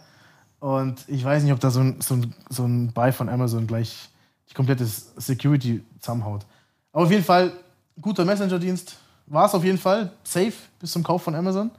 Und 0.60 1.04
ich 1.08 1.24
weiß 1.24 1.42
nicht, 1.42 1.52
ob 1.52 1.60
da 1.60 1.70
so 1.70 1.80
ein, 1.80 2.00
so, 2.00 2.14
ein, 2.14 2.34
so 2.48 2.64
ein 2.64 2.92
Buy 2.92 3.12
von 3.12 3.28
Amazon 3.28 3.66
gleich 3.66 4.08
die 4.48 4.54
komplette 4.54 4.86
Security 4.86 5.82
zusammenhaut. 6.00 6.44
Aber 6.92 7.04
auf 7.04 7.10
jeden 7.10 7.24
Fall, 7.24 7.52
guter 8.00 8.24
Messenger-Dienst. 8.24 8.96
War 9.26 9.46
es 9.46 9.54
auf 9.54 9.64
jeden 9.64 9.78
Fall. 9.78 10.12
Safe 10.22 10.52
bis 10.80 10.92
zum 10.92 11.02
Kauf 11.02 11.22
von 11.22 11.34
Amazon. 11.34 11.70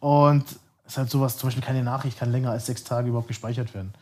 Und 0.00 0.44
ist 0.86 0.98
halt 0.98 1.10
sowas, 1.10 1.38
zum 1.38 1.46
Beispiel 1.46 1.64
keine 1.64 1.82
Nachricht 1.82 2.18
kann 2.18 2.30
länger 2.30 2.50
als 2.50 2.66
sechs 2.66 2.84
Tage 2.84 3.08
überhaupt 3.08 3.28
gespeichert 3.28 3.72
werden. 3.74 3.94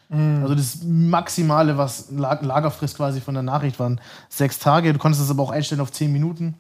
Also 0.43 0.55
das 0.55 0.83
Maximale, 0.83 1.79
was 1.79 2.11
La- 2.11 2.41
Lagerfrist 2.41 2.97
quasi 2.97 3.21
von 3.21 3.35
der 3.35 3.45
Nachricht 3.45 3.79
waren, 3.79 4.01
sechs 4.29 4.59
Tage. 4.59 4.93
Du 4.93 4.99
konntest 4.99 5.23
es 5.23 5.31
aber 5.31 5.43
auch 5.45 5.51
einstellen 5.51 5.81
auf 5.81 5.93
zehn 5.93 6.13
Minuten. 6.13 6.55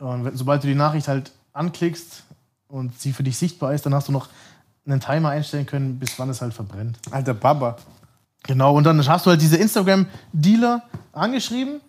Und 0.00 0.30
sobald 0.36 0.64
du 0.64 0.66
die 0.68 0.74
Nachricht 0.74 1.06
halt 1.06 1.30
anklickst 1.52 2.24
und 2.68 2.98
sie 3.00 3.12
für 3.12 3.22
dich 3.22 3.36
sichtbar 3.38 3.74
ist, 3.74 3.86
dann 3.86 3.94
hast 3.94 4.08
du 4.08 4.12
noch 4.12 4.28
einen 4.86 5.00
Timer 5.00 5.28
einstellen 5.30 5.66
können, 5.66 5.98
bis 5.98 6.18
wann 6.18 6.30
es 6.30 6.40
halt 6.40 6.54
verbrennt. 6.54 6.98
Alter 7.10 7.34
Baba. 7.34 7.76
Genau, 8.44 8.74
und 8.76 8.84
dann 8.84 9.06
hast 9.06 9.26
du 9.26 9.30
halt 9.30 9.40
diese 9.40 9.56
Instagram-Dealer 9.56 10.82
angeschrieben. 11.12 11.80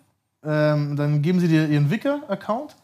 Ähm, 0.44 0.96
dann 0.96 1.20
geben 1.22 1.40
sie 1.40 1.48
dir 1.48 1.68
ihren 1.68 1.90
Wicker-Account. 1.90 2.74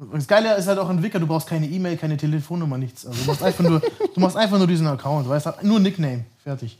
Und 0.00 0.14
das 0.14 0.26
Geile 0.26 0.56
ist 0.56 0.66
halt 0.66 0.78
auch 0.78 0.88
ein 0.88 1.02
Wicker, 1.02 1.20
du 1.20 1.26
brauchst 1.26 1.46
keine 1.46 1.66
E-Mail, 1.66 1.96
keine 1.98 2.16
Telefonnummer, 2.16 2.78
nichts. 2.78 3.04
Also 3.06 3.20
du 3.20 3.26
machst 3.26 3.42
einfach 3.42 3.62
nur, 3.64 3.80
du 3.80 4.20
machst 4.20 4.36
einfach 4.36 4.56
nur 4.56 4.66
diesen 4.66 4.86
Account, 4.86 5.28
weißt 5.28 5.46
du? 5.46 5.50
Nur 5.62 5.78
Nickname, 5.78 6.24
fertig. 6.42 6.78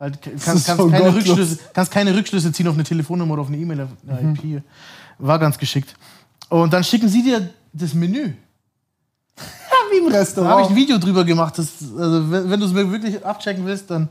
Halt, 0.00 0.20
kannst, 0.22 0.66
kannst, 0.66 0.76
so 0.76 0.88
keine. 0.90 1.14
Rückschlüsse, 1.14 1.58
kannst 1.72 1.92
keine 1.92 2.14
Rückschlüsse 2.16 2.52
ziehen 2.52 2.66
auf 2.66 2.74
eine 2.74 2.84
Telefonnummer 2.84 3.34
oder 3.34 3.42
auf 3.42 3.48
eine 3.48 3.58
E-Mail, 3.58 3.82
auf 3.82 3.90
eine 4.08 4.32
IP. 4.32 4.62
War 5.18 5.38
ganz 5.38 5.56
geschickt. 5.56 5.94
Und 6.48 6.72
dann 6.72 6.82
schicken 6.82 7.08
sie 7.08 7.22
dir 7.22 7.48
das 7.72 7.94
Menü. 7.94 8.32
Wie 9.90 9.98
im 9.98 10.10
Da 10.10 10.10
habe 10.10 10.10
ich 10.10 10.14
ein 10.14 10.14
Restaurant. 10.14 10.76
Video 10.76 10.98
drüber 10.98 11.24
gemacht. 11.24 11.58
Das, 11.58 11.68
also, 11.96 12.30
wenn, 12.30 12.50
wenn 12.50 12.60
du 12.60 12.66
es 12.66 12.72
mir 12.72 12.90
wirklich 12.90 13.24
abchecken 13.24 13.64
willst, 13.64 13.90
dann 13.90 14.08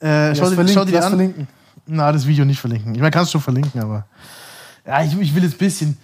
äh, 0.00 0.34
schau, 0.34 0.48
Lass 0.48 0.56
dir, 0.56 0.68
schau 0.68 0.84
dir 0.84 0.92
lass 0.92 1.04
an. 1.04 1.10
verlinken. 1.10 1.48
Na, 1.86 2.10
das 2.12 2.26
Video 2.26 2.44
nicht 2.44 2.60
verlinken. 2.60 2.94
Ich 2.94 3.00
meine, 3.00 3.10
kannst 3.12 3.30
du 3.30 3.38
schon 3.38 3.42
verlinken, 3.42 3.80
aber. 3.80 4.06
Ja, 4.84 5.02
ich, 5.02 5.18
ich 5.18 5.34
will 5.34 5.42
jetzt 5.44 5.54
ein 5.54 5.58
bisschen. 5.58 5.96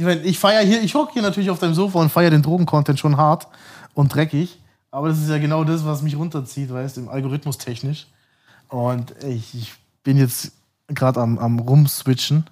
Ich 0.00 0.06
meine, 0.06 0.22
ich 0.22 0.38
feiere 0.38 0.62
hier, 0.62 0.82
ich 0.82 0.94
hocke 0.94 1.12
hier 1.12 1.20
natürlich 1.20 1.50
auf 1.50 1.58
deinem 1.58 1.74
Sofa 1.74 1.98
und 1.98 2.08
feiere 2.08 2.30
den 2.30 2.40
Drogen-Content 2.40 2.98
schon 2.98 3.18
hart 3.18 3.46
und 3.92 4.14
dreckig. 4.14 4.58
Aber 4.90 5.10
das 5.10 5.18
ist 5.18 5.28
ja 5.28 5.36
genau 5.36 5.62
das, 5.62 5.84
was 5.84 6.00
mich 6.00 6.16
runterzieht, 6.16 6.72
weißt 6.72 6.96
du, 6.96 7.02
im 7.02 7.10
Algorithmus 7.10 7.58
technisch. 7.58 8.06
Und 8.68 9.14
ich, 9.22 9.54
ich 9.54 9.74
bin 10.02 10.16
jetzt 10.16 10.52
gerade 10.88 11.20
am, 11.20 11.36
am 11.36 11.58
Rumswitchen 11.58 12.46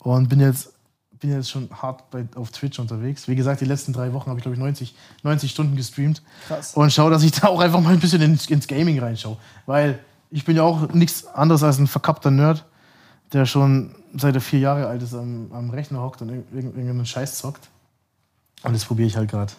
und 0.00 0.28
bin 0.28 0.40
jetzt, 0.40 0.72
bin 1.20 1.30
jetzt 1.30 1.50
schon 1.50 1.70
hart 1.70 2.10
bei, 2.10 2.26
auf 2.34 2.50
Twitch 2.50 2.80
unterwegs. 2.80 3.28
Wie 3.28 3.36
gesagt, 3.36 3.60
die 3.60 3.64
letzten 3.64 3.92
drei 3.92 4.12
Wochen 4.12 4.28
habe 4.28 4.40
ich, 4.40 4.42
glaube 4.42 4.56
ich, 4.56 4.60
90, 4.60 4.92
90 5.22 5.52
Stunden 5.52 5.76
gestreamt. 5.76 6.20
Krass. 6.48 6.74
Und 6.74 6.92
schaue, 6.92 7.12
dass 7.12 7.22
ich 7.22 7.30
da 7.40 7.46
auch 7.46 7.60
einfach 7.60 7.80
mal 7.80 7.92
ein 7.92 8.00
bisschen 8.00 8.22
ins, 8.22 8.50
ins 8.50 8.66
Gaming 8.66 8.98
reinschaue. 8.98 9.36
Weil 9.66 10.00
ich 10.30 10.44
bin 10.44 10.56
ja 10.56 10.64
auch 10.64 10.92
nichts 10.92 11.26
anderes 11.26 11.62
als 11.62 11.78
ein 11.78 11.86
verkappter 11.86 12.32
Nerd, 12.32 12.64
der 13.32 13.46
schon 13.46 13.94
seit 14.14 14.34
er 14.34 14.40
vier 14.40 14.58
Jahre 14.60 14.86
alt 14.86 15.02
ist 15.02 15.14
am, 15.14 15.50
am 15.52 15.70
Rechner 15.70 16.02
hockt 16.02 16.20
und 16.22 16.30
irg- 16.30 16.42
irg- 16.54 16.64
irgendeinen 16.76 17.06
Scheiß 17.06 17.38
zockt. 17.38 17.68
Und 18.62 18.74
das 18.74 18.84
probiere 18.84 19.08
ich 19.08 19.16
halt 19.16 19.30
gerade. 19.30 19.52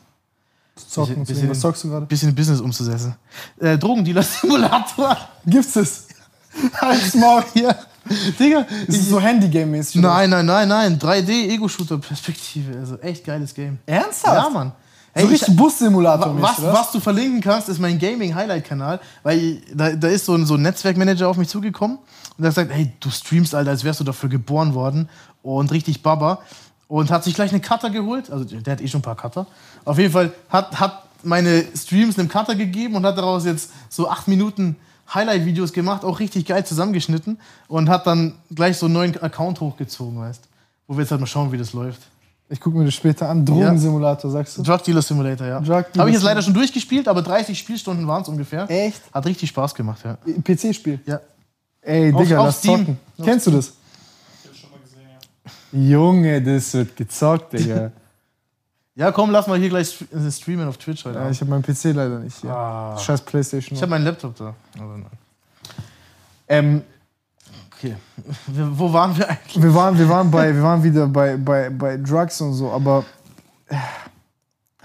Zocken. 0.75 1.15
bisschen- 1.19 1.25
Bisschen, 1.35 1.49
was 1.49 1.59
zockst 1.59 1.83
du 1.83 1.89
gerade? 1.89 2.05
Bisschen 2.05 2.33
Business 2.35 2.59
umzusetzen. 2.61 3.15
Äh, 3.59 3.77
Drogendealer-Simulator. 3.77 5.17
Gibt's 5.45 5.75
es? 5.75 6.07
Halt's 6.81 7.13
Maul. 7.15 7.43
ja. 7.55 7.75
Digga. 8.39 8.65
Ist 8.87 8.97
es 9.01 9.09
so 9.09 9.19
Handygame-mäßig? 9.19 10.01
Nein, 10.01 10.29
nein, 10.29 10.45
nein, 10.45 10.67
nein. 10.67 10.99
3D-Ego-Shooter-Perspektive. 10.99 12.77
Also 12.77 12.97
echt 12.99 13.23
geiles 13.25 13.53
Game. 13.53 13.79
Ernsthaft? 13.85 14.35
Ja, 14.43 14.49
Mann. 14.49 14.71
So 15.15 15.19
Hey, 15.22 15.26
ich- 15.26 15.31
richtig 15.41 15.56
Bus-Simulator 15.56 16.41
was, 16.41 16.61
was 16.61 16.91
du 16.91 16.99
verlinken 16.99 17.40
kannst, 17.41 17.69
ist 17.69 17.80
mein 17.80 17.99
Gaming-Highlight-Kanal, 17.99 18.99
weil 19.22 19.61
da, 19.73 19.91
da 19.91 20.07
ist 20.07 20.26
so 20.26 20.34
ein, 20.34 20.45
so 20.45 20.56
ein 20.56 20.61
Netzwerkmanager 20.64 21.27
auf 21.30 21.38
mich 21.38 21.49
zugekommen 21.49 21.98
und 22.38 22.41
der 22.44 22.52
sagt, 22.52 22.72
hey, 22.72 22.91
du 22.99 23.10
streamst, 23.11 23.53
Alter, 23.53 23.69
als 23.72 23.84
wärst 23.84 23.99
du 23.99 24.03
dafür 24.03 24.30
geboren 24.30 24.73
worden 24.73 25.07
und 25.44 25.72
richtig 25.72 26.02
Baba 26.02 26.40
und 26.88 27.11
hat 27.11 27.23
sich 27.23 27.35
gleich 27.35 27.52
eine 27.52 27.61
Cutter 27.61 27.90
geholt, 27.91 28.31
also 28.31 28.44
der 28.44 28.72
hat 28.73 28.81
eh 28.81 28.88
schon 28.88 28.99
ein 28.99 29.03
paar 29.03 29.15
Cutter, 29.15 29.45
auf 29.85 29.99
jeden 29.99 30.11
Fall 30.11 30.31
hat, 30.49 30.80
hat 30.80 31.03
meine 31.22 31.64
Streams 31.76 32.18
einem 32.18 32.27
Cutter 32.27 32.56
gegeben 32.56 32.95
und 32.95 33.06
hat 33.06 33.18
daraus 33.18 33.45
jetzt 33.45 33.72
so 33.90 34.10
acht 34.10 34.27
Minuten 34.27 34.76
Highlight-Videos 35.14 35.73
gemacht, 35.73 36.03
auch 36.03 36.19
richtig 36.19 36.45
geil 36.48 36.65
zusammengeschnitten 36.65 37.40
und 37.68 37.88
hat 37.90 38.07
dann 38.07 38.34
gleich 38.53 38.77
so 38.77 38.88
einen 38.88 38.94
neuen 38.95 39.22
Account 39.22 39.61
hochgezogen, 39.61 40.19
weißt? 40.19 40.41
Wo 40.88 40.95
wir 40.95 41.02
jetzt 41.02 41.11
halt 41.11 41.22
mal 41.22 41.27
schauen, 41.27 41.52
wie 41.52 41.57
das 41.57 41.73
läuft. 41.73 42.02
Ich 42.49 42.60
gucke 42.60 42.78
mir 42.78 42.86
das 42.86 42.94
später 42.94 43.30
an. 43.30 43.45
Drogensimulator, 43.45 44.30
sagst 44.30 44.57
du? 44.57 44.64
Drug 44.64 44.78
Dealer 44.84 45.02
Simulator, 45.02 45.48
ja. 45.48 45.60
Drug 45.60 45.86
Habe 45.98 46.10
ich 46.10 46.15
jetzt 46.15 46.24
leider 46.24 46.41
schon 46.41 46.53
durchgespielt, 46.53 47.07
aber 47.07 47.22
30 47.22 47.57
Spielstunden 47.57 48.07
waren 48.07 48.22
es 48.22 48.28
ungefähr. 48.28 48.70
Echt? 48.70 49.02
Hat 49.14 49.26
richtig 49.26 49.49
Spaß 49.49 49.74
gemacht, 49.74 50.02
ja. 50.03 50.18
PC-Spiel. 50.44 50.99
Ja. 51.06 51.20
Ey, 51.82 52.14
Auf- 52.14 52.22
Digga, 52.22 52.40
auf 52.40 52.45
lass 52.48 52.60
Steam. 52.60 52.80
zocken. 52.80 52.99
Kennst 53.24 53.48
du 53.48 53.52
das? 53.52 53.74
Junge, 55.72 56.41
das 56.41 56.74
wird 56.74 56.95
gezockt, 56.95 57.53
Digga. 57.53 57.91
Ja, 58.95 59.11
komm, 59.11 59.32
lass 59.32 59.48
mal 59.48 59.57
hier 59.57 59.70
gleich 59.70 60.06
äh, 60.14 60.32
streamen 60.32 60.68
auf 60.68 60.78
Twitch 60.78 61.03
heute. 61.03 61.18
ja, 61.18 61.28
ich 61.28 61.41
habe 61.41 61.49
meinen 61.49 61.64
PC 61.64 61.86
leider 61.95 62.20
nicht 62.20 62.38
hier. 62.41 62.52
Ah. 62.52 62.95
Scheiß 62.95 63.22
Playstation. 63.22 63.76
ich 63.76 63.82
habe 63.82 63.90
meinen 63.90 64.06
Laptop 64.06 64.36
da. 64.36 64.53
Also, 64.74 64.86
nein. 64.86 65.06
ähm, 66.48 66.82
okay. 67.84 67.95
Wo 68.47 68.91
waren 68.91 69.18
wir 69.18 69.30
eigentlich? 69.30 69.61
wir, 69.61 69.73
waren, 69.73 69.97
wir, 69.97 70.10
waren 70.10 70.31
bei, 70.31 70.53
wir 70.53 70.64
waren 70.64 70.84
wieder 70.84 71.07
bei, 71.07 71.38
bei, 71.38 71.69
bei 71.69 71.97
Drugs 71.97 72.39
und 72.41 72.53
so, 72.53 72.72
aber. 72.72 73.03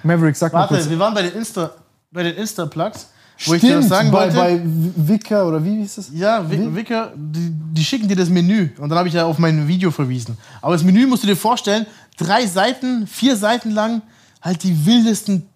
Maverick, 0.02 0.36
sag 0.36 0.52
mal 0.52 0.70
Warte, 0.70 0.88
wir 0.88 0.98
waren 0.98 1.14
bei 1.14 1.22
den 1.22 1.32
Insta, 1.32 1.72
bei 2.10 2.22
den 2.22 2.36
Insta-Plugs, 2.36 3.10
wo 3.44 3.54
ich 3.54 3.60
dir 3.60 3.68
Stimmt, 3.68 3.82
was 3.82 3.88
sagen 3.88 4.10
bei, 4.10 4.34
wollte. 4.34 4.36
bei 4.36 4.60
Wicker 5.08 5.46
oder 5.46 5.64
wie 5.64 5.76
hieß 5.78 5.98
es? 5.98 6.10
ja, 6.12 6.44
Wicker, 6.48 7.12
die, 7.16 7.50
die 7.50 7.84
schicken 7.84 8.08
dir 8.08 8.16
das 8.16 8.28
Menü 8.28 8.70
und 8.78 8.88
dann 8.88 8.98
habe 8.98 9.08
ich 9.08 9.14
ja 9.14 9.24
auf 9.24 9.38
mein 9.38 9.66
Video 9.66 9.90
verwiesen. 9.90 10.38
Aber 10.62 10.74
das 10.74 10.84
Menü 10.84 11.06
musst 11.06 11.24
du 11.24 11.26
dir 11.26 11.36
vorstellen, 11.36 11.86
drei 12.16 12.46
Seiten, 12.46 13.06
vier 13.06 13.36
Seiten 13.36 13.72
lang, 13.72 14.02
halt 14.40 14.62
die 14.62 14.86
wildesten 14.86 15.48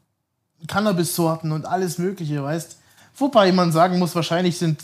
Cannabis-Sorten 0.66 1.52
und 1.52 1.66
alles 1.66 1.98
Mögliche, 1.98 2.42
weißt. 2.42 2.78
Wobei 3.16 3.52
man 3.52 3.70
sagen 3.72 3.98
muss, 3.98 4.14
wahrscheinlich 4.14 4.58
sind 4.58 4.82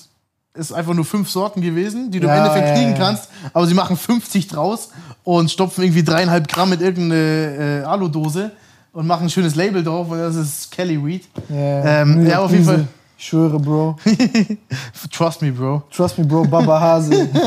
es 0.59 0.72
einfach 0.72 0.94
nur 0.94 1.05
fünf 1.05 1.30
Sorten 1.30 1.60
gewesen, 1.60 2.10
die 2.10 2.20
du 2.20 2.26
Ja, 2.26 2.35
im 2.36 2.40
Endeffekt 2.44 2.74
kriegen 2.76 2.90
ja. 2.93 2.97
kannst, 2.98 3.28
aber 3.52 3.66
sie 3.66 3.74
machen 3.74 3.97
50 3.97 4.48
draus 4.48 4.90
und 5.24 5.51
stopfen 5.51 5.82
irgendwie 5.85 6.02
dreieinhalb 6.02 6.48
Gramm 6.48 6.70
mit 6.70 6.80
irgendeiner 6.80 7.80
äh, 7.80 7.82
Aludose 7.85 8.51
und 8.93 9.06
machen 9.06 9.24
ein 9.26 9.30
schönes 9.30 9.55
Label 9.55 9.85
drauf 9.85 10.10
und 10.10 10.18
das 10.18 10.35
ist 10.36 10.70
Kelly 10.72 11.05
Weed. 11.05 11.24
Ja, 11.48 12.02
Ähm, 12.02 12.26
ja, 12.26 12.39
auf 12.40 12.51
jeden. 12.51 12.64
Fall. 12.64 12.86
Ich 13.20 13.26
schwöre, 13.26 13.59
Bro. 13.59 13.97
Trust 15.12 15.43
me, 15.43 15.51
Bro. 15.51 15.82
Trust 15.90 16.18
me, 16.18 16.24
Bro. 16.24 16.44
Baba 16.44 16.80
Hase. 16.80 17.28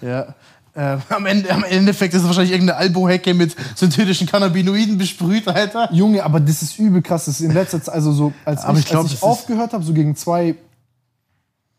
Ja. 0.00 0.34
Ähm, 0.76 1.00
am, 1.08 1.24
Ende, 1.26 1.50
Am 1.52 1.62
Endeffekt 1.62 2.14
ist 2.14 2.22
es 2.22 2.26
wahrscheinlich 2.26 2.50
irgendeine 2.52 2.78
Albo-Hecke 2.80 3.32
mit 3.32 3.54
synthetischen 3.76 4.26
Cannabinoiden 4.26 4.98
besprüht, 4.98 5.46
Alter. 5.46 5.88
Junge, 5.92 6.24
aber 6.24 6.40
das 6.40 6.62
ist 6.62 6.78
übel 6.80 7.00
krass. 7.00 7.26
Das 7.26 7.38
ist 7.38 7.46
in 7.46 7.52
letzter 7.54 7.80
Zeit, 7.80 7.94
also 7.94 8.10
so, 8.12 8.32
als 8.44 8.64
Aber 8.64 8.76
ich, 8.78 8.84
ich 8.84 8.90
glaub, 8.90 9.02
als 9.04 9.12
ich 9.12 9.18
ist- 9.18 9.22
aufgehört 9.22 9.72
habe, 9.72 9.84
so 9.84 9.92
gegen 9.92 10.16
zwei 10.16 10.56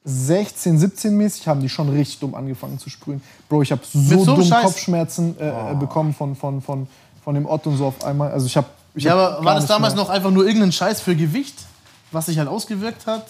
16, 0.07 0.77
17 0.77 1.17
mäßig, 1.17 1.47
haben 1.47 1.61
die 1.61 1.69
schon 1.69 1.89
richtig 1.89 2.19
dumm 2.19 2.35
angefangen 2.35 2.77
zu 2.77 2.89
sprühen. 2.89 3.21
Bro, 3.49 3.63
ich 3.63 3.71
habe 3.71 3.81
so, 3.91 3.99
so 4.23 4.35
dumm 4.35 4.43
Scheiß? 4.43 4.59
Oh. 4.63 4.67
Kopfschmerzen 4.67 5.35
äh, 5.39 5.71
äh, 5.71 5.75
bekommen 5.75 6.13
von, 6.13 6.35
von, 6.35 6.61
von, 6.61 6.87
von 7.23 7.33
dem 7.35 7.45
Otto 7.47 7.71
und 7.71 7.77
so 7.77 7.87
auf 7.87 8.03
einmal. 8.05 8.31
Also 8.31 8.45
ich 8.45 8.55
habe. 8.55 8.67
Ich 8.93 9.03
Ja, 9.03 9.11
hab 9.17 9.37
aber 9.37 9.45
war 9.45 9.53
das 9.55 9.63
nicht 9.63 9.71
damals 9.71 9.95
mehr- 9.95 10.03
noch 10.03 10.09
einfach 10.09 10.31
nur 10.31 10.45
irgendein 10.45 10.71
Scheiß 10.71 11.01
für 11.01 11.15
Gewicht, 11.15 11.55
was 12.11 12.27
sich 12.27 12.37
halt 12.37 12.47
ausgewirkt 12.47 13.07
hat 13.07 13.25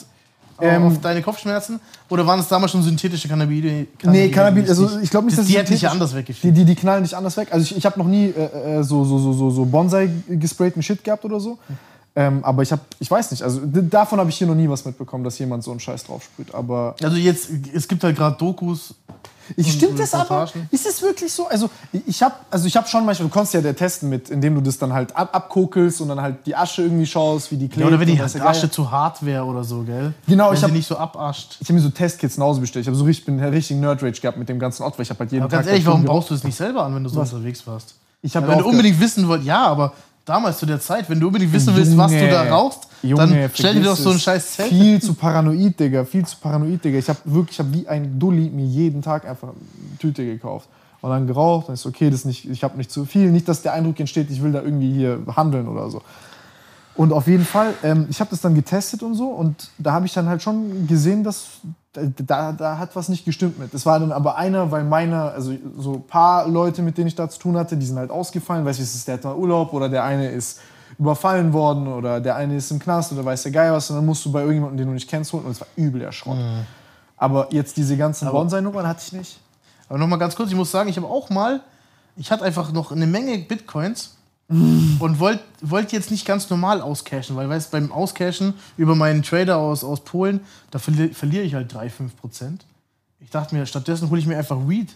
äh, 0.60 0.76
Ähm, 0.76 0.84
auf 0.88 1.00
deine 1.02 1.22
Kopfschmerzen? 1.24 1.80
Oder 2.10 2.28
waren 2.28 2.40
es 2.40 2.48
damals 2.50 2.72
schon 2.74 2.84
synthetische 2.84 3.28
Cannabinoide? 3.28 3.88
Nee, 4.04 4.30
Cannabis, 4.30 4.70
also 4.70 5.00
ich 5.00 5.10
glaube 5.10 5.26
nicht, 5.28 5.38
dass 5.38 5.46
die 5.48 5.54
es 5.54 5.60
hätten 5.60 5.74
synthetisch- 5.74 5.90
anders 5.92 6.12
Die, 6.12 6.16
weggefegt. 6.18 6.58
die, 6.58 6.66
die 6.66 6.76
knallen 6.76 7.02
nicht 7.04 7.14
anders 7.16 7.36
weg. 7.38 7.48
Also 7.52 7.64
ich, 7.64 7.78
ich 7.78 7.86
habe 7.86 7.98
noch 7.98 8.06
nie 8.08 8.26
äh, 8.28 8.80
äh, 8.80 8.84
so, 8.84 9.04
so, 9.06 9.18
so, 9.18 9.34
so, 9.34 9.50
so 9.50 9.66
Bonsai 9.66 10.10
gesprayten 10.30 10.84
Shit 10.84 11.04
gehabt 11.04 11.24
oder 11.26 11.40
so. 11.40 11.58
Ähm, 12.18 12.44
aber 12.46 12.62
ich 12.64 12.72
habe, 12.72 12.82
ich 13.00 13.12
weiß 13.12 13.32
nicht, 13.32 13.44
also 13.44 13.60
davon 13.66 14.20
habe 14.20 14.30
ich 14.30 14.38
hier 14.38 14.48
noch 14.48 14.56
nie 14.56 14.70
was 14.70 14.86
mitbekommen, 14.86 15.24
dass 15.26 15.38
jemand 15.38 15.64
so 15.64 15.72
einen 15.72 15.82
Scheiß 15.82 16.06
drauf 16.06 16.24
sprüht. 16.24 16.54
Aber 16.56 16.96
Also 17.04 17.18
jetzt, 17.18 17.50
es 17.74 17.88
gibt 17.90 18.04
halt 18.06 18.16
gerade 18.16 18.38
Dokus, 18.38 18.94
Ich, 19.58 19.74
stimmt 19.74 20.00
das 20.00 20.14
aber? 20.14 20.50
Ist 20.72 20.88
es 20.88 21.02
wirklich 21.02 21.32
so? 21.32 21.48
Also 21.48 21.70
ich 22.08 22.24
habe 22.24 22.34
also 22.50 22.68
ich 22.68 22.76
hab 22.78 22.88
schon 22.88 23.06
manchmal, 23.06 23.28
du 23.28 23.34
konntest 23.34 23.54
ja 23.54 23.62
der 23.62 23.76
testen 23.76 24.10
mit, 24.10 24.30
indem 24.30 24.56
du 24.56 24.62
das 24.62 24.78
dann 24.78 24.94
halt 24.94 25.14
ab, 25.16 25.30
abkokelst 25.36 26.00
und 26.02 26.08
dann 26.08 26.22
halt 26.22 26.38
die 26.46 26.56
Asche 26.56 26.84
irgendwie 26.84 27.06
schaust, 27.06 27.52
wie 27.52 27.58
die 27.58 27.68
klebt. 27.68 27.82
Ja, 27.82 27.88
oder 27.88 28.00
wenn 28.00 28.08
die 28.08 28.16
der 28.16 28.48
Asche 28.48 28.72
zu 28.72 28.90
hart 28.90 29.24
wäre 29.26 29.44
oder 29.44 29.64
so, 29.66 29.84
gell? 29.84 30.14
Genau, 30.26 30.48
wenn 30.48 30.54
ich 30.54 30.60
sie 30.62 30.66
hab- 30.66 30.72
nicht 30.72 30.88
so 30.88 30.98
abascht. 30.98 31.58
Ich 31.60 31.68
habe 31.68 31.74
mir 31.74 31.82
so 31.82 31.90
Testkits 31.90 32.38
nach 32.38 32.46
Hause 32.46 32.62
bestellt. 32.62 32.84
Ich 32.84 32.88
habe 32.88 32.98
so 32.98 33.04
richtig, 33.04 33.26
bin 33.26 33.40
einen 33.42 33.54
richtigen 33.54 33.82
Nerd-Rage 33.82 34.22
gehabt 34.22 34.38
mit 34.38 34.48
dem 34.50 34.58
ganzen 34.58 34.84
Ort, 34.84 34.98
weil 34.98 35.04
ich 35.04 35.10
habe 35.10 35.20
halt 35.20 35.32
jeden 35.34 35.44
Aber 35.44 35.52
Tag... 35.52 35.60
ganz 35.60 35.68
ehrlich, 35.70 35.86
warum 35.86 36.06
baust 36.06 36.30
du 36.30 36.34
es 36.34 36.44
nicht 36.46 36.56
selber 36.56 36.84
an, 36.86 36.96
wenn 36.96 37.04
du 37.04 37.10
so 37.10 37.20
Was? 37.20 37.34
unterwegs 37.34 37.68
warst? 37.68 37.96
Ich 38.22 38.36
hab 38.36 38.44
Ja, 38.46 38.50
wenn 38.50 38.60
du 38.60 38.66
unbedingt 38.70 39.00
wissen 39.00 39.28
wolltest, 39.28 39.48
ja, 39.48 39.68
aber 39.68 39.92
damals 40.26 40.58
zu 40.58 40.66
der 40.66 40.80
Zeit, 40.80 41.10
wenn 41.10 41.20
du 41.20 41.28
unbedingt 41.28 41.54
wissen 41.54 41.76
willst, 41.76 41.96
was 41.96 42.12
du 42.12 42.28
da 42.30 42.44
rauchst, 42.44 42.88
Junge, 43.02 43.28
dann 43.28 43.50
stell 43.54 43.76
dir 43.76 43.84
doch 43.84 43.96
so 43.96 44.10
ein 44.10 44.16
es. 44.16 44.24
scheiß 44.24 44.54
Zelt. 44.54 44.70
Viel 44.70 45.02
zu 45.02 45.14
paranoid, 45.14 45.80
Digga. 45.80 46.04
Viel 46.06 46.26
zu 46.26 46.38
paranoid, 46.38 46.84
Digga. 46.84 46.98
Ich 46.98 47.08
habe 47.08 47.20
wirklich, 47.26 47.52
ich 47.52 47.60
habe 47.60 47.74
wie 47.74 47.88
ein 47.88 48.20
Dulli 48.20 48.50
mir 48.50 48.66
jeden 48.66 49.02
Tag 49.02 49.28
einfach 49.28 49.50
eine 49.50 49.98
Tüte 50.00 50.26
gekauft. 50.26 50.68
Und 51.02 51.12
dann 51.12 51.28
geraucht. 51.28 51.68
Dann 51.68 51.76
ist 51.76 51.86
okay, 51.86 52.10
das 52.10 52.26
nicht, 52.26 52.50
ich 52.50 52.64
habe 52.64 52.78
nicht 52.78 52.92
zu 52.92 53.06
viel. 53.06 53.30
Nicht, 53.30 53.48
dass 53.48 53.62
der 53.62 53.74
Eindruck 53.74 54.00
entsteht, 54.00 54.32
ich 54.32 54.42
will 54.42 54.52
da 54.52 54.62
irgendwie 54.62 54.92
hier 54.92 55.20
handeln 55.36 55.68
oder 55.68 55.90
so. 55.90 56.02
Und 56.96 57.14
auf 57.14 57.28
jeden 57.28 57.46
Fall, 57.46 57.74
ähm, 57.84 58.08
ich 58.10 58.20
habe 58.20 58.30
das 58.32 58.42
dann 58.42 58.56
getestet 58.56 59.04
und 59.04 59.14
so. 59.14 59.28
Und 59.28 59.70
da 59.78 59.92
habe 59.92 60.06
ich 60.08 60.14
dann 60.14 60.28
halt 60.28 60.42
schon 60.42 60.88
gesehen, 60.88 61.24
dass 61.24 61.60
da, 62.26 62.52
da 62.52 62.78
hat 62.78 62.96
was 62.96 63.10
nicht 63.10 63.26
gestimmt 63.26 63.60
mit. 63.60 63.74
Es 63.74 63.86
war 63.86 64.00
dann 64.00 64.12
aber 64.12 64.38
einer, 64.38 64.72
weil 64.72 64.84
meiner, 64.84 65.32
also 65.32 65.54
so 65.78 65.94
ein 65.96 66.08
paar 66.08 66.48
Leute, 66.48 66.82
mit 66.82 66.98
denen 66.98 67.08
ich 67.08 67.16
da 67.16 67.30
zu 67.30 67.40
tun 67.40 67.58
hatte, 67.58 67.78
die 67.78 67.86
sind 67.86 67.98
halt 67.98 68.12
ausgefallen. 68.12 68.66
Weißt 68.66 68.80
du, 68.80 68.84
es 68.84 68.96
ist 68.96 69.08
der 69.08 69.16
hat 69.16 69.24
mal 69.24 69.36
Urlaub 69.36 69.74
oder 69.74 69.90
der 69.90 70.04
eine 70.04 70.30
ist 70.30 70.60
überfallen 70.98 71.52
worden 71.52 71.88
oder 71.88 72.22
der 72.22 72.36
eine 72.36 72.56
ist 72.56 72.72
im 72.72 72.80
Knast 72.80 73.12
oder 73.12 73.26
weiß 73.26 73.44
der 73.44 73.52
Geil 73.52 73.72
was. 73.72 73.90
Und 73.90 73.98
dann 73.98 74.06
musst 74.06 74.26
du 74.26 74.32
bei 74.32 74.40
irgendjemandem, 74.42 74.78
den 74.78 74.88
du 74.88 74.94
nicht 74.94 75.10
kennst, 75.10 75.34
holen. 75.34 75.46
Und 75.46 75.52
es 75.52 75.62
war 75.62 75.68
übel 75.76 76.00
der 76.00 76.12
Schrott. 76.12 76.38
Aber 77.18 77.48
jetzt 77.52 77.78
diese 77.78 77.98
ganzen 77.98 78.30
Bonsai-Nummern 78.30 78.88
hatte 78.88 79.02
ich 79.06 79.14
nicht. 79.14 79.40
Aber 79.90 79.98
nochmal 79.98 80.20
ganz 80.20 80.36
kurz, 80.36 80.50
ich 80.50 80.56
muss 80.56 80.72
sagen, 80.72 80.90
ich 80.90 80.98
habe 80.98 81.08
auch 81.08 81.30
mal, 81.30 81.62
ich 82.18 82.32
hatte 82.32 82.44
einfach 82.44 82.72
noch 82.72 82.92
eine 82.92 83.08
Menge 83.08 83.38
Bitcoins 83.40 84.16
und 84.48 85.20
wollte 85.20 85.44
wollt 85.62 85.92
jetzt 85.92 86.12
nicht 86.12 86.26
ganz 86.26 86.50
normal 86.50 86.82
auscashen, 86.82 87.36
weil 87.36 87.50
weißt, 87.50 87.72
beim 87.72 87.92
Auscashen 87.92 88.54
über 88.78 88.96
meinen 88.96 89.24
Trader 89.24 89.58
aus, 89.58 89.84
aus 89.84 90.04
Polen, 90.04 90.42
da 90.70 90.78
verli 90.78 91.10
verliere 91.10 91.44
ich 91.44 91.56
halt 91.56 91.74
3, 91.74 91.90
5 91.90 92.16
Prozent. 92.16 92.66
Ich 93.20 93.32
dachte 93.32 93.56
mir, 93.56 93.66
stattdessen 93.66 94.10
hole 94.10 94.20
ich 94.20 94.28
mir 94.28 94.38
einfach 94.38 94.68
Weed 94.68 94.96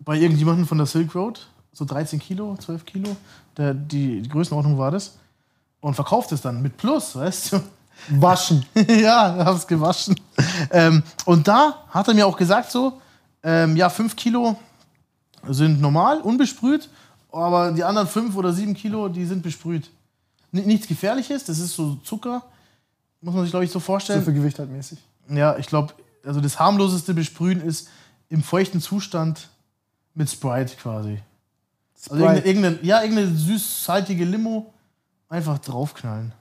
bei 0.00 0.16
irgendjemandem 0.16 0.66
von 0.66 0.78
der 0.78 0.86
Silk 0.86 1.14
Road, 1.14 1.46
so 1.72 1.84
13 1.84 2.18
Kilo, 2.18 2.56
12 2.56 2.86
Kilo, 2.86 3.14
der, 3.58 3.74
die, 3.74 4.22
die 4.22 4.28
Größenordnung 4.28 4.78
war 4.78 4.90
das, 4.90 5.18
und 5.80 5.94
verkauft 5.94 6.32
es 6.32 6.40
dann 6.40 6.62
mit 6.62 6.78
Plus, 6.78 7.14
weißt 7.14 7.52
du. 7.52 7.60
Waschen. 8.08 8.64
ja, 8.88 9.44
hab's 9.44 9.66
gewaschen. 9.66 10.18
Ähm, 10.70 11.02
und 11.26 11.46
da 11.46 11.84
hat 11.90 12.08
er 12.08 12.14
mir 12.14 12.26
auch 12.26 12.36
gesagt 12.38 12.70
so, 12.70 13.00
ähm, 13.42 13.76
ja, 13.76 13.90
5 13.90 14.16
Kilo 14.16 14.56
sind 15.46 15.80
normal, 15.80 16.20
unbesprüht, 16.22 16.88
aber 17.32 17.72
die 17.72 17.84
anderen 17.84 18.08
5 18.08 18.36
oder 18.36 18.52
7 18.52 18.74
Kilo, 18.74 19.08
die 19.08 19.24
sind 19.24 19.42
besprüht. 19.42 19.90
N 20.52 20.66
nichts 20.66 20.86
Gefährliches, 20.86 21.44
das 21.44 21.58
ist 21.58 21.74
so 21.74 21.96
Zucker, 21.96 22.42
muss 23.20 23.34
man 23.34 23.44
sich, 23.44 23.50
glaube 23.52 23.64
ich, 23.64 23.70
so 23.70 23.78
So 23.78 23.84
vorstellen. 23.84 24.24
viel 24.24 24.34
Gewicht 24.34 24.58
halt 24.58 24.70
mäßig. 24.70 24.98
Ja, 25.30 25.56
ich 25.58 25.66
glaube, 25.66 25.94
also 26.24 26.40
das 26.40 26.58
harmloseste 26.58 27.14
Besprühen 27.14 27.60
ist 27.60 27.88
im 28.28 28.42
feuchten 28.42 28.80
Zustand 28.80 29.48
mit 30.14 30.30
Sprite 30.30 30.76
quasi. 30.76 31.18
Also 32.10 32.16
Sprite. 32.16 32.22
irgendeine, 32.22 32.46
irgendeine, 32.46 32.78
ja, 32.86 33.02
irgendeine 33.02 33.36
süß-saltige 33.36 34.24
Limo 34.24 34.72
einfach 35.28 35.58
draufknallen. 35.58 36.32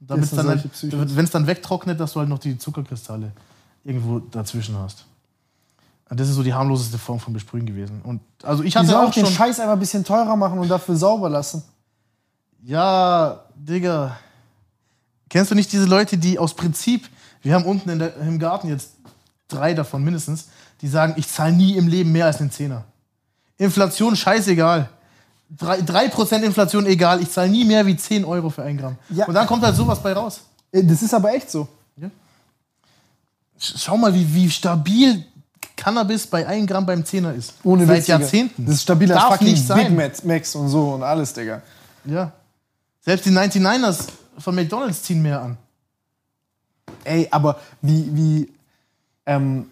Damit 0.00 0.30
dann 0.36 0.48
halt, 0.48 0.68
wenn 0.82 1.24
es 1.24 1.30
dann 1.30 1.46
wegtrocknet, 1.46 1.98
dass 1.98 2.12
du 2.12 2.20
halt 2.20 2.28
noch 2.28 2.38
die 2.38 2.58
Zuckerkristalle 2.58 3.32
irgendwo 3.84 4.18
dazwischen 4.18 4.76
hast. 4.78 5.06
Das 6.10 6.28
ist 6.28 6.34
so 6.36 6.42
die 6.42 6.54
harmloseste 6.54 6.98
Form 6.98 7.18
von 7.18 7.32
Besprühen 7.32 7.66
gewesen. 7.66 8.00
Und 8.02 8.20
also 8.42 8.62
ich 8.62 8.72
Die 8.74 8.78
hatte 8.78 8.88
sollen 8.88 9.04
auch 9.04 9.08
auch 9.08 9.14
den 9.14 9.24
schon. 9.26 9.34
Scheiß 9.34 9.58
einfach 9.60 9.72
ein 9.72 9.78
bisschen 9.80 10.04
teurer 10.04 10.36
machen 10.36 10.58
und 10.58 10.68
dafür 10.68 10.94
sauber 10.96 11.28
lassen. 11.28 11.62
Ja, 12.62 13.40
Digga. 13.54 14.16
Kennst 15.28 15.50
du 15.50 15.54
nicht 15.54 15.72
diese 15.72 15.86
Leute, 15.86 16.16
die 16.16 16.38
aus 16.38 16.54
Prinzip, 16.54 17.08
wir 17.42 17.54
haben 17.54 17.64
unten 17.64 17.98
der, 17.98 18.16
im 18.18 18.38
Garten 18.38 18.68
jetzt 18.68 18.92
drei 19.48 19.74
davon 19.74 20.04
mindestens, 20.04 20.48
die 20.80 20.88
sagen, 20.88 21.14
ich 21.16 21.28
zahle 21.28 21.52
nie 21.52 21.76
im 21.76 21.88
Leben 21.88 22.12
mehr 22.12 22.26
als 22.26 22.40
einen 22.40 22.50
Zehner. 22.50 22.84
Inflation 23.56 24.14
scheißegal. 24.16 24.88
Drei- 25.50 25.80
3% 25.80 26.42
Inflation 26.42 26.86
egal, 26.86 27.20
ich 27.22 27.30
zahle 27.30 27.48
nie 27.50 27.64
mehr 27.64 27.84
wie 27.86 27.96
10 27.96 28.24
Euro 28.24 28.50
für 28.50 28.62
ein 28.62 28.76
Gramm. 28.76 28.96
Ja. 29.10 29.26
Und 29.26 29.34
dann 29.34 29.46
kommt 29.46 29.62
halt 29.62 29.76
sowas 29.76 30.02
bei 30.02 30.12
raus. 30.12 30.42
Äh, 30.72 30.84
Das 30.84 31.02
ist 31.02 31.12
aber 31.14 31.32
echt 31.34 31.50
so. 31.50 31.66
Sch- 33.60 33.74
Schau 33.78 33.96
mal, 33.96 34.12
wie, 34.14 34.32
wie 34.34 34.50
stabil 34.50 35.24
Cannabis 35.76 36.26
bei 36.26 36.46
1 36.46 36.66
Gramm 36.68 36.86
beim 36.86 37.04
Zehner 37.04 37.34
ist. 37.34 37.54
Ohne 37.64 37.86
Seit 37.86 37.98
Witz. 37.98 38.06
Jahrzehnten. 38.06 38.64
Das 38.64 38.76
ist 38.76 38.82
stabiler 38.82 39.14
Darf 39.16 39.32
fucking 39.32 39.48
nicht 39.48 39.66
sein. 39.66 39.96
Big 39.96 40.24
Macs 40.24 40.54
und 40.54 40.68
so 40.68 40.94
und 40.94 41.02
alles, 41.02 41.32
Digga. 41.32 41.62
Ja. 42.04 42.32
Selbst 43.00 43.26
die 43.26 43.30
99ers 43.30 44.06
von 44.38 44.54
McDonalds 44.54 45.02
ziehen 45.02 45.22
mehr 45.22 45.42
an. 45.42 45.56
Ey, 47.04 47.28
aber 47.30 47.58
wie, 47.82 48.08
wie, 48.12 48.52
ähm, 49.26 49.66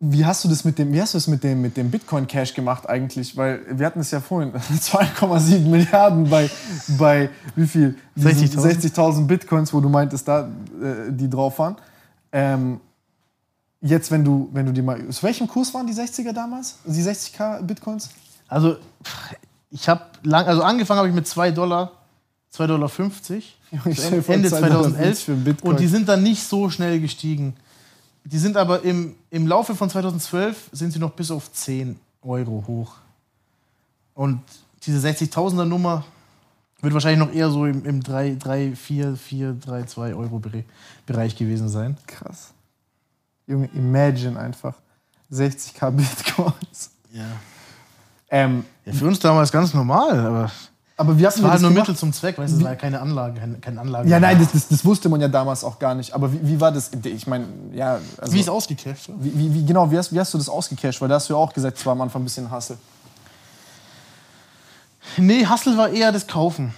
wie 0.00 0.24
hast 0.24 0.44
du 0.44 0.48
das 0.48 0.64
mit 0.64 0.78
dem, 0.78 0.92
wie 0.92 1.00
hast 1.00 1.14
du 1.14 1.18
das 1.18 1.26
mit 1.26 1.42
dem, 1.44 1.60
mit 1.60 1.76
dem 1.76 1.90
Bitcoin 1.90 2.26
Cash 2.26 2.54
gemacht 2.54 2.88
eigentlich? 2.88 3.36
Weil 3.36 3.60
wir 3.70 3.86
hatten 3.86 4.00
es 4.00 4.10
ja 4.10 4.20
vorhin, 4.20 4.52
2,7 4.54 5.60
Milliarden 5.60 6.28
bei, 6.28 6.50
bei 6.98 7.30
wie 7.56 7.66
viel? 7.66 7.96
Diesen 8.14 8.58
60.000. 8.58 8.94
60.000 8.94 9.26
Bitcoins, 9.26 9.72
wo 9.72 9.80
du 9.80 9.88
meintest, 9.88 10.26
da, 10.26 10.48
äh, 10.82 11.10
die 11.10 11.28
drauf 11.28 11.58
waren. 11.58 11.76
Ähm, 12.32 12.80
jetzt, 13.80 14.10
wenn 14.10 14.24
du, 14.24 14.48
wenn 14.52 14.66
du 14.66 14.72
die 14.72 14.82
mal, 14.82 15.08
zu 15.08 15.22
welchem 15.22 15.46
Kurs 15.46 15.72
waren 15.74 15.86
die 15.86 15.92
60er 15.94 16.32
damals? 16.32 16.78
Die 16.84 17.02
60k 17.02 17.62
Bitcoins? 17.62 18.10
Also, 18.48 18.76
ich 19.70 19.88
habe 19.88 20.02
lang, 20.22 20.46
also 20.46 20.62
angefangen 20.62 20.98
habe 20.98 21.08
ich 21.08 21.14
mit 21.14 21.26
2 21.26 21.50
Dollar, 21.52 21.92
2,50 22.54 22.66
Dollar. 22.66 22.90
Ich 23.84 23.98
stell 23.98 24.22
vor, 24.22 24.34
Ende 24.34 24.48
2,50 24.48 24.58
2011. 24.60 25.18
für 25.24 25.32
einen 25.32 25.44
Bitcoin. 25.44 25.70
Und 25.72 25.80
die 25.80 25.86
sind 25.88 26.08
dann 26.08 26.22
nicht 26.22 26.42
so 26.42 26.70
schnell 26.70 27.00
gestiegen. 27.00 27.54
Die 28.24 28.38
sind 28.38 28.56
aber 28.56 28.82
im, 28.82 29.14
im 29.30 29.46
Laufe 29.46 29.74
von 29.74 29.90
2012 29.90 30.70
sind 30.72 30.92
sie 30.92 30.98
noch 30.98 31.10
bis 31.12 31.30
auf 31.30 31.52
10 31.52 31.98
Euro 32.22 32.64
hoch. 32.66 32.94
Und 34.14 34.40
diese 34.84 35.06
60.000er 35.06 35.64
Nummer 35.66 36.04
wird 36.80 36.94
wahrscheinlich 36.94 37.26
noch 37.26 37.34
eher 37.34 37.50
so 37.50 37.66
im, 37.66 37.84
im 37.84 38.02
3, 38.02 38.36
3, 38.38 38.74
4, 38.74 39.16
4, 39.16 39.52
3, 39.54 39.82
2 39.84 40.14
Euro 40.14 40.38
Bere- 40.38 40.64
Bereich 41.06 41.36
gewesen 41.36 41.68
sein. 41.68 41.96
Krass. 42.06 42.52
Junge, 43.48 43.68
imagine 43.74 44.38
einfach. 44.38 44.74
60k 45.32 45.90
Bitcoins. 45.90 46.90
Ja. 47.12 47.24
Ähm, 48.30 48.64
ja. 48.84 48.92
Für 48.92 49.06
uns 49.06 49.18
damals 49.18 49.50
ganz 49.50 49.74
normal, 49.74 50.18
aber 50.18 50.50
aber 51.00 51.16
wie 51.16 51.24
hast 51.24 51.38
du 51.38 51.44
war 51.44 51.50
halt 51.50 51.58
das 51.58 51.62
nur 51.62 51.70
gemacht? 51.70 51.86
Mittel 51.86 51.96
zum 51.96 52.12
Zweck, 52.12 52.38
weißt 52.38 52.54
du, 52.54 52.56
es 52.58 52.64
war 52.64 52.72
ja 52.72 52.76
keine 52.76 53.00
Anlage, 53.00 53.38
keine, 53.38 53.58
keine 53.58 53.80
Anlage. 53.80 54.08
Ja, 54.08 54.18
nein, 54.18 54.36
das, 54.40 54.50
das, 54.50 54.66
das 54.66 54.84
wusste 54.84 55.08
man 55.08 55.20
ja 55.20 55.28
damals 55.28 55.62
auch 55.62 55.78
gar 55.78 55.94
nicht. 55.94 56.12
Aber 56.12 56.32
wie, 56.32 56.40
wie 56.42 56.60
war 56.60 56.72
das? 56.72 56.90
Ich 57.04 57.28
meine, 57.28 57.46
ja. 57.72 58.00
Also, 58.18 58.32
Wie 58.32 58.40
ist 58.40 58.50
ausgecasht? 58.50 59.08
wie, 59.16 59.38
wie, 59.38 59.54
wie, 59.54 59.64
genau, 59.64 59.88
wie 59.92 59.96
hast, 59.96 60.12
wie 60.12 60.18
hast 60.18 60.34
du 60.34 60.38
das 60.38 60.48
ausgecasht? 60.48 61.00
Weil 61.00 61.08
da 61.08 61.14
hast 61.14 61.28
du 61.28 61.34
ja 61.34 61.38
auch 61.38 61.52
gesagt, 61.52 61.78
es 61.78 61.86
war 61.86 61.92
am 61.92 62.00
Anfang 62.00 62.22
ein 62.22 62.24
bisschen 62.24 62.50
Hassel. 62.50 62.78
Nee, 65.16 65.46
Hustle 65.46 65.76
war 65.76 65.88
eher 65.88 66.10
das 66.10 66.26
Kaufen. 66.26 66.74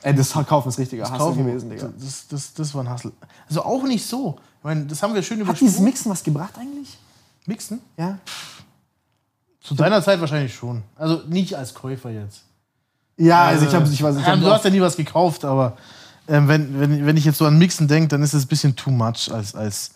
Ey, 0.00 0.14
das 0.14 0.32
Kaufen 0.32 0.70
ist 0.70 0.78
richtiger 0.78 1.10
Hassel 1.10 1.34
gewesen, 1.34 1.68
Digga. 1.68 1.90
Das, 1.98 2.26
das, 2.28 2.54
das 2.54 2.74
war 2.74 2.82
ein 2.82 2.90
Hustle. 2.90 3.12
Also 3.46 3.62
auch 3.62 3.82
nicht 3.82 4.06
so. 4.06 4.38
Meine, 4.64 4.86
das 4.86 5.02
haben 5.02 5.14
wir 5.14 5.22
schön 5.22 5.46
Hat 5.46 5.60
dieses 5.60 5.74
übersprungen. 5.74 5.84
Mixen 5.84 6.10
was 6.10 6.24
gebracht 6.24 6.54
eigentlich? 6.58 6.96
Mixen? 7.44 7.80
Ja. 7.98 8.18
Zu 9.60 9.74
deiner 9.74 10.02
Zeit 10.02 10.20
wahrscheinlich 10.20 10.54
schon. 10.54 10.82
Also 10.96 11.22
nicht 11.28 11.54
als 11.54 11.74
Käufer 11.74 12.10
jetzt. 12.10 12.42
Ja, 13.18 13.44
also 13.44 13.66
ich 13.66 13.74
habe 13.74 13.88
ich 13.88 14.02
weiß, 14.02 14.16
ich 14.16 14.26
hab 14.26 14.40
du 14.40 14.50
hast 14.50 14.64
ja 14.64 14.70
nie 14.70 14.80
was 14.80 14.96
gekauft, 14.96 15.44
aber 15.44 15.76
ähm, 16.26 16.48
wenn, 16.48 16.80
wenn, 16.80 17.06
wenn 17.06 17.16
ich 17.16 17.26
jetzt 17.26 17.38
so 17.38 17.44
an 17.44 17.58
Mixen 17.58 17.86
denke, 17.88 18.08
dann 18.08 18.22
ist 18.22 18.32
es 18.32 18.46
ein 18.46 18.48
bisschen 18.48 18.74
too 18.74 18.90
much 18.90 19.30
als, 19.30 19.54
als 19.54 19.90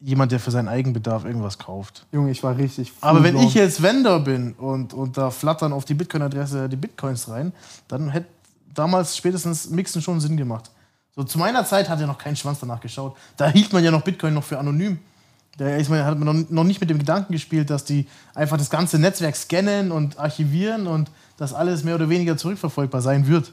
jemand, 0.00 0.32
der 0.32 0.40
für 0.40 0.50
seinen 0.50 0.68
Eigenbedarf 0.68 1.26
irgendwas 1.26 1.58
kauft. 1.58 2.06
Junge, 2.10 2.30
ich 2.30 2.42
war 2.42 2.56
richtig. 2.56 2.92
Aber 3.02 3.22
wenn 3.22 3.36
ich 3.36 3.52
jetzt 3.52 3.82
Vendor 3.82 4.20
bin 4.20 4.54
und, 4.54 4.94
und 4.94 5.18
da 5.18 5.30
flattern 5.30 5.74
auf 5.74 5.84
die 5.84 5.94
Bitcoin-Adresse 5.94 6.70
die 6.70 6.76
Bitcoins 6.76 7.28
rein, 7.28 7.52
dann 7.88 8.08
hätte 8.08 8.28
damals 8.72 9.16
spätestens 9.16 9.68
Mixen 9.68 10.00
schon 10.00 10.18
Sinn 10.20 10.38
gemacht. 10.38 10.70
So 11.16 11.22
zu 11.22 11.38
meiner 11.38 11.64
Zeit 11.64 11.88
hat 11.88 12.00
ja 12.00 12.06
noch 12.06 12.18
kein 12.18 12.36
Schwanz 12.36 12.60
danach 12.60 12.80
geschaut. 12.80 13.16
Da 13.36 13.48
hielt 13.48 13.72
man 13.72 13.84
ja 13.84 13.90
noch 13.90 14.02
Bitcoin 14.02 14.34
noch 14.34 14.44
für 14.44 14.58
anonym. 14.58 14.98
Da 15.56 15.66
man, 15.88 16.04
hat 16.04 16.18
man 16.18 16.40
noch- 16.40 16.50
noch 16.50 16.64
nicht 16.64 16.80
mit 16.80 16.90
dem 16.90 16.98
Gedanken 16.98 17.32
gespielt, 17.32 17.70
dass 17.70 17.84
die 17.84 18.08
einfach 18.34 18.56
das 18.56 18.70
ganze 18.70 18.98
Netzwerk 18.98 19.36
scannen 19.36 19.92
und 19.92 20.18
archivieren 20.18 20.88
und 20.88 21.10
dass 21.36 21.54
alles 21.54 21.84
mehr 21.84 21.94
oder 21.94 22.08
weniger 22.08 22.36
zurückverfolgbar 22.36 23.00
sein 23.02 23.28
wird. 23.28 23.52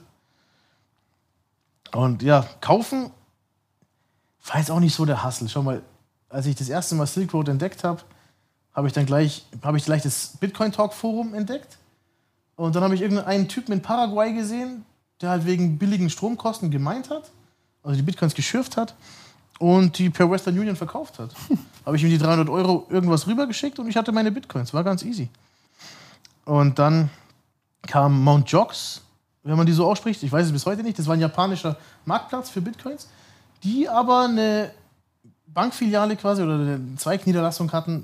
Und 1.92 2.24
ja, 2.24 2.46
kaufen 2.62 3.12
war 4.48 4.58
jetzt 4.58 4.72
auch 4.72 4.80
nicht 4.80 4.96
so 4.96 5.06
der 5.06 5.24
Hassel. 5.24 5.48
Schau 5.50 5.62
mal, 5.62 5.84
als 6.30 6.48
ich 6.48 6.56
das 6.56 6.70
erste 6.70 6.96
Mal 6.96 7.06
Silk 7.06 7.34
Road 7.34 7.50
entdeckt 7.50 7.84
habe, 7.84 8.02
habe 8.74 8.88
ich 8.88 8.94
dann 8.94 9.06
gleich, 9.06 9.46
habe 9.62 9.78
ich 9.78 9.86
gleich 9.86 10.02
das 10.02 10.38
Bitcoin 10.40 10.72
Talk 10.72 10.94
Forum 10.94 11.36
entdeckt. 11.36 11.78
Und 12.56 12.76
dann 12.76 12.84
habe 12.84 12.96
ich 12.96 13.02
irgendeinen 13.02 13.48
Typen 13.48 13.74
in 13.74 13.82
Paraguay 13.82 14.34
gesehen, 14.34 14.86
der 15.20 15.30
halt 15.30 15.46
wegen 15.46 15.78
billigen 15.78 16.10
Stromkosten 16.10 16.72
gemeint 16.72 17.10
hat, 17.10 17.30
also 17.84 17.96
die 17.96 18.04
Bitcoins 18.04 18.34
geschürft 18.34 18.78
hat. 18.78 18.96
und 19.62 20.00
die 20.00 20.10
per 20.10 20.30
Western 20.30 20.58
Union 20.58 20.76
verkauft 20.76 21.20
hat. 21.20 21.30
Habe 21.86 21.96
ich 21.96 22.04
ihm 22.04 22.10
die 22.10 22.18
300 22.18 22.50
Euro 22.50 22.88
irgendwas 22.90 23.28
rübergeschickt 23.28 23.78
und 23.78 23.88
ich 23.88 23.96
hatte 23.96 24.12
meine 24.12 24.32
Bitcoins. 24.32 24.74
War 24.74 24.84
ganz 24.84 25.04
easy. 25.04 25.30
Und 26.46 26.80
dann 26.80 27.12
kam 27.84 28.24
Mount 28.24 28.50
Jocks, 28.52 29.02
wenn 29.44 29.56
man 29.56 29.68
die 29.68 29.72
so 29.72 29.86
ausspricht. 29.86 30.24
Ich 30.24 30.32
weiß 30.32 30.48
es 30.48 30.52
bis 30.52 30.66
heute 30.66 30.82
nicht. 30.82 30.98
Das 30.98 31.06
war 31.06 31.14
ein 31.14 31.20
japanischer 31.22 31.78
Marktplatz 32.06 32.50
für 32.50 32.62
Bitcoins, 32.62 33.08
die 33.64 33.88
aber 33.88 34.26
eine 34.26 34.72
Bankfiliale 35.46 36.16
quasi 36.16 36.42
oder 36.42 36.56
eine 36.56 36.96
Zweigniederlassung 36.98 37.72
hatten 37.72 38.04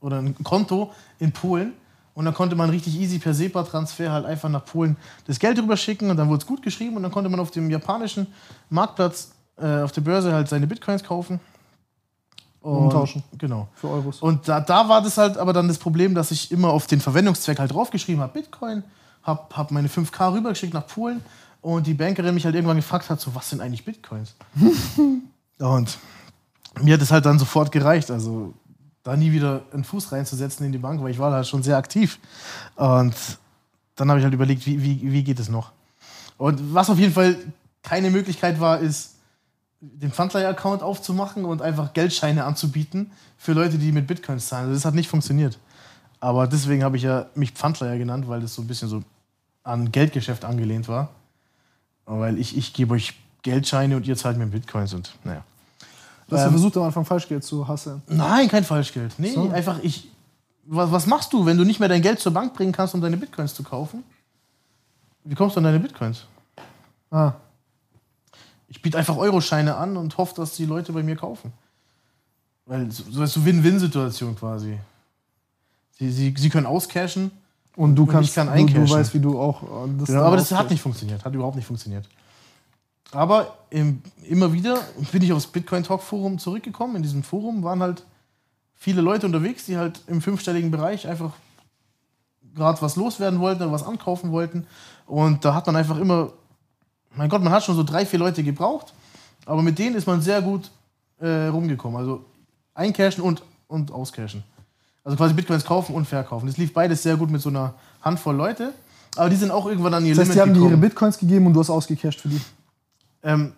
oder 0.00 0.18
ein 0.18 0.36
Konto 0.44 0.92
in 1.18 1.32
Polen. 1.32 1.72
Und 2.14 2.26
dann 2.26 2.34
konnte 2.34 2.56
man 2.56 2.68
richtig 2.70 2.98
easy 3.00 3.18
per 3.18 3.32
SEPA-Transfer 3.32 4.12
halt 4.12 4.26
einfach 4.26 4.48
nach 4.48 4.64
Polen 4.64 4.96
das 5.26 5.38
Geld 5.38 5.58
rüberschicken 5.58 6.10
und 6.10 6.16
dann 6.16 6.28
wurde 6.28 6.42
es 6.42 6.46
gut 6.46 6.62
geschrieben 6.62 6.96
und 6.96 7.02
dann 7.02 7.12
konnte 7.12 7.30
man 7.30 7.40
auf 7.40 7.50
dem 7.50 7.70
japanischen 7.70 8.26
Marktplatz 8.68 9.32
äh, 9.56 9.80
auf 9.80 9.92
der 9.92 10.02
Börse 10.02 10.32
halt 10.32 10.48
seine 10.48 10.66
Bitcoins 10.66 11.02
kaufen. 11.02 11.40
Und, 12.60 12.84
Umtauschen. 12.84 13.24
Genau. 13.38 13.68
Für 13.74 13.88
Euros. 13.88 14.20
Und 14.20 14.46
da, 14.46 14.60
da 14.60 14.88
war 14.88 15.02
das 15.02 15.18
halt 15.18 15.36
aber 15.36 15.52
dann 15.52 15.68
das 15.68 15.78
Problem, 15.78 16.14
dass 16.14 16.30
ich 16.30 16.52
immer 16.52 16.68
auf 16.68 16.86
den 16.86 17.00
Verwendungszweck 17.00 17.58
halt 17.58 17.72
draufgeschrieben 17.72 18.22
habe, 18.22 18.32
Bitcoin, 18.34 18.84
habe 19.22 19.56
hab 19.56 19.70
meine 19.70 19.88
5K 19.88 20.34
rübergeschickt 20.34 20.74
nach 20.74 20.86
Polen 20.86 21.22
und 21.60 21.86
die 21.86 21.94
Bankerin 21.94 22.34
mich 22.34 22.44
halt 22.44 22.54
irgendwann 22.54 22.76
gefragt 22.76 23.08
hat, 23.10 23.20
so 23.20 23.34
was 23.34 23.50
sind 23.50 23.60
eigentlich 23.60 23.84
Bitcoins? 23.84 24.34
und 25.58 25.98
mir 26.80 26.94
hat 26.94 27.02
es 27.02 27.10
halt 27.10 27.26
dann 27.26 27.38
sofort 27.38 27.72
gereicht, 27.72 28.10
also 28.10 28.54
da 29.02 29.16
nie 29.16 29.32
wieder 29.32 29.62
einen 29.72 29.84
Fuß 29.84 30.12
reinzusetzen 30.12 30.64
in 30.66 30.72
die 30.72 30.78
Bank, 30.78 31.02
weil 31.02 31.10
ich 31.10 31.18
war 31.18 31.30
da 31.30 31.44
schon 31.44 31.62
sehr 31.62 31.76
aktiv. 31.76 32.18
Und 32.76 33.14
dann 33.96 34.08
habe 34.08 34.20
ich 34.20 34.24
halt 34.24 34.34
überlegt, 34.34 34.66
wie, 34.66 34.82
wie, 34.82 35.12
wie 35.12 35.24
geht 35.24 35.40
es 35.40 35.48
noch? 35.48 35.72
Und 36.38 36.74
was 36.74 36.90
auf 36.90 36.98
jeden 36.98 37.12
Fall 37.12 37.36
keine 37.82 38.10
Möglichkeit 38.10 38.60
war, 38.60 38.78
ist, 38.78 39.16
den 39.80 40.12
Pfandleiher-Account 40.12 40.82
aufzumachen 40.82 41.44
und 41.44 41.60
einfach 41.60 41.92
Geldscheine 41.92 42.44
anzubieten 42.44 43.10
für 43.36 43.52
Leute, 43.52 43.78
die 43.78 43.90
mit 43.90 44.06
Bitcoins 44.06 44.46
zahlen. 44.46 44.66
Also 44.66 44.74
das 44.74 44.84
hat 44.84 44.94
nicht 44.94 45.08
funktioniert. 45.08 45.58
Aber 46.20 46.46
deswegen 46.46 46.84
habe 46.84 46.96
ich 46.96 47.02
ja 47.02 47.26
mich 47.34 47.50
Pfandleiher 47.50 47.98
genannt, 47.98 48.28
weil 48.28 48.40
das 48.40 48.54
so 48.54 48.62
ein 48.62 48.68
bisschen 48.68 48.88
so 48.88 49.02
an 49.64 49.90
Geldgeschäft 49.90 50.44
angelehnt 50.44 50.86
war. 50.86 51.10
Weil 52.06 52.38
ich, 52.38 52.56
ich 52.56 52.72
gebe 52.72 52.94
euch 52.94 53.14
Geldscheine 53.42 53.96
und 53.96 54.06
ihr 54.06 54.16
zahlt 54.16 54.38
mir 54.38 54.46
Bitcoins 54.46 54.94
und 54.94 55.18
naja. 55.24 55.44
Du 56.32 56.38
hast 56.38 56.44
ja 56.44 56.46
Ähm, 56.48 56.52
versucht, 56.54 56.76
am 56.78 56.84
Anfang 56.84 57.04
Falschgeld 57.04 57.44
zu 57.44 57.68
hasseln. 57.68 58.00
Nein, 58.08 58.48
kein 58.48 58.64
Falschgeld. 58.64 59.12
Nee, 59.18 59.32
So. 59.32 59.50
einfach 59.50 59.78
ich. 59.82 60.08
Was, 60.64 60.90
was 60.90 61.06
machst 61.06 61.32
du, 61.32 61.44
wenn 61.44 61.58
du 61.58 61.64
nicht 61.64 61.78
mehr 61.78 61.88
dein 61.88 62.00
Geld 62.00 62.20
zur 62.20 62.32
Bank 62.32 62.54
bringen 62.54 62.72
kannst, 62.72 62.94
um 62.94 63.00
deine 63.00 63.16
Bitcoins 63.18 63.54
zu 63.54 63.62
kaufen? 63.62 64.02
Wie 65.24 65.34
kommst 65.34 65.56
du 65.56 65.60
an 65.60 65.64
deine 65.64 65.78
Bitcoins? 65.78 66.24
Ah. 67.10 67.32
Ich 68.68 68.80
biete 68.80 68.96
einfach 68.96 69.16
Euroscheine 69.16 69.76
an 69.76 69.96
und 69.98 70.16
hoffe, 70.16 70.34
dass 70.36 70.54
die 70.54 70.64
Leute 70.64 70.92
bei 70.92 71.02
mir 71.02 71.16
kaufen. 71.16 71.52
Weil 72.64 72.90
so 72.90 73.22
ist 73.22 73.34
so 73.34 73.44
Win-Win-Situation 73.44 74.34
quasi. 74.36 74.78
Sie, 75.98 76.10
sie, 76.10 76.34
sie 76.36 76.48
können 76.48 76.66
auscashen, 76.66 77.30
Und 77.76 77.94
du 77.96 78.02
Und 78.02 78.08
ich 78.08 78.12
kannst, 78.14 78.34
kann 78.34 78.66
du, 78.66 78.72
du 78.72 78.88
weißt, 78.90 79.12
wie 79.12 79.20
du 79.20 79.38
auch 79.38 79.62
äh, 79.62 79.90
das 79.98 80.06
genau, 80.08 80.22
aber 80.22 80.36
das 80.36 80.50
hat 80.52 80.70
nicht 80.70 80.80
funktioniert, 80.80 81.24
hat 81.24 81.34
überhaupt 81.34 81.56
nicht 81.56 81.66
funktioniert. 81.66 82.08
Aber 83.12 83.58
im, 83.70 84.02
immer 84.28 84.52
wieder 84.52 84.80
bin 85.12 85.22
ich 85.22 85.32
aufs 85.32 85.46
Bitcoin 85.46 85.84
Talk 85.84 86.02
Forum 86.02 86.38
zurückgekommen. 86.38 86.96
In 86.96 87.02
diesem 87.02 87.22
Forum 87.22 87.62
waren 87.62 87.80
halt 87.82 88.04
viele 88.74 89.00
Leute 89.00 89.26
unterwegs, 89.26 89.66
die 89.66 89.76
halt 89.76 90.00
im 90.06 90.20
fünfstelligen 90.20 90.70
Bereich 90.70 91.06
einfach 91.06 91.32
gerade 92.54 92.80
was 92.82 92.96
loswerden 92.96 93.40
wollten 93.40 93.62
oder 93.62 93.72
was 93.72 93.84
ankaufen 93.84 94.32
wollten. 94.32 94.66
Und 95.06 95.44
da 95.44 95.54
hat 95.54 95.66
man 95.66 95.76
einfach 95.76 95.98
immer, 95.98 96.32
mein 97.14 97.28
Gott, 97.28 97.42
man 97.42 97.52
hat 97.52 97.64
schon 97.64 97.76
so 97.76 97.82
drei, 97.82 98.06
vier 98.06 98.18
Leute 98.18 98.42
gebraucht, 98.42 98.92
aber 99.46 99.62
mit 99.62 99.78
denen 99.78 99.94
ist 99.96 100.06
man 100.06 100.20
sehr 100.20 100.40
gut 100.40 100.70
äh, 101.20 101.46
rumgekommen. 101.46 101.98
Also 101.98 102.24
eincashen 102.74 103.22
und, 103.22 103.42
und 103.68 103.92
auscashen. 103.92 104.42
Also 105.04 105.16
quasi 105.16 105.34
Bitcoins 105.34 105.64
kaufen 105.64 105.94
und 105.94 106.06
verkaufen. 106.06 106.46
Das 106.46 106.56
lief 106.56 106.72
beides 106.72 107.02
sehr 107.02 107.16
gut 107.16 107.30
mit 107.30 107.42
so 107.42 107.48
einer 107.48 107.74
Handvoll 108.00 108.36
Leute. 108.36 108.72
Aber 109.16 109.28
die 109.28 109.36
sind 109.36 109.50
auch 109.50 109.66
irgendwann 109.66 109.94
an 109.94 110.06
ihr 110.06 110.14
Das 110.14 110.28
heißt, 110.28 110.30
Limit 110.30 110.36
die 110.36 110.40
haben 110.40 110.54
dir 110.54 110.60
ihre 110.60 110.68
gekommen. 110.70 110.80
Bitcoins 110.80 111.18
gegeben 111.18 111.46
und 111.46 111.52
du 111.52 111.60
hast 111.60 111.70
ausgecasht 111.70 112.20
für 112.20 112.28
die. 112.28 112.40
Ähm, 113.22 113.52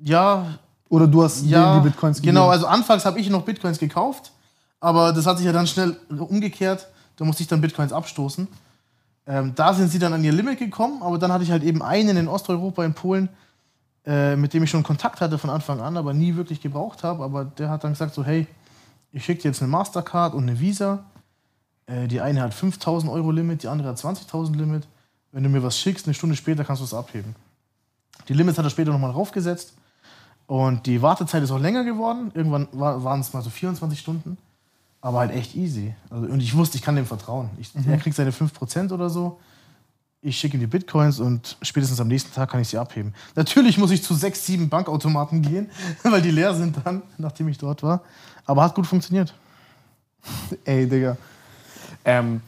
ja, 0.00 0.58
Oder 0.88 1.06
du 1.06 1.22
hast 1.22 1.44
ja, 1.44 1.78
die 1.78 1.88
Bitcoins 1.88 2.18
gegeben. 2.18 2.36
genau. 2.36 2.48
Also 2.48 2.66
anfangs 2.66 3.04
habe 3.04 3.18
ich 3.18 3.30
noch 3.30 3.42
Bitcoins 3.42 3.78
gekauft, 3.78 4.32
aber 4.80 5.12
das 5.12 5.26
hat 5.26 5.38
sich 5.38 5.46
ja 5.46 5.52
dann 5.52 5.66
schnell 5.66 5.96
umgekehrt. 6.10 6.88
Da 7.16 7.24
musste 7.24 7.42
ich 7.42 7.48
dann 7.48 7.60
Bitcoins 7.60 7.92
abstoßen. 7.92 8.48
Ähm, 9.26 9.52
da 9.54 9.72
sind 9.72 9.88
sie 9.88 9.98
dann 9.98 10.12
an 10.12 10.22
ihr 10.22 10.32
Limit 10.32 10.58
gekommen, 10.58 11.02
aber 11.02 11.18
dann 11.18 11.32
hatte 11.32 11.44
ich 11.44 11.50
halt 11.50 11.62
eben 11.62 11.82
einen 11.82 12.16
in 12.16 12.28
Osteuropa, 12.28 12.84
in 12.84 12.92
Polen, 12.92 13.28
äh, 14.04 14.36
mit 14.36 14.52
dem 14.52 14.62
ich 14.64 14.70
schon 14.70 14.82
Kontakt 14.82 15.20
hatte 15.20 15.38
von 15.38 15.48
Anfang 15.48 15.80
an, 15.80 15.96
aber 15.96 16.12
nie 16.12 16.36
wirklich 16.36 16.60
gebraucht 16.60 17.02
habe. 17.04 17.24
Aber 17.24 17.44
der 17.44 17.70
hat 17.70 17.84
dann 17.84 17.92
gesagt 17.92 18.14
so, 18.14 18.24
hey, 18.24 18.46
ich 19.12 19.24
schicke 19.24 19.42
dir 19.42 19.48
jetzt 19.48 19.62
eine 19.62 19.70
Mastercard 19.70 20.34
und 20.34 20.42
eine 20.42 20.60
Visa. 20.60 21.04
Äh, 21.86 22.08
die 22.08 22.20
eine 22.20 22.42
hat 22.42 22.52
5000 22.52 23.10
Euro 23.10 23.30
Limit, 23.30 23.62
die 23.62 23.68
andere 23.68 23.88
hat 23.88 23.96
20.000 23.96 24.56
Limit. 24.56 24.86
Wenn 25.32 25.42
du 25.42 25.48
mir 25.48 25.62
was 25.62 25.78
schickst, 25.78 26.06
eine 26.06 26.14
Stunde 26.14 26.36
später 26.36 26.64
kannst 26.64 26.80
du 26.80 26.84
es 26.84 26.94
abheben. 26.94 27.34
Die 28.28 28.34
Limits 28.34 28.58
hat 28.58 28.64
er 28.64 28.70
später 28.70 28.92
nochmal 28.92 29.12
draufgesetzt. 29.12 29.74
Und 30.46 30.86
die 30.86 31.00
Wartezeit 31.00 31.42
ist 31.42 31.50
auch 31.50 31.58
länger 31.58 31.84
geworden. 31.84 32.30
Irgendwann 32.34 32.68
war, 32.72 33.02
waren 33.02 33.20
es 33.20 33.32
mal 33.32 33.42
so 33.42 33.50
24 33.50 33.98
Stunden. 33.98 34.36
Aber 35.00 35.18
halt 35.20 35.32
echt 35.32 35.54
easy. 35.54 35.94
Also, 36.10 36.26
und 36.26 36.40
ich 36.40 36.54
wusste, 36.56 36.76
ich 36.76 36.82
kann 36.82 36.96
dem 36.96 37.06
vertrauen. 37.06 37.50
Ich, 37.58 37.70
Er 37.86 37.98
kriegt 37.98 38.16
seine 38.16 38.30
5% 38.30 38.92
oder 38.92 39.10
so. 39.10 39.38
Ich 40.22 40.38
schicke 40.38 40.56
ihm 40.56 40.60
die 40.60 40.66
Bitcoins 40.66 41.20
und 41.20 41.58
spätestens 41.60 42.00
am 42.00 42.08
nächsten 42.08 42.32
Tag 42.32 42.50
kann 42.50 42.60
ich 42.62 42.68
sie 42.68 42.78
abheben. 42.78 43.12
Natürlich 43.34 43.76
muss 43.76 43.90
ich 43.90 44.02
zu 44.02 44.14
sechs, 44.14 44.46
sieben 44.46 44.70
Bankautomaten 44.70 45.42
gehen, 45.42 45.70
weil 46.02 46.22
die 46.22 46.30
leer 46.30 46.54
sind 46.54 46.78
dann, 46.84 47.02
nachdem 47.18 47.48
ich 47.48 47.58
dort 47.58 47.82
war. 47.82 48.02
Aber 48.46 48.62
hat 48.62 48.74
gut 48.74 48.86
funktioniert. 48.86 49.34
Ey, 50.64 50.88
Digga. 50.88 51.18
Ähm, 52.06 52.40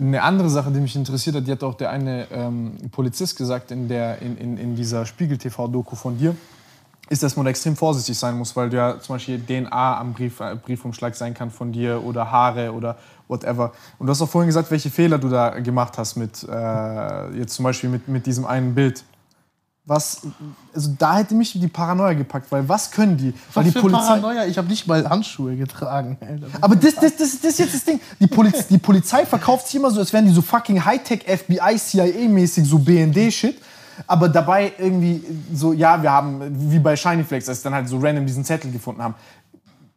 eine 0.00 0.22
andere 0.22 0.48
Sache, 0.48 0.70
die 0.70 0.80
mich 0.80 0.96
interessiert 0.96 1.36
hat, 1.36 1.46
die 1.46 1.52
hat 1.52 1.62
auch 1.62 1.74
der 1.74 1.90
eine 1.90 2.26
ähm, 2.30 2.72
Polizist 2.90 3.36
gesagt 3.36 3.70
in, 3.70 3.88
der, 3.88 4.20
in, 4.22 4.36
in, 4.36 4.56
in 4.56 4.76
dieser 4.76 5.04
Spiegel-TV-Doku 5.04 5.94
von 5.94 6.18
dir, 6.18 6.34
ist, 7.10 7.22
dass 7.22 7.36
man 7.36 7.46
extrem 7.46 7.76
vorsichtig 7.76 8.16
sein 8.18 8.38
muss, 8.38 8.54
weil 8.54 8.72
ja 8.72 8.98
zum 9.00 9.16
Beispiel 9.16 9.40
DNA 9.40 9.98
am 9.98 10.12
Brief, 10.12 10.40
äh, 10.40 10.56
Briefumschlag 10.56 11.14
sein 11.14 11.34
kann 11.34 11.50
von 11.50 11.72
dir 11.72 12.02
oder 12.04 12.30
Haare 12.30 12.72
oder 12.72 12.96
whatever. 13.28 13.72
Und 13.98 14.06
du 14.06 14.10
hast 14.10 14.22
auch 14.22 14.28
vorhin 14.28 14.46
gesagt, 14.46 14.70
welche 14.70 14.90
Fehler 14.90 15.18
du 15.18 15.28
da 15.28 15.50
gemacht 15.58 15.98
hast 15.98 16.16
mit, 16.16 16.46
äh, 16.48 17.36
jetzt 17.36 17.54
zum 17.54 17.64
Beispiel 17.64 17.90
mit, 17.90 18.08
mit 18.08 18.26
diesem 18.26 18.46
einen 18.46 18.74
Bild. 18.74 19.04
Was, 19.86 20.20
also 20.74 20.94
da 20.98 21.16
hätte 21.16 21.34
mich 21.34 21.52
die 21.52 21.66
Paranoia 21.66 22.12
gepackt, 22.12 22.52
weil 22.52 22.68
was 22.68 22.90
können 22.90 23.16
die? 23.16 23.34
Weil 23.54 23.64
die 23.64 23.70
für 23.72 23.80
Polizei. 23.80 24.00
Paranoia? 24.00 24.46
Ich 24.46 24.58
habe 24.58 24.68
nicht 24.68 24.86
mal 24.86 25.08
Handschuhe 25.08 25.56
getragen. 25.56 26.18
Alter. 26.20 26.46
Aber 26.60 26.76
das, 26.76 26.94
das, 26.96 27.16
das, 27.16 27.40
das 27.40 27.50
ist 27.50 27.58
jetzt 27.58 27.74
das 27.74 27.84
Ding. 27.84 28.00
Die, 28.20 28.26
Poliz 28.26 28.68
die 28.68 28.78
Polizei 28.78 29.24
verkauft 29.24 29.66
sich 29.66 29.76
immer 29.76 29.90
so, 29.90 29.98
als 29.98 30.12
wären 30.12 30.26
die 30.26 30.32
so 30.32 30.42
fucking 30.42 30.84
Hightech 30.84 31.22
FBI, 31.22 31.76
CIA-mäßig, 31.78 32.64
so 32.66 32.78
BND-Shit. 32.78 33.60
Aber 34.06 34.28
dabei 34.28 34.72
irgendwie 34.78 35.24
so, 35.52 35.72
ja, 35.72 36.02
wir 36.02 36.10
haben, 36.10 36.40
wie 36.70 36.78
bei 36.78 36.94
Shiny 36.96 37.24
Flex, 37.24 37.48
als 37.48 37.58
sie 37.58 37.64
dann 37.64 37.74
halt 37.74 37.88
so 37.88 37.98
random 37.98 38.26
diesen 38.26 38.44
Zettel 38.44 38.70
gefunden 38.70 39.02
haben. 39.02 39.14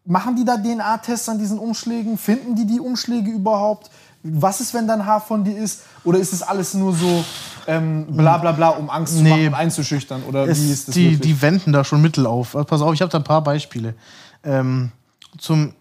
Machen 0.05 0.35
die 0.35 0.43
da 0.43 0.57
DNA-Tests 0.57 1.29
an 1.29 1.37
diesen 1.37 1.59
Umschlägen? 1.59 2.17
Finden 2.17 2.55
die 2.55 2.65
die 2.65 2.79
Umschläge 2.79 3.29
überhaupt? 3.29 3.89
Was 4.23 4.61
ist, 4.61 4.73
wenn 4.73 4.87
da 4.87 4.93
ein 4.93 5.05
Haar 5.05 5.21
von 5.21 5.43
dir 5.43 5.57
ist? 5.57 5.81
Oder 6.03 6.19
ist 6.19 6.33
es 6.33 6.41
alles 6.41 6.73
nur 6.73 6.93
so 6.93 7.23
ähm, 7.67 8.07
bla 8.07 8.37
bla 8.37 8.51
bla, 8.51 8.69
um 8.69 8.89
Angst 8.89 9.17
zu 9.17 9.23
Nee. 9.23 9.29
machen 9.29 9.47
und 9.47 9.53
einzuschüchtern? 9.53 10.23
Oder 10.23 10.47
Es, 10.47 10.61
wie 10.61 10.71
ist 10.71 10.87
das 10.87 10.95
die, 10.95 11.17
die 11.17 11.41
wenden 11.41 11.73
da 11.73 11.83
schon 11.83 12.01
Mittel 12.01 12.25
auf. 12.25 12.55
Also 12.55 12.65
pass 12.65 12.81
auf, 12.81 12.93
ich 12.93 13.01
habe 13.01 13.11
da 13.11 13.17
ein 13.19 13.23
paar 13.23 13.43
Beispiele. 13.43 13.95
Ähm, 14.43 14.91
zum 15.37 15.73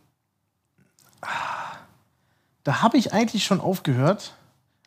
da 2.65 2.83
habe 2.83 2.97
ich 2.97 3.13
eigentlich 3.13 3.45
schon 3.45 3.61
aufgehört, 3.61 4.35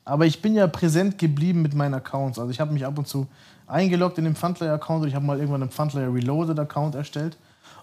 aber 0.06 0.26
ich 0.26 0.42
bin 0.42 0.56
ja 0.56 0.68
präsent 0.68 1.18
geblieben 1.18 1.62
mit 1.62 1.74
meinen 1.74 1.94
Accounts. 1.94 2.40
Also 2.40 2.52
ich 2.52 2.60
habe 2.60 2.72
mich 2.72 2.86
ab 2.86 2.98
und 2.98 3.08
zu 3.08 3.28
eingeloggt 3.68 4.18
in 4.18 4.24
den 4.26 4.36
Pfandleiher-Account 4.36 5.04
und 5.04 5.08
ich 5.10 5.16
habe 5.16 5.26
mal 5.26 5.38
irgendwann 5.38 5.62
einen 5.62 5.72
Pfandleiher 5.72 6.14
Reloaded-Account 6.14 6.96
erstellt. 6.96 7.38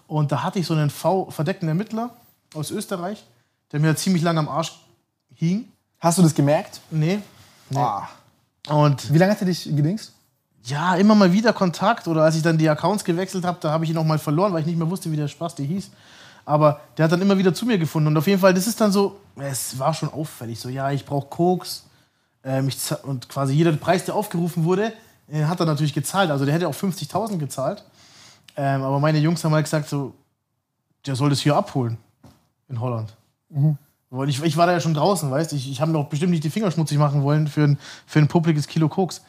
Und 0.07 0.31
da 0.31 0.43
hatte 0.43 0.59
ich 0.59 0.65
so 0.65 0.73
einen 0.73 0.89
v 0.89 1.29
verdeckten 1.29 1.67
Ermittler 1.67 2.11
aus 2.53 2.71
Österreich, 2.71 3.23
der 3.71 3.79
mir 3.79 3.95
ziemlich 3.95 4.23
lange 4.23 4.39
am 4.39 4.49
Arsch 4.49 4.79
hing. 5.35 5.65
Hast 5.99 6.17
du 6.17 6.21
das 6.21 6.33
gemerkt? 6.33 6.81
Nee. 6.89 7.19
nee. 7.69 7.77
Ah. 7.77 8.09
Und 8.69 9.13
Wie 9.13 9.17
lange 9.17 9.31
hat 9.31 9.41
er 9.41 9.47
dich 9.47 9.63
gedingst? 9.63 10.13
ja, 10.65 10.95
immer 10.95 11.13
mal 11.13 11.33
wieder 11.33 11.51
Kontakt 11.51 12.07
oder 12.07 12.23
als 12.23 12.35
ich 12.35 12.41
dann 12.41 12.57
die 12.57 12.69
Accounts 12.69 13.03
gewechselt 13.03 13.43
habe, 13.43 13.57
da 13.59 13.71
habe 13.71 13.83
ich 13.83 13.91
ihn 13.91 13.97
auch 13.97 14.05
mal 14.05 14.17
verloren, 14.19 14.53
weil 14.53 14.61
ich 14.61 14.65
nicht 14.65 14.77
mehr 14.77 14.89
wusste, 14.89 15.11
wie 15.11 15.17
der 15.17 15.27
Spaß 15.27 15.55
der 15.55 15.65
hieß. 15.65 15.91
Aber 16.45 16.79
der 16.97 17.05
hat 17.05 17.11
dann 17.11 17.21
immer 17.21 17.37
wieder 17.37 17.53
zu 17.53 17.65
mir 17.65 17.77
gefunden 17.77 18.07
und 18.07 18.17
auf 18.17 18.27
jeden 18.27 18.39
Fall, 18.39 18.53
das 18.53 18.67
ist 18.67 18.79
dann 18.79 18.91
so, 18.91 19.19
es 19.35 19.77
war 19.77 19.93
schon 19.93 20.09
auffällig, 20.09 20.59
so 20.59 20.69
ja, 20.69 20.91
ich 20.91 21.05
brauche 21.05 21.27
Koks 21.27 21.83
ähm, 22.43 22.67
ich 22.67 22.77
und 23.03 23.29
quasi 23.29 23.53
jeder 23.53 23.71
Preis, 23.73 24.05
der 24.05 24.15
aufgerufen 24.15 24.63
wurde, 24.63 24.93
äh, 25.31 25.45
hat 25.45 25.59
er 25.59 25.65
natürlich 25.65 25.93
gezahlt. 25.93 26.31
Also 26.31 26.45
der 26.45 26.53
hätte 26.53 26.67
auch 26.67 26.75
50.000 26.75 27.37
gezahlt. 27.37 27.83
Ähm, 28.55 28.83
aber 28.83 28.99
meine 28.99 29.17
Jungs 29.19 29.43
haben 29.43 29.53
halt 29.53 29.65
gesagt 29.65 29.89
so, 29.89 30.13
der 31.05 31.15
soll 31.15 31.29
das 31.29 31.39
hier 31.39 31.55
abholen 31.55 31.97
in 32.69 32.79
Holland. 32.79 33.13
Weil 34.15 34.29
ich, 34.29 34.43
ich 34.43 34.57
war 34.57 34.67
da 34.67 34.73
ja 34.73 34.79
schon 34.79 34.93
draußen, 34.93 35.31
weißt 35.31 35.51
du, 35.51 35.55
ich, 35.55 35.71
ich 35.71 35.81
habe 35.81 35.91
mir 35.91 35.97
auch 35.97 36.07
bestimmt 36.07 36.31
nicht 36.31 36.43
die 36.43 36.51
Finger 36.51 36.69
schmutzig 36.69 36.99
machen 36.99 37.23
wollen 37.23 37.47
für 37.47 37.63
ein, 37.63 37.79
für 38.05 38.19
ein 38.19 38.27
publikes 38.27 38.67
Kilo 38.67 38.87
Koks. 38.87 39.23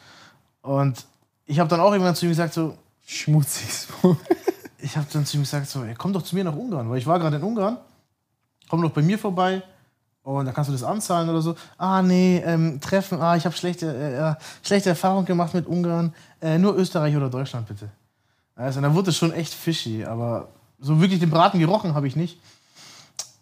Und 0.61 1.05
ich 1.45 1.59
habe 1.59 1.69
dann 1.69 1.79
auch 1.79 1.91
irgendwann 1.91 2.15
zu 2.15 2.25
ihm 2.25 2.29
gesagt 2.29 2.53
so, 2.53 2.77
Schmutzig. 3.03 3.87
ich 4.79 4.97
habe 4.97 5.07
dann 5.11 5.25
zu 5.25 5.37
ihm 5.37 5.41
gesagt, 5.41 5.67
so, 5.69 5.83
ey, 5.83 5.95
komm 5.95 6.13
doch 6.13 6.21
zu 6.21 6.35
mir 6.35 6.43
nach 6.43 6.55
Ungarn, 6.55 6.89
weil 6.89 6.97
ich 6.97 7.07
war 7.07 7.19
gerade 7.19 7.37
in 7.37 7.43
Ungarn, 7.43 7.77
komm 8.67 8.81
doch 8.81 8.91
bei 8.91 9.01
mir 9.01 9.17
vorbei 9.17 9.63
und 10.23 10.45
da 10.45 10.51
kannst 10.51 10.69
du 10.69 10.71
das 10.73 10.83
anzahlen 10.83 11.29
oder 11.29 11.41
so. 11.41 11.55
Ah, 11.77 12.01
nee, 12.01 12.41
ähm, 12.45 12.79
Treffen, 12.79 13.21
ah, 13.21 13.35
ich 13.35 13.45
habe 13.45 13.55
schlechte, 13.55 13.87
äh, 13.87 14.31
äh, 14.31 14.35
schlechte 14.63 14.89
Erfahrungen 14.89 15.25
gemacht 15.25 15.53
mit 15.53 15.67
Ungarn, 15.67 16.13
äh, 16.41 16.57
nur 16.57 16.75
Österreich 16.75 17.15
oder 17.15 17.29
Deutschland 17.29 17.67
bitte. 17.67 17.89
Also 18.55 18.81
dann 18.81 18.95
wurde 18.95 19.11
es 19.11 19.17
schon 19.17 19.33
echt 19.33 19.53
fishy, 19.53 20.03
aber 20.03 20.49
so 20.79 20.99
wirklich 20.99 21.19
den 21.19 21.29
Braten 21.29 21.59
gerochen 21.59 21.93
habe 21.93 22.07
ich 22.07 22.15
nicht. 22.15 22.39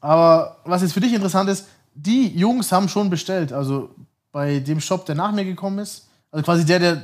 Aber 0.04 0.58
was 0.66 0.82
jetzt 0.82 0.92
für 0.92 1.00
dich 1.00 1.14
interessant 1.14 1.50
ist, 1.50 1.66
die 1.96 2.28
Jungs 2.38 2.74
haben 2.74 2.90
schon 2.90 3.10
bestellt, 3.10 3.54
also 3.54 3.90
bei 4.34 4.60
dem 4.60 4.82
Shop, 4.82 5.06
der 5.06 5.16
nach 5.16 5.32
mir 5.32 5.46
gekommen 5.46 5.80
ist, 5.80 6.10
also 6.30 6.44
quasi 6.44 6.66
der, 6.66 6.80
der 6.80 7.04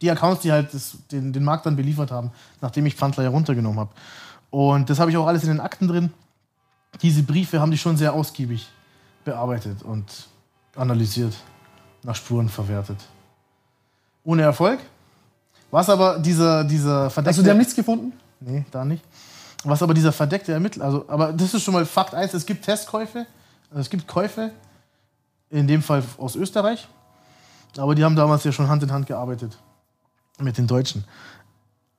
die 0.00 0.08
Accounts, 0.08 0.42
die 0.42 0.52
halt 0.52 0.72
das, 0.72 0.96
den, 1.10 1.32
den 1.32 1.42
Markt 1.42 1.66
dann 1.66 1.74
beliefert 1.74 2.12
haben, 2.12 2.30
nachdem 2.60 2.86
ich 2.86 2.94
Pfandler 2.94 3.24
heruntergenommen 3.24 3.80
habe. 3.80 3.90
Und 4.50 4.90
das 4.90 5.00
habe 5.00 5.10
ich 5.10 5.16
auch 5.16 5.26
alles 5.26 5.42
in 5.42 5.48
den 5.48 5.58
Akten 5.58 5.88
drin. 5.88 6.12
Diese 7.02 7.24
Briefe 7.24 7.58
haben 7.60 7.72
die 7.72 7.78
schon 7.78 7.96
sehr 7.96 8.12
ausgiebig 8.12 8.68
bearbeitet 9.24 9.82
und 9.82 10.28
analysiert, 10.76 11.34
nach 12.04 12.14
Spuren 12.14 12.48
verwertet. 12.48 12.98
Ohne 14.22 14.42
Erfolg. 14.42 14.78
Was 15.72 15.90
aber 15.90 16.20
dieser, 16.20 16.62
dieser 16.62 17.10
verdeckte. 17.10 17.30
Also, 17.30 17.42
die 17.42 17.50
haben 17.50 17.58
nichts 17.58 17.74
gefunden? 17.74 18.12
Nee, 18.38 18.64
da 18.70 18.84
nicht. 18.84 19.02
Was 19.64 19.82
aber 19.82 19.94
dieser 19.94 20.12
verdeckte 20.12 20.52
Ermittler, 20.52 20.84
also, 20.84 21.04
aber 21.08 21.32
das 21.32 21.54
ist 21.54 21.62
schon 21.62 21.74
mal 21.74 21.86
Fakt 21.86 22.14
1, 22.14 22.34
es 22.34 22.46
gibt 22.46 22.64
Testkäufe, 22.64 23.26
also 23.70 23.80
es 23.80 23.90
gibt 23.90 24.08
Käufe, 24.08 24.50
in 25.50 25.68
dem 25.68 25.82
Fall 25.82 26.02
aus 26.18 26.34
Österreich, 26.34 26.88
aber 27.76 27.94
die 27.94 28.02
haben 28.04 28.16
damals 28.16 28.42
ja 28.44 28.52
schon 28.52 28.68
Hand 28.68 28.82
in 28.82 28.90
Hand 28.90 29.06
gearbeitet 29.06 29.56
mit 30.38 30.58
den 30.58 30.66
Deutschen. 30.66 31.04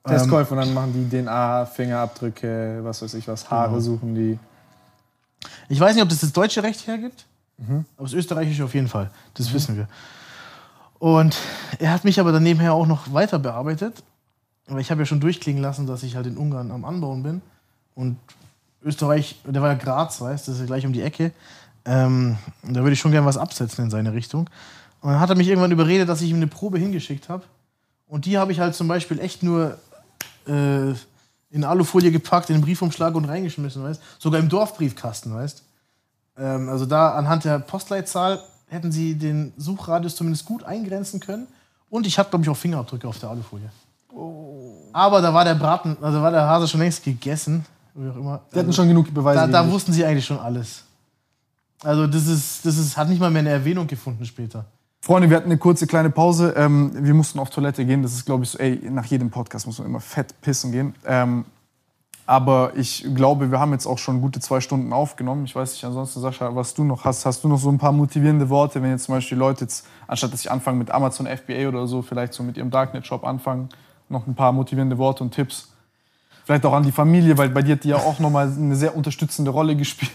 Testkäufe 0.05 0.53
und 0.53 0.59
dann 0.59 0.73
machen 0.73 0.91
die 0.93 1.21
DNA, 1.21 1.65
Fingerabdrücke, 1.65 2.81
was 2.83 3.01
weiß 3.01 3.13
ich 3.13 3.27
was, 3.27 3.49
Haare 3.49 3.69
Genau. 3.69 3.79
suchen 3.79 4.15
die. 4.15 4.39
Ich 5.69 5.79
weiß 5.79 5.93
nicht, 5.95 6.03
ob 6.03 6.09
das 6.09 6.19
das 6.19 6.33
deutsche 6.33 6.61
Recht 6.63 6.85
hergibt, 6.87 7.25
aber 7.95 8.05
das 8.05 8.13
österreichische 8.13 8.65
auf 8.65 8.73
jeden 8.73 8.89
Fall. 8.89 9.09
Das 9.35 9.53
wissen 9.53 9.77
wir. 9.77 9.87
Und 10.99 11.37
er 11.79 11.91
hat 11.91 12.03
mich 12.03 12.19
aber 12.19 12.31
dann 12.33 12.43
nebenher 12.43 12.73
auch 12.73 12.87
noch 12.87 13.13
weiter 13.13 13.39
bearbeitet. 13.39 14.03
Aber 14.67 14.79
ich 14.79 14.89
habe 14.91 15.01
ja 15.01 15.05
schon 15.05 15.19
durchklingen 15.19 15.61
lassen, 15.61 15.85
dass 15.85 16.03
ich 16.03 16.15
halt 16.15 16.25
in 16.27 16.37
Ungarn 16.37 16.71
am 16.71 16.85
Anbauen 16.85 17.23
bin. 17.23 17.41
Und 17.95 18.17
Österreich, 18.83 19.39
der 19.45 19.61
war 19.61 19.69
ja 19.69 19.75
Graz, 19.75 20.19
weißt 20.19 20.47
du, 20.47 20.51
das 20.51 20.59
ist 20.59 20.61
ja 20.61 20.67
gleich 20.67 20.85
um 20.85 20.93
die 20.93 21.01
Ecke. 21.01 21.31
Ähm, 21.85 22.37
da 22.63 22.81
würde 22.81 22.93
ich 22.93 22.99
schon 22.99 23.11
gerne 23.11 23.27
was 23.27 23.37
absetzen 23.37 23.85
in 23.85 23.91
seine 23.91 24.13
Richtung. 24.13 24.49
Und 25.01 25.11
dann 25.11 25.19
hat 25.19 25.29
er 25.29 25.35
mich 25.35 25.47
irgendwann 25.47 25.71
überredet, 25.71 26.07
dass 26.07 26.21
ich 26.21 26.29
ihm 26.29 26.37
eine 26.37 26.47
Probe 26.47 26.79
hingeschickt 26.79 27.29
habe. 27.29 27.43
Und 28.07 28.25
die 28.25 28.37
habe 28.37 28.51
ich 28.51 28.59
halt 28.59 28.75
zum 28.75 28.87
Beispiel 28.87 29.19
echt 29.19 29.43
nur 29.43 29.77
äh, 30.47 30.91
in 31.49 31.63
Alufolie 31.63 32.11
gepackt, 32.11 32.49
in 32.49 32.55
den 32.55 32.61
Briefumschlag 32.61 33.15
und 33.15 33.25
reingeschmissen, 33.25 33.83
weißt 33.83 34.01
Sogar 34.19 34.39
im 34.39 34.49
Dorfbriefkasten, 34.49 35.33
weißt 35.33 35.63
ähm, 36.37 36.69
Also 36.69 36.85
da 36.85 37.13
anhand 37.15 37.45
der 37.45 37.59
Postleitzahl 37.59 38.41
hätten 38.67 38.91
sie 38.91 39.15
den 39.15 39.53
Suchradius 39.57 40.15
zumindest 40.15 40.45
gut 40.45 40.63
eingrenzen 40.63 41.19
können. 41.19 41.47
Und 41.89 42.07
ich 42.07 42.17
habe, 42.17 42.29
glaube 42.29 42.43
ich, 42.43 42.49
auch 42.49 42.57
Fingerabdrücke 42.57 43.07
auf 43.07 43.19
der 43.19 43.29
Alufolie. 43.29 43.69
Aber 44.93 45.21
da 45.21 45.33
war 45.33 45.43
der 45.43 45.55
Braten, 45.55 45.97
also 46.01 46.21
war 46.21 46.31
der 46.31 46.47
Hase 46.47 46.67
schon 46.67 46.79
längst 46.79 47.03
gegessen. 47.03 47.65
Wie 47.95 48.09
auch 48.09 48.15
immer. 48.15 48.41
Die 48.53 48.59
hatten 48.59 48.73
schon 48.73 48.87
genug 48.87 49.13
Beweise. 49.13 49.39
Da, 49.39 49.47
da 49.47 49.71
wussten 49.71 49.93
sie 49.93 50.03
eigentlich 50.03 50.25
schon 50.25 50.39
alles. 50.39 50.83
Also 51.83 52.07
das 52.07 52.27
ist, 52.27 52.65
das 52.65 52.77
ist, 52.77 52.97
hat 52.97 53.09
nicht 53.09 53.19
mal 53.19 53.29
mehr 53.29 53.41
eine 53.41 53.49
Erwähnung 53.49 53.87
gefunden 53.87 54.25
später. 54.25 54.65
Freunde, 55.01 55.29
wir 55.29 55.35
hatten 55.35 55.49
eine 55.49 55.57
kurze 55.57 55.85
kleine 55.85 56.09
Pause. 56.09 56.53
Ähm, 56.55 56.91
wir 56.93 57.13
mussten 57.13 57.39
auf 57.39 57.49
Toilette 57.49 57.85
gehen. 57.85 58.01
Das 58.01 58.13
ist, 58.13 58.25
glaube 58.25 58.45
ich, 58.45 58.49
so, 58.49 58.57
ey, 58.57 58.79
nach 58.89 59.05
jedem 59.05 59.29
Podcast 59.29 59.65
muss 59.67 59.77
man 59.79 59.87
immer 59.87 59.99
fett 59.99 60.33
pissen 60.41 60.71
gehen. 60.71 60.95
Ähm, 61.05 61.43
aber 62.25 62.71
ich 62.75 63.05
glaube, 63.13 63.51
wir 63.51 63.59
haben 63.59 63.73
jetzt 63.73 63.85
auch 63.85 63.97
schon 63.97 64.21
gute 64.21 64.39
zwei 64.39 64.61
Stunden 64.61 64.93
aufgenommen. 64.93 65.43
Ich 65.43 65.53
weiß 65.53 65.73
nicht, 65.73 65.83
ansonsten, 65.83 66.21
Sascha, 66.21 66.55
was 66.55 66.73
du 66.73 66.85
noch 66.85 67.03
hast. 67.03 67.25
Hast 67.25 67.43
du 67.43 67.49
noch 67.49 67.59
so 67.59 67.69
ein 67.69 67.77
paar 67.77 67.91
motivierende 67.91 68.49
Worte, 68.49 68.81
wenn 68.81 68.91
jetzt 68.91 69.03
zum 69.03 69.15
Beispiel 69.15 69.37
Leute 69.37 69.65
jetzt, 69.65 69.85
anstatt 70.07 70.31
dass 70.31 70.41
sie 70.41 70.49
anfangen 70.49 70.77
mit 70.77 70.89
Amazon 70.89 71.27
FBA 71.27 71.67
oder 71.67 71.85
so, 71.85 72.01
vielleicht 72.01 72.33
so 72.33 72.41
mit 72.43 72.55
ihrem 72.55 72.71
Darknet-Shop 72.71 73.25
anfangen, 73.25 73.67
noch 74.07 74.25
ein 74.25 74.35
paar 74.35 74.53
motivierende 74.53 74.97
Worte 74.97 75.21
und 75.25 75.31
Tipps? 75.31 75.72
Vielleicht 76.45 76.65
auch 76.65 76.73
an 76.73 76.83
die 76.83 76.91
Familie, 76.91 77.37
weil 77.37 77.49
bei 77.49 77.61
dir 77.61 77.75
hat 77.75 77.83
die 77.83 77.89
ja 77.89 77.97
auch 77.97 78.19
nochmal 78.19 78.51
eine 78.51 78.75
sehr 78.75 78.95
unterstützende 78.95 79.51
Rolle 79.51 79.75
gespielt. 79.75 80.11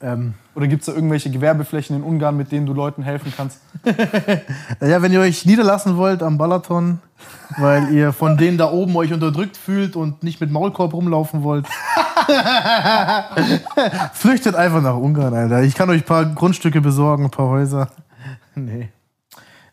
Ähm, 0.00 0.34
Oder 0.54 0.68
gibt 0.68 0.82
es 0.82 0.86
da 0.86 0.92
irgendwelche 0.92 1.28
Gewerbeflächen 1.28 1.96
in 1.96 2.02
Ungarn, 2.04 2.36
mit 2.36 2.52
denen 2.52 2.66
du 2.66 2.72
Leuten 2.72 3.02
helfen 3.02 3.32
kannst? 3.36 3.60
ja, 4.80 5.02
wenn 5.02 5.12
ihr 5.12 5.20
euch 5.20 5.44
niederlassen 5.44 5.96
wollt 5.96 6.22
am 6.22 6.38
Balaton, 6.38 7.00
weil 7.56 7.92
ihr 7.92 8.12
von 8.12 8.36
denen 8.36 8.58
da 8.58 8.70
oben 8.70 8.94
euch 8.96 9.12
unterdrückt 9.12 9.56
fühlt 9.56 9.96
und 9.96 10.22
nicht 10.22 10.40
mit 10.40 10.52
Maulkorb 10.52 10.94
rumlaufen 10.94 11.42
wollt, 11.42 11.66
flüchtet 14.12 14.54
einfach 14.54 14.82
nach 14.82 14.96
Ungarn, 14.96 15.34
Alter. 15.34 15.62
Ich 15.64 15.74
kann 15.74 15.90
euch 15.90 16.02
ein 16.02 16.06
paar 16.06 16.26
Grundstücke 16.26 16.80
besorgen, 16.80 17.24
ein 17.24 17.30
paar 17.30 17.48
Häuser. 17.48 17.88
Nee. 18.54 18.88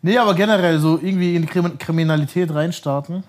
Nee, 0.04 0.20
aber 0.20 0.36
generell 0.36 0.78
so 0.78 1.00
irgendwie 1.02 1.36
in 1.36 1.42
die 1.42 1.48
Krim 1.48 1.80
Kriminalität 1.80 2.54
reinstarten. 2.54 3.24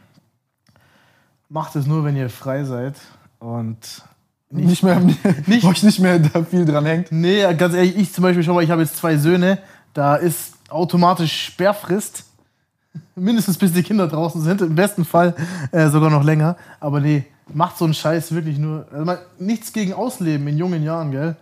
Macht 1.48 1.77
es 1.77 1.86
nur, 1.86 2.05
wenn 2.05 2.16
ihr 2.16 2.28
frei 2.31 2.64
seid. 2.64 2.94
Und 3.39 4.02
Nicht, 4.51 4.82
mehr, 4.82 5.01
nicht, 5.47 5.62
wo 5.62 5.68
euch 5.70 5.82
nicht 5.82 6.01
mehr 6.01 6.18
da 6.18 6.43
viel 6.43 6.64
dran 6.64 6.85
hängt. 6.86 7.12
Nee, 7.12 7.43
ganz 7.55 7.74
ehrlich, 7.74 7.97
ich 7.97 8.12
zum 8.12 8.23
Beispiel 8.23 8.43
schon 8.43 8.55
mal, 8.55 8.64
ich 8.64 8.70
habe 8.70 8.82
jetzt 8.82 8.97
zwei 8.97 9.16
Söhne, 9.16 9.59
da 9.94 10.16
ist 10.16 10.55
automatisch 10.68 11.47
Sperrfrist. 11.47 12.24
Mindestens 13.14 13.59
bis 13.59 13.73
die 13.73 13.82
Kinder 13.82 14.09
draußen 14.09 14.40
sind, 14.43 14.60
im 14.62 14.74
besten 14.74 15.05
Fall 15.05 15.35
äh, 15.70 15.89
sogar 15.89 16.10
noch 16.10 16.24
länger. 16.24 16.56
Aber 16.81 17.01
nee, 17.01 17.24
macht 17.52 17.77
so 17.78 17.85
einen 17.85 17.94
Scheiß 17.94 18.32
wirklich 18.32 18.59
nur. 18.59 18.86
Also 18.90 19.05
mal, 19.05 19.18
nichts 19.39 19.73
gegen 19.73 19.93
Ausleben 19.93 20.47
in 20.48 20.56
jungen 20.59 20.82
Jahren, 20.82 21.10
gell? 21.12 21.36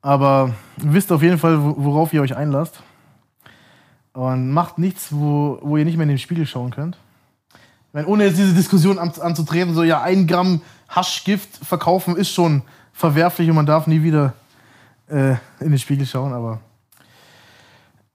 Aber 0.00 0.54
wisst 0.76 1.10
auf 1.10 1.22
jeden 1.22 1.38
Fall, 1.38 1.62
wo- 1.62 1.74
worauf 1.78 2.12
ihr 2.12 2.22
euch 2.22 2.36
einlasst. 2.36 2.80
Und 4.12 4.50
macht 4.52 4.78
nichts, 4.78 5.08
wo, 5.10 5.58
wo 5.62 5.76
ihr 5.76 5.84
nicht 5.84 5.96
mehr 5.96 6.04
in 6.04 6.08
den 6.10 6.18
Spiegel 6.18 6.46
schauen 6.46 6.70
könnt. 6.70 6.98
Meine, 7.98 8.06
ohne 8.10 8.26
jetzt 8.26 8.38
diese 8.38 8.54
Diskussion 8.54 8.96
an, 8.96 9.12
anzutreten, 9.20 9.74
so 9.74 9.82
ja, 9.82 10.00
ein 10.02 10.28
Gramm 10.28 10.60
Haschgift 10.88 11.56
verkaufen 11.66 12.14
ist 12.14 12.30
schon 12.30 12.62
verwerflich 12.92 13.48
und 13.48 13.56
man 13.56 13.66
darf 13.66 13.88
nie 13.88 14.04
wieder 14.04 14.34
äh, 15.08 15.32
in 15.58 15.70
den 15.70 15.80
Spiegel 15.80 16.06
schauen, 16.06 16.32
aber 16.32 16.60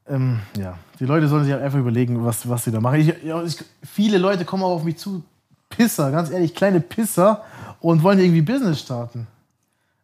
ähm, 0.07 0.39
ja, 0.57 0.77
die 1.01 1.05
Leute 1.05 1.27
sollen 1.27 1.43
sich 1.43 1.51
halt 1.51 1.61
einfach 1.61 1.79
überlegen, 1.79 2.23
was, 2.23 2.47
was 2.47 2.63
sie 2.63 2.71
da 2.71 2.79
machen. 2.79 3.01
Ich, 3.01 3.09
ich, 3.09 3.65
viele 3.83 4.19
Leute 4.19 4.45
kommen 4.45 4.63
auch 4.63 4.71
auf 4.71 4.85
mich 4.85 4.95
zu, 4.95 5.21
Pisser, 5.67 6.11
ganz 6.11 6.29
ehrlich, 6.29 6.55
kleine 6.55 6.79
Pisser 6.79 7.43
und 7.81 8.03
wollen 8.03 8.19
irgendwie 8.19 8.41
Business 8.41 8.79
starten. 8.79 9.27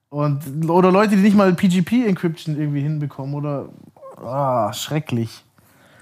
Und, 0.10 0.70
oder 0.70 0.92
Leute, 0.92 1.16
die 1.16 1.22
nicht 1.22 1.38
mal 1.38 1.54
PGP-Encryption 1.54 2.60
irgendwie 2.60 2.82
hinbekommen 2.82 3.34
oder 3.34 3.70
ah, 4.18 4.74
schrecklich. 4.74 5.42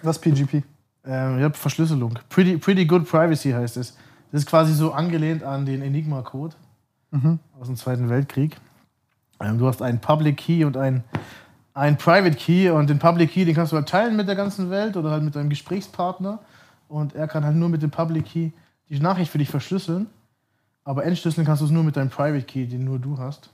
Was 0.01 0.17
PGP? 0.17 0.63
Ähm, 1.07 1.39
ja, 1.39 1.49
Verschlüsselung. 1.51 2.19
Pretty, 2.29 2.57
pretty 2.57 2.85
Good 2.85 3.09
Privacy 3.09 3.51
heißt 3.51 3.77
es. 3.77 3.95
Das 4.31 4.41
ist 4.41 4.47
quasi 4.47 4.73
so 4.73 4.91
angelehnt 4.91 5.43
an 5.43 5.65
den 5.65 5.81
Enigma-Code 5.81 6.55
aus 7.59 7.67
dem 7.67 7.77
Zweiten 7.77 8.09
Weltkrieg. 8.09 8.57
Ähm, 9.39 9.57
du 9.57 9.67
hast 9.67 9.81
einen 9.81 9.99
Public 9.99 10.37
Key 10.37 10.65
und 10.65 10.75
einen, 10.75 11.03
einen 11.73 11.97
Private 11.97 12.35
Key 12.35 12.69
und 12.69 12.89
den 12.89 12.99
Public 12.99 13.31
Key, 13.31 13.45
den 13.45 13.55
kannst 13.55 13.71
du 13.71 13.77
halt 13.77 13.87
teilen 13.87 14.17
mit 14.17 14.27
der 14.27 14.35
ganzen 14.35 14.69
Welt 14.69 14.97
oder 14.97 15.11
halt 15.11 15.23
mit 15.23 15.35
deinem 15.35 15.49
Gesprächspartner 15.49 16.39
und 16.89 17.15
er 17.15 17.27
kann 17.27 17.45
halt 17.45 17.55
nur 17.55 17.69
mit 17.69 17.81
dem 17.81 17.91
Public 17.91 18.25
Key 18.25 18.51
die 18.89 18.99
Nachricht 18.99 19.31
für 19.31 19.37
dich 19.37 19.49
verschlüsseln, 19.49 20.07
aber 20.83 21.05
entschlüsseln 21.05 21.45
kannst 21.45 21.61
du 21.61 21.65
es 21.65 21.71
nur 21.71 21.83
mit 21.83 21.95
deinem 21.95 22.09
Private 22.09 22.45
Key, 22.45 22.65
den 22.65 22.83
nur 22.83 22.99
du 22.99 23.17
hast. 23.17 23.49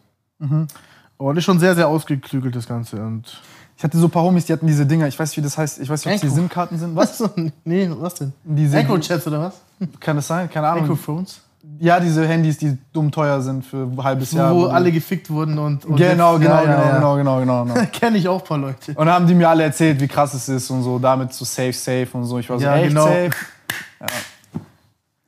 Und 1.18 1.36
das 1.36 1.42
ist 1.42 1.46
schon 1.46 1.60
sehr, 1.60 1.76
sehr 1.76 1.88
ausgeklügelt, 1.88 2.56
das 2.56 2.68
Ganze. 2.68 3.04
Und 3.04 3.42
Ich 3.84 3.86
hatte 3.86 3.98
so 3.98 4.08
ein 4.08 4.12
paar 4.12 4.24
Homies, 4.24 4.46
die 4.46 4.54
hatten 4.54 4.66
diese 4.66 4.86
Dinger. 4.86 5.10
Ich 5.10 5.20
weiß 5.20 5.32
nicht, 5.32 5.38
wie 5.40 5.42
das 5.42 5.58
heißt. 5.58 5.82
Ich 5.82 5.90
weiß 5.90 6.06
nicht, 6.06 6.14
ob 6.14 6.16
es 6.16 6.22
die 6.22 6.28
Echo. 6.28 6.36
SIM-Karten 6.36 6.80
sind. 6.80 6.96
Was? 6.96 7.22
nee, 7.66 7.90
was 8.00 8.14
denn? 8.14 8.32
Diese, 8.46 8.78
Echo-Chats 8.78 9.28
oder 9.28 9.42
was? 9.42 9.56
Kann 10.00 10.16
das 10.16 10.26
sein? 10.26 10.50
Keine 10.50 10.70
Ahnung. 10.70 10.86
Echo-Phones? 10.86 11.42
Ja, 11.80 12.00
diese 12.00 12.26
Handys, 12.26 12.58
die 12.58 12.78
dumm 12.94 13.12
teuer 13.12 13.42
sind 13.42 13.66
für 13.66 13.84
ein 13.84 14.02
halbes 14.02 14.32
Jahr. 14.32 14.56
wo 14.56 14.68
alle 14.68 14.90
gefickt 14.90 15.30
wurden 15.30 15.60
und. 15.60 15.84
und 15.84 15.98
Genau, 15.98 16.38
jetzt- 16.38 16.44
genau, 16.44 16.56
ja, 16.56 16.64
ja, 16.64 16.76
genau, 16.76 16.86
ja. 16.86 16.96
genau, 16.96 17.18
genau, 17.18 17.40
genau, 17.42 17.74
genau. 17.74 17.88
Kenne 17.92 18.18
ich 18.20 18.28
auch 18.30 18.40
ein 18.42 18.48
paar 18.48 18.58
Leute. 18.58 18.92
Und 18.92 19.06
dann 19.06 19.16
haben 19.16 19.28
die 19.28 19.36
mir 19.36 19.50
alle 19.50 19.64
erzählt, 19.64 20.00
wie 20.00 20.08
krass 20.08 20.34
es 20.34 20.48
ist 20.48 20.70
und 20.70 20.84
so, 20.84 20.98
damit 20.98 21.34
so 21.34 21.44
safe, 21.44 21.74
safe 21.74 22.08
und 22.14 22.24
so. 22.24 22.40
Ich 22.40 22.50
war 22.50 22.60
so, 22.60 22.64
Ja, 22.64 22.78
echt 22.78 22.88
genau. 22.88 23.04
safe. 23.06 23.32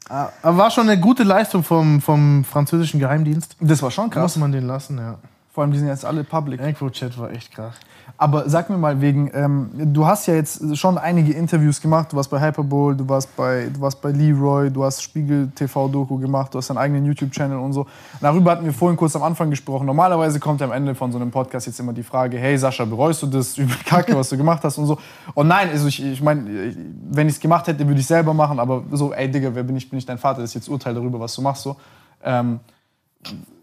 Aber 0.07 0.57
war 0.57 0.71
schon 0.71 0.87
eine 0.87 0.97
gute 0.97 1.23
Leistung 1.23 1.61
vom, 1.61 1.99
vom 2.01 2.45
französischen 2.45 3.01
Geheimdienst. 3.01 3.57
Das 3.59 3.81
war 3.81 3.91
schon 3.91 4.05
Muss 4.05 4.13
krass. 4.13 4.35
man 4.37 4.53
den 4.53 4.65
lassen, 4.65 4.97
ja. 4.97 5.15
Vor 5.53 5.63
allem, 5.63 5.71
die 5.73 5.79
sind 5.79 5.87
jetzt 5.89 6.05
alle 6.05 6.23
public. 6.23 6.61
Encro-Chat 6.61 7.17
war 7.17 7.31
echt 7.31 7.51
krass. 7.53 7.75
Aber 8.17 8.49
sag 8.49 8.69
mir 8.69 8.77
mal 8.77 9.01
wegen, 9.01 9.29
ähm, 9.33 9.69
du 9.73 10.05
hast 10.05 10.27
ja 10.27 10.35
jetzt 10.35 10.77
schon 10.77 10.97
einige 10.97 11.33
Interviews 11.33 11.81
gemacht. 11.81 12.13
Du 12.13 12.15
warst 12.15 12.29
bei 12.29 12.39
Hyperbowl, 12.39 12.95
du 12.95 13.09
warst 13.09 13.35
bei, 13.35 13.67
du 13.73 13.81
warst 13.81 14.01
bei 14.01 14.11
Leroy, 14.11 14.71
du 14.71 14.85
hast 14.85 15.03
Spiegel 15.03 15.49
TV-Doku 15.53 16.17
gemacht, 16.17 16.53
du 16.53 16.57
hast 16.57 16.69
deinen 16.69 16.77
eigenen 16.77 17.05
YouTube-Channel 17.05 17.57
und 17.57 17.73
so. 17.73 17.85
Darüber 18.21 18.51
hatten 18.51 18.63
wir 18.63 18.71
vorhin 18.71 18.95
kurz 18.95 19.17
am 19.17 19.23
Anfang 19.23 19.49
gesprochen. 19.49 19.85
Normalerweise 19.85 20.39
kommt 20.39 20.61
am 20.61 20.71
Ende 20.71 20.95
von 20.95 21.11
so 21.11 21.17
einem 21.17 21.29
Podcast 21.29 21.67
jetzt 21.67 21.77
immer 21.81 21.91
die 21.91 22.03
Frage, 22.03 22.37
hey 22.37 22.57
Sascha, 22.57 22.85
bereust 22.85 23.21
du 23.21 23.27
das 23.27 23.57
übel 23.57 23.75
Kacke, 23.85 24.15
was 24.15 24.29
du 24.29 24.37
gemacht 24.37 24.63
hast 24.63 24.77
und 24.77 24.85
so. 24.85 24.97
Und 25.33 25.49
nein, 25.49 25.69
also 25.69 25.87
ich, 25.87 26.01
ich 26.01 26.21
meine, 26.21 26.73
wenn 27.09 27.27
ich 27.27 27.33
es 27.33 27.39
gemacht 27.41 27.67
hätte, 27.67 27.85
würde 27.85 27.99
ich 27.99 28.07
selber 28.07 28.33
machen, 28.33 28.59
aber 28.59 28.83
so, 28.91 29.11
ey 29.11 29.29
Digga, 29.29 29.53
wer 29.53 29.63
bin 29.63 29.75
ich, 29.75 29.89
bin 29.89 29.99
ich 29.99 30.05
dein 30.05 30.17
Vater, 30.17 30.39
das 30.39 30.51
ist 30.51 30.55
jetzt 30.55 30.69
Urteil 30.69 30.93
darüber, 30.93 31.19
was 31.19 31.35
du 31.35 31.41
machst 31.41 31.63
so. 31.63 31.75
Ähm, 32.23 32.61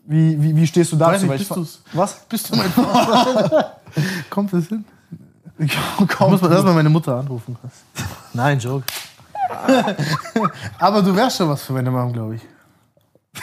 wie, 0.04 0.42
wie, 0.42 0.56
wie 0.56 0.66
stehst 0.66 0.92
du 0.92 0.96
dazu? 0.96 1.12
Weiß 1.12 1.22
ich 1.22 1.48
bist 1.48 1.56
du's? 1.56 1.82
Was? 1.92 2.20
Bist 2.28 2.50
du 2.50 2.56
mein 2.56 2.70
Vater? 2.70 3.76
Kommt 4.30 4.52
das 4.52 4.66
hin? 4.66 4.84
Kaum, 6.08 6.30
muss 6.32 6.40
mal 6.40 6.52
erstmal 6.52 6.74
meine 6.74 6.88
Mutter 6.88 7.16
anrufen. 7.16 7.56
Nein, 8.32 8.58
Joke. 8.58 8.84
Aber 10.78 11.02
du 11.02 11.14
wärst 11.14 11.36
schon 11.36 11.48
was 11.48 11.62
für 11.62 11.72
meine 11.72 11.90
Mom, 11.90 12.12
glaube 12.12 12.36
ich. 12.36 12.42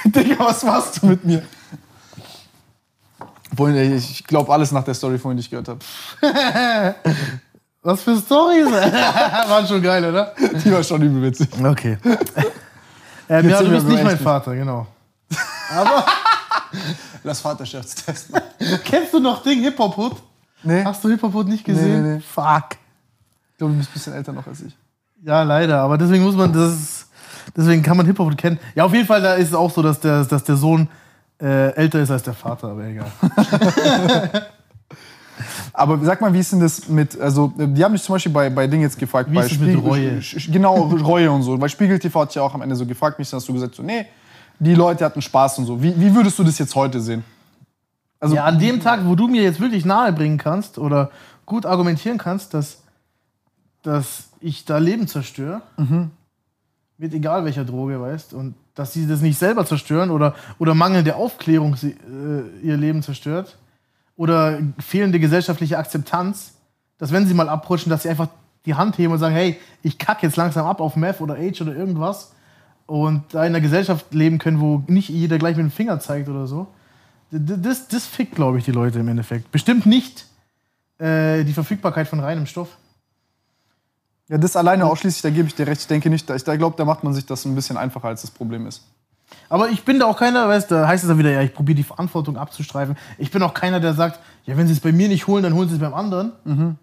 Digga, 0.06 0.38
was 0.40 0.64
machst 0.64 1.02
du 1.02 1.08
mit 1.08 1.24
mir? 1.24 1.44
Vorhin, 3.56 3.96
ich 3.96 4.24
glaube 4.24 4.52
alles 4.52 4.72
nach 4.72 4.84
der 4.84 4.94
Story 4.94 5.18
vorhin, 5.18 5.38
die 5.38 5.41
ich 5.41 5.50
gehört 5.50 5.68
habe. 5.68 5.80
Was 7.82 8.02
für 8.02 8.18
Storys? 8.18 8.68
Waren 8.68 9.68
schon 9.68 9.82
geil, 9.82 10.06
oder? 10.06 10.34
Die 10.64 10.72
war 10.72 10.84
schon 10.84 11.02
übel 11.02 11.24
witzig. 11.24 11.50
Okay. 11.64 11.98
Ähm, 13.30 13.50
ja, 13.50 13.62
du 13.62 13.70
bist 13.70 13.88
nicht 13.88 14.04
mein. 14.04 14.18
Vater, 14.18 14.56
genau. 14.56 14.88
Lass 17.24 17.41
Vaterschaftstest. 17.41 18.30
Kennst 18.84 19.14
du 19.14 19.20
noch 19.20 19.44
Ding 19.44 19.62
Hip 19.62 19.78
Hop 19.80 19.98
Hood? 19.98 20.16
Nee, 20.64 20.84
Hast 20.84 21.04
du 21.04 21.10
Hip 21.10 21.22
Hop 21.22 21.34
Hood 21.34 21.48
nicht 21.48 21.64
gesehen? 21.64 22.02
Nee, 22.04 22.10
nee, 22.10 22.16
nee. 22.16 22.22
Fuck. 22.22 22.76
ich 23.52 23.58
glaube, 23.58 23.74
du 23.74 23.80
bist 23.80 23.90
ein 23.90 23.94
bisschen 23.94 24.14
älter 24.14 24.32
noch 24.34 24.46
als 24.48 24.62
ich. 24.62 24.76
Ja, 25.24 25.44
leider. 25.44 25.82
Aber 25.82 25.98
deswegen 25.98 26.24
muss 26.24 26.36
man 26.36 26.52
das. 26.54 27.08
Deswegen 27.56 27.82
kann 27.82 27.98
man 27.98 28.06
Hip 28.06 28.20
Hop 28.20 28.36
kennen. 28.38 28.60
Ja, 28.76 28.86
auf 28.86 28.94
jeden 28.94 29.06
Fall, 29.08 29.22
da 29.22 29.34
ist 29.34 29.50
es 29.50 29.54
auch 29.54 29.72
so, 29.72 29.82
dass 29.82 30.00
der, 30.00 30.24
dass 30.26 30.44
der 30.44 30.56
Sohn 30.56 30.88
äh, 31.41 31.72
älter 31.74 32.00
ist 32.00 32.12
als 32.12 32.24
der 32.24 32.34
Vater, 32.34 32.70
aber 32.70 32.84
egal. 32.86 33.12
Aber 35.72 35.98
sag 36.04 36.20
mal, 36.20 36.34
wie 36.34 36.40
ist 36.40 36.52
denn 36.52 36.60
das 36.60 36.90
mit, 36.90 37.18
also 37.20 37.54
die 37.56 37.82
haben 37.84 37.94
mich 37.94 38.04
zum 38.04 38.14
Beispiel 38.16 38.32
bei, 38.34 38.50
bei 38.50 38.68
Ding 38.68 38.82
jetzt 38.82 38.98
gefragt, 39.00 39.32
Wie 39.32 39.36
bei 39.36 39.46
ist 39.46 39.54
es 39.54 39.60
mit 39.60 39.70
Spiegel- 39.72 39.88
Reue? 39.90 40.20
Genau, 40.50 40.76
Reue 40.84 41.32
und 41.32 41.44
so. 41.44 41.58
Bei 41.58 41.70
Spiegel 41.70 41.98
TV 41.98 42.20
hat 42.22 42.36
ja 42.36 42.41
auch 42.41 42.54
am 42.54 42.62
Ende 42.62 42.76
so 42.76 42.86
gefragt, 42.86 43.18
mich, 43.18 43.30
dann 43.30 43.40
hast 43.40 43.48
du 43.48 43.54
gesagt, 43.54 43.76
so, 43.76 43.82
nee, 43.84 44.06
die 44.60 44.76
Leute 44.76 45.06
hatten 45.06 45.22
Spaß 45.22 45.60
und 45.60 45.65
so. 45.65 45.81
Wie, 45.81 45.99
wie 45.99 46.14
würdest 46.14 46.38
du 46.38 46.44
das 46.44 46.57
jetzt 46.60 46.76
heute 46.76 46.99
sehen? 47.02 47.23
Also, 48.19 48.36
ja, 48.36 48.45
an 48.45 48.60
dem 48.60 48.81
Tag, 48.81 49.06
wo 49.06 49.15
du 49.15 49.27
mir 49.27 49.41
jetzt 49.41 49.61
wirklich 49.61 49.86
nahe 49.86 50.11
bringen 50.11 50.38
kannst 50.38 50.77
oder 50.77 51.10
gut 51.45 51.65
argumentieren 51.65 52.18
kannst, 52.18 52.53
dass, 52.53 52.81
dass 53.81 54.30
ich 54.41 54.65
da 54.65 54.77
Leben 54.77 55.07
zerstöre, 55.07 55.61
mit 56.98 57.14
egal 57.14 57.45
welcher 57.45 57.64
Droge, 57.64 57.99
weißt, 58.02 58.34
und 58.34 58.56
dass 58.76 58.94
sie 58.94 59.07
das 59.07 59.22
nicht 59.22 59.40
selber 59.40 59.65
zerstören 59.65 60.11
oder, 60.11 60.36
oder 60.57 60.73
mangelnde 60.73 61.15
Aufklärung 61.15 61.76
sie, 61.76 61.91
äh, 61.91 62.44
ihr 62.61 62.77
Leben 62.77 63.02
zerstört 63.02 63.57
oder 64.15 64.60
fehlende 64.80 65.19
gesellschaftliche 65.19 65.77
Akzeptanz, 65.77 66.53
dass 66.98 67.11
wenn 67.14 67.26
sie 67.26 67.34
mal 67.34 67.48
abrutschen, 67.48 67.90
dass 67.90 68.03
sie 68.03 68.10
einfach 68.10 68.27
die 68.65 68.76
Hand 68.76 68.98
heben 68.98 69.14
und 69.14 69.19
sagen, 69.19 69.36
hey, 69.36 69.57
ich 69.81 69.98
kacke 69.98 70.26
jetzt 70.26 70.36
langsam 70.36 70.65
ab 70.65 70.81
auf 70.81 70.98
Meth 70.98 71.22
oder 71.22 71.36
Age 71.36 71.61
oder 71.61 71.73
irgendwas 71.73 72.34
und 72.90 73.24
da 73.34 73.41
in 73.41 73.53
einer 73.53 73.61
Gesellschaft 73.61 74.14
leben 74.14 74.40
können, 74.40 74.60
wo 74.60 74.84
nicht 74.88 75.10
jeder 75.10 75.38
gleich 75.38 75.56
mit 75.56 75.64
dem 75.64 75.72
Finger 75.72 75.99
zeigt 75.99 76.28
oder 76.28 76.48
so. 76.48 76.68
Das, 77.30 77.88
das 77.88 78.06
fickt, 78.07 78.34
glaube 78.34 78.57
ich, 78.57 78.66
die 78.66 78.72
Leute 78.72 78.98
im 78.98 79.07
Endeffekt. 79.07 79.52
Bestimmt 79.52 79.86
nicht 79.86 80.26
äh, 80.98 81.44
die 81.44 81.53
Verfügbarkeit 81.53 82.07
von 82.07 82.20
reinem 82.20 82.48
Stoff. 82.48 82.70
ja, 84.28 84.40
das 84.40 84.56
alleine 84.56 84.86
ausschließlich, 84.86 85.22
da 85.22 85.30
gebe 85.30 85.48
ich 85.48 85.53
dir 85.53 85.68
recht. 85.68 85.82
Ich 85.82 85.88
denke 85.88 86.10
nicht, 86.10 86.28
ich 86.28 86.44
glaube, 86.44 86.74
da 86.78 86.84
macht 86.84 87.03
man 87.03 87.14
sich 87.14 87.28
das 87.28 87.45
ein 87.45 87.53
bisschen 87.53 87.78
einfacher, 87.78 88.07
als 88.07 88.22
das 88.22 88.32
Problem 88.32 88.66
ist. 88.66 88.84
Aber 89.48 89.70
ich 89.70 89.86
bin 89.86 89.99
da 89.99 90.07
auch 90.07 90.18
keiner, 90.18 90.48
weißt 90.48 90.72
du, 90.72 90.76
da 90.76 90.88
heißt 90.88 91.03
es 91.03 91.07
dann 91.07 91.20
wieder, 91.20 91.30
ja, 91.30 91.44
ich 91.44 91.53
probiere 91.53 91.76
die 91.76 91.84
Verantwortung 91.84 92.38
abzustreifen. 92.38 92.98
Ich 93.20 93.30
bin 93.30 93.44
auch 93.44 93.53
keiner, 93.53 93.80
der 93.80 93.94
sagt, 93.94 94.20
ja, 94.48 94.57
wenn 94.57 94.66
sie 94.66 94.74
es 94.74 94.80
bei 94.80 94.91
mir 94.91 95.07
nicht 95.07 95.28
holen, 95.28 95.44
dann 95.44 95.53
holen 95.53 95.70
sie 95.70 95.76
es 95.76 95.82
beim 95.82 95.94
anderen. 95.94 96.32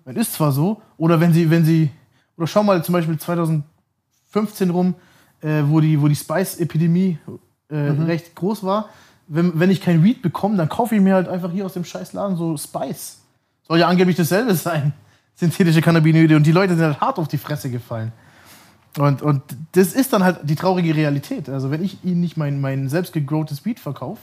Das 0.04 0.14
ist 0.14 0.34
zwar 0.34 0.52
so. 0.52 0.80
Oder 0.98 1.18
wenn 1.18 1.32
sie, 1.32 1.50
wenn 1.50 1.64
sie, 1.64 1.90
oder 2.36 2.46
schau 2.46 2.62
mal 2.62 2.84
zum 2.84 2.92
Beispiel 2.92 3.18
2015 3.18 4.70
rum, 4.70 4.94
äh, 5.42 5.62
wo 5.66 5.80
die, 5.80 6.00
wo 6.00 6.08
die 6.08 6.16
Spice-Epidemie 6.16 7.18
äh, 7.68 7.76
recht 7.76 8.34
groß 8.34 8.62
war. 8.64 8.88
Wenn, 9.28 9.58
wenn 9.58 9.70
ich 9.70 9.80
kein 9.80 10.04
Weed 10.04 10.22
bekomme, 10.22 10.56
dann 10.56 10.68
kaufe 10.68 10.94
ich 10.94 11.00
mir 11.00 11.14
halt 11.14 11.28
einfach 11.28 11.50
hier 11.50 11.66
aus 11.66 11.72
dem 11.72 11.84
Scheißladen 11.84 12.36
so 12.36 12.56
Spice. 12.56 13.20
Soll 13.66 13.80
ja 13.80 13.88
angeblich 13.88 14.16
dasselbe 14.16 14.54
sein. 14.54 14.92
Synthetische 15.34 15.82
Cannabinoide. 15.82 16.36
Und 16.36 16.46
die 16.46 16.52
Leute 16.52 16.74
sind 16.74 16.84
halt 16.84 17.00
hart 17.00 17.18
auf 17.18 17.28
die 17.28 17.38
Fresse 17.38 17.70
gefallen. 17.70 18.12
Und, 18.98 19.20
und 19.20 19.42
das 19.72 19.92
ist 19.92 20.12
dann 20.12 20.24
halt 20.24 20.40
die 20.44 20.54
traurige 20.54 20.94
Realität. 20.94 21.48
Also, 21.48 21.70
wenn 21.70 21.84
ich 21.84 22.02
ihnen 22.04 22.20
nicht 22.20 22.36
mein, 22.36 22.60
mein 22.60 22.88
selbst 22.88 23.12
gegrowtes 23.12 23.64
Weed 23.64 23.78
verkaufe 23.78 24.22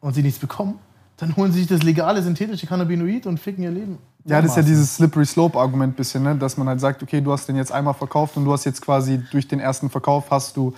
und 0.00 0.14
sie 0.14 0.22
nichts 0.22 0.38
bekommen, 0.38 0.78
dann 1.20 1.36
holen 1.36 1.52
sie 1.52 1.60
sich 1.60 1.68
das 1.68 1.82
legale 1.82 2.22
synthetische 2.22 2.66
Cannabinoid 2.66 3.26
und 3.26 3.38
ficken 3.38 3.62
ihr 3.64 3.70
Leben. 3.70 3.98
Ja, 4.24 4.40
das 4.42 4.52
ist 4.52 4.56
ja 4.56 4.62
dieses 4.62 4.96
Slippery 4.96 5.24
Slope-Argument 5.26 5.96
bisschen, 5.96 6.22
ne? 6.22 6.34
dass 6.36 6.56
man 6.56 6.68
halt 6.68 6.80
sagt, 6.80 7.02
okay, 7.02 7.20
du 7.20 7.32
hast 7.32 7.46
den 7.46 7.56
jetzt 7.56 7.72
einmal 7.72 7.94
verkauft 7.94 8.36
und 8.36 8.44
du 8.44 8.52
hast 8.52 8.64
jetzt 8.64 8.82
quasi 8.82 9.22
durch 9.30 9.46
den 9.48 9.60
ersten 9.60 9.90
Verkauf 9.90 10.30
hast 10.30 10.56
du 10.56 10.74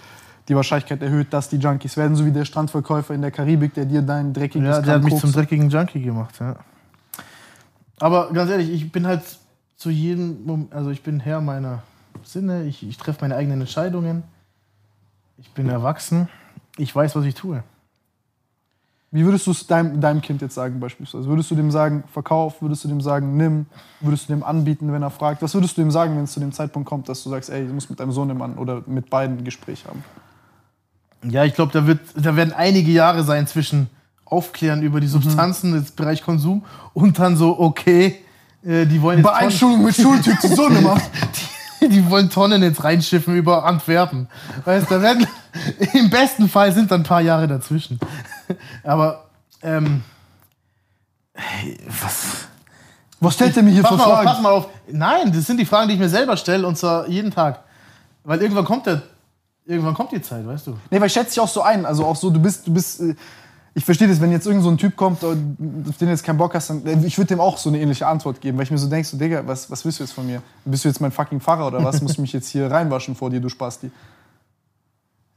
die 0.48 0.56
Wahrscheinlichkeit 0.56 1.00
erhöht, 1.02 1.32
dass 1.32 1.48
die 1.48 1.56
Junkies 1.56 1.96
werden, 1.96 2.16
so 2.16 2.26
wie 2.26 2.32
der 2.32 2.44
Strandverkäufer 2.44 3.14
in 3.14 3.22
der 3.22 3.30
Karibik, 3.30 3.74
der 3.74 3.84
dir 3.84 4.02
dein 4.02 4.32
dreckiges 4.32 4.68
Ja, 4.68 4.82
der 4.82 4.94
hat 4.94 5.04
mich 5.04 5.16
zum 5.16 5.32
dreckigen 5.32 5.70
Junkie 5.70 6.02
gemacht, 6.02 6.34
ja. 6.40 6.56
Aber 8.00 8.32
ganz 8.32 8.50
ehrlich, 8.50 8.70
ich 8.70 8.90
bin 8.90 9.06
halt 9.06 9.22
zu 9.76 9.90
jedem, 9.90 10.44
Mom- 10.44 10.68
also 10.70 10.90
ich 10.90 11.02
bin 11.02 11.20
Herr 11.20 11.40
meiner 11.40 11.82
Sinne, 12.24 12.64
ich, 12.64 12.86
ich 12.86 12.96
treffe 12.96 13.18
meine 13.22 13.36
eigenen 13.36 13.60
Entscheidungen, 13.60 14.24
ich 15.38 15.50
bin 15.52 15.68
erwachsen, 15.68 16.28
ich 16.76 16.94
weiß, 16.94 17.14
was 17.16 17.24
ich 17.24 17.34
tue. 17.34 17.62
Wie 19.14 19.24
würdest 19.26 19.46
du 19.46 19.50
es 19.50 19.66
deinem, 19.66 20.00
deinem 20.00 20.22
Kind 20.22 20.40
jetzt 20.40 20.54
sagen 20.54 20.80
beispielsweise? 20.80 21.26
Würdest 21.28 21.50
du 21.50 21.54
dem 21.54 21.70
sagen, 21.70 22.02
verkauf? 22.10 22.62
Würdest 22.62 22.82
du 22.84 22.88
dem 22.88 23.02
sagen, 23.02 23.36
nimm? 23.36 23.66
Würdest 24.00 24.28
du 24.28 24.32
dem 24.32 24.42
anbieten, 24.42 24.90
wenn 24.90 25.02
er 25.02 25.10
fragt? 25.10 25.42
Was 25.42 25.52
würdest 25.54 25.76
du 25.76 25.82
ihm 25.82 25.90
sagen, 25.90 26.16
wenn 26.16 26.24
es 26.24 26.32
zu 26.32 26.40
dem 26.40 26.50
Zeitpunkt 26.50 26.88
kommt, 26.88 27.08
dass 27.10 27.22
du 27.22 27.28
sagst, 27.28 27.50
ey, 27.50 27.66
du 27.66 27.74
musst 27.74 27.90
mit 27.90 28.00
deinem 28.00 28.12
Sohn 28.12 28.30
im 28.30 28.38
Mann 28.38 28.54
oder 28.54 28.82
mit 28.86 29.10
beiden 29.10 29.36
ein 29.38 29.44
Gespräch 29.44 29.84
haben? 29.86 30.02
Ja, 31.30 31.44
ich 31.44 31.52
glaube, 31.54 31.72
da, 31.72 31.86
wird- 31.86 32.00
da 32.16 32.34
werden 32.36 32.54
einige 32.54 32.90
Jahre 32.90 33.22
sein 33.22 33.46
zwischen 33.46 33.88
Aufklären 34.24 34.82
über 34.82 34.98
die 34.98 35.06
Substanzen 35.08 35.74
im 35.76 35.84
Bereich 35.94 36.22
Konsum 36.24 36.64
und 36.94 37.18
dann 37.18 37.36
so, 37.36 37.60
okay, 37.60 38.16
äh, 38.64 38.86
die 38.86 39.00
wollen 39.02 39.18
jetzt 39.18 39.26
Tonnen, 39.26 39.38
Beeinschulung 39.40 39.84
mit 39.84 39.94
Schultyp 39.94 40.40
zu 40.40 40.48
Sohn 40.56 40.74
immer. 40.78 40.96
Die, 41.88 42.10
wollen 42.10 42.30
Tonnen 42.30 42.62
jetzt 42.62 42.84
reinschiffen 42.84 43.34
über 43.36 43.64
Antwerpen. 43.64 44.28
Weißt 44.64 44.90
du, 44.90 44.94
da 44.94 45.02
werden, 45.02 45.26
im 45.94 46.10
besten 46.10 46.48
Fall 46.48 46.72
sind 46.72 46.90
dann 46.90 47.00
ein 47.00 47.04
paar 47.04 47.20
Jahre 47.20 47.48
dazwischen. 47.48 47.98
Aber, 48.84 49.24
ähm, 49.62 50.02
hey, 51.34 51.78
was? 51.86 52.48
Was 53.20 53.34
stellt 53.34 53.56
er 53.56 53.62
mir 53.62 53.70
hier 53.70 53.82
Pass 53.82 53.92
für 53.92 53.96
mal, 53.98 54.04
auf, 54.04 54.14
pass 54.16 54.24
Fragen? 54.24 54.42
mal 54.42 54.52
auf. 54.52 54.68
Nein, 54.90 55.32
das 55.32 55.46
sind 55.46 55.58
die 55.58 55.64
Fragen, 55.64 55.88
die 55.88 55.94
ich 55.94 56.00
mir 56.00 56.08
selber 56.08 56.36
stelle 56.36 56.66
und 56.66 56.76
zwar 56.76 57.08
jeden 57.08 57.30
Tag. 57.30 57.60
Weil 58.24 58.42
irgendwann 58.42 58.64
kommt 58.64 58.86
der, 58.86 59.02
irgendwann 59.64 59.94
kommt 59.94 60.10
die 60.10 60.20
Zeit, 60.20 60.44
weißt 60.46 60.66
du. 60.66 60.76
Nee, 60.90 61.00
weil 61.00 61.06
ich 61.06 61.12
schätze 61.12 61.30
dich 61.30 61.40
auch 61.40 61.48
so 61.48 61.62
ein. 61.62 61.86
Also 61.86 62.04
auch 62.04 62.16
so, 62.16 62.30
du 62.30 62.40
bist, 62.40 62.66
du 62.66 62.74
bist. 62.74 63.00
Ich 63.74 63.84
verstehe 63.84 64.06
das, 64.06 64.20
wenn 64.20 64.30
jetzt 64.30 64.46
irgend 64.46 64.62
so 64.62 64.70
ein 64.70 64.76
Typ 64.76 64.96
kommt, 64.96 65.24
auf 65.24 65.34
den 65.34 65.94
du 65.98 66.06
jetzt 66.06 66.24
keinen 66.24 66.36
Bock 66.36 66.54
hast, 66.54 66.68
dann, 66.68 66.84
äh, 66.86 67.06
ich 67.06 67.16
würde 67.16 67.28
dem 67.28 67.40
auch 67.40 67.56
so 67.56 67.70
eine 67.70 67.80
ähnliche 67.80 68.06
Antwort 68.06 68.40
geben, 68.40 68.58
weil 68.58 68.64
ich 68.64 68.70
mir 68.70 68.78
so 68.78 68.88
denke, 68.88 69.08
so, 69.08 69.16
Digga, 69.16 69.46
was, 69.46 69.70
was 69.70 69.84
willst 69.84 69.98
du 69.98 70.04
jetzt 70.04 70.12
von 70.12 70.26
mir? 70.26 70.42
Bist 70.64 70.84
du 70.84 70.88
jetzt 70.88 71.00
mein 71.00 71.10
fucking 71.10 71.40
Pfarrer 71.40 71.68
oder 71.68 71.82
was? 71.82 72.02
Muss 72.02 72.12
ich 72.12 72.18
mich 72.18 72.32
jetzt 72.34 72.48
hier 72.48 72.70
reinwaschen 72.70 73.14
vor 73.14 73.30
dir, 73.30 73.40
du 73.40 73.48
Spasti? 73.48 73.90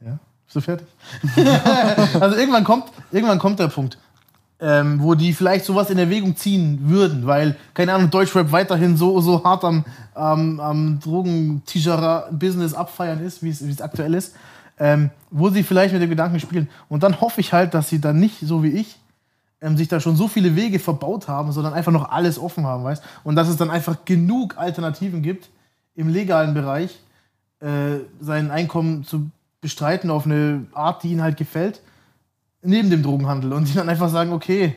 Ja, 0.06 0.20
bist 0.45 0.56
du 0.56 0.62
fertig? 0.62 0.88
also 2.20 2.36
irgendwann 2.36 2.66
kommt, 2.66 2.91
irgendwann 3.12 3.40
kommt 3.40 3.60
der 3.60 3.70
Punkt, 3.70 3.98
ähm, 4.60 5.02
wo 5.02 5.16
die 5.16 5.34
vielleicht 5.34 5.64
sowas 5.64 5.90
in 5.90 5.98
Erwägung 5.98 6.36
ziehen 6.36 6.80
würden, 6.84 7.26
weil, 7.26 7.56
keine 7.74 7.94
Ahnung, 7.94 8.10
Deutschrap 8.10 8.52
weiterhin 8.52 8.98
so, 8.98 9.22
so 9.22 9.45
hart 9.45 9.64
am, 9.64 9.86
am, 10.14 10.60
am 10.60 10.99
Drogen-Business 10.99 12.74
abfeiern 12.74 13.24
ist, 13.26 13.41
wie 13.44 13.49
es 13.49 13.82
aktuell 13.82 14.14
ist, 14.14 14.36
ähm, 14.80 15.10
wo 15.30 15.49
sie 15.49 15.64
vielleicht 15.64 15.93
mit 15.93 16.02
dem 16.02 16.10
Gedanken 16.10 16.39
spielen. 16.39 16.69
Und 16.89 17.03
dann 17.03 17.22
hoffe 17.22 17.41
ich 17.41 17.53
halt, 17.53 17.73
dass 17.73 17.89
sie 17.89 18.02
dann 18.02 18.19
nicht, 18.19 18.39
so 18.39 18.64
wie 18.64 18.69
ich, 18.69 18.99
ähm, 19.61 19.77
sich 19.77 19.88
da 19.88 19.99
schon 19.99 20.15
so 20.15 20.27
viele 20.27 20.56
Wege 20.56 20.80
verbaut 20.80 21.27
haben, 21.27 21.52
sondern 21.52 21.73
einfach 21.73 21.91
noch 21.91 22.10
alles 22.10 22.38
offen 22.38 22.65
haben, 22.65 22.84
weißt 22.84 23.03
Und 23.23 23.35
dass 23.35 23.47
es 23.47 23.57
dann 23.57 23.69
einfach 23.69 24.06
genug 24.06 24.57
Alternativen 24.57 25.22
gibt, 25.22 25.49
im 25.95 26.10
legalen 26.10 26.53
Bereich 26.53 26.99
äh, 27.61 27.99
sein 28.19 28.52
Einkommen 28.52 29.06
zu 29.06 29.30
bestreiten 29.61 30.11
auf 30.11 30.26
eine 30.26 30.65
Art, 30.73 31.03
die 31.03 31.11
ihnen 31.11 31.23
halt 31.23 31.38
gefällt, 31.38 31.81
neben 32.61 32.89
dem 32.89 33.02
Drogenhandel. 33.02 33.53
Und 33.53 33.68
die 33.68 33.73
dann 33.73 33.89
einfach 33.89 34.10
sagen, 34.10 34.34
okay, 34.34 34.76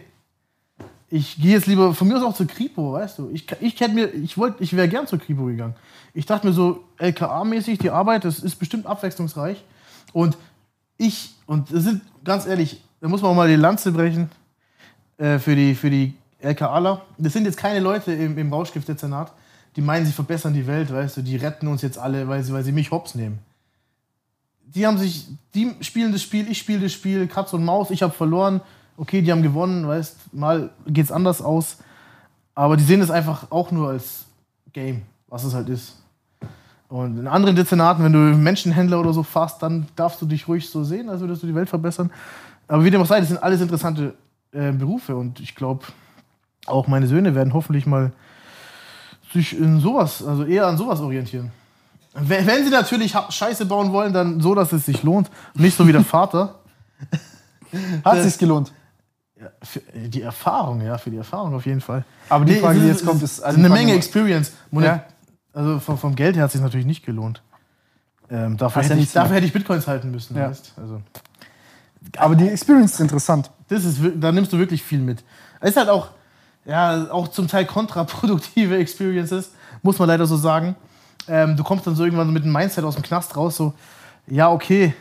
ich 1.11 1.41
gehe 1.41 1.53
jetzt 1.53 1.67
lieber 1.67 1.95
von 1.95 2.07
mir 2.07 2.17
aus 2.17 2.23
auch 2.23 2.35
zur 2.35 2.47
Kripo, 2.47 2.93
weißt 2.93 3.19
du. 3.19 3.31
Ich, 3.33 3.47
ich 3.61 3.81
hätte 3.81 3.95
mir, 3.95 4.13
ich 4.15 4.37
wollte, 4.37 4.63
ich 4.63 4.77
wäre 4.77 4.89
gern 4.89 5.07
zur 5.07 5.19
Kripo 5.19 5.45
gegangen. 5.45 5.75
Ich 6.15 6.27
dachte 6.27 6.47
mir 6.47 6.53
so, 6.53 6.85
LKA-mäßig, 6.99 7.79
die 7.79 7.91
Arbeit, 7.91 8.25
das 8.25 8.41
ist 8.41 8.57
bestimmt 8.57 8.87
abwechslungsreich. 8.87 9.65
Und 10.13 10.37
ich, 10.97 11.35
und 11.47 11.73
das 11.73 11.85
sind, 11.85 12.03
ganz 12.25 12.47
ehrlich, 12.47 12.83
da 13.01 13.09
muss 13.09 13.23
man 13.23 13.31
auch 13.31 13.37
mal 13.37 13.49
die 13.49 13.57
Lanze 13.57 13.93
brechen 13.93 14.31
äh, 15.17 15.39
für 15.39 15.55
die, 15.55 15.75
für 15.75 15.91
die 15.91 16.15
LKAler. 16.41 17.03
Das 17.17 17.33
sind 17.33 17.45
jetzt 17.45 17.57
keine 17.57 17.81
Leute 17.81 18.13
im, 18.13 18.37
im 18.39 18.53
Rauschgiftdezernat, 18.53 19.33
die 19.77 19.81
meinen, 19.81 20.07
sie 20.07 20.13
verbessern 20.13 20.55
die 20.55 20.67
Welt, 20.67 20.93
weißt 20.93 21.19
du, 21.19 21.23
die 21.23 21.37
retten 21.37 21.69
uns 21.69 21.83
jetzt 21.83 21.99
alle, 21.99 22.29
weil 22.29 22.43
sie, 22.43 22.53
weil 22.53 22.65
sie 22.65 22.73
mich 22.73 22.91
hops 22.91 23.15
nehmen. 23.15 23.39
Die 24.67 24.87
haben 24.87 24.99
sich, 24.99 25.27
die 25.55 25.75
spielen 25.81 26.13
das 26.13 26.23
Spiel, 26.23 26.51
ich 26.51 26.59
spiele 26.59 26.81
das 26.81 26.93
Spiel, 26.93 27.27
Katz 27.27 27.53
und 27.53 27.65
Maus, 27.65 27.91
ich 27.91 28.03
habe 28.03 28.13
verloren, 28.13 28.61
okay, 28.97 29.23
die 29.23 29.33
haben 29.33 29.43
gewonnen, 29.43 29.87
weißt, 29.87 30.35
mal 30.35 30.71
geht's 30.87 31.13
anders 31.13 31.41
aus. 31.41 31.79
Aber 32.55 32.77
die 32.77 32.83
sehen 32.83 33.01
es 33.01 33.11
einfach 33.11 33.51
auch 33.51 33.71
nur 33.71 33.91
als 33.91 34.25
Game, 34.73 35.03
was 35.29 35.45
es 35.45 35.55
halt 35.55 35.69
ist. 35.69 35.97
Und 36.89 37.19
in 37.19 37.27
anderen 37.27 37.55
Dezernaten, 37.55 38.03
wenn 38.03 38.13
du 38.13 38.19
Menschenhändler 38.19 38.99
oder 39.01 39.13
so 39.13 39.23
fährst, 39.23 39.63
dann 39.63 39.87
darfst 39.95 40.23
du 40.23 40.27
dich 40.27 40.49
ruhig 40.49 40.69
so 40.71 40.85
sehen, 40.85 41.11
als 41.11 41.21
würdest 41.21 41.43
du 41.43 41.47
die 41.47 41.55
Welt 41.55 41.69
verbessern. 41.69 42.11
Aber 42.67 42.83
wie 42.85 42.91
dem 42.91 43.01
auch 43.03 43.07
sei, 43.07 43.21
das 43.21 43.29
sind 43.29 43.43
alles 43.43 43.61
interessante 43.61 44.15
äh, 44.53 44.73
Berufe 44.73 45.15
und 45.17 45.41
ich 45.41 45.55
glaube, 45.55 45.85
auch 46.67 46.87
meine 46.87 47.07
Söhne 47.07 47.35
werden 47.35 47.53
hoffentlich 47.53 47.85
mal 47.87 48.13
sich 49.33 49.59
in 49.59 49.81
sowas, 49.81 50.25
also 50.27 50.45
eher 50.45 50.67
an 50.67 50.79
sowas 50.79 51.01
orientieren. 51.01 51.51
Wenn, 52.15 52.47
wenn 52.47 52.65
sie 52.65 52.71
natürlich 52.71 53.15
Scheiße 53.29 53.67
bauen 53.67 53.93
wollen, 53.93 54.13
dann 54.15 54.41
so, 54.41 54.55
dass 54.55 54.73
es 54.73 54.87
sich 54.87 55.03
lohnt. 55.03 55.31
Nicht 55.55 55.77
so 55.77 55.87
wie 55.87 55.93
der 55.93 56.03
Vater. 56.03 56.57
Hat 58.05 58.23
sich's 58.23 58.39
gelohnt. 58.39 58.73
Ja, 59.39 59.49
für 59.63 59.81
die 59.81 60.23
Erfahrung, 60.23 60.81
ja, 60.81 60.99
für 60.99 61.11
die 61.11 61.19
Erfahrung 61.19 61.55
auf 61.55 61.65
jeden 61.67 61.81
Fall. 61.83 62.05
Aber 62.29 62.45
die 62.45 62.55
Nee, 62.55 62.59
Frage, 62.61 62.81
die 62.81 62.87
ist- 62.89 63.01
jetzt 63.01 63.07
kommt, 63.07 63.23
ist 63.23 63.33
ist 63.39 63.41
also 63.43 63.59
eine 63.59 63.69
die 63.69 63.75
Menge 63.75 63.93
Experience. 63.93 64.53
Monet- 64.71 64.87
Ja. 64.89 65.05
Also 65.59 65.81
vom, 65.81 65.99
vom 65.99 66.15
Geld 66.15 66.37
her 66.37 66.45
hat 66.45 66.51
es 66.51 66.53
sich 66.53 66.63
natürlich 66.63 66.87
nicht 66.87 67.05
gelohnt. 67.05 67.43
Ähm, 68.31 68.57
dafür, 68.57 68.81
Hast 68.81 68.91
ja 68.91 68.95
hätte 68.95 69.03
ich, 69.05 69.13
dafür 69.13 69.35
hätte 69.35 69.47
ich 69.47 69.53
Bitcoins 69.53 69.89
halten 69.89 70.13
müssen. 70.13 70.37
Ja. 70.37 70.51
Weißt? 70.51 70.73
Also, 70.77 71.03
Aber 72.17 72.37
die 72.37 72.49
Experience 72.49 72.95
ist 72.95 73.01
interessant. 73.01 73.51
das 73.67 73.85
ist, 73.85 73.99
da 74.15 74.31
nimmst 74.31 74.53
du 74.53 74.59
wirklich 74.59 74.85
viel 74.85 75.01
mit. 75.01 75.25
Es 75.59 75.71
ist 75.71 75.77
halt 75.77 75.89
auch, 75.89 76.11
ja, 76.65 77.11
auch 77.11 77.27
zum 77.27 77.49
Teil 77.49 77.67
kontraproduktive 77.67 78.77
Experiences, 78.79 79.51
muss 79.83 79.99
man 79.99 80.07
leider 80.07 80.27
so 80.27 80.37
sagen. 80.37 80.77
Ähm, 81.27 81.57
du 81.57 81.65
kommst 81.65 81.89
dann 81.89 81.97
so 81.97 82.05
irgendwann 82.05 82.33
mit 82.33 82.45
einem 82.45 82.53
Mindset 82.53 82.85
aus 82.85 82.95
dem 82.95 83.03
Knast 83.03 83.37
raus, 83.37 83.57
so, 83.57 83.75
ja, 84.29 84.53
okay, 84.53 84.95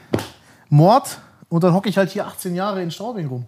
Mord 0.69 1.19
und 1.49 1.63
dann 1.63 1.75
hocke 1.75 1.87
ich 1.87 1.99
halt 1.99 2.09
hier 2.09 2.25
18 2.25 2.55
Jahre 2.55 2.81
in 2.81 2.89
Straubing 2.89 3.27
rum. 3.27 3.45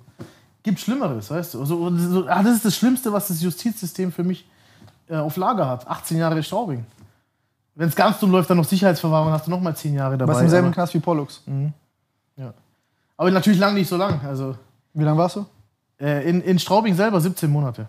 Gibt 0.62 0.80
Schlimmeres, 0.80 1.32
weißt 1.32 1.56
du? 1.56 1.62
Also, 1.62 1.98
so, 1.98 2.28
ah, 2.28 2.44
das 2.44 2.58
ist 2.58 2.66
das 2.66 2.76
Schlimmste, 2.76 3.12
was 3.12 3.30
das 3.30 3.42
Justizsystem 3.42 4.12
für 4.12 4.24
mich 4.24 4.48
äh, 5.10 5.16
auf 5.16 5.38
Lager 5.38 5.68
hat. 5.68 5.88
18 5.88 6.16
Jahre 6.16 6.38
in 6.38 6.44
Straubing. 6.44 6.86
Wenn 7.80 7.88
es 7.88 7.96
ganz 7.96 8.20
dumm 8.20 8.32
läuft, 8.32 8.50
dann 8.50 8.58
noch 8.58 8.66
Sicherheitsverwahrung, 8.66 9.32
hast 9.32 9.48
du 9.48 9.52
noch 9.52 9.62
mal 9.62 9.74
10 9.74 9.94
Jahre 9.94 10.18
dabei. 10.18 10.34
Was 10.34 10.42
im 10.42 10.50
selben 10.50 10.70
Knast 10.70 10.94
wie 10.94 11.00
Pollux. 11.00 11.42
aber 13.16 13.32
natürlich 13.32 13.58
lang 13.58 13.74
nicht 13.74 13.88
so 13.88 13.96
lang. 13.96 14.20
Also, 14.26 14.58
Wie 14.94 15.04
lange 15.06 15.18
warst 15.18 15.38
du? 15.38 15.46
Äh, 15.98 16.30
in, 16.30 16.42
in 16.42 16.60
Straubing 16.60 16.94
selber 16.94 17.22
17 17.22 17.50
Monate. 17.50 17.88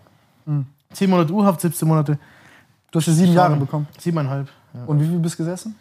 10 0.93 1.09
Monate 1.09 1.33
U-Haft, 1.33 1.59
17 1.59 1.85
Monate, 1.85 2.17
Du 2.89 2.99
hast 2.99 3.07
ja 3.07 3.13
sieben 3.13 3.33
Jahre 3.33 3.57
bekommen. 3.57 3.85
siebeneinhalb. 3.99 4.47
Ja. 4.73 4.85
Und 4.85 5.01
wie 5.01 5.07
viel 5.07 5.19
bist 5.19 5.35
du 5.35 5.43
gesessen? 5.43 5.75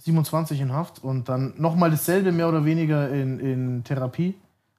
27 0.00 0.60
in 0.60 0.70
Haft 0.72 1.02
und 1.02 1.30
dann 1.30 1.54
nochmal 1.56 1.90
dasselbe 1.90 2.32
mehr 2.32 2.50
oder 2.50 2.66
weniger 2.66 3.08
in, 3.08 3.38
in 3.40 3.82
Therapie, 3.84 4.34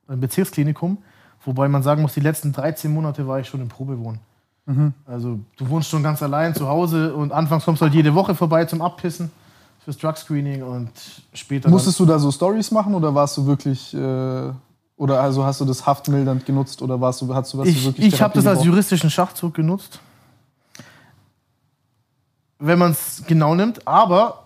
im 0.07 0.19
Bezirksklinikum. 0.19 0.99
Wobei 1.43 1.67
man 1.67 1.81
sagen 1.81 2.03
muss, 2.03 2.13
die 2.13 2.19
letzten 2.19 2.53
13 2.53 2.93
Monate 2.93 3.27
war 3.27 3.39
ich 3.39 3.47
schon 3.47 3.61
im 3.61 3.69
Probewohnen. 4.69 4.93
Also 5.05 5.39
du 5.57 5.69
wohnst 5.69 5.89
schon 5.89 6.03
ganz 6.03 6.21
allein 6.21 6.53
zu 6.53 6.67
Hause 6.67 7.13
und 7.13 7.31
anfangs 7.31 7.65
kommst 7.65 7.81
du 7.81 7.85
halt 7.85 7.93
jede 7.93 8.13
Woche 8.13 8.35
vorbei 8.35 8.65
zum 8.65 8.81
Abpissen 8.81 9.31
fürs 9.83 9.97
Drug-Screening 9.97 10.63
und 10.63 10.91
später 11.33 11.69
Musstest 11.69 11.99
du 11.99 12.05
da 12.05 12.19
so 12.19 12.31
Stories 12.31 12.71
machen 12.71 12.93
oder 12.93 13.13
warst 13.13 13.37
du 13.37 13.45
wirklich 13.45 13.93
äh, 13.93 14.51
oder 14.97 15.21
also 15.21 15.45
hast 15.45 15.61
du 15.61 15.65
das 15.65 15.85
haftmildernd 15.85 16.45
genutzt 16.45 16.81
oder 16.81 16.99
warst 16.99 17.21
du 17.21 17.33
hast 17.33 17.53
du 17.53 17.57
was 17.59 17.67
ich, 17.67 17.83
wirklich 17.83 18.13
ich 18.13 18.21
habe 18.21 18.33
das 18.33 18.45
als 18.45 18.63
juristischen 18.63 19.09
Schachzug 19.09 19.53
genutzt. 19.53 19.99
Wenn 22.59 22.77
man 22.77 22.91
es 22.91 23.23
genau 23.25 23.55
nimmt, 23.55 23.87
aber 23.87 24.43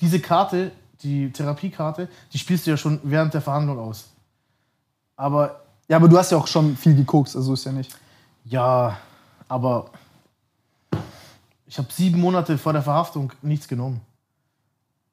diese 0.00 0.20
Karte, 0.20 0.72
die 1.02 1.32
Therapiekarte, 1.32 2.08
die 2.32 2.38
spielst 2.38 2.66
du 2.66 2.72
ja 2.72 2.76
schon 2.76 3.00
während 3.02 3.32
der 3.32 3.40
Verhandlung 3.40 3.78
aus. 3.78 4.08
Aber 5.16 5.62
Ja, 5.88 5.96
aber 5.96 6.08
du 6.08 6.18
hast 6.18 6.30
ja 6.30 6.36
auch 6.36 6.46
schon 6.46 6.76
viel 6.76 6.94
gekokst, 6.94 7.34
also 7.34 7.54
ist 7.54 7.64
ja 7.64 7.72
nicht. 7.72 7.96
Ja, 8.44 8.98
aber 9.48 9.90
ich 11.66 11.78
habe 11.78 11.92
sieben 11.92 12.20
Monate 12.20 12.58
vor 12.58 12.72
der 12.72 12.82
Verhaftung 12.82 13.32
nichts 13.42 13.66
genommen. 13.66 14.00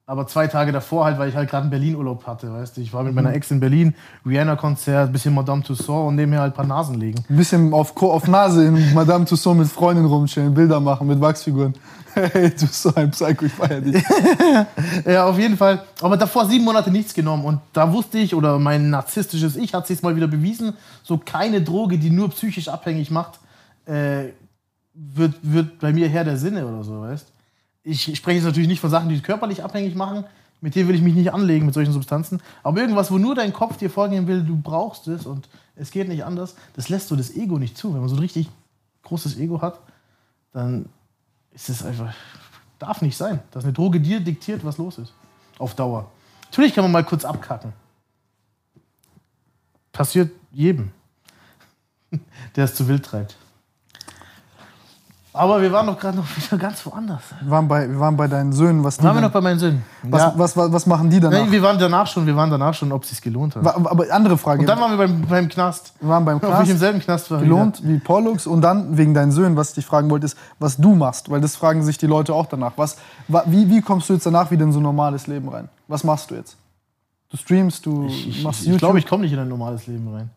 Aber 0.08 0.28
zwei 0.28 0.48
Tage 0.48 0.72
davor 0.72 1.06
halt, 1.06 1.20
weil 1.20 1.30
ich 1.30 1.36
halt 1.36 1.50
gerade 1.50 1.62
einen 1.62 1.70
Berlin-Urlaub 1.70 2.26
hatte, 2.28 2.52
weißt 2.52 2.76
du. 2.76 2.82
Ich 2.82 2.92
war 2.92 3.04
mit 3.04 3.14
meiner 3.14 3.34
Ex 3.34 3.52
in 3.52 3.60
Berlin, 3.60 3.94
Rihanna-Konzert, 4.26 5.14
bisschen 5.14 5.34
Madame 5.34 5.64
Tussauds 5.64 6.10
und 6.10 6.16
nebenher 6.16 6.42
halt 6.42 6.54
ein 6.54 6.56
paar 6.56 6.66
Nasen 6.66 7.00
legen. 7.00 7.24
Ein 7.30 7.38
bisschen 7.38 7.72
auf, 7.74 7.96
auf 8.02 8.28
Nase 8.28 8.66
in 8.66 8.94
Madame 8.94 9.26
Tussauds 9.26 9.58
mit 9.58 9.68
Freundin 9.68 10.06
rumchillen, 10.06 10.54
Bilder 10.54 10.80
machen 10.80 11.08
mit 11.08 11.22
Wachsfiguren. 11.22 11.74
Hey, 12.14 12.50
du 12.50 12.66
bist 12.66 12.82
so 12.82 12.94
ein 12.94 13.10
Psycho, 13.12 13.46
ich 13.46 13.54
feier 13.54 13.80
dich. 13.80 14.04
Ja, 15.06 15.28
auf 15.28 15.40
jeden 15.40 15.56
Fall. 15.56 15.82
Aber 16.02 16.18
davor 16.18 16.46
sieben 16.46 16.66
Monate 16.66 16.92
nichts 16.92 17.14
genommen. 17.14 17.46
Und 17.46 17.62
da 17.72 17.94
wusste 17.94 18.18
ich, 18.18 18.36
oder 18.36 18.60
mein 18.60 18.90
narzisstisches 18.90 19.56
Ich 19.56 19.74
hat 19.74 19.88
sich 19.88 20.02
mal 20.02 20.14
wieder 20.14 20.28
bewiesen, 20.28 20.74
so 21.04 21.18
keine 21.18 21.62
Droge, 21.62 21.98
die 21.98 22.10
nur 22.10 22.30
psychisch 22.32 22.68
abhängig 22.68 23.12
macht, 23.12 23.40
äh, 23.86 24.34
wird, 24.94 25.36
wird 25.42 25.80
bei 25.80 25.94
mir 25.94 26.10
Herr 26.10 26.26
der 26.26 26.36
Sinne 26.36 26.68
oder 26.68 26.84
so, 26.84 27.00
weißt 27.00 27.32
Ich 27.84 28.16
spreche 28.16 28.38
jetzt 28.38 28.46
natürlich 28.46 28.70
nicht 28.70 28.80
von 28.80 28.90
Sachen, 28.90 29.10
die 29.10 29.20
körperlich 29.22 29.64
abhängig 29.64 29.96
machen. 29.96 30.26
Mit 30.64 30.76
denen 30.76 30.88
will 30.88 30.96
ich 30.96 31.02
mich 31.02 31.16
nicht 31.16 31.34
anlegen, 31.34 31.66
mit 31.66 31.74
solchen 31.74 31.92
Substanzen. 31.92 32.40
Aber 32.62 32.80
irgendwas, 32.80 33.10
wo 33.10 33.18
nur 33.18 33.34
dein 33.34 33.52
Kopf 33.52 33.78
dir 33.78 33.90
vorgehen 33.90 34.28
will, 34.28 34.44
du 34.44 34.56
brauchst 34.56 35.08
es 35.08 35.26
und 35.26 35.50
es 35.76 35.90
geht 35.90 36.08
nicht 36.08 36.24
anders, 36.24 36.56
das 36.76 36.90
lässt 36.90 37.08
so 37.08 37.16
das 37.16 37.36
Ego 37.36 37.58
nicht 37.58 37.76
zu. 37.76 37.94
Wenn 37.94 38.02
man 38.02 38.10
so 38.10 38.16
ein 38.16 38.20
richtig 38.20 38.48
großes 39.02 39.38
Ego 39.38 39.62
hat, 39.62 39.80
dann 40.54 40.88
ist 41.52 41.70
es 41.70 41.84
einfach, 41.84 42.14
darf 42.78 43.02
nicht 43.02 43.18
sein, 43.18 43.40
dass 43.50 43.64
eine 43.64 43.74
Droge 43.74 44.00
dir 44.00 44.20
diktiert, 44.20 44.64
was 44.64 44.78
los 44.78 45.00
ist. 45.00 45.14
Auf 45.58 45.76
Dauer. 45.76 46.12
Natürlich 46.46 46.76
kann 46.76 46.84
man 46.84 46.92
mal 46.92 47.04
kurz 47.04 47.26
abkacken. 47.26 47.74
Passiert 49.92 50.32
jedem, 50.52 50.92
der 52.56 52.66
es 52.66 52.76
zu 52.76 52.88
wild 52.88 53.04
treibt. 53.04 53.36
Aber 55.34 55.62
wir 55.62 55.72
waren 55.72 55.88
doch 55.88 55.98
gerade 55.98 56.18
noch 56.18 56.26
wieder 56.36 56.58
ganz 56.58 56.86
woanders. 56.86 57.22
Wir 57.42 57.50
waren 57.52 57.68
bei, 57.68 57.90
wir 57.90 58.00
waren 58.00 58.18
bei 58.18 58.28
deinen 58.28 58.52
Söhnen, 58.52 58.84
was 58.84 59.02
Waren 59.02 59.16
wir 59.16 59.22
noch 59.22 59.32
bei 59.32 59.40
meinen 59.40 59.60
Söhnen? 59.60 59.82
was, 60.04 60.22
ja. 60.22 60.34
was, 60.36 60.58
was, 60.58 60.74
was 60.74 60.86
machen 60.86 61.10
die 61.10 61.22
danach? 61.22 61.40
Nein, 61.40 61.52
wir 61.52 61.62
waren 61.62 61.80
danach 61.80 62.06
schon, 62.08 62.26
wir 62.26 62.36
waren 62.36 62.50
danach 62.50 62.74
schon, 62.74 62.92
ob 62.92 63.04
es 63.04 63.12
sich 63.12 63.22
gelohnt 63.22 63.56
hat. 63.56 63.64
Wa- 63.64 63.76
aber 63.90 64.12
andere 64.12 64.38
Frage. 64.38 64.60
Und 64.60 64.66
dann 64.68 64.80
waren 64.80 64.92
wir 64.92 64.98
beim, 64.98 65.22
beim 65.22 65.48
Knast. 65.48 65.94
wir 66.02 66.10
waren 66.10 66.26
beim 66.26 66.36
Ob 66.38 66.44
ich 66.44 66.50
Knast, 66.50 66.72
im 66.72 66.78
selben 66.78 67.00
Knast 67.00 67.32
war. 67.32 67.40
gelohnt 67.40 67.80
wie 67.84 67.98
Pollux 68.00 68.46
und 68.46 68.60
dann 68.62 68.98
wegen 68.98 69.14
deinen 69.14 69.32
Söhnen, 69.32 69.56
was 69.56 69.70
ich 69.70 69.76
dich 69.76 69.86
fragen 69.86 70.10
wollte, 70.10 70.26
ist, 70.26 70.38
was 70.60 70.76
du 70.76 70.96
machst, 70.96 71.30
weil 71.32 71.40
das 71.40 71.56
fragen 71.56 71.82
sich 71.84 71.98
die 71.98 72.08
Leute 72.08 72.34
auch 72.34 72.48
danach. 72.48 72.74
Was, 72.76 72.98
wa- 73.30 73.44
wie, 73.46 73.70
wie 73.70 73.82
kommst 73.82 74.10
du 74.10 74.14
jetzt 74.14 74.26
danach 74.26 74.52
wieder 74.52 74.66
in 74.66 74.74
so 74.74 74.80
ein 74.80 74.84
normales 74.84 75.28
Leben 75.28 75.48
rein? 75.48 75.70
Was 75.88 76.04
machst 76.04 76.30
du 76.32 76.36
jetzt? 76.36 76.58
Du 77.30 77.38
streamst, 77.38 77.86
du 77.86 78.08
Ich, 78.08 78.28
ich, 78.28 78.44
machst 78.44 78.60
YouTube. 78.64 78.74
ich 78.74 78.80
glaube, 78.80 79.00
ich 79.00 79.08
komme 79.08 79.24
nicht 79.24 79.32
in 79.32 79.40
ein 79.40 79.48
normales 79.48 79.88
Leben 79.88 80.14
rein. 80.14 80.30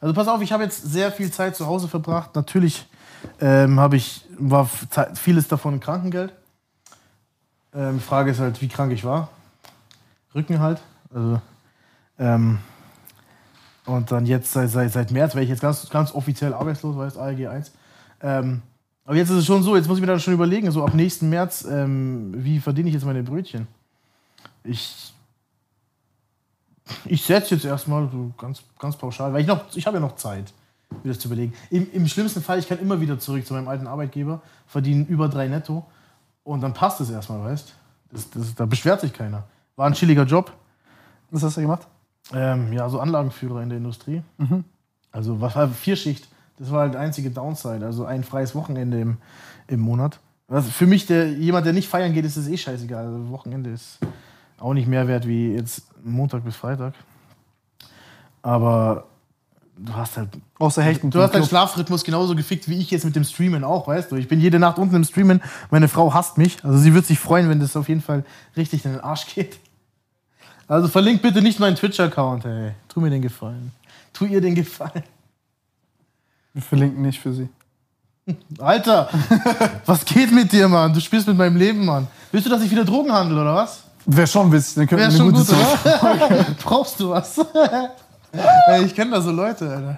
Also 0.00 0.14
pass 0.14 0.28
auf, 0.28 0.40
ich 0.42 0.52
habe 0.52 0.62
jetzt 0.62 0.80
sehr 0.92 1.10
viel 1.10 1.32
Zeit 1.32 1.56
zu 1.56 1.66
Hause 1.66 1.88
verbracht. 1.88 2.36
Natürlich 2.36 2.86
ähm, 3.40 3.80
habe 3.80 3.96
ich, 3.96 4.24
war 4.38 4.68
vieles 5.14 5.48
davon 5.48 5.80
Krankengeld. 5.80 6.32
Ähm, 7.74 8.00
Frage 8.00 8.30
ist 8.30 8.40
halt, 8.40 8.60
wie 8.60 8.68
krank 8.68 8.92
ich 8.92 9.04
war. 9.04 9.28
Rücken 10.34 10.58
halt. 10.60 10.80
Also, 11.12 11.40
ähm, 12.18 12.58
und 13.86 14.12
dann 14.12 14.26
jetzt 14.26 14.52
seit, 14.52 14.70
seit, 14.70 14.92
seit 14.92 15.10
März 15.10 15.34
wäre 15.34 15.44
ich 15.44 15.50
jetzt 15.50 15.62
ganz, 15.62 15.88
ganz 15.88 16.12
offiziell 16.12 16.52
arbeitslos, 16.52 16.96
weißt 16.96 17.16
ALG 17.16 17.48
1. 17.48 17.72
Ähm, 18.20 18.62
aber 19.04 19.16
jetzt 19.16 19.30
ist 19.30 19.36
es 19.36 19.46
schon 19.46 19.62
so, 19.62 19.76
jetzt 19.76 19.88
muss 19.88 19.96
ich 19.96 20.02
mir 20.02 20.06
dann 20.08 20.20
schon 20.20 20.34
überlegen, 20.34 20.70
so 20.70 20.84
ab 20.84 20.94
nächsten 20.94 21.30
März, 21.30 21.64
ähm, 21.64 22.32
wie 22.36 22.60
verdiene 22.60 22.88
ich 22.88 22.94
jetzt 22.94 23.06
meine 23.06 23.22
Brötchen? 23.22 23.66
Ich 24.64 25.14
ich 27.04 27.24
setze 27.24 27.54
jetzt 27.54 27.64
erstmal 27.64 28.08
so 28.10 28.32
ganz, 28.38 28.62
ganz 28.78 28.96
pauschal, 28.96 29.32
weil 29.32 29.42
ich 29.42 29.46
noch, 29.46 29.64
ich 29.74 29.86
habe 29.86 29.96
ja 29.96 30.00
noch 30.00 30.16
Zeit, 30.16 30.52
mir 30.90 31.10
das 31.10 31.18
zu 31.18 31.28
überlegen. 31.28 31.52
Im, 31.70 31.90
Im 31.92 32.06
schlimmsten 32.08 32.42
Fall, 32.42 32.58
ich 32.58 32.68
kann 32.68 32.78
immer 32.78 33.00
wieder 33.00 33.18
zurück 33.18 33.46
zu 33.46 33.54
meinem 33.54 33.68
alten 33.68 33.86
Arbeitgeber, 33.86 34.40
verdiene 34.66 35.04
über 35.04 35.28
drei 35.28 35.48
netto 35.48 35.84
und 36.44 36.60
dann 36.60 36.74
passt 36.74 37.00
es 37.00 37.10
erstmal, 37.10 37.42
weißt 37.44 37.74
das, 38.10 38.30
das, 38.30 38.54
Da 38.54 38.66
beschwert 38.66 39.00
sich 39.00 39.12
keiner. 39.12 39.44
War 39.76 39.86
ein 39.86 39.92
chilliger 39.92 40.24
Job. 40.24 40.52
Was 41.30 41.42
hast 41.42 41.56
du 41.56 41.60
gemacht? 41.60 41.86
Ähm, 42.32 42.72
ja, 42.72 42.88
so 42.88 43.00
Anlagenführer 43.00 43.62
in 43.62 43.68
der 43.68 43.78
Industrie. 43.78 44.22
Also 45.12 45.40
was 45.40 45.54
war 45.56 45.68
Vierschicht? 45.68 46.28
Das 46.58 46.70
war 46.70 46.80
halt 46.80 46.94
die 46.94 46.98
einzige 46.98 47.30
Downside. 47.30 47.84
Also 47.84 48.04
ein 48.04 48.24
freies 48.24 48.54
Wochenende 48.54 49.00
im, 49.00 49.18
im 49.66 49.80
Monat. 49.80 50.20
Was 50.48 50.68
für 50.68 50.86
mich, 50.86 51.06
der, 51.06 51.30
jemand, 51.32 51.66
der 51.66 51.74
nicht 51.74 51.88
feiern 51.88 52.14
geht, 52.14 52.24
ist 52.24 52.36
es 52.36 52.48
eh 52.48 52.56
scheißegal. 52.56 53.04
Also 53.04 53.30
Wochenende 53.30 53.70
ist 53.70 53.98
auch 54.58 54.74
nicht 54.74 54.88
mehr 54.88 55.06
wert 55.06 55.26
wie 55.26 55.52
jetzt 55.52 55.82
Montag 56.02 56.44
bis 56.44 56.56
Freitag. 56.56 56.94
Aber 58.42 59.06
du 59.78 59.94
hast 59.94 60.16
halt. 60.16 60.28
Außer 60.58 60.82
Hechten. 60.82 61.10
Du 61.10 61.20
hast 61.20 61.34
deinen 61.34 61.46
Schlafrhythmus 61.46 62.04
genauso 62.04 62.34
gefickt 62.34 62.68
wie 62.68 62.78
ich 62.78 62.90
jetzt 62.90 63.04
mit 63.04 63.16
dem 63.16 63.24
Streamen 63.24 63.64
auch, 63.64 63.86
weißt 63.86 64.10
du. 64.10 64.16
Ich 64.16 64.28
bin 64.28 64.40
jede 64.40 64.58
Nacht 64.58 64.78
unten 64.78 64.94
im 64.96 65.04
Streamen. 65.04 65.40
Meine 65.70 65.88
Frau 65.88 66.12
hasst 66.12 66.38
mich. 66.38 66.64
Also 66.64 66.78
sie 66.78 66.94
wird 66.94 67.06
sich 67.06 67.18
freuen, 67.18 67.48
wenn 67.48 67.60
das 67.60 67.76
auf 67.76 67.88
jeden 67.88 68.02
Fall 68.02 68.24
richtig 68.56 68.84
in 68.84 68.92
den 68.92 69.00
Arsch 69.00 69.26
geht. 69.34 69.58
Also 70.66 70.88
verlinkt 70.88 71.22
bitte 71.22 71.40
nicht 71.40 71.60
meinen 71.60 71.76
Twitch-Account, 71.76 72.44
ey. 72.44 72.72
Tu 72.88 73.00
mir 73.00 73.10
den 73.10 73.22
Gefallen. 73.22 73.72
Tu 74.12 74.26
ihr 74.26 74.40
den 74.40 74.54
Gefallen. 74.54 75.04
Wir 76.52 76.62
verlinken 76.62 77.02
nicht 77.02 77.20
für 77.20 77.32
sie. 77.32 77.48
Alter, 78.58 79.08
was 79.86 80.04
geht 80.04 80.30
mit 80.32 80.52
dir, 80.52 80.68
Mann? 80.68 80.92
Du 80.92 81.00
spielst 81.00 81.26
mit 81.26 81.38
meinem 81.38 81.56
Leben, 81.56 81.86
Mann. 81.86 82.06
Willst 82.30 82.46
du, 82.46 82.50
dass 82.50 82.62
ich 82.62 82.70
wieder 82.70 82.84
Drogen 82.84 83.10
handle, 83.10 83.40
oder 83.40 83.54
was? 83.54 83.84
Wäre 84.04 84.26
schon 84.26 84.52
witzig, 84.52 84.74
dann 84.74 84.86
könnten 84.86 85.04
Wäre 85.04 85.12
wir 85.12 85.20
eine 85.20 85.32
gut, 85.32 85.46
gute 85.46 85.54
oder? 85.54 86.46
Brauchst 86.62 87.00
du 87.00 87.10
was? 87.10 87.40
ey, 88.68 88.84
ich 88.84 88.94
kenne 88.94 89.12
da 89.12 89.20
so 89.20 89.30
Leute, 89.30 89.68
Alter. 89.68 89.96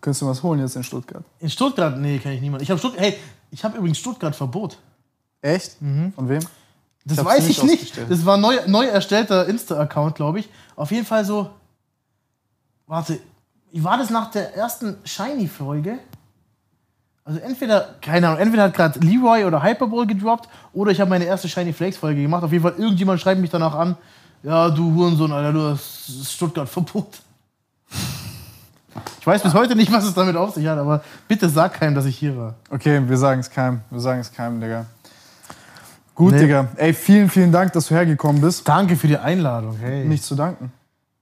Könntest 0.00 0.22
du 0.22 0.26
was 0.26 0.42
holen 0.42 0.60
jetzt 0.60 0.76
in 0.76 0.84
Stuttgart? 0.84 1.24
In 1.40 1.50
Stuttgart? 1.50 1.98
Nee, 1.98 2.18
kann 2.18 2.32
ich 2.32 2.40
niemand. 2.40 2.62
Ich 2.62 2.70
habe 2.70 2.78
Stuttgart, 2.78 3.02
hey, 3.02 3.16
ich 3.50 3.64
habe 3.64 3.76
übrigens 3.78 3.98
Stuttgart 3.98 4.36
Verbot. 4.36 4.78
Echt? 5.40 5.76
Von 6.14 6.28
wem? 6.28 6.40
Das 7.04 7.18
hab's 7.18 7.28
weiß 7.28 7.48
ich 7.48 7.62
nicht. 7.62 7.98
Das 8.08 8.26
war 8.26 8.36
ein 8.36 8.40
neu, 8.40 8.56
neu 8.66 8.86
erstellter 8.86 9.46
Insta-Account, 9.46 10.16
glaube 10.16 10.40
ich. 10.40 10.48
Auf 10.74 10.90
jeden 10.90 11.06
Fall 11.06 11.24
so. 11.24 11.50
Warte, 12.86 13.18
wie 13.72 13.82
war 13.82 13.96
das 13.98 14.10
nach 14.10 14.30
der 14.30 14.54
ersten 14.54 14.96
Shiny-Folge? 15.04 15.98
Also 17.24 17.40
entweder, 17.40 17.96
keine 18.00 18.28
Ahnung, 18.28 18.40
entweder 18.40 18.64
hat 18.64 18.74
gerade 18.74 19.00
Leroy 19.00 19.44
oder 19.44 19.62
Hyperbowl 19.62 20.06
gedroppt 20.06 20.48
oder 20.72 20.92
ich 20.92 21.00
habe 21.00 21.10
meine 21.10 21.24
erste 21.24 21.48
Shiny 21.48 21.72
Flakes-Folge 21.72 22.22
gemacht. 22.22 22.44
Auf 22.44 22.52
jeden 22.52 22.62
Fall, 22.62 22.74
irgendjemand 22.78 23.20
schreibt 23.20 23.40
mich 23.40 23.50
danach 23.50 23.74
an. 23.74 23.96
Ja, 24.46 24.70
du 24.70 24.94
Hurensohn, 24.94 25.32
Alter, 25.32 25.52
du 25.52 25.60
hast 25.70 26.32
Stuttgart-Verbot. 26.32 27.18
Ich 29.20 29.26
weiß 29.26 29.42
bis 29.42 29.54
heute 29.54 29.74
nicht, 29.74 29.90
was 29.90 30.04
es 30.04 30.14
damit 30.14 30.36
auf 30.36 30.54
sich 30.54 30.64
hat, 30.68 30.78
aber 30.78 31.02
bitte 31.26 31.48
sag 31.48 31.74
keinem, 31.74 31.96
dass 31.96 32.04
ich 32.04 32.16
hier 32.16 32.36
war. 32.36 32.54
Okay, 32.70 33.02
wir 33.08 33.16
sagen 33.18 33.40
es 33.40 33.50
keinem. 33.50 33.80
Wir 33.90 33.98
sagen 33.98 34.20
es 34.20 34.32
keinem, 34.32 34.60
Digga. 34.60 34.86
Gut, 36.14 36.32
Nee. 36.34 36.42
Digga. 36.42 36.68
Ey, 36.76 36.94
vielen, 36.94 37.28
vielen 37.28 37.50
Dank, 37.50 37.72
dass 37.72 37.88
du 37.88 37.96
hergekommen 37.96 38.40
bist. 38.40 38.66
Danke 38.68 38.94
für 38.94 39.08
die 39.08 39.18
Einladung. 39.18 39.76
Hey. 39.80 40.04
Nicht 40.04 40.22
zu 40.22 40.36
danken. 40.36 40.72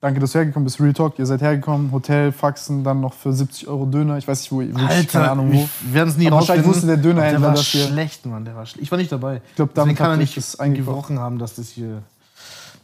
Danke, 0.02 0.20
dass 0.20 0.32
du 0.32 0.38
hergekommen 0.40 0.64
bist. 0.64 0.78
Real 0.82 0.92
Talk, 0.92 1.18
ihr 1.18 1.24
seid 1.24 1.40
hergekommen. 1.40 1.92
Hotel, 1.92 2.30
Faxen, 2.30 2.84
dann 2.84 3.00
noch 3.00 3.14
für 3.14 3.32
70 3.32 3.68
Euro 3.68 3.86
Döner. 3.86 4.18
Ich 4.18 4.28
weiß 4.28 4.42
nicht, 4.42 4.52
wo. 4.52 4.58
wirklich 4.60 4.86
Alter, 4.86 5.04
keine 5.20 5.30
Ahnung 5.30 5.50
wo. 5.50 5.66
wir 5.80 5.94
werden 5.94 6.10
es 6.10 6.18
nie 6.18 6.26
Aber 6.26 6.36
wahrscheinlich 6.36 6.66
wusste 6.66 6.86
der 6.86 6.98
Dönerhändler, 6.98 7.40
der 7.40 7.48
war 7.48 7.54
dass 7.56 7.72
wir- 7.72 7.86
schlecht, 7.86 8.26
Mann. 8.26 8.44
Der 8.44 8.54
war 8.54 8.66
schlecht. 8.66 8.82
Ich 8.82 8.90
war 8.90 8.98
nicht 8.98 9.10
dabei. 9.10 9.40
Ich 9.48 9.54
glaub, 9.56 9.72
damit 9.72 9.96
kann 9.96 10.10
er 10.10 10.14
ihr 10.16 10.18
nicht 10.18 10.36
das 10.36 10.60
eingekauft. 10.60 10.88
gebrochen 11.08 11.18
haben, 11.18 11.38
dass 11.38 11.54
das 11.54 11.70
hier, 11.70 12.02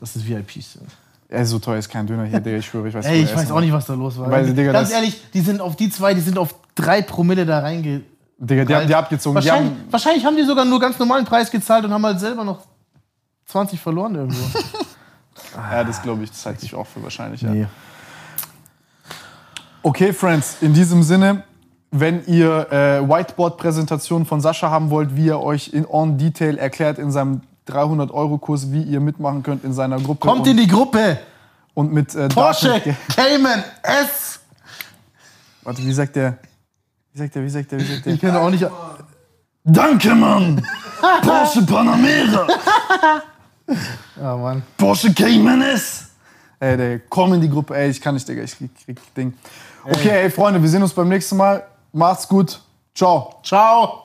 dass 0.00 0.14
das 0.14 0.26
VIPs 0.26 0.72
sind. 0.72 0.88
Ey, 1.28 1.44
so 1.44 1.60
teuer 1.60 1.78
ist 1.78 1.88
kein 1.88 2.06
Döner 2.06 2.24
hier, 2.24 2.40
Digga. 2.40 2.56
Ich 2.56 2.66
schwöre, 2.66 2.88
ich 2.88 2.94
weiß 2.94 3.06
Ey, 3.06 3.22
ich 3.22 3.32
weiß 3.32 3.44
essen. 3.44 3.52
auch 3.52 3.60
nicht, 3.60 3.72
was 3.72 3.86
da 3.86 3.94
los 3.94 4.18
war. 4.18 4.28
Weil, 4.30 4.52
Digga, 4.52 4.72
Ganz 4.72 4.90
ehrlich, 4.90 5.22
die 5.32 5.40
sind 5.40 5.60
auf 5.60 5.76
die 5.76 5.88
zwei, 5.88 6.12
die 6.12 6.20
sind 6.20 6.36
auf 6.36 6.54
drei 6.74 7.02
Promille 7.02 7.46
da 7.46 7.60
reinge. 7.60 8.02
Digga, 8.36 8.64
die 8.64 8.74
haben 8.74 8.86
die 8.88 8.94
abgezogen. 8.94 9.40
Die 9.40 9.46
Wahrscheinlich, 9.46 9.72
haben, 9.72 9.92
wahrscheinlich 9.92 10.24
haben 10.24 10.36
die 10.36 10.42
sogar 10.42 10.64
nur 10.64 10.80
ganz 10.80 10.98
normalen 10.98 11.24
Preis 11.24 11.50
gezahlt 11.50 11.84
und 11.84 11.92
haben 11.92 12.04
halt 12.04 12.18
selber 12.18 12.42
noch 12.42 12.62
20 13.46 13.78
verloren 13.78 14.16
irgendwo. 14.16 14.58
ja, 15.56 15.84
das 15.84 16.02
glaube 16.02 16.24
ich, 16.24 16.30
das 16.30 16.44
halte 16.44 16.64
ich 16.64 16.74
auch 16.74 16.86
für 16.86 17.02
wahrscheinlich. 17.02 17.42
Ja. 17.42 17.50
nee. 17.50 17.66
Okay, 19.82 20.12
Friends, 20.12 20.56
in 20.60 20.74
diesem 20.74 21.02
Sinne, 21.02 21.44
wenn 21.90 22.24
ihr 22.26 22.70
äh, 22.70 23.08
Whiteboard-Präsentationen 23.08 24.26
von 24.26 24.40
Sascha 24.40 24.68
haben 24.68 24.90
wollt, 24.90 25.16
wie 25.16 25.28
er 25.28 25.40
euch 25.40 25.72
in 25.72 25.86
on 25.86 26.18
Detail 26.18 26.58
erklärt 26.58 26.98
in 26.98 27.10
seinem 27.10 27.42
300-Euro-Kurs, 27.68 28.70
wie 28.72 28.82
ihr 28.82 29.00
mitmachen 29.00 29.42
könnt 29.42 29.64
in 29.64 29.72
seiner 29.72 29.98
Gruppe. 30.00 30.26
Kommt 30.26 30.46
in 30.46 30.56
die 30.56 30.66
Gruppe. 30.66 31.18
und 31.74 31.92
mit 31.92 32.14
äh, 32.14 32.28
Porsche 32.28 32.80
Cayman 33.14 33.62
S. 33.82 34.40
Warte, 35.62 35.84
wie 35.84 35.92
sagt 35.92 36.16
der? 36.16 36.38
Wie 37.12 37.18
sagt 37.18 37.34
der? 37.34 37.44
Wie 37.44 37.50
sagt 37.50 37.72
der? 37.72 37.80
Wie 37.80 37.84
sagt 37.84 38.06
der? 38.06 38.14
Ich 38.14 38.20
kenne 38.20 38.40
auch 38.40 38.50
nicht. 38.50 38.66
Danke, 39.64 40.14
Mann! 40.14 40.64
Porsche 41.22 41.62
Panamera! 41.62 42.46
Ja, 44.16 44.36
Mann. 44.36 44.62
Porsche 44.76 45.14
Cayman 45.14 45.62
S! 45.62 46.06
Ey, 46.58 46.76
der, 46.76 46.98
komm 47.08 47.34
in 47.34 47.40
die 47.40 47.48
Gruppe. 47.48 47.76
Ey, 47.76 47.88
ich 47.90 48.00
kann 48.00 48.14
nicht, 48.14 48.28
Digga. 48.28 48.42
Ich 48.42 48.56
krieg, 48.58 48.70
krieg 48.84 49.14
Ding. 49.14 49.32
Okay, 49.84 50.22
ey, 50.24 50.30
Freunde, 50.30 50.60
wir 50.60 50.68
sehen 50.68 50.82
uns 50.82 50.92
beim 50.92 51.08
nächsten 51.08 51.36
Mal. 51.36 51.64
Macht's 51.92 52.26
gut. 52.28 52.60
Ciao. 52.94 53.40
Ciao. 53.44 53.98